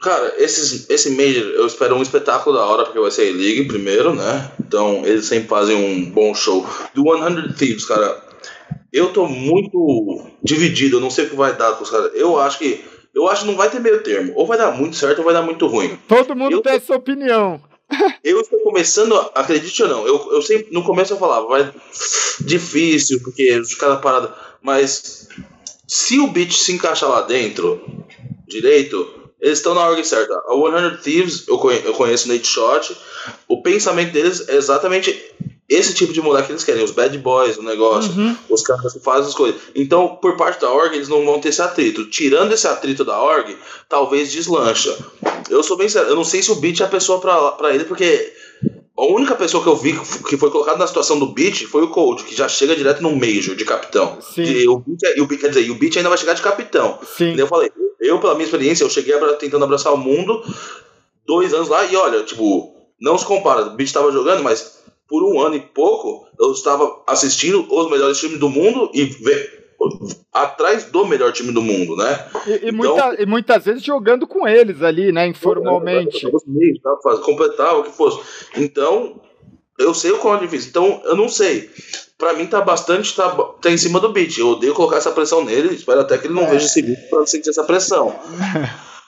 Cara, 0.01 0.33
esses, 0.39 0.89
esse 0.89 1.11
Major 1.11 1.43
eu 1.43 1.67
espero 1.67 1.95
um 1.95 2.01
espetáculo 2.01 2.55
da 2.55 2.65
hora, 2.65 2.85
porque 2.85 2.99
vai 2.99 3.11
ser 3.11 3.29
A-League 3.29 3.65
primeiro, 3.65 4.15
né? 4.15 4.51
Então 4.59 5.05
eles 5.05 5.25
sempre 5.25 5.47
fazem 5.47 5.75
um 5.75 6.09
bom 6.09 6.33
show. 6.33 6.65
Do 6.95 7.03
100 7.03 7.53
Thieves, 7.53 7.85
cara, 7.85 8.19
eu 8.91 9.13
tô 9.13 9.27
muito 9.27 10.25
dividido, 10.43 10.97
eu 10.97 11.01
não 11.01 11.11
sei 11.11 11.25
o 11.25 11.29
que 11.29 11.35
vai 11.35 11.55
dar 11.55 11.73
com 11.73 11.83
os 11.83 11.91
caras. 11.91 12.13
Eu 12.15 12.39
acho 12.39 12.57
que 12.57 12.83
eu 13.17 13.27
acho 13.27 13.41
que 13.41 13.47
não 13.47 13.57
vai 13.57 13.67
ter 13.67 13.79
meio 13.79 14.03
termo. 14.03 14.31
Ou 14.35 14.45
vai 14.45 14.59
dar 14.59 14.71
muito 14.71 14.95
certo 14.95 15.19
ou 15.19 15.25
vai 15.25 15.33
dar 15.33 15.41
muito 15.41 15.65
ruim. 15.65 15.97
Todo 16.07 16.35
mundo 16.35 16.51
eu, 16.51 16.61
tem 16.61 16.73
essa 16.73 16.95
opinião. 16.95 17.59
Eu 18.23 18.41
estou 18.41 18.59
começando, 18.59 19.17
acredite 19.33 19.81
ou 19.81 19.89
não, 19.89 20.05
eu, 20.05 20.33
eu 20.33 20.41
sempre, 20.41 20.71
no 20.73 20.83
começo 20.83 21.13
eu 21.13 21.17
falava, 21.17 21.47
vai 21.47 21.73
difícil, 22.41 23.21
porque 23.23 23.57
os 23.57 23.73
caras 23.73 24.01
parados. 24.01 24.29
Mas 24.61 25.29
se 25.87 26.19
o 26.19 26.27
beat 26.27 26.51
se 26.51 26.73
encaixa 26.73 27.07
lá 27.07 27.21
dentro, 27.21 27.81
direito, 28.45 29.31
eles 29.41 29.59
estão 29.59 29.73
na 29.73 29.87
org 29.87 30.03
certa. 30.03 30.35
A 30.35 30.91
100 30.91 30.97
Thieves, 31.01 31.47
eu 31.47 31.57
conheço, 31.57 31.87
eu 31.87 31.93
conheço 31.93 32.29
o 32.29 32.33
Nate 32.33 32.47
Shot, 32.47 32.95
o 33.47 33.63
pensamento 33.63 34.11
deles 34.11 34.47
é 34.47 34.57
exatamente 34.57 35.19
esse 35.69 35.93
tipo 35.93 36.13
de 36.13 36.21
moleque 36.21 36.51
eles 36.51 36.63
querem, 36.63 36.83
os 36.83 36.91
bad 36.91 37.17
boys, 37.17 37.57
o 37.57 37.63
negócio, 37.63 38.11
uhum. 38.13 38.35
os 38.49 38.61
caras 38.61 38.93
que 38.93 38.99
fazem 38.99 39.27
as 39.27 39.35
coisas. 39.35 39.59
Então, 39.75 40.15
por 40.21 40.37
parte 40.37 40.61
da 40.61 40.71
org, 40.71 40.95
eles 40.95 41.09
não 41.09 41.25
vão 41.25 41.41
ter 41.41 41.49
esse 41.49 41.61
atrito. 41.61 42.09
Tirando 42.09 42.53
esse 42.53 42.67
atrito 42.67 43.03
da 43.03 43.21
org, 43.21 43.53
talvez 43.89 44.31
deslancha. 44.31 44.97
Eu 45.49 45.61
sou 45.61 45.75
bem 45.75 45.89
sério, 45.89 46.09
eu 46.09 46.15
não 46.15 46.23
sei 46.23 46.41
se 46.41 46.51
o 46.51 46.55
Beat 46.55 46.79
é 46.79 46.85
a 46.85 46.87
pessoa 46.87 47.19
pra, 47.19 47.51
pra 47.51 47.75
ele, 47.75 47.83
porque 47.83 48.33
a 48.97 49.05
única 49.05 49.35
pessoa 49.35 49.61
que 49.61 49.69
eu 49.69 49.75
vi 49.75 49.93
que 50.27 50.37
foi 50.37 50.49
colocada 50.49 50.77
na 50.77 50.87
situação 50.87 51.19
do 51.19 51.27
Beat 51.27 51.65
foi 51.65 51.83
o 51.83 51.89
Cold, 51.89 52.23
que 52.23 52.35
já 52.35 52.47
chega 52.47 52.75
direto 52.75 53.03
no 53.03 53.13
Major 53.13 53.53
de 53.53 53.65
capitão. 53.65 54.19
Sim. 54.21 54.43
E 54.43 54.67
o 54.69 54.79
Beat, 54.79 55.03
é, 55.03 55.17
e 55.17 55.21
o, 55.21 55.27
quer 55.27 55.49
dizer, 55.49 55.63
e 55.63 55.71
o 55.71 55.75
Beat 55.75 55.97
ainda 55.97 56.09
vai 56.09 56.17
chegar 56.17 56.33
de 56.33 56.41
capitão. 56.41 56.97
Sim. 57.17 57.35
E 57.35 57.39
eu 57.39 57.47
falei, 57.47 57.69
eu, 57.99 58.19
pela 58.19 58.35
minha 58.35 58.45
experiência, 58.45 58.85
eu 58.85 58.89
cheguei 58.89 59.13
tentando 59.37 59.65
abraçar 59.65 59.93
o 59.93 59.97
mundo 59.97 60.41
dois 61.25 61.53
anos 61.53 61.67
lá 61.67 61.85
e 61.85 61.95
olha, 61.97 62.23
tipo, 62.23 62.73
não 62.99 63.17
se 63.17 63.25
compara. 63.25 63.63
O 63.63 63.71
Beat 63.71 63.87
estava 63.87 64.11
jogando, 64.11 64.41
mas 64.41 64.76
por 65.07 65.23
um 65.23 65.39
ano 65.39 65.55
e 65.55 65.59
pouco, 65.59 66.27
eu 66.39 66.51
estava 66.51 67.01
assistindo 67.07 67.65
os 67.69 67.89
melhores 67.89 68.19
times 68.19 68.39
do 68.39 68.49
mundo 68.49 68.91
e 68.93 69.05
ver, 69.05 69.57
atrás 70.33 70.85
do 70.85 71.05
melhor 71.05 71.31
time 71.31 71.51
do 71.51 71.61
mundo, 71.61 71.95
né? 71.95 72.27
E, 72.45 72.51
e, 72.51 72.55
então, 72.69 72.73
muita, 72.73 73.21
e 73.21 73.25
muitas 73.25 73.65
vezes 73.65 73.83
jogando 73.83 74.27
com 74.27 74.47
eles 74.47 74.81
ali, 74.81 75.11
né? 75.11 75.27
Informalmente. 75.27 76.25
Eu, 76.25 76.31
eu, 76.31 77.11
eu, 77.11 77.19
completava 77.19 77.79
o 77.79 77.83
que 77.83 77.91
fosse. 77.91 78.19
Então, 78.55 79.21
eu 79.77 79.93
sei 79.93 80.11
o 80.11 80.17
quão 80.17 80.35
é 80.35 80.39
difícil. 80.39 80.69
Então, 80.69 81.01
eu 81.05 81.15
não 81.15 81.29
sei. 81.29 81.69
Pra 82.17 82.33
mim 82.33 82.47
tá 82.47 82.61
bastante, 82.61 83.15
tá, 83.15 83.29
tá 83.61 83.69
em 83.69 83.77
cima 83.77 83.99
do 83.99 84.11
beat. 84.11 84.37
Eu 84.37 84.49
odeio 84.49 84.73
colocar 84.73 84.97
essa 84.97 85.11
pressão 85.11 85.45
nele, 85.45 85.75
espero 85.75 86.01
até 86.01 86.17
que 86.17 86.27
ele 86.27 86.33
não 86.33 86.43
é. 86.43 86.49
veja 86.49 86.65
esse 86.65 86.81
vídeo 86.81 87.09
pra 87.09 87.25
sentir 87.25 87.49
essa 87.49 87.63
pressão. 87.63 88.15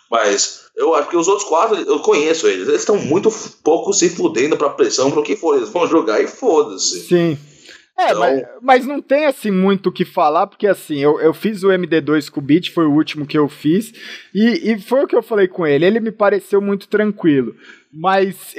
Mas 0.10 0.69
eu 0.76 0.95
acho 0.95 1.10
que 1.10 1.18
os 1.18 1.27
outros 1.27 1.48
quatro, 1.48 1.77
eu 1.77 1.99
conheço 1.99 2.48
eles. 2.48 2.68
Eles 2.68 2.81
estão 2.81 2.98
muito 2.98 3.30
pouco 3.64 3.94
se 3.94 4.10
fudendo 4.10 4.57
pra 4.57 4.69
pressão, 4.69 5.11
pro 5.11 5.23
que 5.23 5.36
for. 5.36 5.56
Eles 5.56 5.69
vão 5.69 5.88
jogar 5.88 6.22
e 6.22 6.27
foda-se. 6.27 7.02
Sim. 7.02 7.38
É, 7.98 8.06
então... 8.06 8.19
mas, 8.19 8.44
mas 8.61 8.86
não 8.86 9.02
tem 9.02 9.26
assim 9.26 9.52
muito 9.52 9.90
o 9.90 9.91
que 9.91 10.06
falar, 10.06 10.48
porque 10.48 10.65
assim, 10.65 10.99
eu, 10.99 11.19
eu 11.19 11.34
fiz 11.34 11.64
o 11.64 11.68
MD2 11.68 12.30
com 12.30 12.40
o 12.40 12.44
Beat, 12.44 12.72
foi 12.72 12.86
o 12.86 12.94
último 12.94 13.27
que 13.27 13.38
eu 13.38 13.49
fiz, 13.49 13.91
e, 14.34 14.72
e 14.72 14.80
foi 14.80 15.03
o 15.03 15.07
que 15.07 15.15
eu 15.15 15.22
falei 15.22 15.49
com 15.49 15.68
ele. 15.68 15.86
Ele 15.86 15.99
me 15.99 16.11
pareceu 16.11 16.61
muito 16.61 16.88
tranquilo, 16.88 17.53
mas 17.91 18.56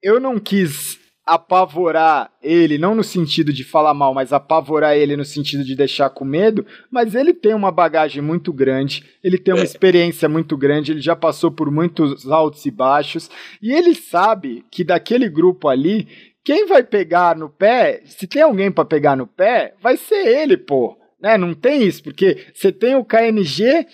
eu 0.00 0.20
não 0.20 0.38
quis 0.38 1.00
apavorar 1.26 2.30
ele, 2.42 2.76
não 2.76 2.94
no 2.94 3.02
sentido 3.02 3.52
de 3.52 3.64
falar 3.64 3.94
mal, 3.94 4.12
mas 4.12 4.32
apavorar 4.32 4.94
ele 4.94 5.16
no 5.16 5.24
sentido 5.24 5.64
de 5.64 5.74
deixar 5.74 6.10
com 6.10 6.24
medo, 6.24 6.66
mas 6.90 7.14
ele 7.14 7.32
tem 7.32 7.54
uma 7.54 7.70
bagagem 7.70 8.22
muito 8.22 8.52
grande, 8.52 9.04
ele 9.22 9.38
tem 9.38 9.54
uma 9.54 9.62
é. 9.62 9.64
experiência 9.64 10.28
muito 10.28 10.56
grande, 10.56 10.92
ele 10.92 11.00
já 11.00 11.16
passou 11.16 11.50
por 11.50 11.70
muitos 11.70 12.30
altos 12.30 12.66
e 12.66 12.70
baixos, 12.70 13.30
e 13.62 13.72
ele 13.72 13.94
sabe 13.94 14.64
que 14.70 14.84
daquele 14.84 15.28
grupo 15.28 15.68
ali, 15.68 16.06
quem 16.44 16.66
vai 16.66 16.82
pegar 16.82 17.34
no 17.34 17.48
pé, 17.48 18.02
se 18.04 18.26
tem 18.26 18.42
alguém 18.42 18.70
para 18.70 18.84
pegar 18.84 19.16
no 19.16 19.26
pé, 19.26 19.74
vai 19.82 19.96
ser 19.96 20.26
ele, 20.26 20.58
pô. 20.58 20.98
Né? 21.18 21.38
Não 21.38 21.54
tem 21.54 21.82
isso, 21.84 22.02
porque 22.02 22.48
você 22.52 22.70
tem 22.70 22.94
o 22.96 23.04
KNG 23.04 23.86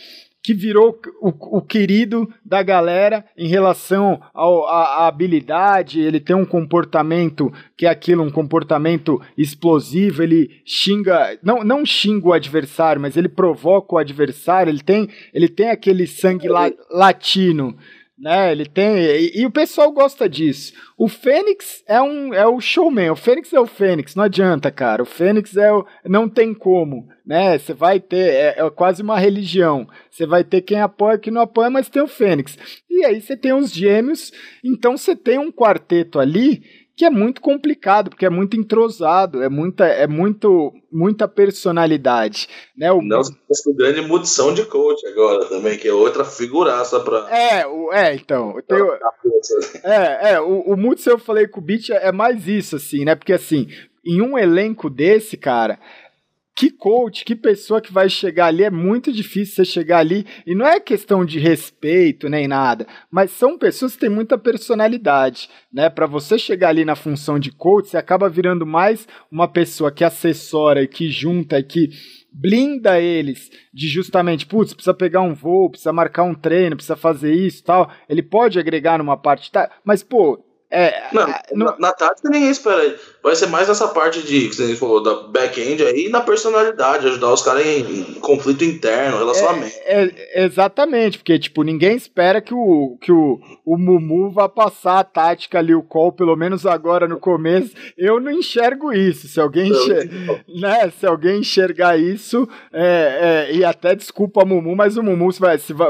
que 0.42 0.54
virou 0.54 0.98
o, 1.20 1.58
o, 1.58 1.62
querido 1.62 2.28
da 2.44 2.62
galera 2.62 3.24
em 3.36 3.46
relação 3.46 4.20
à 4.34 5.06
habilidade, 5.06 6.00
ele 6.00 6.18
tem 6.18 6.34
um 6.34 6.46
comportamento 6.46 7.52
que 7.76 7.86
é 7.86 7.90
aquilo, 7.90 8.22
um 8.22 8.30
comportamento 8.30 9.20
explosivo, 9.36 10.22
ele 10.22 10.62
xinga, 10.64 11.38
não, 11.42 11.62
não 11.62 11.84
xinga 11.84 12.28
o 12.28 12.32
adversário, 12.32 13.00
mas 13.00 13.16
ele 13.16 13.28
provoca 13.28 13.94
o 13.94 13.98
adversário, 13.98 14.70
ele 14.70 14.82
tem, 14.82 15.08
ele 15.34 15.48
tem 15.48 15.68
aquele 15.68 16.06
sangue 16.06 16.48
la, 16.48 16.70
latino 16.90 17.76
né? 18.20 18.52
Ele 18.52 18.66
tem 18.66 18.98
e, 18.98 19.40
e, 19.40 19.46
o 19.46 19.50
pessoal 19.50 19.90
gosta 19.90 20.28
disso. 20.28 20.74
O 20.96 21.08
Fênix 21.08 21.82
é 21.86 22.00
um 22.02 22.34
é 22.34 22.46
o 22.46 22.60
showman. 22.60 23.10
O 23.10 23.16
Fênix 23.16 23.52
é 23.52 23.58
o 23.58 23.66
Fênix. 23.66 24.14
Não 24.14 24.24
adianta, 24.24 24.70
cara. 24.70 25.02
O 25.02 25.06
Fênix 25.06 25.56
é 25.56 25.72
o 25.72 25.86
não 26.04 26.28
tem 26.28 26.52
como, 26.52 27.08
né? 27.24 27.58
Você 27.58 27.72
vai 27.72 27.98
ter 27.98 28.28
é, 28.34 28.54
é 28.58 28.70
quase 28.70 29.02
uma 29.02 29.18
religião. 29.18 29.88
Você 30.10 30.26
vai 30.26 30.44
ter 30.44 30.60
quem 30.60 30.80
apoia, 30.80 31.18
quem 31.18 31.32
não 31.32 31.40
apoia, 31.40 31.70
mas 31.70 31.88
tem 31.88 32.02
o 32.02 32.06
Fênix. 32.06 32.58
E 32.90 33.04
aí 33.04 33.20
você 33.20 33.34
tem 33.34 33.54
os 33.54 33.72
Gêmeos. 33.72 34.30
Então 34.62 34.98
você 34.98 35.16
tem 35.16 35.38
um 35.38 35.50
quarteto 35.50 36.20
ali 36.20 36.62
que 37.00 37.04
é 37.06 37.08
muito 37.08 37.40
complicado, 37.40 38.10
porque 38.10 38.26
é 38.26 38.28
muito 38.28 38.58
entrosado, 38.58 39.42
é 39.42 39.48
muita, 39.48 39.86
é 39.86 40.06
muito, 40.06 40.70
muita 40.92 41.26
personalidade. 41.26 42.46
Né? 42.76 42.92
O... 42.92 43.00
Não, 43.00 43.22
o 43.22 43.74
grande 43.74 44.02
Mudição 44.02 44.52
de 44.52 44.66
coach 44.66 45.06
agora 45.06 45.46
também, 45.46 45.78
que 45.78 45.88
é 45.88 45.92
outra 45.94 46.26
figuraça 46.26 47.00
para. 47.00 47.20
É, 47.34 47.66
o, 47.66 47.90
é, 47.90 48.14
então. 48.14 48.54
Tenho... 48.68 48.92
É, 49.82 50.32
é, 50.32 50.40
o, 50.42 50.60
o 50.60 50.76
Mudição 50.76 51.14
eu 51.14 51.18
falei 51.18 51.48
com 51.48 51.58
o 51.58 51.62
Beat 51.62 51.88
é 51.88 52.12
mais 52.12 52.46
isso, 52.46 52.76
assim, 52.76 53.06
né? 53.06 53.14
Porque 53.14 53.32
assim, 53.32 53.68
em 54.04 54.20
um 54.20 54.36
elenco 54.36 54.90
desse, 54.90 55.38
cara, 55.38 55.80
que 56.54 56.70
coach, 56.70 57.24
que 57.24 57.34
pessoa 57.34 57.80
que 57.80 57.92
vai 57.92 58.08
chegar 58.08 58.46
ali, 58.46 58.64
é 58.64 58.70
muito 58.70 59.12
difícil 59.12 59.54
você 59.54 59.64
chegar 59.64 59.98
ali, 59.98 60.26
e 60.46 60.54
não 60.54 60.66
é 60.66 60.78
questão 60.78 61.24
de 61.24 61.38
respeito 61.38 62.28
nem 62.28 62.46
nada, 62.46 62.86
mas 63.10 63.30
são 63.30 63.56
pessoas 63.56 63.94
que 63.94 64.00
têm 64.00 64.10
muita 64.10 64.36
personalidade, 64.36 65.48
né? 65.72 65.88
Para 65.88 66.06
você 66.06 66.38
chegar 66.38 66.68
ali 66.68 66.84
na 66.84 66.94
função 66.96 67.38
de 67.38 67.50
coach, 67.50 67.88
você 67.88 67.96
acaba 67.96 68.28
virando 68.28 68.66
mais 68.66 69.08
uma 69.30 69.48
pessoa 69.48 69.90
que 69.90 70.04
assessora 70.04 70.82
e 70.82 70.88
que 70.88 71.08
junta 71.10 71.58
e 71.58 71.62
que 71.62 71.90
blinda 72.32 73.00
eles 73.00 73.50
de 73.72 73.88
justamente, 73.88 74.46
putz, 74.46 74.72
precisa 74.72 74.94
pegar 74.94 75.22
um 75.22 75.34
voo, 75.34 75.70
precisa 75.70 75.92
marcar 75.92 76.22
um 76.22 76.34
treino, 76.34 76.76
precisa 76.76 76.96
fazer 76.96 77.32
isso 77.32 77.64
tal. 77.64 77.90
Ele 78.08 78.22
pode 78.22 78.58
agregar 78.58 78.98
numa 78.98 79.16
parte, 79.16 79.50
tá? 79.50 79.70
Mas, 79.84 80.02
pô, 80.02 80.44
é, 80.70 81.08
não, 81.12 81.26
no... 81.52 81.64
na, 81.64 81.76
na 81.78 81.92
tática 81.92 82.28
ninguém 82.30 82.50
espera 82.50 82.96
vai 83.22 83.34
ser 83.36 83.46
mais 83.46 83.68
essa 83.68 83.88
parte 83.88 84.22
de, 84.22 84.48
que 84.48 84.54
você 84.54 84.74
falou, 84.76 85.02
da 85.02 85.28
back-end 85.28 85.82
aí, 85.82 86.08
na 86.08 86.20
personalidade, 86.20 87.06
ajudar 87.06 87.32
os 87.32 87.42
caras 87.42 87.66
em, 87.66 87.80
em, 87.80 88.04
conflito 88.14 88.64
interno, 88.64 89.18
relacionamento. 89.18 89.74
É, 89.84 90.04
é, 90.04 90.44
exatamente, 90.44 91.18
porque, 91.18 91.38
tipo, 91.38 91.62
ninguém 91.62 91.96
espera 91.96 92.40
que 92.40 92.54
o, 92.54 92.96
que 93.00 93.12
o, 93.12 93.40
o 93.64 93.76
Mumu 93.76 94.30
vá 94.30 94.48
passar 94.48 95.00
a 95.00 95.04
tática 95.04 95.58
ali, 95.58 95.74
o 95.74 95.82
call, 95.82 96.12
pelo 96.12 96.34
menos 96.36 96.64
agora 96.64 97.06
no 97.06 97.18
começo. 97.18 97.74
Eu 97.96 98.20
não 98.20 98.30
enxergo 98.30 98.92
isso. 98.92 99.28
Se 99.28 99.40
alguém, 99.40 99.70
enxer... 99.70 100.10
né, 100.48 100.90
se 100.98 101.06
alguém 101.06 101.40
enxergar 101.40 101.98
isso, 101.98 102.48
é, 102.72 103.48
é, 103.50 103.54
e 103.54 103.64
até 103.64 103.94
desculpa 103.94 104.44
Mumu, 104.44 104.74
mas 104.74 104.96
o 104.96 105.02
Mumu 105.02 105.30
vai, 105.32 105.58
se 105.58 105.72
vai, 105.72 105.88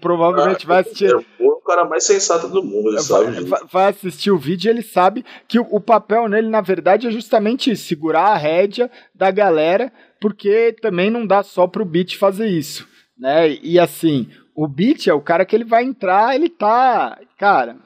provavelmente 0.00 0.64
ah, 0.64 0.68
vai 0.68 0.80
assistir. 0.80 1.10
É 1.10 1.44
o 1.44 1.60
cara 1.64 1.84
mais 1.84 2.04
sensato 2.04 2.48
do 2.48 2.62
mundo, 2.62 2.88
ele 2.88 2.96
vai, 2.96 3.02
sabe. 3.02 3.44
Vai, 3.44 3.60
vai 3.70 3.88
assistir 3.88 4.30
o 4.30 4.38
vídeo 4.38 4.68
e 4.68 4.70
ele 4.70 4.82
sabe 4.82 5.24
que 5.48 5.58
o, 5.58 5.66
o 5.70 5.80
papel 5.80 6.28
nele 6.28 6.53
na 6.54 6.60
verdade, 6.60 7.08
é 7.08 7.10
justamente 7.10 7.76
segurar 7.76 8.28
a 8.28 8.36
rédea 8.36 8.88
da 9.12 9.28
galera, 9.28 9.92
porque 10.20 10.72
também 10.80 11.10
não 11.10 11.26
dá 11.26 11.42
só 11.42 11.66
pro 11.66 11.84
Beat 11.84 12.16
fazer 12.16 12.46
isso, 12.46 12.86
né? 13.18 13.58
E 13.60 13.76
assim, 13.76 14.30
o 14.54 14.68
Beat 14.68 15.08
é 15.08 15.12
o 15.12 15.20
cara 15.20 15.44
que 15.44 15.56
ele 15.56 15.64
vai 15.64 15.82
entrar, 15.82 16.32
ele 16.32 16.48
tá, 16.48 17.18
cara, 17.36 17.76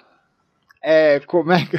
é, 0.84 1.18
como 1.20 1.50
é 1.50 1.64
que... 1.64 1.78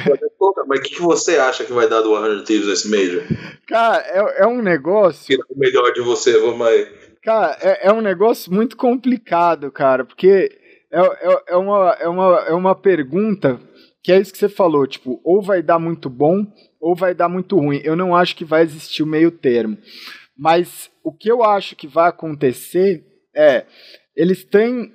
Mas 0.66 0.80
o 0.80 0.82
que, 0.82 0.96
que, 0.96 1.00
você 1.00 1.38
acha 1.38 1.62
que 1.62 1.72
vai 1.72 1.88
dar 1.88 2.00
do 2.00 2.12
100 2.38 2.44
Thieves 2.44 2.66
nesse 2.66 2.90
Major? 2.90 3.22
Cara, 3.68 4.02
é, 4.08 4.42
é 4.42 4.46
um 4.48 4.60
negócio... 4.60 5.38
o 5.48 5.56
melhor 5.56 5.92
de 5.92 6.00
você, 6.00 6.40
vamos 6.40 6.66
aí. 6.66 6.88
Cara, 7.22 7.56
é, 7.60 7.86
é 7.86 7.92
um 7.92 8.00
negócio 8.00 8.52
muito 8.52 8.76
complicado, 8.76 9.70
cara, 9.70 10.04
porque 10.04 10.58
é, 10.90 11.00
é, 11.00 11.42
é, 11.50 11.56
uma, 11.56 11.96
é, 12.00 12.08
uma, 12.08 12.38
é 12.48 12.52
uma 12.52 12.74
pergunta 12.74 13.60
que 14.02 14.10
é 14.10 14.18
isso 14.18 14.32
que 14.32 14.38
você 14.38 14.48
falou, 14.48 14.86
tipo, 14.86 15.20
ou 15.22 15.42
vai 15.42 15.62
dar 15.62 15.78
muito 15.78 16.08
bom 16.08 16.46
ou 16.80 16.94
vai 16.94 17.14
dar 17.14 17.28
muito 17.28 17.58
ruim. 17.58 17.80
Eu 17.84 17.94
não 17.94 18.16
acho 18.16 18.34
que 18.34 18.44
vai 18.44 18.62
existir 18.62 19.02
o 19.02 19.06
meio 19.06 19.30
termo. 19.30 19.76
Mas 20.36 20.90
o 21.04 21.12
que 21.12 21.30
eu 21.30 21.44
acho 21.44 21.76
que 21.76 21.86
vai 21.86 22.08
acontecer 22.08 23.04
é, 23.36 23.66
eles 24.16 24.44
têm 24.44 24.92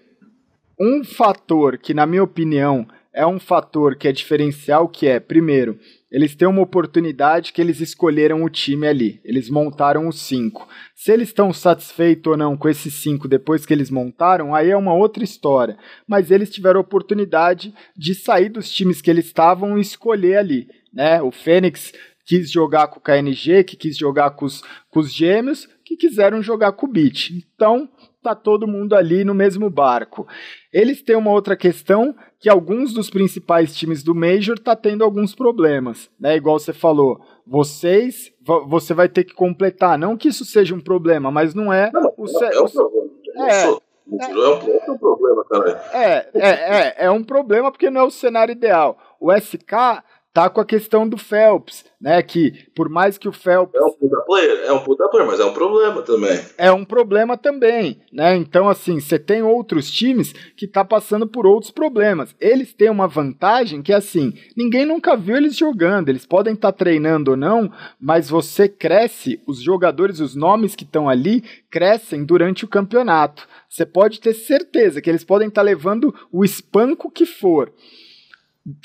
um 0.80 1.04
fator 1.04 1.78
que, 1.78 1.94
na 1.94 2.06
minha 2.06 2.24
opinião, 2.24 2.88
é 3.14 3.26
um 3.26 3.40
fator 3.40 3.96
que 3.96 4.10
é 4.10 4.12
diferencial, 4.12 4.90
que 4.90 5.08
é, 5.08 5.22
primeiro, 5.22 5.80
eles 6.12 6.36
têm 6.36 6.48
uma 6.48 6.62
oportunidade 6.62 7.54
que 7.54 7.62
eles 7.62 7.80
escolheram 7.80 8.44
o 8.44 8.50
time 8.50 8.86
ali. 8.88 9.22
Eles 9.24 9.50
montaram 9.50 10.08
os 10.08 10.20
cinco. 10.20 10.68
Se 10.94 11.12
eles 11.12 11.30
estão 11.30 11.54
satisfeitos 11.54 12.30
ou 12.30 12.38
não 12.38 12.58
com 12.58 12.68
esses 12.68 12.94
cinco 12.94 13.28
depois 13.28 13.66
que 13.66 13.74
eles 13.74 13.90
montaram, 13.90 14.54
aí 14.54 14.70
é 14.70 14.78
uma 14.78 14.94
outra 14.94 15.24
história. 15.24 15.78
Mas 16.06 16.30
eles 16.30 16.50
tiveram 16.50 16.80
a 16.80 16.82
oportunidade 16.82 17.74
de 17.96 18.14
sair 18.14 18.50
dos 18.50 18.70
times 18.70 19.02
que 19.02 19.10
eles 19.10 19.26
estavam 19.26 19.78
e 19.78 19.82
escolher 19.82 20.38
ali. 20.38 20.68
Né? 20.96 21.22
O 21.22 21.32
Fênix 21.32 21.92
quis 22.26 22.50
jogar 22.50 22.88
com 22.88 23.00
o 23.00 23.02
KNG, 23.02 23.64
que 23.64 23.76
quis 23.76 23.98
jogar 23.98 24.32
com 24.32 24.46
os, 24.46 24.64
com 24.90 25.00
os 25.00 25.14
gêmeos, 25.14 25.68
que 25.84 25.96
quiseram 25.96 26.42
jogar 26.42 26.72
com 26.72 26.88
o 26.88 26.90
Beat. 26.90 27.30
Então, 27.32 27.88
tá 28.24 28.34
todo 28.34 28.68
mundo 28.68 28.96
ali 28.96 29.24
no 29.24 29.36
mesmo 29.36 29.70
barco. 29.70 30.28
Eles 30.74 31.04
têm 31.04 31.16
uma 31.16 31.30
outra 31.30 31.56
questão 31.56 32.16
que 32.40 32.50
alguns 32.50 32.92
dos 32.92 33.10
principais 33.10 33.76
times 33.76 34.02
do 34.02 34.16
Major 34.16 34.58
tá 34.58 34.76
tendo 34.76 35.04
alguns 35.04 35.36
problemas, 35.36 36.10
né? 36.20 36.36
Igual 36.36 36.58
você 36.58 36.74
falou, 36.74 37.22
vocês, 37.46 38.34
você 38.68 38.96
vai 38.96 39.08
ter 39.08 39.26
que 39.26 39.36
completar, 39.36 40.00
não 40.00 40.18
que 40.18 40.30
isso 40.30 40.44
seja 40.44 40.74
um 40.74 40.82
problema, 40.82 41.30
mas 41.30 41.54
não 41.54 41.72
é 41.72 41.92
não, 41.94 42.12
o, 42.18 42.26
não, 42.26 42.44
é 42.44 42.62
um 42.62 42.70
problema. 42.70 43.06
É, 43.38 43.86
é, 44.16 44.76
é, 44.86 44.92
um, 44.92 44.98
problema, 44.98 45.46
cara. 45.46 45.82
É, 45.94 46.30
é, 46.34 46.50
é, 46.50 46.96
é 47.06 47.12
um 47.12 47.24
problema 47.24 47.72
porque 47.72 47.90
não 47.90 48.02
é 48.02 48.04
o 48.04 48.12
cenário 48.12 48.52
ideal. 48.52 48.98
O 49.20 49.32
SK 49.34 50.04
tá 50.36 50.50
com 50.50 50.60
a 50.60 50.66
questão 50.66 51.08
do 51.08 51.18
Phelps, 51.18 51.86
né? 52.00 52.22
Que 52.22 52.68
por 52.76 52.90
mais 52.90 53.18
que 53.18 53.26
o 53.26 53.32
Phelps. 53.32 53.74
É 53.74 53.86
um 53.86 53.94
puta 53.94 54.22
player, 54.26 54.66
é 54.66 54.74
um 54.74 54.80
puta 54.84 55.08
player, 55.08 55.26
mas 55.26 55.40
é 55.40 55.46
um 55.46 55.54
problema 55.54 56.02
também. 56.02 56.46
É 56.58 56.72
um 56.74 56.84
problema 56.84 57.38
também, 57.38 58.02
né? 58.12 58.36
Então, 58.36 58.68
assim, 58.68 59.00
você 59.00 59.18
tem 59.18 59.42
outros 59.42 59.90
times 59.90 60.34
que 60.58 60.68
tá 60.68 60.84
passando 60.84 61.26
por 61.26 61.48
outros 61.48 61.72
problemas. 61.72 62.36
Eles 62.38 62.74
têm 62.74 62.90
uma 62.90 63.08
vantagem 63.08 63.82
que, 63.82 63.94
assim, 63.94 64.34
ninguém 64.58 64.86
nunca 64.86 65.16
viu 65.16 65.38
eles 65.38 65.56
jogando. 65.56 66.10
Eles 66.10 66.26
podem 66.26 66.54
estar 66.54 66.74
tá 66.74 66.78
treinando 66.78 67.32
ou 67.32 67.38
não, 67.38 67.72
mas 67.98 68.30
você 68.30 68.68
cresce, 68.68 69.42
os 69.48 69.62
jogadores, 69.62 70.20
os 70.20 70.36
nomes 70.36 70.76
que 70.76 70.84
estão 70.84 71.08
ali, 71.08 71.46
crescem 71.72 72.26
durante 72.26 72.66
o 72.66 72.68
campeonato. 72.68 73.48
Você 73.70 73.86
pode 73.86 74.20
ter 74.20 74.34
certeza 74.34 75.02
que 75.02 75.10
eles 75.10 75.24
podem 75.24 75.48
estar 75.48 75.62
tá 75.62 75.66
levando 75.66 76.14
o 76.30 76.44
espanco 76.44 77.10
que 77.10 77.26
for 77.26 77.72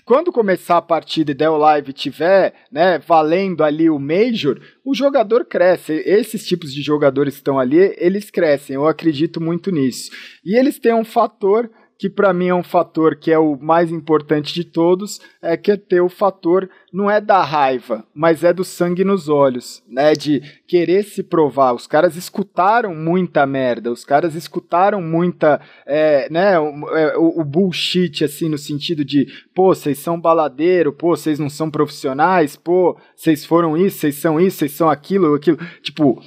quando 0.05 0.31
começar 0.31 0.77
a 0.77 0.82
partida 0.82 1.31
e 1.31 1.35
der 1.35 1.48
o 1.48 1.57
live 1.57 1.93
tiver, 1.93 2.52
né, 2.70 2.98
valendo 2.98 3.65
ali 3.65 3.89
o 3.89 3.98
Major, 3.98 4.61
o 4.85 4.94
jogador 4.94 5.47
cresce. 5.47 5.94
Esses 6.05 6.47
tipos 6.47 6.74
de 6.74 6.82
jogadores 6.82 7.35
que 7.35 7.40
estão 7.40 7.59
ali, 7.59 7.94
eles 7.97 8.31
crescem. 8.31 8.77
Eu 8.77 8.86
acredito 8.86 9.40
muito 9.40 9.70
nisso. 9.70 10.11
E 10.44 10.59
eles 10.59 10.78
têm 10.78 10.94
um 10.94 11.05
fator 11.05 11.70
que 12.01 12.09
para 12.09 12.33
mim 12.33 12.47
é 12.47 12.55
um 12.55 12.63
fator 12.63 13.15
que 13.15 13.31
é 13.31 13.39
o 13.39 13.59
mais 13.61 13.93
importante 13.93 14.55
de 14.55 14.65
todos, 14.65 15.21
é 15.43 15.55
que 15.55 15.71
é 15.71 15.77
ter 15.77 16.01
o 16.01 16.09
fator 16.09 16.67
não 16.91 17.11
é 17.11 17.21
da 17.21 17.45
raiva, 17.45 18.07
mas 18.15 18.43
é 18.43 18.55
do 18.55 18.65
sangue 18.65 19.05
nos 19.05 19.29
olhos, 19.29 19.83
né, 19.87 20.15
de 20.15 20.41
querer 20.67 21.05
se 21.05 21.23
provar. 21.23 21.75
Os 21.75 21.87
caras 21.87 22.17
escutaram 22.17 22.95
muita 22.95 23.45
merda, 23.45 23.93
os 23.93 24.03
caras 24.03 24.35
escutaram 24.35 25.03
muita, 25.03 25.61
é, 25.85 26.27
né, 26.31 26.59
o, 26.59 26.89
é, 26.97 27.19
o, 27.19 27.43
o, 27.43 27.45
bullshit, 27.45 28.25
assim, 28.25 28.49
no 28.49 28.57
sentido 28.57 29.05
de, 29.05 29.27
pô, 29.55 29.75
vocês 29.75 29.99
são 29.99 30.19
baladeiro, 30.19 30.95
pô, 30.95 31.15
vocês 31.15 31.39
não 31.39 31.51
são 31.51 31.71
profissionais, 31.71 32.57
pô, 32.57 32.99
vocês 33.15 33.45
foram 33.45 33.77
isso, 33.77 33.99
vocês 33.99 34.15
são 34.15 34.41
isso, 34.41 34.57
vocês 34.57 34.73
são 34.73 34.89
aquilo, 34.89 35.35
aquilo. 35.35 35.59
Tipo, 35.83 36.19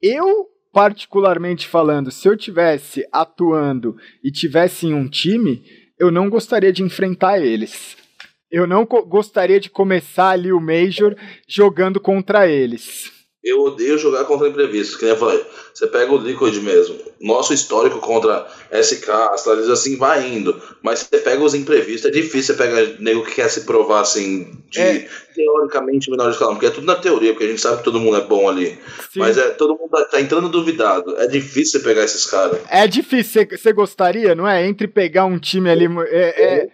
eu 0.00 0.46
particularmente 0.72 1.66
falando, 1.66 2.10
se 2.10 2.28
eu 2.28 2.36
tivesse 2.36 3.06
atuando 3.12 3.96
e 4.22 4.30
tivesse 4.30 4.86
em 4.86 4.94
um 4.94 5.08
time, 5.08 5.62
eu 5.98 6.10
não 6.10 6.30
gostaria 6.30 6.72
de 6.72 6.82
enfrentar 6.82 7.38
eles. 7.40 7.96
Eu 8.50 8.66
não 8.66 8.84
gostaria 8.84 9.60
de 9.60 9.70
começar 9.70 10.30
ali 10.30 10.52
o 10.52 10.60
Major 10.60 11.14
jogando 11.48 12.00
contra 12.00 12.48
eles. 12.48 13.19
Eu 13.42 13.62
odeio 13.62 13.96
jogar 13.96 14.24
contra 14.24 14.48
imprevisto, 14.48 14.98
que 14.98 15.04
nem 15.04 15.14
eu 15.14 15.18
falei. 15.18 15.42
Você 15.72 15.86
pega 15.86 16.12
o 16.12 16.18
Liquid 16.18 16.56
mesmo. 16.62 16.96
Nosso 17.18 17.54
histórico 17.54 17.98
contra 17.98 18.46
SK, 18.70 19.08
Astralis, 19.32 19.68
assim, 19.70 19.96
vai 19.96 20.28
indo. 20.28 20.60
Mas 20.82 21.00
você 21.00 21.18
pega 21.18 21.42
os 21.42 21.54
imprevistos, 21.54 22.10
é 22.10 22.12
difícil 22.12 22.54
você 22.54 22.62
pega 22.62 22.96
nego 22.98 23.24
que 23.24 23.36
quer 23.36 23.48
se 23.48 23.62
provar, 23.62 24.00
assim, 24.00 24.58
de 24.68 24.78
é. 24.78 25.08
teoricamente 25.34 26.10
menor 26.10 26.26
de 26.26 26.32
escalão. 26.32 26.54
Porque 26.54 26.66
é 26.66 26.70
tudo 26.70 26.86
na 26.86 26.96
teoria, 26.96 27.32
porque 27.32 27.44
a 27.46 27.48
gente 27.48 27.62
sabe 27.62 27.78
que 27.78 27.84
todo 27.84 27.98
mundo 27.98 28.18
é 28.18 28.20
bom 28.20 28.46
ali. 28.46 28.78
Sim. 29.10 29.20
Mas 29.20 29.38
é 29.38 29.48
todo 29.50 29.74
mundo 29.74 29.88
tá, 29.90 30.04
tá 30.04 30.20
entrando 30.20 30.50
duvidado. 30.50 31.16
É 31.16 31.26
difícil 31.26 31.80
você 31.80 31.86
pegar 31.86 32.04
esses 32.04 32.26
caras. 32.26 32.60
É 32.68 32.86
difícil. 32.86 33.46
Você 33.50 33.72
gostaria, 33.72 34.34
não 34.34 34.46
é? 34.46 34.66
Entre 34.66 34.86
pegar 34.86 35.24
um 35.24 35.38
time 35.38 35.70
ali. 35.70 35.86
É, 36.08 36.44
é... 36.44 36.68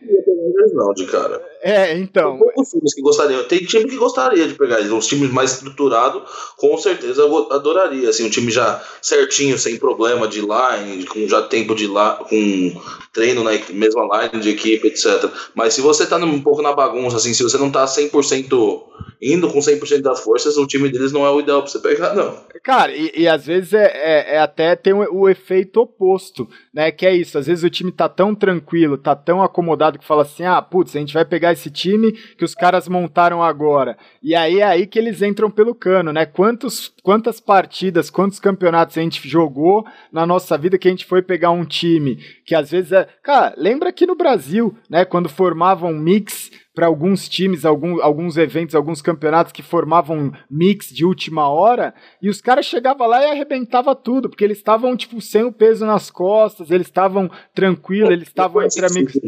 Não, 0.74 0.92
de 0.92 1.06
cara. 1.06 1.40
É, 1.62 1.96
então. 1.98 2.32
Tem 2.32 2.38
poucos 2.38 2.68
times 2.70 2.94
que 2.94 3.02
gostariam. 3.02 3.44
Tem 3.44 3.58
time 3.60 3.88
que 3.88 3.96
gostaria 3.96 4.46
de 4.46 4.54
pegar 4.54 4.80
eles. 4.80 4.90
Uns 4.90 5.06
times 5.06 5.30
mais 5.30 5.52
estruturados, 5.52 6.22
com 6.56 6.76
certeza 6.78 7.24
adoraria. 7.50 8.08
Assim, 8.08 8.24
um 8.26 8.30
time 8.30 8.50
já 8.50 8.82
certinho, 9.00 9.58
sem 9.58 9.76
problema 9.76 10.28
de 10.28 10.40
line, 10.40 11.04
com 11.06 11.26
já 11.28 11.42
tempo 11.42 11.74
de 11.74 11.86
lá, 11.86 12.16
com 12.16 12.80
treino 13.12 13.42
na 13.42 13.52
mesma 13.70 14.06
line 14.20 14.42
de 14.42 14.50
equipe, 14.50 14.88
etc. 14.88 15.30
Mas 15.54 15.74
se 15.74 15.80
você 15.80 16.06
tá 16.06 16.16
um 16.16 16.42
pouco 16.42 16.62
na 16.62 16.72
bagunça, 16.72 17.16
assim, 17.16 17.32
se 17.32 17.42
você 17.42 17.56
não 17.56 17.70
tá 17.70 17.84
100% 17.84 18.82
indo 19.20 19.48
com 19.48 19.58
100% 19.58 20.02
das 20.02 20.20
forças, 20.20 20.56
o 20.56 20.66
time 20.66 20.90
deles 20.90 21.12
não 21.12 21.24
é 21.24 21.30
o 21.30 21.40
ideal 21.40 21.62
pra 21.62 21.70
você 21.70 21.78
pegar, 21.78 22.14
não. 22.14 22.36
Cara, 22.62 22.94
e, 22.94 23.12
e 23.14 23.28
às 23.28 23.46
vezes 23.46 23.72
é, 23.72 23.86
é, 23.86 24.34
é 24.34 24.38
até 24.38 24.76
tem 24.76 24.92
o, 24.92 25.06
o, 25.10 25.28
efeito 25.28 25.80
oposto, 25.80 26.48
né? 26.72 26.90
Que 26.90 27.06
é 27.06 27.14
isso, 27.14 27.38
às 27.38 27.46
vezes 27.46 27.64
o 27.64 27.70
time 27.70 27.90
tá 27.90 28.08
tão 28.08 28.34
tranquilo, 28.34 28.98
tá 28.98 29.14
tão 29.14 29.42
acomodado 29.42 29.98
que 29.98 30.04
fala 30.04 30.22
assim, 30.22 30.44
ah, 30.44 30.60
putz, 30.60 30.94
a 30.94 30.98
gente 30.98 31.14
vai 31.14 31.24
pegar 31.24 31.45
esse 31.52 31.70
time 31.70 32.12
que 32.12 32.44
os 32.44 32.54
caras 32.54 32.88
montaram 32.88 33.42
agora. 33.42 33.96
E 34.22 34.34
aí 34.34 34.60
é 34.60 34.64
aí 34.64 34.86
que 34.86 34.98
eles 34.98 35.22
entram 35.22 35.50
pelo 35.50 35.74
cano, 35.74 36.12
né? 36.12 36.26
Quantos, 36.26 36.92
quantas 37.02 37.40
partidas, 37.40 38.10
quantos 38.10 38.38
campeonatos 38.38 38.96
a 38.96 39.00
gente 39.00 39.28
jogou 39.28 39.84
na 40.12 40.26
nossa 40.26 40.56
vida 40.56 40.78
que 40.78 40.88
a 40.88 40.90
gente 40.90 41.04
foi 41.04 41.22
pegar 41.22 41.50
um 41.50 41.64
time 41.64 42.16
que 42.44 42.54
às 42.54 42.70
vezes 42.70 42.92
é... 42.92 43.08
Cara, 43.22 43.54
lembra 43.56 43.88
aqui 43.88 44.06
no 44.06 44.14
Brasil, 44.14 44.76
né? 44.88 45.04
Quando 45.04 45.28
formavam 45.28 45.90
um 45.90 45.98
mix 45.98 46.50
para 46.76 46.86
alguns 46.86 47.26
times, 47.26 47.64
algum, 47.64 48.02
alguns 48.02 48.36
eventos, 48.36 48.74
alguns 48.74 49.00
campeonatos 49.00 49.50
que 49.50 49.62
formavam 49.62 50.30
mix 50.50 50.88
de 50.90 51.06
última 51.06 51.48
hora, 51.48 51.94
e 52.20 52.28
os 52.28 52.42
caras 52.42 52.66
chegavam 52.66 53.06
lá 53.06 53.22
e 53.22 53.30
arrebentava 53.30 53.94
tudo, 53.94 54.28
porque 54.28 54.44
eles 54.44 54.58
estavam 54.58 54.94
tipo 54.94 55.18
sem 55.22 55.42
o 55.42 55.50
peso 55.50 55.86
nas 55.86 56.10
costas, 56.10 56.70
eles 56.70 56.86
estavam 56.86 57.30
tranquilos, 57.54 58.10
eles 58.10 58.28
estavam 58.28 58.62
entre 58.62 58.84
amigos. 58.84 59.18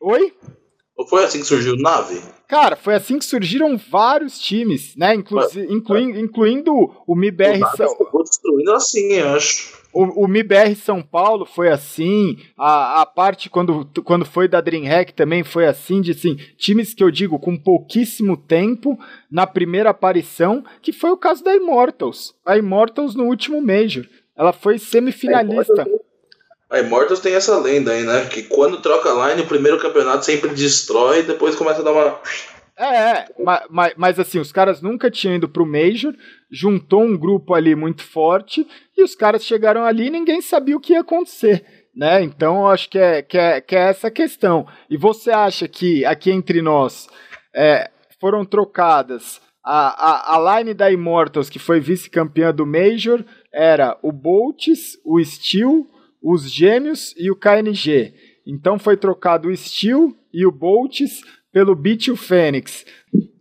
Oi? 0.00 0.34
Ou 1.02 1.08
foi 1.08 1.24
assim 1.24 1.40
que 1.40 1.46
surgiu 1.46 1.74
Nave? 1.76 2.22
Cara, 2.46 2.76
foi 2.76 2.94
assim 2.94 3.18
que 3.18 3.24
surgiram 3.24 3.76
vários 3.76 4.38
times, 4.38 4.94
né? 4.94 5.16
Inclu 5.16 5.40
incluindo, 5.68 6.18
incluindo 6.20 6.72
o 7.04 7.16
MIBR. 7.16 7.58
São... 7.76 7.88
destruindo 8.22 8.72
assim, 8.72 9.14
eu 9.14 9.30
acho. 9.30 9.82
O, 9.92 10.24
o 10.24 10.28
MIBR 10.28 10.76
São 10.76 11.02
Paulo 11.02 11.44
foi 11.44 11.70
assim, 11.70 12.38
a, 12.56 13.02
a 13.02 13.06
parte 13.06 13.50
quando, 13.50 13.84
quando 14.04 14.24
foi 14.24 14.46
da 14.46 14.60
DreamHack 14.60 15.12
também 15.12 15.42
foi 15.42 15.66
assim, 15.66 16.00
de 16.00 16.12
assim, 16.12 16.36
times 16.56 16.94
que 16.94 17.02
eu 17.02 17.10
digo 17.10 17.36
com 17.38 17.58
pouquíssimo 17.58 18.36
tempo 18.36 18.96
na 19.28 19.44
primeira 19.44 19.90
aparição, 19.90 20.64
que 20.80 20.92
foi 20.92 21.10
o 21.10 21.16
caso 21.16 21.42
da 21.42 21.54
Immortals. 21.54 22.32
A 22.46 22.56
Immortals 22.56 23.16
no 23.16 23.24
último 23.24 23.60
Major. 23.60 24.06
Ela 24.36 24.52
foi 24.52 24.78
semifinalista. 24.78 25.84
A 26.72 26.80
Immortals 26.80 27.20
tem 27.20 27.34
essa 27.34 27.58
lenda 27.58 27.92
aí, 27.92 28.02
né? 28.02 28.24
Que 28.24 28.44
quando 28.44 28.80
troca 28.80 29.10
line, 29.28 29.42
o 29.42 29.46
primeiro 29.46 29.78
campeonato 29.78 30.24
sempre 30.24 30.48
destrói 30.48 31.20
e 31.20 31.24
depois 31.24 31.54
começa 31.54 31.82
a 31.82 31.84
dar 31.84 31.92
uma. 31.92 32.18
É, 32.78 32.86
é 32.86 33.26
mas, 33.68 33.92
mas, 33.94 34.18
assim, 34.18 34.38
os 34.38 34.50
caras 34.50 34.80
nunca 34.80 35.10
tinham 35.10 35.36
ido 35.36 35.46
pro 35.46 35.66
Major, 35.66 36.14
juntou 36.50 37.02
um 37.02 37.14
grupo 37.14 37.52
ali 37.52 37.74
muito 37.74 38.02
forte 38.02 38.66
e 38.96 39.02
os 39.02 39.14
caras 39.14 39.44
chegaram 39.44 39.84
ali 39.84 40.06
e 40.06 40.10
ninguém 40.10 40.40
sabia 40.40 40.74
o 40.74 40.80
que 40.80 40.94
ia 40.94 41.00
acontecer. 41.00 41.62
Né? 41.94 42.22
Então, 42.22 42.60
eu 42.60 42.68
acho 42.68 42.88
que 42.88 42.98
é, 42.98 43.20
que, 43.20 43.36
é, 43.36 43.60
que 43.60 43.76
é 43.76 43.90
essa 43.90 44.10
questão. 44.10 44.66
E 44.88 44.96
você 44.96 45.30
acha 45.30 45.68
que 45.68 46.06
aqui 46.06 46.30
entre 46.30 46.62
nós 46.62 47.06
é, 47.54 47.90
foram 48.18 48.46
trocadas 48.46 49.42
a, 49.62 50.32
a, 50.32 50.36
a 50.36 50.58
line 50.58 50.72
da 50.72 50.90
Immortals, 50.90 51.50
que 51.50 51.58
foi 51.58 51.80
vice-campeã 51.80 52.50
do 52.50 52.64
Major, 52.64 53.22
era 53.52 53.98
o 54.00 54.10
Bolts, 54.10 54.98
o 55.04 55.22
Steel, 55.22 55.86
os 56.22 56.50
Gêmeos 56.50 57.14
e 57.16 57.30
o 57.30 57.36
KNG. 57.36 58.14
Então 58.46 58.78
foi 58.78 58.96
trocado 58.96 59.48
o 59.48 59.56
Steel 59.56 60.14
e 60.32 60.46
o 60.46 60.52
Bolts 60.52 61.22
pelo 61.52 61.76
Beat 61.76 62.06
e 62.06 62.10
o 62.10 62.16
Fênix. 62.16 62.84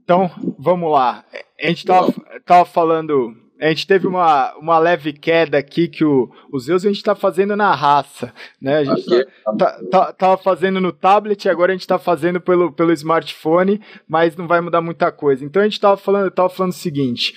Então, 0.03 0.29
vamos 0.59 0.91
lá. 0.91 1.23
A 1.59 1.67
gente 1.67 1.85
tava, 1.85 2.13
tava 2.45 2.65
falando. 2.65 3.33
A 3.59 3.69
gente 3.69 3.85
teve 3.85 4.07
uma, 4.07 4.53
uma 4.55 4.79
leve 4.79 5.13
queda 5.13 5.57
aqui 5.57 5.87
que 5.87 6.03
o, 6.03 6.29
os 6.51 6.65
Zeus 6.65 6.83
a 6.83 6.87
gente 6.87 6.97
está 6.97 7.15
fazendo 7.15 7.55
na 7.55 7.73
raça. 7.73 8.33
Né? 8.59 8.79
A 8.79 8.83
gente 8.83 9.07
okay. 9.07 9.25
tá, 9.45 9.53
tá, 9.53 9.83
tá, 9.89 10.13
tava 10.13 10.37
fazendo 10.37 10.81
no 10.81 10.91
tablet, 10.91 11.47
agora 11.47 11.71
a 11.71 11.75
gente 11.75 11.81
está 11.81 11.99
fazendo 11.99 12.41
pelo, 12.41 12.71
pelo 12.73 12.91
smartphone, 12.91 13.79
mas 14.07 14.35
não 14.35 14.47
vai 14.47 14.59
mudar 14.61 14.81
muita 14.81 15.11
coisa. 15.11 15.45
Então 15.45 15.61
a 15.61 15.65
gente 15.65 15.73
estava 15.73 15.95
falando, 15.95 16.31
tava 16.31 16.49
falando 16.49 16.71
o 16.71 16.75
seguinte. 16.75 17.35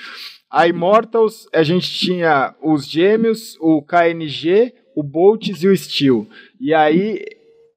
A 0.51 0.67
Immortals, 0.67 1.47
a 1.53 1.63
gente 1.63 1.93
tinha 1.93 2.55
os 2.63 2.87
gêmeos, 2.87 3.57
o 3.61 3.83
KNG, 3.83 4.73
o 4.95 5.03
Bolts 5.03 5.63
e 5.63 5.69
o 5.69 5.77
Steel. 5.77 6.27
E 6.61 6.73
aí, 6.73 7.25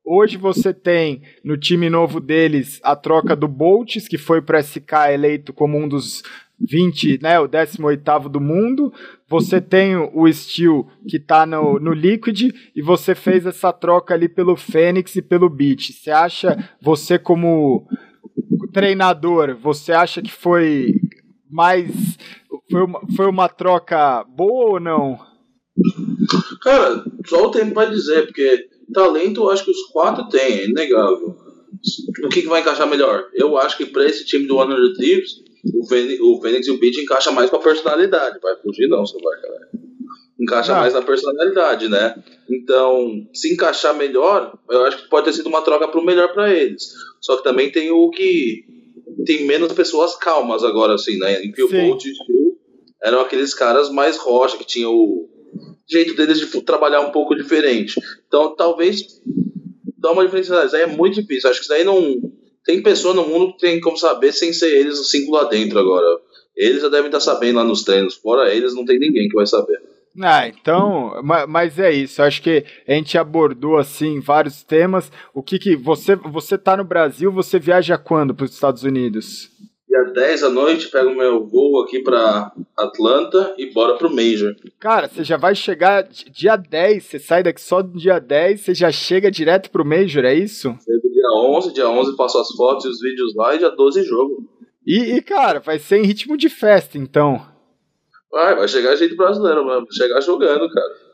hoje 0.05 0.37
você 0.37 0.73
tem 0.73 1.21
no 1.43 1.57
time 1.57 1.89
novo 1.89 2.19
deles 2.19 2.79
a 2.83 2.95
troca 2.95 3.35
do 3.35 3.47
Bolts, 3.47 4.07
que 4.07 4.17
foi 4.17 4.41
para 4.41 4.61
SK 4.61 5.11
eleito 5.13 5.53
como 5.53 5.77
um 5.77 5.87
dos 5.87 6.23
20, 6.59 7.19
né, 7.21 7.39
o 7.39 7.47
18 7.47 8.29
do 8.29 8.41
mundo. 8.41 8.91
Você 9.27 9.61
tem 9.61 9.95
o 9.95 10.31
Steel 10.31 10.87
que 11.07 11.17
está 11.17 11.45
no, 11.45 11.79
no 11.79 11.93
Liquid 11.93 12.53
e 12.75 12.81
você 12.81 13.13
fez 13.13 13.45
essa 13.45 13.71
troca 13.71 14.13
ali 14.13 14.27
pelo 14.27 14.55
Fênix 14.55 15.15
e 15.15 15.21
pelo 15.21 15.49
Beat. 15.49 15.91
Você 15.91 16.09
acha, 16.09 16.69
você 16.81 17.19
como 17.19 17.87
treinador, 18.73 19.55
você 19.55 19.91
acha 19.91 20.21
que 20.21 20.31
foi 20.31 20.93
mais 21.49 22.17
foi 22.69 22.83
uma, 22.83 23.01
foi 23.15 23.25
uma 23.27 23.49
troca 23.49 24.23
boa 24.25 24.71
ou 24.71 24.79
não? 24.79 25.19
Cara, 26.61 27.03
só 27.25 27.45
o 27.45 27.51
tempo 27.51 27.73
vai 27.73 27.89
dizer, 27.89 28.25
porque 28.25 28.67
talento 28.93 29.41
eu 29.41 29.49
acho 29.49 29.65
que 29.65 29.71
os 29.71 29.83
quatro 29.91 30.27
têm, 30.29 30.59
é 30.59 30.65
inegável. 30.65 31.35
O 32.23 32.29
que, 32.29 32.41
que 32.41 32.47
vai 32.47 32.61
encaixar 32.61 32.87
melhor? 32.87 33.29
Eu 33.33 33.57
acho 33.57 33.77
que 33.77 33.85
para 33.85 34.05
esse 34.05 34.25
time 34.25 34.47
do 34.47 34.57
100 34.57 34.93
Thieves, 34.93 35.43
o 35.75 35.87
Fênix, 35.87 36.19
o 36.21 36.41
Fênix 36.41 36.67
e 36.67 36.71
o 36.71 36.79
Beat 36.79 36.97
encaixa 36.97 37.31
mais 37.31 37.49
com 37.49 37.57
a 37.57 37.61
personalidade. 37.61 38.39
Vai 38.41 38.55
fugir 38.57 38.87
não, 38.87 39.05
seu 39.05 39.19
vai, 39.19 39.39
cara. 39.41 39.69
Encaixa 40.39 40.73
ah. 40.75 40.79
mais 40.81 40.93
na 40.93 41.01
personalidade, 41.01 41.87
né? 41.89 42.15
Então, 42.49 43.27
se 43.33 43.53
encaixar 43.53 43.95
melhor, 43.95 44.57
eu 44.69 44.85
acho 44.85 45.03
que 45.03 45.09
pode 45.09 45.25
ter 45.25 45.33
sido 45.33 45.47
uma 45.47 45.61
troca 45.61 45.87
pro 45.87 46.03
melhor 46.03 46.33
para 46.33 46.53
eles. 46.53 46.83
Só 47.21 47.37
que 47.37 47.43
também 47.43 47.71
tem 47.71 47.91
o 47.91 48.09
que 48.09 48.65
tem 49.25 49.45
menos 49.45 49.73
pessoas 49.73 50.15
calmas 50.15 50.63
agora, 50.63 50.93
assim, 50.93 51.17
né? 51.17 51.43
Em 51.43 51.51
que 51.51 51.63
o 51.63 51.69
Bolt 51.69 52.05
e 52.05 52.11
o 52.11 52.57
eram 53.03 53.21
aqueles 53.21 53.53
caras 53.53 53.89
mais 53.89 54.17
rocha, 54.17 54.57
que 54.57 54.65
tinham 54.65 54.93
o 54.93 55.36
jeito 55.89 56.15
deles 56.15 56.39
de 56.39 56.61
trabalhar 56.61 57.01
um 57.01 57.11
pouco 57.11 57.35
diferente. 57.35 57.99
Então, 58.27 58.55
talvez 58.55 59.21
dá 59.97 60.11
uma 60.11 60.25
diferença. 60.25 60.65
Isso 60.65 60.75
aí 60.75 60.83
é 60.83 60.87
muito 60.87 61.21
difícil. 61.21 61.49
Acho 61.49 61.59
que 61.59 61.65
isso 61.65 61.73
aí 61.73 61.83
não. 61.83 62.17
Tem 62.65 62.83
pessoa 62.83 63.13
no 63.13 63.25
mundo 63.25 63.53
que 63.53 63.59
tem 63.59 63.79
como 63.79 63.97
saber 63.97 64.33
sem 64.33 64.51
ser 64.51 64.75
eles 64.75 64.99
os 64.99 65.09
cinco 65.09 65.31
lá 65.31 65.45
dentro 65.45 65.79
agora. 65.79 66.05
Eles 66.55 66.81
já 66.81 66.89
devem 66.89 67.05
estar 67.05 67.19
sabendo 67.19 67.57
lá 67.57 67.63
nos 67.63 67.83
treinos. 67.83 68.15
Fora 68.15 68.53
eles, 68.53 68.73
não 68.73 68.83
tem 68.83 68.99
ninguém 68.99 69.29
que 69.29 69.35
vai 69.35 69.45
saber. 69.45 69.79
Ah, 70.19 70.47
então, 70.47 71.21
mas 71.47 71.77
é 71.77 71.91
isso. 71.91 72.23
Acho 72.23 72.41
que 72.41 72.65
a 72.87 72.93
gente 72.93 73.17
abordou 73.17 73.77
assim 73.77 74.19
vários 74.19 74.63
temas. 74.63 75.11
O 75.33 75.43
que 75.43 75.59
que 75.59 75.75
você 75.75 76.15
você 76.15 76.57
tá 76.57 76.75
no 76.75 76.83
Brasil? 76.83 77.31
Você 77.31 77.59
viaja 77.59 77.97
quando 77.97 78.33
para 78.33 78.45
os 78.45 78.51
Estados 78.51 78.83
Unidos? 78.83 79.49
Dia 79.87 80.03
10 80.03 80.41
da 80.41 80.49
noite, 80.49 80.89
pego 80.89 81.15
meu 81.15 81.45
voo 81.45 81.81
aqui 81.81 81.99
pra 81.99 82.51
Atlanta 82.75 83.55
e 83.57 83.71
bora 83.71 83.95
pro 83.95 84.13
Major. 84.13 84.53
Cara, 84.79 85.07
você 85.07 85.23
já 85.23 85.37
vai 85.37 85.55
chegar 85.55 86.03
dia 86.03 86.57
10, 86.57 87.03
você 87.03 87.19
sai 87.19 87.41
daqui 87.41 87.61
só 87.61 87.81
no 87.81 87.97
dia 87.97 88.19
10, 88.19 88.59
você 88.59 88.75
já 88.75 88.91
chega 88.91 89.31
direto 89.31 89.71
pro 89.71 89.85
Major, 89.85 90.25
é 90.25 90.33
isso? 90.33 90.75
Chego 90.83 91.13
dia 91.13 91.29
11, 91.33 91.73
dia 91.73 91.89
11 91.89 92.17
passo 92.17 92.37
as 92.37 92.51
fotos 92.51 92.83
e 92.83 92.89
os 92.89 92.99
vídeos 92.99 93.33
lá 93.33 93.55
e 93.55 93.59
dia 93.59 93.69
12 93.69 94.03
jogo. 94.03 94.43
E, 94.85 95.15
e, 95.15 95.21
cara, 95.21 95.59
vai 95.61 95.79
ser 95.79 95.99
em 95.99 96.05
ritmo 96.05 96.35
de 96.35 96.49
festa, 96.49 96.97
então. 96.97 97.41
Vai, 98.29 98.55
vai 98.55 98.67
chegar 98.67 98.95
jeito 98.97 99.15
brasileiro 99.15 99.65
mesmo, 99.65 99.87
chegar 99.91 100.19
jogando, 100.19 100.69
cara. 100.69 101.07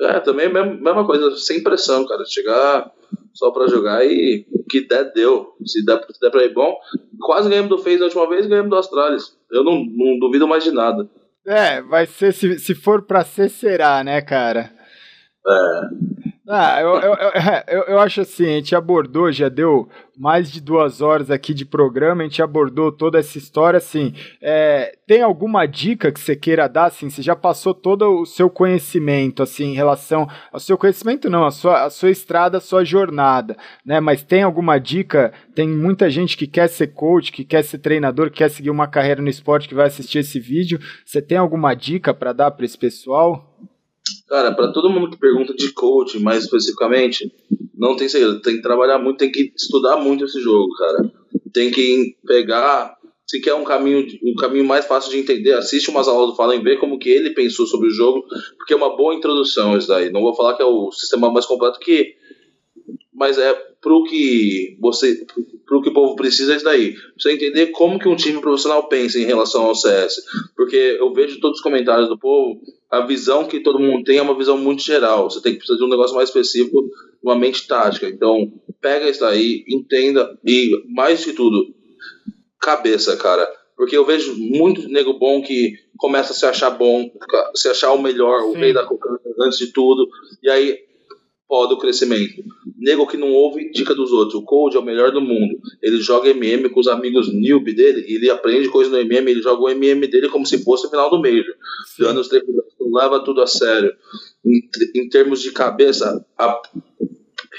É, 0.00 0.20
também 0.20 0.46
é 0.46 0.58
a 0.58 0.64
mesma 0.64 1.04
coisa, 1.04 1.36
sem 1.36 1.62
pressão, 1.62 2.06
cara. 2.06 2.24
Chegar 2.24 2.92
só 3.34 3.50
pra 3.50 3.66
jogar 3.66 4.04
e 4.04 4.46
o 4.52 4.64
que 4.64 4.86
der, 4.86 5.12
deu. 5.12 5.54
Se 5.64 5.84
der, 5.84 6.00
se 6.10 6.20
der 6.20 6.30
pra 6.30 6.44
ir 6.44 6.52
bom. 6.52 6.76
Quase 7.20 7.48
ganhamos 7.48 7.70
do 7.70 7.78
Face 7.78 8.00
a 8.00 8.04
última 8.04 8.28
vez 8.28 8.46
ganhamos 8.46 8.70
do 8.70 8.76
Astralis. 8.76 9.36
Eu 9.50 9.64
não, 9.64 9.84
não 9.84 10.18
duvido 10.18 10.46
mais 10.46 10.64
de 10.64 10.72
nada. 10.72 11.08
É, 11.46 11.82
vai 11.82 12.06
ser, 12.06 12.32
se, 12.32 12.58
se 12.58 12.74
for 12.74 13.02
pra 13.02 13.24
ser, 13.24 13.48
será, 13.48 14.04
né, 14.04 14.20
cara? 14.20 14.70
É. 15.46 16.12
Ah, 16.48 16.80
eu, 16.80 17.00
eu, 17.00 17.14
eu, 17.68 17.82
eu, 17.84 17.98
acho 18.00 18.20
assim, 18.20 18.44
a 18.44 18.56
gente 18.56 18.74
abordou, 18.74 19.30
já 19.30 19.48
deu 19.48 19.88
mais 20.18 20.50
de 20.50 20.60
duas 20.60 21.00
horas 21.00 21.30
aqui 21.30 21.54
de 21.54 21.64
programa, 21.64 22.22
a 22.22 22.24
gente 22.24 22.42
abordou 22.42 22.90
toda 22.90 23.18
essa 23.18 23.38
história, 23.38 23.78
assim, 23.78 24.12
é, 24.40 24.92
tem 25.06 25.22
alguma 25.22 25.66
dica 25.66 26.10
que 26.10 26.18
você 26.18 26.34
queira 26.34 26.68
dar, 26.68 26.86
assim, 26.86 27.08
você 27.08 27.22
já 27.22 27.36
passou 27.36 27.72
todo 27.72 28.20
o 28.20 28.26
seu 28.26 28.50
conhecimento, 28.50 29.40
assim, 29.40 29.66
em 29.66 29.74
relação 29.74 30.28
ao 30.52 30.58
seu 30.58 30.76
conhecimento 30.76 31.30
não, 31.30 31.46
a 31.46 31.52
sua, 31.52 31.84
a 31.84 31.90
sua 31.90 32.10
estrada, 32.10 32.58
a 32.58 32.60
sua 32.60 32.84
jornada, 32.84 33.56
né, 33.86 34.00
mas 34.00 34.24
tem 34.24 34.42
alguma 34.42 34.78
dica, 34.78 35.32
tem 35.54 35.68
muita 35.68 36.10
gente 36.10 36.36
que 36.36 36.48
quer 36.48 36.68
ser 36.68 36.88
coach, 36.88 37.30
que 37.30 37.44
quer 37.44 37.62
ser 37.62 37.78
treinador, 37.78 38.30
que 38.30 38.38
quer 38.38 38.50
seguir 38.50 38.70
uma 38.70 38.88
carreira 38.88 39.22
no 39.22 39.28
esporte, 39.28 39.68
que 39.68 39.76
vai 39.76 39.86
assistir 39.86 40.18
esse 40.18 40.40
vídeo, 40.40 40.80
você 41.06 41.22
tem 41.22 41.38
alguma 41.38 41.72
dica 41.72 42.12
para 42.12 42.32
dar 42.32 42.50
para 42.50 42.64
esse 42.64 42.76
pessoal? 42.76 43.51
Cara, 44.32 44.50
para 44.50 44.72
todo 44.72 44.88
mundo 44.88 45.10
que 45.10 45.18
pergunta 45.18 45.52
de 45.52 45.70
coaching, 45.72 46.20
mais 46.20 46.44
especificamente, 46.44 47.30
não 47.76 47.94
tem 47.94 48.08
segredo. 48.08 48.40
Tem 48.40 48.56
que 48.56 48.62
trabalhar 48.62 48.98
muito, 48.98 49.18
tem 49.18 49.30
que 49.30 49.52
estudar 49.54 49.98
muito 49.98 50.24
esse 50.24 50.40
jogo, 50.40 50.74
cara. 50.74 51.12
Tem 51.52 51.70
que 51.70 52.16
pegar. 52.26 52.96
Se 53.26 53.42
quer 53.42 53.52
um 53.52 53.62
caminho, 53.62 54.06
um 54.24 54.34
caminho 54.36 54.64
mais 54.64 54.86
fácil 54.86 55.10
de 55.10 55.18
entender, 55.18 55.52
assiste 55.52 55.90
umas 55.90 56.08
aulas 56.08 56.30
do 56.30 56.34
Fallen, 56.34 56.62
vê 56.62 56.78
como 56.78 56.98
que 56.98 57.10
ele 57.10 57.34
pensou 57.34 57.66
sobre 57.66 57.88
o 57.88 57.92
jogo, 57.92 58.24
porque 58.56 58.72
é 58.72 58.76
uma 58.76 58.96
boa 58.96 59.14
introdução 59.14 59.76
isso 59.76 59.88
daí. 59.88 60.10
Não 60.10 60.22
vou 60.22 60.34
falar 60.34 60.56
que 60.56 60.62
é 60.62 60.66
o 60.66 60.90
sistema 60.90 61.30
mais 61.30 61.44
completo 61.44 61.78
que 61.78 62.14
mas 63.12 63.38
é 63.38 63.52
pro 63.80 64.04
que 64.04 64.76
você 64.80 65.24
pro 65.66 65.80
que 65.80 65.88
o 65.88 65.94
povo 65.94 66.16
precisa 66.16 66.52
é 66.52 66.56
isso 66.56 66.64
daí. 66.64 66.94
Você 67.18 67.32
entender 67.32 67.68
como 67.68 67.98
que 67.98 68.08
um 68.08 68.16
time 68.16 68.40
profissional 68.40 68.88
pensa 68.88 69.18
em 69.18 69.24
relação 69.24 69.64
ao 69.64 69.74
CS. 69.74 70.16
Porque 70.54 70.76
eu 70.76 71.12
vejo 71.12 71.40
todos 71.40 71.58
os 71.58 71.62
comentários 71.62 72.08
do 72.08 72.18
povo, 72.18 72.60
a 72.90 73.00
visão 73.06 73.46
que 73.46 73.60
todo 73.60 73.78
mundo 73.78 74.04
tem 74.04 74.18
é 74.18 74.22
uma 74.22 74.36
visão 74.36 74.58
muito 74.58 74.82
geral. 74.82 75.30
Você 75.30 75.40
tem 75.40 75.52
que 75.52 75.58
precisar 75.58 75.78
de 75.78 75.84
um 75.84 75.88
negócio 75.88 76.14
mais 76.14 76.28
específico, 76.28 76.90
uma 77.22 77.34
mente 77.34 77.66
tática. 77.66 78.06
Então, 78.06 78.52
pega 78.82 79.08
isso 79.08 79.20
daí, 79.20 79.64
entenda 79.66 80.38
e 80.44 80.70
mais 80.88 81.24
de 81.24 81.32
tudo, 81.32 81.74
cabeça, 82.60 83.16
cara. 83.16 83.46
Porque 83.76 83.96
eu 83.96 84.04
vejo 84.04 84.34
muito 84.36 84.88
nego 84.88 85.18
bom 85.18 85.40
que 85.40 85.72
começa 85.96 86.32
a 86.32 86.36
se 86.36 86.44
achar 86.44 86.70
bom, 86.70 87.10
se 87.54 87.68
achar 87.68 87.92
o 87.92 88.02
melhor, 88.02 88.42
Sim. 88.42 88.48
o 88.48 88.52
rei 88.52 88.72
da 88.72 88.84
coca 88.84 89.08
antes 89.40 89.58
de 89.58 89.72
tudo, 89.72 90.06
e 90.42 90.50
aí 90.50 90.78
roda 91.52 91.74
o 91.74 91.78
crescimento. 91.78 92.42
Nego 92.78 93.06
que 93.06 93.18
não 93.18 93.30
ouve 93.30 93.70
dica 93.70 93.94
dos 93.94 94.10
outros. 94.10 94.34
O 94.34 94.42
Cold 94.42 94.74
é 94.74 94.80
o 94.80 94.82
melhor 94.82 95.12
do 95.12 95.20
mundo. 95.20 95.60
Ele 95.82 96.00
joga 96.00 96.30
MM 96.30 96.70
com 96.70 96.80
os 96.80 96.88
amigos 96.88 97.28
noob 97.30 97.74
dele, 97.74 98.06
ele 98.08 98.30
aprende 98.30 98.70
coisa 98.70 98.90
no 98.90 98.98
MM, 98.98 99.30
ele 99.30 99.42
joga 99.42 99.62
o 99.62 99.68
MM 99.68 100.06
dele 100.06 100.30
como 100.30 100.46
se 100.46 100.64
fosse 100.64 100.86
o 100.86 100.90
final 100.90 101.10
do 101.10 101.20
Major. 101.20 101.54
Dando 101.98 102.20
os 102.22 102.30
leva 102.90 103.22
tudo 103.22 103.42
a 103.42 103.46
sério. 103.46 103.94
Em, 104.44 104.62
em 104.96 105.08
termos 105.10 105.42
de 105.42 105.52
cabeça, 105.52 106.24
a 106.38 106.62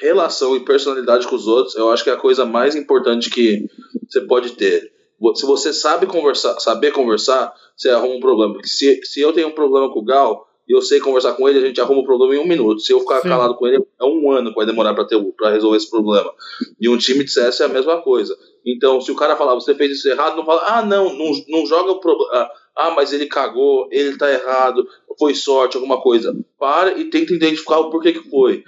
relação 0.01 0.55
e 0.55 0.65
personalidade 0.65 1.27
com 1.27 1.35
os 1.35 1.47
outros, 1.47 1.75
eu 1.75 1.91
acho 1.91 2.03
que 2.03 2.09
é 2.09 2.13
a 2.13 2.17
coisa 2.17 2.45
mais 2.45 2.75
importante 2.75 3.29
que 3.29 3.69
você 4.09 4.21
pode 4.21 4.53
ter. 4.53 4.91
Se 5.35 5.45
você 5.45 5.71
sabe 5.71 6.07
conversar, 6.07 6.59
saber 6.59 6.91
conversar, 6.91 7.53
você 7.77 7.89
arruma 7.89 8.15
um 8.15 8.19
problema. 8.19 8.55
Se, 8.63 8.99
se 9.03 9.21
eu 9.21 9.31
tenho 9.31 9.49
um 9.49 9.53
problema 9.53 9.91
com 9.93 9.99
o 9.99 10.03
Gal, 10.03 10.47
e 10.67 10.73
eu 10.73 10.81
sei 10.81 10.99
conversar 10.99 11.33
com 11.33 11.47
ele, 11.47 11.59
a 11.59 11.67
gente 11.67 11.81
arruma 11.81 12.01
o 12.01 12.05
problema 12.05 12.35
em 12.35 12.39
um 12.39 12.47
minuto. 12.47 12.79
Se 12.79 12.93
eu 12.93 12.99
ficar 13.01 13.21
Sim. 13.21 13.29
calado 13.29 13.55
com 13.55 13.67
ele, 13.67 13.83
é 13.99 14.05
um 14.05 14.31
ano 14.31 14.49
que 14.49 14.55
vai 14.55 14.65
demorar 14.65 14.93
para 14.93 15.49
resolver 15.51 15.77
esse 15.77 15.89
problema. 15.89 16.31
E 16.79 16.87
um 16.87 16.97
time 16.97 17.23
de 17.23 17.31
CS 17.31 17.59
é 17.61 17.65
a 17.65 17.69
mesma 17.69 18.01
coisa. 18.01 18.37
Então, 18.65 19.01
se 19.01 19.11
o 19.11 19.15
cara 19.15 19.35
falar, 19.35 19.55
você 19.55 19.75
fez 19.75 19.91
isso 19.91 20.07
errado, 20.07 20.37
não 20.37 20.45
fala, 20.45 20.63
ah, 20.67 20.85
não, 20.85 21.13
não, 21.13 21.31
não 21.49 21.65
joga 21.65 21.91
o 21.91 21.99
problema. 21.99 22.31
Ah, 22.33 22.51
ah, 22.75 22.91
mas 22.91 23.11
ele 23.11 23.25
cagou, 23.25 23.87
ele 23.91 24.17
tá 24.17 24.31
errado, 24.31 24.87
foi 25.19 25.35
sorte, 25.35 25.75
alguma 25.75 26.01
coisa. 26.01 26.35
Para 26.57 26.97
e 26.97 27.05
tenta 27.09 27.33
identificar 27.33 27.79
o 27.79 27.89
porquê 27.89 28.13
que 28.13 28.29
foi. 28.29 28.63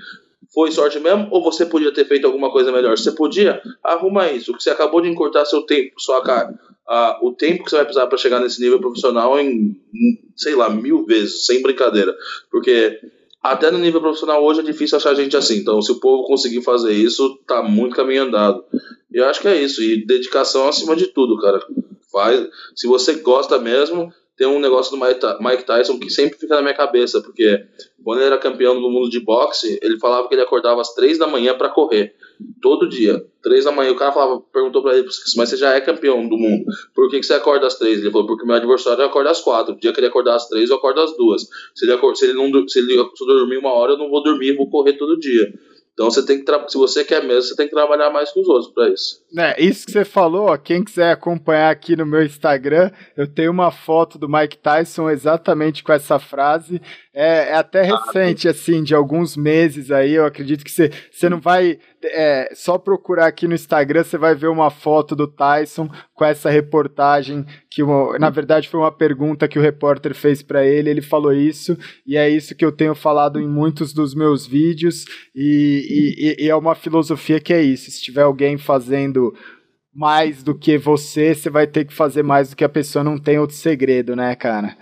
Foi 0.56 0.72
sorte 0.72 0.99
mesmo 0.99 1.27
ou 1.30 1.44
você 1.44 1.68
podia 1.68 1.94
ter 1.94 2.06
feito 2.06 2.26
alguma 2.26 2.52
coisa 2.52 2.72
melhor? 2.72 2.98
Você 2.98 3.11
podia? 3.11 3.61
Arruma 3.84 4.32
isso. 4.32 4.53
Que 4.53 4.64
você 4.64 4.72
acabou 4.72 5.02
de 5.02 5.10
encurtar 5.10 5.45
seu 5.45 5.61
tempo, 5.61 5.94
sua 5.99 6.23
cara 6.23 6.57
a, 6.88 7.19
o 7.22 7.34
tempo 7.34 7.64
que 7.64 7.69
você 7.69 7.77
vai 7.77 7.86
precisar 7.86 8.07
para 8.07 8.18
chegar 8.18 8.40
nesse 8.40 8.61
nível 8.61 8.80
profissional 8.80 9.40
em, 9.40 9.76
sei 10.36 10.56
lá, 10.56 10.69
mil 10.69 11.06
vezes, 11.06 11.45
sem 11.45 11.61
brincadeira. 11.61 12.15
Porque 12.52 12.99
até 13.41 13.72
no 13.72 13.80
nível 13.80 14.02
profissional 14.02 14.44
hoje 14.44 14.60
é 14.60 14.64
difícil 14.64 14.98
achar 14.98 15.15
gente 15.15 15.36
assim. 15.36 15.57
Então, 15.57 15.82
se 15.82 15.91
o 15.91 15.99
povo 15.99 16.27
conseguir 16.27 16.61
fazer 16.61 16.94
isso, 16.94 17.38
tá 17.48 17.64
muito 17.64 17.95
caminho 17.95 18.23
andado. 18.23 18.64
E 19.11 19.18
eu 19.18 19.26
acho 19.26 19.41
que 19.41 19.48
é 19.48 19.61
isso. 19.61 19.82
E 19.82 20.06
dedicação 20.06 20.68
acima 20.68 20.95
de 20.95 21.07
tudo, 21.07 21.40
cara. 21.40 21.60
Faz. 22.11 22.48
Se 22.76 22.88
você 22.88 23.15
gosta 23.15 23.57
mesmo, 23.57 24.14
tem 24.38 24.45
um 24.45 24.60
negócio 24.60 24.95
do 24.95 25.03
Mike 25.03 25.64
Tyson 25.66 25.98
que 25.98 26.10
sempre 26.10 26.38
fica 26.38 26.56
na 26.56 26.62
minha 26.62 26.74
cabeça, 26.74 27.22
porque 27.22 27.66
quando 28.03 28.20
ele 28.20 28.28
era 28.28 28.38
campeão 28.38 28.80
do 28.80 28.90
mundo 28.90 29.10
de 29.10 29.20
boxe, 29.20 29.80
ele 29.82 29.98
falava 29.98 30.28
que 30.28 30.36
ele 30.36 30.41
acordava 30.41 30.82
às 30.82 30.94
três 30.94 31.18
da 31.18 31.26
manhã 31.26 31.57
para 31.57 31.70
correr. 31.70 32.14
Todo 32.62 32.90
dia. 32.90 33.26
Três 33.41 33.64
da 33.64 33.72
manhã. 33.72 33.91
O 33.91 33.95
cara 33.95 34.12
falava, 34.12 34.41
perguntou 34.52 34.82
pra 34.82 34.94
ele, 34.94 35.07
mas 35.38 35.49
você 35.49 35.56
já 35.56 35.74
é 35.74 35.80
campeão 35.80 36.28
do 36.28 36.38
mundo. 36.38 36.66
Por 36.94 37.10
que, 37.10 37.20
que 37.20 37.26
você 37.26 37.34
acorda 37.34 37.66
às 37.66 37.76
três? 37.76 37.99
Ele 37.99 38.12
falou, 38.12 38.28
porque 38.28 38.45
meu 38.45 38.56
adversário 38.56 39.06
acorda 39.06 39.32
às 39.32 39.40
quatro. 39.40 39.74
O 39.74 39.80
dia 39.80 39.94
que 39.94 39.99
ele 39.99 40.07
acordar 40.07 40.36
às 40.36 40.49
três, 40.49 40.70
eu 40.70 40.76
acordo 40.76 40.99
às 40.99 41.16
duas. 41.16 41.48
Se 41.74 41.86
ele, 41.86 41.94
acorda, 41.94 42.18
se 42.18 42.26
ele 42.26 42.34
não 42.34 42.68
se 42.68 42.80
ele 42.80 42.94
se 43.16 43.26
dormir 43.26 43.57
uma 43.57 43.74
hora, 43.74 43.94
eu 43.94 43.98
não 43.98 44.10
vou 44.10 44.22
dormir, 44.22 44.57
vou 44.57 44.70
correr 44.70 44.94
todo 44.94 45.18
dia. 45.18 45.53
Então 45.95 46.11
você 46.11 46.26
tem 46.26 46.43
que 46.43 46.69
se 46.69 46.77
você 46.77 47.05
quer 47.05 47.23
mesmo, 47.23 47.43
você 47.43 47.55
tem 47.55 47.67
que 47.67 47.73
trabalhar 47.73 48.09
mais 48.09 48.30
com 48.30 48.41
os 48.41 48.47
outros 48.49 48.73
para 48.73 48.89
isso. 48.89 49.23
É, 49.38 49.63
isso 49.63 49.85
que 49.85 49.93
você 49.93 50.03
falou, 50.03 50.49
ó, 50.49 50.57
quem 50.57 50.84
quiser 50.84 51.09
acompanhar 51.09 51.72
aqui 51.72 51.95
no 51.95 52.05
meu 52.05 52.22
Instagram, 52.22 52.91
eu 53.15 53.26
tenho 53.26 53.49
uma 53.49 53.72
foto 53.72 54.19
do 54.19 54.27
Mike 54.27 54.57
Tyson 54.57 55.09
exatamente 55.09 55.81
com 55.81 55.93
essa 55.93 56.19
frase. 56.19 56.81
É, 57.18 57.52
é 57.52 57.56
até 57.56 57.82
recente, 57.82 58.46
assim, 58.50 58.84
de 58.84 58.94
alguns 58.94 59.38
meses 59.38 59.90
aí. 59.90 60.14
Eu 60.14 60.26
acredito 60.26 60.66
que 60.66 60.72
você, 60.72 60.92
você 61.10 61.30
não 61.30 61.40
vai 61.40 61.80
é, 62.04 62.52
só 62.54 62.78
procurar 62.78 63.28
aqui 63.28 63.48
no 63.48 63.56
Instagram, 63.56 64.04
você 64.04 64.18
vai 64.18 64.36
ver 64.36 64.48
uma 64.48 64.70
foto 64.70 65.16
do 65.16 65.26
Tyson 65.26 65.90
com 66.14 66.26
essa 66.26 66.50
reportagem 66.50 67.46
que, 67.70 67.82
na 68.20 68.30
verdade, 68.30 68.68
foi 68.68 68.82
uma 68.82 68.92
pergunta 68.92 69.48
que 69.48 69.58
o 69.58 69.62
repórter 69.62 70.14
fez 70.14 70.44
para 70.44 70.66
ele. 70.66 70.90
Ele 70.90 71.02
falou 71.02 71.34
isso 71.34 71.78
e 72.06 72.18
é 72.18 72.30
isso 72.30 72.54
que 72.54 72.66
eu 72.66 72.72
tenho 72.72 72.94
falado 72.94 73.40
em 73.40 73.48
muitos 73.48 73.94
dos 73.94 74.14
meus 74.14 74.46
vídeos 74.46 75.06
e, 75.34 76.36
e, 76.38 76.46
e 76.46 76.50
é 76.50 76.56
uma 76.56 76.76
filosofia 76.76 77.40
que 77.40 77.54
é 77.54 77.62
isso. 77.62 77.90
Se 77.92 78.02
tiver 78.02 78.24
alguém 78.24 78.58
fazendo 78.58 79.34
mais 79.95 80.43
do 80.43 80.53
que 80.53 80.77
você, 80.77 81.34
você 81.34 81.49
vai 81.49 81.65
ter 81.65 81.85
que 81.85 81.93
fazer 81.93 82.22
mais 82.22 82.49
do 82.49 82.55
que 82.57 82.65
a 82.65 82.69
pessoa 82.69 83.01
não 83.01 83.17
tem 83.17 83.39
outro 83.39 83.55
segredo, 83.55 84.13
né, 84.13 84.35
cara? 84.35 84.77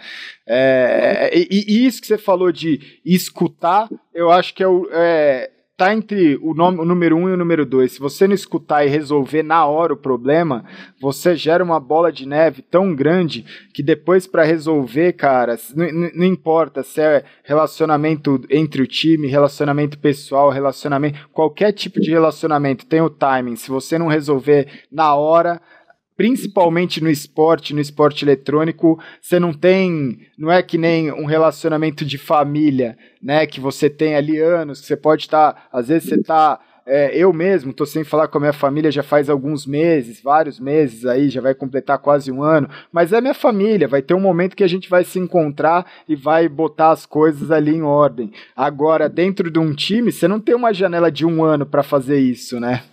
É, 0.47 1.31
e, 1.35 1.47
e, 1.51 1.85
isso 1.85 2.01
que 2.01 2.07
você 2.07 2.17
falou 2.17 2.51
de 2.51 2.99
escutar, 3.05 3.87
eu 4.11 4.31
acho 4.31 4.55
que 4.55 4.63
é, 4.63 4.67
o, 4.67 4.87
é 4.91 5.51
tá 5.83 5.93
entre 5.93 6.39
o, 6.41 6.53
nome, 6.53 6.79
o 6.79 6.85
número 6.85 7.17
um 7.17 7.29
e 7.29 7.33
o 7.33 7.37
número 7.37 7.65
dois. 7.65 7.91
Se 7.91 7.99
você 7.99 8.27
não 8.27 8.33
escutar 8.33 8.85
e 8.85 8.89
resolver 8.89 9.43
na 9.43 9.65
hora 9.65 9.93
o 9.93 9.97
problema, 9.97 10.63
você 10.99 11.35
gera 11.35 11.63
uma 11.63 11.79
bola 11.79 12.11
de 12.11 12.25
neve 12.25 12.61
tão 12.61 12.95
grande 12.95 13.45
que 13.73 13.83
depois 13.83 14.25
para 14.25 14.43
resolver, 14.43 15.13
cara, 15.13 15.57
não, 15.75 16.11
não, 16.15 16.25
importa 16.25 16.83
se 16.83 17.01
é 17.01 17.23
relacionamento 17.43 18.41
entre 18.49 18.81
o 18.81 18.87
time, 18.87 19.27
relacionamento 19.27 19.97
pessoal, 19.97 20.49
relacionamento, 20.49 21.19
qualquer 21.33 21.73
tipo 21.73 21.99
de 21.99 22.11
relacionamento 22.11 22.85
tem 22.85 23.01
o 23.01 23.09
timing. 23.09 23.55
Se 23.55 23.69
você 23.69 23.97
não 23.97 24.07
resolver 24.07 24.67
na 24.91 25.15
hora, 25.15 25.61
principalmente 26.15 27.01
no 27.01 27.09
esporte, 27.09 27.73
no 27.73 27.81
esporte 27.81 28.23
eletrônico, 28.25 28.99
você 29.21 29.39
não 29.39 29.53
tem, 29.53 30.19
não 30.37 30.51
é 30.51 30.61
que 30.61 30.77
nem 30.77 31.11
um 31.11 31.25
relacionamento 31.25 32.05
de 32.05 32.17
família, 32.17 32.97
né, 33.21 33.45
que 33.45 33.59
você 33.59 33.89
tem 33.89 34.15
ali 34.15 34.39
anos, 34.39 34.81
que 34.81 34.87
você 34.87 34.97
pode 34.97 35.23
estar, 35.23 35.53
tá, 35.53 35.67
às 35.71 35.87
vezes 35.87 36.09
você 36.09 36.15
está 36.15 36.59
é, 36.85 37.15
eu 37.15 37.31
mesmo 37.31 37.71
estou 37.71 37.87
sem 37.87 38.03
falar 38.03 38.27
com 38.27 38.37
a 38.37 38.41
minha 38.41 38.53
família 38.53 38.91
já 38.91 39.03
faz 39.03 39.29
alguns 39.29 39.65
meses, 39.65 40.21
vários 40.21 40.59
meses 40.59 41.05
aí, 41.05 41.29
já 41.29 41.39
vai 41.39 41.55
completar 41.55 41.97
quase 41.97 42.31
um 42.31 42.43
ano, 42.43 42.69
mas 42.91 43.13
é 43.13 43.21
minha 43.21 43.33
família, 43.33 43.87
vai 43.87 44.01
ter 44.01 44.13
um 44.13 44.19
momento 44.19 44.55
que 44.55 44.63
a 44.63 44.67
gente 44.67 44.89
vai 44.89 45.03
se 45.03 45.17
encontrar 45.17 45.85
e 46.07 46.15
vai 46.15 46.49
botar 46.49 46.91
as 46.91 47.05
coisas 47.05 47.51
ali 47.51 47.73
em 47.73 47.83
ordem. 47.83 48.31
Agora, 48.55 49.07
dentro 49.07 49.49
de 49.49 49.59
um 49.59 49.73
time, 49.73 50.11
você 50.11 50.27
não 50.27 50.39
tem 50.39 50.55
uma 50.55 50.73
janela 50.73 51.11
de 51.11 51.25
um 51.25 51.43
ano 51.43 51.65
para 51.65 51.83
fazer 51.83 52.19
isso, 52.19 52.59
né? 52.59 52.83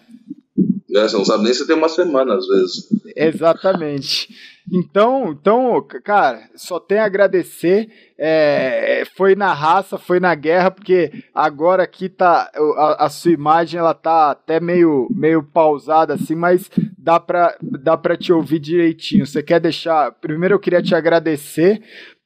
Né? 0.90 1.02
Você 1.02 1.16
não 1.16 1.24
sabe 1.24 1.44
nem 1.44 1.54
se 1.54 1.66
tem 1.66 1.76
uma 1.76 1.88
semana, 1.88 2.34
às 2.34 2.46
vezes. 2.46 2.88
Exatamente. 3.16 4.28
Então, 4.72 5.32
então, 5.32 5.84
cara, 6.04 6.48
só 6.54 6.78
tem 6.78 6.98
a 6.98 7.04
agradecer. 7.04 7.88
É, 8.18 9.04
foi 9.16 9.34
na 9.34 9.52
raça, 9.52 9.98
foi 9.98 10.20
na 10.20 10.34
guerra, 10.34 10.70
porque 10.70 11.10
agora 11.34 11.82
aqui 11.82 12.08
tá 12.08 12.50
a, 12.76 13.06
a, 13.06 13.08
sua 13.08 13.32
imagem, 13.32 13.80
ela 13.80 13.94
tá 13.94 14.30
até 14.32 14.60
meio, 14.60 15.08
meio 15.10 15.42
pausada 15.42 16.14
assim, 16.14 16.34
mas 16.34 16.70
dá 16.98 17.18
para 17.18 17.56
dá 17.62 17.96
para 17.96 18.16
te 18.16 18.32
ouvir 18.32 18.58
direitinho. 18.58 19.26
Você 19.26 19.42
quer 19.42 19.60
deixar? 19.60 20.12
Primeiro 20.12 20.54
eu 20.54 20.60
queria 20.60 20.82
te 20.82 20.94
agradecer 20.94 21.80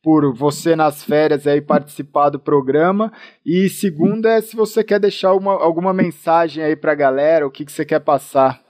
por 0.04 0.34
você 0.34 0.76
nas 0.76 1.02
férias 1.02 1.46
aí 1.46 1.62
participar 1.62 2.28
do 2.28 2.38
programa. 2.38 3.10
E 3.44 3.70
segunda 3.70 4.28
é 4.28 4.42
se 4.42 4.54
você 4.54 4.84
quer 4.84 5.00
deixar 5.00 5.32
uma, 5.32 5.52
alguma 5.52 5.94
mensagem 5.94 6.62
aí 6.62 6.76
pra 6.76 6.94
galera, 6.94 7.46
o 7.46 7.50
que, 7.50 7.64
que 7.64 7.72
você 7.72 7.86
quer 7.86 8.00
passar. 8.00 8.62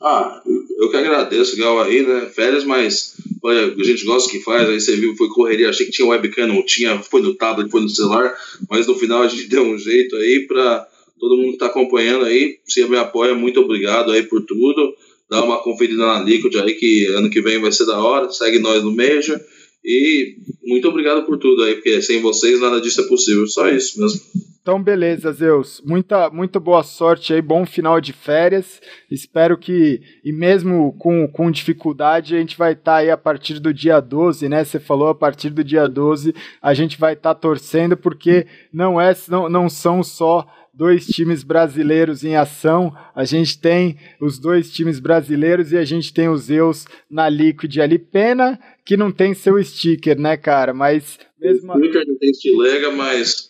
Ah, 0.00 0.40
eu 0.78 0.88
que 0.88 0.96
agradeço, 0.96 1.58
Gal, 1.58 1.82
aí, 1.82 2.06
né? 2.06 2.30
Férias, 2.32 2.64
mas 2.64 3.16
olha, 3.42 3.74
a 3.74 3.84
gente 3.84 4.04
gosta 4.04 4.30
que 4.30 4.38
faz, 4.38 4.68
aí 4.68 4.80
você 4.80 4.94
viu, 4.94 5.16
foi 5.16 5.28
correria, 5.28 5.68
achei 5.68 5.86
que 5.86 5.92
tinha 5.92 6.08
webcam, 6.08 6.46
não 6.46 6.64
tinha, 6.64 7.02
foi 7.02 7.20
no 7.20 7.34
tablet, 7.34 7.68
foi 7.68 7.80
no 7.80 7.88
celular, 7.88 8.32
mas 8.70 8.86
no 8.86 8.94
final 8.94 9.22
a 9.22 9.28
gente 9.28 9.48
deu 9.50 9.64
um 9.64 9.76
jeito 9.76 10.14
aí 10.14 10.46
pra 10.46 10.86
todo 11.18 11.36
mundo 11.36 11.52
que 11.52 11.58
tá 11.58 11.66
acompanhando 11.66 12.24
aí, 12.24 12.58
se 12.64 12.86
me 12.86 12.96
apoia, 12.96 13.34
muito 13.34 13.60
obrigado 13.60 14.12
aí 14.12 14.22
por 14.22 14.40
tudo. 14.42 14.94
Dá 15.28 15.44
uma 15.44 15.58
conferida 15.58 16.06
na 16.06 16.20
Liquid 16.20 16.54
aí, 16.56 16.74
que 16.74 17.06
ano 17.06 17.28
que 17.28 17.42
vem 17.42 17.60
vai 17.60 17.72
ser 17.72 17.84
da 17.84 17.98
hora, 17.98 18.30
segue 18.30 18.60
nós 18.60 18.82
no 18.82 18.94
Major. 18.94 19.38
E 19.84 20.36
muito 20.62 20.88
obrigado 20.88 21.24
por 21.24 21.38
tudo 21.38 21.62
aí, 21.62 21.74
porque 21.74 22.02
sem 22.02 22.20
vocês 22.20 22.60
nada 22.60 22.80
disso 22.80 23.00
é 23.00 23.08
possível. 23.08 23.46
Só 23.46 23.68
isso 23.68 24.00
mesmo. 24.00 24.20
Então, 24.68 24.82
beleza, 24.82 25.32
Zeus. 25.32 25.80
Muita, 25.82 26.28
muita 26.28 26.60
boa 26.60 26.82
sorte 26.82 27.32
aí, 27.32 27.40
bom 27.40 27.64
final 27.64 28.02
de 28.02 28.12
férias. 28.12 28.82
Espero 29.10 29.56
que, 29.56 30.02
e 30.22 30.30
mesmo 30.30 30.94
com, 30.98 31.26
com 31.26 31.50
dificuldade, 31.50 32.36
a 32.36 32.38
gente 32.38 32.58
vai 32.58 32.72
estar 32.74 32.92
tá 32.92 32.96
aí 32.98 33.10
a 33.10 33.16
partir 33.16 33.60
do 33.60 33.72
dia 33.72 33.98
12, 33.98 34.46
né? 34.46 34.62
Você 34.62 34.78
falou 34.78 35.08
a 35.08 35.14
partir 35.14 35.48
do 35.48 35.64
dia 35.64 35.88
12, 35.88 36.34
a 36.60 36.74
gente 36.74 36.98
vai 36.98 37.14
estar 37.14 37.34
tá 37.34 37.40
torcendo, 37.40 37.96
porque 37.96 38.46
não, 38.70 39.00
é, 39.00 39.16
não, 39.28 39.48
não 39.48 39.70
são 39.70 40.02
só 40.02 40.46
dois 40.78 41.06
times 41.06 41.42
brasileiros 41.42 42.22
em 42.22 42.36
ação. 42.36 42.96
A 43.12 43.24
gente 43.24 43.58
tem 43.58 43.98
os 44.20 44.38
dois 44.38 44.70
times 44.70 45.00
brasileiros 45.00 45.72
e 45.72 45.76
a 45.76 45.84
gente 45.84 46.14
tem 46.14 46.28
os 46.28 46.42
Zeus 46.42 46.86
na 47.10 47.28
Liquid 47.28 47.78
ali. 47.78 47.98
Pena 47.98 48.58
que 48.84 48.96
não 48.96 49.10
tem 49.10 49.34
seu 49.34 49.62
sticker, 49.62 50.18
né, 50.18 50.36
cara? 50.36 50.72
Mas 50.72 51.18
mesmo. 51.38 51.72
O 51.72 51.78
sticker 51.78 52.06
não 52.06 52.16
tem 52.16 52.30
estilega, 52.30 52.92
mas 52.92 53.48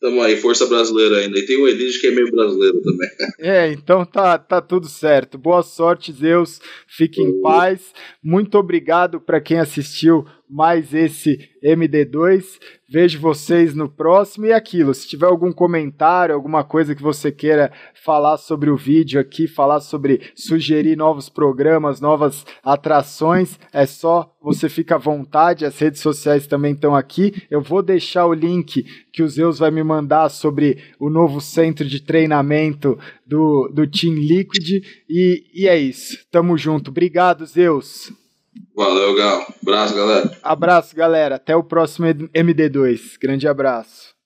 Tamo 0.00 0.22
aí, 0.22 0.38
força 0.38 0.64
brasileira 0.66 1.18
ainda. 1.18 1.38
E 1.38 1.44
tem 1.44 1.58
o 1.58 1.68
Elige 1.68 2.00
que 2.00 2.06
é 2.06 2.10
meio 2.10 2.30
brasileiro 2.30 2.80
também. 2.80 3.10
É, 3.38 3.72
então 3.72 4.04
tá, 4.04 4.38
tá 4.38 4.60
tudo 4.60 4.86
certo. 4.86 5.36
Boa 5.36 5.62
sorte, 5.62 6.12
Zeus. 6.12 6.60
Fique 6.86 7.20
em 7.20 7.40
paz. 7.40 7.92
Muito 8.22 8.56
obrigado 8.56 9.20
para 9.20 9.40
quem 9.40 9.58
assistiu 9.58 10.24
mais 10.50 10.92
esse 10.92 11.48
MD2. 11.62 12.58
Vejo 12.88 13.20
vocês 13.20 13.74
no 13.74 13.88
próximo 13.88 14.46
e 14.46 14.52
aquilo. 14.52 14.92
Se 14.92 15.06
tiver 15.06 15.26
algum 15.26 15.52
comentário, 15.52 16.34
alguma 16.34 16.64
coisa 16.64 16.94
que 16.94 17.02
você 17.02 17.30
queira 17.30 17.70
falar 17.94 18.36
sobre 18.36 18.68
o 18.68 18.76
vídeo 18.76 19.20
aqui, 19.20 19.46
falar 19.46 19.80
sobre 19.80 20.32
sugerir 20.34 20.96
novos 20.96 21.28
programas, 21.28 22.00
novas 22.00 22.44
atrações, 22.64 23.58
é 23.72 23.86
só 23.86 24.34
você 24.42 24.68
fica 24.68 24.96
à 24.96 24.98
vontade. 24.98 25.64
As 25.64 25.78
redes 25.78 26.00
sociais 26.00 26.46
também 26.48 26.72
estão 26.72 26.96
aqui. 26.96 27.44
Eu 27.48 27.60
vou 27.60 27.82
deixar 27.82 28.26
o 28.26 28.34
link 28.34 28.84
que 29.12 29.22
o 29.22 29.28
Zeus 29.28 29.58
vai 29.60 29.70
me 29.70 29.84
mandar 29.84 30.28
sobre 30.28 30.78
o 30.98 31.08
novo 31.08 31.40
centro 31.40 31.86
de 31.86 32.00
treinamento 32.00 32.98
do, 33.24 33.70
do 33.72 33.86
Team 33.86 34.14
Liquid. 34.14 34.82
E, 35.08 35.44
e 35.54 35.68
é 35.68 35.78
isso. 35.78 36.18
Tamo 36.30 36.58
junto. 36.58 36.90
Obrigado, 36.90 37.46
Zeus. 37.46 38.12
Valeu, 38.74 39.14
Gal. 39.14 39.46
Abraço, 39.62 39.94
galera. 39.94 40.38
Abraço, 40.42 40.96
galera. 40.96 41.34
Até 41.36 41.54
o 41.54 41.62
próximo 41.62 42.06
MD2. 42.06 43.18
Grande 43.20 43.46
abraço. 43.46 44.19